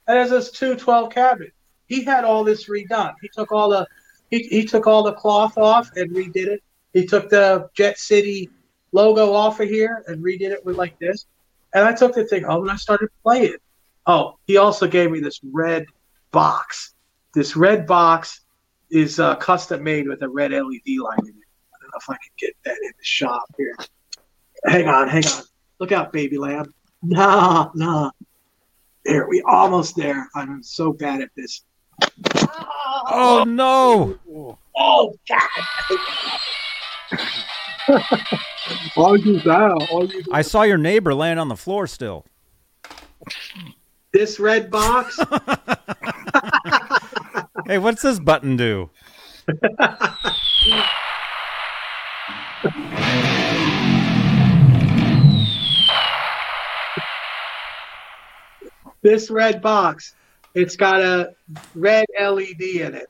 And 0.08 0.18
it 0.18 0.22
has 0.22 0.30
this 0.30 0.52
212 0.52 1.12
cabinet. 1.12 1.54
He 1.88 2.04
had 2.04 2.24
all 2.24 2.44
this 2.44 2.68
redone. 2.68 3.14
He 3.22 3.30
took 3.30 3.52
all 3.52 3.70
the 3.70 3.88
he, 4.32 4.44
he 4.44 4.66
took 4.66 4.88
all 4.88 5.04
the 5.04 5.14
cloth 5.14 5.58
off 5.58 5.92
and 5.96 6.12
redid 6.12 6.48
it. 6.48 6.64
He 6.94 7.06
took 7.06 7.30
the 7.30 7.70
Jet 7.76 8.00
City 8.00 8.50
logo 8.92 9.34
off 9.34 9.60
of 9.60 9.70
here 9.70 10.04
and 10.08 10.24
redid 10.24 10.52
it 10.52 10.66
with 10.66 10.78
like 10.78 10.98
this. 11.00 11.28
And 11.74 11.84
I 11.84 11.94
took 11.94 12.16
the 12.16 12.26
thing 12.26 12.44
home 12.44 12.64
and 12.64 12.72
I 12.72 12.76
started 12.78 13.10
playing. 13.22 13.58
Oh, 14.08 14.38
he 14.46 14.58
also 14.58 14.88
gave 14.88 15.12
me 15.12 15.20
this 15.20 15.40
red 15.44 15.86
box. 16.32 16.94
This 17.34 17.56
red 17.56 17.86
box 17.86 18.42
is 18.90 19.20
uh, 19.20 19.36
custom 19.36 19.84
made 19.84 20.08
with 20.08 20.22
a 20.22 20.30
red 20.30 20.52
LED 20.52 20.62
light 20.64 21.20
in 21.20 21.28
it. 21.28 21.48
I 21.74 21.78
don't 21.82 21.92
know 21.92 21.98
if 21.98 22.10
I 22.10 22.14
can 22.14 22.32
get 22.40 22.54
that 22.66 22.78
in 22.82 22.92
the 22.98 23.04
shop 23.04 23.44
here. 23.58 23.76
Hang 24.66 24.88
on, 24.88 25.10
hang 25.10 25.26
on. 25.26 25.44
Look 25.80 25.92
out, 25.92 26.14
baby 26.14 26.38
lamb. 26.38 26.74
Nah, 27.04 27.70
nah. 27.76 28.12
There, 29.04 29.28
we 29.28 29.42
almost 29.42 29.96
there. 29.96 30.28
I'm 30.34 30.64
so 30.64 30.94
bad 30.94 31.22
at 31.22 31.30
this. 31.36 31.64
Oh 33.08 33.44
no! 33.48 34.58
Oh 34.76 35.16
God! 35.30 35.50
All 38.98 39.18
you 39.18 39.42
now, 39.46 39.78
all 39.92 40.06
you 40.06 40.24
I 40.32 40.42
saw 40.42 40.64
your 40.64 40.78
neighbor 40.78 41.14
laying 41.14 41.38
on 41.38 41.50
the 41.50 41.56
floor 41.56 41.88
still. 41.88 42.26
this 44.14 44.40
red 44.40 44.72
box. 44.72 45.20
Hey, 47.68 47.80
what's 47.80 48.04
this 48.04 48.20
button 48.20 48.58
do? 48.58 48.92
this 59.02 59.32
red 59.32 59.64
box. 59.64 60.14
It's 60.56 60.78
got 60.78 61.02
a 61.02 61.36
red 61.76 62.06
LED 62.18 62.62
in 62.62 62.96
it. 62.96 63.10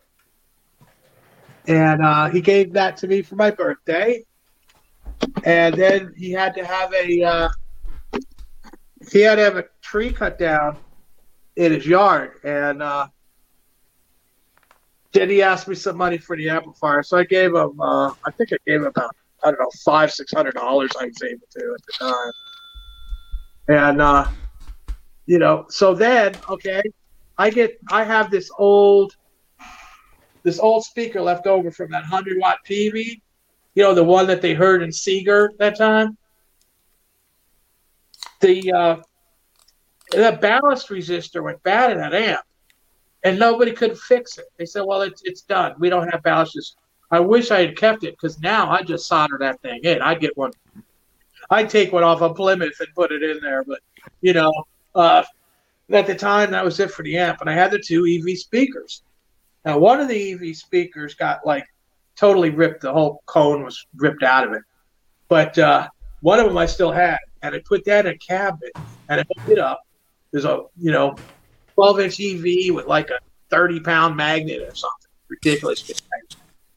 And 1.67 2.03
uh, 2.03 2.29
he 2.29 2.41
gave 2.41 2.73
that 2.73 2.97
to 2.97 3.07
me 3.07 3.21
for 3.21 3.35
my 3.35 3.51
birthday. 3.51 4.23
And 5.43 5.75
then 5.75 6.13
he 6.17 6.31
had 6.31 6.55
to 6.55 6.65
have 6.65 6.91
a 6.93 7.23
uh, 7.23 7.49
he 9.11 9.21
had 9.21 9.35
to 9.35 9.43
have 9.43 9.57
a 9.57 9.65
tree 9.81 10.11
cut 10.11 10.39
down 10.39 10.77
in 11.55 11.71
his 11.71 11.85
yard. 11.85 12.39
And 12.43 12.81
uh, 12.81 13.07
then 15.13 15.29
he 15.29 15.43
asked 15.43 15.67
me 15.67 15.75
some 15.75 15.97
money 15.97 16.17
for 16.17 16.35
the 16.35 16.49
amplifier. 16.49 17.03
So 17.03 17.17
I 17.17 17.25
gave 17.25 17.53
him 17.53 17.79
uh, 17.79 18.09
I 18.25 18.31
think 18.37 18.53
I 18.53 18.57
gave 18.65 18.81
him 18.81 18.87
about 18.87 19.15
I 19.43 19.51
don't 19.51 19.59
know, 19.59 19.69
five, 19.83 20.11
six 20.11 20.33
hundred 20.33 20.55
dollars 20.55 20.89
I 20.99 21.05
was 21.05 21.23
able 21.23 21.47
to 21.51 21.75
at 21.75 21.85
the 21.85 21.93
time. 21.99 22.31
And 23.67 24.01
uh 24.01 24.27
you 25.27 25.39
know 25.39 25.65
so 25.69 25.93
then 25.93 26.35
okay 26.49 26.81
i 27.37 27.49
get 27.49 27.79
i 27.89 28.03
have 28.03 28.29
this 28.31 28.49
old 28.57 29.15
this 30.43 30.59
old 30.59 30.83
speaker 30.83 31.21
left 31.21 31.47
over 31.47 31.71
from 31.71 31.91
that 31.91 32.01
100 32.01 32.37
watt 32.39 32.57
pv 32.67 33.21
you 33.75 33.83
know 33.83 33.93
the 33.93 34.03
one 34.03 34.27
that 34.27 34.41
they 34.41 34.53
heard 34.53 34.81
in 34.81 34.91
seeger 34.91 35.51
that 35.57 35.77
time 35.77 36.17
the 38.41 38.71
uh 38.71 38.97
the 40.11 40.37
ballast 40.41 40.89
resistor 40.89 41.43
went 41.43 41.61
bad 41.63 41.91
in 41.91 41.97
that 41.97 42.13
amp 42.13 42.45
and 43.25 43.39
nobody 43.39 43.71
could 43.71 43.97
fix 43.97 44.37
it. 44.37 44.45
They 44.57 44.65
said, 44.65 44.83
"Well, 44.85 45.01
it's 45.01 45.21
it's 45.25 45.41
done. 45.41 45.73
We 45.79 45.89
don't 45.89 46.07
have 46.09 46.21
ballasts." 46.21 46.75
I 47.11 47.19
wish 47.19 47.51
I 47.51 47.59
had 47.59 47.75
kept 47.75 48.03
it 48.03 48.11
because 48.11 48.39
now 48.39 48.69
I 48.69 48.83
just 48.83 49.07
solder 49.07 49.37
that 49.39 49.61
thing 49.61 49.81
in. 49.83 50.01
I'd 50.01 50.21
get 50.21 50.37
one. 50.37 50.51
I'd 51.49 51.69
take 51.69 51.91
one 51.91 52.03
off 52.03 52.21
a 52.21 52.33
Plymouth 52.33 52.79
and 52.79 52.87
put 52.95 53.11
it 53.11 53.23
in 53.23 53.39
there, 53.41 53.63
but 53.63 53.79
you 54.21 54.33
know, 54.33 54.51
uh, 54.93 55.23
at 55.91 56.07
the 56.07 56.15
time 56.15 56.51
that 56.51 56.65
was 56.65 56.79
it 56.79 56.91
for 56.91 57.03
the 57.03 57.17
amp, 57.17 57.41
and 57.41 57.49
I 57.49 57.53
had 57.53 57.71
the 57.71 57.79
two 57.79 58.05
EV 58.05 58.37
speakers. 58.37 59.03
Now, 59.63 59.77
one 59.77 59.99
of 59.99 60.07
the 60.07 60.33
EV 60.33 60.55
speakers 60.55 61.15
got 61.15 61.45
like 61.45 61.65
totally 62.15 62.49
ripped. 62.49 62.81
The 62.81 62.93
whole 62.93 63.21
cone 63.25 63.63
was 63.63 63.85
ripped 63.95 64.23
out 64.23 64.47
of 64.47 64.53
it, 64.53 64.61
but 65.27 65.57
uh, 65.57 65.87
one 66.21 66.39
of 66.39 66.47
them 66.47 66.57
I 66.57 66.65
still 66.65 66.91
had, 66.91 67.17
and 67.41 67.55
I 67.55 67.61
put 67.65 67.85
that 67.85 68.05
in 68.05 68.13
a 68.13 68.17
cabinet 68.17 68.71
and 69.09 69.21
I 69.21 69.25
hooked 69.35 69.49
it 69.49 69.59
up. 69.59 69.81
There's 70.31 70.45
a 70.45 70.63
you 70.77 70.91
know, 70.91 71.15
12 71.75 71.99
inch 71.99 72.19
EV 72.19 72.73
with 72.73 72.87
like 72.87 73.09
a 73.09 73.19
30 73.49 73.79
pound 73.81 74.15
magnet 74.15 74.61
or 74.61 74.73
something 74.75 75.09
ridiculous. 75.29 75.91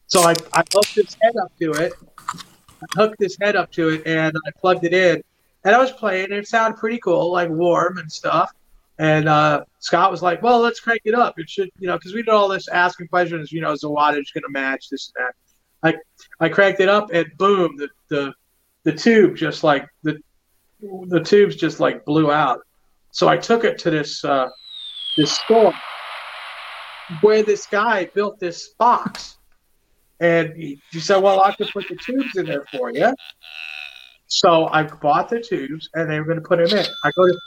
So 0.06 0.22
I, 0.22 0.34
I 0.52 0.62
hooked 0.72 0.94
this 0.94 1.16
head 1.20 1.36
up 1.36 1.52
to 1.60 1.72
it. 1.72 1.92
I 2.28 2.86
hooked 2.94 3.18
this 3.18 3.36
head 3.40 3.56
up 3.56 3.70
to 3.72 3.90
it 3.90 4.02
and 4.06 4.36
I 4.46 4.50
plugged 4.58 4.84
it 4.84 4.94
in. 4.94 5.22
And 5.64 5.74
I 5.74 5.78
was 5.78 5.90
playing 5.90 6.26
and 6.26 6.34
it 6.34 6.46
sounded 6.46 6.78
pretty 6.78 6.98
cool, 6.98 7.32
like 7.32 7.50
warm 7.50 7.98
and 7.98 8.10
stuff. 8.10 8.50
And 8.98 9.28
uh, 9.28 9.64
Scott 9.78 10.10
was 10.10 10.22
like, 10.22 10.42
well, 10.42 10.60
let's 10.60 10.80
crank 10.80 11.02
it 11.04 11.14
up. 11.14 11.38
It 11.38 11.48
should, 11.48 11.70
you 11.78 11.86
know, 11.86 11.96
because 11.96 12.14
we 12.14 12.22
did 12.22 12.30
all 12.30 12.48
this 12.48 12.68
asking 12.68 13.08
questions, 13.08 13.52
you 13.52 13.60
know, 13.60 13.72
is 13.72 13.80
the 13.80 13.90
wattage 13.90 14.32
going 14.34 14.42
to 14.42 14.50
match 14.50 14.88
this 14.90 15.12
and 15.16 15.26
that? 15.26 15.34
I, 16.40 16.44
I 16.44 16.48
cranked 16.48 16.80
it 16.80 16.88
up 16.88 17.10
and 17.12 17.26
boom, 17.38 17.76
the, 17.76 17.88
the, 18.08 18.34
the 18.82 18.92
tube 18.92 19.36
just 19.36 19.62
like, 19.62 19.86
the, 20.02 20.18
the 20.80 21.20
tubes 21.20 21.54
just 21.54 21.78
like 21.78 22.04
blew 22.04 22.32
out. 22.32 22.60
So 23.12 23.28
I 23.28 23.36
took 23.36 23.64
it 23.64 23.78
to 23.78 23.90
this, 23.90 24.24
uh, 24.24 24.48
this 25.16 25.32
store 25.32 25.72
where 27.20 27.42
this 27.42 27.66
guy 27.66 28.06
built 28.06 28.38
this 28.40 28.70
box 28.78 29.38
and 30.20 30.52
he, 30.56 30.80
he 30.90 31.00
said, 31.00 31.18
"Well, 31.18 31.42
I 31.42 31.54
could 31.54 31.68
put 31.68 31.88
the 31.88 31.96
tubes 31.96 32.36
in 32.36 32.46
there 32.46 32.64
for 32.72 32.90
you." 32.90 33.14
So 34.26 34.66
I 34.66 34.82
bought 34.82 35.28
the 35.28 35.40
tubes, 35.40 35.88
and 35.94 36.10
they 36.10 36.18
were 36.18 36.26
going 36.26 36.40
to 36.40 36.46
put 36.46 36.58
them 36.58 36.78
in. 36.78 36.86
I 37.04 37.10
go 37.12 37.26
to, 37.26 37.38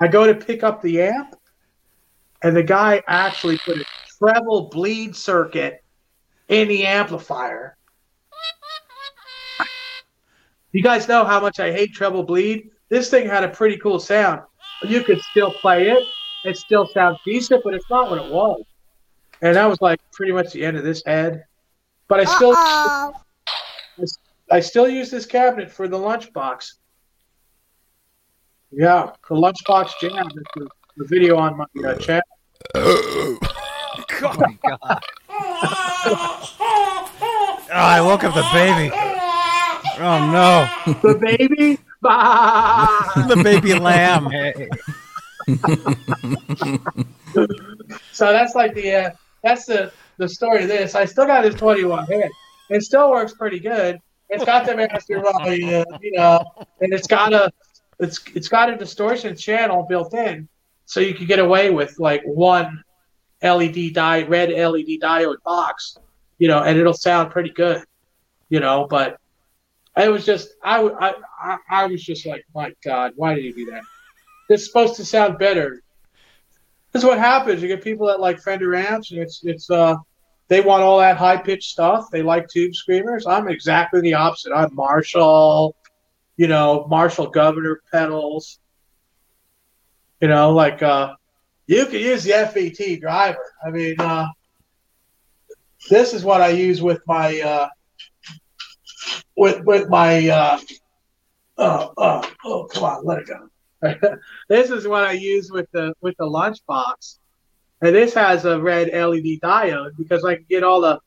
I 0.00 0.08
go 0.08 0.26
to 0.26 0.34
pick 0.34 0.62
up 0.62 0.82
the 0.82 1.02
amp, 1.02 1.36
and 2.42 2.56
the 2.56 2.62
guy 2.62 3.02
actually 3.06 3.58
put 3.58 3.78
a 3.78 3.84
treble 4.18 4.68
bleed 4.68 5.14
circuit 5.16 5.82
in 6.48 6.68
the 6.68 6.86
amplifier. 6.86 7.76
You 10.72 10.82
guys 10.82 11.06
know 11.06 11.24
how 11.24 11.40
much 11.40 11.60
I 11.60 11.70
hate 11.72 11.94
treble 11.94 12.24
bleed. 12.24 12.70
This 12.88 13.08
thing 13.08 13.28
had 13.28 13.44
a 13.44 13.48
pretty 13.48 13.76
cool 13.76 14.00
sound. 14.00 14.42
You 14.82 15.02
could 15.02 15.20
still 15.30 15.52
play 15.52 15.88
it. 15.90 16.02
It 16.44 16.56
still 16.56 16.86
sounds 16.88 17.18
decent, 17.24 17.62
but 17.64 17.74
it's 17.74 17.88
not 17.88 18.10
what 18.10 18.22
it 18.22 18.30
was. 18.30 18.62
And 19.40 19.56
that 19.56 19.66
was 19.66 19.80
like 19.80 20.00
pretty 20.12 20.32
much 20.32 20.52
the 20.52 20.64
end 20.64 20.76
of 20.76 20.84
this 20.84 21.02
head. 21.06 21.44
But 22.08 22.20
I 22.20 22.24
still, 22.24 22.54
I 24.50 24.60
still 24.60 24.88
use 24.88 25.10
this 25.10 25.26
cabinet 25.26 25.70
for 25.70 25.88
the 25.88 25.96
lunchbox. 25.96 26.74
Yeah, 28.76 29.12
the 29.28 29.36
lunchbox 29.36 30.00
jam. 30.00 30.28
The, 30.34 30.42
the 30.96 31.04
video 31.06 31.36
on 31.36 31.56
my 31.56 31.64
uh, 31.64 31.68
my 34.36 34.58
God. 34.66 35.00
oh, 37.70 37.70
I 37.70 38.00
woke 38.00 38.24
up 38.24 38.34
the 38.34 38.42
baby. 38.52 38.90
Oh 40.00 40.28
no, 40.32 40.66
the 41.02 41.14
baby, 41.20 41.78
the 42.02 43.40
baby 43.44 43.78
lamb. 43.78 44.28
so 48.12 48.32
that's 48.32 48.56
like 48.56 48.74
the 48.74 48.92
uh, 48.92 49.10
that's 49.44 49.66
the 49.66 49.92
the 50.16 50.28
story 50.28 50.62
of 50.62 50.68
this. 50.68 50.96
I 50.96 51.04
still 51.04 51.26
got 51.26 51.42
this 51.42 51.54
21 51.54 52.06
head. 52.06 52.30
It 52.70 52.82
still 52.82 53.10
works 53.10 53.34
pretty 53.34 53.60
good. 53.60 54.00
It's 54.30 54.44
got 54.44 54.66
the 54.66 54.74
master 54.74 55.20
volume, 55.20 55.84
you 56.00 56.12
know, 56.12 56.42
and 56.80 56.92
it's 56.92 57.06
got 57.06 57.32
a 57.32 57.52
it's 57.98 58.20
it's 58.34 58.48
got 58.48 58.70
a 58.70 58.76
distortion 58.76 59.36
channel 59.36 59.86
built 59.88 60.14
in, 60.14 60.48
so 60.84 61.00
you 61.00 61.14
can 61.14 61.26
get 61.26 61.38
away 61.38 61.70
with 61.70 61.98
like 61.98 62.22
one 62.24 62.82
LED 63.42 63.92
die 63.92 64.22
red 64.22 64.50
LED 64.50 65.00
diode 65.02 65.42
box, 65.44 65.98
you 66.38 66.48
know, 66.48 66.62
and 66.62 66.78
it'll 66.78 66.92
sound 66.94 67.30
pretty 67.30 67.50
good, 67.50 67.84
you 68.48 68.60
know. 68.60 68.86
But 68.88 69.18
it 69.96 70.10
was 70.10 70.24
just 70.24 70.48
I 70.62 70.82
I 70.82 71.14
I, 71.40 71.58
I 71.70 71.86
was 71.86 72.02
just 72.02 72.26
like, 72.26 72.44
my 72.54 72.72
God, 72.84 73.12
why 73.16 73.34
did 73.34 73.44
you 73.44 73.54
do 73.54 73.70
that? 73.72 73.82
It's 74.48 74.66
supposed 74.66 74.96
to 74.96 75.04
sound 75.04 75.38
better. 75.38 75.82
That's 76.92 77.04
what 77.04 77.18
happens. 77.18 77.62
You 77.62 77.68
get 77.68 77.82
people 77.82 78.06
that 78.06 78.20
like 78.20 78.40
Fender 78.40 78.74
amps, 78.74 79.10
and 79.10 79.20
it's 79.20 79.44
it's 79.44 79.70
uh 79.70 79.96
they 80.48 80.60
want 80.60 80.82
all 80.82 80.98
that 80.98 81.16
high 81.16 81.38
pitched 81.38 81.70
stuff. 81.70 82.10
They 82.10 82.22
like 82.22 82.48
tube 82.48 82.74
screamers. 82.74 83.26
I'm 83.26 83.48
exactly 83.48 84.00
the 84.00 84.14
opposite. 84.14 84.52
I'm 84.52 84.74
Marshall, 84.74 85.74
you 86.36 86.48
know, 86.48 86.86
Marshall 86.88 87.30
Guv'nor 87.30 87.76
pedals. 87.92 88.58
You 90.20 90.28
know, 90.28 90.52
like 90.52 90.82
uh 90.82 91.14
you 91.66 91.86
can 91.86 92.00
use 92.00 92.24
the 92.24 92.32
FET 92.32 93.00
driver. 93.00 93.44
I 93.64 93.70
mean, 93.70 93.96
uh 93.98 94.28
this 95.90 96.14
is 96.14 96.24
what 96.24 96.40
I 96.40 96.48
use 96.48 96.80
with 96.82 97.00
my 97.06 97.40
uh 97.40 97.68
with 99.36 99.64
with 99.64 99.88
my 99.88 100.28
uh 100.28 100.58
uh 101.58 101.88
oh 102.44 102.64
come 102.72 102.84
on, 102.84 103.04
let 103.04 103.20
it 103.20 103.28
go. 103.28 103.48
this 104.48 104.70
is 104.70 104.88
what 104.88 105.04
I 105.04 105.12
use 105.12 105.50
with 105.50 105.70
the 105.72 105.94
with 106.00 106.16
the 106.18 106.24
lunchbox, 106.24 107.18
and 107.82 107.94
this 107.94 108.14
has 108.14 108.44
a 108.44 108.60
red 108.60 108.88
LED 108.88 109.40
diode 109.42 109.96
because 109.98 110.24
I 110.24 110.36
can 110.36 110.46
get 110.48 110.64
all 110.64 110.80
the 110.80 111.00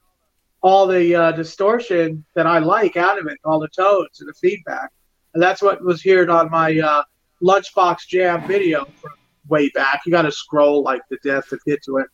all 0.61 0.87
the 0.87 1.15
uh, 1.15 1.31
distortion 1.31 2.25
that 2.35 2.47
I 2.47 2.59
like 2.59 2.97
out 2.97 3.19
of 3.19 3.27
it, 3.27 3.37
all 3.43 3.59
the 3.59 3.69
tones 3.69 4.19
and 4.19 4.29
the 4.29 4.33
feedback, 4.33 4.91
and 5.37 5.43
that's 5.43 5.61
what 5.61 5.83
was 5.83 6.03
heard 6.03 6.31
on 6.31 6.49
my 6.49 6.79
uh, 6.79 7.03
lunchbox 7.43 8.07
jam 8.07 8.47
video 8.47 8.85
from 8.99 9.11
way 9.47 9.69
back. 9.69 10.01
You 10.03 10.11
got 10.11 10.23
to 10.23 10.31
scroll 10.31 10.81
like 10.81 11.03
the 11.11 11.19
death 11.23 11.49
to 11.49 11.59
get 11.63 11.83
to 11.83 11.97
it, 11.97 12.07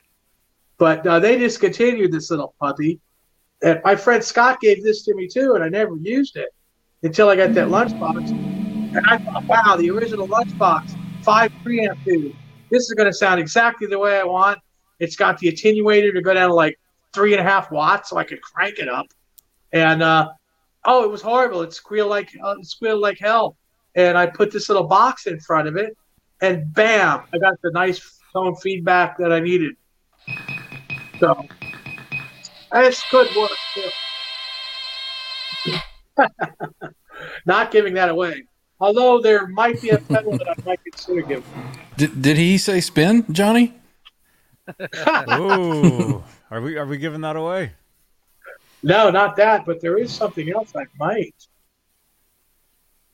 but 0.78 1.08
uh, 1.08 1.20
they 1.20 1.38
discontinued 1.38 2.12
this 2.12 2.32
little 2.32 2.54
puppy. 2.60 3.00
And 3.62 3.80
my 3.86 3.96
friend 3.96 4.22
Scott 4.22 4.60
gave 4.60 4.84
this 4.84 5.06
to 5.06 5.16
me 5.16 5.30
too, 5.30 5.54
and 5.54 5.64
I 5.64 5.70
never 5.70 5.96
used 5.96 6.36
it 6.36 6.50
until 7.02 7.30
I 7.30 7.38
got 7.38 7.54
that 7.54 7.70
lunchbox. 7.70 8.32
And 8.32 9.08
I 9.08 9.18
thought, 9.20 9.46
wow, 9.46 9.78
the 9.78 9.90
original 9.90 10.28
lunchbox, 10.28 10.94
five 11.24 11.54
preamp 11.64 12.04
tube. 12.04 12.36
This 12.72 12.90
is 12.90 12.94
going 12.94 13.10
to 13.10 13.18
sound 13.18 13.40
exactly 13.40 13.88
the 13.88 14.00
way 14.00 14.20
I 14.20 14.26
want. 14.26 14.60
It's 15.00 15.16
got 15.16 15.38
the 15.38 15.50
attenuator 15.50 16.12
to 16.12 16.22
go 16.22 16.34
down 16.34 16.50
to 16.50 16.56
like 16.56 16.78
three 17.14 17.32
and 17.32 17.40
a 17.40 17.50
half 17.50 17.72
watts, 17.72 18.10
so 18.10 18.18
I 18.18 18.26
could 18.26 18.42
crank 18.42 18.80
it 18.80 18.90
up. 18.90 19.06
And 19.72 20.04
uh, 20.04 20.28
oh, 20.86 21.04
it 21.04 21.10
was 21.10 21.22
horrible. 21.22 21.62
It 21.62 21.74
squealed 21.74 22.10
like 22.10 22.30
uh, 22.44 22.56
it 22.60 22.66
squealed 22.66 23.02
like 23.02 23.20
hell. 23.20 23.58
And 23.96 24.18
I 24.18 24.26
put 24.26 24.52
this 24.52 24.70
little 24.70 24.86
box 24.88 25.28
in 25.28 25.40
front 25.40 25.68
of 25.68 25.76
it, 25.76 25.96
and 26.42 26.74
bam, 26.74 27.24
I 27.34 27.38
got 27.38 27.62
the 27.62 27.72
nice 27.72 28.20
tone 28.34 28.56
feedback 28.56 29.18
that 29.20 29.32
I 29.32 29.40
needed. 29.40 29.76
So 31.20 31.46
this 32.72 33.04
could 33.10 33.28
work. 33.36 33.52
Too. 33.76 33.90
Not 37.46 37.72
giving 37.72 37.94
that 37.94 38.10
away. 38.10 38.46
Although 38.80 39.22
there 39.22 39.48
might 39.48 39.82
be 39.82 39.90
a 39.92 40.00
pedal 40.00 40.38
that 40.38 40.50
I 40.50 40.56
might 40.66 40.84
consider 40.84 41.22
giving. 41.22 41.44
Did, 41.96 42.22
did 42.22 42.38
he 42.38 42.58
say 42.58 42.82
spin, 42.82 43.26
Johnny? 43.32 43.76
Ooh, 45.32 46.24
are 46.50 46.62
we 46.62 46.78
are 46.78 46.86
we 46.86 46.98
giving 46.98 47.22
that 47.22 47.36
away? 47.36 47.74
No, 48.84 49.10
not 49.10 49.36
that. 49.38 49.66
But 49.66 49.82
there 49.82 49.98
is 49.98 50.14
something 50.14 50.52
else 50.52 50.74
I 50.76 50.86
might. 51.00 51.36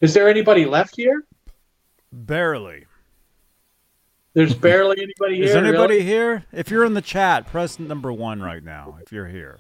Is 0.01 0.13
there 0.13 0.27
anybody 0.29 0.65
left 0.65 0.95
here? 0.95 1.23
Barely. 2.11 2.85
There's 4.33 4.53
barely 4.53 4.97
anybody 5.01 5.35
here. 5.37 5.45
Is 5.45 5.55
anybody 5.55 5.95
really? 5.95 6.01
here? 6.03 6.45
If 6.51 6.69
you're 6.69 6.85
in 6.85 6.93
the 6.93 7.01
chat, 7.01 7.47
press 7.47 7.79
number 7.79 8.13
one 8.13 8.41
right 8.41 8.63
now. 8.63 8.97
If 9.01 9.11
you're 9.11 9.27
here. 9.27 9.59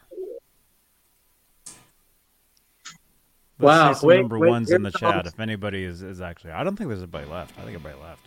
Let's 3.61 3.77
Wow, 3.77 3.93
see 3.93 3.99
some 3.99 4.07
wait, 4.07 4.17
number 4.19 4.39
wait, 4.39 4.49
ones 4.49 4.71
in 4.71 4.83
the 4.83 4.91
chat. 4.91 5.23
comes- 5.23 5.33
If 5.33 5.39
anybody 5.39 5.83
is, 5.83 6.01
is 6.01 6.21
actually, 6.21 6.51
I 6.51 6.63
don't 6.63 6.77
think 6.77 6.87
there's 6.87 7.01
anybody 7.01 7.25
left. 7.25 7.57
I 7.59 7.63
think 7.63 7.75
everybody 7.75 8.01
left. 8.01 8.25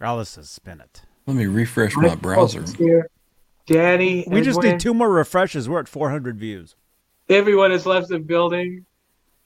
Alice 0.00 0.28
says 0.28 0.48
spin 0.50 0.80
it. 0.80 1.02
Let 1.26 1.36
me 1.36 1.46
refresh 1.46 1.96
my 1.96 2.14
browser. 2.14 2.64
Here. 3.66 3.76
Danny. 3.82 4.24
We 4.26 4.40
just 4.42 4.58
Edwin, 4.58 4.72
need 4.72 4.80
two 4.80 4.94
more 4.94 5.10
refreshes. 5.10 5.68
We're 5.68 5.80
at 5.80 5.88
400 5.88 6.38
views. 6.38 6.74
Everyone 7.28 7.70
has 7.70 7.86
left 7.86 8.08
the 8.08 8.18
building. 8.18 8.84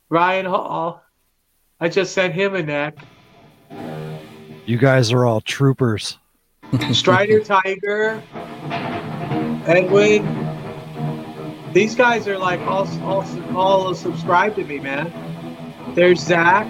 Ryan 0.09 0.47
Hall. 0.47 1.03
I 1.81 1.89
just 1.89 2.13
sent 2.15 2.35
him 2.35 2.55
a 2.55 2.63
neck. 2.63 2.97
You 4.65 4.79
guys 4.79 5.13
are 5.13 5.27
all 5.27 5.41
troopers. 5.41 6.19
Strider 6.93 7.41
Tiger. 7.45 8.23
Edwin. 9.67 10.47
These 11.73 11.95
guys 11.95 12.27
are 12.27 12.39
like 12.39 12.61
all, 12.61 12.89
all, 13.03 13.57
all 13.57 13.95
subscribed 13.95 14.57
to 14.57 14.65
me, 14.65 14.79
man. 14.79 15.13
There's 15.95 16.21
Zach. 16.21 16.67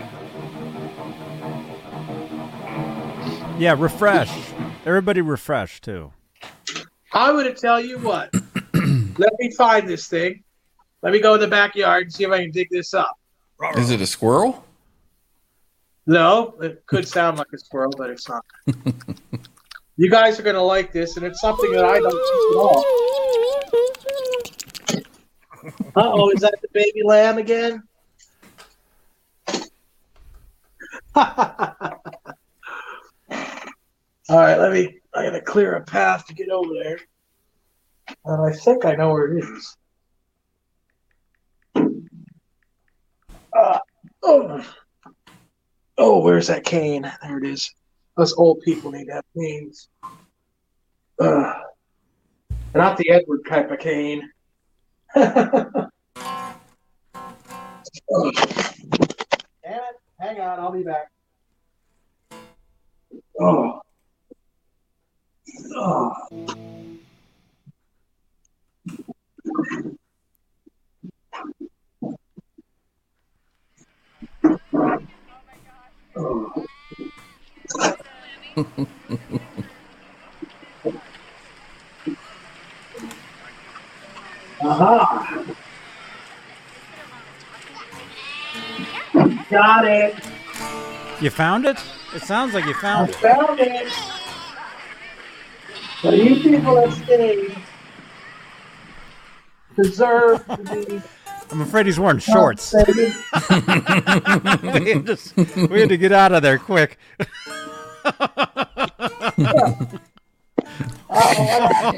Yeah, 3.59 3.77
refresh. 3.79 4.31
Everybody 4.85 5.21
refresh 5.21 5.81
too. 5.81 6.13
I'm 7.17 7.35
going 7.35 7.47
to 7.47 7.55
tell 7.55 7.81
you 7.81 7.99
what. 7.99 8.31
Let 8.75 9.33
me 9.39 9.51
find 9.53 9.89
this 9.89 10.07
thing. 10.07 10.45
Let 11.01 11.15
me 11.15 11.21
go 11.21 11.33
in 11.33 11.41
the 11.41 11.49
backyard 11.49 12.03
and 12.03 12.13
see 12.13 12.25
if 12.25 12.31
I 12.31 12.43
can 12.43 12.51
dig 12.51 12.69
this 12.71 12.93
up. 12.93 13.19
Is 13.75 13.91
it 13.91 14.03
a 14.03 14.07
squirrel? 14.07 14.63
No, 16.07 16.57
it 16.61 16.85
could 16.85 17.09
sound 17.09 17.39
like 17.39 17.47
a 17.55 17.59
squirrel, 17.59 17.91
but 17.97 18.11
it's 18.11 18.29
not. 18.29 18.45
you 19.97 20.11
guys 20.11 20.39
are 20.39 20.43
going 20.43 20.57
to 20.57 20.63
like 20.63 20.93
this, 20.93 21.17
and 21.17 21.25
it's 21.25 21.41
something 21.41 21.73
that 21.73 21.87
I 21.87 22.01
don't 22.01 22.13
see 22.13 22.51
at 22.51 22.59
all. 22.59 22.85
Uh 25.97 26.13
oh, 26.13 26.31
is 26.31 26.43
that 26.43 26.55
the 26.61 26.69
baby 26.75 27.03
lamb 27.03 27.39
again? 27.39 27.83
All 34.29 34.39
right, 34.39 34.59
let 34.59 34.73
me. 34.73 35.01
I 35.17 35.25
gotta 35.25 35.41
clear 35.41 35.77
a 35.77 35.83
path 35.83 36.27
to 36.27 36.35
get 36.35 36.51
over 36.51 36.75
there, 36.75 36.99
and 38.27 38.43
I 38.43 38.53
think 38.55 38.85
I 38.85 38.95
know 38.95 39.15
where 39.15 39.35
it 39.35 39.43
is. 39.43 39.77
Uh, 43.57 43.79
oh, 44.23 44.63
oh, 45.97 46.21
where's 46.21 46.49
that 46.49 46.65
cane? 46.65 47.11
There 47.23 47.39
it 47.39 47.47
is. 47.47 47.75
Us 48.19 48.35
old 48.37 48.61
people 48.61 48.91
need 48.91 49.07
to 49.07 49.15
have 49.15 49.25
canes. 49.35 49.89
Uh, 51.19 51.55
not 52.75 52.99
the 52.99 53.09
Edward 53.11 53.41
type 53.49 53.71
of 53.71 53.79
cane. 53.79 54.29
oh. 55.17 55.91
Damn 59.65 59.81
it! 59.81 59.97
Hang 60.21 60.41
on, 60.41 60.61
I'll 60.61 60.73
be 60.73 60.83
back. 60.83 61.11
Oh. 63.41 63.81
Oh. 65.75 66.13
Oh. 76.17 76.67
Aha. 84.63 85.45
Got 89.51 89.85
it. 89.87 90.15
You 91.21 91.31
found 91.31 91.67
it? 91.67 91.79
It 92.15 92.23
sounds 92.23 92.55
like 92.55 92.65
you 92.65 92.75
I 93.07 93.09
it. 93.11 93.17
found 93.17 93.61
it. 93.61 93.93
But 96.07 96.19
you 96.19 96.37
people 96.37 96.77
that 96.77 96.93
stayed 96.93 97.57
deserve 99.75 100.47
to 100.47 100.57
be 100.87 101.03
I'm 101.51 101.63
afraid 101.63 101.87
he's 101.87 101.99
wearing 101.99 102.21
shorts. 102.21 102.71
compensated. 102.71 103.13
we, 104.63 104.93
had 104.93 105.07
to, 105.07 105.67
we 105.67 105.81
had 105.81 105.89
to 105.89 105.97
get 105.97 106.13
out 106.13 106.31
of 106.31 106.43
there 106.43 106.59
quick. 106.59 106.97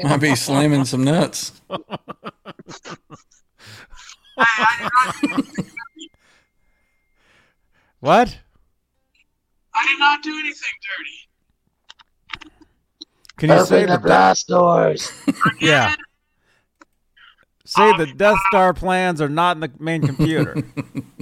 Might 0.03 0.17
be 0.19 0.35
slamming 0.35 0.85
some 0.85 1.03
nuts. 1.03 1.61
What? 7.99 8.39
I 9.75 9.87
did 9.87 9.99
not 9.99 10.23
do 10.23 10.31
anything 10.31 10.53
dirty. 10.97 11.28
Can 13.39 13.49
you 13.49 13.65
say 13.65 13.85
the 13.85 13.93
the 13.93 13.99
blast 13.99 14.47
doors. 14.47 15.11
Yeah. 15.59 15.95
Say 17.65 17.95
the 17.97 18.07
Death 18.07 18.37
Star 18.49 18.73
plans 18.73 19.21
are 19.21 19.29
not 19.29 19.55
in 19.57 19.61
the 19.61 19.71
main 19.79 20.01
computer. 20.01 20.53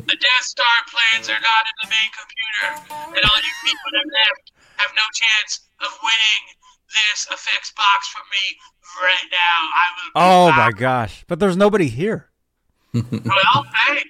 The 0.08 0.16
Death 0.16 0.44
Star 0.44 0.66
plans 0.90 1.28
are 1.28 1.34
not 1.34 1.64
in 1.68 1.76
the 1.84 1.90
main 1.90 2.10
computer, 2.16 3.18
and 3.18 3.26
all 3.30 3.38
you 3.38 3.54
people 3.66 3.92
that 3.92 4.06
left 4.08 4.52
have 4.78 4.90
no 4.96 5.02
chance 5.14 5.68
of 5.82 5.90
winning 6.02 6.44
this 6.88 7.28
effects 7.30 7.74
box 7.76 8.08
from 8.08 8.22
me 8.32 8.58
right 9.04 9.30
now. 9.30 9.60
I 9.76 9.86
will. 9.96 10.12
oh 10.16 10.52
my 10.56 10.72
gosh! 10.72 11.26
But 11.28 11.40
there's 11.40 11.58
nobody 11.58 11.88
here. 11.90 12.30
Well, 12.94 13.66
hey, 13.88 14.04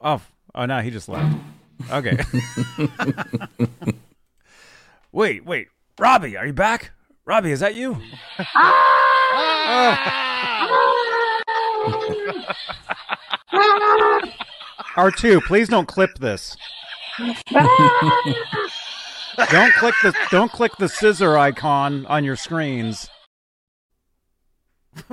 Oh, 0.00 0.22
oh 0.54 0.64
no, 0.64 0.80
he 0.80 0.90
just 0.90 1.10
left. 1.10 1.36
Okay. 1.92 2.16
wait, 5.12 5.44
wait, 5.44 5.68
Robbie, 5.98 6.36
are 6.36 6.46
you 6.46 6.52
back? 6.52 6.92
Robbie, 7.24 7.50
is 7.50 7.58
that 7.60 7.74
you? 7.74 8.00
R 14.96 15.10
two, 15.10 15.40
please 15.42 15.68
don't 15.68 15.86
clip 15.86 16.16
this. 16.18 16.56
don't 17.18 17.36
click 19.74 19.94
the 20.02 20.14
don't 20.30 20.50
click 20.52 20.72
the 20.78 20.88
scissor 20.88 21.36
icon 21.36 22.06
on 22.06 22.24
your 22.24 22.36
screens. 22.36 23.10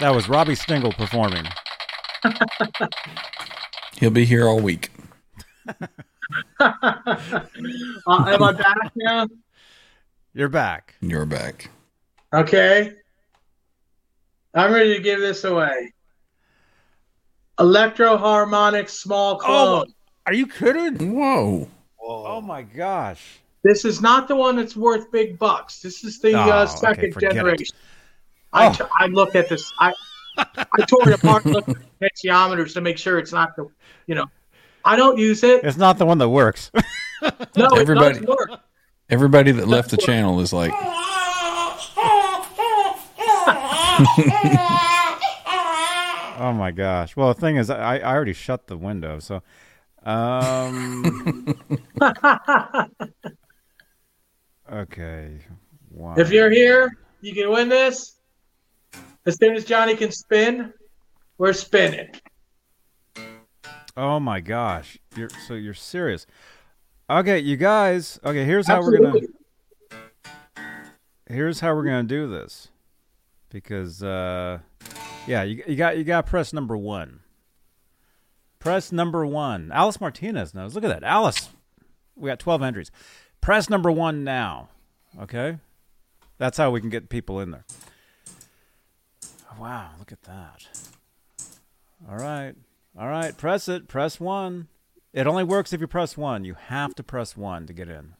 that 0.00 0.14
was 0.14 0.28
Robbie 0.28 0.54
Stingle 0.54 0.92
performing. 0.92 1.46
He'll 3.98 4.10
be 4.10 4.26
here 4.26 4.46
all 4.46 4.60
week. 4.60 4.90
uh, 6.60 6.70
am 8.06 8.42
I 8.42 8.52
back 8.52 8.92
now? 8.96 9.26
You're 10.34 10.48
back. 10.48 10.94
You're 11.00 11.26
back. 11.26 11.70
Okay. 12.32 12.92
I'm 14.54 14.72
ready 14.72 14.94
to 14.96 15.02
give 15.02 15.20
this 15.20 15.44
away. 15.44 15.92
Electroharmonic 17.58 18.88
small 18.88 19.36
clone. 19.38 19.86
Are 20.26 20.32
you 20.32 20.46
kidding? 20.46 21.14
Whoa. 21.14 21.68
Oh 22.00 22.40
my 22.40 22.62
gosh. 22.62 23.38
This 23.62 23.84
is 23.84 24.00
not 24.00 24.28
the 24.28 24.36
one 24.36 24.56
that's 24.56 24.76
worth 24.76 25.10
big 25.10 25.38
bucks. 25.38 25.80
This 25.80 26.04
is 26.04 26.18
the 26.20 26.34
Oh, 26.34 26.50
uh, 26.50 26.66
second 26.66 27.12
forget 27.14 27.32
it. 27.32 27.34
generation. 27.36 27.76
I, 28.52 28.68
Oh. 28.68 28.72
t- 28.72 28.84
I 29.00 29.06
looked 29.06 29.36
at 29.36 29.48
this. 29.48 29.72
I 29.80 29.92
I 30.36 30.84
tore 30.86 31.08
it 31.08 31.14
apart, 31.14 31.46
looked 31.46 31.68
at 31.68 31.76
the 31.76 32.08
potentiometers 32.26 32.74
to 32.74 32.80
make 32.80 32.98
sure 32.98 33.18
it's 33.20 33.32
not 33.32 33.54
the, 33.56 33.68
you 34.08 34.16
know, 34.16 34.26
I 34.84 34.96
don't 34.96 35.18
use 35.18 35.42
it. 35.42 35.64
It's 35.64 35.76
not 35.76 35.98
the 35.98 36.06
one 36.06 36.18
that 36.18 36.28
works. 36.28 36.70
No, 37.56 37.68
Everybody- 37.68 38.18
it 38.18 38.26
does 38.26 38.36
work. 38.36 38.60
Everybody 39.08 39.52
that 39.52 39.66
left 39.66 39.90
the 39.90 39.96
channel 39.96 40.40
is 40.40 40.52
like, 40.52 40.72
oh 46.38 46.52
my 46.54 46.70
gosh. 46.70 47.16
Well, 47.16 47.32
the 47.32 47.40
thing 47.40 47.56
is, 47.56 47.70
I, 47.70 47.98
I 47.98 48.14
already 48.14 48.32
shut 48.32 48.66
the 48.66 48.76
window, 48.76 49.18
so. 49.18 49.42
Um. 50.04 51.56
okay. 54.70 55.38
Wow. 55.90 56.14
If 56.18 56.30
you're 56.30 56.50
here, 56.50 56.98
you 57.22 57.34
can 57.34 57.50
win 57.50 57.68
this. 57.68 58.16
As 59.26 59.36
soon 59.36 59.54
as 59.54 59.64
Johnny 59.64 59.96
can 59.96 60.10
spin, 60.10 60.74
we're 61.38 61.54
spinning. 61.54 62.10
Oh 63.96 64.18
my 64.18 64.40
gosh. 64.40 64.98
You're 65.16 65.30
so 65.46 65.54
you're 65.54 65.74
serious. 65.74 66.26
Okay, 67.08 67.38
you 67.38 67.56
guys. 67.56 68.18
Okay, 68.24 68.44
here's 68.44 68.66
how 68.66 68.80
we're 68.80 68.98
gonna. 68.98 69.20
Here's 71.26 71.60
how 71.60 71.74
we're 71.74 71.84
gonna 71.84 72.02
do 72.02 72.28
this, 72.28 72.68
because 73.50 74.02
uh, 74.02 74.58
yeah, 75.26 75.42
you 75.42 75.62
you 75.66 75.76
got 75.76 75.96
you 75.98 76.04
got 76.04 76.26
press 76.26 76.52
number 76.52 76.76
one. 76.76 77.20
Press 78.58 78.90
number 78.90 79.26
one. 79.26 79.70
Alice 79.72 80.00
Martinez 80.00 80.54
knows. 80.54 80.74
Look 80.74 80.84
at 80.84 80.88
that, 80.88 81.04
Alice. 81.04 81.50
We 82.16 82.30
got 82.30 82.38
twelve 82.38 82.62
entries. 82.62 82.90
Press 83.40 83.68
number 83.68 83.90
one 83.92 84.24
now. 84.24 84.70
Okay, 85.20 85.58
that's 86.38 86.56
how 86.56 86.70
we 86.70 86.80
can 86.80 86.90
get 86.90 87.10
people 87.10 87.40
in 87.40 87.50
there. 87.50 87.64
Wow, 89.58 89.90
look 89.98 90.10
at 90.10 90.22
that. 90.22 90.66
All 92.08 92.16
right. 92.16 92.54
All 92.98 93.08
right, 93.08 93.36
press 93.36 93.68
it. 93.68 93.88
Press 93.88 94.20
one. 94.20 94.68
It 95.12 95.26
only 95.26 95.44
works 95.44 95.72
if 95.72 95.80
you 95.80 95.86
press 95.86 96.16
one. 96.16 96.44
You 96.44 96.54
have 96.54 96.94
to 96.96 97.02
press 97.02 97.36
one 97.36 97.66
to 97.66 97.72
get 97.72 97.88
in. 97.88 98.14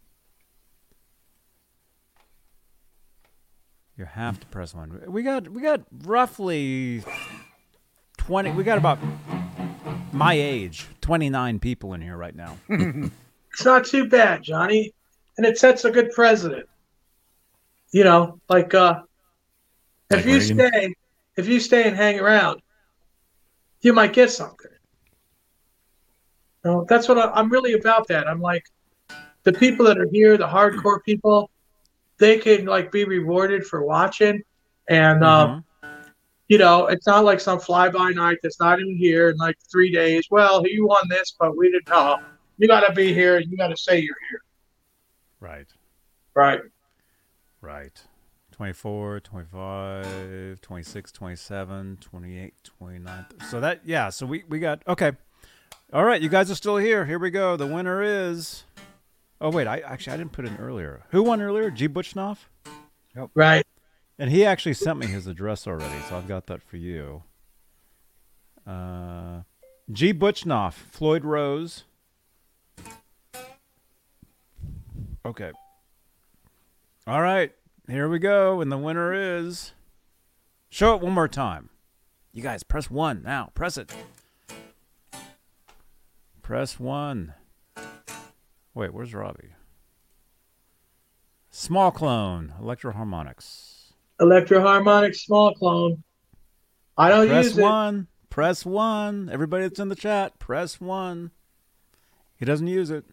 You 3.97 4.05
have 4.07 4.41
to 4.41 4.47
press 4.49 4.75
one. 4.75 5.01
We 5.07 5.23
got 5.23 5.49
we 5.49 5.63
got 5.63 5.83
roughly 6.05 7.03
twenty. 8.19 8.51
We 8.51 8.65
got 8.65 8.79
about 8.79 8.99
my 10.13 10.35
age, 10.35 10.87
twenty 11.01 11.31
nine 11.31 11.61
people 11.61 11.95
in 11.95 12.01
here 12.03 12.17
right 12.17 12.35
now. 12.35 12.57
It's 13.53 13.65
not 13.65 13.85
too 13.85 14.09
bad, 14.09 14.43
Johnny, 14.43 14.93
and 15.37 15.47
it 15.47 15.59
sets 15.59 15.85
a 15.85 15.91
good 15.93 16.11
precedent. 16.11 16.69
You 17.93 18.03
know, 18.03 18.41
like 18.49 18.75
uh, 18.75 19.03
if 20.11 20.17
Like 20.17 20.27
you 20.27 20.41
Reagan? 20.41 20.59
stay, 20.59 20.95
if 21.37 21.47
you 21.47 21.61
stay 21.61 21.85
and 21.87 21.97
hang 21.97 22.19
around, 22.19 22.61
you 23.85 23.93
might 23.93 24.13
get 24.13 24.31
something. 24.31 24.71
You 26.65 26.71
know, 26.71 26.87
that's 26.89 27.09
what 27.09 27.19
I, 27.19 27.31
I'm 27.33 27.51
really 27.51 27.75
about. 27.75 28.09
That 28.09 28.27
I'm 28.27 28.41
like, 28.41 28.65
the 29.45 29.53
people 29.53 29.87
that 29.87 29.99
are 29.99 30.09
here, 30.11 30.37
the 30.37 30.47
hardcore 30.47 31.03
people, 31.05 31.51
they 32.19 32.39
can 32.39 32.65
like 32.65 32.91
be 32.91 33.05
rewarded 33.05 33.67
for 33.67 33.85
watching, 33.85 34.43
and 34.89 35.23
um, 35.23 35.65
you 36.49 36.59
know, 36.59 36.87
it's 36.87 37.07
not 37.07 37.25
like 37.25 37.41
some 37.41 37.61
fly 37.61 37.89
by 37.91 38.11
night 38.11 38.39
that's 38.43 38.61
not 38.61 38.81
even 38.81 38.97
here 38.97 39.31
in 39.31 39.37
like 39.37 39.57
three 39.71 39.93
days. 39.93 40.27
Well, 40.31 40.67
you 40.67 40.87
won 40.87 41.03
this, 41.09 41.37
but 41.39 41.57
we 41.57 41.71
didn't 41.71 41.89
know. 41.89 42.19
You 42.59 42.69
got 42.69 42.87
to 42.87 42.93
be 42.93 43.13
here. 43.13 43.41
You 43.41 43.57
got 43.57 43.69
to 43.69 43.77
say 43.77 43.99
you're 43.99 44.17
here. 44.31 44.41
Right. 45.41 45.67
Right. 46.35 46.61
Right. 47.61 48.03
24, 48.55 49.19
25, 49.19 50.61
26, 50.61 51.13
27, 51.13 51.99
28, 52.01 52.55
29. 52.63 53.27
So 53.51 53.59
that, 53.59 53.81
yeah, 53.85 54.11
so 54.11 54.27
we, 54.27 54.45
we 54.49 54.61
got, 54.61 54.81
okay. 54.87 55.11
All 55.93 56.05
right, 56.05 56.23
you 56.23 56.29
guys 56.29 56.53
are 56.53 56.55
still 56.55 56.77
here. 56.77 57.05
Here 57.05 57.19
we 57.19 57.31
go. 57.31 57.57
The 57.57 57.67
winner 57.67 58.01
is, 58.01 58.63
oh, 59.41 59.51
wait, 59.51 59.67
I 59.67 59.81
actually, 59.81 60.13
I 60.13 60.17
didn't 60.19 60.31
put 60.31 60.45
in 60.45 60.57
earlier. 60.59 61.03
Who 61.09 61.25
won 61.25 61.43
earlier? 61.43 61.69
G. 61.69 61.89
Butchnoff? 61.89 62.39
Right. 63.35 63.67
And 64.21 64.31
he 64.31 64.45
actually 64.45 64.75
sent 64.75 65.01
me 65.01 65.07
his 65.07 65.27
address 65.27 65.67
already, 65.67 66.01
so 66.09 66.17
I've 66.17 66.29
got 66.29 66.47
that 66.47 66.63
for 66.63 66.77
you. 66.77 67.25
Uh, 68.65 69.41
G. 69.91 70.15
Butchnoff, 70.15 70.75
Floyd 70.75 71.25
Rose. 71.25 71.83
Okay. 75.27 75.51
All 77.09 77.21
right, 77.21 77.53
here 77.89 78.09
we 78.09 78.19
go, 78.19 78.61
and 78.61 78.73
the 78.73 78.79
winner 78.79 79.13
is. 79.13 79.73
Show 80.71 80.95
it 80.95 81.01
one 81.03 81.13
more 81.13 81.29
time. 81.29 81.71
You 82.33 82.43
guys, 82.43 82.63
press 82.63 82.91
one 82.91 83.23
now. 83.23 83.51
Press 83.55 83.79
it. 83.79 83.93
Press 86.43 86.81
one. 86.81 87.35
Wait, 88.75 88.93
where's 88.93 89.15
Robbie? 89.15 89.55
Small 91.51 91.93
clone, 91.93 92.53
Electro-Harmonix. 92.61 93.93
Electroharmonic 94.21 95.15
small 95.15 95.55
clone. 95.55 96.03
I 96.97 97.09
don't 97.09 97.29
press 97.29 97.45
use 97.47 97.59
it. 97.59 97.63
one. 97.63 98.09
Press 98.31 98.67
one. 98.67 99.31
Everybody 99.33 99.63
that's 99.63 99.79
in 99.79 99.89
the 99.89 99.95
chat, 99.95 100.39
press 100.41 100.81
one. 100.81 101.31
He 102.37 102.45
doesn't 102.45 102.67
use 102.67 102.91
it. 102.91 103.05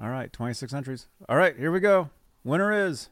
All 0.00 0.10
right, 0.10 0.32
26 0.32 0.72
entries. 0.72 1.06
All 1.28 1.36
right, 1.36 1.56
here 1.56 1.72
we 1.72 1.80
go. 1.80 2.10
Winner 2.44 2.86
is. 2.86 3.08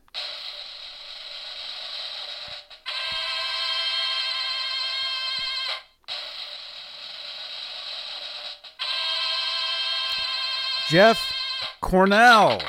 Jeff 10.89 11.21
Cornell. 11.81 12.63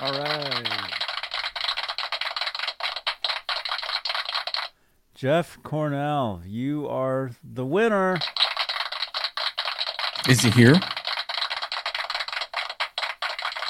All 0.00 0.12
right. 0.12 0.68
Jeff 5.14 5.56
Cornell, 5.62 6.42
you 6.44 6.88
are 6.88 7.30
the 7.44 7.64
winner. 7.64 8.18
Is 10.28 10.40
he 10.40 10.50
here? 10.50 10.80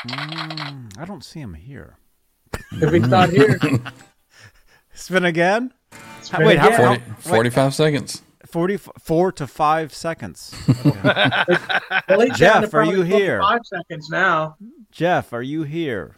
Mm, 0.09 0.99
I 0.99 1.05
don't 1.05 1.25
see 1.25 1.41
him 1.41 1.55
here. 1.55 1.99
If 2.73 2.93
he's 2.93 3.07
not 3.09 3.31
here, 3.31 3.59
Spin 4.95 5.25
again? 5.25 5.73
Spin 6.21 6.47
wait, 6.47 6.59
how 6.59 6.69
again. 6.69 7.01
how- 7.01 7.15
40, 7.15 7.49
wait, 7.49 7.55
45 7.55 7.75
seconds. 7.75 8.23
44 8.47 9.33
to 9.33 9.47
5 9.47 9.95
seconds. 9.95 10.55
well, 10.95 12.29
Jeff, 12.35 12.75
are 12.75 12.85
you 12.85 13.03
here? 13.03 13.41
Five 13.41 13.61
seconds 13.65 14.11
now. 14.11 14.57
Jeff, 14.91 15.33
are 15.33 15.43
you 15.43 15.63
here? 15.63 16.15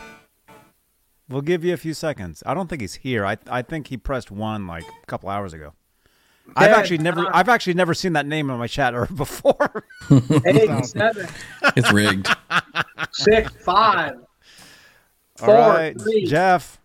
We'll 1.29 1.43
give 1.43 1.65
you 1.65 1.73
a 1.73 1.77
few 1.77 1.95
seconds. 1.95 2.43
I 2.45 2.55
don't 2.55 2.69
think 2.69 2.81
he's 2.83 2.95
here. 2.95 3.25
I 3.25 3.39
I 3.49 3.63
think 3.63 3.87
he 3.87 3.97
pressed 3.97 4.31
1 4.31 4.67
like 4.67 4.85
a 4.85 5.07
couple 5.07 5.29
hours 5.29 5.53
ago. 5.53 5.75
I've 6.57 6.71
actually 6.73 6.99
never 6.99 7.27
I've 7.35 7.49
actually 7.49 7.75
never 7.75 7.95
seen 7.95 8.13
that 8.15 8.27
name 8.27 8.51
in 8.51 8.59
my 8.59 8.67
chat 8.67 8.95
or 8.95 9.07
before. 9.15 9.85
Eight, 10.45 10.85
seven, 10.87 11.27
It's 11.77 11.93
rigged. 11.93 12.29
six, 13.13 13.53
five, 13.65 14.15
All 15.41 15.47
Four, 15.47 15.93
three. 15.99 16.27
Jeff. 16.27 16.79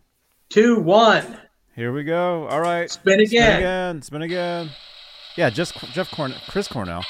two, 0.49 0.79
one. 0.79 1.37
Here 1.75 1.93
we 1.93 2.03
go. 2.03 2.47
All 2.47 2.59
right. 2.61 2.89
Spin 2.89 3.13
Spin 3.13 3.19
again. 3.21 3.57
again. 3.59 4.01
Spin 4.01 4.21
again. 4.23 4.69
Yeah, 5.37 5.49
just 5.49 5.77
Jeff 5.93 6.11
Corn 6.11 6.33
Chris 6.47 6.67
Cornell. 6.67 7.05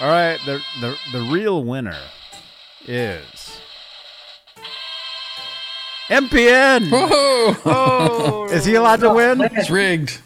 All 0.00 0.08
right, 0.08 0.38
the 0.44 0.60
the 0.80 0.96
the 1.12 1.20
real 1.22 1.64
winner 1.64 1.98
is 2.86 3.58
MPN. 6.08 6.90
Whoa! 6.90 7.56
Oh, 7.64 8.48
is 8.52 8.64
he 8.64 8.74
allowed 8.74 9.00
to 9.00 9.08
oh, 9.08 9.14
win? 9.14 9.40
It's 9.40 9.70
rigged. 9.70 10.20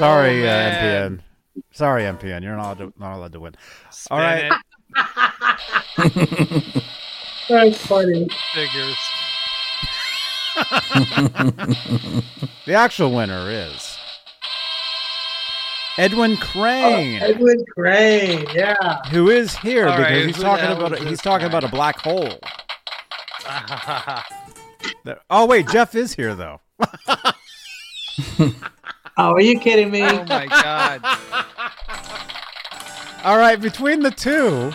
Sorry, 0.00 0.48
Oh, 0.48 0.50
uh. 0.50 0.70
MPN. 0.70 1.20
Sorry, 1.72 2.02
MPN. 2.04 2.42
You're 2.42 2.56
not 2.56 2.78
allowed 2.78 2.78
to, 2.78 2.92
not 2.98 3.16
allowed 3.16 3.32
to 3.32 3.40
win. 3.40 3.54
Spin 3.90 4.16
All 4.16 4.24
right. 4.24 4.50
it. 5.98 6.84
That's 7.48 7.86
funny. 7.86 8.28
Figures. 8.54 8.96
The 12.66 12.74
actual 12.74 13.10
winner 13.12 13.50
is 13.50 13.96
Edwin 15.98 16.36
Crane. 16.36 17.20
Oh, 17.20 17.26
Edwin 17.26 17.64
Crane, 17.76 18.46
yeah. 18.54 19.02
who 19.10 19.28
is 19.28 19.56
here 19.56 19.88
All 19.88 19.96
because 19.96 20.12
right, 20.12 20.26
he's 20.26 20.38
talking 20.38 20.70
about 20.70 20.92
a, 20.92 20.96
he's 20.98 21.08
this 21.10 21.20
talking 21.20 21.48
about 21.48 21.64
a 21.64 21.68
black 21.68 21.98
hole. 21.98 22.38
Oh 25.28 25.44
wait, 25.46 25.68
Jeff 25.68 25.94
is 25.94 26.14
here 26.14 26.34
though. 26.34 26.60
Oh, 29.22 29.32
are 29.32 29.40
you 29.40 29.58
kidding 29.58 29.90
me? 29.90 30.02
oh 30.02 30.24
my 30.24 30.46
god. 30.46 31.00
All 33.22 33.36
right, 33.36 33.60
between 33.60 34.00
the 34.00 34.10
two, 34.10 34.72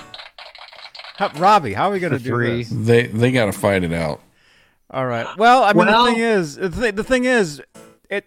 how, 1.16 1.30
Robbie, 1.38 1.74
how 1.74 1.90
are 1.90 1.94
we 1.94 2.00
going 2.00 2.14
to 2.14 2.20
do 2.20 2.30
three. 2.30 2.64
this? 2.64 2.70
They 2.70 3.08
they 3.08 3.32
got 3.32 3.46
to 3.48 3.52
fight 3.52 3.84
it 3.84 3.92
out. 3.94 4.22
All 4.92 5.06
right. 5.08 5.26
Well, 5.38 5.64
I 5.64 5.74
mean, 5.74 5.88
Well- 5.88 6.06
the 6.06 6.12
thing 6.12 6.22
is, 6.22 6.56
the, 6.56 6.70
th- 6.70 6.96
the 6.96 7.04
thing 7.04 7.26
is, 7.26 7.62
it 8.10 8.26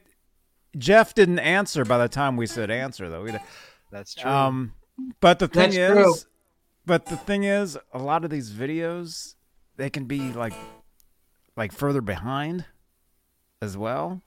Jeff 0.76 1.14
didn't 1.14 1.38
answer 1.38 1.84
by 1.84 1.98
the 1.98 2.08
time 2.08 2.36
we 2.36 2.46
said 2.46 2.68
answer 2.70 3.08
though. 3.08 3.26
Either. 3.26 3.40
That's 3.92 4.14
true. 4.14 4.28
Um, 4.30 4.72
but 5.20 5.38
the 5.38 5.46
thing 5.46 5.70
That's 5.70 5.76
is, 5.76 5.92
true. 5.94 6.14
but 6.84 7.06
the 7.06 7.16
thing 7.16 7.44
is, 7.44 7.78
a 7.94 7.98
lot 7.98 8.24
of 8.24 8.30
these 8.30 8.50
videos 8.50 9.36
they 9.76 9.88
can 9.88 10.06
be 10.06 10.32
like, 10.32 10.52
like 11.56 11.70
further 11.70 12.00
behind, 12.00 12.64
as 13.62 13.76
well. 13.76 14.20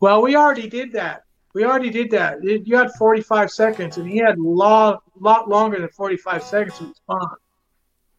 Well, 0.00 0.22
we 0.22 0.34
already 0.34 0.68
did 0.68 0.92
that. 0.92 1.24
We 1.56 1.64
already 1.64 1.88
did 1.88 2.10
that. 2.10 2.44
You 2.44 2.76
had 2.76 2.92
45 2.98 3.50
seconds, 3.50 3.96
and 3.96 4.06
he 4.06 4.18
had 4.18 4.36
a 4.36 4.42
lot, 4.42 5.02
lot 5.18 5.48
longer 5.48 5.80
than 5.80 5.88
45 5.88 6.42
seconds 6.42 6.76
to 6.76 6.84
respond. 6.84 7.28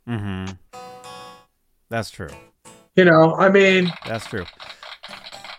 Mm-hmm. 0.10 0.80
That's 1.88 2.10
true. 2.10 2.30
You 2.96 3.06
know, 3.06 3.36
I 3.36 3.50
mean, 3.50 3.94
That's 4.08 4.26
true. 4.26 4.48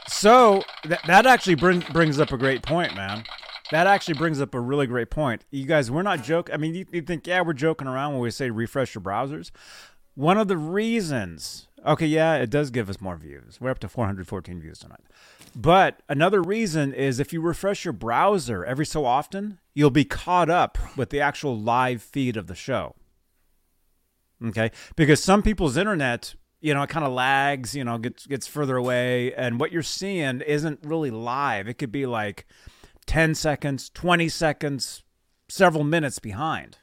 So 0.08 0.64
that 0.86 1.02
that 1.06 1.24
actually 1.24 1.54
bring, 1.54 1.84
brings 1.92 2.18
up 2.18 2.32
a 2.32 2.36
great 2.36 2.64
point, 2.64 2.96
man. 2.96 3.22
That 3.70 3.86
actually 3.86 4.14
brings 4.14 4.40
up 4.40 4.56
a 4.56 4.60
really 4.60 4.88
great 4.88 5.10
point. 5.10 5.44
You 5.52 5.64
guys, 5.64 5.88
we're 5.88 6.02
not 6.02 6.24
joking. 6.24 6.56
I 6.56 6.58
mean, 6.58 6.74
you, 6.74 6.84
you 6.90 7.02
think, 7.02 7.28
yeah, 7.28 7.42
we're 7.42 7.52
joking 7.52 7.86
around 7.86 8.14
when 8.14 8.22
we 8.22 8.32
say 8.32 8.50
refresh 8.50 8.96
your 8.96 9.02
browsers. 9.02 9.52
One 10.16 10.36
of 10.36 10.48
the 10.48 10.56
reasons, 10.56 11.68
okay, 11.86 12.06
yeah, 12.06 12.34
it 12.38 12.50
does 12.50 12.72
give 12.72 12.90
us 12.90 13.00
more 13.00 13.16
views. 13.16 13.60
We're 13.60 13.70
up 13.70 13.78
to 13.78 13.88
414 13.88 14.60
views 14.60 14.80
tonight. 14.80 15.04
But 15.60 16.04
another 16.08 16.40
reason 16.40 16.94
is 16.94 17.18
if 17.18 17.32
you 17.32 17.40
refresh 17.40 17.84
your 17.84 17.92
browser 17.92 18.64
every 18.64 18.86
so 18.86 19.04
often, 19.04 19.58
you'll 19.74 19.90
be 19.90 20.04
caught 20.04 20.48
up 20.48 20.78
with 20.96 21.10
the 21.10 21.20
actual 21.20 21.58
live 21.58 22.00
feed 22.00 22.36
of 22.36 22.46
the 22.46 22.54
show. 22.54 22.94
Okay, 24.46 24.70
because 24.94 25.20
some 25.20 25.42
people's 25.42 25.76
internet, 25.76 26.36
you 26.60 26.72
know, 26.72 26.84
it 26.84 26.90
kind 26.90 27.04
of 27.04 27.10
lags, 27.10 27.74
you 27.74 27.82
know, 27.82 27.98
gets 27.98 28.24
gets 28.24 28.46
further 28.46 28.76
away, 28.76 29.34
and 29.34 29.58
what 29.58 29.72
you're 29.72 29.82
seeing 29.82 30.42
isn't 30.42 30.78
really 30.84 31.10
live. 31.10 31.66
It 31.66 31.74
could 31.74 31.90
be 31.90 32.06
like 32.06 32.46
10 33.06 33.34
seconds, 33.34 33.90
20 33.90 34.28
seconds, 34.28 35.02
several 35.48 35.82
minutes 35.82 36.20
behind. 36.20 36.78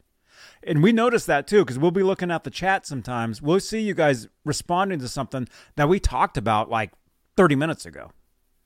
And 0.63 0.83
we 0.83 0.91
notice 0.91 1.25
that 1.27 1.47
too, 1.47 1.63
because 1.63 1.79
we'll 1.79 1.91
be 1.91 2.03
looking 2.03 2.29
at 2.29 2.43
the 2.43 2.49
chat 2.49 2.85
sometimes. 2.85 3.41
We'll 3.41 3.61
see 3.61 3.79
you 3.79 3.93
guys 3.93 4.27
responding 4.43 4.99
to 4.99 5.07
something 5.07 5.47
that 5.77 5.87
we 5.87 6.01
talked 6.01 6.35
about 6.35 6.69
like 6.69 6.91
30 7.37 7.55
minutes 7.55 7.85
ago. 7.85 8.11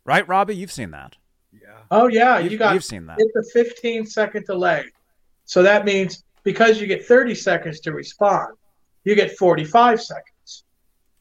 Right, 0.10 0.28
Robbie? 0.28 0.56
You've 0.56 0.72
seen 0.72 0.90
that. 0.90 1.16
Yeah. 1.54 1.68
oh 1.92 2.08
yeah, 2.08 2.40
You've, 2.40 2.54
you 2.54 2.58
got 2.58 2.74
you've 2.74 2.84
seen 2.84 3.06
that. 3.06 3.18
it's 3.20 3.36
a 3.36 3.44
15 3.64 4.08
second 4.08 4.44
delay. 4.48 4.86
So 5.46 5.62
that 5.62 5.86
means 5.86 6.24
because 6.44 6.82
you 6.82 6.88
get 6.88 7.06
30 7.06 7.36
seconds 7.36 7.80
to 7.82 7.94
respond, 7.94 8.56
you 9.04 9.14
get 9.14 9.38
45 9.38 10.02
seconds. 10.02 10.64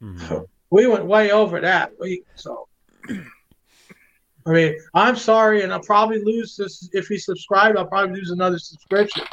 Mhm. 0.03 0.47
We 0.71 0.87
went 0.87 1.05
way 1.05 1.33
over 1.33 1.61
that. 1.61 1.93
We 2.01 2.23
so. 2.35 2.67
I 3.11 4.51
mean, 4.51 4.75
I'm 4.95 5.17
sorry, 5.17 5.65
and 5.65 5.71
I'll 5.71 5.83
probably 5.83 6.25
lose 6.25 6.57
this 6.57 6.89
if 6.95 7.09
he 7.09 7.19
subscribed. 7.19 7.77
I'll 7.77 7.85
probably 7.87 8.17
lose 8.19 8.31
another 8.31 8.59
subscription. 8.59 9.25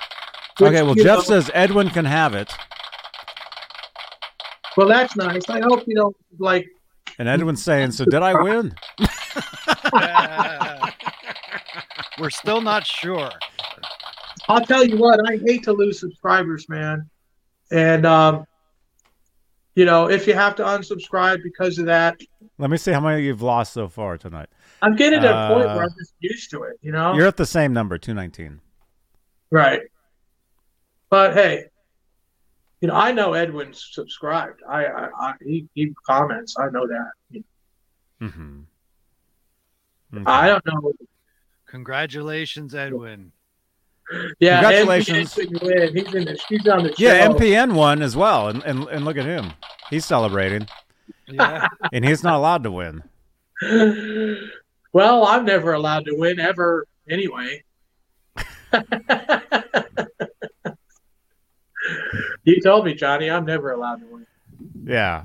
Which, 0.59 0.67
Okay, 0.74 0.84
well, 0.84 0.95
Jeff 0.95 1.19
know- 1.19 1.22
says 1.22 1.50
Edwin 1.53 1.90
can 1.92 2.03
have 2.03 2.35
it, 2.35 2.51
Well, 4.75 4.90
that's 4.90 5.16
nice. 5.16 5.50
I 5.50 5.61
hope 5.61 5.84
you 5.88 5.95
don't 5.95 6.16
like. 6.40 6.67
and 7.19 7.30
Edwin's 7.30 7.64
saying, 7.64 7.92
"So 7.92 8.03
did 8.03 8.22
I 8.22 8.34
win?" 8.42 8.75
We're 12.20 12.30
still 12.30 12.62
not 12.62 12.86
sure. 12.86 13.30
I'll 14.48 14.66
tell 14.66 14.84
you 14.86 14.98
what. 14.98 15.20
I 15.30 15.38
hate 15.38 15.64
to 15.64 15.74
lose 15.74 16.00
subscribers, 16.00 16.70
man. 16.70 17.10
And 17.72 18.06
um, 18.06 18.45
you 19.76 19.86
know, 19.86 20.10
if 20.10 20.28
you 20.28 20.34
have 20.34 20.56
to 20.56 20.64
unsubscribe 20.64 21.44
because 21.44 21.78
of 21.80 21.86
that, 21.88 22.18
Let 22.58 22.70
me 22.70 22.78
see 22.78 22.92
how 22.92 23.02
many 23.02 23.24
you've 23.24 23.42
lost 23.42 23.74
so 23.74 23.88
far 23.90 24.18
tonight. 24.18 24.48
I'm 24.82 24.95
getting 24.95 25.22
to 25.22 25.28
a 25.30 25.50
point 25.54 25.68
Uh, 25.70 25.76
where 25.76 25.84
I'm 25.84 25.95
just 25.98 26.14
used 26.20 26.50
to 26.52 26.64
it. 26.64 26.78
You 26.82 26.92
know, 26.92 27.14
You're 27.16 27.28
at 27.28 27.38
the 27.38 27.45
same 27.45 27.74
number, 27.74 27.98
two 27.98 28.14
nineteen. 28.14 28.62
right? 29.52 29.82
But 31.10 31.34
hey, 31.34 31.66
you 32.82 32.88
know, 32.88 32.95
I 32.95 33.12
know 33.12 33.34
Edwin's 33.34 33.90
subscribed. 33.92 34.62
I, 34.68 34.86
I, 34.86 35.10
I 35.20 35.34
he, 35.42 35.68
he 35.74 35.94
comments. 36.08 36.56
I 36.60 36.70
know 36.70 36.88
that. 36.88 37.44
Mm-hmm. 38.22 38.62
I 40.25 40.48
don't 40.48 40.66
know. 40.66 40.93
Congratulations, 41.67 42.74
Edwin. 42.75 43.32
Yeah, 44.40 44.61
Congratulations. 44.61 45.34
MPN 45.34 45.64
win. 45.64 45.95
He's 45.95 46.14
in 46.14 46.25
the, 46.25 46.40
he's 46.48 46.67
on 46.67 46.84
the 46.84 46.90
show. 46.90 46.95
Yeah, 47.00 47.27
MPN 47.27 47.74
won 47.74 48.01
as 48.03 48.16
well, 48.16 48.50
and, 48.50 48.61
and 48.64 48.88
and 48.90 49.03
look 49.03 49.17
at 49.17 49.25
him, 49.25 49.51
he's 49.90 50.06
celebrating, 50.06 50.67
Yeah. 51.27 51.67
and 51.92 52.06
he's 52.06 52.24
not 52.24 52.35
allowed 52.35 52.64
to 52.64 52.72
win. 52.72 53.01
well, 54.93 55.25
I'm 55.25 55.43
never 55.45 55.74
allowed 55.74 56.06
to 56.06 56.14
win 56.16 56.40
ever 56.40 56.85
anyway. 57.09 57.64
you 62.43 62.61
told 62.61 62.85
me, 62.85 62.93
Johnny, 62.93 63.30
I'm 63.30 63.45
never 63.45 63.72
allowed 63.72 64.01
to 64.01 64.06
win. 64.06 64.27
Yeah, 64.84 65.24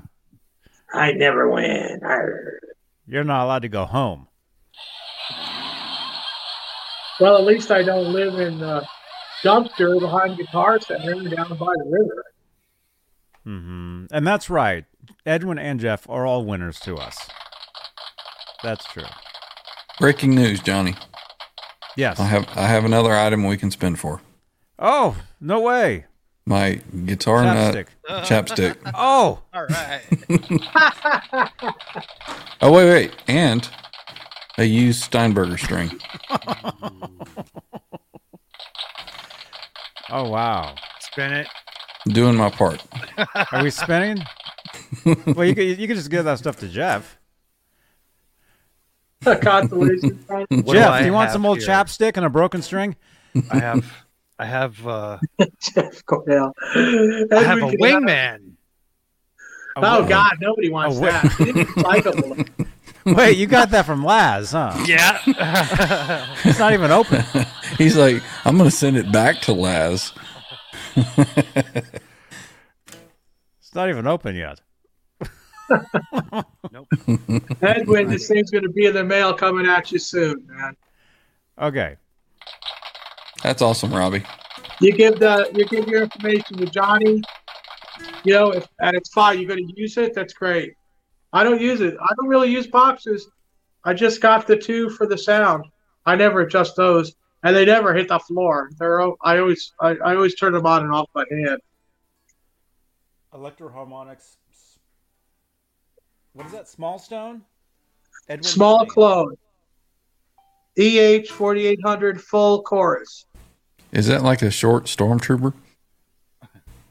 I 0.91 1.11
never 1.11 1.49
win. 1.51 1.99
Arr. 2.03 2.59
you're 3.07 3.23
not 3.23 3.43
allowed 3.45 3.61
to 3.61 3.69
go 3.69 3.85
home. 3.85 4.27
Well, 7.21 7.37
at 7.37 7.43
least 7.43 7.69
I 7.69 7.83
don't 7.83 8.11
live 8.11 8.39
in 8.39 8.57
the 8.57 8.83
dumpster 9.43 9.99
behind 9.99 10.37
Guitar 10.37 10.79
Center 10.79 11.13
down 11.29 11.49
by 11.49 11.73
the 11.77 11.85
river. 11.87 12.25
Mm-hmm. 13.45 14.05
And 14.11 14.25
that's 14.27 14.49
right. 14.49 14.85
Edwin 15.25 15.59
and 15.59 15.79
Jeff 15.79 16.09
are 16.09 16.25
all 16.25 16.43
winners 16.45 16.79
to 16.81 16.95
us. 16.95 17.15
That's 18.63 18.85
true. 18.85 19.03
Breaking 19.99 20.33
news, 20.33 20.61
Johnny. 20.61 20.95
Yes. 21.95 22.19
I 22.19 22.25
have 22.25 22.47
I 22.55 22.67
have 22.67 22.85
another 22.85 23.13
item 23.13 23.45
we 23.45 23.57
can 23.57 23.69
spend 23.69 23.99
for. 23.99 24.21
Oh 24.79 25.15
no 25.39 25.59
way. 25.59 26.05
My 26.45 26.81
guitar 27.05 27.43
Chapstick. 27.43 27.87
nut 28.09 28.23
chapstick. 28.25 28.77
Oh, 28.95 29.41
All 29.53 29.67
right. 29.67 30.01
Oh 32.63 32.71
wait, 32.71 32.89
wait, 32.89 33.11
and 33.27 33.67
a 34.61 34.65
used 34.65 35.01
Steinberger 35.03 35.57
string. 35.57 35.89
oh 40.09 40.29
wow. 40.29 40.75
Spin 40.99 41.33
it. 41.33 41.47
Doing 42.07 42.35
my 42.35 42.49
part. 42.49 42.83
Are 43.51 43.63
we 43.63 43.71
spinning? 43.71 44.23
well, 45.05 45.45
you 45.45 45.55
could 45.55 45.79
you 45.79 45.87
could 45.87 45.97
just 45.97 46.09
give 46.11 46.25
that 46.25 46.37
stuff 46.37 46.57
to 46.59 46.67
Jeff. 46.67 47.17
A 49.25 49.35
Consolation 49.35 50.17
prize. 50.25 50.45
Do 50.49 50.63
Jeff, 50.63 50.99
do 50.99 51.05
you 51.05 51.13
want 51.13 51.31
some 51.31 51.45
old 51.45 51.59
here? 51.59 51.67
chapstick 51.67 52.17
and 52.17 52.25
a 52.25 52.29
broken 52.29 52.61
string? 52.61 52.95
I 53.51 53.59
have. 53.59 53.85
I 54.39 54.45
have. 54.45 54.87
uh 54.87 55.17
Jeff 55.59 56.05
Cornell. 56.05 56.53
I 56.75 57.43
have 57.43 57.57
a 57.59 57.71
wingman. 57.77 58.53
Oh 59.75 60.07
God, 60.07 60.33
nobody 60.41 60.69
wants 60.69 60.97
A 60.97 60.99
wi- 60.99 61.21
that. 61.21 62.67
It's 63.05 63.05
recyclable. 63.13 63.17
Wait, 63.17 63.37
you 63.37 63.47
got 63.47 63.69
that 63.71 63.85
from 63.85 64.03
Laz, 64.03 64.51
huh? 64.51 64.83
Yeah. 64.85 65.19
It's 66.43 66.59
not 66.59 66.73
even 66.73 66.91
open. 66.91 67.23
He's 67.77 67.97
like, 67.97 68.21
I'm 68.45 68.57
gonna 68.57 68.71
send 68.71 68.97
it 68.97 69.11
back 69.11 69.41
to 69.41 69.53
Laz. 69.53 70.13
It's 70.95 71.99
not 73.75 73.89
even 73.89 74.07
open 74.07 74.35
yet. 74.35 74.59
Nope. 76.71 76.87
Edwin, 77.61 78.09
this 78.09 78.27
thing's 78.27 78.51
going 78.51 78.63
to 78.63 78.69
be 78.69 78.85
in 78.85 78.93
the 78.93 79.03
mail 79.03 79.33
coming 79.33 79.65
at 79.65 79.91
you 79.91 79.99
soon, 79.99 80.45
man. 80.47 80.75
Okay. 81.57 81.95
That's 83.43 83.61
awesome, 83.61 83.93
Robbie. 83.93 84.23
You 84.81 84.91
give 84.91 85.19
the 85.19 85.49
you 85.53 85.65
give 85.65 85.87
your 85.87 86.03
information 86.03 86.57
to 86.57 86.65
Johnny. 86.65 87.21
You 88.23 88.33
know, 88.33 88.51
if 88.51 88.67
and 88.79 88.95
it's 88.95 89.11
fine, 89.13 89.39
you're 89.39 89.47
going 89.47 89.65
to 89.65 89.73
use 89.79 89.97
it. 89.97 90.13
That's 90.13 90.33
great. 90.33 90.73
I 91.33 91.43
don't 91.43 91.61
use 91.61 91.81
it. 91.81 91.95
I 92.01 92.13
don't 92.17 92.27
really 92.27 92.49
use 92.49 92.67
boxes. 92.67 93.29
I 93.83 93.93
just 93.93 94.21
got 94.21 94.45
the 94.47 94.57
two 94.57 94.89
for 94.89 95.07
the 95.07 95.17
sound. 95.17 95.65
I 96.05 96.15
never 96.15 96.41
adjust 96.41 96.75
those, 96.75 97.15
and 97.43 97.55
they 97.55 97.65
never 97.65 97.93
hit 97.93 98.07
the 98.09 98.19
floor. 98.19 98.69
They're 98.77 99.01
o- 99.01 99.17
I 99.21 99.37
always 99.39 99.73
I, 99.79 99.91
I 100.03 100.15
always 100.15 100.35
turn 100.35 100.53
them 100.53 100.65
on 100.65 100.83
and 100.83 100.93
off 100.93 101.07
by 101.13 101.23
hand. 101.31 101.59
Electro-Harmonix. 103.33 104.35
What 106.33 106.45
is 106.47 106.51
that? 106.53 106.67
Small 106.67 106.99
stone? 106.99 107.41
Edwin 108.27 108.43
Small 108.43 108.77
Blaine. 108.79 108.89
clone. 108.89 109.35
EH 110.77 111.25
forty 111.31 111.65
eight 111.67 111.79
hundred 111.83 112.21
full 112.21 112.61
chorus. 112.63 113.25
Is 113.91 114.07
that 114.07 114.23
like 114.23 114.41
a 114.41 114.51
short 114.51 114.85
stormtrooper? 114.85 115.53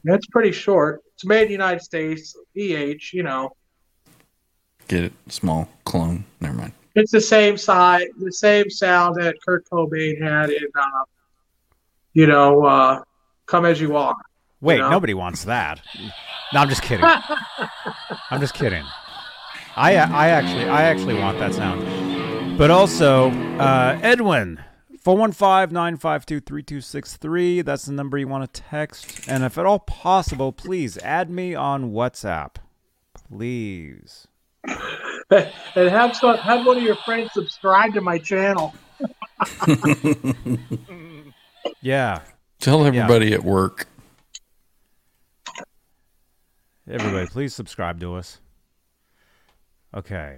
That's 0.03 0.25
pretty 0.27 0.51
short. 0.51 1.01
It's 1.13 1.25
made 1.25 1.43
in 1.43 1.47
the 1.47 1.53
United 1.53 1.81
States. 1.81 2.35
EH, 2.55 3.13
you 3.13 3.23
know. 3.23 3.51
Get 4.91 5.05
it? 5.05 5.13
Small 5.29 5.67
clone. 5.85 6.25
Never 6.41 6.53
mind. 6.53 6.73
It's 6.95 7.13
the 7.13 7.21
same 7.21 7.55
size, 7.55 8.07
the 8.19 8.33
same 8.33 8.69
sound 8.69 9.15
that 9.21 9.35
Kurt 9.41 9.63
Cobain 9.69 10.21
had 10.21 10.49
in, 10.49 10.67
uh, 10.75 11.05
you 12.11 12.27
know, 12.27 12.65
uh, 12.65 13.01
"Come 13.45 13.65
as 13.65 13.79
You 13.79 13.95
Are." 13.95 14.13
Wait, 14.59 14.75
you 14.75 14.81
know? 14.81 14.89
nobody 14.89 15.13
wants 15.13 15.45
that. 15.45 15.79
No, 16.53 16.59
I'm 16.59 16.67
just 16.67 16.81
kidding. 16.81 17.05
I'm 17.05 18.41
just 18.41 18.53
kidding. 18.53 18.83
I 19.77 19.95
I 19.95 20.27
actually 20.27 20.65
I 20.65 20.81
actually 20.81 21.17
want 21.17 21.39
that 21.39 21.53
sound. 21.53 22.57
But 22.57 22.69
also, 22.69 23.31
uh, 23.59 23.97
Edwin, 24.03 24.59
415-952-3263. 25.05 27.63
That's 27.63 27.85
the 27.85 27.93
number 27.93 28.17
you 28.17 28.27
want 28.27 28.53
to 28.53 28.61
text. 28.61 29.29
And 29.29 29.45
if 29.45 29.57
at 29.57 29.65
all 29.65 29.79
possible, 29.79 30.51
please 30.51 30.97
add 30.97 31.29
me 31.29 31.55
on 31.55 31.93
WhatsApp. 31.93 32.55
Please. 33.13 34.27
and 35.29 35.89
have 35.89 36.15
some, 36.15 36.37
have 36.37 36.65
one 36.65 36.77
of 36.77 36.83
your 36.83 36.95
friends 36.97 37.31
subscribe 37.33 37.93
to 37.93 38.01
my 38.01 38.17
channel. 38.17 38.73
Yeah. 41.81 42.21
Tell 42.59 42.85
everybody 42.85 43.33
at 43.33 43.43
work. 43.43 43.87
Everybody, 46.89 47.27
please 47.27 47.55
subscribe 47.55 47.99
to 48.01 48.15
us. 48.15 48.39
Okay. 49.95 50.37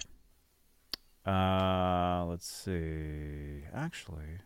Uh, 1.25 2.25
let's 2.27 2.47
see. 2.47 3.63
Actually, 3.73 4.39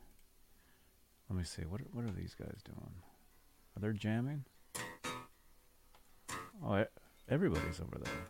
let 1.30 1.38
me 1.38 1.44
see. 1.44 1.64
What 1.64 1.82
what 1.92 2.06
are 2.06 2.12
these 2.12 2.36
guys 2.36 2.62
doing? 2.64 2.94
Are 3.76 3.80
they 3.80 3.98
jamming? 3.98 4.46
Oh, 6.64 6.86
everybody's 7.30 7.80
over 7.80 8.00
there. 8.04 8.28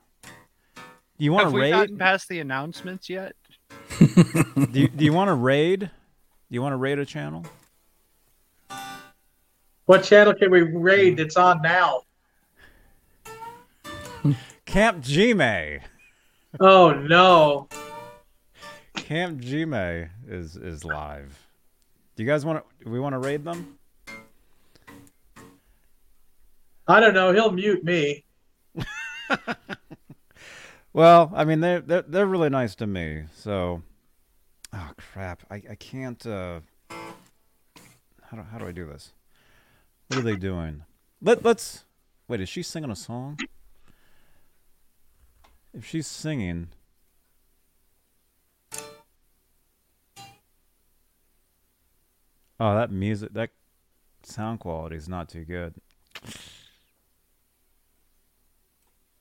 Do 1.18 1.26
you 1.26 1.32
want 1.32 1.46
Have 1.46 1.52
to 1.54 1.56
we 1.56 1.62
raid? 1.64 1.72
gotten 1.72 1.98
past 1.98 2.30
the 2.30 2.40
announcements 2.40 3.10
yet? 3.10 3.36
do 4.00 4.68
you, 4.74 4.88
do 4.88 5.04
you 5.04 5.14
want 5.14 5.30
to 5.30 5.34
raid? 5.34 5.80
Do 5.80 5.90
you 6.50 6.62
want 6.62 6.74
to 6.74 6.78
raid 6.78 7.00
a 7.00 7.06
channel? 7.06 7.44
What 9.86 10.04
channel 10.04 10.34
can 10.34 10.52
we 10.52 10.62
raid 10.62 11.18
that's 11.18 11.38
on 11.38 11.62
now? 11.62 12.02
Camp 14.66 15.04
Gmail. 15.04 15.82
Oh 16.60 16.92
no! 16.92 17.68
Camp 18.96 19.42
Gmail 19.42 20.10
is 20.28 20.56
is 20.58 20.84
live. 20.84 21.48
Do 22.16 22.24
you 22.24 22.30
guys 22.30 22.46
want 22.46 22.64
to? 22.64 22.86
Do 22.86 22.92
we 22.92 23.00
want 23.00 23.14
to 23.14 23.20
raid 23.20 23.44
them? 23.44 23.78
I 26.88 27.00
don't 27.00 27.14
know. 27.14 27.34
He'll 27.34 27.52
mute 27.52 27.84
me. 27.84 28.26
Well, 30.98 31.32
I 31.36 31.46
mean 31.46 31.60
they're 31.60 31.80
they're, 31.80 32.02
they're 32.02 32.26
really 32.26 32.50
nice 32.50 32.74
to 32.74 32.88
me. 32.88 33.26
So, 33.36 33.84
oh 34.74 34.92
crap, 34.98 35.44
I, 35.52 35.62
I 35.70 35.76
can't. 35.76 36.26
Uh, 36.26 36.62
how 36.90 38.38
do 38.38 38.42
how 38.42 38.58
do 38.58 38.66
I 38.66 38.72
do 38.72 38.88
this? 38.88 39.14
What 40.08 40.18
are 40.18 40.24
they 40.24 40.38
doing? 40.38 40.86
Let 41.22 41.46
let's 41.46 41.84
wait. 42.28 42.42
Is 42.42 42.50
she 42.50 42.64
singing 42.64 42.90
a 42.90 42.96
song? 42.96 43.38
If 45.72 45.86
she's 45.86 46.08
singing, 46.08 46.70
oh 52.60 52.74
that 52.74 52.90
music 52.90 53.34
that 53.34 53.52
sound 54.24 54.62
quality 54.62 54.96
is 54.96 55.08
not 55.08 55.30
too 55.30 55.46
good. 55.46 55.76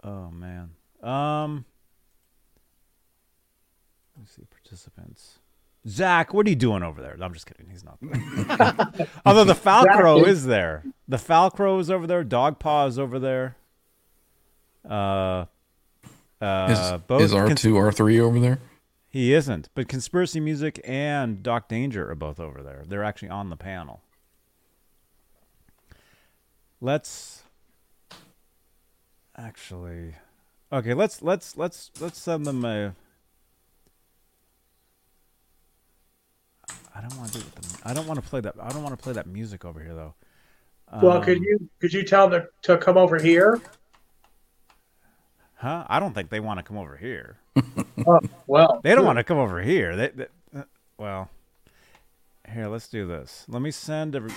Oh 0.02 0.30
man. 0.30 0.70
Um. 1.06 1.64
Let's 4.18 4.32
see 4.32 4.42
participants. 4.50 5.38
Zach, 5.88 6.34
what 6.34 6.46
are 6.46 6.50
you 6.50 6.56
doing 6.56 6.82
over 6.82 7.00
there? 7.00 7.16
I'm 7.20 7.32
just 7.32 7.46
kidding. 7.46 7.68
He's 7.70 7.84
not 7.84 7.98
there. 8.00 9.06
Although 9.26 9.44
the 9.44 9.54
Falcro 9.54 10.20
Zach 10.20 10.28
is 10.28 10.46
there. 10.46 10.82
The 11.06 11.18
Falcro 11.18 11.78
is 11.80 11.90
over 11.90 12.06
there. 12.08 12.24
Dog 12.24 12.58
Paw 12.58 12.86
is 12.86 12.98
over 12.98 13.18
there. 13.20 13.56
Uh, 14.88 15.44
uh, 16.40 16.66
Is, 16.96 17.02
both 17.06 17.22
is 17.22 17.34
R 17.34 17.46
cons- 17.48 17.60
two 17.62 17.76
R 17.76 17.92
three 17.92 18.18
over 18.20 18.38
there? 18.40 18.58
he 19.08 19.32
isn't. 19.32 19.68
But 19.74 19.88
Conspiracy 19.88 20.40
Music 20.40 20.80
and 20.84 21.42
Doc 21.42 21.68
Danger 21.68 22.10
are 22.10 22.14
both 22.14 22.38
over 22.40 22.62
there. 22.62 22.82
They're 22.86 23.04
actually 23.04 23.30
on 23.30 23.50
the 23.50 23.56
panel. 23.56 24.00
Let's 26.80 27.42
actually 29.36 30.14
Okay, 30.76 30.92
let's 30.92 31.22
let's 31.22 31.56
let's 31.56 31.90
let's 32.00 32.18
send 32.18 32.46
them 32.46 32.62
a 32.66 32.94
I 36.94 37.00
don't 37.00 37.16
want 37.16 37.32
to 37.32 37.38
do 37.38 37.46
it 37.46 37.54
with 37.56 37.80
the, 37.82 37.88
I 37.88 37.94
don't 37.94 38.06
want 38.06 38.22
to 38.22 38.28
play 38.28 38.40
that 38.42 38.56
I 38.60 38.68
don't 38.68 38.82
want 38.82 38.92
to 38.96 39.02
play 39.02 39.14
that 39.14 39.26
music 39.26 39.64
over 39.64 39.80
here 39.82 39.94
though. 39.94 40.14
Well, 41.00 41.22
could 41.22 41.38
Um, 41.38 41.44
you 41.44 41.70
could 41.80 41.94
you 41.94 42.02
tell 42.04 42.28
them 42.28 42.46
to 42.62 42.76
come 42.76 42.98
over 42.98 43.18
here? 43.18 43.62
Huh? 45.54 45.86
I 45.88 45.98
don't 45.98 46.12
think 46.12 46.28
they 46.28 46.40
want 46.40 46.58
to 46.58 46.62
come 46.62 46.76
over 46.78 46.96
here. 46.96 47.38
Oh, 48.06 48.20
well, 48.46 48.80
They 48.84 48.94
don't 48.94 49.06
want 49.06 49.18
to 49.18 49.24
come 49.24 49.38
over 49.38 49.62
here. 49.62 49.96
They, 49.96 50.08
they 50.10 50.26
uh, 50.54 50.64
well, 50.98 51.30
here, 52.52 52.68
let's 52.68 52.88
do 52.88 53.06
this. 53.06 53.44
Let 53.48 53.62
me 53.62 53.70
send 53.72 54.14
every. 54.14 54.30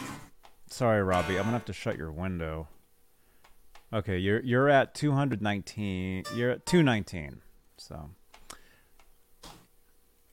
Sorry, 0.67 1.03
Robbie. 1.03 1.37
I'm 1.37 1.43
gonna 1.43 1.51
have 1.51 1.65
to 1.65 1.73
shut 1.73 1.97
your 1.97 2.11
window. 2.11 2.67
Okay, 3.91 4.17
you're 4.19 4.41
you're 4.41 4.69
at 4.69 4.93
219. 4.93 6.25
You're 6.35 6.51
at 6.51 6.65
219. 6.65 7.41
So. 7.77 8.09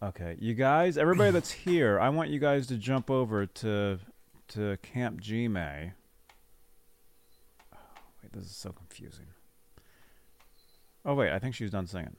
Okay, 0.03 0.37
you 0.39 0.53
guys, 0.53 0.99
everybody 0.99 1.31
that's 1.31 1.51
here, 1.53 1.99
I 1.99 2.11
want 2.11 2.29
you 2.29 2.39
guys 2.39 2.67
to 2.67 2.77
jump 2.77 3.11
over 3.11 3.47
to 3.47 3.99
to 4.49 4.77
Camp 4.83 5.21
G 5.21 5.49
May. 5.49 5.93
Oh, 7.75 7.79
wait, 8.23 8.33
this 8.33 8.45
is 8.45 8.57
so 8.57 8.73
confusing. 8.73 9.27
Oh 11.07 11.15
wait, 11.15 11.33
I 11.33 11.39
think 11.39 11.55
she's 11.55 11.71
done 11.71 11.87
singing. 11.87 12.17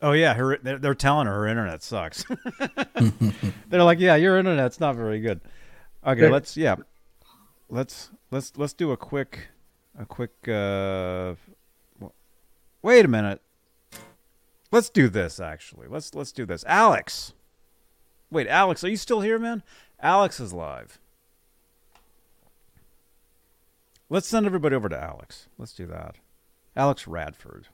Oh 0.00 0.12
yeah, 0.12 0.34
her 0.34 0.58
they're, 0.62 0.78
they're 0.78 0.94
telling 0.94 1.26
her 1.26 1.32
her 1.32 1.46
internet 1.48 1.82
sucks. 1.82 2.24
they're 3.68 3.82
like, 3.82 3.98
yeah, 3.98 4.14
your 4.16 4.38
internet's 4.38 4.78
not 4.78 4.94
very 4.94 5.20
good. 5.20 5.40
Okay, 6.04 6.28
let's 6.28 6.56
yeah, 6.56 6.76
let's 7.68 8.10
let's 8.30 8.52
let's 8.56 8.72
do 8.72 8.90
a 8.90 8.96
quick 8.96 9.48
a 9.98 10.04
quick. 10.04 10.32
uh 10.48 11.34
Wait 12.82 13.04
a 13.04 13.08
minute. 13.08 13.40
Let's 14.72 14.90
do 14.90 15.08
this 15.08 15.38
actually. 15.38 15.86
Let's 15.86 16.14
let's 16.14 16.32
do 16.32 16.44
this. 16.44 16.64
Alex. 16.66 17.34
Wait, 18.30 18.48
Alex, 18.48 18.82
are 18.82 18.88
you 18.88 18.96
still 18.96 19.20
here, 19.20 19.38
man? 19.38 19.62
Alex 20.00 20.40
is 20.40 20.52
live. 20.52 20.98
Let's 24.08 24.26
send 24.26 24.46
everybody 24.46 24.74
over 24.74 24.88
to 24.88 25.00
Alex. 25.00 25.48
Let's 25.58 25.74
do 25.74 25.86
that. 25.86 26.16
Alex 26.74 27.06
Radford. 27.06 27.68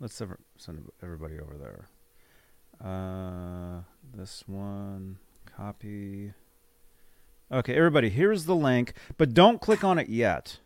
Let's 0.00 0.14
send 0.56 0.90
everybody 1.02 1.38
over 1.38 1.56
there. 1.56 1.88
Uh, 2.82 3.82
this 4.14 4.44
one, 4.46 5.18
copy. 5.56 6.32
Okay, 7.52 7.74
everybody, 7.74 8.10
here's 8.10 8.44
the 8.44 8.54
link, 8.54 8.92
but 9.16 9.34
don't 9.34 9.60
click 9.60 9.82
on 9.82 9.98
it 9.98 10.08
yet. 10.08 10.58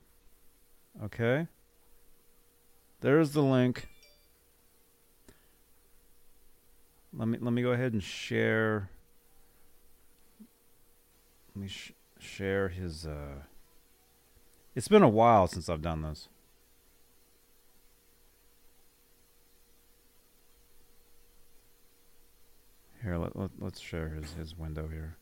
Okay? 1.02 1.46
There's 3.00 3.30
the 3.30 3.42
link. 3.42 3.88
Let 7.16 7.28
me 7.28 7.38
let 7.40 7.52
me 7.52 7.62
go 7.62 7.70
ahead 7.70 7.92
and 7.92 8.02
share. 8.02 8.90
Let 11.54 11.62
me 11.62 11.68
sh- 11.68 11.92
share 12.18 12.68
his. 12.68 13.06
Uh, 13.06 13.44
it's 14.74 14.88
been 14.88 15.02
a 15.02 15.08
while 15.08 15.46
since 15.46 15.68
I've 15.68 15.82
done 15.82 16.02
this. 16.02 16.28
Here, 23.02 23.16
let, 23.16 23.36
let, 23.36 23.50
let's 23.58 23.80
share 23.80 24.08
his, 24.08 24.32
his 24.32 24.56
window 24.56 24.88
here. 24.88 25.16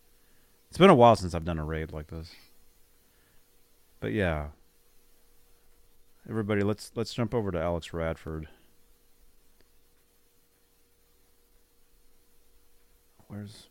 It's 0.72 0.78
been 0.78 0.88
a 0.88 0.94
while 0.94 1.16
since 1.16 1.34
I've 1.34 1.44
done 1.44 1.58
a 1.58 1.66
raid 1.66 1.92
like 1.92 2.06
this. 2.06 2.30
But 4.00 4.12
yeah. 4.14 4.46
Everybody, 6.26 6.62
let's 6.62 6.92
let's 6.94 7.12
jump 7.12 7.34
over 7.34 7.50
to 7.50 7.60
Alex 7.60 7.92
Radford. 7.92 8.48
Where's 13.28 13.68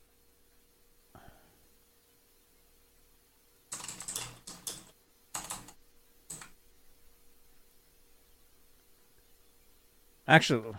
Actually, 10.28 10.76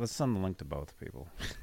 let's 0.00 0.12
send 0.12 0.34
the 0.34 0.40
link 0.40 0.58
to 0.58 0.64
both 0.64 0.98
people. 0.98 1.28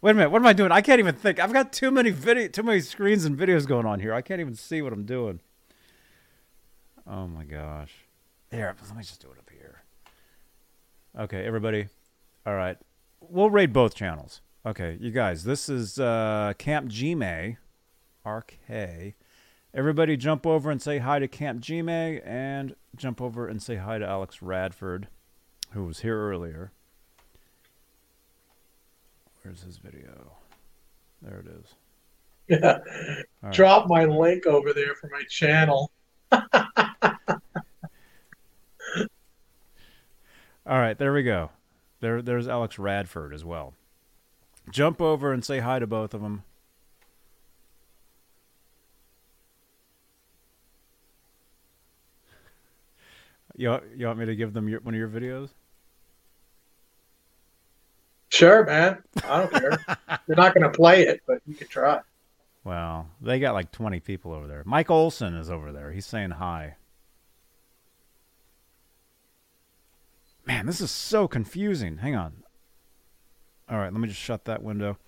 Wait 0.00 0.12
a 0.12 0.14
minute, 0.14 0.30
what 0.30 0.40
am 0.40 0.46
I 0.46 0.52
doing? 0.52 0.70
I 0.70 0.80
can't 0.80 1.00
even 1.00 1.16
think. 1.16 1.40
I've 1.40 1.52
got 1.52 1.72
too 1.72 1.90
many 1.90 2.10
video, 2.10 2.46
too 2.46 2.62
many 2.62 2.80
screens 2.80 3.24
and 3.24 3.36
videos 3.36 3.66
going 3.66 3.84
on 3.84 3.98
here. 3.98 4.14
I 4.14 4.22
can't 4.22 4.40
even 4.40 4.54
see 4.54 4.80
what 4.80 4.92
I'm 4.92 5.04
doing. 5.04 5.40
Oh 7.04 7.26
my 7.26 7.44
gosh. 7.44 7.92
Here, 8.50 8.76
let 8.80 8.96
me 8.96 9.02
just 9.02 9.20
do 9.20 9.28
it 9.32 9.38
up 9.38 9.50
here. 9.50 9.82
Okay, 11.18 11.44
everybody. 11.44 11.88
All 12.46 12.54
right. 12.54 12.76
We'll 13.20 13.50
raid 13.50 13.72
both 13.72 13.96
channels. 13.96 14.40
Okay, 14.64 14.96
you 15.00 15.10
guys, 15.10 15.42
this 15.42 15.68
is 15.68 15.98
uh, 15.98 16.52
Camp 16.58 16.90
Gmay, 16.90 17.56
RK. 18.24 19.14
Everybody 19.74 20.16
jump 20.16 20.46
over 20.46 20.70
and 20.70 20.80
say 20.80 20.98
hi 20.98 21.18
to 21.18 21.26
Camp 21.26 21.60
Gmay 21.60 22.24
and 22.24 22.76
jump 22.94 23.20
over 23.20 23.48
and 23.48 23.60
say 23.60 23.76
hi 23.76 23.98
to 23.98 24.06
Alex 24.06 24.42
Radford, 24.42 25.08
who 25.72 25.84
was 25.84 26.00
here 26.00 26.20
earlier. 26.20 26.72
Where's 29.42 29.62
his 29.62 29.78
video? 29.78 30.32
There 31.22 31.40
it 31.40 31.46
is. 31.46 31.74
Yeah. 32.50 32.78
Drop 33.52 33.88
my 33.88 34.06
link 34.06 34.46
over 34.46 34.72
there 34.72 34.94
for 34.94 35.10
my 35.12 35.22
channel. 35.28 35.90
All 36.32 36.38
right, 40.66 40.96
there 40.96 41.12
we 41.12 41.22
go. 41.22 41.50
There, 42.00 42.22
there's 42.22 42.48
Alex 42.48 42.78
Radford 42.78 43.34
as 43.34 43.44
well. 43.44 43.74
Jump 44.70 45.02
over 45.02 45.30
and 45.30 45.44
say 45.44 45.58
hi 45.58 45.78
to 45.78 45.86
both 45.86 46.14
of 46.14 46.22
them. 46.22 46.42
You, 53.56 53.70
want- 53.70 53.84
you 53.96 54.06
want 54.06 54.18
me 54.20 54.26
to 54.26 54.36
give 54.36 54.52
them 54.52 54.68
your, 54.68 54.80
one 54.80 54.94
of 54.94 54.98
your 54.98 55.08
videos? 55.08 55.48
Sure, 58.38 58.64
man. 58.64 59.02
I 59.24 59.40
don't 59.40 59.50
care. 59.52 59.78
You're 60.28 60.36
not 60.36 60.54
going 60.54 60.62
to 60.62 60.70
play 60.70 61.02
it, 61.02 61.22
but 61.26 61.40
you 61.44 61.56
can 61.56 61.66
try. 61.66 62.00
Well, 62.62 63.08
they 63.20 63.40
got 63.40 63.52
like 63.54 63.72
20 63.72 63.98
people 63.98 64.32
over 64.32 64.46
there. 64.46 64.62
Mike 64.64 64.90
Olson 64.90 65.34
is 65.34 65.50
over 65.50 65.72
there. 65.72 65.90
He's 65.90 66.06
saying 66.06 66.30
hi. 66.30 66.76
Man, 70.46 70.66
this 70.66 70.80
is 70.80 70.92
so 70.92 71.26
confusing. 71.26 71.96
Hang 71.96 72.14
on. 72.14 72.44
All 73.68 73.76
right, 73.76 73.92
let 73.92 74.00
me 74.00 74.06
just 74.06 74.20
shut 74.20 74.44
that 74.44 74.62
window. 74.62 74.98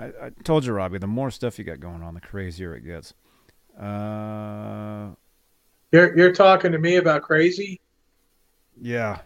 I, 0.00 0.06
I 0.06 0.30
told 0.42 0.64
you, 0.64 0.72
Robbie, 0.72 0.98
the 0.98 1.06
more 1.06 1.30
stuff 1.30 1.56
you 1.60 1.64
got 1.64 1.78
going 1.78 2.02
on, 2.02 2.14
the 2.14 2.20
crazier 2.20 2.74
it 2.74 2.84
gets. 2.84 3.14
Uh, 3.80 5.10
You're 5.92 6.16
you're 6.16 6.32
talking 6.32 6.72
to 6.72 6.78
me 6.78 6.96
about 6.96 7.22
crazy. 7.22 7.80
yeah. 8.80 9.20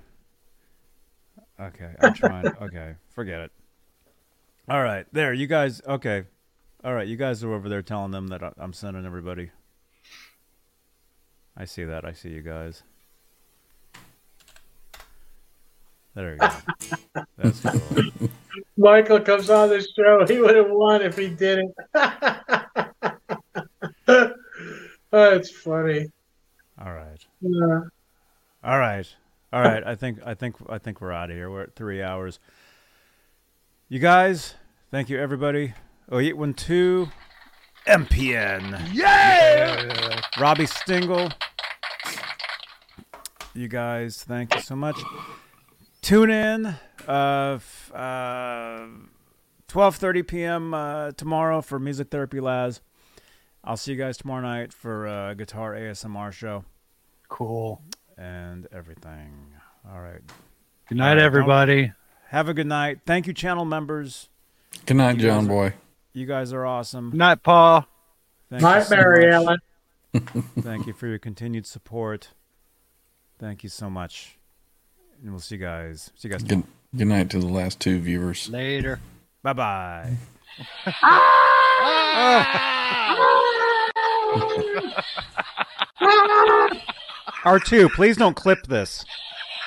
Okay, 1.61 1.91
I'm 2.01 2.15
trying. 2.15 2.47
okay, 2.63 2.95
forget 3.15 3.41
it. 3.41 3.53
All 4.69 4.83
right, 4.83 5.07
there, 5.13 5.33
you 5.33 5.47
guys. 5.47 5.81
Okay, 5.87 6.25
all 6.85 6.95
right, 6.95 7.07
you 7.07 7.17
guys 7.17 7.43
are 7.45 7.53
over 7.53 7.69
there 7.69 7.83
telling 7.83 8.11
them 8.11 8.29
that 8.29 8.43
I- 8.43 8.53
I'm 8.59 8.73
sending 8.73 9.05
everybody. 9.07 9.51
I 11.57 11.65
see 11.65 11.85
that. 11.85 12.05
I 12.05 12.13
see 12.13 12.31
you 12.31 12.43
guys. 12.43 12.83
There 16.15 16.35
you 16.35 16.39
go. 16.39 17.25
That's 17.39 17.61
cool. 17.61 18.29
Michael 18.77 19.21
comes 19.21 19.49
on 19.51 19.69
the 19.69 19.81
show. 19.97 20.27
He 20.27 20.41
would 20.41 20.57
have 20.57 20.71
won 20.71 21.03
if 21.03 21.17
he 21.17 21.29
didn't. 21.29 21.75
oh, 24.09 24.35
it's 25.13 25.51
funny. 25.51 26.07
All 26.79 26.93
right. 26.93 27.25
Yeah. 27.41 27.81
All 28.65 28.79
right. 28.79 29.15
All 29.53 29.61
right, 29.61 29.85
I 29.87 29.95
think 29.95 30.19
I 30.25 30.35
think 30.35 30.57
I 30.69 30.79
think 30.79 31.01
we're 31.01 31.13
out 31.13 31.31
of 31.31 31.37
here. 31.37 31.51
We're 31.51 31.63
at 31.65 31.77
three 31.77 32.03
hours. 32.03 32.39
You 33.89 33.99
guys, 33.99 34.55
thank 34.91 35.11
you 35.11 35.19
everybody. 35.19 35.75
Oh 36.11 36.19
eight 36.19 36.37
one 36.37 36.55
two 36.55 37.09
MPN. 37.87 38.89
Yeah! 38.93 40.21
Robbie 40.41 40.67
Stingle. 40.67 41.31
You 43.55 43.69
guys, 43.69 44.25
thank 44.25 44.55
you 44.55 44.63
so 44.63 44.75
much. 44.75 44.99
Tune 46.01 46.31
in 46.31 46.67
uh, 47.07 47.57
f- 47.57 47.93
uh 47.95 48.87
12:30 49.69 50.27
p.m. 50.27 50.75
Uh, 50.75 51.11
tomorrow 51.13 51.61
for 51.61 51.79
Music 51.79 52.09
Therapy 52.11 52.41
Laz. 52.41 52.81
I'll 53.65 53.77
see 53.77 53.93
you 53.93 53.99
guys 53.99 54.17
tomorrow 54.17 54.41
night 54.43 54.73
for 54.73 55.07
uh, 55.07 55.35
guitar 55.35 55.75
ASMR 55.75 56.33
show 56.33 56.65
Cool. 57.29 57.83
And 58.23 58.67
everything. 58.73 59.52
All 59.91 60.01
right. 60.01 60.20
Good 60.89 60.99
night, 60.99 61.10
All 61.10 61.15
right, 61.17 61.23
everybody. 61.23 61.92
Have 62.28 62.49
a 62.49 62.55
good 62.55 62.67
night. 62.67 63.01
Thank 63.05 63.26
you, 63.26 63.33
channel 63.33 63.65
members. 63.65 64.28
Good 64.86 64.97
night, 64.97 65.17
You 65.17 65.23
guys 65.23 65.34
John 65.34 65.44
are- 65.47 65.49
Boy. 65.49 65.75
You 66.15 66.26
guys 66.26 66.52
are 66.52 66.67
awesome. 66.67 67.10
Good 67.10 67.18
night, 67.18 67.42
Paul. 67.42 67.86
Thank 68.51 68.62
Night, 68.62 68.78
you 68.81 68.84
so 68.84 68.97
Mary. 68.97 69.33
Ellen. 69.33 69.59
Thank 70.60 70.86
you 70.86 70.92
for 70.92 71.07
your 71.07 71.18
continued 71.18 71.67
support. 71.67 72.28
Thank 73.39 73.62
you 73.62 73.70
so 73.70 73.89
much. 73.89 74.36
And 75.23 75.31
we'll 75.31 75.41
see 75.41 75.55
you 75.55 75.60
guys. 75.62 76.10
See 76.17 76.28
you 76.28 76.33
guys. 76.33 76.42
Good, 76.42 76.65
good 76.94 77.07
night 77.09 77.31
to 77.31 77.39
the 77.39 77.47
last 77.47 77.81
two 77.81 77.99
viewers. 77.99 78.51
Later. 78.51 79.01
Bye 79.42 79.52
bye. 79.55 80.17
R2, 87.44 87.92
please 87.92 88.17
don't 88.17 88.34
clip 88.34 88.67
this. 88.67 89.05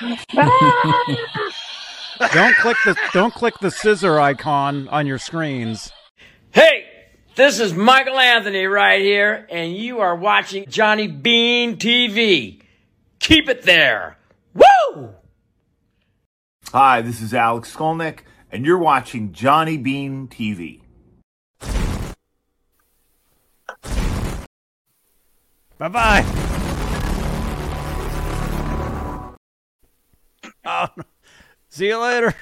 don't 2.32 2.56
click 2.56 2.76
the 2.84 2.96
don't 3.12 3.32
click 3.32 3.54
the 3.60 3.70
scissor 3.70 4.20
icon 4.20 4.88
on 4.88 5.06
your 5.06 5.18
screens. 5.18 5.90
Hey, 6.50 6.84
this 7.34 7.60
is 7.60 7.72
Michael 7.74 8.18
Anthony 8.18 8.64
right 8.64 9.00
here, 9.00 9.46
and 9.50 9.74
you 9.74 10.00
are 10.00 10.14
watching 10.14 10.66
Johnny 10.68 11.06
Bean 11.06 11.76
TV. 11.76 12.60
Keep 13.18 13.48
it 13.48 13.62
there. 13.62 14.18
Woo! 14.54 15.14
Hi, 16.72 17.00
this 17.00 17.20
is 17.20 17.32
Alex 17.32 17.74
Skolnick, 17.74 18.20
and 18.50 18.66
you're 18.66 18.78
watching 18.78 19.32
Johnny 19.32 19.78
Bean 19.78 20.28
TV. 20.28 20.80
Bye 25.78 25.88
bye. 25.88 26.45
Oh, 30.68 30.88
see 31.68 31.86
you 31.86 32.02
later. 32.02 32.34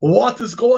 What 0.00 0.40
is 0.40 0.56
going 0.56 0.68